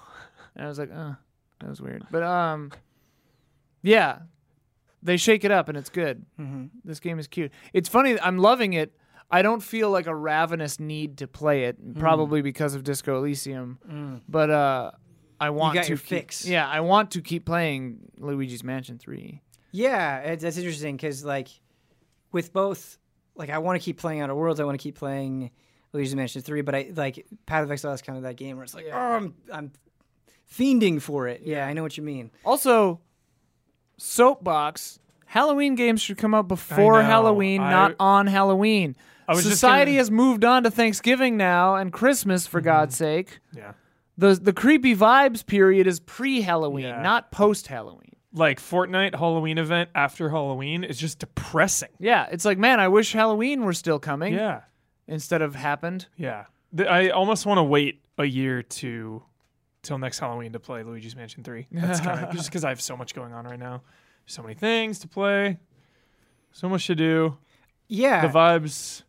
And 0.57 0.65
I 0.65 0.69
was 0.69 0.81
like, 0.81 0.91
uh, 0.93 1.13
that 1.61 1.69
was 1.69 1.81
weird. 1.81 2.05
But 2.11 2.25
um, 2.25 2.73
yeah, 3.81 4.19
they 5.05 5.19
shake 5.19 5.45
it 5.45 5.53
up 5.53 5.69
and 5.69 5.79
it's 5.79 5.89
good. 5.91 6.27
Mm-hmm. 6.41 6.65
This 6.85 6.99
game 6.99 7.21
is 7.21 7.29
cute. 7.29 7.53
It's 7.73 7.89
funny. 7.89 8.19
I'm 8.19 8.39
loving 8.39 8.73
it. 8.73 8.93
I 9.31 9.43
don't 9.43 9.61
feel 9.63 9.91
like 9.91 10.07
a 10.07 10.15
ravenous 10.15 10.79
need 10.79 11.19
to 11.19 11.27
play 11.27 11.65
it, 11.65 11.99
probably 11.99 12.41
because 12.43 12.75
of 12.75 12.85
Disco 12.85 13.19
Elysium. 13.19 14.21
But 14.29 14.51
uh, 14.51 14.91
I 15.41 15.51
want 15.51 15.77
to 15.83 15.85
keep- 15.97 15.99
fix. 15.99 16.47
Yeah, 16.47 16.69
I 16.69 16.81
want 16.81 17.11
to 17.13 17.21
keep 17.21 17.45
playing 17.45 18.11
Luigi's 18.19 18.63
Mansion 18.63 18.99
Three. 18.99 19.41
Yeah, 19.73 20.37
that's 20.37 20.57
interesting 20.57 20.97
because 20.97 21.25
like 21.25 21.49
with 22.31 22.53
both, 22.53 22.99
like 23.35 23.51
I 23.51 23.59
want 23.59 23.81
to 23.81 23.85
keep 23.85 23.99
playing 23.99 24.21
Outer 24.21 24.35
Worlds, 24.35 24.61
I 24.61 24.65
want 24.65 24.79
to 24.79 24.83
keep 24.83 24.95
playing 24.97 25.51
Luigi's 25.93 26.15
Mansion 26.15 26.43
Three, 26.43 26.61
but 26.63 26.75
I 26.77 26.91
like 26.95 27.27
Path 27.47 27.65
of 27.65 27.71
Exile 27.73 27.93
is 27.93 28.03
kind 28.03 28.17
of 28.17 28.23
that 28.23 28.37
game 28.37 28.57
where 28.57 28.65
it's 28.65 28.75
like, 28.75 28.87
oh, 28.93 28.97
I'm 28.97 29.35
I'm 29.53 29.73
fiending 30.53 31.03
for 31.03 31.27
it. 31.27 31.41
Yeah, 31.45 31.67
I 31.67 31.73
know 31.73 31.83
what 31.83 31.97
you 31.97 32.05
mean. 32.05 32.31
Also, 32.45 33.01
soapbox. 33.97 34.99
Halloween 35.27 35.75
games 35.75 36.01
should 36.01 36.19
come 36.19 36.35
out 36.35 36.47
before. 36.47 37.03
Halloween, 37.03 37.61
I- 37.61 37.71
not 37.71 37.95
on 37.99 38.27
Halloween. 38.27 38.95
Society 39.33 39.93
gonna- 39.93 39.99
has 39.99 40.11
moved 40.11 40.45
on 40.45 40.65
to 40.65 40.71
Thanksgiving 40.71 41.37
now 41.37 41.77
and 41.77 41.93
Christmas, 41.93 42.47
for 42.47 42.61
mm-hmm. 42.61 42.67
God's 42.67 42.97
sake. 42.97 43.41
Yeah. 43.57 43.73
The 44.17 44.35
the 44.35 44.53
creepy 44.53 44.95
vibes 44.95 45.45
period 45.45 45.87
is 45.87 45.99
pre-Halloween, 46.01 46.85
Yeah. 46.85 47.03
not 47.03 47.31
post-Halloween. 47.33 48.13
Like 48.33 48.61
Fortnite 48.61 49.15
Halloween 49.15 49.59
event 49.59 49.91
after 49.95 50.29
Halloween 50.31 50.85
is 50.85 50.99
just 50.99 51.19
depressing. 51.21 51.91
Yeah, 51.99 52.27
it's 52.31 52.45
like, 52.45 52.59
man, 52.59 52.81
I 52.81 52.89
wish 52.89 53.13
Halloween 53.13 53.63
were 53.65 53.73
still 53.73 53.99
coming 53.99 54.35
Yeah. 54.35 54.63
instead 55.07 55.43
of 55.43 55.55
happened. 55.55 56.07
Yeah. 56.17 56.47
I 56.77 57.11
almost 57.11 57.47
want 57.47 57.59
to 57.59 57.63
wait 57.63 58.03
a 58.19 58.25
year 58.25 58.63
to 58.63 59.23
till 59.83 59.99
next 59.99 60.19
Halloween 60.19 60.53
to 60.53 60.61
play 60.61 60.83
Luigi's 60.83 61.15
Mansion 61.15 61.45
3. 61.45 61.67
That's 61.71 62.01
kind 62.01 62.25
of 62.25 62.33
just 62.35 62.49
because 62.49 62.65
I 62.65 62.71
have 62.71 62.81
so 62.81 62.97
much 62.97 63.15
going 63.15 63.33
on 63.33 63.45
right 63.45 63.59
now. 63.59 63.83
So 64.27 64.43
many 64.43 64.55
things 64.55 64.99
to 65.01 65.09
play, 65.09 65.59
so 66.53 66.69
much 66.69 66.87
to 66.87 66.95
do. 66.95 67.37
Yeah, 67.89 68.27
The 68.27 68.33
vibes 68.33 69.03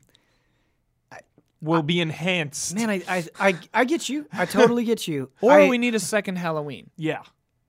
will 1.65 1.83
be 1.83 1.99
enhanced. 1.99 2.75
man, 2.75 2.89
I, 2.89 3.01
I 3.07 3.23
I 3.39 3.59
I 3.73 3.85
get 3.85 4.07
you. 4.09 4.25
I 4.31 4.45
totally 4.57 4.83
get 4.85 5.07
you. 5.07 5.29
Or 5.41 5.51
I- 5.51 5.67
we 5.69 5.77
need 5.77 5.95
a 5.95 5.99
second 5.99 6.37
Halloween 6.37 6.89
Yeah, 6.97 7.23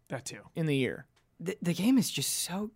that 0.09 0.25
too. 0.25 0.41
in 0.55 0.67
the 0.67 0.77
year. 0.77 1.07
the, 1.41 1.57
the 1.63 1.75
game 1.75 1.99
is 1.99 2.11
just 2.11 2.33
so 2.45 2.71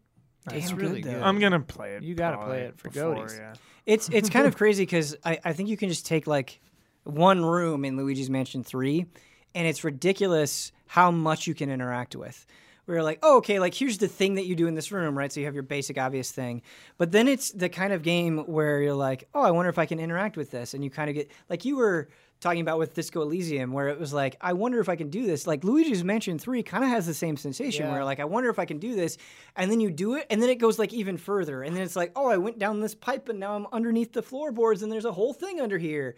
damn 0.48 0.59
It's 0.59 0.70
good, 0.72 0.80
really 0.80 1.02
though. 1.02 1.12
good. 1.12 1.22
I'm 1.22 1.38
gonna 1.38 1.60
play 1.60 1.94
it. 1.94 2.02
You 2.02 2.14
gotta 2.14 2.36
probably 2.36 2.56
play 2.56 2.64
it 2.66 2.78
for 2.78 2.88
before, 2.90 3.14
goaties. 3.14 3.38
Yeah. 3.38 3.55
It's 3.86 4.09
it's 4.09 4.28
kind 4.30 4.47
of 4.47 4.56
crazy 4.60 4.82
because 4.84 5.16
I, 5.24 5.38
I 5.44 5.52
think 5.52 5.68
you 5.68 5.76
can 5.76 5.88
just 5.88 6.06
take 6.06 6.26
like 6.26 6.60
one 7.05 7.44
room 7.44 7.84
in 7.84 7.97
Luigi's 7.97 8.28
Mansion 8.30 8.62
Three, 8.64 9.06
and 9.55 9.66
it's 9.66 9.84
ridiculous 9.84 10.72
how 10.86 11.10
much 11.10 11.47
you 11.47 11.55
can 11.55 11.70
interact 11.70 12.16
with. 12.16 12.47
Where 12.91 12.97
you're 12.97 13.05
like, 13.05 13.21
oh, 13.23 13.37
okay, 13.37 13.61
like 13.61 13.73
here's 13.73 13.99
the 13.99 14.09
thing 14.09 14.35
that 14.35 14.47
you 14.47 14.57
do 14.57 14.67
in 14.67 14.75
this 14.75 14.91
room, 14.91 15.17
right? 15.17 15.33
So 15.33 15.39
you 15.39 15.47
have 15.47 15.55
your 15.55 15.62
basic 15.62 15.97
obvious 15.97 16.33
thing, 16.33 16.61
but 16.99 17.12
then 17.12 17.29
it's 17.29 17.53
the 17.53 17.69
kind 17.69 17.93
of 17.93 18.03
game 18.03 18.39
where 18.39 18.83
you're 18.83 18.95
like, 18.95 19.29
oh, 19.33 19.43
I 19.43 19.53
wonder 19.53 19.69
if 19.69 19.79
I 19.79 19.87
can 19.87 20.01
interact 20.01 20.37
with 20.37 20.51
this, 20.51 20.75
and 20.75 20.83
you 20.83 20.91
kind 20.91 21.09
of 21.09 21.15
get 21.15 21.31
like 21.49 21.65
you 21.65 21.77
were 21.77 22.09
talking 22.41 22.62
about 22.62 22.79
with 22.81 22.95
Disco 22.95 23.23
Elysium, 23.23 23.73
where 23.73 23.89
it 23.89 24.01
was 24.01 24.12
like, 24.12 24.35
I 24.41 24.55
wonder 24.55 24.81
if 24.81 24.89
I 24.89 24.97
can 24.97 25.09
do 25.09 25.25
this. 25.25 25.47
Like 25.47 25.62
Luigi's 25.62 26.03
Mansion 26.03 26.37
Three 26.37 26.65
kind 26.65 26.83
of 26.83 26.91
has 26.91 27.07
the 27.07 27.15
same 27.15 27.37
sensation, 27.37 27.87
Yeah. 27.87 27.93
where 27.93 28.05
like 28.05 28.19
I 28.19 28.25
wonder 28.25 28.51
if 28.51 28.59
I 28.59 28.65
can 28.65 28.79
do 28.79 28.97
this, 28.97 29.19
and 29.55 29.71
then 29.71 29.79
you 29.79 29.93
do 29.93 30.17
it, 30.17 30.27
and 30.29 30.43
then 30.43 30.51
it 30.51 30.57
goes 30.57 30.77
like 30.77 30.93
even 30.93 31.17
further, 31.17 31.62
and 31.62 31.77
then 31.77 31.85
it's 31.85 31.95
like, 31.95 32.11
oh, 32.17 32.27
I 32.29 32.39
went 32.39 32.59
down 32.59 32.81
this 32.81 32.97
pipe, 32.97 33.29
and 33.29 33.39
now 33.39 33.55
I'm 33.55 33.69
underneath 33.73 34.12
the 34.12 34.23
floorboards, 34.23 34.83
and 34.83 34.91
there's 34.91 35.05
a 35.05 35.12
whole 35.12 35.33
thing 35.33 35.61
under 35.61 35.79
here. 35.79 36.17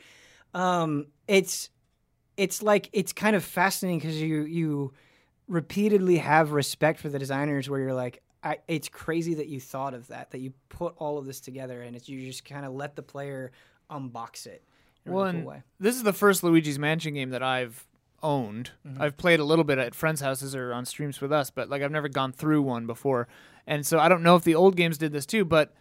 Um, 0.55 1.09
it's 1.29 1.69
it's 2.39 2.63
like 2.63 2.89
it's 2.95 3.13
kind 3.13 3.37
of 3.37 3.45
fascinating 3.45 3.99
because 3.99 4.19
you 4.23 4.45
you 4.45 4.95
repeatedly 5.53 6.17
have 6.17 6.53
respect 6.53 6.99
for 6.99 7.09
the 7.09 7.19
designers, 7.19 7.69
where 7.69 7.81
you're 7.81 7.95
like, 7.95 8.23
I, 8.43 8.59
it's 8.67 8.89
crazy 8.89 9.35
that 9.35 9.49
you 9.49 9.61
thought 9.61 9.95
of 9.95 10.09
that, 10.09 10.31
that 10.33 10.39
you 10.39 10.53
put 10.69 10.95
all 10.97 11.19
of 11.19 11.27
this 11.27 11.41
together, 11.41 11.83
and 11.83 11.95
it's 11.95 12.09
you 12.09 12.27
just 12.27 12.45
kind 12.45 12.65
of 12.67 12.73
let 12.73 12.97
the 12.97 13.03
player 13.03 13.53
unbox 13.91 14.47
it. 14.47 14.65
in 15.07 15.13
Well, 15.13 15.27
really 15.27 15.39
cool 15.39 15.51
way. 15.51 15.63
this 15.79 15.95
is 15.95 16.03
the 16.03 16.13
first 16.13 16.43
Luigi's 16.43 16.79
Mansion 16.79 17.15
game 17.15 17.31
that 17.31 17.43
I've 17.43 17.87
owned. 18.23 18.71
Mm-hmm. 18.87 19.03
I've 19.03 19.17
played 19.17 19.41
a 19.41 19.45
little 19.45 19.65
bit 19.65 19.79
at 19.79 19.95
friends' 19.95 20.21
houses 20.21 20.55
or 20.55 20.73
on 20.73 20.87
streams 20.87 21.21
with 21.21 21.33
us, 21.33 21.51
but 21.51 21.69
like 21.69 21.83
I've 21.83 21.93
never 21.93 22.09
gone 22.09 22.33
through 22.33 22.63
one 22.63 22.87
before. 22.87 23.29
And 23.67 23.87
so 23.87 23.99
I 23.99 24.09
don't 24.09 24.23
know 24.23 24.37
if 24.37 24.45
the 24.45 24.55
old 24.55 24.77
games 24.77 24.99
did 24.99 25.13
this 25.13 25.27
too, 25.27 25.45
but 25.45 25.75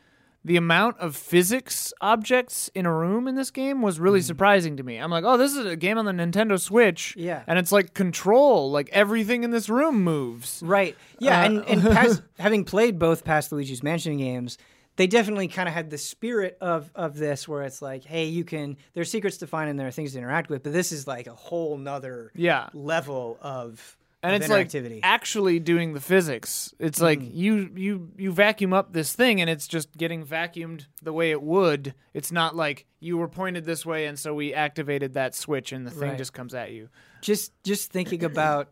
the 0.44 0.58
amount 0.58 0.98
of 0.98 1.16
physics 1.16 1.94
objects 2.02 2.70
in 2.74 2.86
a 2.88 2.94
room 2.96 3.28
in 3.28 3.36
this 3.36 3.52
game 3.52 3.82
was 3.82 4.00
really 4.00 4.22
surprising 4.22 4.78
to 4.78 4.84
me. 4.84 4.98
I'm 4.98 5.12
like, 5.12 5.24
oh, 5.24 5.38
this 5.38 5.54
is 5.56 5.66
a 5.66 5.76
game 5.76 5.98
on 6.00 6.06
the 6.06 6.12
Nintendo 6.12 6.60
Switch. 6.60 7.16
Yeah. 7.16 7.44
And 7.46 7.60
it's 7.60 7.72
like 7.72 7.94
control, 7.94 8.72
like 8.72 8.90
everything 8.92 9.44
in 9.44 9.52
this 9.52 9.70
room 9.70 10.04
moves. 10.04 10.62
Right. 10.66 10.98
Yeah, 11.20 11.42
Uh, 11.42 11.46
and, 11.46 11.66
and 11.66 11.82
past, 11.96 12.24
having 12.40 12.64
played 12.64 12.98
both 12.98 13.24
past 13.24 13.52
Luigi's 13.52 13.84
Mansion 13.84 14.18
games, 14.18 14.58
they 14.96 15.08
definitely 15.08 15.48
kind 15.48 15.70
of 15.70 15.74
had 15.76 15.90
the 15.90 15.98
spirit 15.98 16.58
of 16.60 16.92
of 16.96 17.16
this 17.18 17.48
where 17.48 17.62
it's 17.64 17.82
like, 17.82 18.04
hey, 18.04 18.26
you 18.26 18.44
can 18.44 18.78
there's 18.94 19.10
secrets 19.10 19.38
to 19.38 19.48
find 19.48 19.70
and 19.70 19.80
there 19.80 19.88
are 19.88 19.92
things 19.92 20.12
to 20.14 20.18
interact 20.18 20.50
with, 20.50 20.64
but 20.64 20.74
this 20.74 20.92
is 20.92 21.08
like 21.08 21.28
a 21.28 21.34
whole 21.36 21.78
nother 21.78 22.32
Yeah. 22.36 22.68
level 22.74 23.38
of 23.42 23.98
and 24.24 24.36
it's 24.36 24.50
like 24.50 24.72
actually 25.04 25.60
doing 25.60 25.94
the 25.94 26.00
physics. 26.00 26.74
It's 26.80 27.02
like 27.02 27.20
mm-hmm. 27.20 27.38
you 27.38 27.72
you 27.76 28.10
you 28.18 28.32
vacuum 28.32 28.72
up 28.74 28.94
this 28.94 29.14
thing 29.14 29.42
and 29.42 29.50
it's 29.50 29.68
just 29.68 29.96
getting 29.98 30.26
vacuumed 30.26 30.86
the 31.02 31.14
way 31.14 31.32
it 31.32 31.42
would. 31.42 31.96
It's 32.14 32.32
not 32.32 32.56
like 32.56 32.86
you 33.00 33.18
were 33.18 33.28
pointed 33.28 33.66
this 33.66 33.86
way 33.86 34.06
and 34.06 34.20
so 34.20 34.34
we 34.34 34.54
activated 34.54 35.16
that 35.16 35.34
switch 35.34 35.72
and 35.72 35.86
the 35.88 35.92
thing 35.92 36.10
Right. 36.10 36.18
just 36.18 36.34
comes 36.34 36.54
at 36.54 36.72
you. 36.72 36.90
just 37.22 37.52
just 37.64 37.92
thinking 37.92 38.24
about 38.24 38.70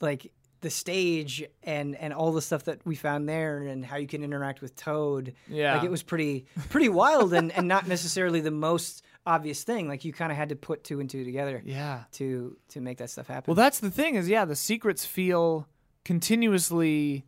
like 0.00 0.32
the 0.62 0.70
stage 0.70 1.44
and 1.62 1.94
and 1.96 2.12
all 2.12 2.32
the 2.32 2.42
stuff 2.42 2.64
that 2.64 2.80
we 2.84 2.94
found 2.94 3.28
there 3.28 3.58
and 3.58 3.84
how 3.84 3.96
you 3.96 4.06
can 4.06 4.24
interact 4.24 4.62
with 4.62 4.74
Toad. 4.74 5.34
Yeah. 5.48 5.74
Like 5.74 5.84
it 5.84 5.90
was 5.90 6.02
pretty 6.02 6.46
pretty 6.70 6.88
wild 6.88 7.34
and 7.34 7.52
and 7.52 7.68
not 7.68 7.86
necessarily 7.86 8.40
the 8.40 8.50
most 8.50 9.02
obvious 9.26 9.62
thing. 9.64 9.88
Like 9.88 10.04
you 10.04 10.12
kind 10.12 10.30
of 10.30 10.38
had 10.38 10.50
to 10.50 10.56
put 10.56 10.84
two 10.84 11.00
and 11.00 11.10
two 11.10 11.24
together. 11.24 11.60
Yeah. 11.64 12.04
To 12.12 12.56
to 12.70 12.80
make 12.80 12.98
that 12.98 13.10
stuff 13.10 13.26
happen. 13.26 13.50
Well, 13.50 13.56
that's 13.56 13.80
the 13.80 13.90
thing 13.90 14.14
is 14.14 14.28
yeah, 14.28 14.44
the 14.44 14.56
secrets 14.56 15.04
feel 15.04 15.66
continuously 16.04 17.24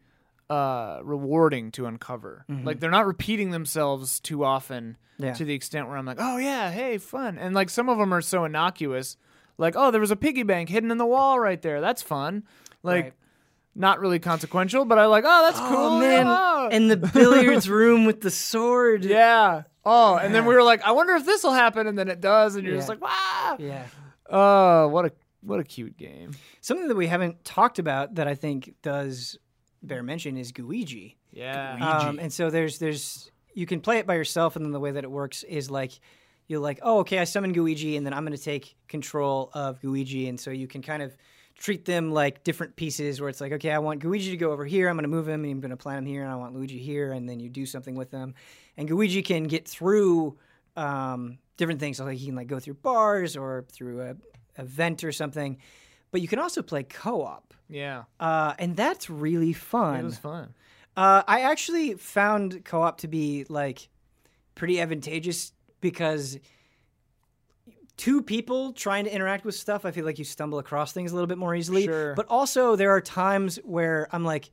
uh 0.51 1.01
rewarding 1.03 1.71
to 1.73 1.85
uncover. 1.87 2.45
Like 2.49 2.81
they're 2.81 2.91
not 2.91 3.07
repeating 3.07 3.51
themselves 3.51 4.19
too 4.21 4.45
often 4.45 4.97
Yeah. 5.19 5.35
to 5.35 5.45
the 5.45 5.53
extent 5.55 5.89
where 5.89 5.97
I'm 5.97 6.07
like, 6.07 6.17
"Oh 6.21 6.39
yeah, 6.39 6.71
hey, 6.71 6.97
fun." 6.99 7.37
And 7.39 7.55
like 7.55 7.69
some 7.71 7.89
of 7.89 7.99
them 7.99 8.13
are 8.15 8.23
so 8.23 8.45
innocuous. 8.45 9.17
Like, 9.59 9.75
oh, 9.77 9.91
there 9.91 10.01
was 10.01 10.11
a 10.13 10.17
piggy 10.17 10.45
bank 10.45 10.69
hidden 10.69 10.91
in 10.91 10.99
the 10.99 11.05
wall 11.07 11.39
right 11.41 11.61
there. 11.61 11.81
That's 11.81 12.01
fun. 12.01 12.45
Like, 12.85 13.05
Right. 13.05 13.13
Not 13.79 14.01
really 14.01 14.19
consequential, 14.19 14.85
but 14.85 14.99
I 14.99 15.07
like, 15.07 15.23
oh, 15.25 15.43
that's 15.47 15.61
cool. 15.61 15.77
Oh 15.77 16.01
man, 16.01 16.27
yeah. 16.27 16.69
and 16.73 16.91
the 16.91 16.97
billiards 16.97 17.71
room 17.71 18.07
with 18.07 18.21
the 18.21 18.31
sword. 18.31 19.05
yeah. 19.05 19.63
Oh, 19.85 20.17
and 20.17 20.35
then 20.35 20.47
we 20.47 20.55
were 20.55 20.65
like, 20.65 20.83
I 20.83 20.91
wonder 20.91 21.15
if 21.15 21.25
this 21.25 21.45
will 21.45 21.53
happen, 21.53 21.87
and 21.87 21.97
then 21.97 22.09
it 22.09 22.21
does, 22.21 22.57
and 22.57 22.67
you're 22.67 22.75
just 22.75 22.89
like, 22.89 23.01
wow. 23.01 23.57
yeah. 23.61 23.85
Oh, 24.29 24.89
what 24.89 25.05
a 25.05 25.13
what 25.43 25.61
a 25.61 25.65
cute 25.65 25.97
game. 25.97 26.33
Something 26.61 26.89
that 26.89 26.97
we 26.97 27.07
haven't 27.07 27.45
talked 27.45 27.79
about 27.79 28.17
that 28.17 28.27
I 28.27 28.35
think 28.35 28.75
does 28.83 29.39
bear 29.81 30.03
mention 30.03 30.37
is 30.37 30.51
Gooigi. 30.51 31.15
Yeah. 31.31 31.77
Um, 32.09 32.19
and 32.19 32.33
so 32.33 32.51
there's 32.51 32.81
there's 32.81 33.31
you 33.55 33.65
can 33.65 33.81
play 33.81 33.99
it 33.99 34.09
by 34.09 34.17
yourself, 34.17 34.57
and 34.57 34.65
then 34.65 34.73
the 34.73 34.81
way 34.81 34.91
that 34.91 35.05
it 35.05 35.11
works 35.11 35.45
is 35.45 35.71
like 35.71 35.93
you're 36.49 36.59
like, 36.59 36.81
oh, 36.83 36.99
okay, 37.01 37.21
I 37.21 37.25
summon 37.25 37.55
Gooigi, 37.55 37.97
and 37.97 38.05
then 38.05 38.13
I'm 38.13 38.25
going 38.25 38.37
to 38.37 38.43
take 38.43 38.75
control 38.89 39.51
of 39.53 39.81
Gooigi, 39.81 40.29
and 40.29 40.41
so 40.41 40.51
you 40.51 40.67
can 40.67 40.83
kind 40.83 41.03
of 41.03 41.17
treat 41.59 41.85
them 41.85 42.13
like 42.13 42.45
different 42.45 42.77
pieces 42.77 43.21
where 43.21 43.29
it's 43.29 43.41
like, 43.41 43.53
okay, 43.53 43.73
I 43.73 43.79
want 43.81 44.01
Gooigi 44.01 44.31
to 44.31 44.37
go 44.37 44.53
over 44.53 44.65
here, 44.65 44.89
I'm 44.89 44.97
going 44.97 45.03
to 45.03 45.09
move 45.09 45.29
him, 45.29 45.43
and 45.45 45.53
I'm 45.53 45.61
going 45.61 45.71
to 45.71 45.77
plant 45.77 45.99
him 45.99 46.07
here, 46.07 46.23
and 46.23 46.31
I 46.31 46.37
want 46.37 46.55
Luigi 46.55 46.79
here, 46.79 47.13
and 47.13 47.29
then 47.29 47.41
you 47.41 47.49
do 47.49 47.67
something 47.67 47.97
with 47.97 48.11
them, 48.11 48.35
and 48.77 48.89
Gooigi 48.89 49.25
can 49.25 49.45
get 49.45 49.67
through 49.67 50.39
um, 50.77 51.39
different 51.57 51.81
things, 51.81 51.97
so 51.97 52.05
like 52.05 52.17
he 52.17 52.27
can 52.27 52.37
like 52.37 52.47
go 52.47 52.61
through 52.61 52.75
bars 52.75 53.37
or 53.37 53.67
through 53.73 54.03
a, 54.03 54.17
a 54.57 54.65
vent 54.65 55.03
or 55.03 55.11
something, 55.11 55.59
but 56.13 56.23
you 56.23 56.29
can 56.29 56.39
also 56.39 56.63
play 56.63 56.85
co-op, 56.85 57.53
yeah. 57.69 58.05
uh, 58.21 58.55
and 58.59 58.77
that's 58.77 59.11
really 59.11 59.53
fun. 59.53 60.01
It 60.01 60.05
was 60.05 60.19
fun. 60.19 60.55
Uh, 60.97 61.23
I 61.27 61.41
actually 61.41 61.95
found 61.95 62.65
co-op 62.65 62.99
to 62.99 63.09
be 63.09 63.47
like 63.49 63.89
pretty 64.55 64.81
advantageous 64.81 65.53
because 65.81 66.39
two 67.99 68.23
people 68.23 68.73
trying 68.73 69.05
to 69.05 69.15
interact 69.15 69.45
with 69.45 69.55
stuff, 69.55 69.85
I 69.85 69.91
feel 69.91 70.07
like 70.07 70.19
you 70.19 70.25
stumble 70.25 70.59
across 70.59 70.93
things 70.93 71.13
a 71.13 71.15
little 71.15 71.27
bit 71.27 71.37
more 71.37 71.55
easily. 71.55 71.85
Sure. 71.85 72.15
But 72.15 72.25
also 72.29 72.75
there 72.77 72.91
are 72.93 73.01
times 73.03 73.57
where 73.65 74.09
I'm 74.13 74.25
like 74.25 74.51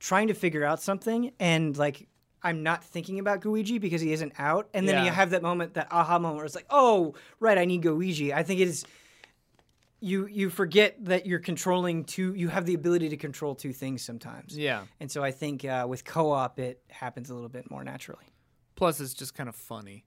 trying 0.00 0.28
to 0.28 0.34
figure 0.34 0.64
out 0.64 0.82
something 0.82 1.32
and 1.40 1.74
like 1.78 2.06
I'm 2.42 2.62
not 2.62 2.84
thinking 2.84 3.18
about 3.20 3.40
Gooigi 3.40 3.80
because 3.80 4.02
he 4.02 4.12
isn't 4.12 4.34
out, 4.38 4.68
and 4.74 4.86
then 4.86 4.96
Yeah. 4.96 5.04
you 5.06 5.10
have 5.12 5.30
that 5.30 5.40
moment, 5.42 5.72
that 5.74 5.88
aha 5.90 6.18
moment, 6.18 6.36
where 6.36 6.44
it's 6.44 6.54
like, 6.54 6.66
"Oh, 6.68 7.14
right, 7.40 7.56
I 7.56 7.64
need 7.64 7.80
Gooigi." 7.82 8.34
I 8.34 8.42
think 8.42 8.60
it 8.60 8.68
is. 8.68 8.84
You 10.00 10.26
you 10.26 10.50
forget 10.50 11.02
that 11.06 11.24
you're 11.24 11.38
controlling 11.38 12.04
two. 12.04 12.34
You 12.34 12.48
have 12.48 12.66
the 12.66 12.74
ability 12.74 13.08
to 13.08 13.16
control 13.16 13.54
two 13.54 13.72
things 13.72 14.02
sometimes. 14.02 14.58
Yeah. 14.58 14.82
And 15.00 15.10
so 15.10 15.24
I 15.24 15.30
think 15.30 15.64
uh, 15.64 15.86
with 15.88 16.04
co-op, 16.04 16.58
it 16.58 16.82
happens 16.90 17.30
a 17.30 17.34
little 17.34 17.48
bit 17.48 17.70
more 17.70 17.82
naturally. 17.82 18.26
Plus, 18.74 19.00
it's 19.00 19.14
just 19.14 19.34
kind 19.34 19.48
of 19.48 19.54
funny. 19.56 20.04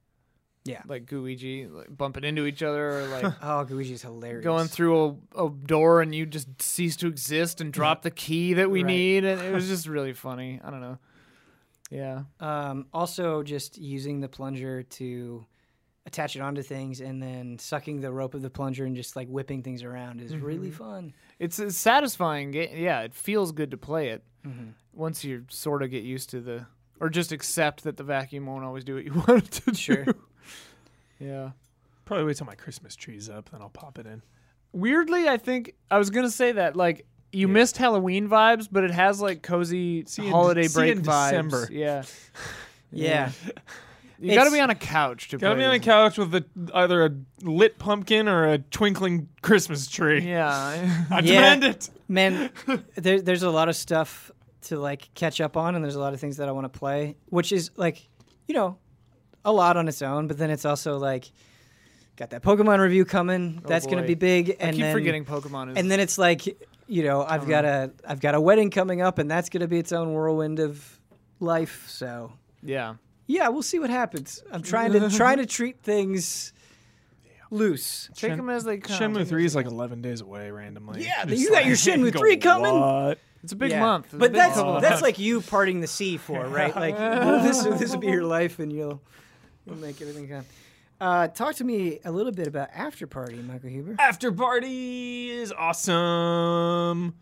Yeah. 0.67 0.81
Like 0.87 1.05
Gooigi 1.05 1.71
like 1.71 1.95
bumping 1.95 2.23
into 2.23 2.45
each 2.45 2.61
other, 2.61 2.99
or 3.01 3.07
like 3.07 3.23
Oh, 3.41 3.65
Gooigi's 3.67 4.01
hilarious. 4.01 4.43
going 4.43 4.67
through 4.67 5.19
a, 5.35 5.45
a 5.45 5.49
door 5.49 6.01
and 6.01 6.13
you 6.13 6.25
just 6.25 6.61
cease 6.61 6.95
to 6.97 7.07
exist 7.07 7.61
and 7.61 7.71
drop 7.73 8.01
the 8.01 8.11
key 8.11 8.53
that 8.55 8.69
we 8.69 8.83
Right. 8.83 8.87
need, 8.87 9.25
and 9.25 9.41
it 9.41 9.53
was 9.53 9.67
just 9.73 9.87
really 9.87 10.13
funny. 10.13 10.59
I 10.63 10.69
don't 10.69 10.81
know. 10.81 10.97
Yeah. 11.89 12.23
Um, 12.39 12.87
also, 12.93 13.43
just 13.43 13.77
using 13.77 14.19
the 14.19 14.27
plunger 14.27 14.83
to 14.83 15.45
attach 16.05 16.35
it 16.35 16.41
onto 16.41 16.61
things, 16.61 17.01
and 17.01 17.21
then 17.21 17.57
sucking 17.59 18.01
the 18.01 18.11
rope 18.11 18.33
of 18.33 18.41
the 18.41 18.49
plunger 18.49 18.85
and 18.85 18.95
just 18.95 19.15
like 19.15 19.27
whipping 19.27 19.61
things 19.63 19.83
around 19.83 20.21
is 20.21 20.35
really 20.37 20.71
fun. 20.71 21.13
It's 21.39 21.59
a 21.59 21.69
satisfying 21.71 22.51
game. 22.51 22.69
Yeah, 22.77 23.01
it 23.01 23.13
feels 23.13 23.51
good 23.51 23.71
to 23.71 23.77
play 23.77 24.09
it 24.09 24.23
Mhm. 24.45 24.71
once 24.93 25.23
you 25.23 25.45
sort 25.49 25.83
of 25.83 25.89
get 25.91 26.03
used 26.03 26.29
to 26.31 26.39
the, 26.41 26.65
or 27.01 27.09
just 27.09 27.31
accept 27.33 27.83
that 27.83 27.97
the 27.97 28.03
vacuum 28.03 28.45
won't 28.45 28.63
always 28.63 28.83
do 28.85 28.95
what 28.95 29.03
you 29.05 29.13
want 29.27 29.43
it 29.45 29.51
to 29.65 29.73
Sure. 29.73 30.05
do. 30.05 30.13
Yeah. 31.19 31.51
Probably 32.05 32.25
wait 32.25 32.37
till 32.37 32.47
my 32.47 32.55
Christmas 32.55 32.95
tree's 32.95 33.29
up, 33.29 33.49
then 33.51 33.61
I'll 33.61 33.69
pop 33.69 33.99
it 33.99 34.05
in. 34.05 34.21
Weirdly, 34.71 35.27
I 35.27 35.37
think 35.37 35.73
I 35.91 35.97
was 35.97 36.09
gonna 36.09 36.29
say 36.29 36.51
that 36.53 36.75
like 36.75 37.05
you 37.31 37.47
missed 37.47 37.77
Halloween 37.77 38.27
vibes, 38.29 38.67
but 38.71 38.83
it 38.83 38.91
has 38.91 39.19
like 39.21 39.41
cozy 39.41 40.05
See 40.05 40.25
in 40.25 40.31
holiday 40.31 40.63
see 40.67 40.73
break 40.79 40.91
in 40.97 41.01
vibes. 41.01 41.29
December. 41.31 41.67
Yeah. 41.71 42.03
Yeah. 42.91 43.31
You 44.19 44.33
got 44.33 44.45
to 44.45 44.51
be 44.51 44.59
on 44.61 44.69
a 44.71 44.75
couch 44.75 45.27
to 45.29 45.37
Gotta 45.37 45.53
play 45.55 45.63
be 45.63 45.65
on 45.67 45.73
a 45.75 45.79
couch 45.79 46.17
with 46.17 46.33
a, 46.33 46.43
either 46.73 47.05
a 47.05 47.11
lit 47.43 47.77
pumpkin 47.77 48.27
or 48.27 48.47
a 48.47 48.57
twinkling 48.57 49.27
Christmas 49.41 49.87
tree. 49.87 50.21
Yeah. 50.21 50.47
I 51.11 51.19
Yeah. 51.19 51.55
demand 51.55 51.63
it. 51.65 51.89
Man, 52.07 52.49
there, 52.95 53.21
there's 53.21 53.43
a 53.43 53.51
lot 53.51 53.67
of 53.69 53.75
stuff 53.75 54.31
to 54.63 54.79
like 54.79 55.13
catch 55.13 55.39
up 55.41 55.55
on, 55.57 55.75
and 55.75 55.83
there's 55.83 55.95
a 55.95 55.99
lot 55.99 56.13
of 56.15 56.19
things 56.19 56.37
that 56.37 56.47
I 56.49 56.51
want 56.53 56.63
to 56.71 56.79
play, 56.79 57.17
which 57.27 57.51
is 57.51 57.69
like, 57.75 58.07
you 58.47 58.55
know, 58.55 58.77
a 59.47 59.51
lot 59.51 59.77
on 59.77 59.87
its 59.87 60.03
own. 60.03 60.27
But 60.27 60.37
then 60.37 60.51
it's 60.51 60.65
also 60.65 60.97
like, 60.99 61.25
got 62.17 62.29
that 62.29 62.43
Pokemon 62.43 62.79
review 62.79 63.05
coming. 63.05 63.61
Oh, 63.63 63.67
that's 63.67 63.87
gonna 63.87 64.03
be 64.03 64.13
big. 64.15 64.51
I 64.51 64.55
And 64.65 64.75
keep 64.75 64.81
then, 64.83 64.93
forgetting 64.93 65.25
Pokemon 65.25 65.71
is 65.71 65.77
and 65.77 65.89
then 65.89 65.99
it's 65.99 66.17
like, 66.19 66.45
you 66.87 67.03
know, 67.03 67.23
I've 67.23 67.47
got 67.47 67.65
a 67.65 67.91
I've 68.07 68.19
got 68.19 68.35
a 68.35 68.41
wedding 68.41 68.69
coming 68.69 69.01
up, 69.01 69.17
and 69.17 69.29
that's 69.31 69.49
gonna 69.49 69.67
be 69.67 69.79
its 69.79 69.91
own 69.91 70.13
whirlwind 70.13 70.59
of 70.59 70.99
life. 71.39 71.85
So 71.87 72.31
yeah. 72.61 72.95
yeah, 73.25 73.47
we'll 73.49 73.63
see 73.63 73.79
what 73.79 73.89
happens. 73.89 74.43
I'm 74.51 74.61
trying 74.61 74.91
to 74.93 75.09
trying 75.17 75.37
to 75.37 75.45
treat 75.45 75.79
things 75.81 76.53
loose. 77.51 78.09
Take 78.13 78.29
Shen- 78.31 78.37
them 78.37 78.49
as 78.49 78.63
they 78.63 78.77
come. 78.77 78.99
Shenmue 79.13 79.25
3 79.27 79.45
is 79.45 79.55
like 79.55 79.65
11 79.67 80.01
days 80.01 80.21
away 80.21 80.51
randomly. 80.51 81.03
Yeah, 81.05 81.25
Just 81.25 81.41
you 81.41 81.49
got 81.51 81.65
your 81.65 81.75
Shenmue 81.75 82.11
go, 82.13 82.19
3 82.19 82.37
coming? 82.37 82.79
What? 82.79 83.19
It's 83.43 83.53
a 83.53 83.55
big 83.55 83.71
Yeah. 83.71 83.79
month. 83.79 84.05
It's 84.07 84.13
But 84.15 84.31
big 84.31 84.41
that's 84.41 84.55
couple 84.55 84.73
that's 84.81 84.83
months. 84.83 85.01
like 85.01 85.19
you 85.19 85.41
parting 85.41 85.79
the 85.79 85.87
sea 85.87 86.17
for, 86.17 86.45
right? 86.47 86.75
Like 86.75 86.97
well, 86.97 87.41
this 87.47 87.63
this 87.79 87.91
will 87.91 87.99
be 87.99 88.07
your 88.07 88.23
life, 88.23 88.59
and 88.59 88.73
you'll 88.73 89.01
you'll 89.67 89.77
make 89.77 90.01
everything 90.01 90.27
come. 90.27 90.45
Uh, 90.99 91.27
talk 91.27 91.55
to 91.55 91.63
me 91.63 91.99
a 92.05 92.11
little 92.11 92.31
bit 92.31 92.47
about 92.47 92.69
After 92.73 93.05
Party, 93.05 93.35
Michael 93.37 93.69
Huber. 93.69 93.95
After 93.99 94.31
Party 94.31 95.29
is 95.29 95.51
awesome. 95.51 97.13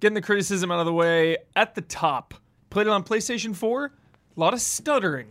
Getting 0.00 0.14
the 0.14 0.20
criticism 0.22 0.70
out 0.70 0.80
of 0.80 0.86
the 0.86 0.92
way 0.92 1.38
at 1.56 1.74
the 1.74 1.80
top. 1.80 2.34
Played 2.70 2.88
it 2.88 2.90
on 2.90 3.04
PlayStation 3.04 3.54
4. 3.56 3.84
A 3.84 4.40
lot 4.40 4.52
of 4.52 4.60
stuttering. 4.60 5.28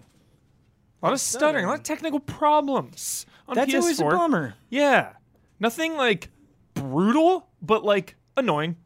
A 1.02 1.06
lot 1.08 1.14
of 1.14 1.20
stuttering. 1.20 1.66
A 1.66 1.68
lot 1.68 1.78
of 1.78 1.84
technical 1.84 2.20
problems 2.20 3.26
on 3.48 3.56
That's 3.56 3.72
PS4. 3.72 3.80
always 3.82 4.00
a 4.00 4.04
bummer. 4.06 4.56
Yeah. 4.70 5.14
Nothing 5.60 5.96
like 5.96 6.30
brutal, 6.74 7.50
but 7.62 7.84
like 7.84 8.16
annoying. 8.38 8.78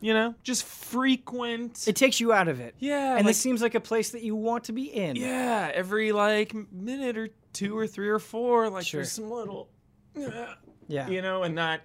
You 0.00 0.14
know? 0.14 0.34
Just 0.42 0.64
frequent. 0.64 1.86
It 1.86 1.94
takes 1.96 2.20
you 2.20 2.32
out 2.32 2.48
of 2.48 2.58
it. 2.60 2.74
yeah. 2.78 3.10
and 3.16 3.18
like, 3.18 3.26
this 3.26 3.38
seems 3.40 3.60
like 3.60 3.74
a 3.74 3.80
place 3.80 4.10
that 4.10 4.22
you 4.22 4.34
want 4.34 4.64
to 4.64 4.72
be 4.72 4.84
in. 4.84 5.16
yeah, 5.16 5.70
every 5.74 6.12
like 6.12 6.54
minute 6.72 7.18
or 7.18 7.28
two 7.52 7.76
or 7.76 7.86
three 7.86 8.08
or 8.08 8.18
four, 8.18 8.70
like 8.70 8.86
Sure. 8.86 8.98
there's 9.00 9.12
some 9.12 9.30
little 9.30 9.68
Yeah. 10.88 11.08
you 11.08 11.20
know, 11.22 11.42
and 11.42 11.58
that 11.58 11.82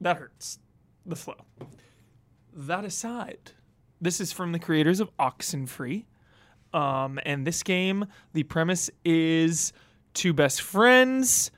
that 0.00 0.16
hurts 0.18 0.58
the 1.06 1.16
flow. 1.16 1.36
That 2.52 2.84
aside, 2.84 3.52
this 4.00 4.20
is 4.20 4.32
from 4.32 4.52
the 4.52 4.58
creators 4.58 5.00
of 5.00 5.10
Oxenfree. 5.16 6.04
Um, 6.74 7.18
and 7.24 7.46
this 7.46 7.62
game, 7.62 8.06
the 8.34 8.42
premise 8.42 8.90
is 9.04 9.72
two 10.12 10.32
best 10.34 10.60
friends 10.60 11.50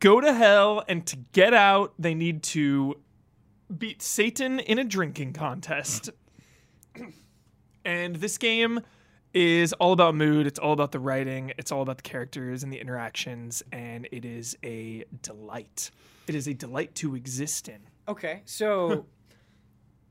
go 0.00 0.20
to 0.20 0.32
hell, 0.32 0.82
and 0.88 1.04
to 1.06 1.16
get 1.32 1.52
out, 1.54 1.92
they 1.98 2.14
need 2.14 2.42
to 2.42 2.96
beat 3.76 4.02
Satan 4.02 4.60
in 4.60 4.78
a 4.78 4.84
drinking 4.84 5.32
contest. 5.32 6.10
and 7.84 8.16
this 8.16 8.38
game 8.38 8.80
is 9.34 9.72
all 9.74 9.92
about 9.92 10.14
mood, 10.14 10.46
it's 10.46 10.58
all 10.58 10.72
about 10.72 10.92
the 10.92 10.98
writing, 10.98 11.52
it's 11.58 11.70
all 11.70 11.82
about 11.82 11.98
the 11.98 12.02
characters 12.02 12.62
and 12.62 12.72
the 12.72 12.78
interactions, 12.78 13.62
and 13.72 14.08
it 14.10 14.24
is 14.24 14.56
a 14.64 15.04
delight. 15.22 15.90
It 16.26 16.34
is 16.34 16.48
a 16.48 16.54
delight 16.54 16.94
to 16.96 17.14
exist 17.14 17.68
in. 17.68 17.80
Okay, 18.08 18.42
so 18.46 19.06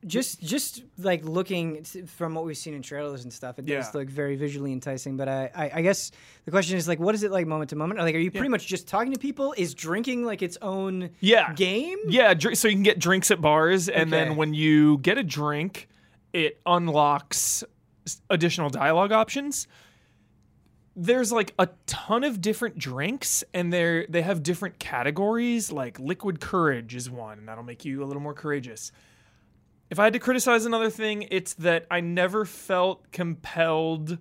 just 0.06 0.42
just 0.42 0.84
like 1.00 1.24
looking 1.26 1.84
from 1.84 2.36
what 2.36 2.46
we've 2.46 2.58
seen 2.58 2.74
in 2.76 2.82
trailers 2.82 3.24
and 3.24 3.34
stuff, 3.34 3.58
it 3.60 3.66
does 3.66 3.94
look 3.96 4.10
very 4.10 4.36
visually 4.36 4.72
enticing. 4.72 5.18
But 5.18 5.28
I, 5.28 5.50
I, 5.56 5.72
I 5.76 5.82
guess 5.82 6.12
the 6.46 6.52
question 6.52 6.78
is 6.78 6.88
like, 6.88 7.00
what 7.00 7.16
is 7.16 7.24
it 7.24 7.32
like 7.32 7.48
moment 7.48 7.72
to 7.72 7.76
moment? 7.76 8.00
Like, 8.00 8.14
are 8.16 8.20
you 8.20 8.30
pretty 8.32 8.48
much 8.50 8.68
just 8.68 8.88
talking 8.88 9.12
to 9.14 9.20
people? 9.20 9.54
Is 9.58 9.74
drinking 9.74 10.24
like 10.24 10.42
its 10.42 10.58
own 10.62 11.10
Yeah. 11.20 11.54
game? 11.54 11.98
Yeah, 12.08 12.34
dr- 12.36 12.58
so 12.58 12.68
you 12.68 12.76
can 12.76 12.84
get 12.84 13.00
drinks 13.00 13.32
at 13.32 13.42
bars, 13.42 13.90
and 13.90 14.14
Okay. 14.14 14.26
then 14.26 14.36
when 14.38 14.54
you 14.54 15.00
get 15.00 15.18
a 15.18 15.24
drink, 15.24 15.88
it 16.32 16.60
unlocks 16.66 17.64
additional 18.30 18.70
dialogue 18.70 19.12
options. 19.12 19.68
There's 20.96 21.32
like 21.32 21.54
a 21.60 21.70
ton 21.86 22.24
of 22.24 22.42
different 22.42 22.78
drinks, 22.80 23.44
and 23.54 23.72
they 23.72 24.06
they 24.10 24.24
have 24.24 24.42
different 24.42 24.80
categories. 24.80 25.72
Like 25.72 26.00
liquid 26.00 26.40
courage 26.40 26.96
is 26.96 27.10
one, 27.10 27.38
and 27.40 27.48
that'll 27.48 27.64
make 27.64 27.86
you 27.86 28.04
a 28.04 28.06
little 28.06 28.22
more 28.22 28.34
courageous. 28.34 28.92
If 29.90 30.00
I 30.00 30.04
had 30.06 30.14
to 30.14 30.20
criticize 30.20 30.66
another 30.66 30.90
thing, 30.90 31.28
it's 31.32 31.54
that 31.56 31.86
I 31.90 32.02
never 32.02 32.44
felt 32.46 33.12
compelled 33.12 34.18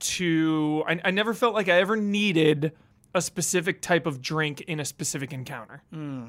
to. 0.00 0.84
I, 0.86 1.00
I 1.04 1.10
never 1.10 1.34
felt 1.34 1.54
like 1.54 1.68
I 1.68 1.80
ever 1.80 1.96
needed 1.96 2.72
a 3.14 3.22
specific 3.22 3.80
type 3.80 4.04
of 4.06 4.20
drink 4.20 4.60
in 4.62 4.78
a 4.80 4.84
specific 4.84 5.32
encounter. 5.32 5.82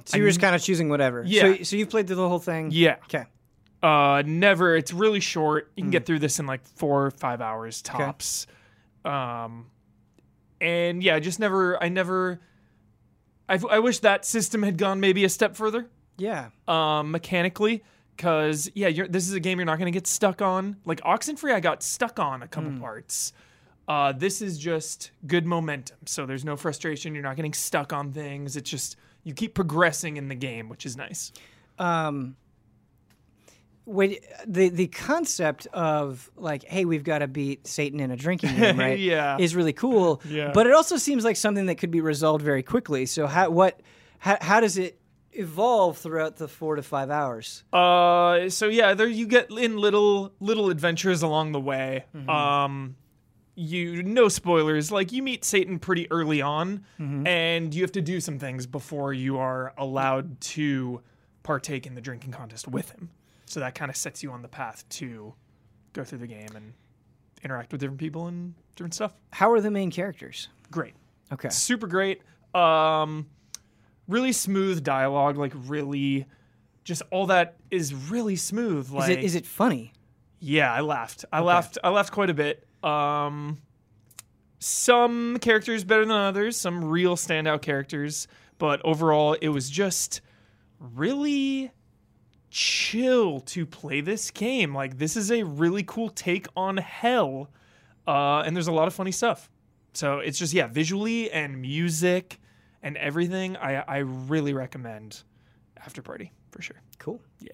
So 0.06 0.18
you're 0.18 0.28
just 0.28 0.40
kind 0.40 0.56
of 0.56 0.61
choosing 0.64 0.88
whatever. 0.88 1.24
Yeah. 1.26 1.41
So, 1.57 1.64
so 1.64 1.76
you've 1.76 1.90
played 1.90 2.07
through 2.07 2.15
the 2.15 2.30
whole 2.30 2.40
thing. 2.40 2.69
Yeah. 2.72 2.95
Okay. 3.03 3.26
Uh, 3.84 4.24
never. 4.26 4.76
It's 4.76 4.94
really 4.94 5.19
short. 5.19 5.69
You 5.76 5.84
can 5.84 5.91
get 5.91 6.06
through 6.06 6.19
this 6.19 6.40
in 6.40 6.45
like 6.45 6.65
four 6.65 7.07
or 7.07 7.11
five 7.11 7.41
hours 7.41 7.82
tops. 7.82 8.48
Um, 9.03 9.68
and 10.61 11.03
yeah, 11.03 11.19
just 11.19 11.40
never. 11.40 11.82
I 11.84 11.90
never 11.90 12.40
I, 13.49 13.60
I 13.69 13.80
wish 13.80 13.99
that 13.99 14.26
system 14.26 14.64
had 14.64 14.78
gone 14.78 14.99
maybe 14.99 15.24
a 15.26 15.30
step 15.30 15.56
further 15.56 15.88
Yeah. 16.18 16.49
um, 16.68 17.11
mechanically. 17.11 17.84
Because 18.18 18.69
yeah, 18.73 18.88
you're, 18.88 19.07
this 19.07 19.27
is 19.27 19.34
a 19.35 19.39
game 19.39 19.60
you're 19.60 19.65
not 19.65 19.77
going 19.77 19.85
to 19.91 19.95
get 19.98 20.07
stuck 20.07 20.41
on. 20.41 20.77
Like 20.85 20.99
Oxenfree, 21.02 21.53
I 21.53 21.60
got 21.60 21.84
stuck 21.84 22.19
on 22.19 22.41
a 22.41 22.48
couple 22.48 22.72
parts. 22.80 23.31
Uh, 23.88 24.11
this 24.11 24.41
is 24.41 24.57
just 24.57 25.11
good 25.27 25.45
momentum, 25.45 25.98
so 26.06 26.26
there's 26.26 26.44
no 26.44 26.57
frustration. 26.57 27.14
You're 27.14 27.23
not 27.23 27.35
getting 27.38 27.53
stuck 27.53 27.94
on 27.94 28.11
things. 28.11 28.57
It's 28.57 28.69
just 28.69 28.98
you 29.23 29.34
keep 29.34 29.53
progressing 29.53 30.18
in 30.18 30.27
the 30.27 30.35
game, 30.35 30.68
which 30.68 30.85
is 30.85 30.98
nice. 30.98 31.31
um 31.80 32.35
when 33.85 34.15
the 34.45 34.68
the 34.69 34.88
concept 34.88 35.65
of 35.68 36.30
like 36.35 36.64
hey 36.65 36.84
we've 36.84 37.06
got 37.06 37.19
to 37.19 37.27
beat 37.27 37.65
satan 37.65 38.02
in 38.02 38.11
a 38.11 38.18
drinking 38.18 38.53
game 38.57 38.77
right 38.77 38.99
Yeah. 38.99 39.38
is 39.39 39.56
really 39.56 39.72
cool 39.72 40.22
Yeah. 40.27 40.52
but 40.53 40.68
it 40.68 40.73
also 40.73 40.98
seems 40.98 41.23
like 41.23 41.38
something 41.38 41.68
that 41.68 41.76
could 41.76 41.91
be 41.91 42.02
resolved 42.02 42.44
very 42.44 42.64
quickly 42.64 43.06
so 43.06 43.27
how 43.27 43.49
what 43.49 43.80
how, 44.19 44.38
how 44.41 44.60
does 44.60 44.77
it 44.77 44.99
evolve 45.38 45.97
throughout 45.97 46.38
the 46.38 46.47
four 46.47 46.76
to 46.76 46.84
five 46.84 47.09
hours 47.09 47.64
Uh, 47.73 48.49
so 48.49 48.68
yeah, 48.68 48.93
there 48.93 49.07
you 49.07 49.27
get 49.27 49.49
in 49.51 49.77
little 49.77 50.34
little 50.39 50.69
adventures 50.69 51.22
along 51.22 51.51
the 51.51 51.59
way. 51.61 52.05
Um, 52.27 52.95
you 53.55 54.03
no 54.03 54.30
spoilers. 54.30 54.91
Like 54.91 55.11
you 55.11 55.23
meet 55.23 55.43
Satan 55.43 55.80
pretty 55.80 56.09
early 56.11 56.41
on, 56.41 56.84
and 56.99 57.73
you 57.73 57.81
have 57.81 57.91
to 57.93 58.01
do 58.01 58.19
some 58.19 58.38
things 58.39 58.65
before 58.68 59.14
you 59.14 59.38
are 59.38 59.73
allowed 59.77 60.39
to 60.41 61.01
partake 61.43 61.88
in 61.88 61.95
the 61.95 62.01
drinking 62.01 62.31
contest 62.31 62.68
with 62.68 62.91
him. 62.91 63.09
So 63.45 63.59
that 63.61 63.73
kind 63.73 63.89
of 63.89 63.95
sets 63.95 64.22
you 64.22 64.31
on 64.31 64.41
the 64.41 64.47
path 64.47 64.84
to 64.89 65.34
go 65.93 66.03
through 66.03 66.19
the 66.19 66.27
game 66.27 66.49
and 66.55 66.73
interact 67.43 67.72
with 67.72 67.81
different 67.81 67.99
people 67.99 68.27
and 68.27 68.53
different 68.76 68.93
stuff. 68.93 69.14
how 69.31 69.49
are 69.51 69.61
the 69.61 69.72
main 69.72 69.89
characters 69.91 70.49
Great 70.69 70.93
okay 71.31 71.49
super 71.49 71.88
great. 71.88 72.22
Um, 72.53 73.27
really 74.07 74.31
smooth 74.31 74.84
dialogue, 74.84 75.38
like 75.38 75.53
really, 75.55 76.25
just 76.84 77.01
all 77.11 77.27
that 77.27 77.55
is 77.69 77.93
really 77.93 78.35
smooth. 78.35 78.93
is 78.95 79.09
it 79.09 79.23
is 79.23 79.35
it 79.35 79.45
funny 79.45 79.93
yeah, 80.39 80.73
I 80.73 80.81
laughed. 80.81 81.25
I 81.31 81.39
laughed. 81.39 81.77
I 81.84 81.89
laughed 81.89 82.11
quite 82.11 82.29
a 82.29 82.34
bit. 82.34 82.67
Um, 82.84 83.59
some 84.59 85.38
characters 85.39 85.84
better 85.84 86.05
than 86.05 86.15
others. 86.15 86.57
Some 86.57 86.85
real 86.85 87.15
standout 87.15 87.61
characters, 87.61 88.27
but 88.59 88.81
overall, 88.85 89.34
it 89.34 89.49
was 89.49 89.69
just 89.69 90.21
really 90.79 91.71
chill 92.49 93.39
to 93.41 93.65
play 93.65 94.01
this 94.01 94.29
game. 94.31 94.75
Like 94.75 94.97
this 94.97 95.15
is 95.15 95.31
a 95.31 95.43
really 95.43 95.84
cool 95.84 96.09
take 96.09 96.47
on 96.55 96.77
hell, 96.77 97.49
uh, 98.07 98.43
and 98.45 98.55
there's 98.55 98.67
a 98.67 98.73
lot 98.73 98.88
of 98.88 98.93
funny 98.93 99.11
stuff. 99.11 99.49
So 99.93 100.19
it's 100.19 100.38
just 100.38 100.53
yeah, 100.53 100.67
visually 100.67 101.31
and 101.31 101.59
music 101.59 102.39
and 102.84 102.98
everything. 102.98 103.58
I 103.58 103.82
I 103.88 103.98
really 103.99 104.54
recommend 104.54 105.24
After 105.86 106.02
Party 106.02 106.32
for 106.52 106.62
sure. 106.62 106.78
cool 106.99 107.22
Yeah. 107.40 107.52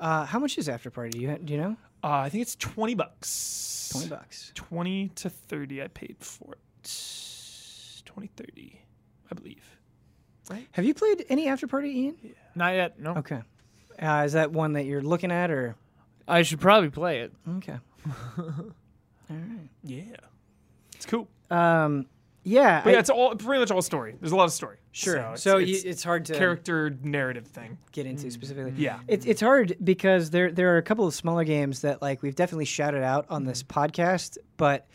uh 0.00 0.24
how 0.26 0.38
much 0.38 0.58
is 0.58 0.68
after 0.68 0.90
party 0.90 1.10
do 1.10 1.18
you 1.20 1.36
do 1.44 1.52
you 1.52 1.60
know 1.60 1.76
Uh, 2.02 2.18
I 2.26 2.28
think 2.28 2.42
it's 2.42 2.54
twenty 2.56 2.94
bucks. 2.94 3.90
20 3.92 4.08
bucks 4.08 4.52
20 4.54 5.08
to 5.16 5.30
30 5.30 5.82
I 5.82 5.88
paid 5.88 6.16
for 6.20 6.52
it. 6.54 8.02
20, 8.04 8.28
30, 8.36 8.80
I 9.30 9.34
believe. 9.34 9.64
Right? 10.50 10.66
have 10.72 10.84
you 10.84 10.94
played 10.94 11.24
any 11.28 11.48
after 11.48 11.66
party 11.66 11.88
ian 12.00 12.16
Not 12.54 12.74
yet. 12.74 12.98
No. 13.00 13.14
okay 13.16 13.42
uh, 14.00 14.22
is 14.26 14.32
that 14.34 14.52
one 14.52 14.74
that 14.74 14.84
you're 14.84 15.02
looking 15.02 15.32
at 15.32 15.50
or 15.50 15.74
I 16.28 16.42
should 16.42 16.60
probably 16.60 16.90
play 16.90 17.20
it. 17.20 17.32
okay 17.58 17.78
All 18.38 19.36
right. 19.36 19.68
Yeah. 19.84 20.16
It's 20.94 21.06
cool. 21.06 21.28
um 21.50 22.06
yeah 22.48 22.80
But 22.82 22.90
I- 22.90 22.92
yeah, 22.94 22.98
it's 23.00 23.10
all 23.10 23.34
pretty 23.36 23.60
much 23.60 23.70
all 23.70 23.82
story. 23.82 24.16
There's 24.20 24.32
a 24.32 24.36
lot 24.36 24.44
of 24.44 24.52
story. 24.52 24.76
Sure. 24.92 25.16
So 25.16 25.34
So, 25.36 25.56
it's, 25.58 25.68
you, 25.70 25.74
it's 25.76 25.84
it's 25.84 26.02
hard 26.02 26.24
to 26.26 26.34
character 26.34 26.96
narrative 27.02 27.46
thing. 27.46 27.78
get 27.92 28.06
into 28.06 28.30
specifically. 28.30 28.72
Yeah. 28.76 29.00
It's 29.06 29.26
it's 29.26 29.40
hard 29.40 29.76
because 29.82 30.30
there 30.30 30.50
there 30.50 30.74
are 30.74 30.78
a 30.78 30.82
couple 30.82 31.06
of 31.06 31.14
smaller 31.14 31.44
games 31.44 31.82
that 31.82 32.02
like 32.02 32.22
we've 32.22 32.34
definitely 32.34 32.64
shouted 32.64 33.02
out 33.02 33.26
on 33.30 33.44
this 33.44 33.62
podcast, 33.62 34.38
but 34.56 34.86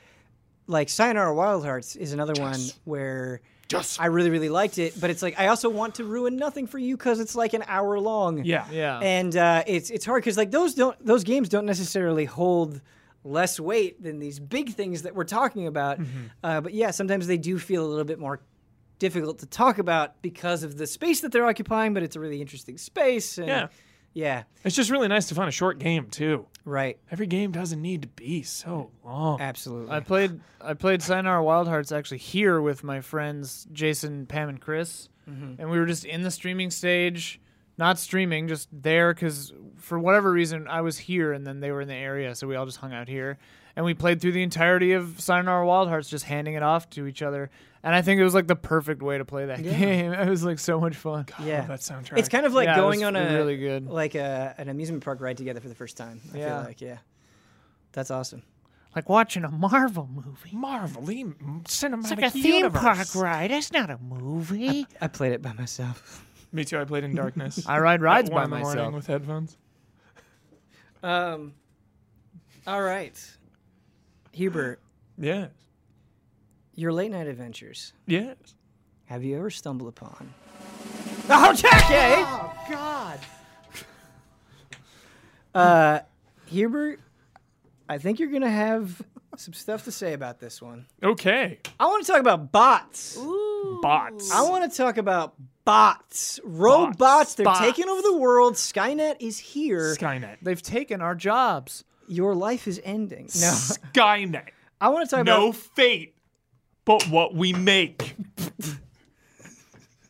like 0.67 0.89
Sayonara 0.89 1.33
Wild 1.35 1.63
Hearts 1.63 1.95
is 1.95 2.13
another 2.13 2.33
one 2.41 2.59
where 2.85 3.41
Just 3.67 3.99
I 4.01 4.05
really 4.07 4.29
really 4.29 4.49
liked 4.49 4.77
it, 4.77 4.99
but 4.99 5.09
it's 5.09 5.21
like 5.21 5.39
I 5.39 5.47
also 5.47 5.69
want 5.69 5.95
to 5.95 6.03
ruin 6.05 6.35
nothing 6.37 6.67
for 6.67 6.77
you 6.79 6.95
because 6.97 7.19
it's 7.19 7.35
like 7.35 7.53
an 7.53 7.63
hour 7.67 7.99
long. 7.99 8.43
yeah. 8.45 8.65
Yeah. 8.71 8.99
And 8.99 9.35
uh, 9.35 9.63
it's 9.67 9.89
it's 9.89 10.05
hard 10.05 10.21
because 10.23 10.37
like 10.37 10.51
those 10.51 10.73
don't 10.75 10.97
those 11.05 11.23
games 11.23 11.49
don't 11.49 11.65
necessarily 11.65 12.25
hold 12.25 12.81
less 13.23 13.59
weight 13.59 14.01
than 14.03 14.19
these 14.19 14.39
big 14.39 14.73
things 14.73 15.03
that 15.03 15.15
we're 15.15 15.23
talking 15.23 15.67
about. 15.67 15.99
Mm-hmm. 15.99 16.25
Uh, 16.43 16.61
but 16.61 16.73
yeah, 16.73 16.91
sometimes 16.91 17.27
they 17.27 17.37
do 17.37 17.57
feel 17.59 17.85
a 17.85 17.87
little 17.87 18.03
bit 18.05 18.19
more 18.19 18.41
difficult 18.99 19.39
to 19.39 19.45
talk 19.45 19.77
about 19.79 20.21
because 20.21 20.63
of 20.63 20.77
the 20.77 20.87
space 20.87 21.21
that 21.21 21.31
they're 21.31 21.45
occupying. 21.45 21.93
But 21.93 22.03
it's 22.03 22.15
a 22.15 22.19
really 22.19 22.41
interesting 22.41 22.77
space. 22.77 23.37
And 23.37 23.47
Yeah. 23.47 23.67
yeah, 24.13 24.43
It's 24.63 24.75
just 24.75 24.89
really 24.89 25.07
nice 25.07 25.27
to 25.29 25.35
find 25.35 25.47
a 25.49 25.51
short 25.51 25.79
game 25.79 26.07
too. 26.09 26.45
right, 26.65 26.97
Every 27.11 27.27
game 27.27 27.51
doesn't 27.51 27.81
need 27.81 28.03
to 28.03 28.07
be 28.09 28.43
so 28.43 28.91
long. 29.03 29.41
absolutely. 29.41 29.91
I 29.91 29.99
played 30.01 30.39
I 30.61 30.73
played 30.75 31.01
Sayonara 31.01 31.43
Wild 31.43 31.67
Hearts 31.67 31.91
actually 31.91 32.19
here 32.19 32.61
with 32.61 32.83
my 32.83 33.01
friends 33.01 33.67
Jason, 33.73 34.25
Pam, 34.25 34.47
and 34.49 34.61
Chris, 34.61 35.09
and 35.25 35.69
we 35.69 35.77
were 35.79 35.85
just 35.85 36.03
in 36.05 36.21
the 36.23 36.31
streaming 36.31 36.69
stage, 36.71 37.39
not 37.77 37.97
streaming, 37.99 38.47
just 38.47 38.69
there 38.71 39.13
because 39.13 39.53
for 39.77 39.97
whatever 39.99 40.31
reason 40.31 40.67
I 40.67 40.81
was 40.81 40.97
here 40.97 41.33
and 41.33 41.45
then 41.45 41.59
they 41.59 41.71
were 41.71 41.81
in 41.81 41.87
the 41.87 41.95
area, 41.95 42.35
so 42.35 42.47
we 42.47 42.55
all 42.55 42.65
just 42.65 42.77
hung 42.77 42.93
out 42.93 43.07
here, 43.07 43.37
and 43.75 43.83
we 43.85 43.93
played 43.93 44.21
through 44.21 44.33
the 44.33 44.43
entirety 44.43 44.93
of 44.93 45.19
Sayonara 45.19 45.65
Wild 45.65 45.89
Hearts, 45.89 46.07
just 46.09 46.25
handing 46.25 46.53
it 46.53 46.63
off 46.63 46.89
to 46.91 47.07
each 47.07 47.21
other, 47.21 47.49
and 47.81 47.93
I 47.95 48.01
think 48.01 48.19
it 48.21 48.23
was 48.23 48.33
like 48.35 48.47
the 48.47 48.55
perfect 48.55 49.01
way 49.01 49.17
to 49.17 49.25
play 49.25 49.45
that 49.47 49.61
game. 49.63 50.13
It 50.13 50.29
was 50.29 50.43
like 50.43 50.59
so 50.59 50.79
much 50.79 50.95
fun. 50.95 51.25
yeah, 51.43 51.63
Oh, 51.65 51.67
that 51.69 51.79
soundtrack. 51.79 52.17
it's 52.19 52.29
kind 52.29 52.45
of 52.45 52.53
like 52.53 52.65
Yeah, 52.67 52.75
going 52.77 53.03
on 53.03 53.15
a 53.15 53.33
really 53.33 53.57
good. 53.57 53.87
like 53.87 54.15
a, 54.15 54.53
an 54.57 54.69
amusement 54.69 55.03
park 55.03 55.19
ride 55.19 55.37
together 55.37 55.59
for 55.59 55.69
the 55.69 55.75
first 55.75 55.97
time. 55.97 56.21
I 56.33 56.37
Yeah. 56.37 56.57
feel 56.59 56.67
like 56.67 56.81
yeah, 56.81 56.97
that's 57.91 58.11
awesome. 58.11 58.43
Like 58.95 59.09
watching 59.09 59.43
a 59.43 59.49
Marvel 59.49 60.07
movie. 60.13 60.51
Marvel 60.55 61.01
cinematic 61.01 61.63
It's 62.01 62.11
like 62.11 62.21
a 62.21 62.29
theme 62.29 62.71
park 62.71 63.15
ride. 63.15 63.49
It's 63.49 63.71
not 63.71 63.89
a 63.89 63.97
movie. 63.97 64.85
I 65.01 65.07
played 65.07 65.31
it 65.31 65.41
by 65.41 65.53
myself. 65.53 66.23
Me 66.53 66.63
too. 66.63 66.79
I 66.79 66.85
played 66.85 67.03
in 67.03 67.15
darkness. 67.15 67.65
I 67.67 67.79
ride 67.79 68.01
rides 68.01 68.29
one 68.29 68.37
by 68.39 68.43
in 68.43 68.49
the 68.51 68.57
morning 68.59 68.75
myself. 68.77 68.93
with 68.93 69.07
headphones. 69.07 69.57
Um, 71.01 71.53
all 72.65 72.81
right, 72.81 73.19
Hubert, 74.31 74.79
Yes. 75.17 75.49
your 76.75 76.93
late 76.93 77.11
night 77.11 77.27
adventures. 77.27 77.91
Yes. 78.07 78.37
Have 79.07 79.23
you 79.23 79.35
ever 79.37 79.49
stumbled 79.49 79.89
upon? 79.89 80.33
Oh, 81.29 81.53
Jackie! 81.53 82.23
Oh 82.25 82.53
God. 82.69 83.19
Uh, 85.53 85.99
Hubert, 86.47 86.99
I 87.87 87.97
think 87.97 88.19
you're 88.19 88.31
gonna 88.31 88.49
have 88.49 89.01
some 89.37 89.53
stuff 89.53 89.83
to 89.85 89.91
say 89.91 90.13
about 90.13 90.39
this 90.39 90.61
one. 90.61 90.85
Okay. 91.03 91.59
I 91.79 91.85
want 91.87 92.05
to 92.05 92.11
talk 92.11 92.21
about 92.21 92.51
bots. 92.51 93.17
Bots. 93.81 94.31
I 94.31 94.41
want 94.49 94.69
to 94.71 94.75
talk 94.77 94.97
about 94.97 95.35
bots, 95.65 96.39
robots. 96.43 96.97
Bots. 96.97 97.35
They're 97.35 97.43
Bots. 97.45 97.59
taking 97.59 97.87
over 97.89 98.01
the 98.01 98.17
world. 98.17 98.55
Skynet 98.55 99.15
is 99.19 99.37
here. 99.39 99.95
Skynet. 99.95 100.37
They've 100.41 100.61
taken 100.61 101.01
our 101.01 101.15
jobs. 101.15 101.83
Your 102.07 102.35
life 102.35 102.67
is 102.67 102.81
ending. 102.83 103.23
No, 103.25 103.51
Skynet. 103.51 104.49
I 104.81 104.89
want 104.89 105.09
to 105.09 105.15
talk 105.15 105.25
No 105.25 105.33
about. 105.35 105.45
No 105.45 105.51
fate, 105.53 106.15
but 106.85 107.03
what 107.09 107.33
we 107.33 107.53
make. 107.53 108.15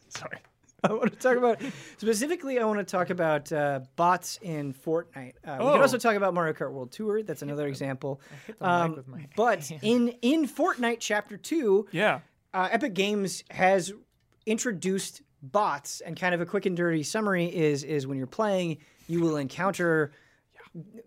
Sorry. 0.09 0.37
I 0.83 0.91
want 0.91 1.13
to 1.13 1.17
talk 1.17 1.37
about 1.37 1.61
specifically. 1.97 2.59
I 2.59 2.65
want 2.65 2.79
to 2.79 2.83
talk 2.83 3.09
about 3.09 3.51
uh, 3.51 3.81
bots 3.95 4.37
in 4.41 4.73
Fortnite. 4.73 5.33
Uh, 5.45 5.57
We 5.59 5.65
Oh. 5.65 5.71
can 5.73 5.81
also 5.81 5.97
talk 5.97 6.15
about 6.15 6.33
Mario 6.33 6.53
Kart 6.53 6.71
World 6.73 6.91
Tour. 6.91 7.23
That's 7.23 7.41
another 7.41 7.67
example. 7.67 8.19
hit 8.47 8.59
the 8.59 8.65
mic 8.65 8.71
Um, 8.73 8.95
with 8.95 9.07
my 9.07 9.27
but 9.37 9.71
in 9.81 10.09
in 10.21 10.45
Fortnite 10.47 10.97
Chapter 10.99 11.37
Two, 11.37 11.87
Yeah. 11.91 12.19
uh, 12.53 12.67
Epic 12.71 12.93
Games 12.95 13.43
has 13.51 13.93
introduced 14.45 15.21
bots, 15.43 16.01
and 16.01 16.17
kind 16.19 16.33
of 16.33 16.41
a 16.41 16.45
quick 16.45 16.65
and 16.65 16.75
dirty 16.75 17.03
summary 17.03 17.45
is 17.53 17.83
is 17.83 18.07
when 18.07 18.17
you're 18.17 18.25
playing, 18.25 18.77
you 19.07 19.19
will 19.19 19.37
encounter 19.37 20.11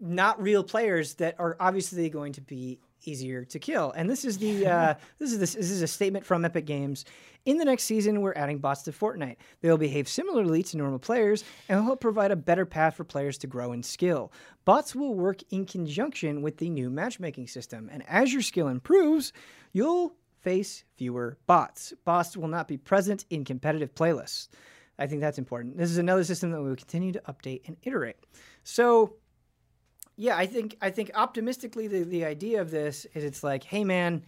not 0.01 0.41
real 0.41 0.63
players 0.63 1.15
that 1.15 1.35
are 1.41 1.57
obviously 1.59 2.09
going 2.09 2.33
to 2.35 2.41
be 2.41 2.79
easier 3.05 3.45
to 3.45 3.59
kill. 3.59 3.93
And 3.93 4.09
this 4.09 4.25
is 4.25 4.39
the 4.39 4.67
uh, 4.67 4.95
this 5.19 5.33
is 5.33 5.39
this, 5.39 5.55
this 5.55 5.71
is 5.71 5.83
a 5.83 5.87
statement 5.87 6.25
from 6.25 6.45
Epic 6.45 6.67
Games. 6.67 7.05
In 7.45 7.59
the 7.59 7.65
next 7.65 7.85
season, 7.85 8.23
we're 8.23 8.35
adding 8.35 8.59
bots 8.59 8.83
to 8.83 8.93
Fortnite. 8.93 9.37
They 9.61 9.71
will 9.71 9.79
behave 9.79 10.09
similarly 10.09 10.65
to 10.65 10.77
normal 10.77 10.99
players 10.99 11.45
and 11.69 11.79
will 11.79 11.87
help 11.87 12.01
provide 12.01 12.33
a 12.33 12.37
better 12.37 12.67
path 12.67 12.97
for 12.97 13.05
players 13.05 13.39
to 13.39 13.47
grow 13.47 13.73
in 13.73 13.85
skill. 13.85 14.33
Bots 14.65 14.97
will 14.97 15.15
work 15.15 15.43
in 15.51 15.65
conjunction 15.65 16.43
with 16.43 16.57
the 16.57 16.69
new 16.69 16.91
matchmaking 16.91 17.47
system, 17.47 17.89
and 17.93 18.03
as 18.09 18.33
your 18.33 18.43
skill 18.43 18.67
improves, 18.67 19.33
you'll 19.73 20.17
face 20.41 20.85
fewer 20.97 21.39
bots. 21.47 21.93
Bots 22.05 22.37
will 22.37 22.49
not 22.49 22.69
be 22.69 22.77
present 22.77 23.25
in 23.31 23.45
competitive 23.45 23.95
playlists. 23.95 24.49
I 24.99 25.07
think 25.07 25.21
that's 25.21 25.39
important. 25.39 25.77
This 25.77 25.91
is 25.91 25.99
another 25.99 26.25
system 26.25 26.51
that 26.53 26.63
we 26.63 26.69
will 26.69 26.77
continue 26.77 27.13
to 27.13 27.23
update 27.29 27.63
and 27.67 27.77
iterate. 27.83 28.17
So, 28.65 29.15
yeah, 30.17 30.37
I 30.37 30.47
think 30.47 30.77
I 30.81 30.91
think 30.91 31.11
optimistically 31.15 31.89
the, 31.89 32.05
the 32.05 32.25
idea 32.25 32.61
of 32.61 32.71
this 32.71 33.07
is 33.15 33.25
it's 33.25 33.45
like, 33.45 33.65
hey 33.65 33.85
man, 33.85 34.23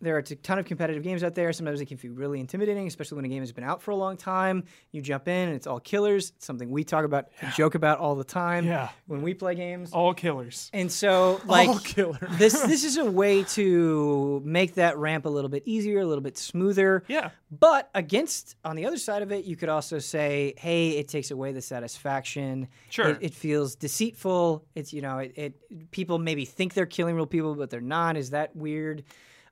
there 0.00 0.14
are 0.16 0.18
a 0.18 0.22
ton 0.22 0.58
of 0.58 0.64
competitive 0.64 1.02
games 1.02 1.22
out 1.22 1.34
there. 1.34 1.52
Sometimes 1.52 1.80
it 1.80 1.86
can 1.86 1.96
feel 1.96 2.12
really 2.12 2.40
intimidating, 2.40 2.86
especially 2.86 3.16
when 3.16 3.24
a 3.24 3.28
game 3.28 3.42
has 3.42 3.52
been 3.52 3.64
out 3.64 3.82
for 3.82 3.90
a 3.90 3.96
long 3.96 4.16
time. 4.16 4.64
You 4.92 5.02
jump 5.02 5.28
in 5.28 5.48
and 5.48 5.54
it's 5.56 5.66
all 5.66 5.80
killers. 5.80 6.32
It's 6.36 6.46
something 6.46 6.70
we 6.70 6.84
talk 6.84 7.04
about, 7.04 7.26
joke 7.54 7.74
about 7.74 7.98
all 7.98 8.14
the 8.14 8.24
time 8.24 8.64
Yeah. 8.66 8.88
when 9.06 9.22
we 9.22 9.34
play 9.34 9.54
games. 9.54 9.92
All 9.92 10.14
killers. 10.14 10.70
And 10.72 10.90
so, 10.90 11.40
like, 11.46 11.68
All 11.68 11.78
killer. 11.78 12.18
this 12.32 12.58
this 12.62 12.84
is 12.84 12.96
a 12.96 13.04
way 13.10 13.44
to 13.44 14.40
make 14.44 14.74
that 14.74 14.96
ramp 14.98 15.26
a 15.26 15.28
little 15.28 15.50
bit 15.50 15.62
easier, 15.66 16.00
a 16.00 16.06
little 16.06 16.22
bit 16.22 16.38
smoother. 16.38 17.04
Yeah. 17.08 17.30
But 17.50 17.90
against, 17.94 18.56
on 18.64 18.76
the 18.76 18.86
other 18.86 18.96
side 18.98 19.22
of 19.22 19.32
it, 19.32 19.44
you 19.44 19.56
could 19.56 19.68
also 19.68 19.98
say, 19.98 20.54
hey, 20.56 20.90
it 20.90 21.08
takes 21.08 21.30
away 21.30 21.52
the 21.52 21.60
satisfaction. 21.62 22.68
Sure. 22.90 23.08
It, 23.10 23.18
it 23.20 23.34
feels 23.34 23.74
deceitful. 23.74 24.64
It's, 24.74 24.92
you 24.92 25.02
know, 25.02 25.18
it, 25.18 25.32
it 25.36 25.90
people 25.90 26.18
maybe 26.18 26.44
think 26.44 26.74
they're 26.74 26.86
killing 26.86 27.16
real 27.16 27.26
people, 27.26 27.54
but 27.54 27.70
they're 27.70 27.80
not. 27.80 28.16
Is 28.16 28.30
that 28.30 28.54
weird? 28.56 29.04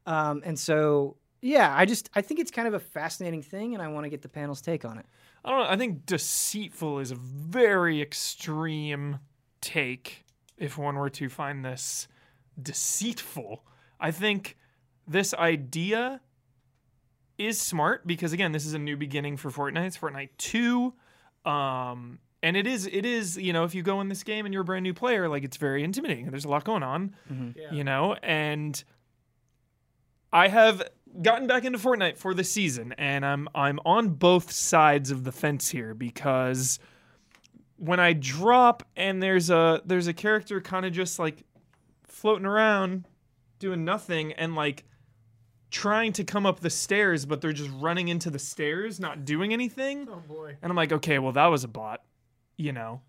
Um, 0.08 0.42
and 0.44 0.58
so, 0.58 1.16
yeah, 1.42 1.74
I 1.76 1.84
just, 1.84 2.08
I 2.14 2.22
think 2.22 2.40
it's 2.40 2.50
kind 2.50 2.66
of 2.66 2.74
a 2.74 2.80
fascinating 2.80 3.42
thing, 3.42 3.74
and 3.74 3.82
I 3.82 3.88
want 3.88 4.04
to 4.04 4.10
get 4.10 4.22
the 4.22 4.28
panel's 4.28 4.60
take 4.60 4.84
on 4.84 4.98
it. 4.98 5.06
I 5.44 5.50
don't 5.50 5.58
know. 5.60 5.68
I 5.68 5.76
think 5.76 6.06
deceitful 6.06 6.98
is 6.98 7.10
a 7.10 7.14
very 7.14 8.00
extreme 8.00 9.18
take 9.60 10.24
if 10.56 10.78
one 10.78 10.96
were 10.96 11.10
to 11.10 11.28
find 11.28 11.64
this 11.64 12.08
deceitful. 12.60 13.64
I 14.00 14.10
think 14.10 14.56
this 15.06 15.34
idea 15.34 16.20
is 17.36 17.60
smart 17.60 18.06
because 18.06 18.32
again, 18.32 18.52
this 18.52 18.66
is 18.66 18.74
a 18.74 18.78
new 18.78 18.96
beginning 18.96 19.36
for 19.36 19.50
Fortnite. 19.50 19.86
It's 19.86 19.98
Fortnite 19.98 20.30
2. 20.38 20.92
Um 21.44 22.18
and 22.42 22.56
it 22.56 22.66
is 22.66 22.86
it 22.86 23.04
is, 23.04 23.36
you 23.36 23.52
know, 23.52 23.64
if 23.64 23.74
you 23.74 23.82
go 23.82 24.00
in 24.00 24.08
this 24.08 24.22
game 24.22 24.44
and 24.44 24.52
you're 24.52 24.62
a 24.62 24.64
brand 24.64 24.82
new 24.82 24.94
player, 24.94 25.28
like 25.28 25.44
it's 25.44 25.56
very 25.56 25.82
intimidating. 25.84 26.26
There's 26.30 26.44
a 26.44 26.48
lot 26.48 26.64
going 26.64 26.82
on, 26.82 27.14
you 27.72 27.84
know, 27.84 28.14
and 28.22 28.82
I 30.32 30.48
have 30.48 30.82
gotten 31.22 31.46
back 31.46 31.64
into 31.64 31.78
Fortnite 31.78 32.18
for 32.18 32.34
the 32.34 32.44
season, 32.44 32.92
and 32.98 33.24
I'm 33.24 33.48
I'm 33.54 33.80
on 33.84 34.10
both 34.10 34.52
sides 34.52 35.10
of 35.10 35.24
the 35.24 35.32
fence 35.32 35.68
here 35.70 35.94
because 35.94 36.78
when 37.76 38.00
I 38.00 38.12
drop 38.12 38.82
and 38.96 39.22
there's 39.22 39.50
a 39.50 39.82
there's 39.84 40.06
a 40.06 40.14
character 40.14 40.60
kind 40.60 40.84
of 40.84 40.92
just 40.92 41.18
like 41.18 41.44
floating 42.04 42.46
around 42.46 43.06
doing 43.58 43.84
nothing 43.84 44.32
and 44.32 44.54
like 44.54 44.84
trying 45.70 46.12
to 46.14 46.24
come 46.24 46.46
up 46.46 46.60
the 46.60 46.70
stairs, 46.70 47.26
but 47.26 47.40
they're 47.40 47.52
just 47.52 47.70
running 47.74 48.08
into 48.08 48.30
the 48.30 48.38
stairs, 48.38 48.98
not 48.98 49.24
doing 49.24 49.52
anything. 49.52 50.08
Oh 50.10 50.22
boy. 50.26 50.56
And 50.62 50.70
I'm 50.70 50.76
like, 50.76 50.92
okay, 50.92 51.18
well, 51.18 51.32
that 51.32 51.46
was 51.46 51.64
a 51.64 51.68
bot, 51.68 52.02
you 52.56 52.72
know? 52.72 53.02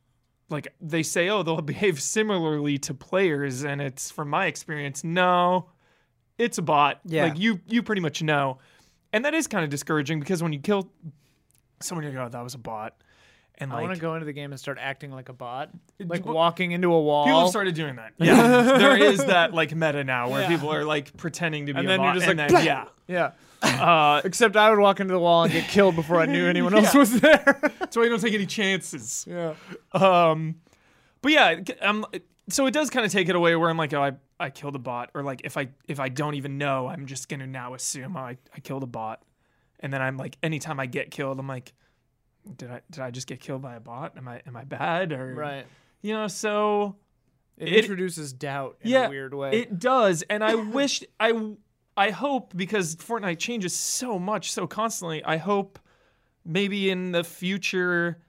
Like, 0.50 0.74
they 0.82 1.04
say, 1.04 1.30
oh, 1.30 1.44
they'll 1.44 1.62
behave 1.62 2.02
similarly 2.02 2.78
to 2.80 2.94
players. 2.94 3.64
And 3.64 3.82
it's, 3.82 4.10
from 4.12 4.30
my 4.30 4.48
experience, 4.48 5.04
no, 5.04 5.70
it's 6.40 6.58
a 6.58 6.62
bot. 6.64 7.00
Yeah. 7.06 7.26
Like, 7.26 7.38
you, 7.38 7.60
you 7.68 7.84
pretty 7.84 8.02
much 8.02 8.24
know. 8.24 8.58
And 9.14 9.26
that 9.26 9.34
is 9.36 9.46
kind 9.48 9.64
of 9.64 9.70
discouraging 9.70 10.20
because 10.20 10.42
when 10.42 10.54
you 10.54 10.60
kill 10.60 10.90
someone, 11.82 12.06
you 12.06 12.12
go, 12.12 12.24
oh, 12.24 12.30
that 12.30 12.44
was 12.44 12.56
a 12.56 12.60
bot. 12.60 12.96
And 13.62 13.72
I 13.74 13.76
like, 13.76 13.84
want 13.84 13.96
to 13.96 14.02
go 14.02 14.14
into 14.14 14.26
the 14.26 14.32
game 14.32 14.52
and 14.52 14.60
start 14.60 14.78
acting 14.80 15.12
like 15.12 15.28
a 15.28 15.34
bot, 15.34 15.70
like 16.00 16.26
well, 16.26 16.34
walking 16.34 16.72
into 16.72 16.94
a 16.94 17.02
wall. 17.02 17.26
people 17.26 17.42
have 17.42 17.50
started 17.50 17.76
doing 17.76 17.98
that. 17.98 18.14
Yeah. 18.18 18.62
there 18.78 18.96
is 18.96 19.26
that, 19.26 19.54
like, 19.54 19.76
meta 19.76 20.06
now 20.06 20.30
where 20.30 20.44
Yeah. 20.44 20.48
people 20.48 20.72
are, 20.74 20.86
like, 20.86 21.16
pretending 21.18 21.66
to 21.66 21.74
be 21.74 21.80
And 21.80 21.88
then 21.88 22.00
you're 22.00 22.14
bot. 22.14 22.16
just 22.16 22.28
and 22.30 22.40
like, 22.40 22.50
then, 22.52 22.66
yeah. 22.66 22.86
yeah. 23.08 23.32
Uh, 23.62 24.22
Except 24.24 24.56
I 24.56 24.70
would 24.70 24.80
walk 24.80 25.02
into 25.02 25.12
the 25.14 25.20
wall 25.20 25.44
and 25.44 25.52
get 25.52 25.68
killed 25.68 25.98
before 25.98 26.22
I 26.22 26.26
knew 26.26 26.48
anyone 26.48 26.74
else 26.76 26.94
was 26.94 27.20
there. 27.20 27.60
that's 27.80 27.98
why 27.98 28.04
you 28.04 28.10
don't 28.10 28.22
take 28.22 28.34
any 28.34 28.46
chances. 28.46 29.26
yeah. 29.30 29.56
Um, 29.92 30.56
but 31.22 31.32
yeah, 31.34 31.60
um, 31.82 32.06
so 32.50 32.66
it 32.66 32.72
does 32.72 32.90
kind 32.90 33.06
of 33.06 33.12
take 33.12 33.30
it 33.30 33.36
away 33.36 33.56
where 33.56 33.70
I'm 33.70 33.78
like, 33.78 33.94
oh, 33.94 34.02
I, 34.04 34.14
I 34.40 34.50
killed 34.50 34.76
a 34.76 34.80
bot, 34.80 35.10
or 35.14 35.24
like 35.24 35.42
if 35.44 35.58
I 35.58 35.70
if 35.88 36.00
I 36.00 36.10
don't 36.10 36.36
even 36.36 36.58
know, 36.58 36.88
I'm 36.88 37.06
just 37.06 37.30
gonna 37.30 37.48
now 37.48 37.74
assume 37.74 38.16
oh, 38.18 38.22
I 38.22 38.38
I 38.56 38.60
killed 38.60 38.84
a 38.84 38.88
bot, 38.88 39.24
and 39.80 39.92
then 39.94 40.02
I'm 40.02 40.18
like, 40.18 40.38
anytime 40.44 40.80
I 40.80 40.86
get 40.86 41.12
killed, 41.12 41.40
I'm 41.40 41.48
like, 41.48 41.74
did 42.58 42.72
I 42.72 42.82
did 42.90 43.02
I 43.02 43.12
just 43.12 43.28
get 43.28 43.40
killed 43.40 43.62
by 43.62 43.76
a 43.76 43.80
bot? 43.80 44.18
Am 44.18 44.28
I 44.28 44.42
am 44.46 44.56
I 44.56 44.64
bad 44.64 45.12
or 45.14 45.34
Right. 45.36 45.66
You 46.02 46.14
know, 46.14 46.28
so 46.28 46.96
It, 47.58 47.68
It- 47.70 47.80
introduces 47.80 48.32
doubt 48.34 48.78
in 48.82 48.92
yeah, 48.92 49.08
a 49.08 49.10
weird 49.10 49.34
way. 49.34 49.52
it 49.60 49.80
does, 49.80 50.24
and 50.30 50.44
I 50.44 50.56
wish 50.80 51.04
I 51.20 51.54
I 51.98 52.12
hope 52.12 52.54
because 52.56 52.96
Fortnite 52.96 53.40
changes 53.40 53.76
so 53.76 54.18
much 54.18 54.52
so 54.54 54.66
constantly. 54.68 55.24
I 55.24 55.36
hope 55.38 55.78
maybe 56.46 56.90
in 56.90 57.12
the 57.12 57.24
future 57.26 58.22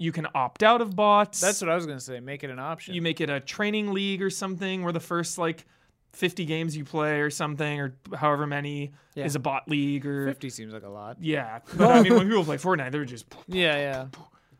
you 0.00 0.12
can 0.12 0.26
opt 0.34 0.62
out 0.62 0.80
of 0.80 0.96
bots. 0.96 1.40
That's 1.40 1.60
what 1.60 1.68
I 1.70 1.74
was 1.74 1.84
gonna 1.86 2.00
say. 2.00 2.18
Make 2.20 2.42
it 2.42 2.48
an 2.50 2.58
option. 2.58 2.94
you 2.94 3.02
make 3.02 3.20
it 3.20 3.28
a 3.28 3.38
training 3.38 3.92
league 3.92 4.22
or 4.22 4.30
something 4.30 4.82
where 4.82 4.92
the 4.94 4.98
first 5.00 5.36
like 5.36 5.66
50 6.14 6.44
games 6.46 6.76
you 6.76 6.84
play 6.84 7.20
or 7.20 7.28
something 7.30 7.78
or 7.80 7.94
however 8.16 8.46
many 8.46 8.92
Yeah. 9.14 9.26
is 9.26 9.36
a 9.36 9.38
bot 9.38 9.68
league 9.68 10.04
or 10.06 10.26
Fifty 10.26 10.48
seems 10.50 10.72
like 10.72 10.82
a 10.84 10.88
lot. 10.88 11.18
yeah 11.20 11.60
but 11.76 11.88
i 11.90 12.02
mean 12.02 12.14
when 12.14 12.26
people 12.28 12.44
play 12.44 12.56
fortnite 12.56 12.90
they're 12.92 13.04
just 13.04 13.26
Yeah, 13.46 13.76
yeah. 13.76 14.06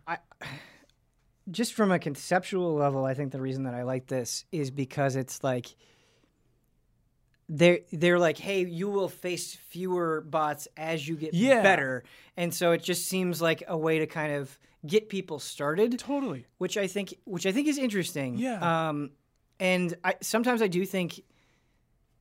I 0.06 0.18
just 1.50 1.72
from 1.74 1.90
a 1.90 1.98
conceptual 1.98 2.74
level, 2.74 3.04
I 3.04 3.14
think 3.14 3.32
the 3.32 3.40
reason 3.40 3.64
that 3.64 3.74
I 3.74 3.82
like 3.82 4.06
this 4.06 4.44
is 4.52 4.70
because 4.70 5.16
it's 5.16 5.42
like 5.42 5.74
they're 7.48 7.80
they're 7.92 8.18
like, 8.18 8.38
hey, 8.38 8.64
you 8.64 8.88
will 8.88 9.08
face 9.08 9.56
fewer 9.70 10.20
bots 10.20 10.68
as 10.76 11.06
you 11.08 11.16
get 11.16 11.34
Yeah. 11.34 11.62
better, 11.62 12.04
and 12.36 12.54
so 12.54 12.70
it 12.72 12.82
just 12.82 13.08
seems 13.08 13.42
like 13.42 13.64
a 13.66 13.76
way 13.76 13.98
to 13.98 14.06
kind 14.06 14.34
of 14.34 14.56
get 14.86 15.08
people 15.08 15.38
started, 15.38 15.98
totally 15.98 16.46
which 16.58 16.76
I 16.76 16.86
think 16.86 17.14
which 17.24 17.46
I 17.46 17.52
think 17.52 17.68
is 17.68 17.78
interesting. 17.78 18.38
Yeah. 18.38 18.88
Um, 18.88 19.10
and 19.58 19.94
I 20.04 20.14
sometimes 20.22 20.62
I 20.62 20.68
do 20.68 20.86
think, 20.86 21.22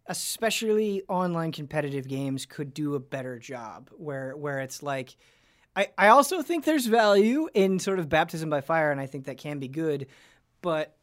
especially 0.08 1.04
online 1.08 1.52
competitive 1.52 2.08
games, 2.08 2.46
could 2.46 2.74
do 2.74 2.96
a 2.96 3.00
better 3.00 3.40
job 3.40 3.90
where 3.98 4.36
where 4.36 4.60
it's 4.60 4.84
like. 4.84 5.16
I, 5.76 5.90
I 5.98 6.08
also 6.08 6.42
think 6.42 6.66
there's 6.66 6.88
value 6.88 7.48
in 7.54 7.78
sort 7.78 8.00
of 8.00 8.10
baptism 8.10 8.50
by 8.50 8.60
fire, 8.60 8.92
and 8.92 9.00
I 9.00 9.06
think 9.06 9.26
that 9.26 9.38
can 9.38 9.60
be 9.60 9.68
good. 9.68 10.08
But 10.62 10.98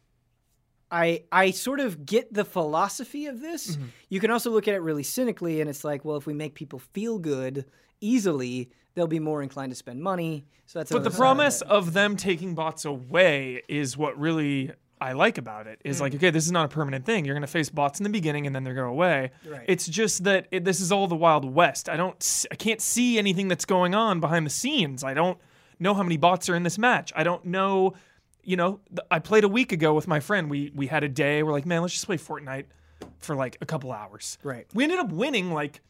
I 0.90 1.22
I 1.32 1.52
sort 1.52 1.80
of 1.80 2.04
get 2.04 2.34
the 2.34 2.44
philosophy 2.44 3.26
of 3.26 3.40
this. 3.40 3.78
You 4.08 4.20
can 4.20 4.30
also 4.30 4.50
look 4.50 4.68
at 4.68 4.74
it 4.74 4.82
really 4.82 5.04
cynically, 5.04 5.60
and 5.60 5.70
it's 5.70 5.84
like, 5.84 6.04
well, 6.04 6.16
if 6.16 6.26
we 6.26 6.34
make 6.34 6.54
people 6.54 6.80
feel 6.80 7.18
good 7.18 7.64
easily, 8.00 8.70
they'll 8.96 9.06
be 9.06 9.20
more 9.20 9.42
inclined 9.42 9.70
to 9.70 9.76
spend 9.76 10.02
money. 10.02 10.44
So 10.64 10.80
that's 10.80 10.90
but 10.90 11.04
the 11.04 11.10
side 11.10 11.14
of 11.14 11.18
promise 11.18 11.60
of 11.60 11.92
them 11.92 12.16
taking 12.16 12.56
bots 12.56 12.84
away 12.84 13.62
is 13.68 13.96
what 13.96 14.18
really 14.18 14.72
i 14.98 15.12
like 15.12 15.36
about 15.36 15.66
it 15.66 15.78
is 15.84 15.98
mm. 15.98 16.00
like 16.00 16.14
okay 16.14 16.30
this 16.30 16.46
is 16.46 16.50
not 16.50 16.64
a 16.64 16.68
permanent 16.68 17.04
thing. 17.04 17.24
You're 17.24 17.34
going 17.34 17.42
to 17.42 17.46
face 17.46 17.68
bots 17.68 18.00
in 18.00 18.04
the 18.04 18.10
beginning 18.10 18.46
and 18.46 18.56
then 18.56 18.64
they're 18.64 18.74
going 18.74 18.86
to 18.86 18.88
go 18.88 18.94
away. 18.94 19.30
Right. 19.46 19.64
it's 19.68 19.86
just 19.86 20.24
that 20.24 20.48
it, 20.50 20.64
this 20.64 20.80
is 20.80 20.90
all 20.90 21.06
the 21.06 21.14
wild 21.14 21.44
west. 21.44 21.88
I 21.88 21.96
don't 21.96 22.46
i 22.50 22.56
can't 22.56 22.80
see 22.80 23.18
anything 23.18 23.46
that's 23.46 23.66
going 23.66 23.94
on 23.94 24.18
behind 24.18 24.44
the 24.44 24.50
scenes. 24.50 25.04
I 25.04 25.14
don't 25.14 25.38
know 25.78 25.94
how 25.94 26.02
many 26.02 26.16
bots 26.16 26.48
are 26.48 26.56
in 26.56 26.64
this 26.64 26.78
match. 26.78 27.12
I 27.14 27.22
don't 27.22 27.44
know 27.44 27.94
you 28.42 28.56
know 28.56 28.80
th- 28.88 29.00
i 29.10 29.18
played 29.18 29.44
a 29.44 29.48
week 29.48 29.70
ago 29.70 29.92
with 29.94 30.08
my 30.08 30.18
friend. 30.18 30.50
We 30.50 30.72
we 30.74 30.86
had 30.88 31.04
a 31.04 31.08
day. 31.08 31.42
We're 31.42 31.52
like 31.52 31.66
man 31.66 31.82
let's 31.82 31.94
just 31.94 32.06
play 32.06 32.16
fortnite 32.16 32.64
for 33.18 33.36
like 33.36 33.58
a 33.60 33.66
couple 33.66 33.92
hours. 33.92 34.38
Right. 34.42 34.66
we 34.72 34.82
ended 34.84 34.98
up 34.98 35.12
winning 35.12 35.52
like 35.52 35.82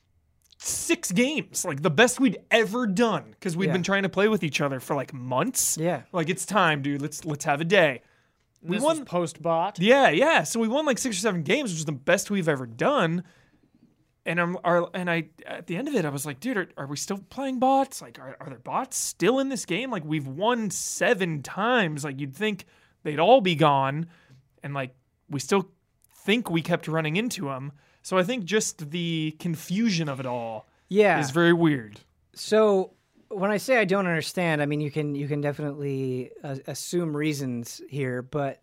six 0.59 1.13
games 1.13 1.65
like 1.65 1.83
the 1.83 1.91
best 1.91 2.19
we'd 2.19 2.39
ever 2.51 2.87
done 2.87 3.25
because 3.31 3.57
we'd 3.57 3.67
Yeah. 3.67 3.73
been 3.75 3.83
trying 3.83 4.03
to 4.05 4.09
play 4.09 4.29
with 4.29 4.43
each 4.43 4.61
other 4.61 4.81
for 4.81 4.97
like 4.97 5.13
months 5.13 5.77
Yeah. 5.77 6.03
like 6.13 6.29
it's 6.31 6.47
time 6.47 6.81
dude 6.83 7.03
let's 7.03 7.25
let's 7.25 7.45
have 7.45 7.61
a 7.61 7.65
day 7.65 8.01
we 8.63 8.77
this 8.79 8.83
won 8.85 9.05
post 9.05 9.41
bot. 9.43 9.79
yeah, 9.79 10.09
yeah. 10.09 10.43
So 10.43 10.59
we 10.59 10.67
won 10.67 10.87
like 10.87 10.99
six 10.99 11.17
or 11.17 11.21
seven 11.21 11.43
games, 11.43 11.71
which 11.71 11.79
is 11.79 11.85
the 11.85 11.93
best 11.93 12.31
we've 12.31 12.49
ever 12.49 12.67
done. 12.67 13.23
And 14.25 14.41
I'm, 14.41 14.59
our, 14.65 14.91
and 14.93 15.09
I 15.09 15.29
at 15.47 15.69
the 15.69 15.77
end 15.77 15.87
of 15.87 15.95
it, 15.95 16.05
I 16.05 16.09
was 16.09 16.27
like, 16.27 16.41
dude, 16.41 16.57
are, 16.57 16.69
are 16.77 16.87
we 16.87 16.97
still 16.97 17.19
playing 17.31 17.61
bots? 17.61 18.03
Like, 18.03 18.19
are, 18.19 18.37
are 18.41 18.49
there 18.49 18.59
bots 18.59 18.97
still 18.97 19.39
in 19.39 19.51
this 19.51 19.67
game? 19.67 19.93
Like, 19.93 20.05
we've 20.05 20.27
won 20.27 20.71
seven 20.71 21.43
times. 21.45 22.03
Like, 22.03 22.19
you'd 22.19 22.35
think 22.35 22.65
they'd 23.05 23.21
all 23.21 23.41
be 23.41 23.55
gone, 23.55 24.07
and 24.65 24.75
like 24.75 24.97
we 25.31 25.39
still 25.39 25.69
think 26.25 26.51
we 26.51 26.61
kept 26.61 26.89
running 26.89 27.15
into 27.15 27.45
them. 27.45 27.71
So 28.07 28.17
I 28.17 28.23
think 28.23 28.45
just 28.45 28.93
the 28.93 29.35
confusion 29.41 30.09
of 30.09 30.21
it 30.21 30.27
all 30.27 30.69
Yeah. 30.89 31.19
is 31.19 31.33
very 31.33 31.53
weird. 31.53 31.99
So 32.35 32.93
when 33.31 33.51
I 33.51 33.57
say 33.57 33.79
I 33.79 33.85
don't 33.85 34.07
understand, 34.07 34.63
I 34.63 34.67
mean 34.67 34.81
you 34.81 34.93
can 34.93 35.17
you 35.17 35.27
can 35.27 35.41
definitely 35.41 36.31
uh, 36.45 36.55
assume 36.69 37.17
reasons 37.17 37.83
here, 37.91 38.23
but 38.23 38.63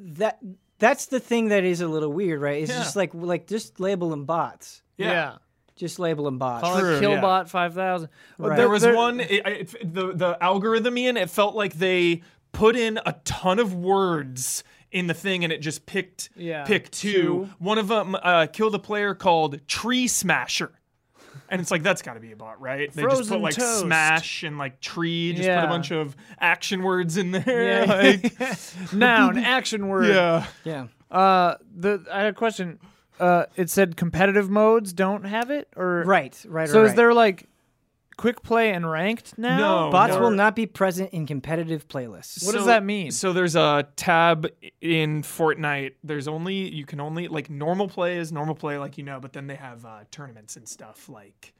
that 0.00 0.40
that's 0.80 1.06
the 1.06 1.20
thing 1.20 1.50
that 1.50 1.62
is 1.62 1.80
a 1.80 1.86
little 1.86 2.12
weird, 2.12 2.40
right? 2.40 2.60
It's 2.60 2.72
Yeah. 2.72 2.78
just 2.78 2.96
like 2.96 3.14
like 3.14 3.46
just 3.46 3.78
label 3.78 4.10
them 4.10 4.24
bots. 4.24 4.82
Yeah. 4.96 5.36
Just 5.76 6.00
label 6.00 6.24
them 6.24 6.38
bots. 6.38 6.64
Call 6.64 6.80
True, 6.80 6.96
it 6.96 7.02
yeah. 7.04 7.08
Killbot 7.20 7.48
five 7.48 7.74
thousand. 7.74 8.08
Right. 8.36 8.56
There 8.56 8.68
was 8.68 8.84
one 8.84 9.20
it, 9.20 9.46
it, 9.46 9.94
the 9.94 10.12
the 10.12 10.42
algorithm 10.42 10.98
in 10.98 11.16
it 11.16 11.30
felt 11.30 11.54
like 11.54 11.74
they 11.74 12.22
put 12.50 12.74
in 12.74 12.98
a 13.06 13.12
ton 13.22 13.60
of 13.60 13.76
words 13.76 14.64
in 14.92 15.06
the 15.08 15.14
thing 15.14 15.42
and 15.42 15.52
it 15.52 15.58
just 15.60 15.86
picked 15.86 16.30
Yeah. 16.36 16.64
pick 16.64 16.90
two. 16.90 17.12
Two. 17.12 17.48
One 17.58 17.78
of 17.78 17.88
them 17.88 18.14
uh, 18.14 18.46
killed 18.52 18.74
a 18.74 18.78
player 18.78 19.14
called 19.14 19.66
Tree 19.66 20.06
Smasher. 20.06 20.70
And 21.48 21.60
it's 21.60 21.70
like 21.70 21.82
that's 21.82 22.00
got 22.02 22.14
to 22.14 22.20
be 22.20 22.32
a 22.32 22.36
bot, 22.36 22.60
right? 22.60 22.90
They 22.92 23.02
just 23.02 23.28
put 23.28 23.40
like 23.40 23.54
toast. 23.54 23.80
smash 23.80 24.42
and 24.42 24.56
like 24.58 24.80
tree, 24.80 25.32
just 25.34 25.48
put 25.48 25.64
a 25.64 25.66
bunch 25.66 25.90
of 25.90 26.14
action 26.38 26.82
words 26.82 27.16
in 27.18 27.30
there. 27.30 27.84
Yeah. 27.84 28.18
like, 28.38 28.92
Noun, 28.92 29.36
action 29.38 29.88
word. 29.88 30.06
yeah. 30.08 30.46
Yeah. 30.64 30.86
Uh, 31.10 31.56
the 31.74 32.04
I 32.10 32.20
had 32.20 32.26
a 32.28 32.32
question. 32.32 32.78
uh, 33.20 33.44
it 33.56 33.68
said 33.68 33.96
competitive 33.98 34.48
modes 34.48 34.92
don't 34.94 35.24
have 35.24 35.50
it, 35.50 35.68
or 35.76 36.02
Right, 36.06 36.42
right. 36.48 36.68
So 36.70 36.80
right. 36.80 36.88
is 36.90 36.94
there 36.96 37.12
like 37.12 37.48
quick 38.16 38.42
play 38.42 38.72
and 38.72 38.90
ranked 38.90 39.38
now? 39.38 39.58
No, 39.58 39.90
bots 39.90 40.14
no. 40.14 40.20
will 40.20 40.30
not 40.30 40.56
be 40.56 40.66
present 40.66 41.10
in 41.12 41.26
competitive 41.26 41.88
playlists? 41.88 42.44
What 42.44 42.54
does 42.54 42.66
that 42.66 42.84
mean? 42.84 43.10
So 43.10 43.32
there's 43.32 43.56
a 43.56 43.86
tab 43.96 44.48
in 44.80 45.22
Fortnite. 45.22 45.94
There's 46.04 46.28
only 46.28 46.72
you 46.72 46.84
can 46.84 47.00
only 47.00 47.28
like 47.28 47.50
normal 47.50 47.88
play 47.88 48.18
is 48.18 48.32
normal 48.32 48.54
play, 48.54 48.78
like 48.78 48.98
you 48.98 49.04
know, 49.04 49.20
but 49.20 49.32
then 49.32 49.46
they 49.46 49.56
have 49.56 49.84
uh, 49.84 50.00
tournaments 50.10 50.56
and 50.56 50.68
stuff 50.68 51.08
like 51.08 51.52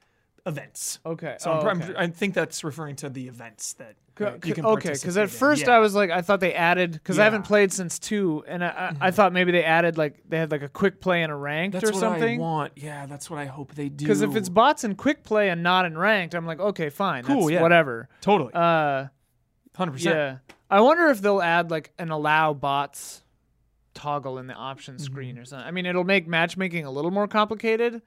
events. 0.46 0.98
Okay. 1.06 1.36
So 1.38 1.52
oh, 1.52 1.68
okay. 1.68 1.94
I 1.96 2.06
think 2.08 2.34
that's 2.34 2.64
referring 2.64 2.96
to 2.96 3.08
the 3.08 3.28
events 3.28 3.74
that 3.74 3.94
uh, 4.20 4.32
you 4.44 4.54
can 4.54 4.66
okay, 4.66 4.92
because 4.92 5.16
at 5.16 5.30
first 5.30 5.62
Yeah. 5.66 5.76
I 5.76 5.78
was 5.78 5.94
like, 5.94 6.10
I 6.10 6.20
thought 6.20 6.40
they 6.40 6.52
added 6.52 6.92
because 6.92 7.18
I 7.18 7.24
haven't 7.24 7.42
Mm-hmm. 7.42 7.46
played 7.48 7.72
since 7.72 7.98
two, 7.98 8.44
and 8.46 8.62
I, 8.64 8.94
I, 9.00 9.06
I 9.08 9.10
thought 9.10 9.32
maybe 9.32 9.52
they 9.52 9.64
added 9.64 9.96
like 9.96 10.22
they 10.28 10.36
had 10.38 10.50
like 10.50 10.62
a 10.62 10.68
quick 10.68 11.00
play 11.00 11.22
and 11.22 11.32
a 11.32 11.34
ranked 11.34 11.74
that's 11.74 11.90
or 11.90 11.92
what 11.94 12.00
something. 12.00 12.38
I 12.38 12.42
want. 12.42 12.72
Yeah, 12.76 13.06
that's 13.06 13.30
what 13.30 13.38
I 13.38 13.46
hope 13.46 13.74
they 13.74 13.88
do. 13.88 14.04
Because 14.04 14.20
if 14.20 14.36
it's 14.36 14.48
bots 14.48 14.84
and 14.84 14.98
quick 14.98 15.24
play 15.24 15.48
and 15.48 15.62
not 15.62 15.86
in 15.86 15.96
ranked, 15.96 16.34
I'm 16.34 16.44
like, 16.46 16.60
okay, 16.60 16.90
fine, 16.90 17.24
Cool, 17.24 17.50
yeah. 17.50 17.62
whatever. 17.62 18.08
totally, 18.20 18.52
Uh, 18.52 19.06
hundred 19.76 19.92
percent. 19.92 20.14
yeah. 20.16 20.36
I 20.70 20.80
wonder 20.80 21.06
if 21.08 21.20
they'll 21.22 21.40
add 21.42 21.70
like 21.70 21.92
an 21.98 22.10
allow 22.10 22.52
bots 22.52 23.22
toggle 23.94 24.38
in 24.38 24.46
the 24.46 24.54
option 24.54 24.96
Mm-hmm. 24.96 25.04
screen 25.04 25.38
or 25.38 25.44
something. 25.44 25.66
I 25.66 25.70
mean, 25.70 25.86
it'll 25.86 26.04
make 26.04 26.26
matchmaking 26.26 26.84
a 26.84 26.90
little 26.90 27.10
more 27.10 27.28
complicated, 27.28 28.02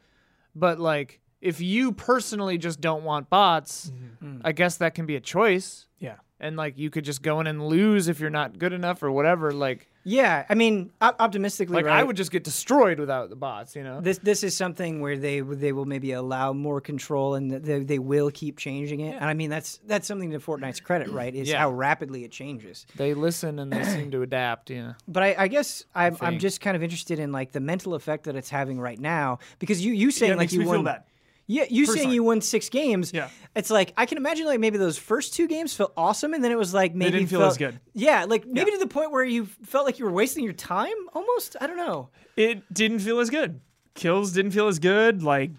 but 0.53 0.79
like 0.79 1.19
if 1.41 1.61
you 1.61 1.91
personally 1.91 2.57
just 2.57 2.81
don't 2.81 3.03
want 3.03 3.29
bots, 3.29 3.91
Mm-hmm. 4.23 4.41
I 4.43 4.53
guess 4.53 4.77
that 4.77 4.95
can 4.95 5.05
be 5.05 5.15
a 5.15 5.19
choice. 5.19 5.85
Yeah. 5.99 6.15
And 6.39 6.57
like 6.57 6.77
you 6.79 6.89
could 6.89 7.05
just 7.05 7.21
go 7.21 7.39
in 7.41 7.47
and 7.47 7.67
lose 7.67 8.07
if 8.07 8.19
you're 8.19 8.29
not 8.31 8.57
good 8.57 8.73
enough 8.73 9.03
or 9.03 9.11
whatever. 9.11 9.51
Like 9.51 9.87
Yeah, 10.03 10.45
I 10.49 10.55
mean, 10.55 10.91
op- 10.99 11.15
optimistically, 11.19 11.75
like 11.75 11.85
right? 11.85 11.99
I 11.99 12.03
would 12.03 12.17
just 12.17 12.31
get 12.31 12.43
destroyed 12.43 12.99
without 12.99 13.29
the 13.29 13.35
bots, 13.35 13.75
you 13.75 13.83
know. 13.83 14.01
This 14.01 14.17
this 14.17 14.43
is 14.43 14.55
something 14.57 14.99
where 14.99 15.17
they 15.17 15.41
they 15.41 15.71
will 15.73 15.85
maybe 15.85 16.11
allow 16.13 16.53
more 16.53 16.81
control 16.81 17.35
and 17.35 17.51
they, 17.51 17.79
they 17.83 17.99
will 17.99 18.31
keep 18.31 18.57
changing 18.57 19.01
it. 19.01 19.13
And 19.15 19.25
I 19.25 19.33
mean 19.35 19.49
that's 19.51 19.79
that's 19.85 20.07
something 20.07 20.31
to 20.31 20.39
Fortnite's 20.39 20.79
credit, 20.79 21.09
right? 21.09 21.33
Is 21.35 21.49
Yeah. 21.49 21.59
how 21.59 21.71
rapidly 21.71 22.23
it 22.23 22.31
changes. 22.31 22.85
They 22.95 23.13
listen 23.13 23.59
and 23.59 23.71
they 23.71 23.83
seem 23.83 24.09
to 24.11 24.21
adapt, 24.23 24.69
Yeah. 24.71 24.93
But 25.07 25.21
I, 25.23 25.35
I 25.37 25.47
guess 25.47 25.85
I'm 25.93 26.17
I'm 26.19 26.39
just 26.39 26.61
kind 26.61 26.75
of 26.75 26.81
interested 26.83 27.19
in 27.19 27.31
like 27.31 27.51
the 27.51 27.61
mental 27.61 27.93
effect 27.93 28.23
that 28.25 28.35
it's 28.35 28.49
having 28.49 28.79
right 28.79 28.99
now 28.99 29.37
because 29.59 29.85
you 29.85 29.93
you 29.93 30.09
saying 30.11 30.31
Yeah, 30.31 30.35
like 30.37 30.43
makes 30.45 30.53
you 30.53 30.61
me 30.61 30.65
won 30.65 30.75
feel 30.77 30.83
bad. 30.83 31.03
Yeah, 31.47 31.65
you 31.69 31.85
saying 31.85 32.11
you 32.11 32.23
won 32.23 32.41
six 32.41 32.69
games. 32.69 33.11
Yeah. 33.13 33.29
it's 33.55 33.69
like 33.69 33.93
I 33.97 34.05
can 34.07 34.17
imagine 34.17 34.45
like 34.47 34.59
maybe 34.59 34.77
those 34.77 34.97
first 34.97 35.33
two 35.35 35.47
games 35.47 35.73
felt 35.75 35.93
awesome, 35.95 36.33
and 36.33 36.43
then 36.43 36.51
it 36.51 36.57
was 36.57 36.73
like 36.73 36.95
maybe 36.95 37.11
didn't 37.11 37.27
feel 37.29 37.39
felt- 37.41 37.51
as 37.51 37.57
good. 37.57 37.79
Yeah, 37.93 38.25
like 38.25 38.45
maybe 38.47 38.71
Yeah. 38.71 38.77
to 38.77 38.83
the 38.83 38.91
point 38.91 39.11
where 39.11 39.23
you 39.23 39.45
felt 39.45 39.85
like 39.85 39.99
you 39.99 40.05
were 40.05 40.11
wasting 40.11 40.43
your 40.43 40.53
time 40.53 40.95
almost. 41.13 41.55
I 41.61 41.67
don't 41.67 41.77
know. 41.77 42.09
It 42.35 42.63
didn't 42.73 42.99
feel 42.99 43.19
as 43.19 43.29
good. 43.29 43.61
Kills 43.93 44.31
didn't 44.31 44.51
feel 44.51 44.67
as 44.67 44.79
good. 44.79 45.21
Like 45.23 45.51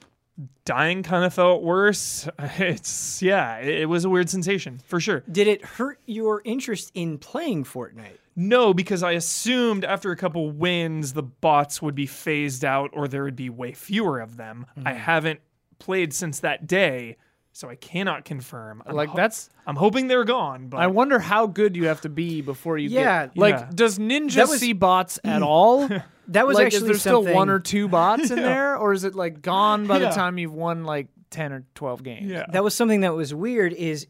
dying 0.64 1.02
kind 1.02 1.24
of 1.24 1.32
felt 1.32 1.62
worse. 1.62 2.28
It's 2.58 3.22
yeah, 3.22 3.58
it, 3.58 3.82
it 3.82 3.86
was 3.88 4.04
a 4.04 4.10
weird 4.10 4.28
sensation 4.28 4.80
for 4.86 4.98
sure. 5.00 5.22
Did 5.30 5.46
it 5.46 5.64
hurt 5.64 6.00
your 6.06 6.42
interest 6.44 6.90
in 6.94 7.18
playing 7.18 7.64
Fortnite? 7.64 8.18
No, 8.34 8.74
because 8.74 9.02
I 9.02 9.12
assumed 9.12 9.84
after 9.84 10.10
a 10.10 10.16
couple 10.16 10.50
wins 10.50 11.14
the 11.14 11.22
bots 11.22 11.80
would 11.80 11.94
be 11.94 12.06
phased 12.06 12.64
out 12.64 12.90
or 12.92 13.08
there 13.08 13.24
would 13.24 13.36
be 13.36 13.48
way 13.48 13.72
fewer 13.72 14.20
of 14.20 14.36
them. 14.36 14.66
I 14.76 14.80
Mm-hmm. 14.90 14.98
haven't 14.98 15.40
played 15.78 16.12
since 16.12 16.40
that 16.40 16.66
day, 16.66 17.16
so 17.52 17.68
I 17.68 17.74
cannot 17.76 18.24
confirm. 18.24 18.82
I'm 18.86 18.94
Like 18.94 19.08
ho- 19.10 19.16
that's 19.16 19.48
I'm 19.66 19.76
hoping 19.76 20.08
they're 20.08 20.24
gone, 20.24 20.68
but 20.68 20.78
I 20.80 20.86
wonder 20.88 21.18
how 21.18 21.46
good 21.46 21.76
you 21.76 21.86
have 21.86 22.00
to 22.02 22.08
be 22.08 22.40
before 22.42 22.76
you 22.78 22.88
Yeah, 22.90 23.26
get 23.26 23.36
like 23.38 23.54
yeah. 23.54 23.70
does 23.74 23.98
Ninja 23.98 24.48
was- 24.48 24.60
see 24.60 24.72
bots 24.72 25.18
at 25.24 25.42
all? 25.54 25.88
That 26.28 26.46
was 26.46 26.56
like 26.56 26.66
actually 26.66 26.82
is 26.82 26.86
there 26.86 26.98
still 26.98 27.24
one 27.24 27.48
or 27.48 27.60
two 27.60 27.88
bots 27.88 28.30
in 28.30 28.36
there 28.42 28.76
or 28.76 28.92
is 28.92 29.04
it 29.04 29.14
like 29.14 29.42
gone 29.42 29.86
by 29.86 29.98
the 29.98 30.10
time 30.10 30.38
you've 30.38 30.52
won 30.54 30.84
like 30.84 31.06
10 31.30 31.52
or 31.52 31.64
12 31.74 32.02
games? 32.02 32.26
yeah. 32.30 32.46
that 32.52 32.64
was 32.64 32.74
something 32.74 33.00
that 33.02 33.14
was 33.14 33.32
weird 33.34 33.72
is 33.72 34.06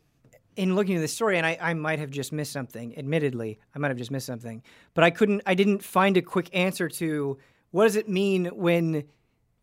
in 0.56 0.74
looking 0.74 0.96
at 0.96 1.00
the 1.00 1.08
story 1.08 1.36
and 1.36 1.44
I, 1.44 1.58
I 1.60 1.74
might 1.74 1.98
have 1.98 2.10
just 2.10 2.32
missed 2.32 2.52
something 2.52 2.96
admittedly 2.98 3.58
i 3.74 3.78
might 3.78 3.88
have 3.88 3.98
just 3.98 4.10
missed 4.10 4.24
something 4.26 4.62
but 4.94 5.04
i 5.04 5.10
couldn't 5.10 5.42
i 5.44 5.54
didn't 5.54 5.82
find 5.82 6.16
a 6.16 6.22
quick 6.22 6.48
answer 6.54 6.88
to 6.88 7.36
what 7.72 7.84
does 7.84 7.96
it 7.96 8.08
mean 8.08 8.46
when 8.46 9.04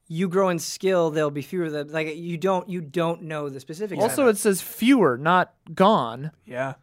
you 0.07 0.27
grow 0.27 0.49
in 0.49 0.59
skill 0.59 1.11
there'll 1.11 1.31
be 1.31 1.41
fewer 1.41 1.65
of 1.65 1.71
them 1.71 1.87
like 1.89 2.15
you 2.15 2.37
don't 2.37 2.67
you 2.69 2.81
don't 2.81 3.23
know 3.23 3.49
the 3.49 3.59
specifics 3.59 4.01
Also 4.01 4.27
it. 4.27 4.31
it 4.31 4.37
says 4.37 4.61
fewer, 4.61 5.17
not 5.17 5.53
gone, 5.73 6.31
yeah. 6.45 6.73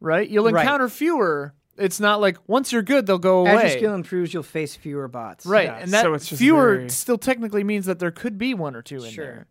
right? 0.00 0.28
You'll 0.28 0.50
Right. 0.50 0.62
encounter 0.62 0.88
fewer. 0.88 1.54
It's 1.76 2.00
not 2.00 2.20
like 2.20 2.38
once 2.48 2.72
you're 2.72 2.82
good 2.82 3.06
they'll 3.06 3.18
go 3.18 3.46
as 3.46 3.52
away. 3.54 3.62
your 3.62 3.78
skill 3.78 3.94
improves 3.94 4.32
you'll 4.34 4.42
face 4.42 4.74
fewer 4.76 5.06
bots 5.08 5.46
right. 5.46 5.66
Yeah, 5.66 5.76
and 5.78 5.90
that 5.92 6.02
so 6.02 6.14
it's 6.14 6.26
just 6.28 6.40
fewer 6.40 6.76
very- 6.76 6.88
still 6.90 7.18
technically 7.18 7.62
means 7.64 7.86
that 7.86 7.98
there 7.98 8.10
could 8.10 8.36
be 8.38 8.54
one 8.54 8.74
or 8.74 8.82
two 8.82 9.02
in 9.04 9.10
Sure. 9.10 9.24
there. 9.24 9.46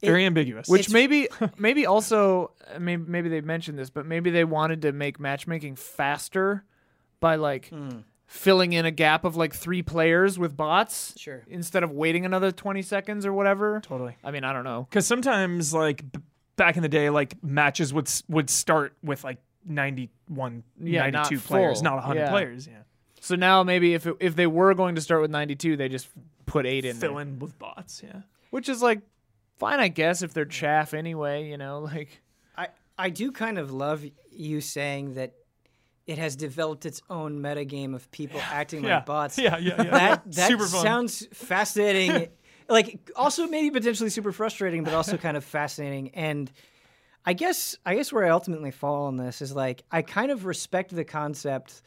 Very 0.00 0.24
ambiguous. 0.26 0.68
Which 0.68 0.90
maybe 0.90 1.26
maybe 1.58 1.84
also 1.86 2.52
maybe 2.78 3.02
maybe 3.08 3.28
they 3.28 3.40
mentioned 3.40 3.76
this, 3.78 3.90
but 3.90 4.06
maybe 4.06 4.30
they 4.30 4.44
wanted 4.44 4.82
to 4.82 4.92
make 4.92 5.18
matchmaking 5.18 5.74
faster 5.74 6.64
by 7.18 7.34
like 7.34 7.68
Hmm. 7.70 8.00
Filling 8.28 8.74
in 8.74 8.84
a 8.84 8.90
gap 8.90 9.24
of 9.24 9.36
like 9.36 9.54
three 9.54 9.82
players 9.82 10.38
with 10.38 10.54
bots 10.56 11.14
Sure. 11.16 11.42
instead 11.48 11.82
of 11.82 11.90
waiting 11.90 12.24
another 12.26 12.52
20 12.52 12.82
seconds 12.82 13.24
or 13.26 13.32
whatever. 13.32 13.80
totally. 13.82 14.16
I 14.22 14.30
mean, 14.30 14.44
I 14.44 14.52
don't 14.52 14.64
know. 14.64 14.86
Because 14.88 15.06
sometimes, 15.06 15.72
like 15.74 16.12
b- 16.12 16.20
back 16.56 16.76
in 16.76 16.82
the 16.82 16.88
day, 16.90 17.08
like 17.10 17.42
matches 17.42 17.92
would 17.92 18.06
s- 18.06 18.22
would 18.28 18.50
start 18.50 18.94
with 19.02 19.24
like 19.24 19.38
91, 19.64 20.62
Yeah, 20.78 21.04
not 21.10 21.30
92 21.30 21.40
players, 21.40 21.78
full. 21.78 21.84
not 21.84 21.94
100 21.96 22.20
Yeah. 22.20 22.30
players. 22.30 22.66
Yeah, 22.66 22.82
So 23.20 23.34
now 23.34 23.62
maybe 23.62 23.94
if 23.94 24.06
it, 24.06 24.16
if 24.20 24.36
they 24.36 24.46
were 24.46 24.74
going 24.74 24.94
to 24.96 25.00
start 25.00 25.22
with 25.22 25.30
92, 25.30 25.76
they 25.76 25.88
just 25.88 26.08
put 26.46 26.66
8 26.66 26.84
in 26.84 26.96
fill 26.96 27.14
there. 27.14 27.22
in 27.22 27.38
with 27.38 27.58
bots. 27.58 28.02
Yeah, 28.04 28.20
Which 28.50 28.68
is 28.68 28.82
like 28.82 29.00
fine, 29.58 29.80
I 29.80 29.88
guess 29.88 30.20
if 30.22 30.34
they're 30.34 30.44
chaff 30.44 30.92
anyway, 30.94 31.48
you 31.48 31.56
know, 31.56 31.80
like 31.80 32.20
I, 32.56 32.68
I 32.98 33.08
do 33.10 33.32
kind 33.32 33.58
of 33.58 33.72
love 33.72 34.04
you 34.30 34.60
saying 34.60 35.14
that 35.14 35.32
it 36.08 36.16
has 36.16 36.36
developed 36.36 36.86
its 36.86 37.02
own 37.10 37.38
metagame 37.38 37.94
of 37.94 38.10
people 38.10 38.40
acting 38.40 38.82
yeah, 38.82 38.96
like 38.96 39.06
bots. 39.06 39.38
Yeah, 39.38 39.58
yeah, 39.58 39.82
yeah. 39.82 39.90
That 39.90 40.32
that 40.32 40.60
sounds 40.60 41.28
fascinating. 41.34 42.30
like 42.68 43.10
also 43.14 43.46
maybe 43.46 43.70
potentially 43.70 44.08
super 44.08 44.32
frustrating, 44.32 44.84
but 44.84 44.94
also 44.94 45.18
kind 45.18 45.36
of 45.36 45.44
fascinating. 45.44 46.10
And 46.14 46.50
I 47.26 47.34
guess 47.34 47.76
I 47.84 47.94
guess 47.94 48.10
where 48.10 48.24
I 48.24 48.30
ultimately 48.30 48.70
fall 48.70 49.04
on 49.04 49.18
this 49.18 49.42
is 49.42 49.54
like 49.54 49.84
I 49.92 50.00
kind 50.00 50.30
of 50.30 50.46
respect 50.46 50.96
the 50.96 51.04
concept. 51.04 51.82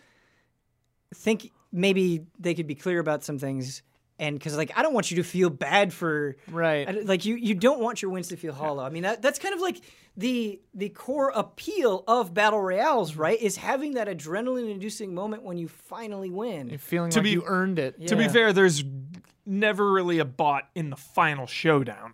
Think 1.16 1.52
maybe 1.72 2.28
they 2.40 2.54
could 2.54 2.68
be 2.68 2.76
clear 2.76 3.00
about 3.00 3.24
some 3.24 3.40
things, 3.40 3.82
and 4.20 4.38
because 4.38 4.56
like 4.56 4.72
I 4.78 4.84
don't 4.84 4.94
want 4.94 5.10
you 5.10 5.18
to 5.18 5.24
feel 5.24 5.50
bad 5.50 5.92
for 5.92 6.36
right. 6.48 6.88
I 6.88 6.92
like 6.92 7.26
you 7.26 7.38
you 7.38 7.56
don't 7.56 7.80
want 7.80 8.04
your 8.04 8.12
wins 8.12 8.28
to 8.28 8.38
feel 8.38 8.54
hollow. 8.54 8.84
I 8.84 8.92
mean 8.92 9.02
that 9.02 9.24
that's 9.24 9.40
kind 9.40 9.56
of 9.56 9.62
like 9.62 9.82
the 10.18 10.60
the 10.74 10.90
core 10.90 11.32
appeal 11.34 12.04
of 12.08 12.34
battle 12.34 12.62
royales, 12.62 13.16
right? 13.16 13.40
Is 13.42 13.56
having 13.58 13.94
that 13.94 14.08
adrenaline 14.08 14.70
inducing 14.70 15.14
moment 15.16 15.44
when 15.44 15.58
you 15.58 15.68
finally 15.68 16.30
win. 16.30 16.70
You're 16.70 16.80
feeling 16.80 17.12
To 17.12 17.20
like 17.20 17.24
be- 17.24 17.30
you 17.32 17.44
earned 17.46 17.80
it. 17.80 18.08
To 18.08 18.16
be 18.16 18.28
fair, 18.28 18.52
there's 18.54 18.84
never 19.46 19.92
really 19.92 20.20
a 20.20 20.26
bot 20.26 20.68
in 20.76 20.90
the 20.90 20.96
final 20.98 21.48
showdown 21.48 22.14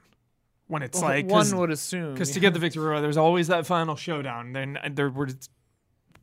when 0.68 0.82
it's 0.84 1.02
like 1.02 1.28
one 1.28 1.50
would 1.58 1.72
assume. 1.72 2.14
because 2.14 2.32
to 2.32 2.40
get 2.40 2.54
the 2.54 2.60
victory, 2.60 3.00
there's 3.02 3.18
always 3.18 3.48
that 3.48 3.66
final 3.66 3.96
showdown. 3.96 4.54
Then 4.54 4.78
uh, 4.78 4.90
there 4.92 5.10
were 5.10 5.30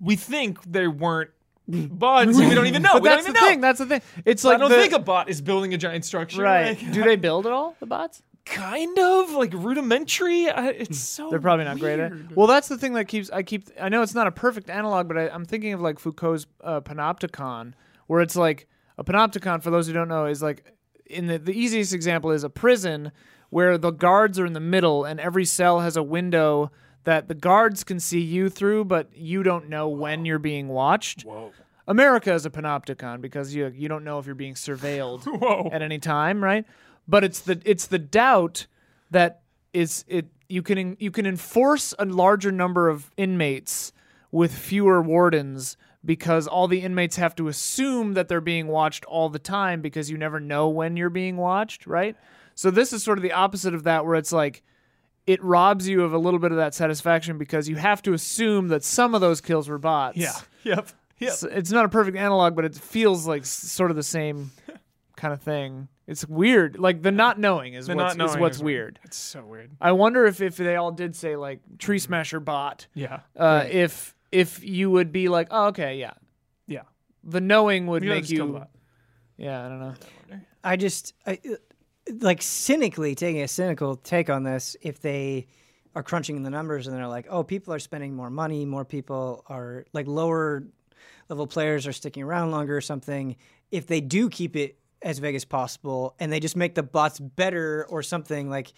we 0.00 0.16
think 0.16 0.62
there 0.64 0.90
weren't 0.90 1.30
bots. 1.68 2.36
we 2.38 2.54
don't 2.54 2.66
even 2.66 2.82
know. 2.82 2.92
But 2.94 3.02
we 3.02 3.08
don't 3.08 3.16
that's 3.24 3.26
the 3.26 3.32
know. 3.32 3.48
thing. 3.48 3.60
That's 3.60 3.78
the 3.80 3.86
thing. 3.86 4.02
It's 4.24 4.44
I 4.44 4.50
like 4.50 4.58
don't 4.60 4.70
the- 4.70 4.76
think 4.76 4.92
a 4.92 4.98
bot 5.00 5.28
is 5.28 5.40
building 5.40 5.74
a 5.74 5.78
giant 5.78 6.04
structure. 6.04 6.42
right. 6.42 6.80
Like, 6.80 6.92
Do 6.92 7.02
they 7.02 7.16
build 7.28 7.46
at 7.46 7.52
all? 7.52 7.74
The 7.80 7.86
bots? 7.86 8.22
Kind 8.44 8.98
of 8.98 9.30
like 9.30 9.52
rudimentary. 9.52 10.48
I, 10.48 10.68
it's 10.68 10.98
so 10.98 11.30
They're 11.30 11.40
probably 11.40 11.64
not 11.64 11.78
great 11.78 11.98
at. 12.00 12.10
weird. 12.12 12.36
Well, 12.36 12.46
that's 12.46 12.68
the 12.68 12.78
thing 12.78 12.94
that 12.94 13.06
keeps 13.08 13.30
I 13.30 13.42
keep. 13.42 13.68
I 13.80 13.88
know 13.88 14.02
it's 14.02 14.14
not 14.14 14.26
a 14.26 14.32
perfect 14.32 14.70
analog, 14.70 15.08
but 15.08 15.16
I, 15.16 15.28
I'm 15.28 15.44
thinking 15.44 15.72
of 15.72 15.80
like 15.80 15.98
Foucault's 15.98 16.46
uh, 16.62 16.80
Panopticon, 16.80 17.72
where 18.06 18.20
it's 18.20 18.36
like 18.36 18.68
a 18.98 19.04
Panopticon. 19.04 19.62
For 19.62 19.70
those 19.70 19.86
who 19.86 19.92
don't 19.92 20.08
know, 20.08 20.26
is 20.26 20.42
like 20.42 20.64
in 21.06 21.26
the 21.26 21.38
the 21.38 21.52
easiest 21.58 21.92
example 21.92 22.30
is 22.30 22.44
a 22.44 22.50
prison 22.50 23.12
where 23.50 23.78
the 23.78 23.90
guards 23.90 24.38
are 24.38 24.46
in 24.46 24.52
the 24.52 24.60
middle 24.60 25.04
and 25.04 25.20
every 25.20 25.44
cell 25.44 25.80
has 25.80 25.96
a 25.96 26.02
window 26.02 26.70
that 27.04 27.28
the 27.28 27.34
guards 27.34 27.84
can 27.84 28.00
see 28.00 28.20
you 28.20 28.48
through, 28.48 28.84
but 28.84 29.08
you 29.14 29.42
don't 29.42 29.68
know 29.68 29.88
when 29.88 30.24
you're 30.24 30.38
being 30.38 30.68
watched. 30.68 31.22
Whoa. 31.22 31.52
America 31.86 32.32
is 32.32 32.46
a 32.46 32.50
panopticon 32.50 33.20
because 33.20 33.54
you 33.54 33.66
you 33.76 33.88
don't 33.88 34.04
know 34.04 34.18
if 34.18 34.26
you're 34.26 34.34
being 34.34 34.54
surveilled 34.54 35.24
Whoa. 35.40 35.68
at 35.72 35.82
any 35.82 35.98
time, 35.98 36.42
right? 36.42 36.64
But 37.06 37.24
it's 37.24 37.40
the 37.40 37.60
it's 37.64 37.86
the 37.86 37.98
doubt 37.98 38.66
that 39.10 39.42
is 39.72 40.04
it 40.08 40.26
you 40.48 40.62
can 40.62 40.96
you 40.98 41.10
can 41.10 41.26
enforce 41.26 41.94
a 41.98 42.04
larger 42.04 42.52
number 42.52 42.88
of 42.88 43.10
inmates 43.16 43.92
with 44.30 44.54
fewer 44.54 45.00
wardens 45.00 45.76
because 46.04 46.46
all 46.46 46.68
the 46.68 46.80
inmates 46.80 47.16
have 47.16 47.34
to 47.36 47.48
assume 47.48 48.14
that 48.14 48.28
they're 48.28 48.40
being 48.40 48.66
watched 48.66 49.04
all 49.06 49.28
the 49.28 49.38
time 49.38 49.80
because 49.80 50.10
you 50.10 50.18
never 50.18 50.38
know 50.38 50.68
when 50.68 50.96
you're 50.96 51.10
being 51.10 51.36
watched, 51.36 51.86
right? 51.86 52.16
So 52.54 52.70
this 52.70 52.92
is 52.92 53.02
sort 53.02 53.18
of 53.18 53.22
the 53.22 53.32
opposite 53.32 53.74
of 53.74 53.84
that 53.84 54.04
where 54.04 54.14
it's 54.14 54.32
like 54.32 54.62
it 55.26 55.42
robs 55.42 55.88
you 55.88 56.02
of 56.02 56.12
a 56.12 56.18
little 56.18 56.38
bit 56.38 56.50
of 56.52 56.58
that 56.58 56.74
satisfaction 56.74 57.38
because 57.38 57.68
you 57.68 57.76
have 57.76 58.02
to 58.02 58.12
assume 58.12 58.68
that 58.68 58.84
some 58.84 59.14
of 59.14 59.20
those 59.20 59.40
kills 59.40 59.68
were 59.68 59.78
bots. 59.78 60.16
Yeah. 60.16 60.32
Yep. 60.64 60.88
Yep. 61.18 61.32
It's, 61.32 61.42
it's 61.42 61.70
not 61.70 61.84
a 61.84 61.90
perfect 61.90 62.16
analog, 62.16 62.56
but 62.56 62.64
it 62.64 62.74
feels 62.74 63.26
like 63.26 63.44
sort 63.44 63.90
of 63.90 63.96
the 63.96 64.02
same 64.02 64.50
kind 65.14 65.34
of 65.34 65.42
thing. 65.42 65.88
It's 66.06 66.26
weird. 66.26 66.78
Like 66.78 67.02
the 67.02 67.10
not 67.12 67.38
knowing 67.38 67.74
is 67.74 67.86
The 67.86 67.96
what's, 67.96 68.16
not 68.16 68.30
is 68.30 68.36
what's 68.36 68.56
is 68.58 68.62
weird. 68.62 68.98
It's 69.04 69.16
so 69.16 69.44
weird. 69.44 69.70
I 69.80 69.92
wonder 69.92 70.26
if 70.26 70.40
if 70.42 70.56
they 70.56 70.76
all 70.76 70.92
did 70.92 71.16
say 71.16 71.36
like 71.36 71.60
tree 71.78 71.98
smasher 71.98 72.40
bot, 72.40 72.86
Yeah. 72.94 73.20
uh, 73.38 73.62
Right. 73.64 73.70
if 73.70 74.14
if 74.30 74.62
you 74.64 74.90
would 74.90 75.12
be 75.12 75.28
like, 75.28 75.48
oh, 75.50 75.66
okay, 75.68 75.96
yeah, 75.98 76.12
Yeah. 76.66 76.82
the 77.22 77.40
knowing 77.40 77.86
would 77.86 78.02
You 78.02 78.10
make 78.10 78.28
you. 78.28 78.38
the 78.38 78.44
bot. 78.52 78.70
Yeah, 79.36 79.64
I 79.64 79.68
don't 79.68 79.80
know. 79.80 79.94
I 80.62 80.76
just 80.76 81.14
I, 81.26 81.38
like 82.20 82.42
cynically 82.42 83.14
taking 83.14 83.40
a 83.42 83.48
cynical 83.48 83.96
take 83.96 84.28
on 84.28 84.42
this. 84.42 84.76
If 84.82 85.00
they 85.00 85.46
are 85.94 86.02
crunching 86.02 86.42
the 86.42 86.50
numbers 86.50 86.86
and 86.86 86.94
they're 86.96 87.06
like, 87.08 87.26
"Oh, 87.30 87.42
people 87.44 87.72
are 87.72 87.78
spending 87.78 88.14
more 88.14 88.28
money, 88.30 88.64
more 88.66 88.84
people 88.84 89.42
are 89.48 89.86
like 89.94 90.06
lower 90.06 90.64
level 91.30 91.46
players 91.46 91.86
are 91.86 91.92
sticking 91.92 92.22
around 92.22 92.50
longer 92.50 92.76
or 92.76 92.80
something." 92.82 93.36
If 93.70 93.86
they 93.86 94.00
do 94.00 94.28
keep 94.28 94.54
it 94.56 94.78
as 95.04 95.20
vague 95.20 95.36
as 95.36 95.44
possible 95.44 96.16
and 96.18 96.32
they 96.32 96.40
just 96.40 96.56
make 96.56 96.74
the 96.74 96.82
bots 96.82 97.20
better 97.20 97.86
or 97.88 98.02
something 98.02 98.50
like, 98.50 98.72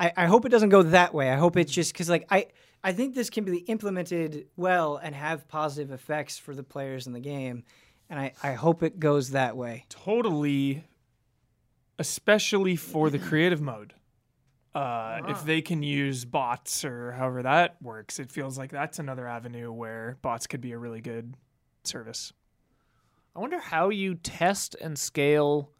I, 0.00 0.12
I 0.16 0.26
hope 0.26 0.44
it 0.44 0.48
doesn't 0.48 0.70
go 0.70 0.82
that 0.82 1.14
way. 1.14 1.30
I 1.30 1.36
hope 1.36 1.56
it's 1.56 1.72
just 1.72 1.92
because 1.92 2.08
like 2.08 2.26
I. 2.30 2.46
I 2.84 2.92
think 2.92 3.16
this 3.16 3.30
can 3.30 3.42
be 3.42 3.58
implemented 3.60 4.46
well 4.54 4.96
and 4.96 5.12
have 5.12 5.48
positive 5.48 5.90
effects 5.90 6.38
for 6.38 6.54
the 6.54 6.62
players 6.62 7.08
in 7.08 7.14
the 7.14 7.20
game, 7.20 7.64
and 8.08 8.20
I, 8.20 8.32
I 8.44 8.52
hope 8.52 8.84
it 8.84 9.00
goes 9.00 9.30
that 9.30 9.56
way. 9.56 9.86
Totally, 9.88 10.84
especially 11.98 12.76
for 12.76 13.10
the 13.10 13.18
creative 13.18 13.60
mode. 13.60 13.94
Uh, 14.72 15.22
If 15.26 15.44
they 15.44 15.62
can 15.62 15.82
use 15.82 16.24
bots 16.24 16.84
or 16.84 17.12
however 17.12 17.42
that 17.42 17.82
works, 17.82 18.20
it 18.20 18.30
feels 18.30 18.56
like 18.56 18.70
that's 18.70 19.00
another 19.00 19.26
avenue 19.26 19.72
where 19.72 20.18
bots 20.22 20.46
could 20.46 20.60
be 20.60 20.70
a 20.70 20.78
really 20.78 21.00
good 21.00 21.34
service. 21.82 22.32
I 23.36 23.38
wonder 23.40 23.58
how 23.58 23.90
you 23.90 24.14
test 24.14 24.74
and 24.80 24.98
scale 24.98 25.70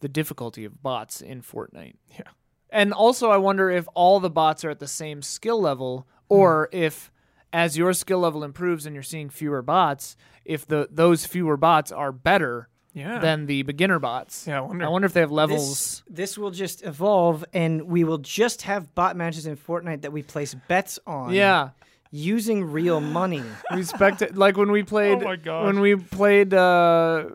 the 0.00 0.08
difficulty 0.08 0.64
of 0.64 0.82
bots 0.82 1.20
in 1.20 1.42
Fortnite. 1.42 1.96
Yeah. 2.16 2.22
And 2.70 2.92
also, 2.92 3.30
I 3.30 3.36
wonder 3.36 3.68
if 3.68 3.88
all 3.94 4.20
the 4.20 4.30
bots 4.30 4.64
are 4.64 4.70
at 4.70 4.78
the 4.78 4.86
same 4.86 5.22
skill 5.22 5.60
level, 5.60 6.06
Hmm. 6.28 6.34
or 6.36 6.68
if, 6.72 7.10
as 7.52 7.76
your 7.76 7.92
skill 7.92 8.20
level 8.20 8.44
improves 8.44 8.86
and 8.86 8.94
you're 8.94 9.02
seeing 9.02 9.28
fewer 9.28 9.60
bots, 9.60 10.16
if 10.44 10.64
the 10.66 10.88
those 10.90 11.26
fewer 11.26 11.56
bots 11.56 11.90
are 11.90 12.12
better 12.12 12.68
Yeah. 12.94 13.18
than 13.18 13.46
the 13.46 13.62
beginner 13.62 13.98
bots. 13.98 14.46
yeah, 14.46 14.58
I 14.58 14.60
wonder. 14.60 14.84
I 14.84 14.88
wonder 14.88 15.06
if 15.06 15.12
they 15.12 15.20
have 15.20 15.32
levels. 15.32 15.68
This, 15.68 16.02
this 16.08 16.38
will 16.38 16.52
just 16.52 16.84
evolve, 16.84 17.44
and 17.52 17.82
we 17.82 18.04
will 18.04 18.18
just 18.18 18.62
have 18.62 18.94
bot 18.94 19.16
matches 19.16 19.46
in 19.46 19.56
Fortnite 19.56 20.02
that 20.02 20.12
we 20.12 20.22
place 20.22 20.54
bets 20.68 20.98
on. 21.08 21.32
Yeah, 21.34 21.70
using 22.10 22.64
real 22.64 23.00
money. 23.00 23.42
we 23.74 23.82
spect 23.82 24.34
like 24.36 24.56
when 24.56 24.70
we 24.70 24.82
played 24.82 25.18
Oh 25.18 25.24
my 25.24 25.36
gosh. 25.36 25.64
when 25.66 25.80
we 25.80 25.96
played 25.96 26.52
uh, 26.54 27.26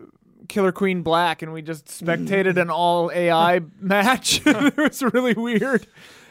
Killer 0.47 0.71
Queen 0.71 1.01
Black 1.01 1.41
and 1.41 1.51
we 1.53 1.61
just 1.61 1.85
spectated 1.87 2.57
an 2.57 2.69
all 2.69 3.11
AI 3.13 3.61
match. 3.79 4.41
it 4.45 4.77
was 4.77 5.01
really 5.01 5.33
weird. 5.33 5.87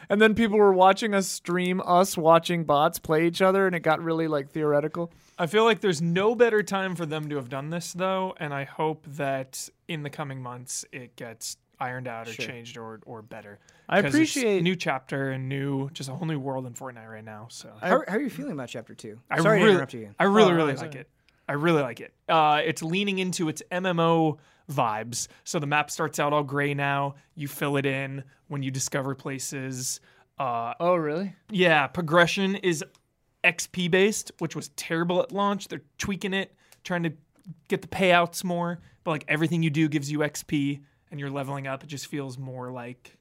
And 0.07 0.21
then 0.21 0.35
people 0.35 0.59
were 0.59 0.71
watching 0.73 1.15
us 1.15 1.27
stream 1.27 1.81
us 1.83 2.15
watching 2.15 2.63
bots 2.63 2.99
play 2.99 3.25
each 3.25 3.41
other, 3.41 3.65
and 3.65 3.75
it 3.75 3.79
got 3.79 3.99
really 4.03 4.27
like 4.27 4.51
theoretical. 4.51 5.11
I 5.39 5.47
feel 5.47 5.63
like 5.65 5.81
there's 5.81 5.99
no 6.01 6.35
better 6.35 6.61
time 6.61 6.95
for 6.95 7.07
them 7.07 7.27
to 7.29 7.37
have 7.37 7.49
done 7.49 7.71
this, 7.71 7.91
though, 7.91 8.35
and 8.39 8.53
I 8.53 8.65
hope 8.65 9.03
that 9.07 9.67
in 9.87 10.03
the 10.03 10.11
coming 10.11 10.43
months 10.43 10.85
it 10.91 11.15
gets 11.15 11.57
ironed 11.79 12.07
out 12.07 12.27
or 12.27 12.33
Sure. 12.33 12.45
changed 12.45 12.77
or 12.77 12.99
or 13.05 13.21
better. 13.21 13.59
I 13.89 13.99
it's 13.99 14.09
appreciate- 14.09 14.63
new 14.63 14.75
chapter 14.75 15.31
and 15.31 15.47
new, 15.49 15.89
just 15.91 16.09
a 16.09 16.13
whole 16.13 16.27
new 16.27 16.39
world 16.39 16.65
in 16.65 16.73
Fortnite 16.73 17.09
right 17.11 17.23
now. 17.23 17.47
So 17.49 17.71
How, 17.81 18.03
how 18.07 18.15
are 18.15 18.21
you 18.21 18.29
feeling 18.29 18.53
about 18.53 18.69
Chapter 18.69 18.93
Two? 18.95 19.19
I 19.29 19.39
Sorry 19.41 19.57
really, 19.57 19.67
to 19.67 19.73
interrupt 19.73 19.93
you. 19.93 20.09
I 20.19 20.23
really, 20.23 20.51
Oh, 20.51 20.55
really 20.55 20.73
no, 20.73 20.81
like 20.81 20.95
it. 20.95 21.09
I 21.47 21.53
really 21.53 21.81
like 21.83 21.99
it. 21.99 22.13
Uh, 22.27 22.61
it's 22.65 22.81
leaning 22.81 23.19
into 23.19 23.49
its 23.49 23.61
MMO 23.71 24.37
vibes. 24.71 25.27
So 25.43 25.59
the 25.59 25.67
map 25.67 25.91
starts 25.91 26.19
out 26.19 26.33
all 26.33 26.43
gray 26.43 26.73
now. 26.73 27.15
You 27.35 27.47
fill 27.47 27.77
it 27.77 27.85
in 27.85 28.23
when 28.47 28.63
you 28.63 28.71
discover 28.71 29.13
places. 29.13 29.99
Uh, 30.39 30.73
Oh, 30.79 30.95
really? 30.95 31.35
yeah, 31.51 31.85
progression 31.87 32.55
is 32.55 32.83
XP 33.43 33.91
based, 33.91 34.31
which 34.39 34.55
was 34.55 34.69
terrible 34.69 35.21
at 35.21 35.31
launch. 35.31 35.67
They're 35.67 35.83
tweaking 35.99 36.33
it, 36.33 36.51
trying 36.83 37.03
to 37.03 37.13
get 37.67 37.83
the 37.83 37.87
payouts 37.87 38.43
more. 38.43 38.79
But 39.03 39.11
like 39.11 39.25
everything 39.27 39.61
you 39.61 39.69
do 39.69 39.87
gives 39.87 40.11
you 40.11 40.19
XP, 40.19 40.81
and 41.11 41.19
you're 41.19 41.29
leveling 41.29 41.67
up. 41.67 41.83
It 41.83 41.87
just 41.87 42.07
feels 42.07 42.37
more 42.37 42.71
like 42.71 43.17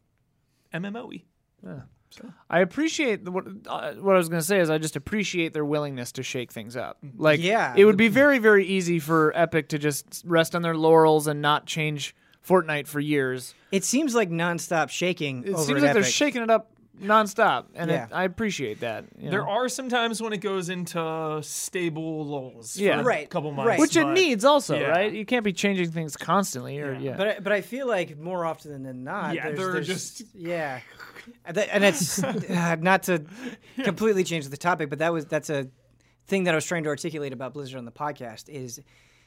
MMOE. 0.72 1.22
Yeah. 1.64 1.80
So. 2.10 2.32
I 2.48 2.60
appreciate 2.60 3.24
the, 3.24 3.32
what 3.32 3.44
uh, 3.66 3.94
what 3.94 4.14
I 4.14 4.18
was 4.18 4.28
going 4.28 4.40
to 4.40 4.46
say 4.46 4.60
is 4.60 4.70
I 4.70 4.78
just 4.78 4.94
appreciate 4.94 5.52
their 5.52 5.64
willingness 5.64 6.12
to 6.12 6.22
shake 6.22 6.52
things 6.52 6.76
up. 6.76 6.98
Like, 7.16 7.42
Yeah. 7.42 7.74
it 7.76 7.84
would 7.86 7.96
be 7.96 8.06
very 8.08 8.38
very 8.38 8.64
easy 8.66 9.00
for 9.00 9.32
Epic 9.34 9.68
to 9.70 9.78
just 9.78 10.22
rest 10.24 10.54
on 10.54 10.62
their 10.62 10.76
laurels 10.76 11.26
and 11.26 11.42
not 11.42 11.66
change 11.66 12.14
Fortnite 12.46 12.86
for 12.86 13.00
years. 13.00 13.54
It 13.72 13.84
seems 13.84 14.14
like 14.14 14.30
nonstop 14.30 14.90
shaking. 14.90 15.42
It 15.44 15.54
over 15.54 15.64
seems 15.64 15.82
at 15.82 15.86
like 15.86 15.94
they're 15.94 16.04
shaking 16.04 16.42
it 16.42 16.50
up 16.50 16.70
nonstop, 17.02 17.66
and 17.74 17.90
Yeah. 17.90 18.04
it, 18.06 18.12
I 18.12 18.24
appreciate 18.24 18.80
that. 18.80 19.04
you 19.18 19.30
There 19.30 19.42
know. 19.42 19.48
are 19.50 19.68
some 19.68 19.88
times 19.88 20.22
when 20.22 20.32
it 20.32 20.38
goes 20.40 20.68
into 20.68 21.40
stable 21.42 22.24
lulls. 22.26 22.76
Yeah. 22.76 22.96
for 22.96 23.00
a 23.00 23.04
Right, 23.04 23.28
couple 23.30 23.50
months, 23.52 23.68
right. 23.68 23.78
which 23.80 23.96
it 23.96 24.06
needs 24.06 24.44
also, 24.44 24.78
yeah. 24.78 24.86
right? 24.88 25.12
You 25.12 25.24
can't 25.26 25.44
be 25.44 25.52
changing 25.52 25.90
things 25.90 26.16
constantly, 26.16 26.78
or 26.80 26.92
Yeah. 26.94 26.98
yeah. 27.00 27.16
But 27.16 27.28
I, 27.28 27.38
but 27.40 27.52
I 27.52 27.60
feel 27.60 27.86
like 27.86 28.18
more 28.18 28.44
often 28.44 28.82
than 28.82 29.04
not, 29.04 29.34
Yeah, 29.34 29.44
there's, 29.46 29.58
they're 29.58 29.72
there's- 29.72 29.86
just- 29.86 30.22
yeah, 30.34 30.80
and 31.44 31.84
it's 31.84 32.22
uh, 32.24 32.76
not 32.80 33.02
to 33.04 33.24
completely 33.84 34.24
change 34.24 34.48
the 34.48 34.56
topic, 34.56 34.90
but 34.90 34.98
that 35.00 35.12
was 35.12 35.26
that's 35.26 35.50
a 35.50 35.68
thing 36.26 36.44
that 36.44 36.52
I 36.52 36.56
was 36.56 36.64
trying 36.64 36.84
to 36.84 36.88
articulate 36.90 37.32
about 37.32 37.54
Blizzard 37.54 37.78
on 37.78 37.84
the 37.84 37.92
podcast 37.92 38.48
is 38.48 38.80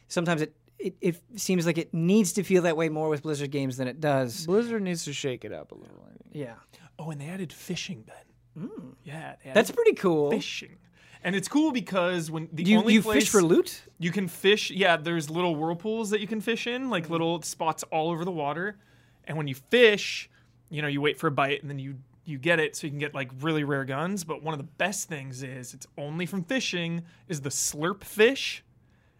sometimes 0.07 0.41
it. 0.41 0.53
It, 0.79 0.95
it 1.01 1.21
seems 1.37 1.65
like 1.65 1.79
it 1.79 1.91
needs 1.91 2.33
to 2.33 2.43
feel 2.43 2.61
that 2.61 2.77
way 2.77 2.87
more 2.89 3.09
with 3.09 3.23
Blizzard 3.23 3.49
games 3.49 3.77
than 3.77 3.87
it 3.87 3.99
does. 3.99 4.45
Blizzard 4.45 4.83
needs 4.83 5.05
to 5.05 5.11
shake 5.13 5.43
it 5.43 5.51
up 5.51 5.71
a 5.71 5.73
little. 5.73 6.05
I 6.05 6.09
think. 6.11 6.29
Yeah, 6.35 6.53
Oh, 6.99 7.11
and 7.11 7.21
they 7.21 7.27
added 7.27 7.53
fishing, 7.53 8.03
Ben. 8.03 8.67
Mm. 8.67 8.93
Yeah, 9.03 9.35
they 9.43 9.51
that's 9.51 9.71
pretty 9.71 9.93
cool. 9.93 10.31
fishing. 10.31 10.77
And 11.23 11.35
it's 11.35 11.47
cool 11.47 11.71
because 11.71 12.31
when 12.31 12.47
the 12.53 12.63
You 12.63 12.79
only 12.79 12.93
you 12.93 13.01
place 13.01 13.23
fish 13.23 13.29
for 13.29 13.41
loot? 13.41 13.81
you 13.97 14.11
can 14.11 14.27
fish, 14.27 14.71
yeah, 14.71 14.97
there's 14.97 15.29
little 15.29 15.55
whirlpools 15.55 16.11
that 16.11 16.21
you 16.21 16.27
can 16.27 16.41
fish 16.41 16.67
in, 16.67 16.89
like 16.89 17.07
mm. 17.07 17.11
little 17.11 17.41
spots 17.41 17.83
all 17.91 18.09
over 18.11 18.23
the 18.23 18.31
water. 18.31 18.77
And 19.25 19.37
when 19.37 19.47
you 19.47 19.55
fish, 19.55 20.29
you 20.69 20.81
know, 20.81 20.87
you 20.87 21.01
wait 21.01 21.17
for 21.19 21.27
a 21.27 21.31
bite 21.31 21.61
and 21.61 21.69
then 21.69 21.79
you 21.79 21.95
you 22.25 22.37
get 22.37 22.59
it 22.59 22.75
so 22.75 22.85
you 22.85 22.91
can 22.91 22.99
get 22.99 23.13
like 23.15 23.31
really 23.41 23.63
rare 23.63 23.85
guns. 23.85 24.23
But 24.25 24.43
one 24.43 24.53
of 24.53 24.57
the 24.57 24.65
best 24.77 25.07
things 25.07 25.43
is 25.43 25.73
it's 25.73 25.87
only 25.97 26.25
from 26.25 26.43
fishing 26.43 27.03
is 27.29 27.41
the 27.41 27.49
slurp 27.49 28.03
fish. 28.03 28.63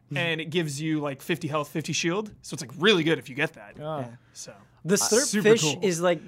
Mm-hmm. 0.08 0.18
And 0.18 0.42
it 0.42 0.50
gives 0.50 0.82
you 0.82 1.02
like 1.02 1.22
50 1.22 1.48
health, 1.48 1.70
50 1.70 1.92
shield. 1.94 2.32
So 2.42 2.54
it's 2.54 2.64
like 2.64 2.72
really 2.78 3.04
good 3.04 3.18
if 3.18 3.30
you 3.30 3.36
get 3.36 3.54
that. 3.54 3.80
Oh. 3.82 4.06
So 4.34 4.54
The 4.88 4.94
uh, 4.96 4.98
slurp 4.98 5.26
super 5.26 5.44
fish 5.44 5.62
cool. 5.62 5.80
is 5.82 6.02
like 6.02 6.22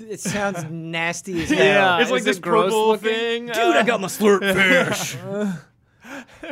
it 0.00 0.20
sounds 0.20 0.64
nasty 0.70 1.42
as 1.42 1.50
hell. 1.50 1.58
Yeah. 1.64 2.00
it's 2.00 2.10
like 2.10 2.20
is 2.20 2.24
this 2.26 2.36
it 2.36 2.42
gross 2.42 2.66
purple 2.66 2.88
looking? 2.88 3.08
thing. 3.08 3.46
Dude, 3.46 3.56
I 3.56 3.80
uh, 3.80 3.82
got 3.84 4.00
my 4.00 4.08
slurp 4.08 4.40
fish. 4.54 5.16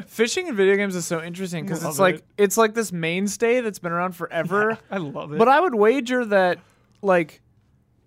Fishing 0.07 0.47
in 0.47 0.57
video 0.57 0.77
games 0.77 0.97
is 0.97 1.05
so 1.07 1.23
interesting 1.23 1.65
because 1.65 1.85
it's 1.85 1.99
like 1.99 2.17
it. 2.17 2.25
it's 2.39 2.57
like 2.57 2.75
this 2.75 2.93
mainstay 2.93 3.61
that's 3.61 3.79
been 3.79 3.93
around 3.93 4.13
forever. 4.13 4.79
I 4.91 4.97
love 4.99 5.33
it. 5.33 5.39
But 5.39 5.49
I 5.49 5.61
would 5.61 5.75
wager 5.75 6.25
that 6.25 6.59
like 7.03 7.43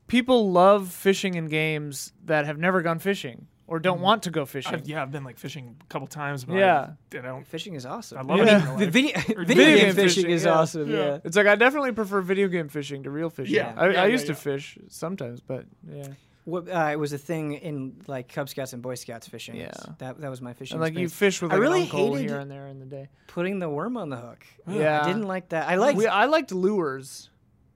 people 0.07 0.51
love 0.51 0.91
fishing 0.91 1.35
in 1.35 1.45
games 1.48 2.11
that 2.25 2.45
have 2.45 2.57
never 2.57 2.82
gone 2.82 2.99
fishing 2.99 3.48
or 3.73 3.79
don't 3.79 4.01
want 4.01 4.21
to 4.23 4.29
go 4.29 4.45
fishing. 4.45 4.71
I've, 4.71 4.87
yeah, 4.87 5.01
I've 5.01 5.11
been 5.11 5.23
like 5.23 5.39
fishing 5.39 5.75
a 5.81 5.85
couple 5.85 6.05
times, 6.07 6.45
but 6.45 6.57
Yeah. 6.57 6.91
I, 7.11 7.17
I 7.17 7.21
don't. 7.21 7.47
Fishing 7.47 7.73
is 7.73 7.87
awesome. 7.87 8.19
I 8.19 8.21
love 8.21 8.39
it 8.41 8.45
mean, 8.45 8.65
the 8.65 8.85
life. 8.85 8.93
video, 8.93 9.19
video, 9.19 9.45
game, 9.45 9.77
game 9.77 9.95
fishing, 9.95 10.23
fishing, 10.25 10.29
is 10.29 10.45
yeah. 10.45 10.51
awesome. 10.51 10.91
Yeah. 10.91 10.97
Yeah. 10.97 11.17
It's 11.23 11.35
like 11.35 11.47
I 11.47 11.55
definitely 11.55 11.91
prefer 11.93 12.21
video 12.21 12.47
game 12.49 12.69
fishing 12.69 13.01
to 13.03 13.09
real 13.09 13.31
fishing. 13.31 13.55
Yeah. 13.55 13.73
I, 13.75 13.89
Yeah, 13.89 14.03
I 14.03 14.05
used 14.07 14.25
yeah. 14.27 14.35
to 14.35 14.39
fish 14.39 14.77
sometimes, 14.89 15.41
but 15.41 15.65
yeah. 15.91 16.07
What, 16.45 16.67
uh, 16.69 16.89
it 16.91 16.97
was 16.99 17.13
a 17.13 17.17
thing 17.17 17.53
in 17.53 18.01
like 18.05 18.27
Cub 18.31 18.47
Scouts 18.49 18.73
and 18.73 18.81
Boy 18.83 18.93
Scouts 18.95 19.27
fishing. 19.27 19.55
Yeah. 19.55 19.71
That 19.97 20.19
that 20.21 20.29
was 20.29 20.41
my 20.41 20.53
fishing. 20.53 20.75
And 20.75 20.81
like 20.81 20.95
you 20.95 21.09
fish 21.09 21.41
with 21.41 21.51
I 21.51 21.55
like 21.55 21.61
really 21.61 21.79
an 21.79 21.83
uncle 21.85 22.13
hated- 22.15 22.29
here 22.29 22.39
and 22.39 22.51
there 22.51 22.67
in 22.67 22.79
the 22.79 22.85
day. 22.85 23.09
putting 23.27 23.57
the 23.59 23.69
worm 23.69 23.97
on 23.97 24.09
the 24.09 24.17
hook. 24.17 24.45
Yeah. 24.67 25.01
I 25.01 25.07
didn't 25.07 25.27
like 25.27 25.49
that. 25.49 25.67
I 25.69 25.75
liked. 25.75 25.97
We, 25.97 26.05
I 26.07 26.25
liked 26.25 26.51
lures. 26.51 27.29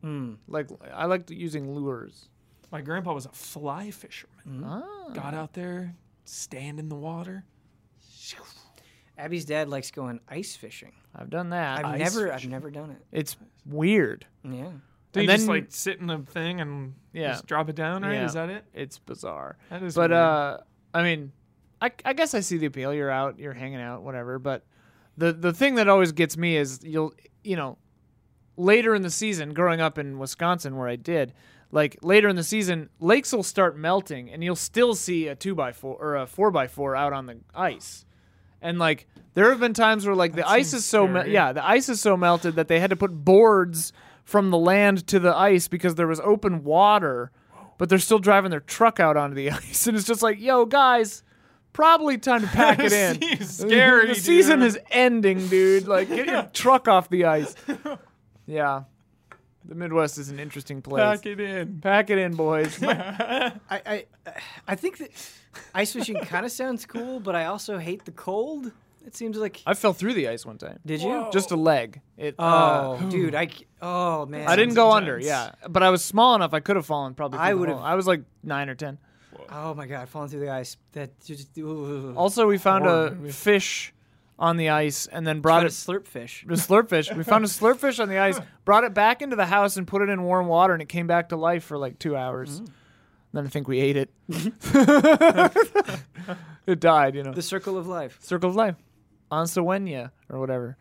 Mm. 0.04 0.38
Like 0.48 0.68
I 0.94 1.06
liked 1.06 1.32
using 1.32 1.74
lures. 1.74 2.30
My 2.72 2.82
grandpa 2.82 3.14
was 3.14 3.26
a 3.26 3.30
fly 3.32 3.92
fisherman. 3.92 4.64
Ah. 4.66 5.10
Got 5.14 5.34
out 5.34 5.54
there, 5.54 5.96
stand 6.26 6.80
in 6.80 6.90
the 6.90 6.96
water. 6.96 7.44
Abby's 9.18 9.46
dad 9.46 9.68
likes 9.70 9.90
going 9.90 10.20
ice 10.28 10.56
fishing. 10.56 10.92
I've 11.16 11.30
done 11.32 11.50
that. 11.50 11.80
I've 11.84 11.96
Ice 11.96 12.00
never, 12.16 12.32
fishing. 12.32 12.54
I've 12.54 12.62
never 12.62 12.70
done 12.72 12.92
it. 12.92 13.02
it's 13.12 13.36
weird. 13.66 14.28
Yeah. 14.44 14.52
Do 14.52 15.22
you 15.22 15.22
And 15.22 15.28
just 15.30 15.40
then- 15.40 15.48
like 15.48 15.66
sit 15.70 16.00
in 16.00 16.10
a 16.10 16.20
thing 16.20 16.62
and 16.62 16.94
Yeah. 17.14 17.30
just 17.32 17.48
drop 17.48 17.70
it 17.70 17.76
down, 17.76 18.04
right? 18.04 18.14
Yeah. 18.14 18.26
Is 18.26 18.34
that 18.34 18.50
it? 18.50 18.66
It's 18.74 19.00
bizarre. 19.00 19.58
That 19.70 19.82
is. 19.82 19.96
But 19.96 20.12
weird. 20.12 20.22
uh, 20.22 20.58
I 20.94 21.02
mean, 21.04 21.32
I, 21.82 21.92
I 22.06 22.14
guess 22.14 22.34
I 22.36 22.42
see 22.42 22.58
the 22.58 22.68
appeal. 22.68 22.94
You're 22.94 23.10
out, 23.10 23.40
you're 23.40 23.54
hanging 23.54 23.82
out, 23.82 24.04
whatever. 24.04 24.38
But 24.38 24.64
the 25.18 25.34
the 25.34 25.54
thing 25.54 25.76
that 25.76 25.88
always 25.88 26.12
gets 26.12 26.38
me 26.38 26.56
is 26.58 26.82
you'll 26.84 27.14
you 27.44 27.56
know 27.56 27.78
later 28.56 28.94
in 28.94 29.02
the 29.02 29.10
season, 29.10 29.54
growing 29.54 29.82
up 29.82 29.98
in 29.98 30.20
Wisconsin 30.20 30.76
where 30.76 30.88
I 30.88 30.96
did, 30.96 31.34
like 31.72 31.98
later 32.02 32.28
in 32.28 32.36
the 32.36 32.44
season, 32.44 32.90
lakes 33.00 33.32
will 33.34 33.44
start 33.44 33.78
melting, 33.78 34.30
and 34.32 34.44
you'll 34.44 34.56
still 34.56 34.96
see 34.96 35.28
a 35.28 35.36
two 35.36 35.54
by 35.56 35.72
four 35.72 35.96
or 36.00 36.16
a 36.16 36.28
four 36.28 36.52
by 36.52 36.68
four 36.68 36.96
out 36.96 37.14
on 37.14 37.26
the 37.26 37.38
ice, 37.56 38.06
and 38.62 38.80
like. 38.80 39.08
There 39.34 39.52
have 39.52 39.60
been 39.60 39.76
times 39.76 40.04
where 40.04 40.16
like 40.16 40.34
the 40.34 40.50
ice 40.50 40.74
is 40.74 40.84
so 40.84 41.08
me- 41.08 41.30
yeah 41.32 41.54
the 41.54 41.64
ice 41.64 41.90
is 41.90 42.02
so 42.02 42.18
melted 42.18 42.56
that 42.56 42.68
they 42.68 42.80
had 42.80 42.90
to 42.90 42.96
put 42.96 43.12
boards 43.24 43.94
from 44.24 44.50
the 44.50 44.58
land 44.58 45.06
to 45.10 45.20
the 45.20 45.32
ice 45.38 45.68
because 45.68 45.94
there 45.94 46.08
was 46.08 46.20
open 46.22 46.64
water, 46.64 47.32
but 47.78 47.88
they're 47.88 48.00
still 48.00 48.18
driving 48.18 48.50
their 48.50 48.60
truck 48.62 49.00
out 49.00 49.16
onto 49.16 49.36
the 49.36 49.52
ice, 49.52 49.86
and 49.86 49.96
it's 49.96 50.08
just 50.08 50.24
like, 50.24 50.40
yo, 50.40 50.66
guys, 50.66 51.22
probably 51.72 52.18
time 52.18 52.42
to 52.42 52.48
pack 52.48 52.80
it 52.80 52.92
in. 53.32 53.42
Scary, 53.46 54.08
the 54.08 54.16
season 54.16 54.62
dude. 54.62 54.70
is 54.70 54.80
ending, 54.90 55.48
dude. 55.50 55.88
Like, 55.88 56.08
get 56.10 56.26
your 56.26 56.50
truck 56.52 56.88
off 56.88 57.08
the 57.12 57.26
ice. 57.26 57.54
Yeah, 58.48 58.86
the 59.68 59.76
Midwest 59.76 60.18
is 60.18 60.30
an 60.30 60.40
interesting 60.40 60.82
place. 60.82 61.02
Pack 61.02 61.26
it 61.26 61.40
in. 61.40 61.80
Pack 61.82 62.10
it 62.10 62.18
in, 62.18 62.34
boys. 62.36 62.82
I, 62.84 63.52
I 63.70 64.06
I 64.68 64.76
think 64.76 64.98
that 65.00 65.10
ice 65.76 65.94
fishing 65.94 66.16
kind 66.22 66.46
of 66.46 66.52
sounds 66.52 66.86
cool, 66.86 67.20
but 67.20 67.36
I 67.36 67.46
also 67.46 67.78
hate 67.78 68.06
the 68.06 68.12
cold. 68.12 68.72
It 69.06 69.16
seems 69.16 69.38
like. 69.38 69.62
I 69.66 69.74
fell 69.74 69.94
through 69.94 70.14
the 70.16 70.28
ice 70.28 70.46
one 70.46 70.58
time. 70.58 70.80
Did 70.86 71.02
you? 71.02 71.28
Just 71.32 71.52
a 71.52 71.56
leg. 71.56 72.02
It. 72.18 72.36
uh, 72.38 72.98
Oh, 73.00 73.10
dude, 73.10 73.36
I. 73.36 73.48
Oh 73.82 74.26
man. 74.26 74.48
I 74.48 74.56
didn't 74.56 74.76
go 74.76 74.88
intense. 74.96 75.14
under. 75.14 75.20
Yeah, 75.20 75.52
but 75.70 75.82
I 75.84 75.90
was 75.90 76.04
small 76.04 76.36
enough. 76.36 76.54
I 76.54 76.60
could 76.60 76.76
have 76.76 76.86
fallen. 76.86 77.14
Probably. 77.14 77.40
I 77.40 77.54
would've- 77.54 77.78
I 77.78 77.96
was 77.96 78.06
like 78.08 78.24
nine 78.44 78.68
or 78.70 78.76
ten. 78.76 78.98
Oh 79.50 79.74
my 79.74 79.88
god, 79.88 80.10
falling 80.10 80.28
through 80.30 80.42
the 80.42 80.50
ice. 80.52 80.76
That 80.92 81.12
just. 81.24 81.58
ooh. 81.58 82.14
Also, 82.18 82.48
we 82.48 82.58
found 82.58 82.84
Horror. 82.84 83.18
a 83.26 83.32
fish 83.32 83.94
on 84.40 84.58
the 84.58 84.70
ice 84.70 85.08
and 85.08 85.26
then 85.26 85.42
brought 85.42 85.64
it. 85.66 85.70
to 85.70 85.76
slurp 85.76 86.06
fish. 86.08 86.46
The 86.48 86.56
slurp 86.56 86.90
fish. 86.90 87.12
We 87.12 87.24
found 87.24 87.44
a 87.46 87.48
slurp 87.50 87.78
fish 87.78 88.00
on 88.00 88.10
the 88.10 88.20
ice, 88.20 88.40
brought 88.66 88.84
it 88.84 88.94
back 88.94 89.22
into 89.22 89.36
the 89.36 89.46
house, 89.46 89.78
and 89.78 89.88
put 89.88 90.02
it 90.02 90.10
in 90.10 90.24
warm 90.24 90.48
water, 90.48 90.74
and 90.74 90.82
it 90.82 90.90
came 90.90 91.08
back 91.08 91.30
to 91.30 91.36
life 91.36 91.64
for 91.64 91.78
like 91.78 92.00
two 92.00 92.16
hours. 92.16 92.62
Then 93.34 93.46
I 93.46 93.50
think 93.50 93.68
we 93.68 93.80
ate 93.80 93.98
it. 93.98 94.10
it 96.68 96.80
died, 96.80 97.16
you 97.16 97.24
know. 97.24 97.34
The 97.34 97.42
circle 97.42 97.78
of 97.78 97.88
life. 97.88 98.18
Circle 98.22 98.50
of 98.50 98.56
life. 98.56 98.76
Ansawenya 99.32 100.12
or 100.30 100.40
whatever. 100.40 100.78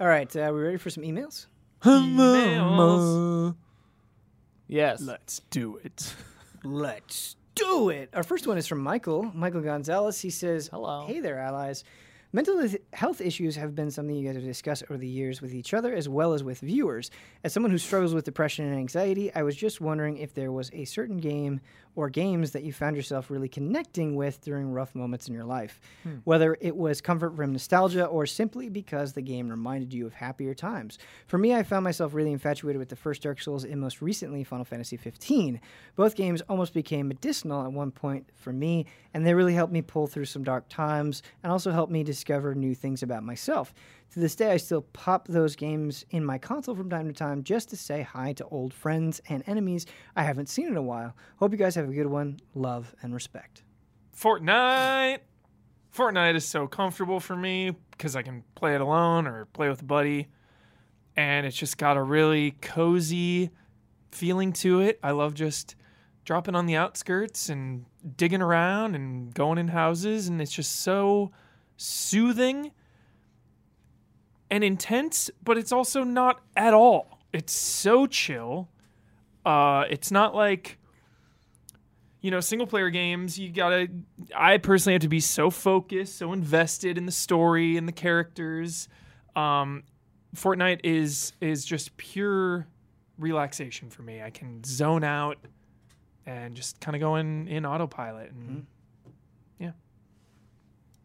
All 0.00 0.06
right, 0.06 0.36
uh, 0.36 0.50
we 0.54 0.60
ready 0.60 0.76
for 0.78 0.90
some 0.90 1.02
emails? 1.02 1.46
Emails. 1.82 3.56
Yes. 4.68 5.00
Let's 5.02 5.40
do 5.50 5.76
it. 5.78 6.14
Let's 6.62 7.36
do 7.58 7.88
it. 7.90 8.10
Our 8.14 8.22
first 8.22 8.46
one 8.46 8.58
is 8.58 8.66
from 8.66 8.80
Michael. 8.80 9.30
Michael 9.34 9.60
Gonzalez. 9.60 10.20
He 10.20 10.30
says, 10.30 10.68
Hello. 10.68 11.06
Hey 11.06 11.20
there, 11.20 11.38
allies. 11.38 11.84
Mental 12.30 12.62
health 12.92 13.22
issues 13.22 13.56
have 13.56 13.74
been 13.74 13.90
something 13.90 14.14
you 14.14 14.26
guys 14.26 14.36
have 14.36 14.44
discussed 14.44 14.84
over 14.90 14.98
the 14.98 15.08
years 15.08 15.40
with 15.40 15.54
each 15.54 15.72
other 15.72 15.94
as 15.94 16.10
well 16.10 16.34
as 16.34 16.44
with 16.44 16.60
viewers. 16.60 17.10
As 17.42 17.54
someone 17.54 17.72
who 17.72 17.78
struggles 17.78 18.12
with 18.12 18.26
depression 18.26 18.66
and 18.66 18.76
anxiety, 18.76 19.34
I 19.34 19.42
was 19.42 19.56
just 19.56 19.80
wondering 19.80 20.18
if 20.18 20.34
there 20.34 20.52
was 20.52 20.70
a 20.74 20.84
certain 20.84 21.16
game 21.16 21.62
or 21.98 22.08
games 22.08 22.52
that 22.52 22.62
you 22.62 22.72
found 22.72 22.94
yourself 22.94 23.28
really 23.28 23.48
connecting 23.48 24.14
with 24.14 24.40
during 24.40 24.70
rough 24.70 24.94
moments 24.94 25.26
in 25.26 25.34
your 25.34 25.42
life. 25.42 25.80
Hmm. 26.04 26.18
Whether 26.22 26.56
it 26.60 26.76
was 26.76 27.00
comfort 27.00 27.34
from 27.34 27.52
nostalgia 27.52 28.06
or 28.06 28.24
simply 28.24 28.68
because 28.68 29.14
the 29.14 29.20
game 29.20 29.48
reminded 29.48 29.92
you 29.92 30.06
of 30.06 30.14
happier 30.14 30.54
times. 30.54 31.00
For 31.26 31.38
me, 31.38 31.56
I 31.56 31.64
found 31.64 31.82
myself 31.82 32.14
really 32.14 32.30
infatuated 32.30 32.78
with 32.78 32.88
the 32.88 32.94
first 32.94 33.22
Dark 33.22 33.42
Souls 33.42 33.64
and 33.64 33.80
most 33.80 34.00
recently 34.00 34.44
Final 34.44 34.64
Fantasy 34.64 34.96
15. 34.96 35.60
Both 35.96 36.14
games 36.14 36.40
almost 36.42 36.72
became 36.72 37.08
medicinal 37.08 37.64
at 37.64 37.72
one 37.72 37.90
point 37.90 38.28
for 38.36 38.52
me, 38.52 38.86
and 39.12 39.26
they 39.26 39.34
really 39.34 39.54
helped 39.54 39.72
me 39.72 39.82
pull 39.82 40.06
through 40.06 40.26
some 40.26 40.44
dark 40.44 40.68
times 40.68 41.24
and 41.42 41.50
also 41.50 41.72
helped 41.72 41.90
me 41.90 42.04
discover 42.04 42.54
new 42.54 42.76
things 42.76 43.02
about 43.02 43.24
myself. 43.24 43.74
To 44.12 44.20
this 44.20 44.34
day, 44.34 44.50
I 44.50 44.56
still 44.56 44.80
pop 44.80 45.28
those 45.28 45.54
games 45.54 46.06
in 46.10 46.24
my 46.24 46.38
console 46.38 46.74
from 46.74 46.88
time 46.88 47.08
to 47.08 47.12
time 47.12 47.42
just 47.42 47.68
to 47.70 47.76
say 47.76 48.00
hi 48.00 48.32
to 48.34 48.44
old 48.46 48.72
friends 48.72 49.20
and 49.28 49.42
enemies 49.46 49.84
I 50.16 50.22
haven't 50.22 50.48
seen 50.48 50.66
in 50.66 50.78
a 50.78 50.82
while. 50.82 51.14
Hope 51.36 51.52
you 51.52 51.58
guys 51.58 51.74
have 51.74 51.90
a 51.90 51.92
good 51.92 52.06
one. 52.06 52.40
Love 52.54 52.94
and 53.02 53.12
respect. 53.12 53.64
Fortnite. 54.16 55.18
Fortnite 55.94 56.36
is 56.36 56.46
so 56.46 56.66
comfortable 56.66 57.20
for 57.20 57.36
me 57.36 57.72
because 57.90 58.16
I 58.16 58.22
can 58.22 58.44
play 58.54 58.74
it 58.74 58.80
alone 58.80 59.26
or 59.26 59.44
play 59.46 59.68
with 59.68 59.82
a 59.82 59.84
buddy. 59.84 60.28
And 61.14 61.44
it's 61.44 61.56
just 61.56 61.76
got 61.76 61.98
a 61.98 62.02
really 62.02 62.52
cozy 62.62 63.50
feeling 64.10 64.54
to 64.54 64.80
it. 64.80 64.98
I 65.02 65.10
love 65.10 65.34
just 65.34 65.76
dropping 66.24 66.54
on 66.54 66.64
the 66.64 66.76
outskirts 66.76 67.50
and 67.50 67.84
digging 68.16 68.40
around 68.40 68.94
and 68.94 69.34
going 69.34 69.58
in 69.58 69.68
houses. 69.68 70.28
And 70.28 70.40
it's 70.40 70.52
just 70.52 70.80
so 70.80 71.30
soothing 71.76 72.70
and 74.50 74.64
intense, 74.64 75.30
but 75.42 75.58
it's 75.58 75.72
also 75.72 76.04
not 76.04 76.40
at 76.56 76.74
all. 76.74 77.20
It's 77.32 77.52
so 77.52 78.06
chill. 78.06 78.68
Uh, 79.44 79.84
it's 79.88 80.10
not 80.10 80.34
like 80.34 80.78
you 82.20 82.32
know, 82.32 82.40
single 82.40 82.66
player 82.66 82.90
games, 82.90 83.38
you 83.38 83.50
gotta. 83.50 83.88
I 84.34 84.58
personally 84.58 84.94
have 84.94 85.02
to 85.02 85.08
be 85.08 85.20
so 85.20 85.50
focused, 85.50 86.18
so 86.18 86.32
invested 86.32 86.98
in 86.98 87.06
the 87.06 87.12
story 87.12 87.76
and 87.76 87.86
the 87.86 87.92
characters. 87.92 88.88
Um, 89.36 89.84
Fortnite 90.34 90.80
is 90.82 91.32
is 91.40 91.64
just 91.64 91.96
pure 91.96 92.66
relaxation 93.18 93.88
for 93.88 94.02
me. 94.02 94.20
I 94.20 94.30
can 94.30 94.64
zone 94.64 95.04
out 95.04 95.38
and 96.26 96.54
just 96.54 96.80
kind 96.80 96.96
of 96.96 97.00
go 97.00 97.16
in 97.16 97.46
in 97.46 97.64
autopilot. 97.64 98.32
And 98.32 98.66
Yeah, 99.58 99.70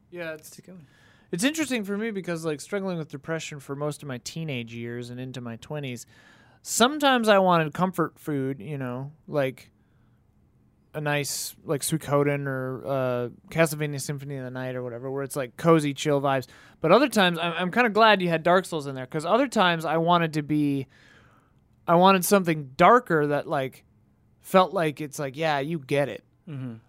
Yeah, 0.10 0.34
it's 0.34 0.50
It's 0.50 0.68
interesting 1.42 1.84
for 1.84 1.98
me 1.98 2.12
because 2.12 2.46
like 2.46 2.62
struggling 2.62 3.00
with 3.00 3.10
depression 3.10 3.60
for 3.60 3.76
most 3.76 4.04
of 4.04 4.08
my 4.08 4.20
teenage 4.20 4.72
years 4.72 5.10
and 5.10 5.20
into 5.20 5.42
my 5.42 5.58
20s, 5.58 6.06
sometimes 6.62 7.28
I 7.28 7.40
wanted 7.40 7.74
comfort 7.74 8.20
food, 8.20 8.60
you 8.60 8.78
know, 8.78 9.12
like 9.28 9.72
a 10.94 11.02
nice 11.02 11.56
like 11.66 11.82
Suikoden 11.82 12.46
or 12.46 12.84
uh, 12.86 13.30
Castlevania 13.50 14.00
Symphony 14.00 14.38
of 14.38 14.44
the 14.44 14.52
Night 14.52 14.76
or 14.76 14.84
whatever, 14.84 15.10
where 15.10 15.24
it's 15.24 15.36
like 15.36 15.58
cozy, 15.58 15.96
chill 15.96 16.22
vibes. 16.22 16.46
But 16.82 16.92
other 16.92 17.10
times, 17.10 17.40
I'm, 17.40 17.54
I'm 17.54 17.72
kind 17.72 17.88
of 17.88 17.94
glad 17.94 18.22
you 18.22 18.30
had 18.30 18.44
Dark 18.44 18.66
Souls 18.66 18.86
in 18.86 18.94
there 18.94 19.06
because 19.06 19.26
other 19.26 19.48
times 19.48 19.86
I 19.86 19.98
wanted 19.98 20.34
to 20.34 20.44
be, 20.44 20.86
I 21.88 21.96
wanted 21.96 22.26
something 22.26 22.72
darker 22.78 23.26
that 23.28 23.48
like 23.48 23.86
felt 24.42 24.72
like 24.72 25.02
it's 25.02 25.18
like 25.18 25.36
yeah, 25.36 25.60
you 25.60 25.80
get 25.80 26.10
it. 26.10 26.24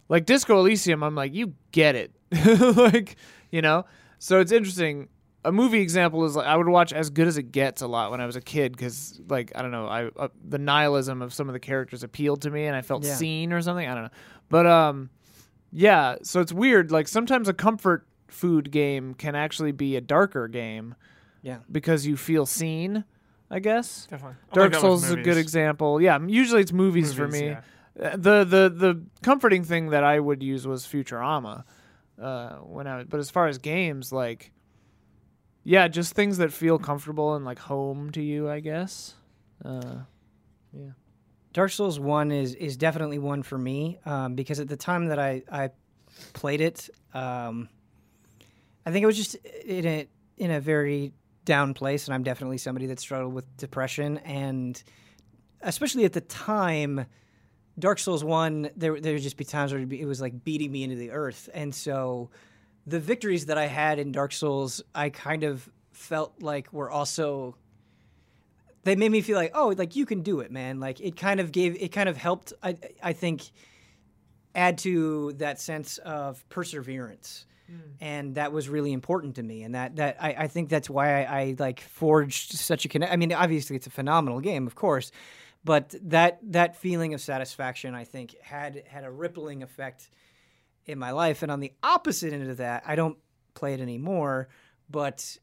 Like 0.08 0.26
Disco 0.26 0.58
Elysium, 0.58 1.02
I'm 1.02 1.14
like, 1.14 1.32
you 1.32 1.54
get 1.72 1.94
it. 1.94 2.12
like, 2.76 3.16
you 3.50 3.62
know? 3.62 3.86
So 4.24 4.40
it's 4.40 4.52
interesting. 4.52 5.10
A 5.44 5.52
movie 5.52 5.80
example 5.82 6.24
is 6.24 6.34
like 6.34 6.46
I 6.46 6.56
would 6.56 6.66
watch 6.66 6.94
As 6.94 7.10
Good 7.10 7.26
as 7.28 7.36
It 7.36 7.52
Gets 7.52 7.82
a 7.82 7.86
lot 7.86 8.10
when 8.10 8.22
I 8.22 8.24
was 8.26 8.36
a 8.36 8.40
kid 8.40 8.72
because, 8.72 9.20
like, 9.28 9.52
I 9.54 9.60
don't 9.60 9.70
know, 9.70 9.86
I 9.86 10.06
uh, 10.16 10.28
the 10.48 10.56
nihilism 10.56 11.20
of 11.20 11.34
some 11.34 11.46
of 11.46 11.52
the 11.52 11.60
characters 11.60 12.02
appealed 12.02 12.40
to 12.42 12.50
me 12.50 12.64
and 12.64 12.74
I 12.74 12.80
felt 12.80 13.04
Yeah. 13.04 13.16
seen 13.16 13.52
or 13.52 13.60
something. 13.60 13.86
I 13.86 13.92
don't 13.92 14.04
know. 14.04 14.10
But, 14.48 14.64
um, 14.66 15.10
yeah, 15.70 16.16
so 16.22 16.40
it's 16.40 16.54
weird. 16.54 16.90
Like, 16.90 17.06
sometimes 17.06 17.48
a 17.50 17.52
comfort 17.52 18.06
food 18.28 18.70
game 18.70 19.12
can 19.12 19.34
actually 19.34 19.72
be 19.72 19.94
a 19.96 20.00
darker 20.00 20.48
game 20.48 20.94
Yeah. 21.42 21.58
because 21.70 22.06
you 22.06 22.16
feel 22.16 22.46
seen, 22.46 23.04
I 23.50 23.58
guess. 23.58 24.06
definitely, 24.10 24.38
Dark 24.54 24.72
with 24.72 24.80
Souls 24.80 25.04
is 25.04 25.10
a 25.10 25.16
good 25.20 25.36
example. 25.36 26.00
Yeah, 26.00 26.18
usually 26.26 26.62
it's 26.62 26.72
movies, 26.72 27.12
for 27.12 27.26
Movies, 27.26 27.40
me. 27.42 27.46
yeah. 27.48 27.60
Uh, 28.02 28.16
The 28.16 28.44
the 28.44 28.72
the 28.74 29.02
comforting 29.22 29.62
thing 29.64 29.90
that 29.90 30.02
I 30.02 30.18
would 30.18 30.42
use 30.42 30.66
was 30.66 30.86
Futurama. 30.86 31.64
Uh, 32.20 32.56
when 32.58 32.86
I 32.86 33.04
but 33.04 33.20
as 33.20 33.30
far 33.30 33.48
as 33.48 33.58
games, 33.58 34.12
like, 34.12 34.52
yeah, 35.64 35.88
just 35.88 36.14
things 36.14 36.38
that 36.38 36.52
feel 36.52 36.78
comfortable 36.78 37.34
and 37.34 37.44
like 37.44 37.58
home 37.58 38.10
to 38.12 38.22
you, 38.22 38.48
I 38.48 38.60
guess. 38.60 39.14
Uh, 39.64 40.00
yeah. 40.72 40.90
Dark 41.52 41.70
Souls 41.70 41.98
One 41.98 42.32
is 42.32 42.54
is 42.54 42.76
definitely 42.76 43.18
one 43.18 43.42
for 43.42 43.58
me 43.58 43.98
um, 44.04 44.34
because 44.34 44.60
at 44.60 44.68
the 44.68 44.76
time 44.76 45.06
that 45.06 45.18
I 45.18 45.42
I 45.50 45.70
played 46.32 46.60
it, 46.60 46.90
um, 47.14 47.68
I 48.84 48.90
think 48.90 49.02
it 49.02 49.06
was 49.06 49.16
just 49.16 49.34
in 49.64 49.86
a 49.86 50.08
in 50.36 50.50
a 50.50 50.60
very 50.60 51.12
down 51.44 51.74
place, 51.74 52.06
and 52.06 52.14
I'm 52.14 52.22
definitely 52.22 52.58
somebody 52.58 52.86
that 52.86 53.00
struggled 53.00 53.34
with 53.34 53.56
depression, 53.56 54.18
and 54.18 54.82
especially 55.62 56.04
at 56.04 56.12
the 56.12 56.20
time, 56.20 57.06
Dark 57.78 57.98
Souls 57.98 58.22
One, 58.22 58.70
there 58.76 59.00
there 59.00 59.14
would 59.14 59.22
just 59.22 59.36
be 59.36 59.44
times 59.44 59.72
where 59.72 59.78
it'd 59.78 59.88
be, 59.88 60.00
it 60.00 60.06
was 60.06 60.20
like 60.20 60.44
beating 60.44 60.70
me 60.70 60.84
into 60.84 60.96
the 60.96 61.10
earth, 61.10 61.48
and 61.52 61.74
so 61.74 62.30
the 62.86 63.00
victories 63.00 63.46
that 63.46 63.58
I 63.58 63.66
had 63.66 63.98
in 63.98 64.12
Dark 64.12 64.32
Souls, 64.32 64.82
I 64.94 65.10
kind 65.10 65.42
of 65.42 65.68
felt 65.92 66.42
like 66.42 66.72
were 66.72 66.90
also 66.90 67.56
they 68.82 68.96
made 68.96 69.10
me 69.10 69.22
feel 69.22 69.36
like 69.36 69.52
oh 69.54 69.74
like 69.76 69.96
you 69.96 70.06
can 70.06 70.22
do 70.22 70.40
it 70.40 70.50
man. 70.50 70.80
Like 70.80 71.00
it 71.00 71.16
kind 71.16 71.40
of 71.40 71.52
gave 71.52 71.80
it 71.80 71.88
kind 71.88 72.08
of 72.08 72.16
helped 72.16 72.52
i 72.62 72.76
i 73.02 73.12
think 73.12 73.42
add 74.54 74.78
to 74.78 75.32
that 75.34 75.60
sense 75.60 75.98
of 75.98 76.46
perseverance. 76.48 77.46
Hmm. 77.66 77.76
And 78.00 78.34
that 78.34 78.52
was 78.52 78.68
really 78.68 78.92
important 78.92 79.36
to 79.36 79.42
me. 79.42 79.62
And 79.62 79.74
that 79.74 79.96
that 79.96 80.16
i, 80.20 80.34
I 80.34 80.48
think 80.48 80.68
that's 80.68 80.90
why 80.90 81.24
I, 81.24 81.40
I 81.40 81.56
like 81.58 81.80
forged 81.80 82.52
such 82.52 82.84
a 82.84 82.88
connect 82.88 83.12
i 83.12 83.16
mean 83.16 83.32
obviously 83.32 83.76
it's 83.76 83.86
a 83.86 83.90
phenomenal 83.90 84.40
game 84.40 84.66
of 84.66 84.74
course 84.74 85.10
but 85.64 85.94
that 86.02 86.38
that 86.42 86.76
feeling 86.76 87.14
of 87.14 87.20
satisfaction 87.20 87.94
i 87.94 88.04
think 88.04 88.36
had 88.42 88.82
had 88.86 89.04
a 89.04 89.10
rippling 89.10 89.62
effect 89.62 90.10
in 90.86 90.98
my 90.98 91.10
life 91.10 91.42
and 91.42 91.50
on 91.50 91.60
the 91.60 91.72
opposite 91.82 92.32
end 92.32 92.48
of 92.50 92.58
that 92.58 92.82
i 92.86 92.94
don't 92.94 93.18
play 93.54 93.74
it 93.74 93.80
anymore 93.80 94.48
but 94.90 95.38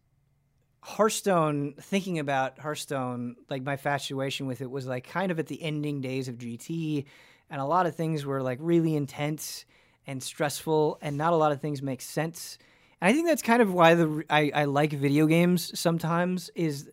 Hearthstone, 0.83 1.75
thinking 1.79 2.17
about 2.17 2.57
Hearthstone, 2.57 3.35
like 3.49 3.63
my 3.63 3.73
infatuation 3.73 4.47
with 4.47 4.61
it 4.61 4.69
was 4.69 4.87
like 4.87 5.07
kind 5.07 5.31
of 5.31 5.37
at 5.37 5.47
the 5.47 5.61
ending 5.61 6.01
days 6.01 6.27
of 6.27 6.37
GT, 6.37 7.05
and 7.49 7.61
a 7.61 7.65
lot 7.65 7.85
of 7.85 7.95
things 7.95 8.25
were 8.25 8.41
like 8.41 8.57
really 8.61 8.95
intense 8.95 9.65
and 10.07 10.21
stressful, 10.23 10.97
and 11.01 11.17
not 11.17 11.33
a 11.33 11.35
lot 11.35 11.51
of 11.51 11.61
things 11.61 11.83
make 11.83 12.01
sense. 12.01 12.57
And 12.99 13.09
I 13.09 13.13
think 13.13 13.27
that's 13.27 13.43
kind 13.43 13.61
of 13.61 13.71
why 13.73 13.93
the 13.93 14.23
I, 14.27 14.51
I 14.55 14.65
like 14.65 14.93
video 14.93 15.27
games 15.27 15.77
sometimes 15.79 16.49
is 16.55 16.89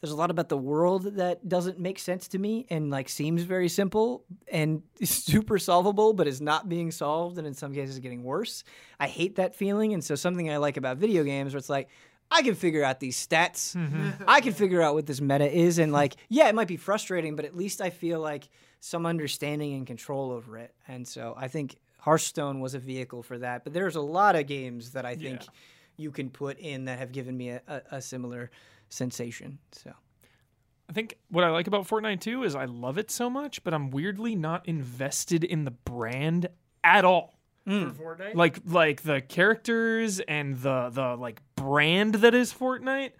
there's 0.00 0.12
a 0.12 0.16
lot 0.16 0.30
about 0.30 0.48
the 0.48 0.56
world 0.56 1.16
that 1.16 1.46
doesn't 1.48 1.78
make 1.78 1.98
sense 1.98 2.28
to 2.28 2.38
me 2.38 2.66
and 2.70 2.90
like 2.90 3.08
seems 3.08 3.42
very 3.42 3.68
simple 3.68 4.24
and 4.48 4.82
super 5.04 5.58
solvable 5.58 6.12
but 6.14 6.26
is 6.26 6.40
not 6.40 6.68
being 6.68 6.90
solved 6.90 7.36
and 7.38 7.46
in 7.46 7.54
some 7.54 7.74
cases 7.74 7.98
getting 7.98 8.22
worse. 8.24 8.64
I 8.98 9.08
hate 9.08 9.36
that 9.36 9.54
feeling 9.54 9.92
and 9.92 10.02
so 10.02 10.14
something 10.14 10.50
I 10.50 10.56
like 10.56 10.76
about 10.76 10.96
video 10.96 11.22
games 11.22 11.52
where 11.52 11.58
it's 11.58 11.68
like 11.68 11.88
I 12.30 12.42
can 12.42 12.54
figure 12.54 12.84
out 12.84 13.00
these 13.00 13.16
stats. 13.26 13.76
Mm-hmm. 13.76 14.22
I 14.26 14.40
can 14.40 14.52
figure 14.52 14.80
out 14.80 14.94
what 14.94 15.04
this 15.06 15.20
meta 15.20 15.50
is 15.50 15.78
and 15.78 15.92
like 15.92 16.16
yeah, 16.28 16.48
it 16.48 16.54
might 16.54 16.68
be 16.68 16.76
frustrating 16.78 17.36
but 17.36 17.44
at 17.44 17.56
least 17.56 17.80
I 17.80 17.90
feel 17.90 18.20
like 18.20 18.48
some 18.80 19.04
understanding 19.04 19.74
and 19.74 19.86
control 19.86 20.30
over 20.30 20.56
it. 20.56 20.72
And 20.88 21.06
so 21.06 21.34
I 21.36 21.48
think 21.48 21.76
Hearthstone 21.98 22.60
was 22.60 22.72
a 22.74 22.78
vehicle 22.78 23.22
for 23.22 23.36
that. 23.40 23.62
But 23.64 23.74
there's 23.74 23.96
a 23.96 24.00
lot 24.00 24.34
of 24.34 24.46
games 24.46 24.92
that 24.92 25.04
I 25.04 25.14
think 25.16 25.42
Yeah. 25.42 25.48
you 25.98 26.10
can 26.10 26.30
put 26.30 26.58
in 26.58 26.86
that 26.86 26.98
have 26.98 27.12
given 27.12 27.36
me 27.36 27.50
a, 27.50 27.60
a, 27.68 27.82
a 27.96 28.00
similar 28.00 28.50
sensation. 28.90 29.58
So 29.72 29.92
I 30.88 30.92
think 30.92 31.16
what 31.30 31.44
I 31.44 31.50
like 31.50 31.66
about 31.66 31.88
Fortnite 31.88 32.20
too 32.20 32.42
is 32.42 32.54
I 32.54 32.66
love 32.66 32.98
it 32.98 33.10
so 33.10 33.30
much, 33.30 33.64
but 33.64 33.72
I'm 33.72 33.90
weirdly 33.90 34.34
not 34.34 34.68
invested 34.68 35.44
in 35.44 35.64
the 35.64 35.70
brand 35.70 36.48
at 36.84 37.04
all. 37.04 37.38
Mm. 37.66 37.94
Fortnite? 37.94 38.34
Like 38.34 38.60
like 38.66 39.02
the 39.02 39.20
characters 39.20 40.20
and 40.20 40.56
the 40.56 40.90
the 40.90 41.16
like 41.16 41.40
brand 41.54 42.16
that 42.16 42.34
is 42.34 42.52
Fortnite. 42.52 43.12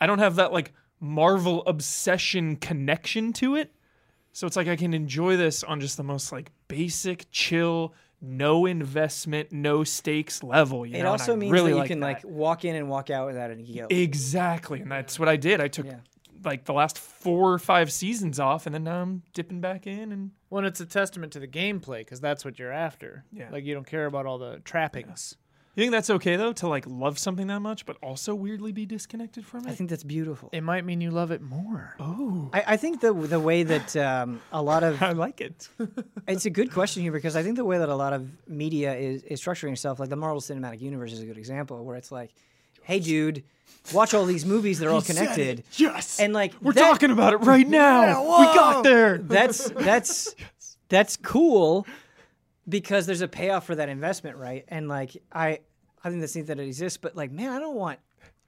I 0.00 0.06
don't 0.06 0.18
have 0.18 0.36
that 0.36 0.52
like 0.52 0.72
Marvel 0.98 1.62
obsession 1.66 2.56
connection 2.56 3.32
to 3.34 3.54
it. 3.56 3.72
So 4.32 4.46
it's 4.46 4.56
like 4.56 4.68
I 4.68 4.76
can 4.76 4.94
enjoy 4.94 5.36
this 5.36 5.62
on 5.62 5.80
just 5.80 5.96
the 5.96 6.02
most 6.02 6.32
like 6.32 6.50
basic, 6.68 7.30
chill, 7.30 7.94
no 8.22 8.66
investment, 8.66 9.50
no 9.52 9.82
stakes 9.84 10.42
level. 10.42 10.86
You 10.86 10.96
it 10.96 11.02
know? 11.02 11.10
also 11.10 11.34
means 11.36 11.52
really 11.52 11.70
that 11.72 11.76
you 11.76 11.80
like 11.80 11.88
can 11.88 12.00
that. 12.00 12.06
like 12.06 12.24
walk 12.24 12.64
in 12.64 12.76
and 12.76 12.88
walk 12.88 13.10
out 13.10 13.26
without 13.26 13.50
any 13.50 13.64
guilt. 13.64 13.90
Exactly, 13.92 14.80
and 14.80 14.90
that's 14.90 15.18
what 15.18 15.28
I 15.28 15.36
did. 15.36 15.60
I 15.60 15.66
took 15.68 15.86
Yeah. 15.86 15.96
like 16.44 16.64
the 16.64 16.72
last 16.72 16.98
four 16.98 17.52
or 17.52 17.58
five 17.58 17.90
seasons 17.92 18.38
off, 18.38 18.64
and 18.66 18.74
then 18.74 18.84
now 18.84 19.02
I'm 19.02 19.22
dipping 19.34 19.60
back 19.60 19.86
in. 19.86 20.12
And 20.12 20.30
Well, 20.50 20.64
it's 20.64 20.80
a 20.80 20.86
testament 20.86 21.32
to 21.32 21.40
the 21.40 21.48
gameplay 21.48 21.98
because 21.98 22.20
that's 22.20 22.44
what 22.44 22.58
you're 22.58 22.72
after. 22.72 23.24
Yeah. 23.32 23.48
Like 23.50 23.64
you 23.64 23.74
don't 23.74 23.86
care 23.86 24.06
about 24.06 24.26
all 24.26 24.38
the 24.38 24.60
trappings. 24.64 25.36
You 25.74 25.82
think 25.84 25.92
that's 25.92 26.10
okay 26.10 26.36
though 26.36 26.52
to 26.54 26.68
like 26.68 26.84
love 26.86 27.18
something 27.18 27.46
that 27.46 27.60
much, 27.60 27.86
but 27.86 27.96
also 28.02 28.34
weirdly 28.34 28.72
be 28.72 28.84
disconnected 28.86 29.46
from 29.46 29.66
it? 29.66 29.70
I 29.70 29.74
think 29.74 29.88
that's 29.90 30.04
beautiful. 30.04 30.50
It 30.52 30.62
might 30.62 30.84
mean 30.84 31.00
you 31.00 31.10
love 31.10 31.30
it 31.30 31.40
more. 31.40 31.94
oh, 31.98 32.50
I, 32.52 32.64
I 32.68 32.76
think 32.76 33.00
the 33.00 33.12
the 33.12 33.40
way 33.40 33.62
that 33.62 33.96
um, 33.96 34.40
a 34.52 34.60
lot 34.62 34.82
of 34.82 35.02
I 35.10 35.12
like 35.12 35.40
it. 35.40 35.68
it's 36.28 36.44
a 36.46 36.50
good 36.50 36.70
question 36.72 37.02
here 37.02 37.12
because 37.12 37.36
I 37.36 37.42
think 37.42 37.56
the 37.56 37.64
way 37.64 37.78
that 37.78 37.88
a 37.88 37.96
lot 37.96 38.12
of 38.12 38.28
media 38.48 38.94
is, 38.94 39.22
is 39.24 39.40
structuring 39.40 39.72
itself, 39.72 39.98
like 39.98 40.10
the 40.10 40.16
Marvel 40.16 40.40
Cinematic 40.40 40.80
Universe 40.80 41.12
is 41.12 41.20
a 41.20 41.26
good 41.26 41.38
example, 41.38 41.84
where 41.84 41.96
it's 41.96 42.12
like, 42.12 42.30
hey, 42.82 42.98
dude, 43.00 43.42
watch 43.94 44.12
all 44.12 44.26
these 44.26 44.44
movies; 44.44 44.78
they're 44.78 44.90
all 44.90 45.00
connected. 45.02 45.64
yes, 45.76 46.20
And 46.20 46.32
like 46.34 46.52
we're 46.60 46.72
that- 46.74 46.80
talking 46.82 47.10
about 47.10 47.32
it 47.32 47.38
right 47.38 47.66
now. 47.68 48.22
we 48.22 48.44
got 48.54 48.82
there. 48.84 49.18
That's 49.18 49.70
that's 49.70 50.34
that's 50.90 51.16
cool 51.16 51.86
because 52.68 53.06
there's 53.06 53.20
a 53.22 53.28
payoff 53.28 53.66
for 53.66 53.74
that 53.74 53.88
investment, 53.88 54.36
right? 54.36 54.64
And 54.68 54.88
like 54.88 55.16
I 55.32 55.60
I 56.04 56.08
think 56.10 56.20
that's 56.20 56.34
neat 56.36 56.46
that 56.48 56.58
it 56.58 56.66
exists, 56.66 56.96
but 56.98 57.16
like 57.16 57.30
man, 57.30 57.50
I 57.50 57.58
don't 57.58 57.76
want 57.76 57.98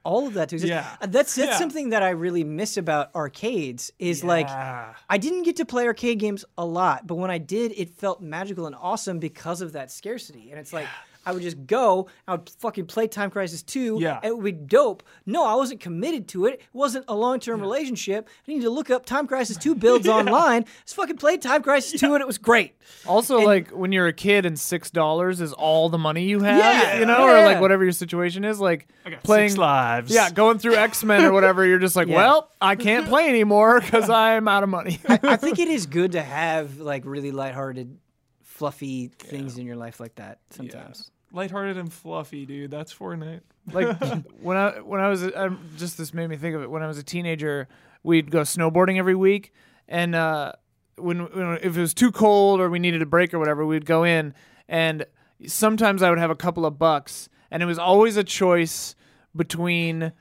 all 0.04 0.26
of 0.26 0.34
that 0.34 0.50
to 0.50 0.56
exist. 0.56 0.68
Yeah. 0.70 0.96
Uh, 1.00 1.06
That's 1.06 1.34
that's 1.34 1.52
Yeah. 1.52 1.58
something 1.58 1.88
that 1.90 2.02
I 2.02 2.10
really 2.10 2.44
miss 2.44 2.76
about 2.76 3.14
arcades 3.14 3.90
is 3.98 4.22
like 4.22 4.48
I 4.50 5.16
didn't 5.18 5.44
get 5.44 5.56
to 5.56 5.64
play 5.64 5.86
arcade 5.86 6.18
games 6.18 6.44
a 6.58 6.64
lot, 6.66 7.06
but 7.06 7.14
when 7.14 7.30
I 7.30 7.38
did, 7.38 7.72
it 7.76 7.88
felt 7.90 8.20
magical 8.20 8.66
and 8.66 8.76
awesome 8.78 9.18
because 9.18 9.62
of 9.62 9.72
that 9.72 9.90
scarcity. 9.90 10.50
And 10.50 10.60
it's 10.60 10.72
like 10.74 10.88
I 11.26 11.32
would 11.32 11.42
just 11.42 11.66
go, 11.66 12.08
I 12.28 12.32
would 12.32 12.48
fucking 12.58 12.86
play 12.86 13.06
Time 13.08 13.30
Crisis 13.30 13.62
2, 13.62 13.98
Yeah. 14.00 14.16
and 14.22 14.26
it 14.26 14.36
would 14.36 14.44
be 14.44 14.52
dope. 14.52 15.02
No, 15.26 15.44
I 15.44 15.54
wasn't 15.54 15.80
committed 15.80 16.28
to 16.28 16.46
it. 16.46 16.54
It 16.54 16.60
wasn't 16.72 17.04
a 17.08 17.14
long 17.14 17.40
term 17.40 17.60
relationship. 17.60 18.28
I 18.46 18.52
need 18.52 18.62
to 18.62 18.70
look 18.70 18.90
up 18.90 19.06
Time 19.06 19.26
Crisis 19.26 19.56
2 19.56 19.74
builds 19.74 20.06
online. 20.08 20.64
Just 20.84 20.96
fucking 20.96 21.16
played 21.16 21.42
Time 21.42 21.62
Crisis 21.62 22.00
2 22.00 22.14
and 22.14 22.20
it 22.20 22.26
was 22.26 22.38
great. 22.38 22.74
Also, 23.06 23.38
like 23.40 23.70
when 23.70 23.92
you're 23.92 24.06
a 24.06 24.12
kid 24.12 24.44
and 24.46 24.58
six 24.58 24.90
dollars 24.90 25.40
is 25.40 25.52
all 25.52 25.88
the 25.88 25.98
money 25.98 26.24
you 26.24 26.40
have, 26.40 26.58
Yeah, 26.58 26.98
you 26.98 27.06
know, 27.06 27.22
or 27.26 27.44
like 27.44 27.60
whatever 27.60 27.82
your 27.84 27.92
situation 27.92 28.44
is, 28.44 28.60
like 28.60 28.86
I 29.06 29.10
got 29.10 29.22
playing 29.22 29.50
six 29.50 29.58
lives. 29.58 30.12
Yeah, 30.14 30.30
going 30.30 30.58
through 30.58 30.74
X 30.76 31.02
Men 31.04 31.24
or 31.24 31.32
whatever, 31.32 31.64
you're 31.66 31.78
just 31.78 31.96
like, 31.96 32.08
Yeah. 32.08 32.16
well, 32.16 32.50
I 32.60 32.76
can't 32.76 33.06
play 33.08 33.28
anymore 33.28 33.80
because 33.80 34.10
I'm 34.10 34.46
out 34.48 34.62
of 34.62 34.68
money. 34.68 34.98
I 35.08 35.36
think 35.36 35.58
it 35.58 35.68
is 35.68 35.86
good 35.86 36.12
to 36.12 36.22
have 36.22 36.78
like 36.78 37.04
really 37.06 37.30
lighthearted, 37.30 37.98
fluffy 38.42 39.08
things 39.18 39.58
in 39.58 39.66
your 39.66 39.76
life 39.76 40.00
like 40.00 40.14
that 40.16 40.38
sometimes. 40.50 41.10
Lighthearted 41.34 41.76
and 41.76 41.92
fluffy, 41.92 42.46
dude. 42.46 42.70
That's 42.70 42.94
Fortnite. 42.94 43.40
like 43.72 43.98
when 44.40 44.56
I 44.56 44.80
when 44.80 45.00
I 45.00 45.08
was 45.08 45.22
a, 45.22 45.44
um, 45.46 45.58
just 45.76 45.98
this 45.98 46.14
made 46.14 46.28
me 46.28 46.36
think 46.36 46.54
of 46.54 46.62
it. 46.62 46.70
When 46.70 46.82
I 46.82 46.86
was 46.86 46.98
a 46.98 47.02
teenager, 47.02 47.68
we'd 48.02 48.30
go 48.30 48.40
snowboarding 48.40 48.96
every 48.98 49.14
week, 49.14 49.52
and 49.88 50.14
uh, 50.14 50.52
when, 50.96 51.20
when 51.32 51.58
if 51.62 51.76
it 51.76 51.80
was 51.80 51.92
too 51.94 52.12
cold 52.12 52.60
or 52.60 52.70
we 52.70 52.78
needed 52.78 53.02
a 53.02 53.06
break 53.06 53.34
or 53.34 53.38
whatever, 53.38 53.66
we'd 53.66 53.86
go 53.86 54.04
in, 54.04 54.34
and 54.68 55.04
sometimes 55.46 56.02
I 56.02 56.10
would 56.10 56.18
have 56.18 56.30
a 56.30 56.36
couple 56.36 56.64
of 56.64 56.78
bucks, 56.78 57.28
and 57.50 57.62
it 57.62 57.66
was 57.66 57.78
always 57.78 58.16
a 58.16 58.24
choice 58.24 58.94
between. 59.34 60.12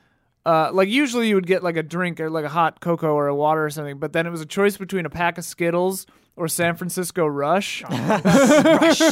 Uh, 0.46 0.68
like 0.74 0.90
usually 0.90 1.26
you 1.26 1.34
would 1.36 1.46
get 1.46 1.62
like 1.62 1.78
a 1.78 1.82
drink 1.82 2.20
or 2.20 2.28
like 2.28 2.44
a 2.44 2.50
hot 2.50 2.78
cocoa 2.78 3.14
or 3.14 3.28
a 3.28 3.34
water 3.34 3.64
or 3.64 3.70
something, 3.70 3.98
but 3.98 4.12
then 4.12 4.26
it 4.26 4.30
was 4.30 4.42
a 4.42 4.46
choice 4.46 4.76
between 4.76 5.06
a 5.06 5.10
pack 5.10 5.38
of 5.38 5.44
Skittles 5.46 6.04
or 6.36 6.48
San 6.48 6.76
Francisco 6.76 7.26
Rush. 7.26 7.82
Rush, 7.90 9.10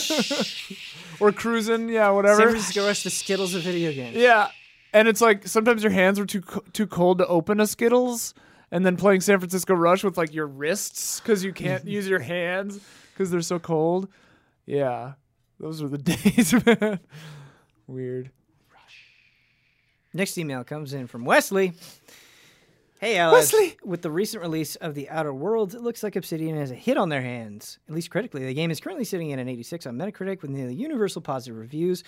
or 1.20 1.32
cruising, 1.32 1.88
yeah, 1.88 2.10
whatever. 2.10 2.40
San 2.40 2.48
Francisco 2.50 2.86
Rush, 2.86 3.02
the 3.04 3.10
Skittles 3.10 3.54
of 3.54 3.62
video 3.62 3.92
games. 3.92 4.16
Yeah, 4.16 4.48
and 4.92 5.08
it's 5.08 5.20
like 5.20 5.46
sometimes 5.46 5.82
your 5.82 5.92
hands 5.92 6.18
were 6.18 6.26
too 6.26 6.40
co- 6.42 6.64
too 6.72 6.86
cold 6.86 7.18
to 7.18 7.26
open 7.26 7.60
a 7.60 7.66
Skittles, 7.66 8.34
and 8.70 8.84
then 8.84 8.96
playing 8.96 9.20
San 9.20 9.38
Francisco 9.38 9.74
Rush 9.74 10.04
with 10.04 10.16
like 10.16 10.32
your 10.34 10.46
wrists 10.46 11.20
because 11.20 11.44
you 11.44 11.52
can't 11.52 11.84
use 11.86 12.08
your 12.08 12.20
hands 12.20 12.80
because 13.12 13.30
they're 13.30 13.40
so 13.40 13.58
cold. 13.58 14.08
Yeah, 14.66 15.12
those 15.58 15.82
were 15.82 15.88
the 15.88 15.98
days, 15.98 16.54
man. 16.66 17.00
Weird. 17.86 18.30
Next 20.14 20.36
email 20.36 20.62
comes 20.62 20.92
in 20.92 21.06
from 21.06 21.24
Wesley. 21.24 21.72
Hey, 23.02 23.16
Allies. 23.16 23.52
Wesley! 23.52 23.76
With 23.82 24.02
the 24.02 24.12
recent 24.12 24.44
release 24.44 24.76
of 24.76 24.94
The 24.94 25.10
Outer 25.10 25.34
Worlds, 25.34 25.74
it 25.74 25.80
looks 25.80 26.04
like 26.04 26.14
Obsidian 26.14 26.56
has 26.56 26.70
a 26.70 26.76
hit 26.76 26.96
on 26.96 27.08
their 27.08 27.20
hands, 27.20 27.80
at 27.88 27.94
least 27.96 28.12
critically. 28.12 28.46
The 28.46 28.54
game 28.54 28.70
is 28.70 28.78
currently 28.78 29.04
sitting 29.04 29.32
at 29.32 29.40
an 29.40 29.48
86 29.48 29.88
on 29.88 29.96
Metacritic 29.98 30.40
with 30.40 30.52
nearly 30.52 30.76
universal 30.76 31.20
positive 31.20 31.58
reviews. 31.58 32.04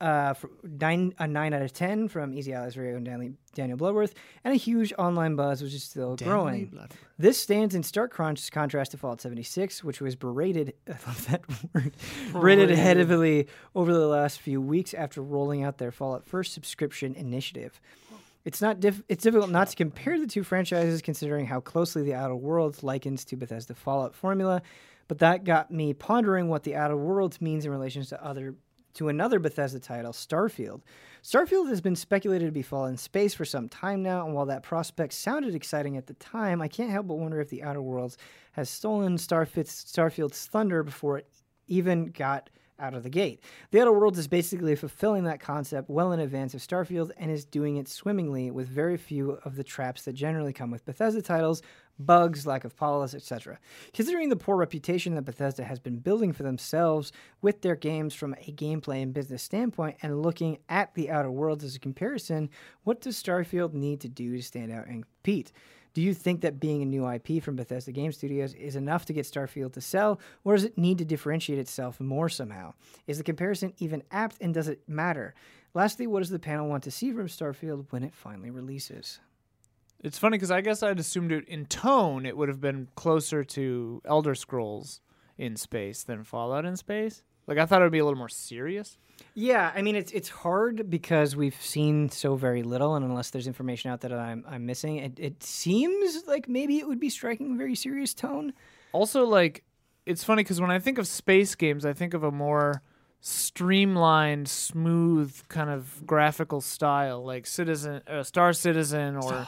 Uh, 0.00 0.34
nine, 0.62 1.12
a 1.18 1.26
9 1.26 1.52
out 1.54 1.62
of 1.62 1.72
10 1.72 2.06
from 2.06 2.32
Easy 2.32 2.52
Allies 2.52 2.76
Radio 2.76 2.98
and 2.98 3.04
Daniel, 3.04 3.32
Daniel 3.52 3.76
Bloodworth, 3.76 4.14
and 4.44 4.54
a 4.54 4.56
huge 4.56 4.92
online 4.96 5.34
buzz, 5.34 5.60
which 5.60 5.74
is 5.74 5.82
still 5.82 6.14
growing. 6.14 6.88
This 7.18 7.36
stands 7.36 7.74
in 7.74 7.82
stark 7.82 8.14
contrast 8.14 8.92
to 8.92 8.96
Fallout 8.96 9.20
76, 9.20 9.82
which 9.82 10.00
was 10.00 10.14
berated, 10.14 10.72
I 10.88 10.92
love 11.04 11.26
that 11.26 11.40
word, 11.74 11.96
berated 12.30 12.70
heavily 12.70 13.48
over 13.74 13.92
the 13.92 14.06
last 14.06 14.40
few 14.40 14.60
weeks 14.60 14.94
after 14.94 15.20
rolling 15.20 15.64
out 15.64 15.78
their 15.78 15.90
Fallout 15.90 16.28
First 16.28 16.52
subscription 16.52 17.16
initiative. 17.16 17.80
It's 18.48 18.62
not 18.62 18.80
diff- 18.80 19.02
it's 19.10 19.24
difficult 19.24 19.50
not 19.50 19.68
to 19.68 19.76
compare 19.76 20.18
the 20.18 20.26
two 20.26 20.42
franchises 20.42 21.02
considering 21.02 21.44
how 21.44 21.60
closely 21.60 22.02
the 22.02 22.14
Outer 22.14 22.34
Worlds 22.34 22.82
likens 22.82 23.22
to 23.26 23.36
Bethesda 23.36 23.74
Fallout 23.74 24.14
formula, 24.14 24.62
but 25.06 25.18
that 25.18 25.44
got 25.44 25.70
me 25.70 25.92
pondering 25.92 26.48
what 26.48 26.62
the 26.62 26.74
Outer 26.74 26.96
Worlds 26.96 27.42
means 27.42 27.66
in 27.66 27.70
relation 27.70 28.02
to 28.06 28.24
other 28.24 28.54
to 28.94 29.08
another 29.10 29.38
Bethesda 29.38 29.78
title, 29.78 30.12
Starfield. 30.12 30.80
Starfield 31.22 31.68
has 31.68 31.82
been 31.82 31.94
speculated 31.94 32.46
to 32.46 32.50
be 32.50 32.62
Fallout 32.62 32.88
in 32.88 32.96
space 32.96 33.34
for 33.34 33.44
some 33.44 33.68
time 33.68 34.02
now, 34.02 34.24
and 34.24 34.34
while 34.34 34.46
that 34.46 34.62
prospect 34.62 35.12
sounded 35.12 35.54
exciting 35.54 35.98
at 35.98 36.06
the 36.06 36.14
time, 36.14 36.62
I 36.62 36.68
can't 36.68 36.88
help 36.88 37.08
but 37.08 37.18
wonder 37.18 37.42
if 37.42 37.50
the 37.50 37.62
Outer 37.62 37.82
Worlds 37.82 38.16
has 38.52 38.70
stolen 38.70 39.18
Starfield's, 39.18 39.84
Starfield's 39.84 40.46
thunder 40.46 40.82
before 40.82 41.18
it 41.18 41.28
even 41.66 42.12
got 42.12 42.48
out 42.78 42.94
of 42.94 43.02
the 43.02 43.10
gate. 43.10 43.42
The 43.70 43.80
Outer 43.80 43.92
Worlds 43.92 44.18
is 44.18 44.28
basically 44.28 44.74
fulfilling 44.76 45.24
that 45.24 45.40
concept 45.40 45.90
well 45.90 46.12
in 46.12 46.20
advance 46.20 46.54
of 46.54 46.60
Starfield 46.60 47.10
and 47.16 47.30
is 47.30 47.44
doing 47.44 47.76
it 47.76 47.88
swimmingly 47.88 48.50
with 48.50 48.68
very 48.68 48.96
few 48.96 49.38
of 49.44 49.56
the 49.56 49.64
traps 49.64 50.02
that 50.02 50.12
generally 50.12 50.52
come 50.52 50.70
with 50.70 50.84
Bethesda 50.84 51.22
titles, 51.22 51.62
bugs, 51.98 52.46
lack 52.46 52.64
of 52.64 52.76
polish, 52.76 53.14
etc. 53.14 53.58
Considering 53.92 54.28
the 54.28 54.36
poor 54.36 54.56
reputation 54.56 55.14
that 55.14 55.22
Bethesda 55.22 55.64
has 55.64 55.78
been 55.78 55.98
building 55.98 56.32
for 56.32 56.42
themselves 56.42 57.12
with 57.42 57.62
their 57.62 57.76
games 57.76 58.14
from 58.14 58.34
a 58.34 58.52
gameplay 58.52 59.02
and 59.02 59.12
business 59.12 59.42
standpoint 59.42 59.96
and 60.02 60.22
looking 60.22 60.58
at 60.68 60.94
the 60.94 61.10
Outer 61.10 61.30
Worlds 61.30 61.64
as 61.64 61.74
a 61.74 61.80
comparison, 61.80 62.50
what 62.84 63.00
does 63.00 63.20
Starfield 63.20 63.72
need 63.72 64.00
to 64.00 64.08
do 64.08 64.36
to 64.36 64.42
stand 64.42 64.72
out 64.72 64.86
and 64.86 65.04
compete? 65.04 65.52
Do 65.98 66.04
you 66.04 66.14
think 66.14 66.42
that 66.42 66.60
being 66.60 66.80
a 66.80 66.86
new 66.86 67.10
IP 67.10 67.42
from 67.42 67.56
Bethesda 67.56 67.90
Game 67.90 68.12
Studios 68.12 68.54
is 68.54 68.76
enough 68.76 69.04
to 69.06 69.12
get 69.12 69.26
Starfield 69.26 69.72
to 69.72 69.80
sell, 69.80 70.20
or 70.44 70.54
does 70.54 70.62
it 70.62 70.78
need 70.78 70.98
to 70.98 71.04
differentiate 71.04 71.58
itself 71.58 71.98
more 71.98 72.28
somehow? 72.28 72.74
Is 73.08 73.18
the 73.18 73.24
comparison 73.24 73.74
even 73.78 74.04
apt, 74.12 74.36
and 74.40 74.54
does 74.54 74.68
it 74.68 74.88
matter? 74.88 75.34
Lastly, 75.74 76.06
what 76.06 76.20
does 76.20 76.30
the 76.30 76.38
panel 76.38 76.68
want 76.68 76.84
to 76.84 76.92
see 76.92 77.10
from 77.10 77.26
Starfield 77.26 77.86
when 77.90 78.04
it 78.04 78.14
finally 78.14 78.50
releases? 78.50 79.18
It's 79.98 80.18
funny 80.18 80.36
because 80.36 80.52
I 80.52 80.60
guess 80.60 80.84
I'd 80.84 81.00
assumed 81.00 81.32
it 81.32 81.48
in 81.48 81.66
tone 81.66 82.26
it 82.26 82.36
would 82.36 82.48
have 82.48 82.60
been 82.60 82.86
closer 82.94 83.42
to 83.42 84.00
Elder 84.04 84.36
Scrolls 84.36 85.00
in 85.36 85.56
space 85.56 86.04
than 86.04 86.22
Fallout 86.22 86.64
in 86.64 86.76
space. 86.76 87.24
Like 87.48 87.56
I 87.56 87.64
thought 87.64 87.80
it 87.80 87.84
would 87.86 87.92
be 87.92 87.98
a 87.98 88.04
little 88.04 88.18
more 88.18 88.28
serious. 88.28 88.98
Yeah, 89.34 89.72
I 89.74 89.80
mean 89.80 89.96
it's 89.96 90.12
it's 90.12 90.28
hard 90.28 90.90
because 90.90 91.34
we've 91.34 91.60
seen 91.60 92.10
so 92.10 92.36
very 92.36 92.62
little, 92.62 92.94
and 92.94 93.04
unless 93.04 93.30
there's 93.30 93.46
information 93.46 93.90
out 93.90 94.02
that 94.02 94.12
I'm 94.12 94.44
I'm 94.46 94.66
missing, 94.66 94.96
it, 94.96 95.18
it 95.18 95.42
seems 95.42 96.24
like 96.26 96.46
maybe 96.46 96.78
it 96.78 96.86
would 96.86 97.00
be 97.00 97.08
striking 97.08 97.54
a 97.54 97.56
very 97.56 97.74
serious 97.74 98.12
tone. 98.12 98.52
Also, 98.92 99.24
like 99.24 99.64
it's 100.04 100.22
funny 100.22 100.42
because 100.42 100.60
when 100.60 100.70
I 100.70 100.78
think 100.78 100.98
of 100.98 101.08
space 101.08 101.54
games, 101.54 101.86
I 101.86 101.94
think 101.94 102.12
of 102.12 102.22
a 102.22 102.30
more 102.30 102.82
streamlined, 103.20 104.48
smooth 104.48 105.34
kind 105.48 105.70
of 105.70 106.06
graphical 106.06 106.60
style, 106.60 107.24
like 107.24 107.46
Citizen, 107.46 108.02
uh, 108.06 108.22
Star 108.22 108.52
Citizen, 108.52 109.16
or 109.16 109.46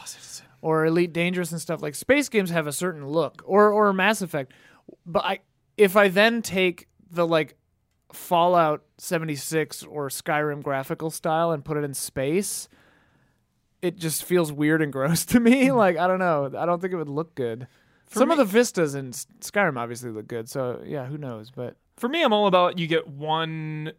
or 0.63 0.87
Elite 0.87 1.13
Dangerous 1.13 1.53
and 1.53 1.61
stuff. 1.61 1.83
Like 1.83 1.95
space 1.95 2.31
games 2.31 2.49
have 2.49 2.67
a 2.67 2.73
certain 2.73 3.07
look, 3.07 3.43
or 3.45 3.71
or 3.71 3.93
Mass 3.93 4.23
Effect. 4.23 4.53
But 5.05 5.25
I, 5.25 5.39
if 5.77 5.97
I 5.97 6.09
then 6.09 6.41
take 6.41 6.89
the 7.11 7.27
like 7.27 7.57
Fallout 8.15 8.83
76 8.99 9.83
or 9.85 10.09
Skyrim 10.09 10.63
graphical 10.63 11.11
style 11.11 11.53
and 11.53 11.65
put 11.65 11.77
it 11.77 11.85
in 11.85 11.95
space, 11.95 12.69
it 13.83 13.97
just 13.97 14.25
feels 14.25 14.53
weird 14.53 14.83
and 14.83 14.93
gross 14.93 15.25
to 15.27 15.41
me. 15.41 15.69
Hmm. 15.69 15.77
like 15.77 15.97
I 15.97 16.07
don't 16.07 16.19
know, 16.19 16.51
I 16.57 16.67
don't 16.67 16.81
think 16.81 16.93
it 16.93 16.97
would 16.97 17.09
look 17.09 17.35
good. 17.35 17.67
Some 18.13 18.33
of 18.33 18.39
the 18.39 18.45
vistas 18.45 18.97
in 18.97 19.13
Skyrim 19.13 19.77
obviously 19.79 20.11
look 20.11 20.27
good, 20.27 20.49
so 20.49 20.83
yeah, 20.85 21.07
who 21.07 21.17
knows? 21.17 21.53
But 21.53 21.77
For 21.97 22.09
me, 22.09 22.25
I'm 22.25 22.33
all 22.33 22.49
about 22.49 22.77
you 22.77 22.89
get 22.89 23.07
one, 23.07 23.93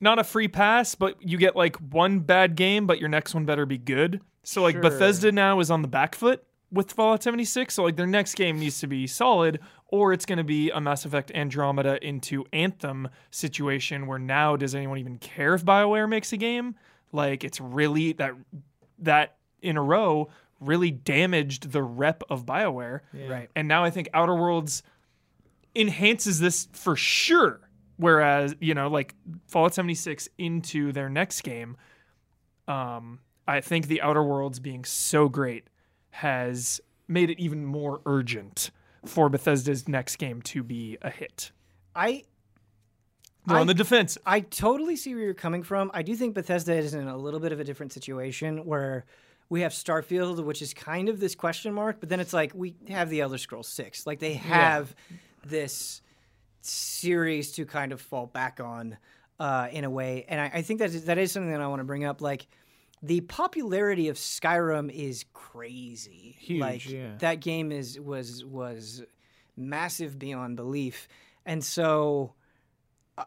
not 0.00 0.18
a 0.18 0.24
free 0.24 0.48
pass, 0.48 0.96
but 0.96 1.16
you 1.20 1.38
get 1.38 1.54
like 1.54 1.76
one 1.76 2.18
bad 2.20 2.56
game, 2.56 2.88
but 2.88 2.98
your 2.98 3.08
next 3.08 3.34
one 3.34 3.44
better 3.44 3.64
be 3.64 3.78
good. 3.78 4.20
So 4.42 4.62
like 4.62 4.74
Sure. 4.74 4.82
Bethesda 4.82 5.30
now 5.30 5.60
is 5.60 5.70
on 5.70 5.82
the 5.82 5.88
back 5.88 6.16
foot 6.16 6.42
with 6.72 6.90
Fallout 6.90 7.22
76. 7.22 7.72
So 7.72 7.84
like 7.84 7.94
their 7.94 8.06
next 8.06 8.34
game 8.34 8.58
needs 8.58 8.80
to 8.80 8.88
be 8.88 9.06
solid, 9.06 9.60
or 9.92 10.12
it's 10.14 10.24
going 10.24 10.38
to 10.38 10.44
be 10.44 10.70
a 10.70 10.80
Mass 10.80 11.04
Effect 11.04 11.30
Andromeda 11.34 12.04
into 12.04 12.46
Anthem 12.52 13.08
situation 13.30 14.06
where 14.06 14.18
now 14.18 14.56
does 14.56 14.74
anyone 14.74 14.98
even 14.98 15.18
care 15.18 15.54
if 15.54 15.64
BioWare 15.64 16.08
makes 16.08 16.32
a 16.32 16.38
game? 16.38 16.74
Like 17.12 17.44
it's 17.44 17.60
really 17.60 18.14
that 18.14 18.32
that 18.98 19.36
in 19.60 19.76
a 19.76 19.82
row 19.82 20.30
really 20.60 20.90
damaged 20.90 21.72
the 21.72 21.82
rep 21.82 22.22
of 22.30 22.46
BioWare. 22.46 23.00
Right. 23.28 23.50
And 23.54 23.68
now 23.68 23.84
I 23.84 23.90
think 23.90 24.08
Outer 24.14 24.34
Worlds 24.34 24.82
enhances 25.76 26.40
this 26.40 26.68
for 26.72 26.96
sure. 26.96 27.60
Whereas, 27.96 28.56
you 28.60 28.72
know, 28.74 28.88
like 28.88 29.14
Fallout 29.46 29.74
76 29.74 30.28
into 30.38 30.92
their 30.92 31.10
next 31.10 31.42
game, 31.42 31.76
um, 32.66 33.18
I 33.46 33.60
think 33.60 33.88
the 33.88 34.00
Outer 34.00 34.22
Worlds 34.22 34.58
being 34.58 34.84
so 34.84 35.28
great 35.28 35.66
has 36.10 36.80
made 37.08 37.28
it 37.28 37.38
even 37.38 37.66
more 37.66 38.00
urgent 38.06 38.70
for 39.04 39.28
Bethesda's 39.28 39.88
next 39.88 40.16
game 40.16 40.42
to 40.42 40.62
be 40.62 40.96
a 41.02 41.10
hit. 41.10 41.50
I 41.94 42.24
They're 43.46 43.56
I- 43.56 43.60
on 43.60 43.66
the 43.66 43.74
defense. 43.74 44.16
I 44.24 44.40
totally 44.40 44.96
see 44.96 45.14
where 45.14 45.24
you're 45.24 45.34
coming 45.34 45.62
from. 45.62 45.90
I 45.92 46.02
do 46.02 46.14
think 46.14 46.34
Bethesda 46.34 46.74
is 46.74 46.94
in 46.94 47.08
a 47.08 47.16
little 47.16 47.40
bit 47.40 47.52
of 47.52 47.60
a 47.60 47.64
different 47.64 47.92
situation 47.92 48.64
where 48.64 49.04
we 49.48 49.60
have 49.62 49.72
Starfield, 49.72 50.42
which 50.44 50.62
is 50.62 50.72
kind 50.72 51.08
of 51.08 51.20
this 51.20 51.34
question 51.34 51.74
mark, 51.74 51.98
but 52.00 52.08
then 52.08 52.20
it's 52.20 52.32
like 52.32 52.52
we 52.54 52.74
have 52.88 53.10
the 53.10 53.20
Elder 53.20 53.36
Scrolls 53.38 53.68
Six. 53.68 54.06
Like 54.06 54.18
they 54.18 54.34
have 54.34 54.94
this 55.44 56.00
series 56.62 57.52
to 57.52 57.66
kind 57.66 57.92
of 57.92 58.00
fall 58.00 58.26
back 58.26 58.60
on 58.60 58.96
uh, 59.40 59.68
in 59.72 59.84
a 59.84 59.90
way, 59.90 60.24
and 60.28 60.40
I, 60.40 60.50
I 60.54 60.62
think 60.62 60.78
that 60.78 60.90
is, 60.90 61.04
that 61.06 61.18
is 61.18 61.32
something 61.32 61.50
that 61.50 61.60
I 61.60 61.66
want 61.66 61.80
to 61.80 61.84
bring 61.84 62.04
up. 62.04 62.20
Like 62.22 62.46
the 63.02 63.20
popularity 63.22 64.08
of 64.08 64.16
Skyrim 64.16 64.90
is 64.90 65.24
crazy. 65.32 66.36
Huge, 66.38 66.60
Like 66.60 66.88
yeah. 66.88 67.16
that 67.18 67.40
game 67.40 67.72
is 67.72 67.98
was 67.98 68.44
was 68.44 69.02
massive 69.56 70.18
beyond 70.18 70.56
belief, 70.56 71.08
and 71.44 71.62
so. 71.64 72.34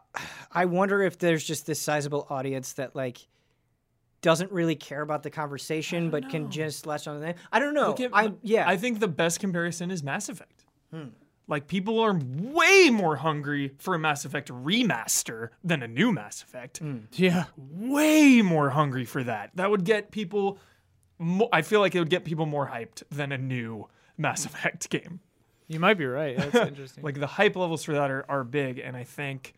I 0.52 0.64
wonder 0.64 1.02
if 1.02 1.18
there's 1.18 1.44
just 1.44 1.66
this 1.66 1.80
sizable 1.80 2.26
audience 2.30 2.72
that 2.74 2.96
like 2.96 3.18
doesn't 4.22 4.50
really 4.50 4.74
care 4.74 5.02
about 5.02 5.22
the 5.22 5.30
conversation, 5.30 6.10
but 6.10 6.28
can 6.28 6.50
just 6.50 6.86
latch 6.86 7.06
on 7.06 7.14
to 7.14 7.20
that. 7.20 7.36
I 7.52 7.60
don't 7.60 7.74
know. 7.74 7.94
At- 7.94 8.10
I 8.12 8.32
yeah. 8.42 8.68
I 8.68 8.76
think 8.76 8.98
the 8.98 9.06
best 9.08 9.38
comparison 9.38 9.90
is 9.92 10.02
Mass 10.02 10.28
Effect. 10.28 10.64
Hmm. 10.92 11.08
Like 11.48 11.68
people 11.68 12.00
are 12.00 12.18
way 12.18 12.90
more 12.90 13.16
hungry 13.16 13.72
for 13.78 13.94
a 13.94 13.98
Mass 13.98 14.24
Effect 14.24 14.48
remaster 14.50 15.50
than 15.62 15.82
a 15.82 15.86
new 15.88 16.10
Mass 16.10 16.42
Effect. 16.42 16.78
Hmm. 16.78 16.98
yeah, 17.12 17.44
way 17.56 18.42
more 18.42 18.70
hungry 18.70 19.04
for 19.04 19.22
that. 19.22 19.50
That 19.54 19.70
would 19.70 19.84
get 19.84 20.10
people. 20.10 20.58
Mo- 21.18 21.48
I 21.52 21.62
feel 21.62 21.80
like 21.80 21.94
it 21.94 22.00
would 22.00 22.10
get 22.10 22.24
people 22.24 22.46
more 22.46 22.66
hyped 22.68 23.04
than 23.10 23.30
a 23.32 23.38
new 23.38 23.86
Mass 24.18 24.44
Effect 24.46 24.90
game. 24.90 25.20
you 25.68 25.78
might 25.78 25.98
be 25.98 26.06
right. 26.06 26.36
That's 26.36 26.54
interesting. 26.68 27.04
Like 27.04 27.18
the 27.20 27.26
hype 27.28 27.54
levels 27.54 27.84
for 27.84 27.92
that 27.92 28.10
are, 28.10 28.24
are 28.28 28.42
big, 28.42 28.78
and 28.80 28.96
I 28.96 29.04
think 29.04 29.54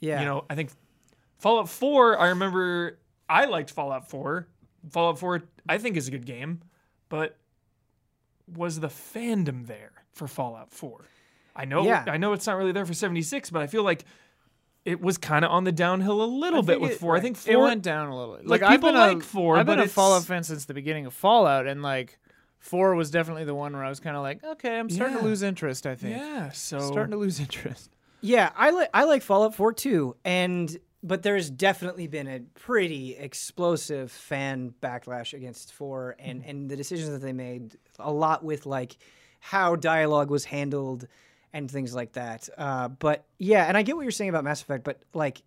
yeah. 0.00 0.20
you 0.20 0.26
know 0.26 0.44
I 0.50 0.54
think 0.54 0.70
Fallout 1.38 1.70
4. 1.70 2.18
I 2.18 2.28
remember 2.28 2.98
I 3.30 3.46
liked 3.46 3.70
Fallout 3.70 4.10
4. 4.10 4.46
Fallout 4.90 5.18
4 5.18 5.42
I 5.68 5.78
think 5.78 5.96
is 5.96 6.06
a 6.06 6.10
good 6.10 6.26
game, 6.26 6.60
but 7.08 7.36
was 8.46 8.80
the 8.80 8.88
fandom 8.88 9.66
there 9.66 9.92
for 10.12 10.26
Fallout 10.28 10.70
4? 10.70 11.06
I 11.54 11.64
know 11.64 11.84
Yeah. 11.84 12.04
I 12.06 12.16
know 12.16 12.32
it's 12.32 12.46
not 12.46 12.56
really 12.56 12.72
there 12.72 12.86
for 12.86 12.94
76, 12.94 13.50
but 13.50 13.62
I 13.62 13.66
feel 13.66 13.82
like 13.82 14.04
it 14.84 15.00
was 15.00 15.18
kind 15.18 15.44
of 15.44 15.50
on 15.50 15.64
the 15.64 15.72
downhill 15.72 16.22
a 16.22 16.24
little 16.24 16.62
bit 16.62 16.74
think 16.74 16.82
with 16.82 16.92
it- 16.92 17.00
4. 17.00 17.16
I 17.16 17.20
think 17.20 17.36
4 17.36 17.52
it 17.52 17.58
went 17.58 17.82
down 17.82 18.08
a 18.08 18.16
little. 18.16 18.38
Like, 18.44 18.62
I've 18.62 18.70
people 18.70 18.92
been 18.92 18.96
a- 18.96 19.14
like 19.14 19.22
4, 19.22 19.56
I've 19.58 19.66
been 19.66 19.78
a 19.78 19.88
Fallout 19.88 20.24
fan 20.24 20.42
since 20.42 20.64
the 20.64 20.74
beginning 20.74 21.06
of 21.06 21.14
Fallout, 21.14 21.66
and 21.66 21.82
like 21.82 22.18
four 22.58 22.94
was 22.94 23.10
definitely 23.10 23.44
the 23.44 23.54
one 23.54 23.72
where 23.72 23.84
I 23.84 23.88
was 23.88 24.00
kind 24.00 24.16
of 24.16 24.22
like, 24.22 24.44
okay, 24.44 24.78
I'm 24.78 24.90
starting 24.90 25.16
Yeah. 25.16 25.22
to 25.22 25.26
lose 25.28 25.42
interest. 25.42 25.86
I 25.86 25.94
think. 25.94 26.16
Yeah, 26.16 26.50
so 26.50 26.78
starting 26.80 27.12
to 27.12 27.16
lose 27.16 27.40
interest. 27.40 27.90
Yeah, 28.20 28.50
I 28.56 28.70
like 28.70 28.90
I 28.92 29.04
like 29.04 29.22
Fallout 29.22 29.54
4 29.54 29.72
too, 29.72 30.16
and 30.24 30.78
but 31.02 31.22
there's 31.22 31.50
definitely 31.50 32.06
been 32.06 32.28
a 32.28 32.40
pretty 32.40 33.16
explosive 33.16 34.12
fan 34.12 34.74
backlash 34.82 35.32
against 35.32 35.72
4 35.72 36.16
and 36.18 36.42
mm. 36.42 36.50
and 36.50 36.70
the 36.70 36.76
decisions 36.76 37.10
that 37.10 37.22
they 37.22 37.32
made 37.32 37.76
a 37.98 38.12
lot 38.12 38.44
with 38.44 38.66
like 38.66 38.98
how 39.40 39.74
dialogue 39.76 40.30
was 40.30 40.44
handled 40.44 41.08
and 41.52 41.70
things 41.70 41.94
like 41.94 42.12
that. 42.12 42.48
Uh, 42.56 42.88
but 42.88 43.24
yeah, 43.38 43.64
and 43.64 43.76
I 43.76 43.82
get 43.82 43.96
what 43.96 44.02
you're 44.02 44.10
saying 44.12 44.30
about 44.30 44.44
Mass 44.44 44.62
Effect, 44.62 44.84
but 44.84 45.00
like 45.14 45.42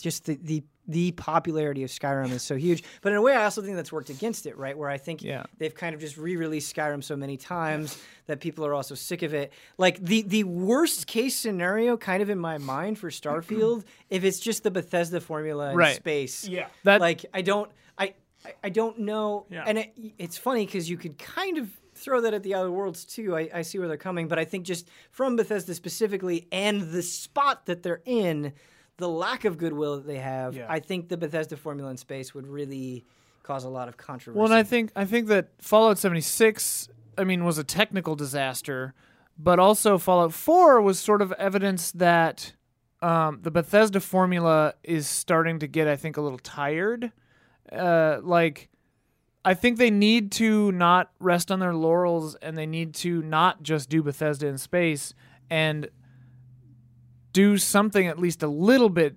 just 0.00 0.24
the 0.26 0.38
the 0.42 0.62
the 0.88 1.12
popularity 1.12 1.84
of 1.84 1.90
Skyrim 1.90 2.32
is 2.32 2.42
so 2.42 2.56
huge. 2.56 2.82
But 3.00 3.12
in 3.12 3.18
a 3.18 3.22
way, 3.22 3.32
I 3.34 3.44
also 3.44 3.62
think 3.62 3.76
that's 3.76 3.92
worked 3.92 4.10
against 4.10 4.46
it, 4.46 4.56
right? 4.58 4.76
Where 4.76 4.88
I 4.90 4.98
think 4.98 5.22
Yeah. 5.22 5.44
they've 5.58 5.74
kind 5.74 5.94
of 5.94 6.00
just 6.00 6.16
re-released 6.16 6.74
Skyrim 6.74 7.04
so 7.04 7.14
many 7.14 7.36
times 7.36 7.96
that 8.26 8.40
people 8.40 8.66
are 8.66 8.74
also 8.74 8.96
sick 8.96 9.22
of 9.22 9.32
it. 9.32 9.52
Like 9.78 10.04
the 10.04 10.22
the 10.22 10.44
worst 10.44 11.06
case 11.06 11.36
scenario, 11.36 11.96
kind 11.96 12.22
of 12.22 12.30
in 12.30 12.38
my 12.38 12.58
mind 12.58 12.98
for 12.98 13.10
Starfield, 13.10 13.84
if 14.10 14.24
it's 14.24 14.40
just 14.40 14.64
the 14.64 14.70
Bethesda 14.70 15.20
formula 15.20 15.70
in 15.70 15.76
Right. 15.76 15.94
space. 15.96 16.48
Yeah. 16.48 16.66
That 16.84 17.00
like 17.00 17.24
I 17.32 17.42
don't 17.42 17.70
I 17.96 18.14
I- 18.44 18.54
I 18.64 18.68
don't 18.70 19.00
know. 19.00 19.46
Yeah. 19.50 19.64
And 19.66 19.78
it, 19.78 19.92
it's 20.18 20.38
funny 20.38 20.64
because 20.66 20.88
you 20.90 20.96
could 20.96 21.18
kind 21.18 21.58
of 21.58 21.68
throw 22.00 22.20
that 22.22 22.34
at 22.34 22.42
the 22.42 22.54
Outer 22.54 22.70
Worlds 22.70 23.04
too. 23.04 23.36
I, 23.36 23.48
I 23.54 23.62
see 23.62 23.78
where 23.78 23.88
they're 23.88 23.96
coming, 23.96 24.28
but 24.28 24.38
I 24.38 24.44
think 24.44 24.64
just 24.66 24.88
from 25.10 25.36
Bethesda 25.36 25.74
specifically 25.74 26.48
and 26.50 26.90
the 26.92 27.02
spot 27.02 27.66
that 27.66 27.82
they're 27.82 28.02
in, 28.04 28.52
the 28.96 29.08
lack 29.08 29.44
of 29.44 29.58
goodwill 29.58 29.96
that 29.96 30.06
they 30.06 30.18
have, 30.18 30.56
Yeah. 30.56 30.66
I 30.68 30.80
think 30.80 31.08
the 31.08 31.16
Bethesda 31.16 31.56
formula 31.56 31.90
in 31.90 31.96
space 31.96 32.34
would 32.34 32.46
really 32.46 33.04
cause 33.42 33.64
a 33.64 33.68
lot 33.68 33.88
of 33.88 33.96
controversy. 33.96 34.38
Well, 34.38 34.46
and 34.50 34.54
I 34.54 34.62
think 34.62 34.90
I 34.94 35.04
think 35.04 35.28
that 35.28 35.48
Fallout 35.60 35.98
76, 35.98 36.88
I 37.16 37.24
mean, 37.24 37.44
was 37.44 37.58
a 37.58 37.64
technical 37.64 38.14
disaster, 38.14 38.94
but 39.38 39.58
also 39.58 39.96
Fallout 39.98 40.32
4 40.32 40.80
was 40.82 40.98
sort 40.98 41.22
of 41.22 41.32
evidence 41.32 41.92
that 41.92 42.52
um, 43.02 43.38
the 43.42 43.50
Bethesda 43.50 44.00
formula 44.00 44.74
is 44.84 45.06
starting 45.06 45.58
to 45.60 45.66
get, 45.66 45.88
I 45.88 45.96
think, 45.96 46.16
a 46.18 46.20
little 46.20 46.38
tired. 46.38 47.12
Uh, 47.72 48.18
like, 48.22 48.68
I 49.44 49.54
think 49.54 49.78
they 49.78 49.90
need 49.90 50.32
to 50.32 50.70
not 50.72 51.10
rest 51.18 51.50
on 51.50 51.60
their 51.60 51.74
laurels, 51.74 52.34
and 52.36 52.58
they 52.58 52.66
need 52.66 52.94
to 52.96 53.22
not 53.22 53.62
just 53.62 53.88
do 53.88 54.02
Bethesda 54.02 54.46
in 54.46 54.58
space 54.58 55.14
and 55.48 55.88
do 57.32 57.56
something 57.56 58.06
at 58.06 58.18
least 58.18 58.42
a 58.42 58.48
little 58.48 58.88
bit 58.90 59.16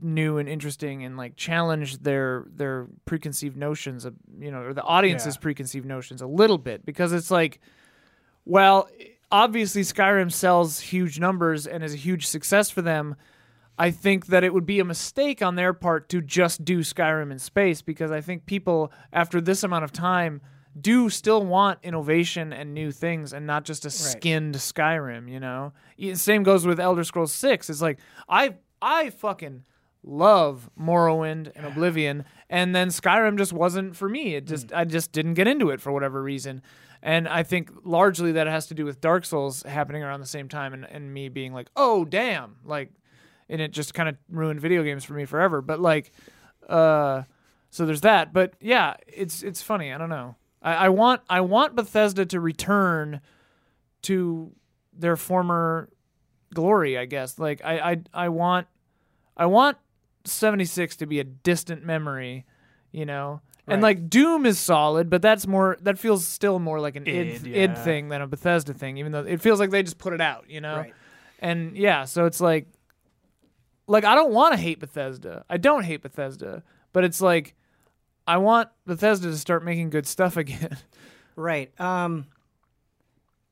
new 0.00 0.36
and 0.36 0.46
interesting 0.48 1.04
and 1.04 1.16
like 1.16 1.36
challenge 1.36 1.98
their 2.02 2.46
their 2.54 2.86
preconceived 3.06 3.56
notions 3.56 4.04
of 4.04 4.14
you 4.38 4.50
know 4.50 4.60
or 4.60 4.74
the 4.74 4.82
audience's 4.82 5.36
Yeah. 5.36 5.40
preconceived 5.40 5.86
notions 5.86 6.20
a 6.20 6.26
little 6.26 6.58
bit 6.58 6.84
because 6.84 7.14
it's 7.14 7.30
like 7.30 7.60
well 8.44 8.90
obviously 9.32 9.80
Skyrim 9.80 10.30
sells 10.30 10.80
huge 10.80 11.18
numbers 11.18 11.66
and 11.66 11.82
is 11.82 11.94
a 11.94 11.96
huge 11.96 12.26
success 12.26 12.68
for 12.68 12.82
them 12.82 13.16
I 13.78 13.90
think 13.90 14.26
that 14.26 14.44
it 14.44 14.54
would 14.54 14.66
be 14.66 14.80
a 14.80 14.84
mistake 14.84 15.42
on 15.42 15.54
their 15.56 15.72
part 15.72 16.08
to 16.10 16.20
just 16.20 16.64
do 16.64 16.80
Skyrim 16.80 17.30
in 17.30 17.38
space 17.38 17.82
because 17.82 18.10
I 18.10 18.20
think 18.20 18.46
people 18.46 18.92
after 19.12 19.40
this 19.40 19.62
amount 19.62 19.84
of 19.84 19.92
time 19.92 20.40
do 20.78 21.08
still 21.08 21.44
want 21.44 21.78
innovation 21.82 22.52
and 22.52 22.74
new 22.74 22.90
things 22.90 23.32
and 23.32 23.46
not 23.46 23.64
just 23.64 23.84
a 23.84 23.90
skinned 23.90 24.54
Skyrim, 24.56 25.30
you 25.30 25.40
know. 25.40 25.72
Same 26.14 26.42
goes 26.42 26.66
with 26.66 26.80
Elder 26.80 27.04
Scrolls 27.04 27.32
6. 27.32 27.70
It's 27.70 27.82
like 27.82 27.98
I 28.28 28.54
I 28.80 29.10
fucking 29.10 29.64
love 30.02 30.70
Morrowind 30.78 31.50
and 31.56 31.66
Oblivion 31.66 32.24
and 32.48 32.74
then 32.74 32.88
Skyrim 32.88 33.36
just 33.36 33.52
wasn't 33.52 33.96
for 33.96 34.08
me. 34.08 34.34
It 34.34 34.46
just 34.46 34.70
hmm. 34.70 34.76
I 34.76 34.84
just 34.84 35.12
didn't 35.12 35.34
get 35.34 35.48
into 35.48 35.70
it 35.70 35.80
for 35.80 35.92
whatever 35.92 36.22
reason. 36.22 36.62
And 37.02 37.28
I 37.28 37.42
think 37.42 37.70
largely 37.84 38.32
that 38.32 38.46
has 38.46 38.66
to 38.68 38.74
do 38.74 38.84
with 38.84 39.00
Dark 39.00 39.24
Souls 39.24 39.62
happening 39.62 40.02
around 40.02 40.20
the 40.20 40.26
same 40.26 40.48
time 40.48 40.72
and, 40.72 40.84
and 40.84 41.12
me 41.12 41.28
being 41.28 41.52
like, 41.52 41.68
"Oh, 41.76 42.04
damn." 42.04 42.56
Like 42.64 42.90
and 43.48 43.60
it 43.60 43.72
just 43.72 43.94
kind 43.94 44.08
of 44.08 44.16
ruined 44.30 44.60
video 44.60 44.82
games 44.82 45.04
for 45.04 45.14
me 45.14 45.24
forever. 45.24 45.60
But 45.60 45.80
like, 45.80 46.12
uh, 46.68 47.22
so 47.70 47.86
there's 47.86 48.02
that. 48.02 48.32
But 48.32 48.54
yeah, 48.60 48.94
it's 49.06 49.42
it's 49.42 49.62
funny. 49.62 49.92
I 49.92 49.98
don't 49.98 50.08
know. 50.08 50.36
I, 50.62 50.74
I 50.74 50.88
want 50.88 51.22
I 51.28 51.40
want 51.40 51.76
Bethesda 51.76 52.26
to 52.26 52.40
return 52.40 53.20
to 54.02 54.52
their 54.92 55.16
former 55.16 55.88
glory. 56.54 56.98
I 56.98 57.04
guess. 57.06 57.38
Like 57.38 57.60
I 57.64 57.92
I 57.92 58.00
I 58.14 58.28
want 58.28 58.66
I 59.36 59.46
want 59.46 59.78
76 60.24 60.96
to 60.96 61.06
be 61.06 61.20
a 61.20 61.24
distant 61.24 61.84
memory. 61.84 62.46
You 62.92 63.06
know. 63.06 63.40
And 63.68 63.82
like 63.82 64.08
Doom 64.08 64.46
is 64.46 64.60
solid, 64.60 65.10
but 65.10 65.22
that's 65.22 65.44
more 65.44 65.76
that 65.82 65.98
feels 65.98 66.24
still 66.24 66.60
more 66.60 66.78
like 66.78 66.94
an 66.94 67.04
id, 67.04 67.44
Id, 67.44 67.46
id 67.48 67.78
thing 67.78 68.08
than 68.10 68.22
a 68.22 68.26
Bethesda 68.28 68.72
thing, 68.72 68.96
even 68.98 69.10
though 69.10 69.24
it 69.24 69.40
feels 69.40 69.58
like 69.58 69.70
they 69.70 69.82
just 69.82 69.98
put 69.98 70.12
it 70.12 70.20
out, 70.20 70.48
you 70.48 70.60
know? 70.60 70.76
Right. 70.76 70.94
And 71.40 71.76
yeah, 71.76 72.04
so 72.04 72.26
it's 72.26 72.40
like 72.40 72.68
like 73.86 74.04
I 74.04 74.14
don't 74.14 74.32
want 74.32 74.54
to 74.54 74.60
hate 74.60 74.80
Bethesda. 74.80 75.44
I 75.48 75.56
don't 75.56 75.84
hate 75.84 76.02
Bethesda, 76.02 76.62
but 76.92 77.04
it's 77.04 77.20
like 77.20 77.54
I 78.26 78.38
want 78.38 78.68
Bethesda 78.86 79.28
to 79.28 79.36
start 79.36 79.64
making 79.64 79.90
good 79.90 80.06
stuff 80.06 80.36
again. 80.36 80.76
Right. 81.36 81.78
Um, 81.80 82.26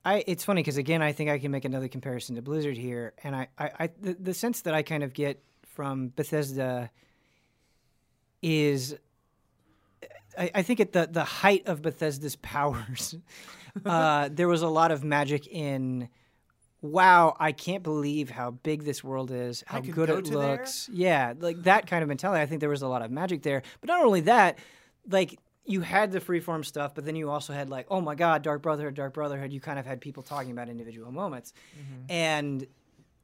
I 0.04 0.24
it's 0.26 0.44
funny 0.44 0.62
because 0.62 0.76
again, 0.76 1.02
I 1.02 1.12
think 1.12 1.30
I 1.30 1.38
can 1.38 1.50
make 1.50 1.64
another 1.64 1.88
comparison 1.88 2.36
to 2.36 2.42
Blizzard 2.42 2.76
here, 2.76 3.14
and 3.22 3.34
I, 3.34 3.48
I, 3.58 3.70
I 3.80 3.90
the, 4.00 4.14
the 4.14 4.34
sense 4.34 4.62
that 4.62 4.74
I 4.74 4.82
kind 4.82 5.02
of 5.02 5.14
get 5.14 5.42
from 5.62 6.12
Bethesda 6.14 6.90
is, 8.42 8.96
I, 10.38 10.50
I 10.56 10.62
think 10.62 10.80
at 10.80 10.92
the 10.92 11.08
the 11.10 11.24
height 11.24 11.66
of 11.66 11.80
Bethesda's 11.80 12.36
powers, 12.36 13.16
uh, 13.86 14.28
there 14.30 14.48
was 14.48 14.62
a 14.62 14.68
lot 14.68 14.90
of 14.90 15.04
magic 15.04 15.46
in. 15.46 16.08
Wow, 16.84 17.34
I 17.40 17.52
can't 17.52 17.82
believe 17.82 18.28
how 18.28 18.50
big 18.50 18.84
this 18.84 19.02
world 19.02 19.30
is, 19.30 19.64
how 19.66 19.80
good 19.80 19.94
go 19.94 20.18
it 20.18 20.26
to 20.26 20.32
there? 20.32 20.50
looks. 20.50 20.90
Yeah, 20.92 21.32
like 21.38 21.62
that 21.62 21.86
kind 21.86 22.02
of 22.02 22.08
mentality. 22.08 22.42
I 22.42 22.46
think 22.46 22.60
there 22.60 22.68
was 22.68 22.82
a 22.82 22.86
lot 22.88 23.00
of 23.00 23.10
magic 23.10 23.42
there. 23.42 23.62
But 23.80 23.88
not 23.88 24.04
only 24.04 24.20
that, 24.20 24.58
like 25.08 25.38
you 25.64 25.80
had 25.80 26.12
the 26.12 26.20
freeform 26.20 26.62
stuff, 26.62 26.94
but 26.94 27.06
then 27.06 27.16
you 27.16 27.30
also 27.30 27.54
had 27.54 27.70
like, 27.70 27.86
oh 27.88 28.02
my 28.02 28.14
god, 28.14 28.42
Dark 28.42 28.60
Brotherhood, 28.60 28.92
Dark 28.92 29.14
Brotherhood. 29.14 29.50
You 29.50 29.62
kind 29.62 29.78
of 29.78 29.86
had 29.86 30.02
people 30.02 30.22
talking 30.22 30.50
about 30.50 30.68
individual 30.68 31.10
moments, 31.10 31.54
mm-hmm. 31.72 32.10
and 32.10 32.66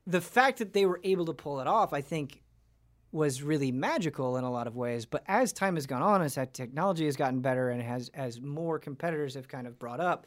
the 0.06 0.22
fact 0.22 0.60
that 0.60 0.72
they 0.72 0.86
were 0.86 0.98
able 1.04 1.26
to 1.26 1.34
pull 1.34 1.60
it 1.60 1.66
off, 1.66 1.92
I 1.92 2.00
think, 2.00 2.42
was 3.12 3.42
really 3.42 3.72
magical 3.72 4.38
in 4.38 4.44
a 4.44 4.50
lot 4.50 4.68
of 4.68 4.74
ways. 4.74 5.04
But 5.04 5.22
as 5.28 5.52
time 5.52 5.74
has 5.74 5.86
gone 5.86 6.00
on, 6.00 6.22
as 6.22 6.36
that 6.36 6.54
technology 6.54 7.04
has 7.04 7.16
gotten 7.16 7.40
better, 7.40 7.68
and 7.68 7.82
has 7.82 8.10
as 8.14 8.40
more 8.40 8.78
competitors 8.78 9.34
have 9.34 9.48
kind 9.48 9.66
of 9.66 9.78
brought 9.78 10.00
up, 10.00 10.26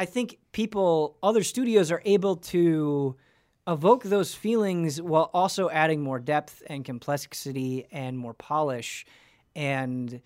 I 0.00 0.06
think 0.06 0.38
people, 0.52 1.16
other 1.22 1.42
studios, 1.42 1.92
are 1.92 2.00
able 2.04 2.36
to 2.36 3.16
evoke 3.68 4.02
those 4.04 4.34
feelings 4.34 5.00
while 5.00 5.30
also 5.34 5.68
adding 5.68 6.00
more 6.02 6.18
depth 6.18 6.62
and 6.66 6.84
complexity 6.84 7.86
and 7.92 8.16
more 8.18 8.32
polish 8.34 9.04
and 9.54 10.20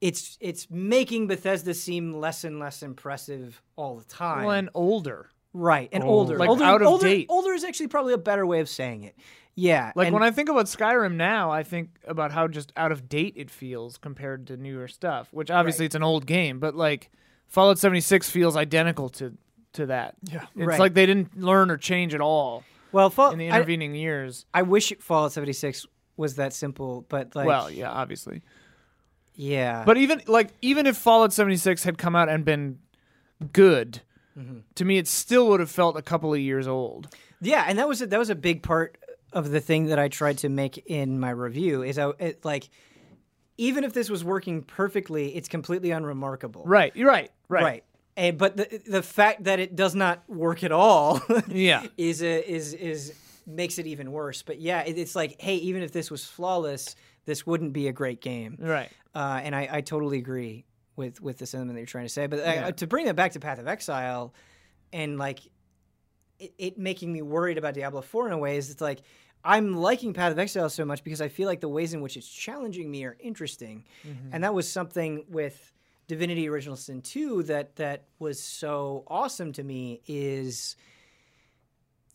it's 0.00 0.36
it's 0.40 0.68
making 0.68 1.28
Bethesda 1.28 1.72
seem 1.74 2.12
less 2.14 2.42
and 2.42 2.58
less 2.58 2.82
impressive 2.82 3.62
all 3.76 3.96
the 3.96 4.04
time. 4.04 4.44
well, 4.46 4.56
and 4.56 4.68
older. 4.74 5.28
right, 5.52 5.88
and 5.92 6.02
Old. 6.02 6.12
older. 6.30 6.38
Like 6.38 6.48
older, 6.48 6.64
out 6.64 6.82
of 6.82 6.88
older, 6.88 7.06
date. 7.06 7.26
Older 7.28 7.52
is 7.52 7.62
actually 7.62 7.86
probably 7.86 8.12
a 8.14 8.18
better 8.18 8.44
way 8.44 8.58
of 8.60 8.68
saying 8.68 9.04
it. 9.04 9.16
Yeah. 9.54 9.92
Like 9.94 10.06
and- 10.08 10.14
when 10.14 10.24
I 10.24 10.32
think 10.32 10.48
about 10.48 10.66
Skyrim 10.66 11.14
now, 11.14 11.52
I 11.52 11.62
think 11.62 11.90
about 12.08 12.32
how 12.32 12.48
just 12.48 12.72
out 12.76 12.90
of 12.90 13.08
date 13.08 13.34
it 13.36 13.48
feels 13.50 13.96
compared 13.98 14.48
to 14.48 14.56
newer 14.56 14.88
stuff, 14.88 15.28
which 15.32 15.50
obviously 15.52 15.84
Right. 15.84 15.86
it's 15.86 15.94
an 15.94 16.02
old 16.02 16.26
game, 16.26 16.58
but 16.58 16.74
like 16.74 17.10
Fallout 17.52 17.78
76 17.78 18.28
feels 18.30 18.56
identical 18.56 19.08
to 19.10 19.34
to 19.74 19.86
that. 19.86 20.14
Yeah. 20.24 20.46
It's 20.56 20.66
Right. 20.66 20.80
like 20.80 20.94
they 20.94 21.06
didn't 21.06 21.38
learn 21.40 21.70
or 21.70 21.76
change 21.76 22.14
at 22.14 22.20
all 22.20 22.64
well, 22.92 23.08
Fall, 23.08 23.30
in 23.30 23.38
the 23.38 23.50
I, 23.50 23.56
intervening 23.56 23.94
years. 23.94 24.44
I 24.52 24.62
wish 24.62 24.92
Fallout 25.00 25.32
76 25.32 25.86
was 26.16 26.34
that 26.36 26.52
simple, 26.52 27.06
but 27.08 27.34
like 27.36 27.46
well, 27.46 27.70
yeah, 27.70 27.90
obviously. 27.90 28.42
yeah. 29.34 29.84
But 29.84 29.96
even 29.98 30.22
like 30.26 30.48
even 30.62 30.86
if 30.86 30.96
Fallout 30.96 31.32
76 31.32 31.84
had 31.84 31.98
come 31.98 32.16
out 32.16 32.28
and 32.28 32.44
been 32.44 32.78
good, 33.52 34.02
Mm-hmm. 34.38 34.60
to 34.76 34.84
me 34.86 34.96
it 34.96 35.06
still 35.06 35.46
would 35.48 35.60
have 35.60 35.70
felt 35.70 35.94
a 35.98 36.00
couple 36.02 36.32
of 36.32 36.40
years 36.40 36.66
old. 36.66 37.14
Yeah, 37.42 37.66
and 37.68 37.78
that 37.78 37.86
was 37.86 38.00
a, 38.00 38.06
that 38.06 38.18
was 38.18 38.30
a 38.30 38.34
big 38.34 38.62
part 38.62 38.96
of 39.30 39.50
the 39.50 39.60
thing 39.60 39.86
that 39.86 39.98
I 39.98 40.08
tried 40.08 40.38
to 40.38 40.48
make 40.48 40.78
in 40.86 41.20
my 41.20 41.28
review 41.28 41.82
is 41.82 41.98
I 41.98 42.12
it, 42.18 42.42
like 42.42 42.70
even 43.62 43.84
if 43.84 43.92
this 43.92 44.10
was 44.10 44.24
working 44.24 44.62
perfectly, 44.62 45.36
it's 45.36 45.48
completely 45.48 45.92
unremarkable. 45.92 46.62
Right. 46.66 46.94
You're 46.96 47.08
right. 47.08 47.30
Right. 47.48 47.62
Right. 47.62 47.84
And, 48.16 48.36
but 48.36 48.56
the 48.56 48.82
the 48.86 49.02
fact 49.02 49.44
that 49.44 49.60
it 49.60 49.76
does 49.76 49.94
not 49.94 50.28
work 50.28 50.64
at 50.64 50.72
all 50.72 51.20
Yeah. 51.48 51.86
is 51.96 52.22
a, 52.22 52.50
is 52.50 52.74
is 52.74 53.14
makes 53.46 53.78
it 53.78 53.86
even 53.86 54.10
worse. 54.12 54.42
But 54.42 54.60
yeah, 54.60 54.82
it, 54.82 54.98
it's 54.98 55.14
like, 55.14 55.40
hey, 55.40 55.56
even 55.56 55.82
if 55.82 55.92
this 55.92 56.10
was 56.10 56.24
flawless, 56.24 56.96
this 57.24 57.46
wouldn't 57.46 57.72
be 57.72 57.86
a 57.88 57.92
great 57.92 58.20
game. 58.20 58.56
Right. 58.60 58.90
Uh, 59.14 59.40
and 59.44 59.54
I, 59.54 59.68
I 59.70 59.80
totally 59.80 60.18
agree 60.18 60.64
with 60.96 61.20
with 61.22 61.38
the 61.38 61.46
sentiment 61.46 61.76
that 61.76 61.80
you're 61.80 61.86
trying 61.86 62.04
to 62.06 62.10
say. 62.12 62.26
But 62.26 62.40
Yeah. 62.40 62.66
uh, 62.66 62.72
to 62.72 62.86
bring 62.86 63.06
that 63.06 63.14
back 63.16 63.32
to 63.32 63.40
Path 63.40 63.58
of 63.60 63.68
Exile, 63.68 64.34
and 64.92 65.18
like 65.18 65.40
it, 66.38 66.52
it 66.58 66.78
making 66.78 67.12
me 67.12 67.22
worried 67.22 67.56
about 67.56 67.74
Diablo 67.74 68.02
4 68.02 68.26
in 68.26 68.32
a 68.32 68.38
way 68.38 68.56
is 68.56 68.70
it's 68.70 68.80
like 68.82 69.00
I'm 69.44 69.76
liking 69.76 70.12
Path 70.12 70.32
of 70.32 70.38
Exile 70.38 70.70
so 70.70 70.84
much 70.84 71.02
because 71.02 71.20
I 71.20 71.28
feel 71.28 71.48
like 71.48 71.60
the 71.60 71.68
ways 71.68 71.94
in 71.94 72.00
which 72.00 72.16
it's 72.16 72.28
challenging 72.28 72.90
me 72.90 73.04
are 73.04 73.16
interesting, 73.20 73.84
mm-hmm. 74.06 74.28
and 74.32 74.44
that 74.44 74.54
was 74.54 74.70
something 74.70 75.24
with 75.28 75.72
Divinity 76.06 76.48
Original 76.48 76.76
Sin 76.76 77.02
2 77.02 77.44
that 77.44 77.76
that 77.76 78.04
was 78.18 78.42
so 78.42 79.04
awesome 79.06 79.52
to 79.54 79.62
me 79.62 80.00
is 80.06 80.76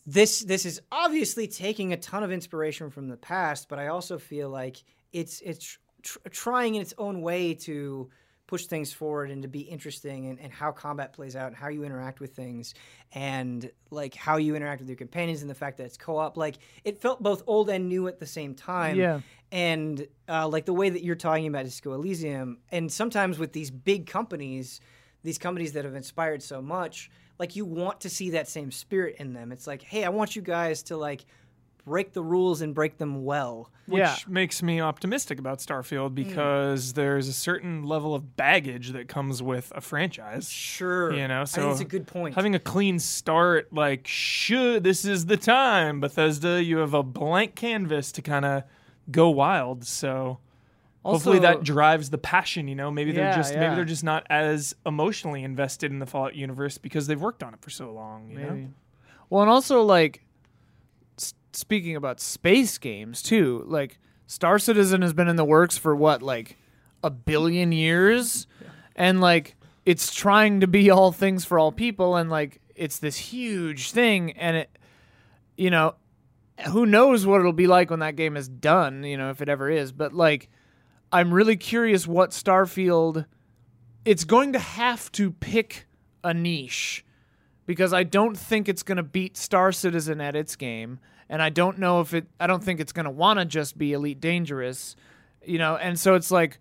this 0.06 0.40
this 0.40 0.64
is 0.64 0.80
obviously 0.90 1.46
taking 1.46 1.92
a 1.92 1.96
ton 1.96 2.22
of 2.22 2.32
inspiration 2.32 2.90
from 2.90 3.08
the 3.08 3.16
past, 3.16 3.68
but 3.68 3.78
I 3.78 3.88
also 3.88 4.18
feel 4.18 4.48
like 4.48 4.82
it's 5.12 5.40
it's 5.42 5.78
tr- 6.02 6.18
trying 6.30 6.76
in 6.76 6.82
its 6.82 6.94
own 6.96 7.20
way 7.20 7.54
to 7.54 8.08
push 8.48 8.66
things 8.66 8.92
forward 8.92 9.30
and 9.30 9.42
to 9.42 9.48
be 9.48 9.60
interesting 9.60 10.26
and, 10.26 10.40
and 10.40 10.50
how 10.52 10.72
combat 10.72 11.12
plays 11.12 11.36
out 11.36 11.46
and 11.48 11.54
how 11.56 11.68
you 11.68 11.84
interact 11.84 12.18
with 12.18 12.34
things 12.34 12.74
and 13.12 13.70
like 13.90 14.14
how 14.14 14.36
you 14.38 14.56
interact 14.56 14.80
with 14.80 14.88
your 14.88 14.96
companions 14.96 15.42
and 15.42 15.50
the 15.50 15.54
fact 15.54 15.76
that 15.76 15.84
it's 15.84 15.96
co-op 15.96 16.36
like 16.36 16.56
it 16.82 16.98
felt 17.00 17.22
both 17.22 17.42
old 17.46 17.68
and 17.70 17.88
new 17.88 18.08
at 18.08 18.18
the 18.18 18.26
same 18.26 18.54
time 18.54 18.96
Yeah. 18.96 19.20
and 19.52 20.06
uh, 20.28 20.48
like 20.48 20.64
the 20.64 20.72
way 20.72 20.88
that 20.90 21.04
you're 21.04 21.14
talking 21.14 21.46
about 21.46 21.64
Disco 21.64 21.92
Elysium, 21.92 22.58
and 22.72 22.90
sometimes 22.90 23.38
with 23.38 23.52
these 23.52 23.70
big 23.70 24.06
companies, 24.06 24.80
these 25.22 25.38
companies 25.38 25.72
that 25.74 25.84
have 25.84 25.94
inspired 25.94 26.42
so 26.42 26.60
much, 26.60 27.10
like 27.38 27.54
you 27.54 27.64
want 27.64 28.00
to 28.00 28.08
see 28.10 28.30
that 28.30 28.48
same 28.48 28.70
spirit 28.70 29.16
in 29.18 29.32
them. 29.32 29.52
It's 29.52 29.66
like, 29.66 29.82
hey, 29.82 30.04
I 30.04 30.08
want 30.08 30.34
you 30.36 30.42
guys 30.42 30.82
to 30.84 30.96
like 30.96 31.24
break 31.88 32.12
the 32.12 32.22
rules 32.22 32.60
and 32.60 32.74
break 32.74 32.98
them 32.98 33.24
well. 33.24 33.70
Which 33.86 34.00
Yeah. 34.00 34.16
makes 34.28 34.62
me 34.62 34.80
optimistic 34.80 35.38
about 35.38 35.58
Starfield 35.58 36.08
hmm. 36.08 36.14
because 36.14 36.92
there's 36.92 37.26
a 37.26 37.32
certain 37.32 37.84
level 37.84 38.14
of 38.14 38.36
baggage 38.36 38.90
that 38.90 39.08
comes 39.08 39.42
with 39.42 39.72
a 39.74 39.80
franchise. 39.80 40.50
Sure, 40.50 41.12
You 41.12 41.26
know, 41.26 41.44
so 41.44 41.70
it's 41.70 41.80
a 41.80 41.86
good 41.86 42.06
point. 42.06 42.34
Having 42.34 42.54
a 42.54 42.58
clean 42.58 42.98
start, 42.98 43.72
like, 43.72 44.06
should 44.06 44.84
this 44.84 45.04
is 45.04 45.26
the 45.26 45.36
time, 45.38 46.00
Bethesda, 46.00 46.62
you 46.62 46.78
have 46.78 46.94
a 46.94 47.02
blank 47.02 47.54
canvas 47.54 48.12
to 48.12 48.22
kind 48.22 48.44
of 48.44 48.64
go 49.10 49.30
wild. 49.30 49.84
So 49.84 50.38
hopefully 51.04 51.38
that 51.40 51.62
drives 51.62 52.10
the 52.10 52.18
passion. 52.18 52.68
You 52.68 52.74
know, 52.74 52.90
maybe 52.90 53.12
they're 53.12 53.34
just 53.34 53.54
yeah. 53.54 53.60
maybe 53.60 53.74
they're 53.76 53.84
just 53.84 54.04
not 54.04 54.26
as 54.28 54.74
emotionally 54.84 55.42
invested 55.42 55.90
in 55.90 55.98
the 55.98 56.06
Fallout 56.06 56.34
universe 56.34 56.78
because 56.78 57.06
they've 57.06 57.20
worked 57.20 57.42
on 57.42 57.54
it 57.54 57.60
for 57.60 57.70
so 57.70 57.92
long. 57.92 58.30
You 58.30 58.38
know, 58.38 58.50
Maybe. 58.50 58.68
Well, 59.30 59.42
and 59.42 59.50
also 59.50 59.82
like 59.82 60.16
s- 60.16 60.27
speaking 61.52 61.96
about 61.96 62.20
space 62.20 62.78
games 62.78 63.22
too, 63.22 63.64
like 63.66 63.98
Star 64.26 64.58
Citizen 64.58 65.02
has 65.02 65.12
been 65.12 65.28
in 65.28 65.36
the 65.36 65.44
works 65.44 65.78
for 65.78 65.94
what 65.94 66.22
like 66.22 66.56
a 67.02 67.10
billion 67.10 67.72
years, 67.72 68.46
and 68.96 69.20
like 69.20 69.56
it's 69.84 70.14
trying 70.14 70.60
to 70.60 70.66
be 70.66 70.90
all 70.90 71.12
things 71.12 71.44
for 71.44 71.58
all 71.58 71.72
people, 71.72 72.16
and 72.16 72.30
like 72.30 72.60
it's 72.74 72.98
this 72.98 73.16
huge 73.16 73.90
thing, 73.90 74.32
and 74.32 74.56
it, 74.58 74.78
you 75.56 75.70
know, 75.70 75.94
who 76.68 76.86
knows 76.86 77.26
what 77.26 77.40
it'll 77.40 77.52
be 77.52 77.66
like 77.66 77.90
when 77.90 78.00
that 78.00 78.16
game 78.16 78.36
is 78.36 78.48
done, 78.48 79.04
you 79.04 79.16
know, 79.16 79.30
if 79.30 79.40
it 79.40 79.48
ever 79.48 79.70
is, 79.70 79.92
but 79.92 80.12
like. 80.12 80.48
I'm 81.10 81.32
really 81.32 81.56
curious 81.56 82.06
what 82.06 82.32
Starfield 82.32 83.24
it's 84.04 84.24
going 84.24 84.54
to 84.54 84.58
have 84.58 85.12
to 85.12 85.30
pick 85.30 85.86
a 86.24 86.32
niche 86.32 87.04
because 87.66 87.92
I 87.92 88.02
don't 88.02 88.38
think 88.38 88.68
it's 88.68 88.82
going 88.82 88.96
to 88.96 89.02
beat 89.02 89.36
Star 89.36 89.70
Citizen 89.70 90.20
at 90.20 90.34
its 90.34 90.56
game, 90.56 90.98
and 91.28 91.42
I 91.42 91.50
don't 91.50 91.78
know 91.78 92.00
if 92.00 92.14
it. 92.14 92.26
I 92.40 92.46
don't 92.46 92.62
think 92.62 92.80
it's 92.80 92.92
going 92.92 93.04
to 93.04 93.10
want 93.10 93.38
to 93.38 93.44
just 93.44 93.78
be 93.78 93.92
Elite 93.92 94.20
Dangerous, 94.20 94.96
you 95.44 95.58
know. 95.58 95.76
And 95.76 95.98
so 95.98 96.14
it's 96.14 96.30
like, 96.30 96.58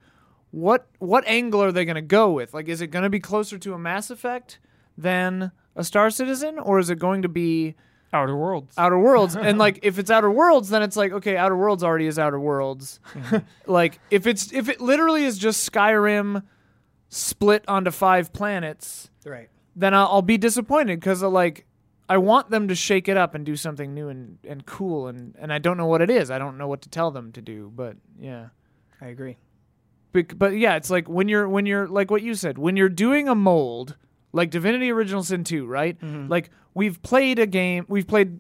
what 0.52 0.88
what 1.00 1.24
angle 1.28 1.62
are 1.64 1.72
they 1.72 1.86
going 1.86 1.96
to 1.96 2.02
go 2.02 2.32
with? 2.32 2.54
Like, 2.54 2.68
is 2.68 2.82
it 2.82 2.88
going 2.88 3.04
to 3.04 3.10
be 3.10 3.20
closer 3.20 3.58
to 3.58 3.74
a 3.74 3.80
Mass 3.80 4.10
Effect 4.10 4.60
than 4.98 5.52
a 5.76 5.84
Star 5.84 6.10
Citizen, 6.10 6.60
or 6.60 6.80
is 6.80 6.90
it 6.90 7.00
going 7.00 7.22
to 7.22 7.30
be 7.30 7.76
Outer 8.14 8.36
Worlds. 8.36 8.74
Outer 8.78 8.98
Worlds? 8.98 9.36
and 9.40 9.58
like, 9.58 9.80
if 9.84 10.00
it's 10.00 10.10
Outer 10.10 10.32
Worlds, 10.32 10.70
then 10.70 10.82
it's 10.82 10.96
like, 10.96 11.12
okay, 11.12 11.38
Outer 11.38 11.58
Worlds 11.58 11.84
already 11.84 12.08
is 12.08 12.18
Outer 12.18 12.40
Worlds. 12.40 13.00
Mm-hmm. 13.14 13.38
like, 13.72 14.00
if 14.10 14.26
it's 14.26 14.52
if 14.54 14.70
it 14.70 14.82
literally 14.82 15.26
is 15.26 15.38
just 15.38 15.72
Skyrim 15.72 16.44
split 17.10 17.64
onto 17.68 17.92
five 17.92 18.34
planets 18.34 19.10
right. 19.26 19.50
then 19.76 19.94
I'll, 19.94 20.08
I'll 20.08 20.22
be 20.22 20.38
disappointed 20.38 21.00
because 21.00 21.22
like 21.22 21.66
I 22.10 22.18
want 22.18 22.50
them 22.50 22.68
to 22.70 22.76
shake 22.76 23.10
it 23.10 23.18
up 23.18 23.36
and 23.36 23.46
do 23.46 23.56
something 23.56 23.94
new 23.94 24.10
and, 24.10 24.38
and 24.46 24.66
cool 24.66 25.08
and, 25.08 25.36
and 25.38 25.52
I 25.52 25.60
don't 25.60 25.78
know 25.78 25.88
what 25.88 26.02
it 26.02 26.10
is. 26.10 26.32
I 26.32 26.38
don't 26.40 26.58
know 26.58 26.68
what 26.68 26.82
to 26.84 26.90
tell 26.90 27.12
them 27.12 27.32
to 27.34 27.42
do, 27.42 27.72
but 27.76 27.98
yeah. 28.20 28.48
I 29.02 29.08
agree. 29.08 29.38
Bec- 30.14 30.38
but 30.38 30.58
yeah, 30.58 30.76
it's 30.76 30.90
like 30.90 31.10
when 31.10 31.28
you're 31.28 31.48
when 31.48 31.66
you're 31.66 31.88
like 31.88 32.10
what 32.10 32.22
you 32.22 32.34
said, 32.34 32.58
when 32.58 32.78
you're 32.78 32.90
doing 32.90 33.28
a 33.28 33.36
mold 33.36 33.98
like 34.32 34.50
Divinity 34.50 34.92
Original 34.92 35.24
Sin 35.24 35.44
2, 35.44 35.66
right? 35.66 36.00
Mm-hmm. 36.00 36.30
Like 36.30 36.50
we've 36.74 37.02
played 37.02 37.40
a 37.40 37.46
game, 37.46 37.86
we've 37.88 38.08
played 38.08 38.40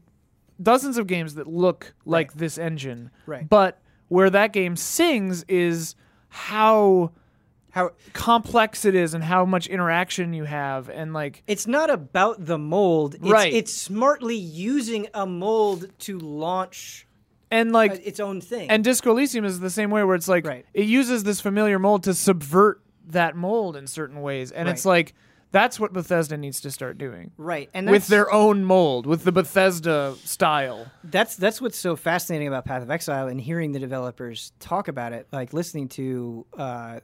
dozens 0.62 0.98
of 0.98 1.08
games 1.08 1.36
that 1.36 1.48
look 1.48 1.94
like 2.06 2.34
this 2.34 2.58
engine. 2.58 3.12
Right. 3.26 3.48
But 3.48 3.80
where 4.08 4.30
that 4.30 4.54
game 4.54 4.76
sings 4.76 5.44
is 5.48 5.96
how 6.30 7.12
How 7.78 7.92
complex 8.14 8.86
it 8.86 8.96
is 8.96 9.14
and 9.14 9.24
how 9.24 9.46
much 9.46 9.68
interaction 9.68 10.34
you 10.34 10.46
have 10.46 10.90
and 10.90 11.14
like 11.14 11.44
it's 11.46 11.68
not 11.68 11.92
about 11.92 12.44
the 12.44 12.58
mold. 12.58 13.14
It's, 13.16 13.24
Right. 13.24 13.54
It's 13.54 13.72
smartly 13.72 14.36
using 14.36 15.08
a 15.14 15.28
mold 15.28 15.88
to 16.00 16.18
launch 16.18 17.06
and 17.52 17.72
like 17.72 18.02
its 18.04 18.20
own 18.20 18.42
thing. 18.42 18.72
and 18.72 18.84
Disco 18.84 19.12
Elysium 19.12 19.46
is 19.46 19.60
the 19.60 19.70
same 19.70 19.92
way 19.92 20.04
where 20.04 20.16
it's 20.16 20.28
like 20.28 20.48
Right. 20.48 20.66
it 20.74 20.86
uses 20.88 21.24
this 21.24 21.40
familiar 21.40 21.78
mold 21.78 22.02
to 22.06 22.16
subvert 22.16 22.82
that 23.10 23.36
mold 23.36 23.76
in 23.78 23.86
certain 23.86 24.22
ways 24.24 24.52
and 24.52 24.68
it's 24.68 24.84
like 24.84 25.14
that's 25.52 25.80
what 25.80 25.94
Bethesda 25.94 26.36
needs 26.36 26.60
to 26.62 26.72
start 26.72 26.98
doing. 26.98 27.32
right, 27.38 27.70
and 27.74 27.90
with 27.90 28.08
their 28.08 28.30
own 28.34 28.66
mold, 28.66 29.06
with 29.06 29.24
the 29.24 29.32
Bethesda 29.32 30.14
style. 30.26 30.92
that's 31.06 31.38
that's 31.38 31.62
what's 31.62 31.78
so 31.78 31.96
fascinating 31.96 32.50
about 32.50 32.66
Path 32.66 32.82
of 32.84 32.92
Exile 32.92 33.28
and 33.28 33.40
hearing 33.40 33.72
the 33.72 33.80
developers 33.80 34.52
talk 34.60 34.90
about 34.90 35.14
it, 35.14 35.26
like 35.32 35.54
listening 35.54 35.88
to 35.90 36.46
uh, 36.58 37.00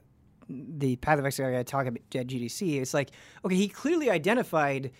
the 0.48 0.96
Path 0.96 1.18
of 1.18 1.26
Exile 1.26 1.50
guy 1.52 1.62
talk 1.62 1.86
about 1.86 2.00
at 2.14 2.26
GDC. 2.26 2.80
It's 2.80 2.94
like, 2.94 3.10
okay, 3.44 3.54
he 3.56 3.68
clearly 3.68 4.10
identified. 4.10 4.90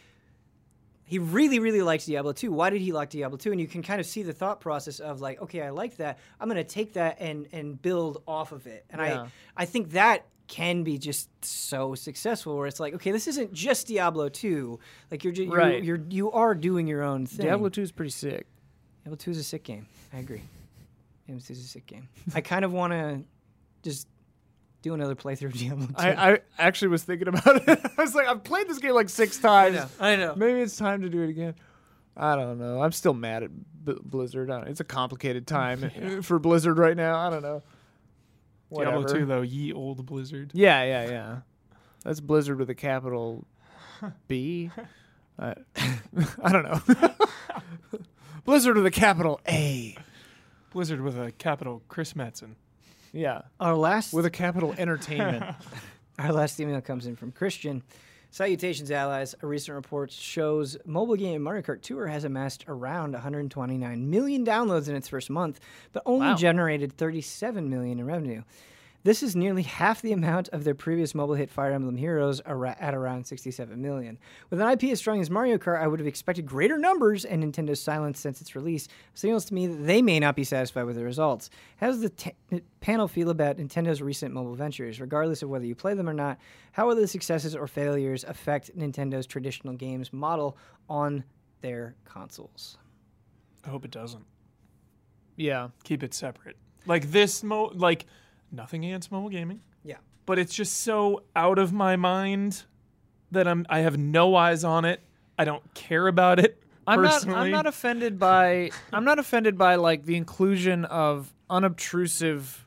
He 1.06 1.18
really, 1.18 1.58
really 1.58 1.82
likes 1.82 2.06
Diablo 2.06 2.32
2. 2.32 2.50
Why 2.50 2.70
did 2.70 2.80
he 2.80 2.92
like 2.92 3.10
Diablo 3.10 3.36
2? 3.36 3.52
And 3.52 3.60
you 3.60 3.66
can 3.66 3.82
kind 3.82 4.00
of 4.00 4.06
see 4.06 4.22
the 4.22 4.32
thought 4.32 4.60
process 4.60 5.00
of 5.00 5.20
like, 5.20 5.40
okay, 5.42 5.60
I 5.62 5.70
like 5.70 5.96
that. 5.98 6.18
I'm 6.40 6.48
going 6.48 6.56
to 6.56 6.64
take 6.64 6.94
that 6.94 7.18
and 7.20 7.46
and 7.52 7.80
build 7.80 8.22
off 8.26 8.52
of 8.52 8.66
it. 8.66 8.86
And 8.88 9.00
Yeah. 9.02 9.26
I 9.56 9.62
I 9.62 9.64
think 9.66 9.90
that 9.90 10.26
can 10.46 10.82
be 10.82 10.98
just 10.98 11.28
so 11.44 11.94
successful 11.94 12.56
where 12.56 12.66
it's 12.66 12.80
like, 12.80 12.94
okay, 12.94 13.10
this 13.12 13.26
isn't 13.28 13.52
just 13.52 13.86
Diablo 13.86 14.28
2. 14.30 14.78
Like 15.10 15.24
you're 15.24 15.32
just 15.32 15.50
Right. 15.52 15.84
you're, 15.84 15.96
you're 15.98 16.06
you 16.10 16.32
are 16.32 16.54
doing 16.54 16.86
your 16.86 17.02
own 17.02 17.26
thing. 17.26 17.46
Diablo 17.46 17.68
2 17.68 17.82
is 17.82 17.92
pretty 17.92 18.10
sick. 18.10 18.46
Diablo 19.04 19.16
2 19.16 19.30
is 19.32 19.38
a 19.38 19.44
sick 19.44 19.62
game. 19.62 19.86
I 20.12 20.18
agree. 20.18 20.42
Diablo 21.26 21.42
2 21.46 21.52
is 21.52 21.60
a 21.64 21.68
sick 21.68 21.86
game. 21.86 22.08
I 22.34 22.40
kind 22.40 22.64
of 22.64 22.72
want 22.72 22.92
to 22.94 23.22
just 23.82 24.08
do 24.84 24.94
another 24.94 25.14
playthrough 25.16 25.46
of 25.46 25.52
Diablo 25.54 25.86
2. 25.86 25.92
I, 25.96 26.32
I 26.34 26.38
actually 26.58 26.88
was 26.88 27.02
thinking 27.02 27.26
about 27.28 27.66
it. 27.68 27.80
I 27.98 28.02
was 28.02 28.14
like, 28.14 28.28
I've 28.28 28.44
played 28.44 28.68
this 28.68 28.78
game 28.78 28.92
like 28.94 29.08
six 29.08 29.38
times. 29.38 29.80
I 29.98 30.14
know. 30.16 30.34
Maybe 30.36 30.60
it's 30.60 30.76
time 30.76 31.02
to 31.02 31.08
do 31.08 31.22
it 31.22 31.30
again. 31.30 31.54
I 32.16 32.36
don't 32.36 32.58
know. 32.58 32.80
I'm 32.82 32.92
still 32.92 33.14
mad 33.14 33.42
at 33.42 33.50
B- 33.84 33.96
Blizzard. 34.04 34.50
I 34.50 34.60
don't- 34.60 34.68
It's 34.68 34.80
a 34.80 34.84
complicated 34.84 35.46
time 35.46 36.20
for 36.22 36.38
Blizzard 36.38 36.78
right 36.78 36.96
now. 36.96 37.18
I 37.18 37.30
don't 37.30 37.42
know. 37.42 37.62
Diablo 38.72 39.00
Whatever. 39.02 39.18
2 39.20 39.26
though, 39.26 39.42
ye 39.42 39.72
old 39.72 40.04
Blizzard. 40.06 40.50
Yeah, 40.54 40.82
yeah, 40.84 41.08
yeah. 41.10 41.36
That's 42.04 42.20
Blizzard 42.20 42.58
with 42.58 42.68
a 42.70 42.74
capital 42.74 43.46
B. 44.28 44.70
I, 45.38 45.54
I 46.42 46.52
don't 46.52 46.64
know. 46.64 46.80
Blizzard 48.44 48.76
with 48.76 48.86
a 48.86 48.90
capital 48.90 49.40
A. 49.48 49.96
Blizzard 50.70 51.00
with 51.00 51.18
a 51.18 51.32
capital 51.32 51.82
Chris 51.88 52.12
Metzen. 52.12 52.54
Yeah. 53.14 53.42
Our 53.60 53.76
last 53.76 54.12
With 54.12 54.26
a 54.26 54.30
capital 54.30 54.74
entertainment. 54.76 55.44
Our 56.18 56.32
last 56.32 56.58
email 56.60 56.80
comes 56.80 57.06
in 57.06 57.16
from 57.16 57.32
Christian. 57.32 57.82
Salutations, 58.30 58.90
allies. 58.90 59.34
A 59.42 59.46
recent 59.46 59.76
report 59.76 60.10
shows 60.10 60.76
mobile 60.84 61.14
game 61.14 61.40
Mario 61.42 61.62
Kart 61.62 61.80
Tour 61.82 62.08
has 62.08 62.24
amassed 62.24 62.64
around 62.66 63.12
129 63.12 64.10
million 64.10 64.44
downloads 64.44 64.88
in 64.88 64.96
its 64.96 65.08
first 65.08 65.30
month, 65.30 65.60
but 65.92 66.02
only 66.04 66.26
Wow. 66.26 66.34
generated 66.34 66.96
37 66.96 67.70
million 67.70 68.00
in 68.00 68.06
revenue. 68.06 68.42
This 69.04 69.22
is 69.22 69.36
nearly 69.36 69.64
half 69.64 70.00
the 70.00 70.12
amount 70.12 70.48
of 70.48 70.64
their 70.64 70.74
previous 70.74 71.14
mobile 71.14 71.34
hit 71.34 71.50
Fire 71.50 71.72
Emblem 71.72 71.98
Heroes 71.98 72.40
at 72.40 72.94
around 72.94 73.26
67 73.26 73.80
million. 73.80 74.18
With 74.48 74.62
an 74.62 74.70
IP 74.70 74.84
as 74.84 74.98
strong 74.98 75.20
as 75.20 75.28
Mario 75.28 75.58
Kart, 75.58 75.78
I 75.82 75.86
would 75.86 76.00
have 76.00 76.06
expected 76.06 76.46
greater 76.46 76.78
numbers, 76.78 77.26
and 77.26 77.44
Nintendo's 77.44 77.82
silence 77.82 78.18
since 78.18 78.40
its 78.40 78.56
release 78.56 78.88
signals 79.12 79.44
to 79.44 79.54
me 79.54 79.66
that 79.66 79.84
they 79.86 80.00
may 80.00 80.18
not 80.18 80.36
be 80.36 80.42
satisfied 80.42 80.84
with 80.84 80.96
the 80.96 81.04
results. 81.04 81.50
How 81.76 81.88
does 81.88 82.00
the 82.00 82.08
t- 82.08 82.32
panel 82.80 83.06
feel 83.06 83.28
about 83.28 83.58
Nintendo's 83.58 84.00
recent 84.00 84.32
mobile 84.32 84.54
ventures? 84.54 84.98
Regardless 84.98 85.42
of 85.42 85.50
whether 85.50 85.66
you 85.66 85.74
play 85.74 85.92
them 85.92 86.08
or 86.08 86.14
not, 86.14 86.38
how 86.72 86.86
will 86.86 86.96
the 86.96 87.06
successes 87.06 87.54
or 87.54 87.66
failures 87.66 88.24
affect 88.24 88.74
Nintendo's 88.74 89.26
traditional 89.26 89.74
games 89.74 90.14
model 90.14 90.56
on 90.88 91.24
their 91.60 91.94
consoles? 92.06 92.78
I 93.66 93.68
hope 93.68 93.84
it 93.84 93.90
doesn't. 93.90 94.24
yeah. 95.36 95.68
Keep 95.82 96.02
it 96.02 96.14
separate. 96.14 96.56
Like 96.86 97.10
this 97.10 97.42
mo 97.42 97.70
like 97.74 98.06
nothing 98.54 98.84
against 98.84 99.10
mobile 99.12 99.28
gaming, 99.28 99.60
Yeah. 99.84 99.96
but 100.26 100.38
it's 100.38 100.54
just 100.54 100.82
so 100.82 101.24
out 101.36 101.58
of 101.58 101.72
my 101.72 101.96
mind 101.96 102.64
that 103.30 103.46
I'm 103.48 103.66
I 103.68 103.80
have 103.80 103.98
no 103.98 104.34
eyes 104.36 104.64
on 104.64 104.84
it. 104.84 105.00
I 105.38 105.44
don't 105.44 105.62
care 105.74 106.06
about 106.06 106.38
it. 106.38 106.62
I'm 106.86 107.02
not. 107.02 107.26
I'm 107.28 107.50
not 107.50 107.66
offended 107.66 108.18
by. 108.18 108.70
I'm 108.92 109.04
not 109.04 109.18
offended 109.18 109.56
by 109.56 109.76
like 109.76 110.04
the 110.04 110.16
inclusion 110.16 110.84
of 110.84 111.32
unobtrusive 111.50 112.66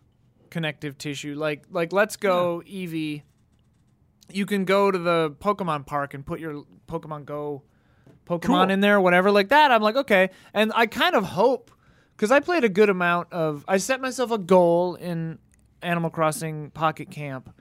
connective 0.49 0.97
tissue. 0.97 1.35
Like 1.35 1.63
like 1.69 1.93
let's 1.93 2.15
go 2.17 2.61
Eevee. 2.67 3.21
You 4.31 4.45
can 4.45 4.65
go 4.65 4.91
to 4.91 4.97
the 4.97 5.31
Pokemon 5.39 5.85
Park 5.85 6.13
and 6.13 6.25
put 6.25 6.39
your 6.39 6.63
Pokemon 6.87 7.25
Go 7.25 7.63
Pokemon 8.25 8.41
Cool. 8.41 8.69
in 8.71 8.81
there, 8.81 8.99
whatever 8.99 9.31
like 9.31 9.49
that. 9.49 9.71
I'm 9.71 9.81
like 9.81 9.95
okay, 9.95 10.31
and 10.53 10.71
I 10.75 10.85
kind 10.87 11.15
of 11.15 11.23
hope 11.23 11.71
because 12.15 12.31
I 12.31 12.39
played 12.39 12.63
a 12.63 12.69
good 12.69 12.89
amount 12.89 13.31
of. 13.31 13.63
I 13.67 13.77
set 13.77 14.01
myself 14.01 14.31
a 14.31 14.37
goal 14.37 14.95
in 14.95 15.39
Animal 15.81 16.09
Crossing 16.09 16.71
Pocket 16.71 17.11
Camp, 17.11 17.53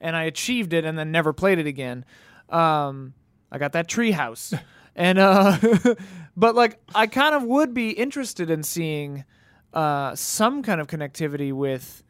and 0.00 0.16
I 0.16 0.24
achieved 0.24 0.72
it, 0.72 0.84
and 0.84 0.98
then 0.98 1.10
never 1.10 1.32
played 1.32 1.58
it 1.58 1.66
again. 1.66 2.04
Um, 2.48 3.14
I 3.50 3.58
got 3.58 3.72
that 3.72 3.88
tree 3.88 4.12
house, 4.12 4.54
and 4.96 5.18
uh, 5.18 5.58
but 6.36 6.54
like 6.54 6.80
I 6.94 7.06
kind 7.06 7.34
of 7.34 7.42
would 7.44 7.74
be 7.74 7.90
interested 7.90 8.50
in 8.50 8.62
seeing 8.62 9.24
uh 9.72 10.14
some 10.14 10.62
kind 10.62 10.80
of 10.80 10.86
connectivity 10.86 11.52
with 11.52 12.04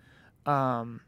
um, 0.47 1.01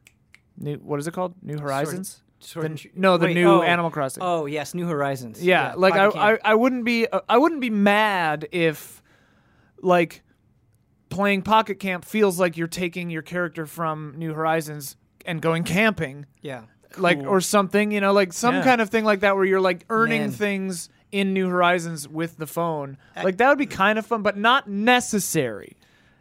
new 0.59 0.76
what 0.76 0.99
is 1.01 1.07
it 1.07 1.15
called? 1.15 1.35
New 1.43 1.59
Horizons. 1.59 2.23
Sword 2.39 2.65
The- 2.65 2.67
and 2.67 2.81
Sh- 2.81 2.86
no, 2.94 3.17
the 3.17 3.26
Wait, 3.26 3.35
new 3.35 3.51
oh, 3.51 3.62
Animal 3.62 3.91
Crossing. 3.91 4.23
Oh 4.23 4.47
yes, 4.47 4.75
New 4.75 4.86
Horizons. 4.86 5.43
Yeah, 5.43 5.75
like 5.76 5.94
I, 5.94 6.07
I, 6.07 6.39
I 6.44 6.55
wouldn't 6.55 6.85
be 6.85 7.07
uh, 7.07 7.20
I 7.28 7.39
wouldn't 7.39 7.60
be 7.60 7.70
mad 7.70 8.49
if 8.52 9.02
like 9.83 10.23
playing 11.09 11.43
Pocket 11.43 11.78
Camp 11.78 12.05
feels 12.05 12.39
like 12.41 12.57
you're 12.57 12.67
taking 12.67 13.10
your 13.10 13.23
character 13.23 13.67
from 13.67 14.15
New 14.17 14.33
Horizons 14.35 14.97
and 15.25 15.41
going 15.43 15.65
camping, 15.65 16.26
yeah. 16.43 16.62
like 16.99 17.18
Cool. 17.18 17.28
or 17.28 17.41
something, 17.41 17.91
you 17.91 18.01
know, 18.01 18.12
like 18.12 18.33
some 18.33 18.57
Yeah. 18.57 18.65
kind 18.65 18.81
of 18.81 18.91
thing 18.91 19.05
like 19.05 19.20
that 19.20 19.36
where 19.36 19.44
you're 19.44 19.60
like 19.60 19.85
earning 19.91 20.23
Man. 20.23 20.31
things 20.31 20.89
in 21.12 21.33
New 21.33 21.49
Horizons 21.49 22.09
with 22.09 22.36
the 22.36 22.47
phone. 22.47 22.97
like 23.23 23.36
that 23.39 23.49
would 23.49 23.59
be 23.59 23.67
kind 23.67 23.99
of 23.99 24.07
fun, 24.07 24.23
but 24.23 24.36
not 24.36 24.68
necessary. 24.68 25.76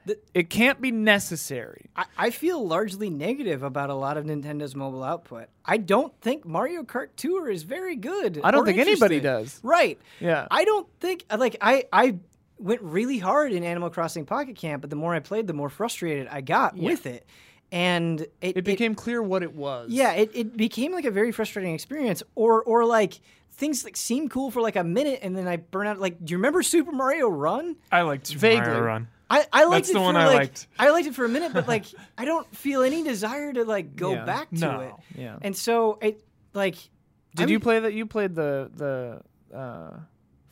The- 0.05 0.19
it 0.35 0.49
can't 0.51 0.79
be 0.81 0.91
necessary. 0.91 1.85
I, 1.95 2.05
I 2.17 2.29
feel 2.29 2.65
largely 2.65 3.09
negative 3.09 3.63
about 3.63 3.89
a 3.89 3.95
lot 3.95 4.17
of 4.17 4.25
Nintendo's 4.25 4.75
mobile 4.75 5.03
output. 5.03 5.47
I 5.65 5.77
don't 5.77 6.13
think 6.21 6.45
Mario 6.45 6.83
Kart 6.83 7.07
Tour 7.15 7.49
is 7.49 7.63
very 7.63 7.95
good. 7.95 8.39
I 8.43 8.51
don't 8.51 8.65
think 8.65 8.77
anybody 8.77 9.19
does. 9.19 9.59
Right. 9.63 9.99
Yeah. 10.19 10.47
I 10.51 10.63
don't 10.65 10.87
think 10.99 11.25
like 11.35 11.57
I 11.59 11.85
I 11.91 12.17
went 12.57 12.81
really 12.81 13.17
hard 13.17 13.51
in 13.51 13.63
Animal 13.63 13.89
Crossing 13.89 14.25
Pocket 14.25 14.55
Camp, 14.55 14.81
but 14.81 14.89
the 14.89 14.95
more 14.95 15.13
I 15.13 15.19
played, 15.19 15.47
the 15.47 15.53
more 15.53 15.69
frustrated 15.69 16.27
I 16.29 16.41
got 16.41 16.75
with 16.77 17.05
it, 17.05 17.25
and 17.71 18.21
it, 18.41 18.57
It 18.57 18.63
became 18.63 18.95
clear 18.95 19.21
what 19.21 19.43
it 19.43 19.53
was. 19.53 19.89
yeah, 19.91 20.13
it, 20.13 20.31
it 20.33 20.55
became 20.57 20.91
like 20.93 21.05
a 21.05 21.11
very 21.11 21.31
frustrating 21.31 21.73
experience, 21.73 22.23
or 22.35 22.63
or 22.63 22.85
like 22.85 23.19
things 23.51 23.83
like 23.83 23.95
seem 23.97 24.29
cool 24.29 24.51
for 24.51 24.61
like 24.61 24.75
a 24.75 24.83
minute, 24.83 25.19
and 25.21 25.35
then 25.35 25.47
I 25.47 25.57
burn 25.57 25.87
out. 25.87 25.99
Like, 25.99 26.23
do 26.23 26.31
you 26.31 26.37
remember 26.37 26.61
Super 26.63 26.91
Mario 26.91 27.27
Run? 27.27 27.75
I 27.91 28.01
liked 28.01 28.27
Super 28.27 28.39
Vaguely. 28.39 28.67
Mario 28.67 28.81
Run. 28.83 29.07
I, 29.27 29.47
I 29.51 29.63
liked 29.63 29.87
That's 29.87 29.89
it 29.89 29.93
the 29.93 29.99
for 29.99 30.05
one 30.05 30.15
I 30.17 30.27
like 30.27 30.35
liked. 30.35 30.67
I 30.77 30.89
liked 30.91 31.07
it 31.07 31.15
for 31.15 31.25
a 31.25 31.29
minute, 31.29 31.51
but 31.51 31.67
like 31.67 31.85
I 32.17 32.25
don't 32.25 32.45
feel 32.55 32.83
any 32.83 33.03
desire 33.03 33.51
to 33.53 33.63
like 33.63 33.95
go 33.95 34.13
Yeah. 34.13 34.23
back 34.25 34.49
to 34.51 34.55
No. 34.55 34.79
it. 34.81 34.93
Yeah. 35.19 35.37
And 35.41 35.55
so 35.57 35.97
it 36.01 36.23
like 36.53 36.75
Did 37.33 37.41
I'm- 37.43 37.49
you 37.49 37.59
play 37.59 37.79
that? 37.79 37.93
You 37.93 38.05
played 38.05 38.35
the 38.35 38.69
the 38.75 39.57
uh, 39.57 39.97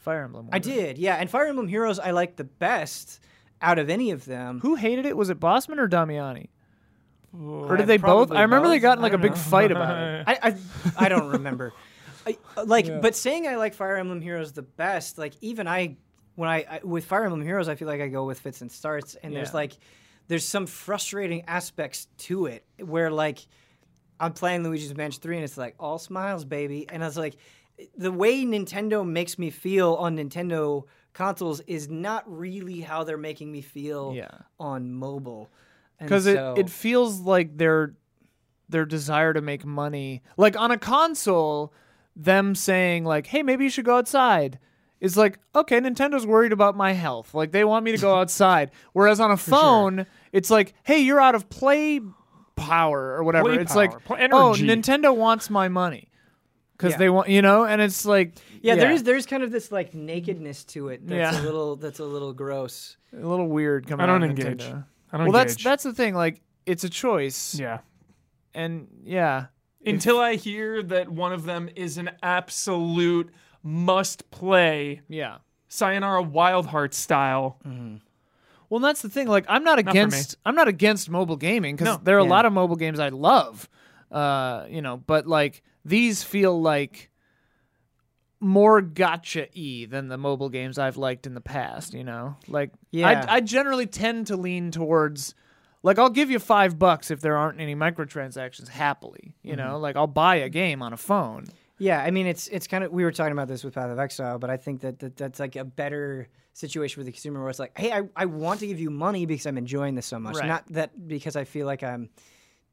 Fire 0.03 0.23
Emblem. 0.23 0.49
I 0.51 0.59
did, 0.59 0.97
yeah. 0.97 1.15
And 1.15 1.29
Fire 1.29 1.47
Emblem 1.47 1.67
Heroes 1.67 1.97
I 1.99 2.11
like 2.11 2.35
the 2.35 2.43
best 2.43 3.19
out 3.61 3.79
of 3.79 3.89
any 3.89 4.11
of 4.11 4.25
them. 4.25 4.59
Who 4.59 4.75
hated 4.75 5.05
it? 5.05 5.15
Was 5.15 5.29
it 5.29 5.39
Bosman 5.39 5.79
or 5.79 5.87
Damiani? 5.87 6.49
Or 7.33 7.77
did 7.77 7.87
they 7.87 7.97
both? 7.97 8.31
I 8.31 8.43
remember 8.43 8.67
they 8.67 8.79
got 8.79 8.97
in 8.97 9.01
like 9.01 9.13
a 9.13 9.17
big 9.17 9.31
know. 9.31 9.37
fight 9.37 9.71
about 9.71 9.97
it. 9.97 10.23
I, 10.27 10.37
I 10.49 10.55
I 11.05 11.09
don't 11.09 11.31
remember. 11.31 11.73
I, 12.27 12.37
uh, 12.55 12.65
like, 12.65 12.85
Yeah. 12.87 12.99
but 12.99 13.15
saying 13.15 13.47
I 13.47 13.55
like 13.55 13.73
Fire 13.73 13.97
Emblem 13.97 14.21
Heroes 14.21 14.51
the 14.53 14.61
best, 14.61 15.17
like 15.17 15.33
even 15.41 15.67
I, 15.67 15.97
when 16.35 16.47
I, 16.49 16.65
I 16.69 16.79
with 16.83 17.05
Fire 17.05 17.23
Emblem 17.23 17.41
Heroes, 17.41 17.67
I 17.67 17.75
feel 17.75 17.87
like 17.87 18.01
I 18.01 18.07
go 18.07 18.25
with 18.25 18.39
fits 18.39 18.61
and 18.61 18.71
starts, 18.71 19.15
and 19.15 19.35
there's 19.35 19.53
like, 19.53 19.73
there's 20.27 20.45
some 20.45 20.67
frustrating 20.67 21.43
aspects 21.47 22.07
to 22.19 22.45
it 22.45 22.65
where 22.77 23.09
like, 23.09 23.39
I'm 24.19 24.33
playing 24.33 24.63
Luigi's 24.63 24.95
Mansion 24.95 25.21
3 25.21 25.37
and 25.37 25.43
it's 25.43 25.57
like 25.57 25.75
all 25.79 25.97
smiles, 25.97 26.45
baby. 26.45 26.85
And 26.87 27.03
I 27.03 27.07
was 27.07 27.17
like, 27.17 27.35
the 27.97 28.11
way 28.11 28.43
Nintendo 28.45 29.05
makes 29.07 29.37
me 29.39 29.49
feel 29.49 29.95
on 29.95 30.17
Nintendo 30.17 30.83
consoles 31.13 31.59
is 31.61 31.89
not 31.89 32.23
really 32.25 32.81
how 32.81 33.03
they're 33.03 33.17
making 33.17 33.51
me 33.51 33.61
feel 33.61 34.13
Yeah. 34.15 34.29
on 34.59 34.91
mobile. 34.91 35.49
Because 35.99 36.25
so- 36.25 36.53
it, 36.55 36.61
it 36.61 36.69
feels 36.69 37.19
like 37.21 37.57
their 37.57 37.95
their 38.69 38.85
desire 38.85 39.33
to 39.33 39.41
make 39.41 39.65
money 39.65 40.23
like 40.37 40.57
on 40.57 40.71
a 40.71 40.77
console 40.77 41.71
them 42.15 42.55
saying 42.55 43.03
like 43.03 43.27
hey 43.27 43.43
maybe 43.43 43.63
you 43.65 43.69
should 43.69 43.85
go 43.85 43.97
outside 43.97 44.57
is 44.99 45.15
like 45.17 45.37
okay 45.53 45.79
nintendo's 45.79 46.25
worried 46.25 46.51
about 46.53 46.75
my 46.75 46.93
health. 46.93 47.33
Like 47.33 47.51
they 47.51 47.63
want 47.65 47.85
me 47.85 47.91
to 47.91 47.97
go 47.97 48.15
outside. 48.19 48.71
Whereas 48.93 49.19
on 49.19 49.29
a 49.31 49.37
phone 49.37 50.05
it's 50.31 50.49
like 50.49 50.73
hey 50.83 50.99
you're 50.99 51.19
out 51.21 51.35
of 51.35 51.49
play 51.49 51.99
power 52.55 53.13
or 53.15 53.23
whatever. 53.23 53.49
Play 53.49 53.61
it's 53.61 53.73
power, 53.73 54.01
like 54.09 54.31
oh 54.31 54.55
nintendo 54.57 55.15
wants 55.15 55.49
my 55.49 55.67
money 55.67 56.09
because 56.83 56.93
Yeah. 56.93 56.97
they 56.97 57.09
want 57.09 57.29
you 57.29 57.41
know 57.41 57.63
and 57.65 57.81
it's 57.81 58.05
like 58.05 58.33
yeah, 58.61 58.75
there 58.75 58.91
is 58.91 59.03
there's 59.03 59.25
kind 59.25 59.43
of 59.43 59.51
this 59.51 59.71
like 59.71 59.93
nakedness 59.93 60.63
to 60.65 60.89
it 60.89 61.07
that's 61.07 61.35
Yeah. 61.37 61.41
a 61.41 61.43
little 61.43 61.75
that's 61.75 61.99
a 61.99 62.05
little 62.05 62.33
gross. 62.33 62.97
a 63.13 63.25
little 63.25 63.47
weird 63.47 63.87
coming 63.87 64.03
I 64.03 64.07
don't 64.07 64.23
out 64.23 64.29
engage. 64.29 64.45
Nintendo. 64.63 64.85
I 65.11 65.17
don't 65.17 65.21
engage. 65.21 65.21
well 65.21 65.31
that's 65.31 65.53
engage. 65.53 65.63
that's 65.63 65.83
the 65.83 65.93
thing 65.93 66.13
like 66.15 66.41
it's 66.65 66.83
a 66.83 66.89
choice 66.89 67.55
yeah. 67.59 67.79
and 68.53 68.87
yeah 69.03 69.45
Until 69.85 70.19
I 70.19 70.35
hear 70.35 70.81
that 70.83 71.09
one 71.09 71.33
of 71.33 71.43
them 71.45 71.69
is 71.75 71.97
an 71.97 72.11
absolute 72.21 73.29
must 73.63 74.29
play, 74.31 75.01
yeah 75.09 75.37
Sayonara 75.69 76.21
Wild 76.21 76.67
Heart 76.67 76.93
style. 76.93 77.57
Well, 78.69 78.79
that's 78.79 79.01
the 79.01 79.09
thing. 79.09 79.27
Like, 79.27 79.45
I'm 79.47 79.63
not 79.63 79.79
for 79.79 79.85
me. 79.85 79.89
against. 79.91 80.35
I'm 80.45 80.53
not 80.55 80.67
against 80.67 81.09
mobile 81.09 81.35
gaming 81.35 81.75
because 81.75 81.97
No. 81.97 82.01
there 82.03 82.15
are 82.15 82.19
a 82.19 82.23
lot 82.23 82.45
of 82.45 82.53
mobile 82.53 82.75
games 82.75 82.99
I 82.99 83.09
love. 83.09 83.67
Uh, 84.11 84.65
you 84.69 84.81
know, 84.83 84.97
but 84.97 85.25
like 85.27 85.63
these 85.85 86.23
feel 86.23 86.59
like 86.59 87.09
more 88.39 88.81
gotcha 88.81 89.47
y 89.55 89.87
than 89.89 90.09
the 90.09 90.17
mobile 90.17 90.49
games 90.49 90.77
I've 90.77 90.97
liked 90.97 91.25
in 91.25 91.33
the 91.33 91.41
past. 91.41 91.93
You 91.93 92.03
know, 92.03 92.35
like 92.47 92.71
Yeah. 92.91 93.25
I, 93.27 93.35
I 93.35 93.39
generally 93.41 93.87
tend 93.87 94.27
to 94.27 94.35
lean 94.35 94.71
towards. 94.71 95.33
Like 95.81 95.99
I'll 95.99 96.09
give 96.09 96.31
you 96.31 96.39
five 96.39 96.79
bucks 96.79 97.11
if 97.11 97.19
there 97.19 97.35
aren't 97.35 97.59
any 97.59 97.75
microtransactions 97.75 98.69
happily. 98.69 99.35
You 99.41 99.53
mm-hmm. 99.53 99.67
know, 99.67 99.79
like 99.79 99.95
I'll 99.95 100.07
buy 100.07 100.35
a 100.35 100.49
game 100.49 100.81
on 100.81 100.93
a 100.93 100.97
phone. 100.97 101.45
Yeah, 101.77 102.01
I 102.01 102.11
mean 102.11 102.27
it's 102.27 102.47
it's 102.49 102.67
kind 102.67 102.83
of 102.83 102.91
we 102.91 103.03
were 103.03 103.11
talking 103.11 103.33
about 103.33 103.47
this 103.47 103.63
with 103.63 103.73
Path 103.73 103.89
of 103.89 103.99
Exile, 103.99 104.39
but 104.39 104.49
I 104.49 104.57
think 104.57 104.81
that, 104.81 104.99
that 104.99 105.17
that's 105.17 105.39
like 105.39 105.55
a 105.55 105.65
better 105.65 106.29
situation 106.53 107.01
for 107.01 107.03
the 107.03 107.11
consumer 107.11 107.41
where 107.41 107.49
it's 107.49 107.59
like, 107.59 107.77
hey, 107.77 107.91
I, 107.91 108.03
I 108.15 108.25
want 108.25 108.59
to 108.59 108.67
give 108.67 108.79
you 108.79 108.91
money 108.91 109.25
because 109.25 109.45
I'm 109.47 109.57
enjoying 109.57 109.95
this 109.95 110.05
so 110.05 110.19
much, 110.19 110.35
Right. 110.35 110.47
not 110.47 110.63
that 110.69 111.07
because 111.07 111.35
I 111.35 111.45
feel 111.45 111.65
like 111.65 111.83
I'm 111.83 112.09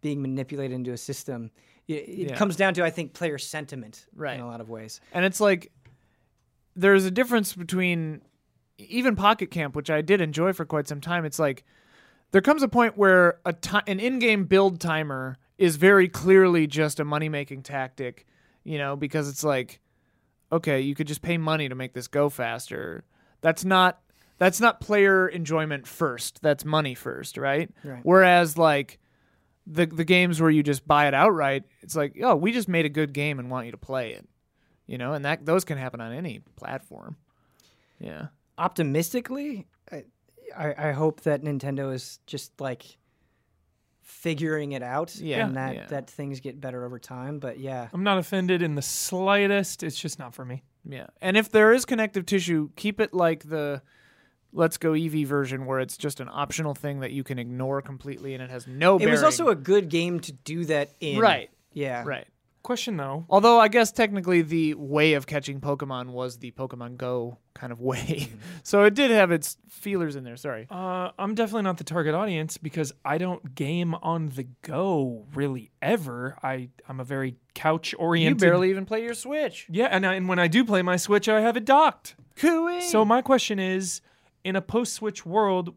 being 0.02 0.20
manipulated 0.20 0.74
into 0.74 0.92
a 0.92 0.98
system. 0.98 1.50
It, 1.90 2.08
it 2.08 2.28
Yeah. 2.30 2.36
comes 2.36 2.56
down 2.56 2.74
to 2.74 2.84
I 2.84 2.90
think 2.90 3.12
player 3.14 3.38
sentiment 3.38 4.06
Right. 4.14 4.34
in 4.36 4.40
a 4.40 4.46
lot 4.46 4.60
of 4.60 4.68
ways. 4.68 5.00
And 5.12 5.24
it's 5.24 5.40
like 5.40 5.72
there's 6.76 7.04
a 7.04 7.10
difference 7.10 7.52
between 7.54 8.22
even 8.78 9.16
Pocket 9.16 9.50
Camp, 9.50 9.74
which 9.76 9.90
I 9.90 10.00
did 10.00 10.20
enjoy 10.20 10.52
for 10.52 10.64
quite 10.64 10.88
some 10.88 11.00
time. 11.00 11.24
It's 11.24 11.38
like 11.38 11.64
there 12.30 12.40
comes 12.40 12.62
a 12.62 12.68
point 12.68 12.96
where 12.96 13.40
a 13.44 13.52
ti- 13.52 13.80
an 13.86 13.98
in-game 14.00 14.44
build 14.44 14.80
timer 14.80 15.36
is 15.58 15.76
very 15.76 16.08
clearly 16.08 16.66
just 16.66 17.00
a 17.00 17.04
money-making 17.04 17.62
tactic, 17.62 18.24
you 18.64 18.78
know, 18.78 18.96
because 18.96 19.28
it's 19.28 19.44
like 19.44 19.80
okay, 20.52 20.80
you 20.80 20.96
could 20.96 21.06
just 21.06 21.22
pay 21.22 21.38
money 21.38 21.68
to 21.68 21.76
make 21.76 21.92
this 21.92 22.08
go 22.08 22.28
faster. 22.28 23.04
That's 23.40 23.64
not 23.64 24.00
that's 24.38 24.60
not 24.60 24.80
player 24.80 25.28
enjoyment 25.28 25.86
first. 25.86 26.40
That's 26.40 26.64
money 26.64 26.94
first, 26.94 27.36
right? 27.36 27.70
Right. 27.84 28.00
Whereas 28.04 28.56
like 28.56 28.98
the 29.70 29.86
the 29.86 30.04
games 30.04 30.40
where 30.40 30.50
you 30.50 30.62
just 30.62 30.86
buy 30.86 31.06
it 31.06 31.14
outright, 31.14 31.64
it's 31.80 31.96
like, 31.96 32.16
oh, 32.22 32.36
we 32.36 32.52
just 32.52 32.68
made 32.68 32.84
a 32.84 32.90
good 32.90 33.12
game 33.12 33.38
and 33.38 33.50
want 33.50 33.66
you 33.66 33.72
to 33.72 33.78
play 33.78 34.12
it. 34.12 34.28
You 34.86 34.98
know, 34.98 35.12
and 35.12 35.24
that 35.24 35.46
those 35.46 35.64
can 35.64 35.78
happen 35.78 36.00
on 36.00 36.12
any 36.12 36.40
platform. 36.56 37.16
Yeah. 37.98 38.26
Optimistically, 38.58 39.66
I, 39.90 40.04
I, 40.56 40.88
I 40.88 40.92
hope 40.92 41.20
that 41.22 41.42
Nintendo 41.42 41.94
is 41.94 42.18
just 42.26 42.60
like 42.60 42.98
figuring 44.02 44.72
it 44.72 44.82
out 44.82 45.14
Yeah, 45.16 45.46
and 45.46 45.56
that, 45.56 45.74
yeah. 45.74 45.86
that 45.86 46.10
things 46.10 46.40
get 46.40 46.60
better 46.60 46.84
over 46.84 46.98
time. 46.98 47.38
But 47.38 47.58
yeah, 47.60 47.88
I'm 47.92 48.02
not 48.02 48.18
offended 48.18 48.62
in 48.62 48.74
the 48.74 48.82
slightest. 48.82 49.82
It's 49.82 49.98
just 49.98 50.18
not 50.18 50.34
for 50.34 50.44
me. 50.44 50.64
Yeah. 50.84 51.06
And 51.20 51.36
if 51.36 51.50
there 51.50 51.72
is 51.72 51.84
connective 51.84 52.26
tissue, 52.26 52.70
keep 52.74 53.00
it 53.00 53.14
like 53.14 53.48
the 53.48 53.82
Let's 54.52 54.76
Go 54.78 54.92
Eevee 54.92 55.26
version 55.26 55.66
where 55.66 55.80
it's 55.80 55.96
just 55.96 56.20
an 56.20 56.28
optional 56.30 56.74
thing 56.74 57.00
that 57.00 57.12
you 57.12 57.22
can 57.24 57.38
ignore 57.38 57.80
completely 57.82 58.34
and 58.34 58.42
it 58.42 58.50
has 58.50 58.66
no 58.66 58.96
it 58.96 59.06
was 59.06 59.20
bearing. 59.20 59.24
also 59.24 59.48
a 59.48 59.54
good 59.54 59.88
game 59.88 60.20
to 60.20 60.32
do 60.32 60.64
that 60.66 60.90
in. 61.00 61.18
Right. 61.18 61.50
Yeah. 61.72 62.02
Right. 62.04 62.26
Question 62.62 62.98
though. 62.98 63.24
Although 63.30 63.58
I 63.58 63.68
guess 63.68 63.90
technically 63.90 64.42
the 64.42 64.74
way 64.74 65.14
of 65.14 65.26
catching 65.26 65.60
Pokemon 65.62 66.08
was 66.08 66.36
the 66.38 66.50
Pokemon 66.50 66.98
Go 66.98 67.38
kind 67.54 67.72
of 67.72 67.80
way. 67.90 67.96
Mm-hmm. 67.96 68.36
so 68.62 68.84
it 68.84 68.94
did 68.94 69.10
have 69.10 69.30
its 69.30 69.56
feelers 69.68 70.14
in 70.14 70.24
there. 70.24 70.36
Sorry. 70.36 70.66
Uh, 70.70 71.10
I'm 71.18 71.34
definitely 71.34 71.62
not 71.62 71.78
the 71.78 71.84
target 71.84 72.14
audience 72.14 72.58
because 72.58 72.92
I 73.02 73.16
don't 73.16 73.54
game 73.54 73.94
on 73.94 74.28
the 74.28 74.46
go 74.60 75.24
really 75.34 75.70
ever. 75.80 76.36
I 76.42 76.68
I'm 76.86 77.00
a 77.00 77.04
very 77.04 77.36
couch 77.54 77.94
oriented. 77.98 77.98
You 77.98 78.26
oriented. 78.26 78.40
barely 78.40 78.70
even 78.70 78.84
play 78.84 79.04
your 79.04 79.14
Switch. 79.14 79.66
Yeah, 79.70 79.86
and, 79.86 80.04
I, 80.06 80.14
and 80.14 80.28
when 80.28 80.38
I 80.38 80.46
do 80.48 80.62
play 80.64 80.82
my 80.82 80.96
Switch, 80.96 81.28
I 81.30 81.40
have 81.40 81.56
it 81.56 81.64
docked. 81.64 82.14
Cooey. 82.36 82.82
So 82.82 83.06
my 83.06 83.22
question 83.22 83.58
is, 83.58 84.02
in 84.44 84.56
a 84.56 84.62
post-Switch 84.62 85.24
world, 85.26 85.74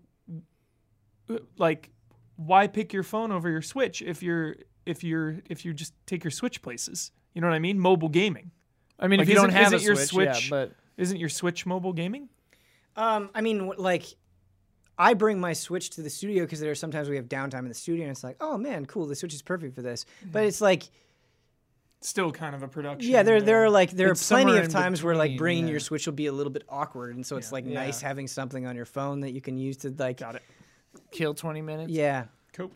uh, 1.29 1.37
like, 1.57 1.89
why 2.35 2.67
pick 2.67 2.93
your 2.93 3.03
phone 3.03 3.31
over 3.31 3.49
your 3.49 3.61
Switch 3.61 4.01
if 4.01 4.23
you're 4.23 4.55
if 4.85 5.03
you're 5.03 5.39
if 5.49 5.63
you 5.65 5.73
just 5.73 5.93
take 6.05 6.23
your 6.23 6.31
Switch 6.31 6.61
places? 6.61 7.11
You 7.33 7.41
know 7.41 7.47
what 7.47 7.55
I 7.55 7.59
mean? 7.59 7.79
Mobile 7.79 8.09
gaming 8.09 8.51
I 8.99 9.07
mean, 9.07 9.19
like, 9.19 9.25
if 9.27 9.29
you 9.29 9.35
don't 9.35 9.49
isn't- 9.49 9.63
have 9.63 9.73
a 9.73 9.75
isn't 9.77 9.85
your 9.87 9.95
Switch, 9.95 10.45
yeah, 10.45 10.49
but 10.49 10.71
isn't 10.97 11.17
your 11.17 11.29
Switch 11.29 11.65
mobile 11.65 11.93
gaming? 11.93 12.29
Um, 12.95 13.29
I 13.33 13.41
mean, 13.41 13.71
like, 13.77 14.05
I 14.97 15.13
bring 15.15 15.39
my 15.39 15.53
Switch 15.53 15.89
to 15.91 16.01
the 16.01 16.09
studio 16.09 16.43
because 16.43 16.59
there 16.59 16.71
are 16.71 16.75
sometimes 16.75 17.09
we 17.09 17.15
have 17.15 17.25
downtime 17.25 17.59
in 17.59 17.67
the 17.69 17.73
studio, 17.73 18.03
and 18.03 18.11
it's 18.11 18.23
like, 18.23 18.37
oh 18.39 18.57
man, 18.57 18.85
cool, 18.85 19.07
the 19.07 19.15
Switch 19.15 19.33
is 19.33 19.41
perfect 19.41 19.75
for 19.75 19.81
this. 19.81 20.05
But 20.31 20.45
it's 20.45 20.61
like, 20.61 20.83
Still 22.05 22.31
kind 22.31 22.53
of 22.53 22.63
a 22.63 22.67
production. 22.67 23.09
yeah, 23.11 23.23
there 23.23 23.41
there 23.41 23.61
uh, 23.61 23.65
are 23.65 23.69
like 23.69 23.91
there 23.91 24.11
are 24.11 24.15
plenty 24.15 24.57
of 24.57 24.65
in 24.65 24.69
times 24.69 25.01
where 25.01 25.15
like 25.15 25.37
bringing 25.37 25.65
yeah. 25.67 25.71
your 25.71 25.79
Switch 25.79 26.05
will 26.05 26.13
be 26.13 26.27
a 26.27 26.31
little 26.33 26.51
bit 26.51 26.63
awkward, 26.69 27.15
and 27.15 27.25
so 27.25 27.37
it's 27.37 27.51
like 27.53 27.65
Yeah. 27.65 27.75
nice 27.75 28.01
having 28.01 28.27
something 28.27 28.65
on 28.67 28.75
your 28.75 28.85
phone 28.85 29.21
that 29.21 29.31
you 29.31 29.39
can 29.41 29.57
use 29.57 29.77
to 29.77 29.89
like, 29.97 30.17
got 30.17 30.35
it. 30.35 30.41
kill 31.11 31.33
20 31.33 31.61
minutes. 31.61 31.91
yeah, 31.91 32.25
Cool. 32.53 32.69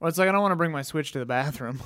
Well, 0.00 0.08
it's 0.08 0.16
like 0.16 0.28
I 0.28 0.32
don't 0.32 0.42
want 0.42 0.52
to 0.52 0.56
bring 0.56 0.70
my 0.70 0.82
Switch 0.82 1.10
to 1.12 1.18
the 1.18 1.26
bathroom. 1.26 1.80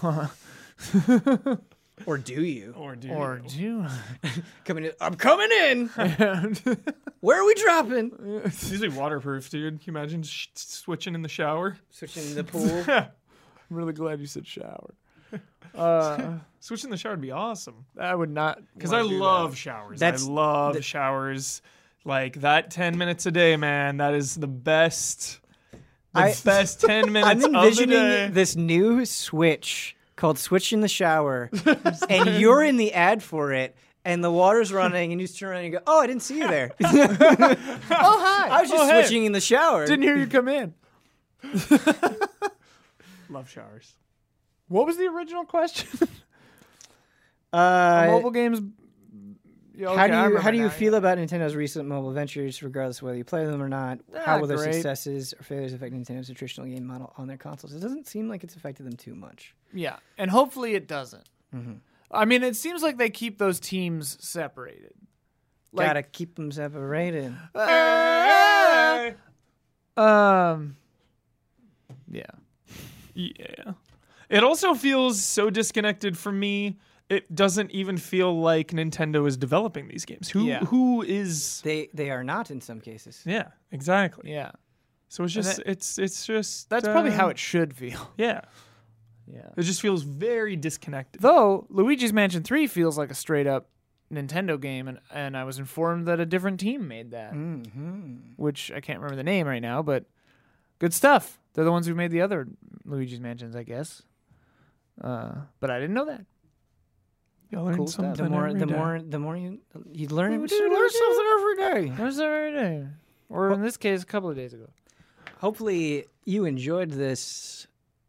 or 2.07 2.19
do 2.19 2.43
you 2.43 2.75
Or 2.77 2.97
do 2.97 3.11
or 3.11 3.41
you? 3.55 3.87
do 4.23 4.33
coming 4.65 4.85
in? 4.85 4.93
I'm 5.01 5.15
coming 5.15 5.49
in. 5.51 5.87
Where 7.21 7.41
are 7.41 7.47
we 7.47 7.55
dropping? 7.55 8.43
It's 8.45 8.71
usually 8.71 8.89
waterproof, 8.91 9.49
dude. 9.51 9.81
Can 9.81 9.95
you 9.95 9.99
imagine 9.99 10.23
sh- 10.25 10.49
switching 10.55 11.15
in 11.15 11.23
the 11.23 11.29
shower? 11.29 11.79
Switching 11.91 12.25
in 12.25 12.35
the 12.35 12.45
pool. 12.45 12.85
I'm 12.89 13.07
really 13.71 13.93
glad 13.93 14.21
you 14.21 14.27
said 14.27 14.47
shower. 14.47 14.95
Uh, 15.75 16.35
Switching 16.61 16.91
the 16.91 16.97
shower 16.97 17.13
would 17.13 17.21
be 17.21 17.33
awesome. 17.33 17.85
I 17.99 18.15
would 18.15 18.31
not 18.31 18.61
Because 18.75 18.93
I 18.93 19.01
love 19.01 19.51
that. 19.53 19.57
showers. 19.57 19.99
That's- 19.99 20.27
I 20.27 20.31
love 20.31 20.85
showers. 20.85 21.61
Like 22.05 22.41
that 22.41 22.71
10 22.71 22.99
minutes 22.99 23.27
a 23.27 23.31
day, 23.31 23.57
man. 23.57 23.97
That 23.99 24.15
is 24.15 24.35
the 24.35 24.47
best. 24.49 25.41
The 26.15 26.21
I- 26.21 26.35
best 26.45 26.81
10 26.87 27.11
minutes 27.13 27.33
of 27.35 27.41
the 27.43 27.49
day. 27.49 27.59
I'm 27.59 27.65
envisioning 27.65 28.33
this 28.35 28.55
new 28.57 29.05
Switch 29.07 29.97
called 30.17 30.39
Switch 30.39 30.73
in 30.73 30.81
the 30.81 30.89
Shower, 30.89 31.51
and 32.11 32.41
you're 32.41 32.63
in 32.63 32.77
the 32.77 32.93
ad 32.93 33.23
for 33.23 33.53
it, 33.53 33.75
and 34.05 34.23
the 34.23 34.31
water's 34.31 34.73
running, 34.73 35.11
and 35.13 35.21
you 35.21 35.27
just 35.27 35.39
turn 35.39 35.49
around 35.51 35.65
and 35.65 35.73
you 35.73 35.79
go, 35.79 35.85
"Oh, 35.87 36.01
I 36.01 36.07
didn't 36.07 36.23
see 36.23 36.39
you 36.39 36.47
there. 36.49 36.71
Oh 36.81 36.87
hi! 37.91 38.49
I 38.49 38.61
was 38.61 38.71
just 38.71 38.83
Oh, 38.83 38.87
hey. 38.89 39.03
switching 39.03 39.25
in 39.25 39.33
the 39.33 39.41
shower." 39.41 39.87
Didn't 39.87 40.03
hear 40.03 40.17
you 40.17 40.27
come 40.27 40.49
in. 40.49 40.75
Love 43.31 43.49
showers. 43.49 43.95
What 44.73 44.87
was 44.87 44.97
the 44.97 45.07
original 45.07 45.45
question? 45.45 46.09
uh, 47.53 48.07
mobile 48.09 48.31
games. 48.31 48.61
Yeah, 49.75 49.89
how 49.89 49.93
okay, 49.95 50.03
I 50.03 50.07
do 50.29 50.35
you 50.35 50.39
how 50.41 50.51
do 50.51 50.57
you 50.59 50.65
now, 50.65 50.69
feel 50.71 50.95
about 50.95 51.19
Nintendo's 51.19 51.55
recent 51.57 51.89
mobile 51.89 52.13
ventures, 52.13 52.63
regardless 52.63 52.99
of 52.99 53.05
whether 53.05 53.17
you 53.17 53.25
play 53.25 53.45
them 53.47 53.63
or 53.63 53.69
not? 53.69 53.99
how 54.25 54.37
Ah, 54.37 54.39
will 54.41 54.47
their 54.47 54.57
great. 54.59 54.75
successes 54.75 55.33
or 55.39 55.43
failures 55.43 55.73
affect 55.73 55.95
Nintendo's 55.95 56.29
traditional 56.29 56.67
game 56.67 56.85
model 56.87 57.13
on 57.17 57.27
their 57.27 57.37
consoles? 57.39 57.75
It 57.75 57.81
doesn't 57.81 58.07
seem 58.07 58.29
like 58.29 58.45
it's 58.45 58.55
affected 58.57 58.85
them 58.87 58.97
too 58.97 59.15
much. 59.15 59.55
Yeah, 59.73 59.97
and 60.19 60.31
hopefully 60.31 60.75
it 60.75 60.87
doesn't. 60.89 61.27
Mm-hmm. 61.55 61.73
I 62.11 62.25
mean, 62.27 62.43
it 62.43 62.57
seems 62.57 62.83
like 62.83 62.99
they 62.99 63.09
keep 63.11 63.39
those 63.39 63.59
teams 63.61 64.19
separated. 64.27 64.93
Like, 65.73 65.87
Gotta 65.87 66.03
keep 66.03 66.35
them 66.37 66.51
separated. 66.53 67.35
um, 69.97 70.77
yeah. 72.11 72.27
Yeah. 73.15 73.73
It 74.33 74.43
also 74.43 74.75
feels 74.75 75.23
so 75.23 75.51
disconnected 75.51 76.17
from 76.19 76.41
me. 76.41 76.79
It 77.09 77.35
doesn't 77.35 77.71
even 77.73 77.99
feel 77.99 78.41
like 78.41 78.69
Nintendo 78.69 79.27
is 79.29 79.37
developing 79.37 79.89
these 79.89 80.05
games. 80.07 80.31
Who 80.31 80.47
Yeah. 80.47 80.61
who 80.65 81.03
is 81.03 81.61
They 81.63 81.89
they 81.93 82.11
are 82.11 82.25
not 82.25 82.51
in 82.51 82.61
some 82.61 82.81
cases. 82.81 83.23
Yeah, 83.27 83.49
exactly. 83.71 84.33
Yeah, 84.33 84.53
So 85.09 85.25
it's 85.25 85.35
just 85.35 85.57
that- 85.59 85.69
it's 85.71 85.99
it's 85.99 86.25
just 86.27 86.71
that's 86.71 86.89
probably 86.89 87.11
uh, 87.11 87.17
how 87.17 87.29
it 87.29 87.39
should 87.39 87.75
feel. 87.77 88.11
Yeah. 88.17 88.41
Yeah. 89.33 89.51
It 89.57 89.63
just 89.63 89.81
feels 89.81 90.03
very 90.03 90.57
disconnected. 90.57 91.21
Though 91.23 91.67
Luigi's 91.69 92.13
Mansion 92.13 92.43
3 92.43 92.67
feels 92.67 92.99
like 92.99 93.11
a 93.11 93.15
straight 93.15 93.47
up 93.47 93.69
Nintendo 94.13 94.61
game, 94.61 94.89
and, 94.89 94.99
and 95.13 95.37
I 95.37 95.45
was 95.45 95.59
informed 95.59 96.07
that 96.09 96.19
a 96.21 96.27
different 96.27 96.59
team 96.61 96.89
made 96.89 97.13
that, 97.13 97.33
Mm-hmm. 97.33 98.17
which 98.37 98.71
I 98.73 98.81
can't 98.81 98.99
remember 98.99 99.17
the 99.17 99.23
name 99.23 99.47
right 99.47 99.63
now, 99.63 99.81
but 99.83 100.05
good 100.81 100.93
stuff. 100.93 101.39
They're 101.55 101.65
the 101.65 101.71
ones 101.73 101.87
who 101.87 101.95
made 101.95 102.11
the 102.11 102.21
other 102.21 102.49
Luigi's 102.85 103.21
Mansions, 103.21 103.55
I 103.55 103.63
guess. 103.63 104.03
Uh, 105.03 105.33
but 105.61 105.71
I 105.71 105.81
didn't 105.81 105.95
know 105.95 106.07
that. 106.07 106.25
You 107.51 107.61
learn 107.61 107.77
Cool 107.77 107.87
stuff. 107.87 108.17
The 108.17 108.29
more, 108.31 108.47
every 108.47 108.61
the 108.61 108.67
day. 108.67 108.75
more, 108.75 109.03
the 109.03 109.19
more 109.19 109.37
you 109.37 109.59
you 109.93 110.09
learn, 110.09 110.33
You 110.33 110.41
you 110.41 110.47
do 110.49 110.61
learn 110.63 110.73
learn 110.73 110.91
something 110.91 111.27
every 111.39 111.57
day. 111.91 111.97
There's 111.97 112.17
that 112.17 112.27
right 112.27 112.55
there. 112.55 112.99
Or 113.29 113.53
in 113.53 113.61
this 113.63 113.77
case, 113.77 114.03
a 114.03 114.07
couple 114.07 114.31
of 114.31 114.37
days 114.37 114.55
ago. 114.55 114.71
Hopefully, 115.39 116.07
you 116.25 116.45
enjoyed 116.47 116.91
this 116.91 117.67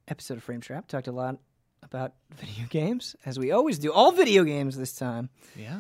episode 0.08 0.38
of 0.38 0.44
Frame 0.44 0.62
Trap. 0.62 0.88
Talked 0.88 1.08
a 1.08 1.12
lot 1.12 1.40
about 1.82 2.14
video 2.38 2.66
games, 2.70 3.16
as 3.26 3.38
we 3.38 3.52
always 3.52 3.80
do. 3.80 3.92
All 3.92 4.12
video 4.12 4.44
games 4.44 4.78
this 4.78 4.94
time. 4.94 5.30
Yeah. 5.58 5.80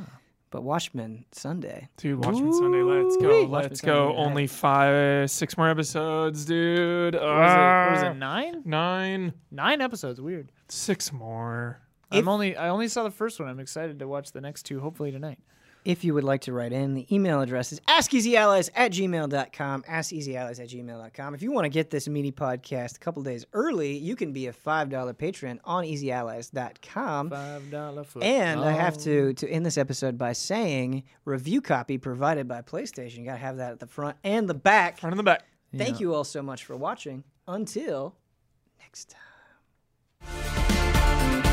But 0.53 0.61
Watchmen 0.61 1.25
Sunday. 1.31 1.89
Dude, 1.97 2.23
Watchmen 2.23 2.53
Sunday, 2.53 2.83
let's 2.83 3.17
go. 3.17 3.27
Ooh-wee. 3.39 3.47
Let's 3.47 3.69
Watchmen 3.81 3.91
go. 3.91 4.05
Sunday. 4.09 4.21
Only 4.21 4.45
five, 4.47 5.31
six 5.31 5.57
more 5.57 5.67
episodes, 5.67 6.45
dude. 6.45 7.15
What 7.15 7.23
was, 7.23 7.31
it, 7.31 7.33
what 7.33 7.91
was 7.91 8.03
Ah. 8.03 8.11
it, 8.11 8.17
nine? 8.17 8.61
Nine, 8.63 9.33
Nine 9.49 9.81
episodes. 9.81 10.21
Weird. 10.21 10.51
six 10.69 11.11
more. 11.11 11.79
If- 12.11 12.19
I'm 12.19 12.27
only 12.29 12.55
I 12.55 12.69
only 12.69 12.87
saw 12.87 13.01
the 13.03 13.09
first 13.09 13.39
one. 13.39 13.49
I'm 13.49 13.59
excited 13.59 13.97
to 13.97 14.07
watch 14.07 14.31
the 14.31 14.41
next 14.41 14.63
two, 14.67 14.79
hopefully 14.79 15.11
tonight. 15.11 15.39
If 15.85 16.05
you 16.05 16.13
would 16.13 16.23
like 16.23 16.41
to 16.41 16.53
write 16.53 16.71
in, 16.71 16.93
the 16.93 17.13
email 17.13 17.41
address 17.41 17.73
is 17.73 17.79
askeasyallies 17.81 18.69
at 18.73 18.91
gmail.com, 18.91 19.83
askeasyallies 19.83 20.59
at 20.61 20.69
gmail.com. 20.69 21.35
If 21.35 21.41
you 21.41 21.51
want 21.51 21.65
to 21.65 21.69
get 21.69 21.89
this 21.89 22.07
mini 22.07 22.31
podcast 22.31 22.95
a 22.95 22.99
couple 22.99 23.21
days 23.21 23.45
early, 23.53 23.97
you 23.97 24.15
can 24.15 24.31
be 24.31 24.47
a 24.47 24.53
$5 24.53 25.17
patron 25.17 25.59
on 25.65 25.83
easyallies.com. 25.83 27.29
Five 27.29 27.69
dollar 27.69 28.03
foot. 28.05 28.23
And 28.23 28.61
I 28.61 28.71
have 28.71 28.97
to 28.99 29.29
oh. 29.29 29.33
to 29.33 29.49
end 29.49 29.65
this 29.65 29.77
episode 29.77 30.17
by 30.17 30.33
saying 30.33 31.03
review 31.25 31.61
copy 31.61 31.97
provided 31.97 32.47
by 32.47 32.61
PlayStation. 32.61 33.19
You 33.19 33.25
got 33.25 33.33
to 33.33 33.39
have 33.39 33.57
that 33.57 33.73
at 33.73 33.79
the 33.79 33.87
front 33.87 34.17
and 34.23 34.47
the 34.47 34.53
back. 34.53 34.99
Front 34.99 35.13
and 35.13 35.19
the 35.19 35.23
back. 35.23 35.43
Thank 35.75 35.99
you 35.99 36.13
all 36.13 36.23
so 36.23 36.41
much 36.41 36.63
for 36.63 36.77
watching. 36.77 37.23
Until 37.47 38.15
next 38.79 39.15
time. 40.21 41.43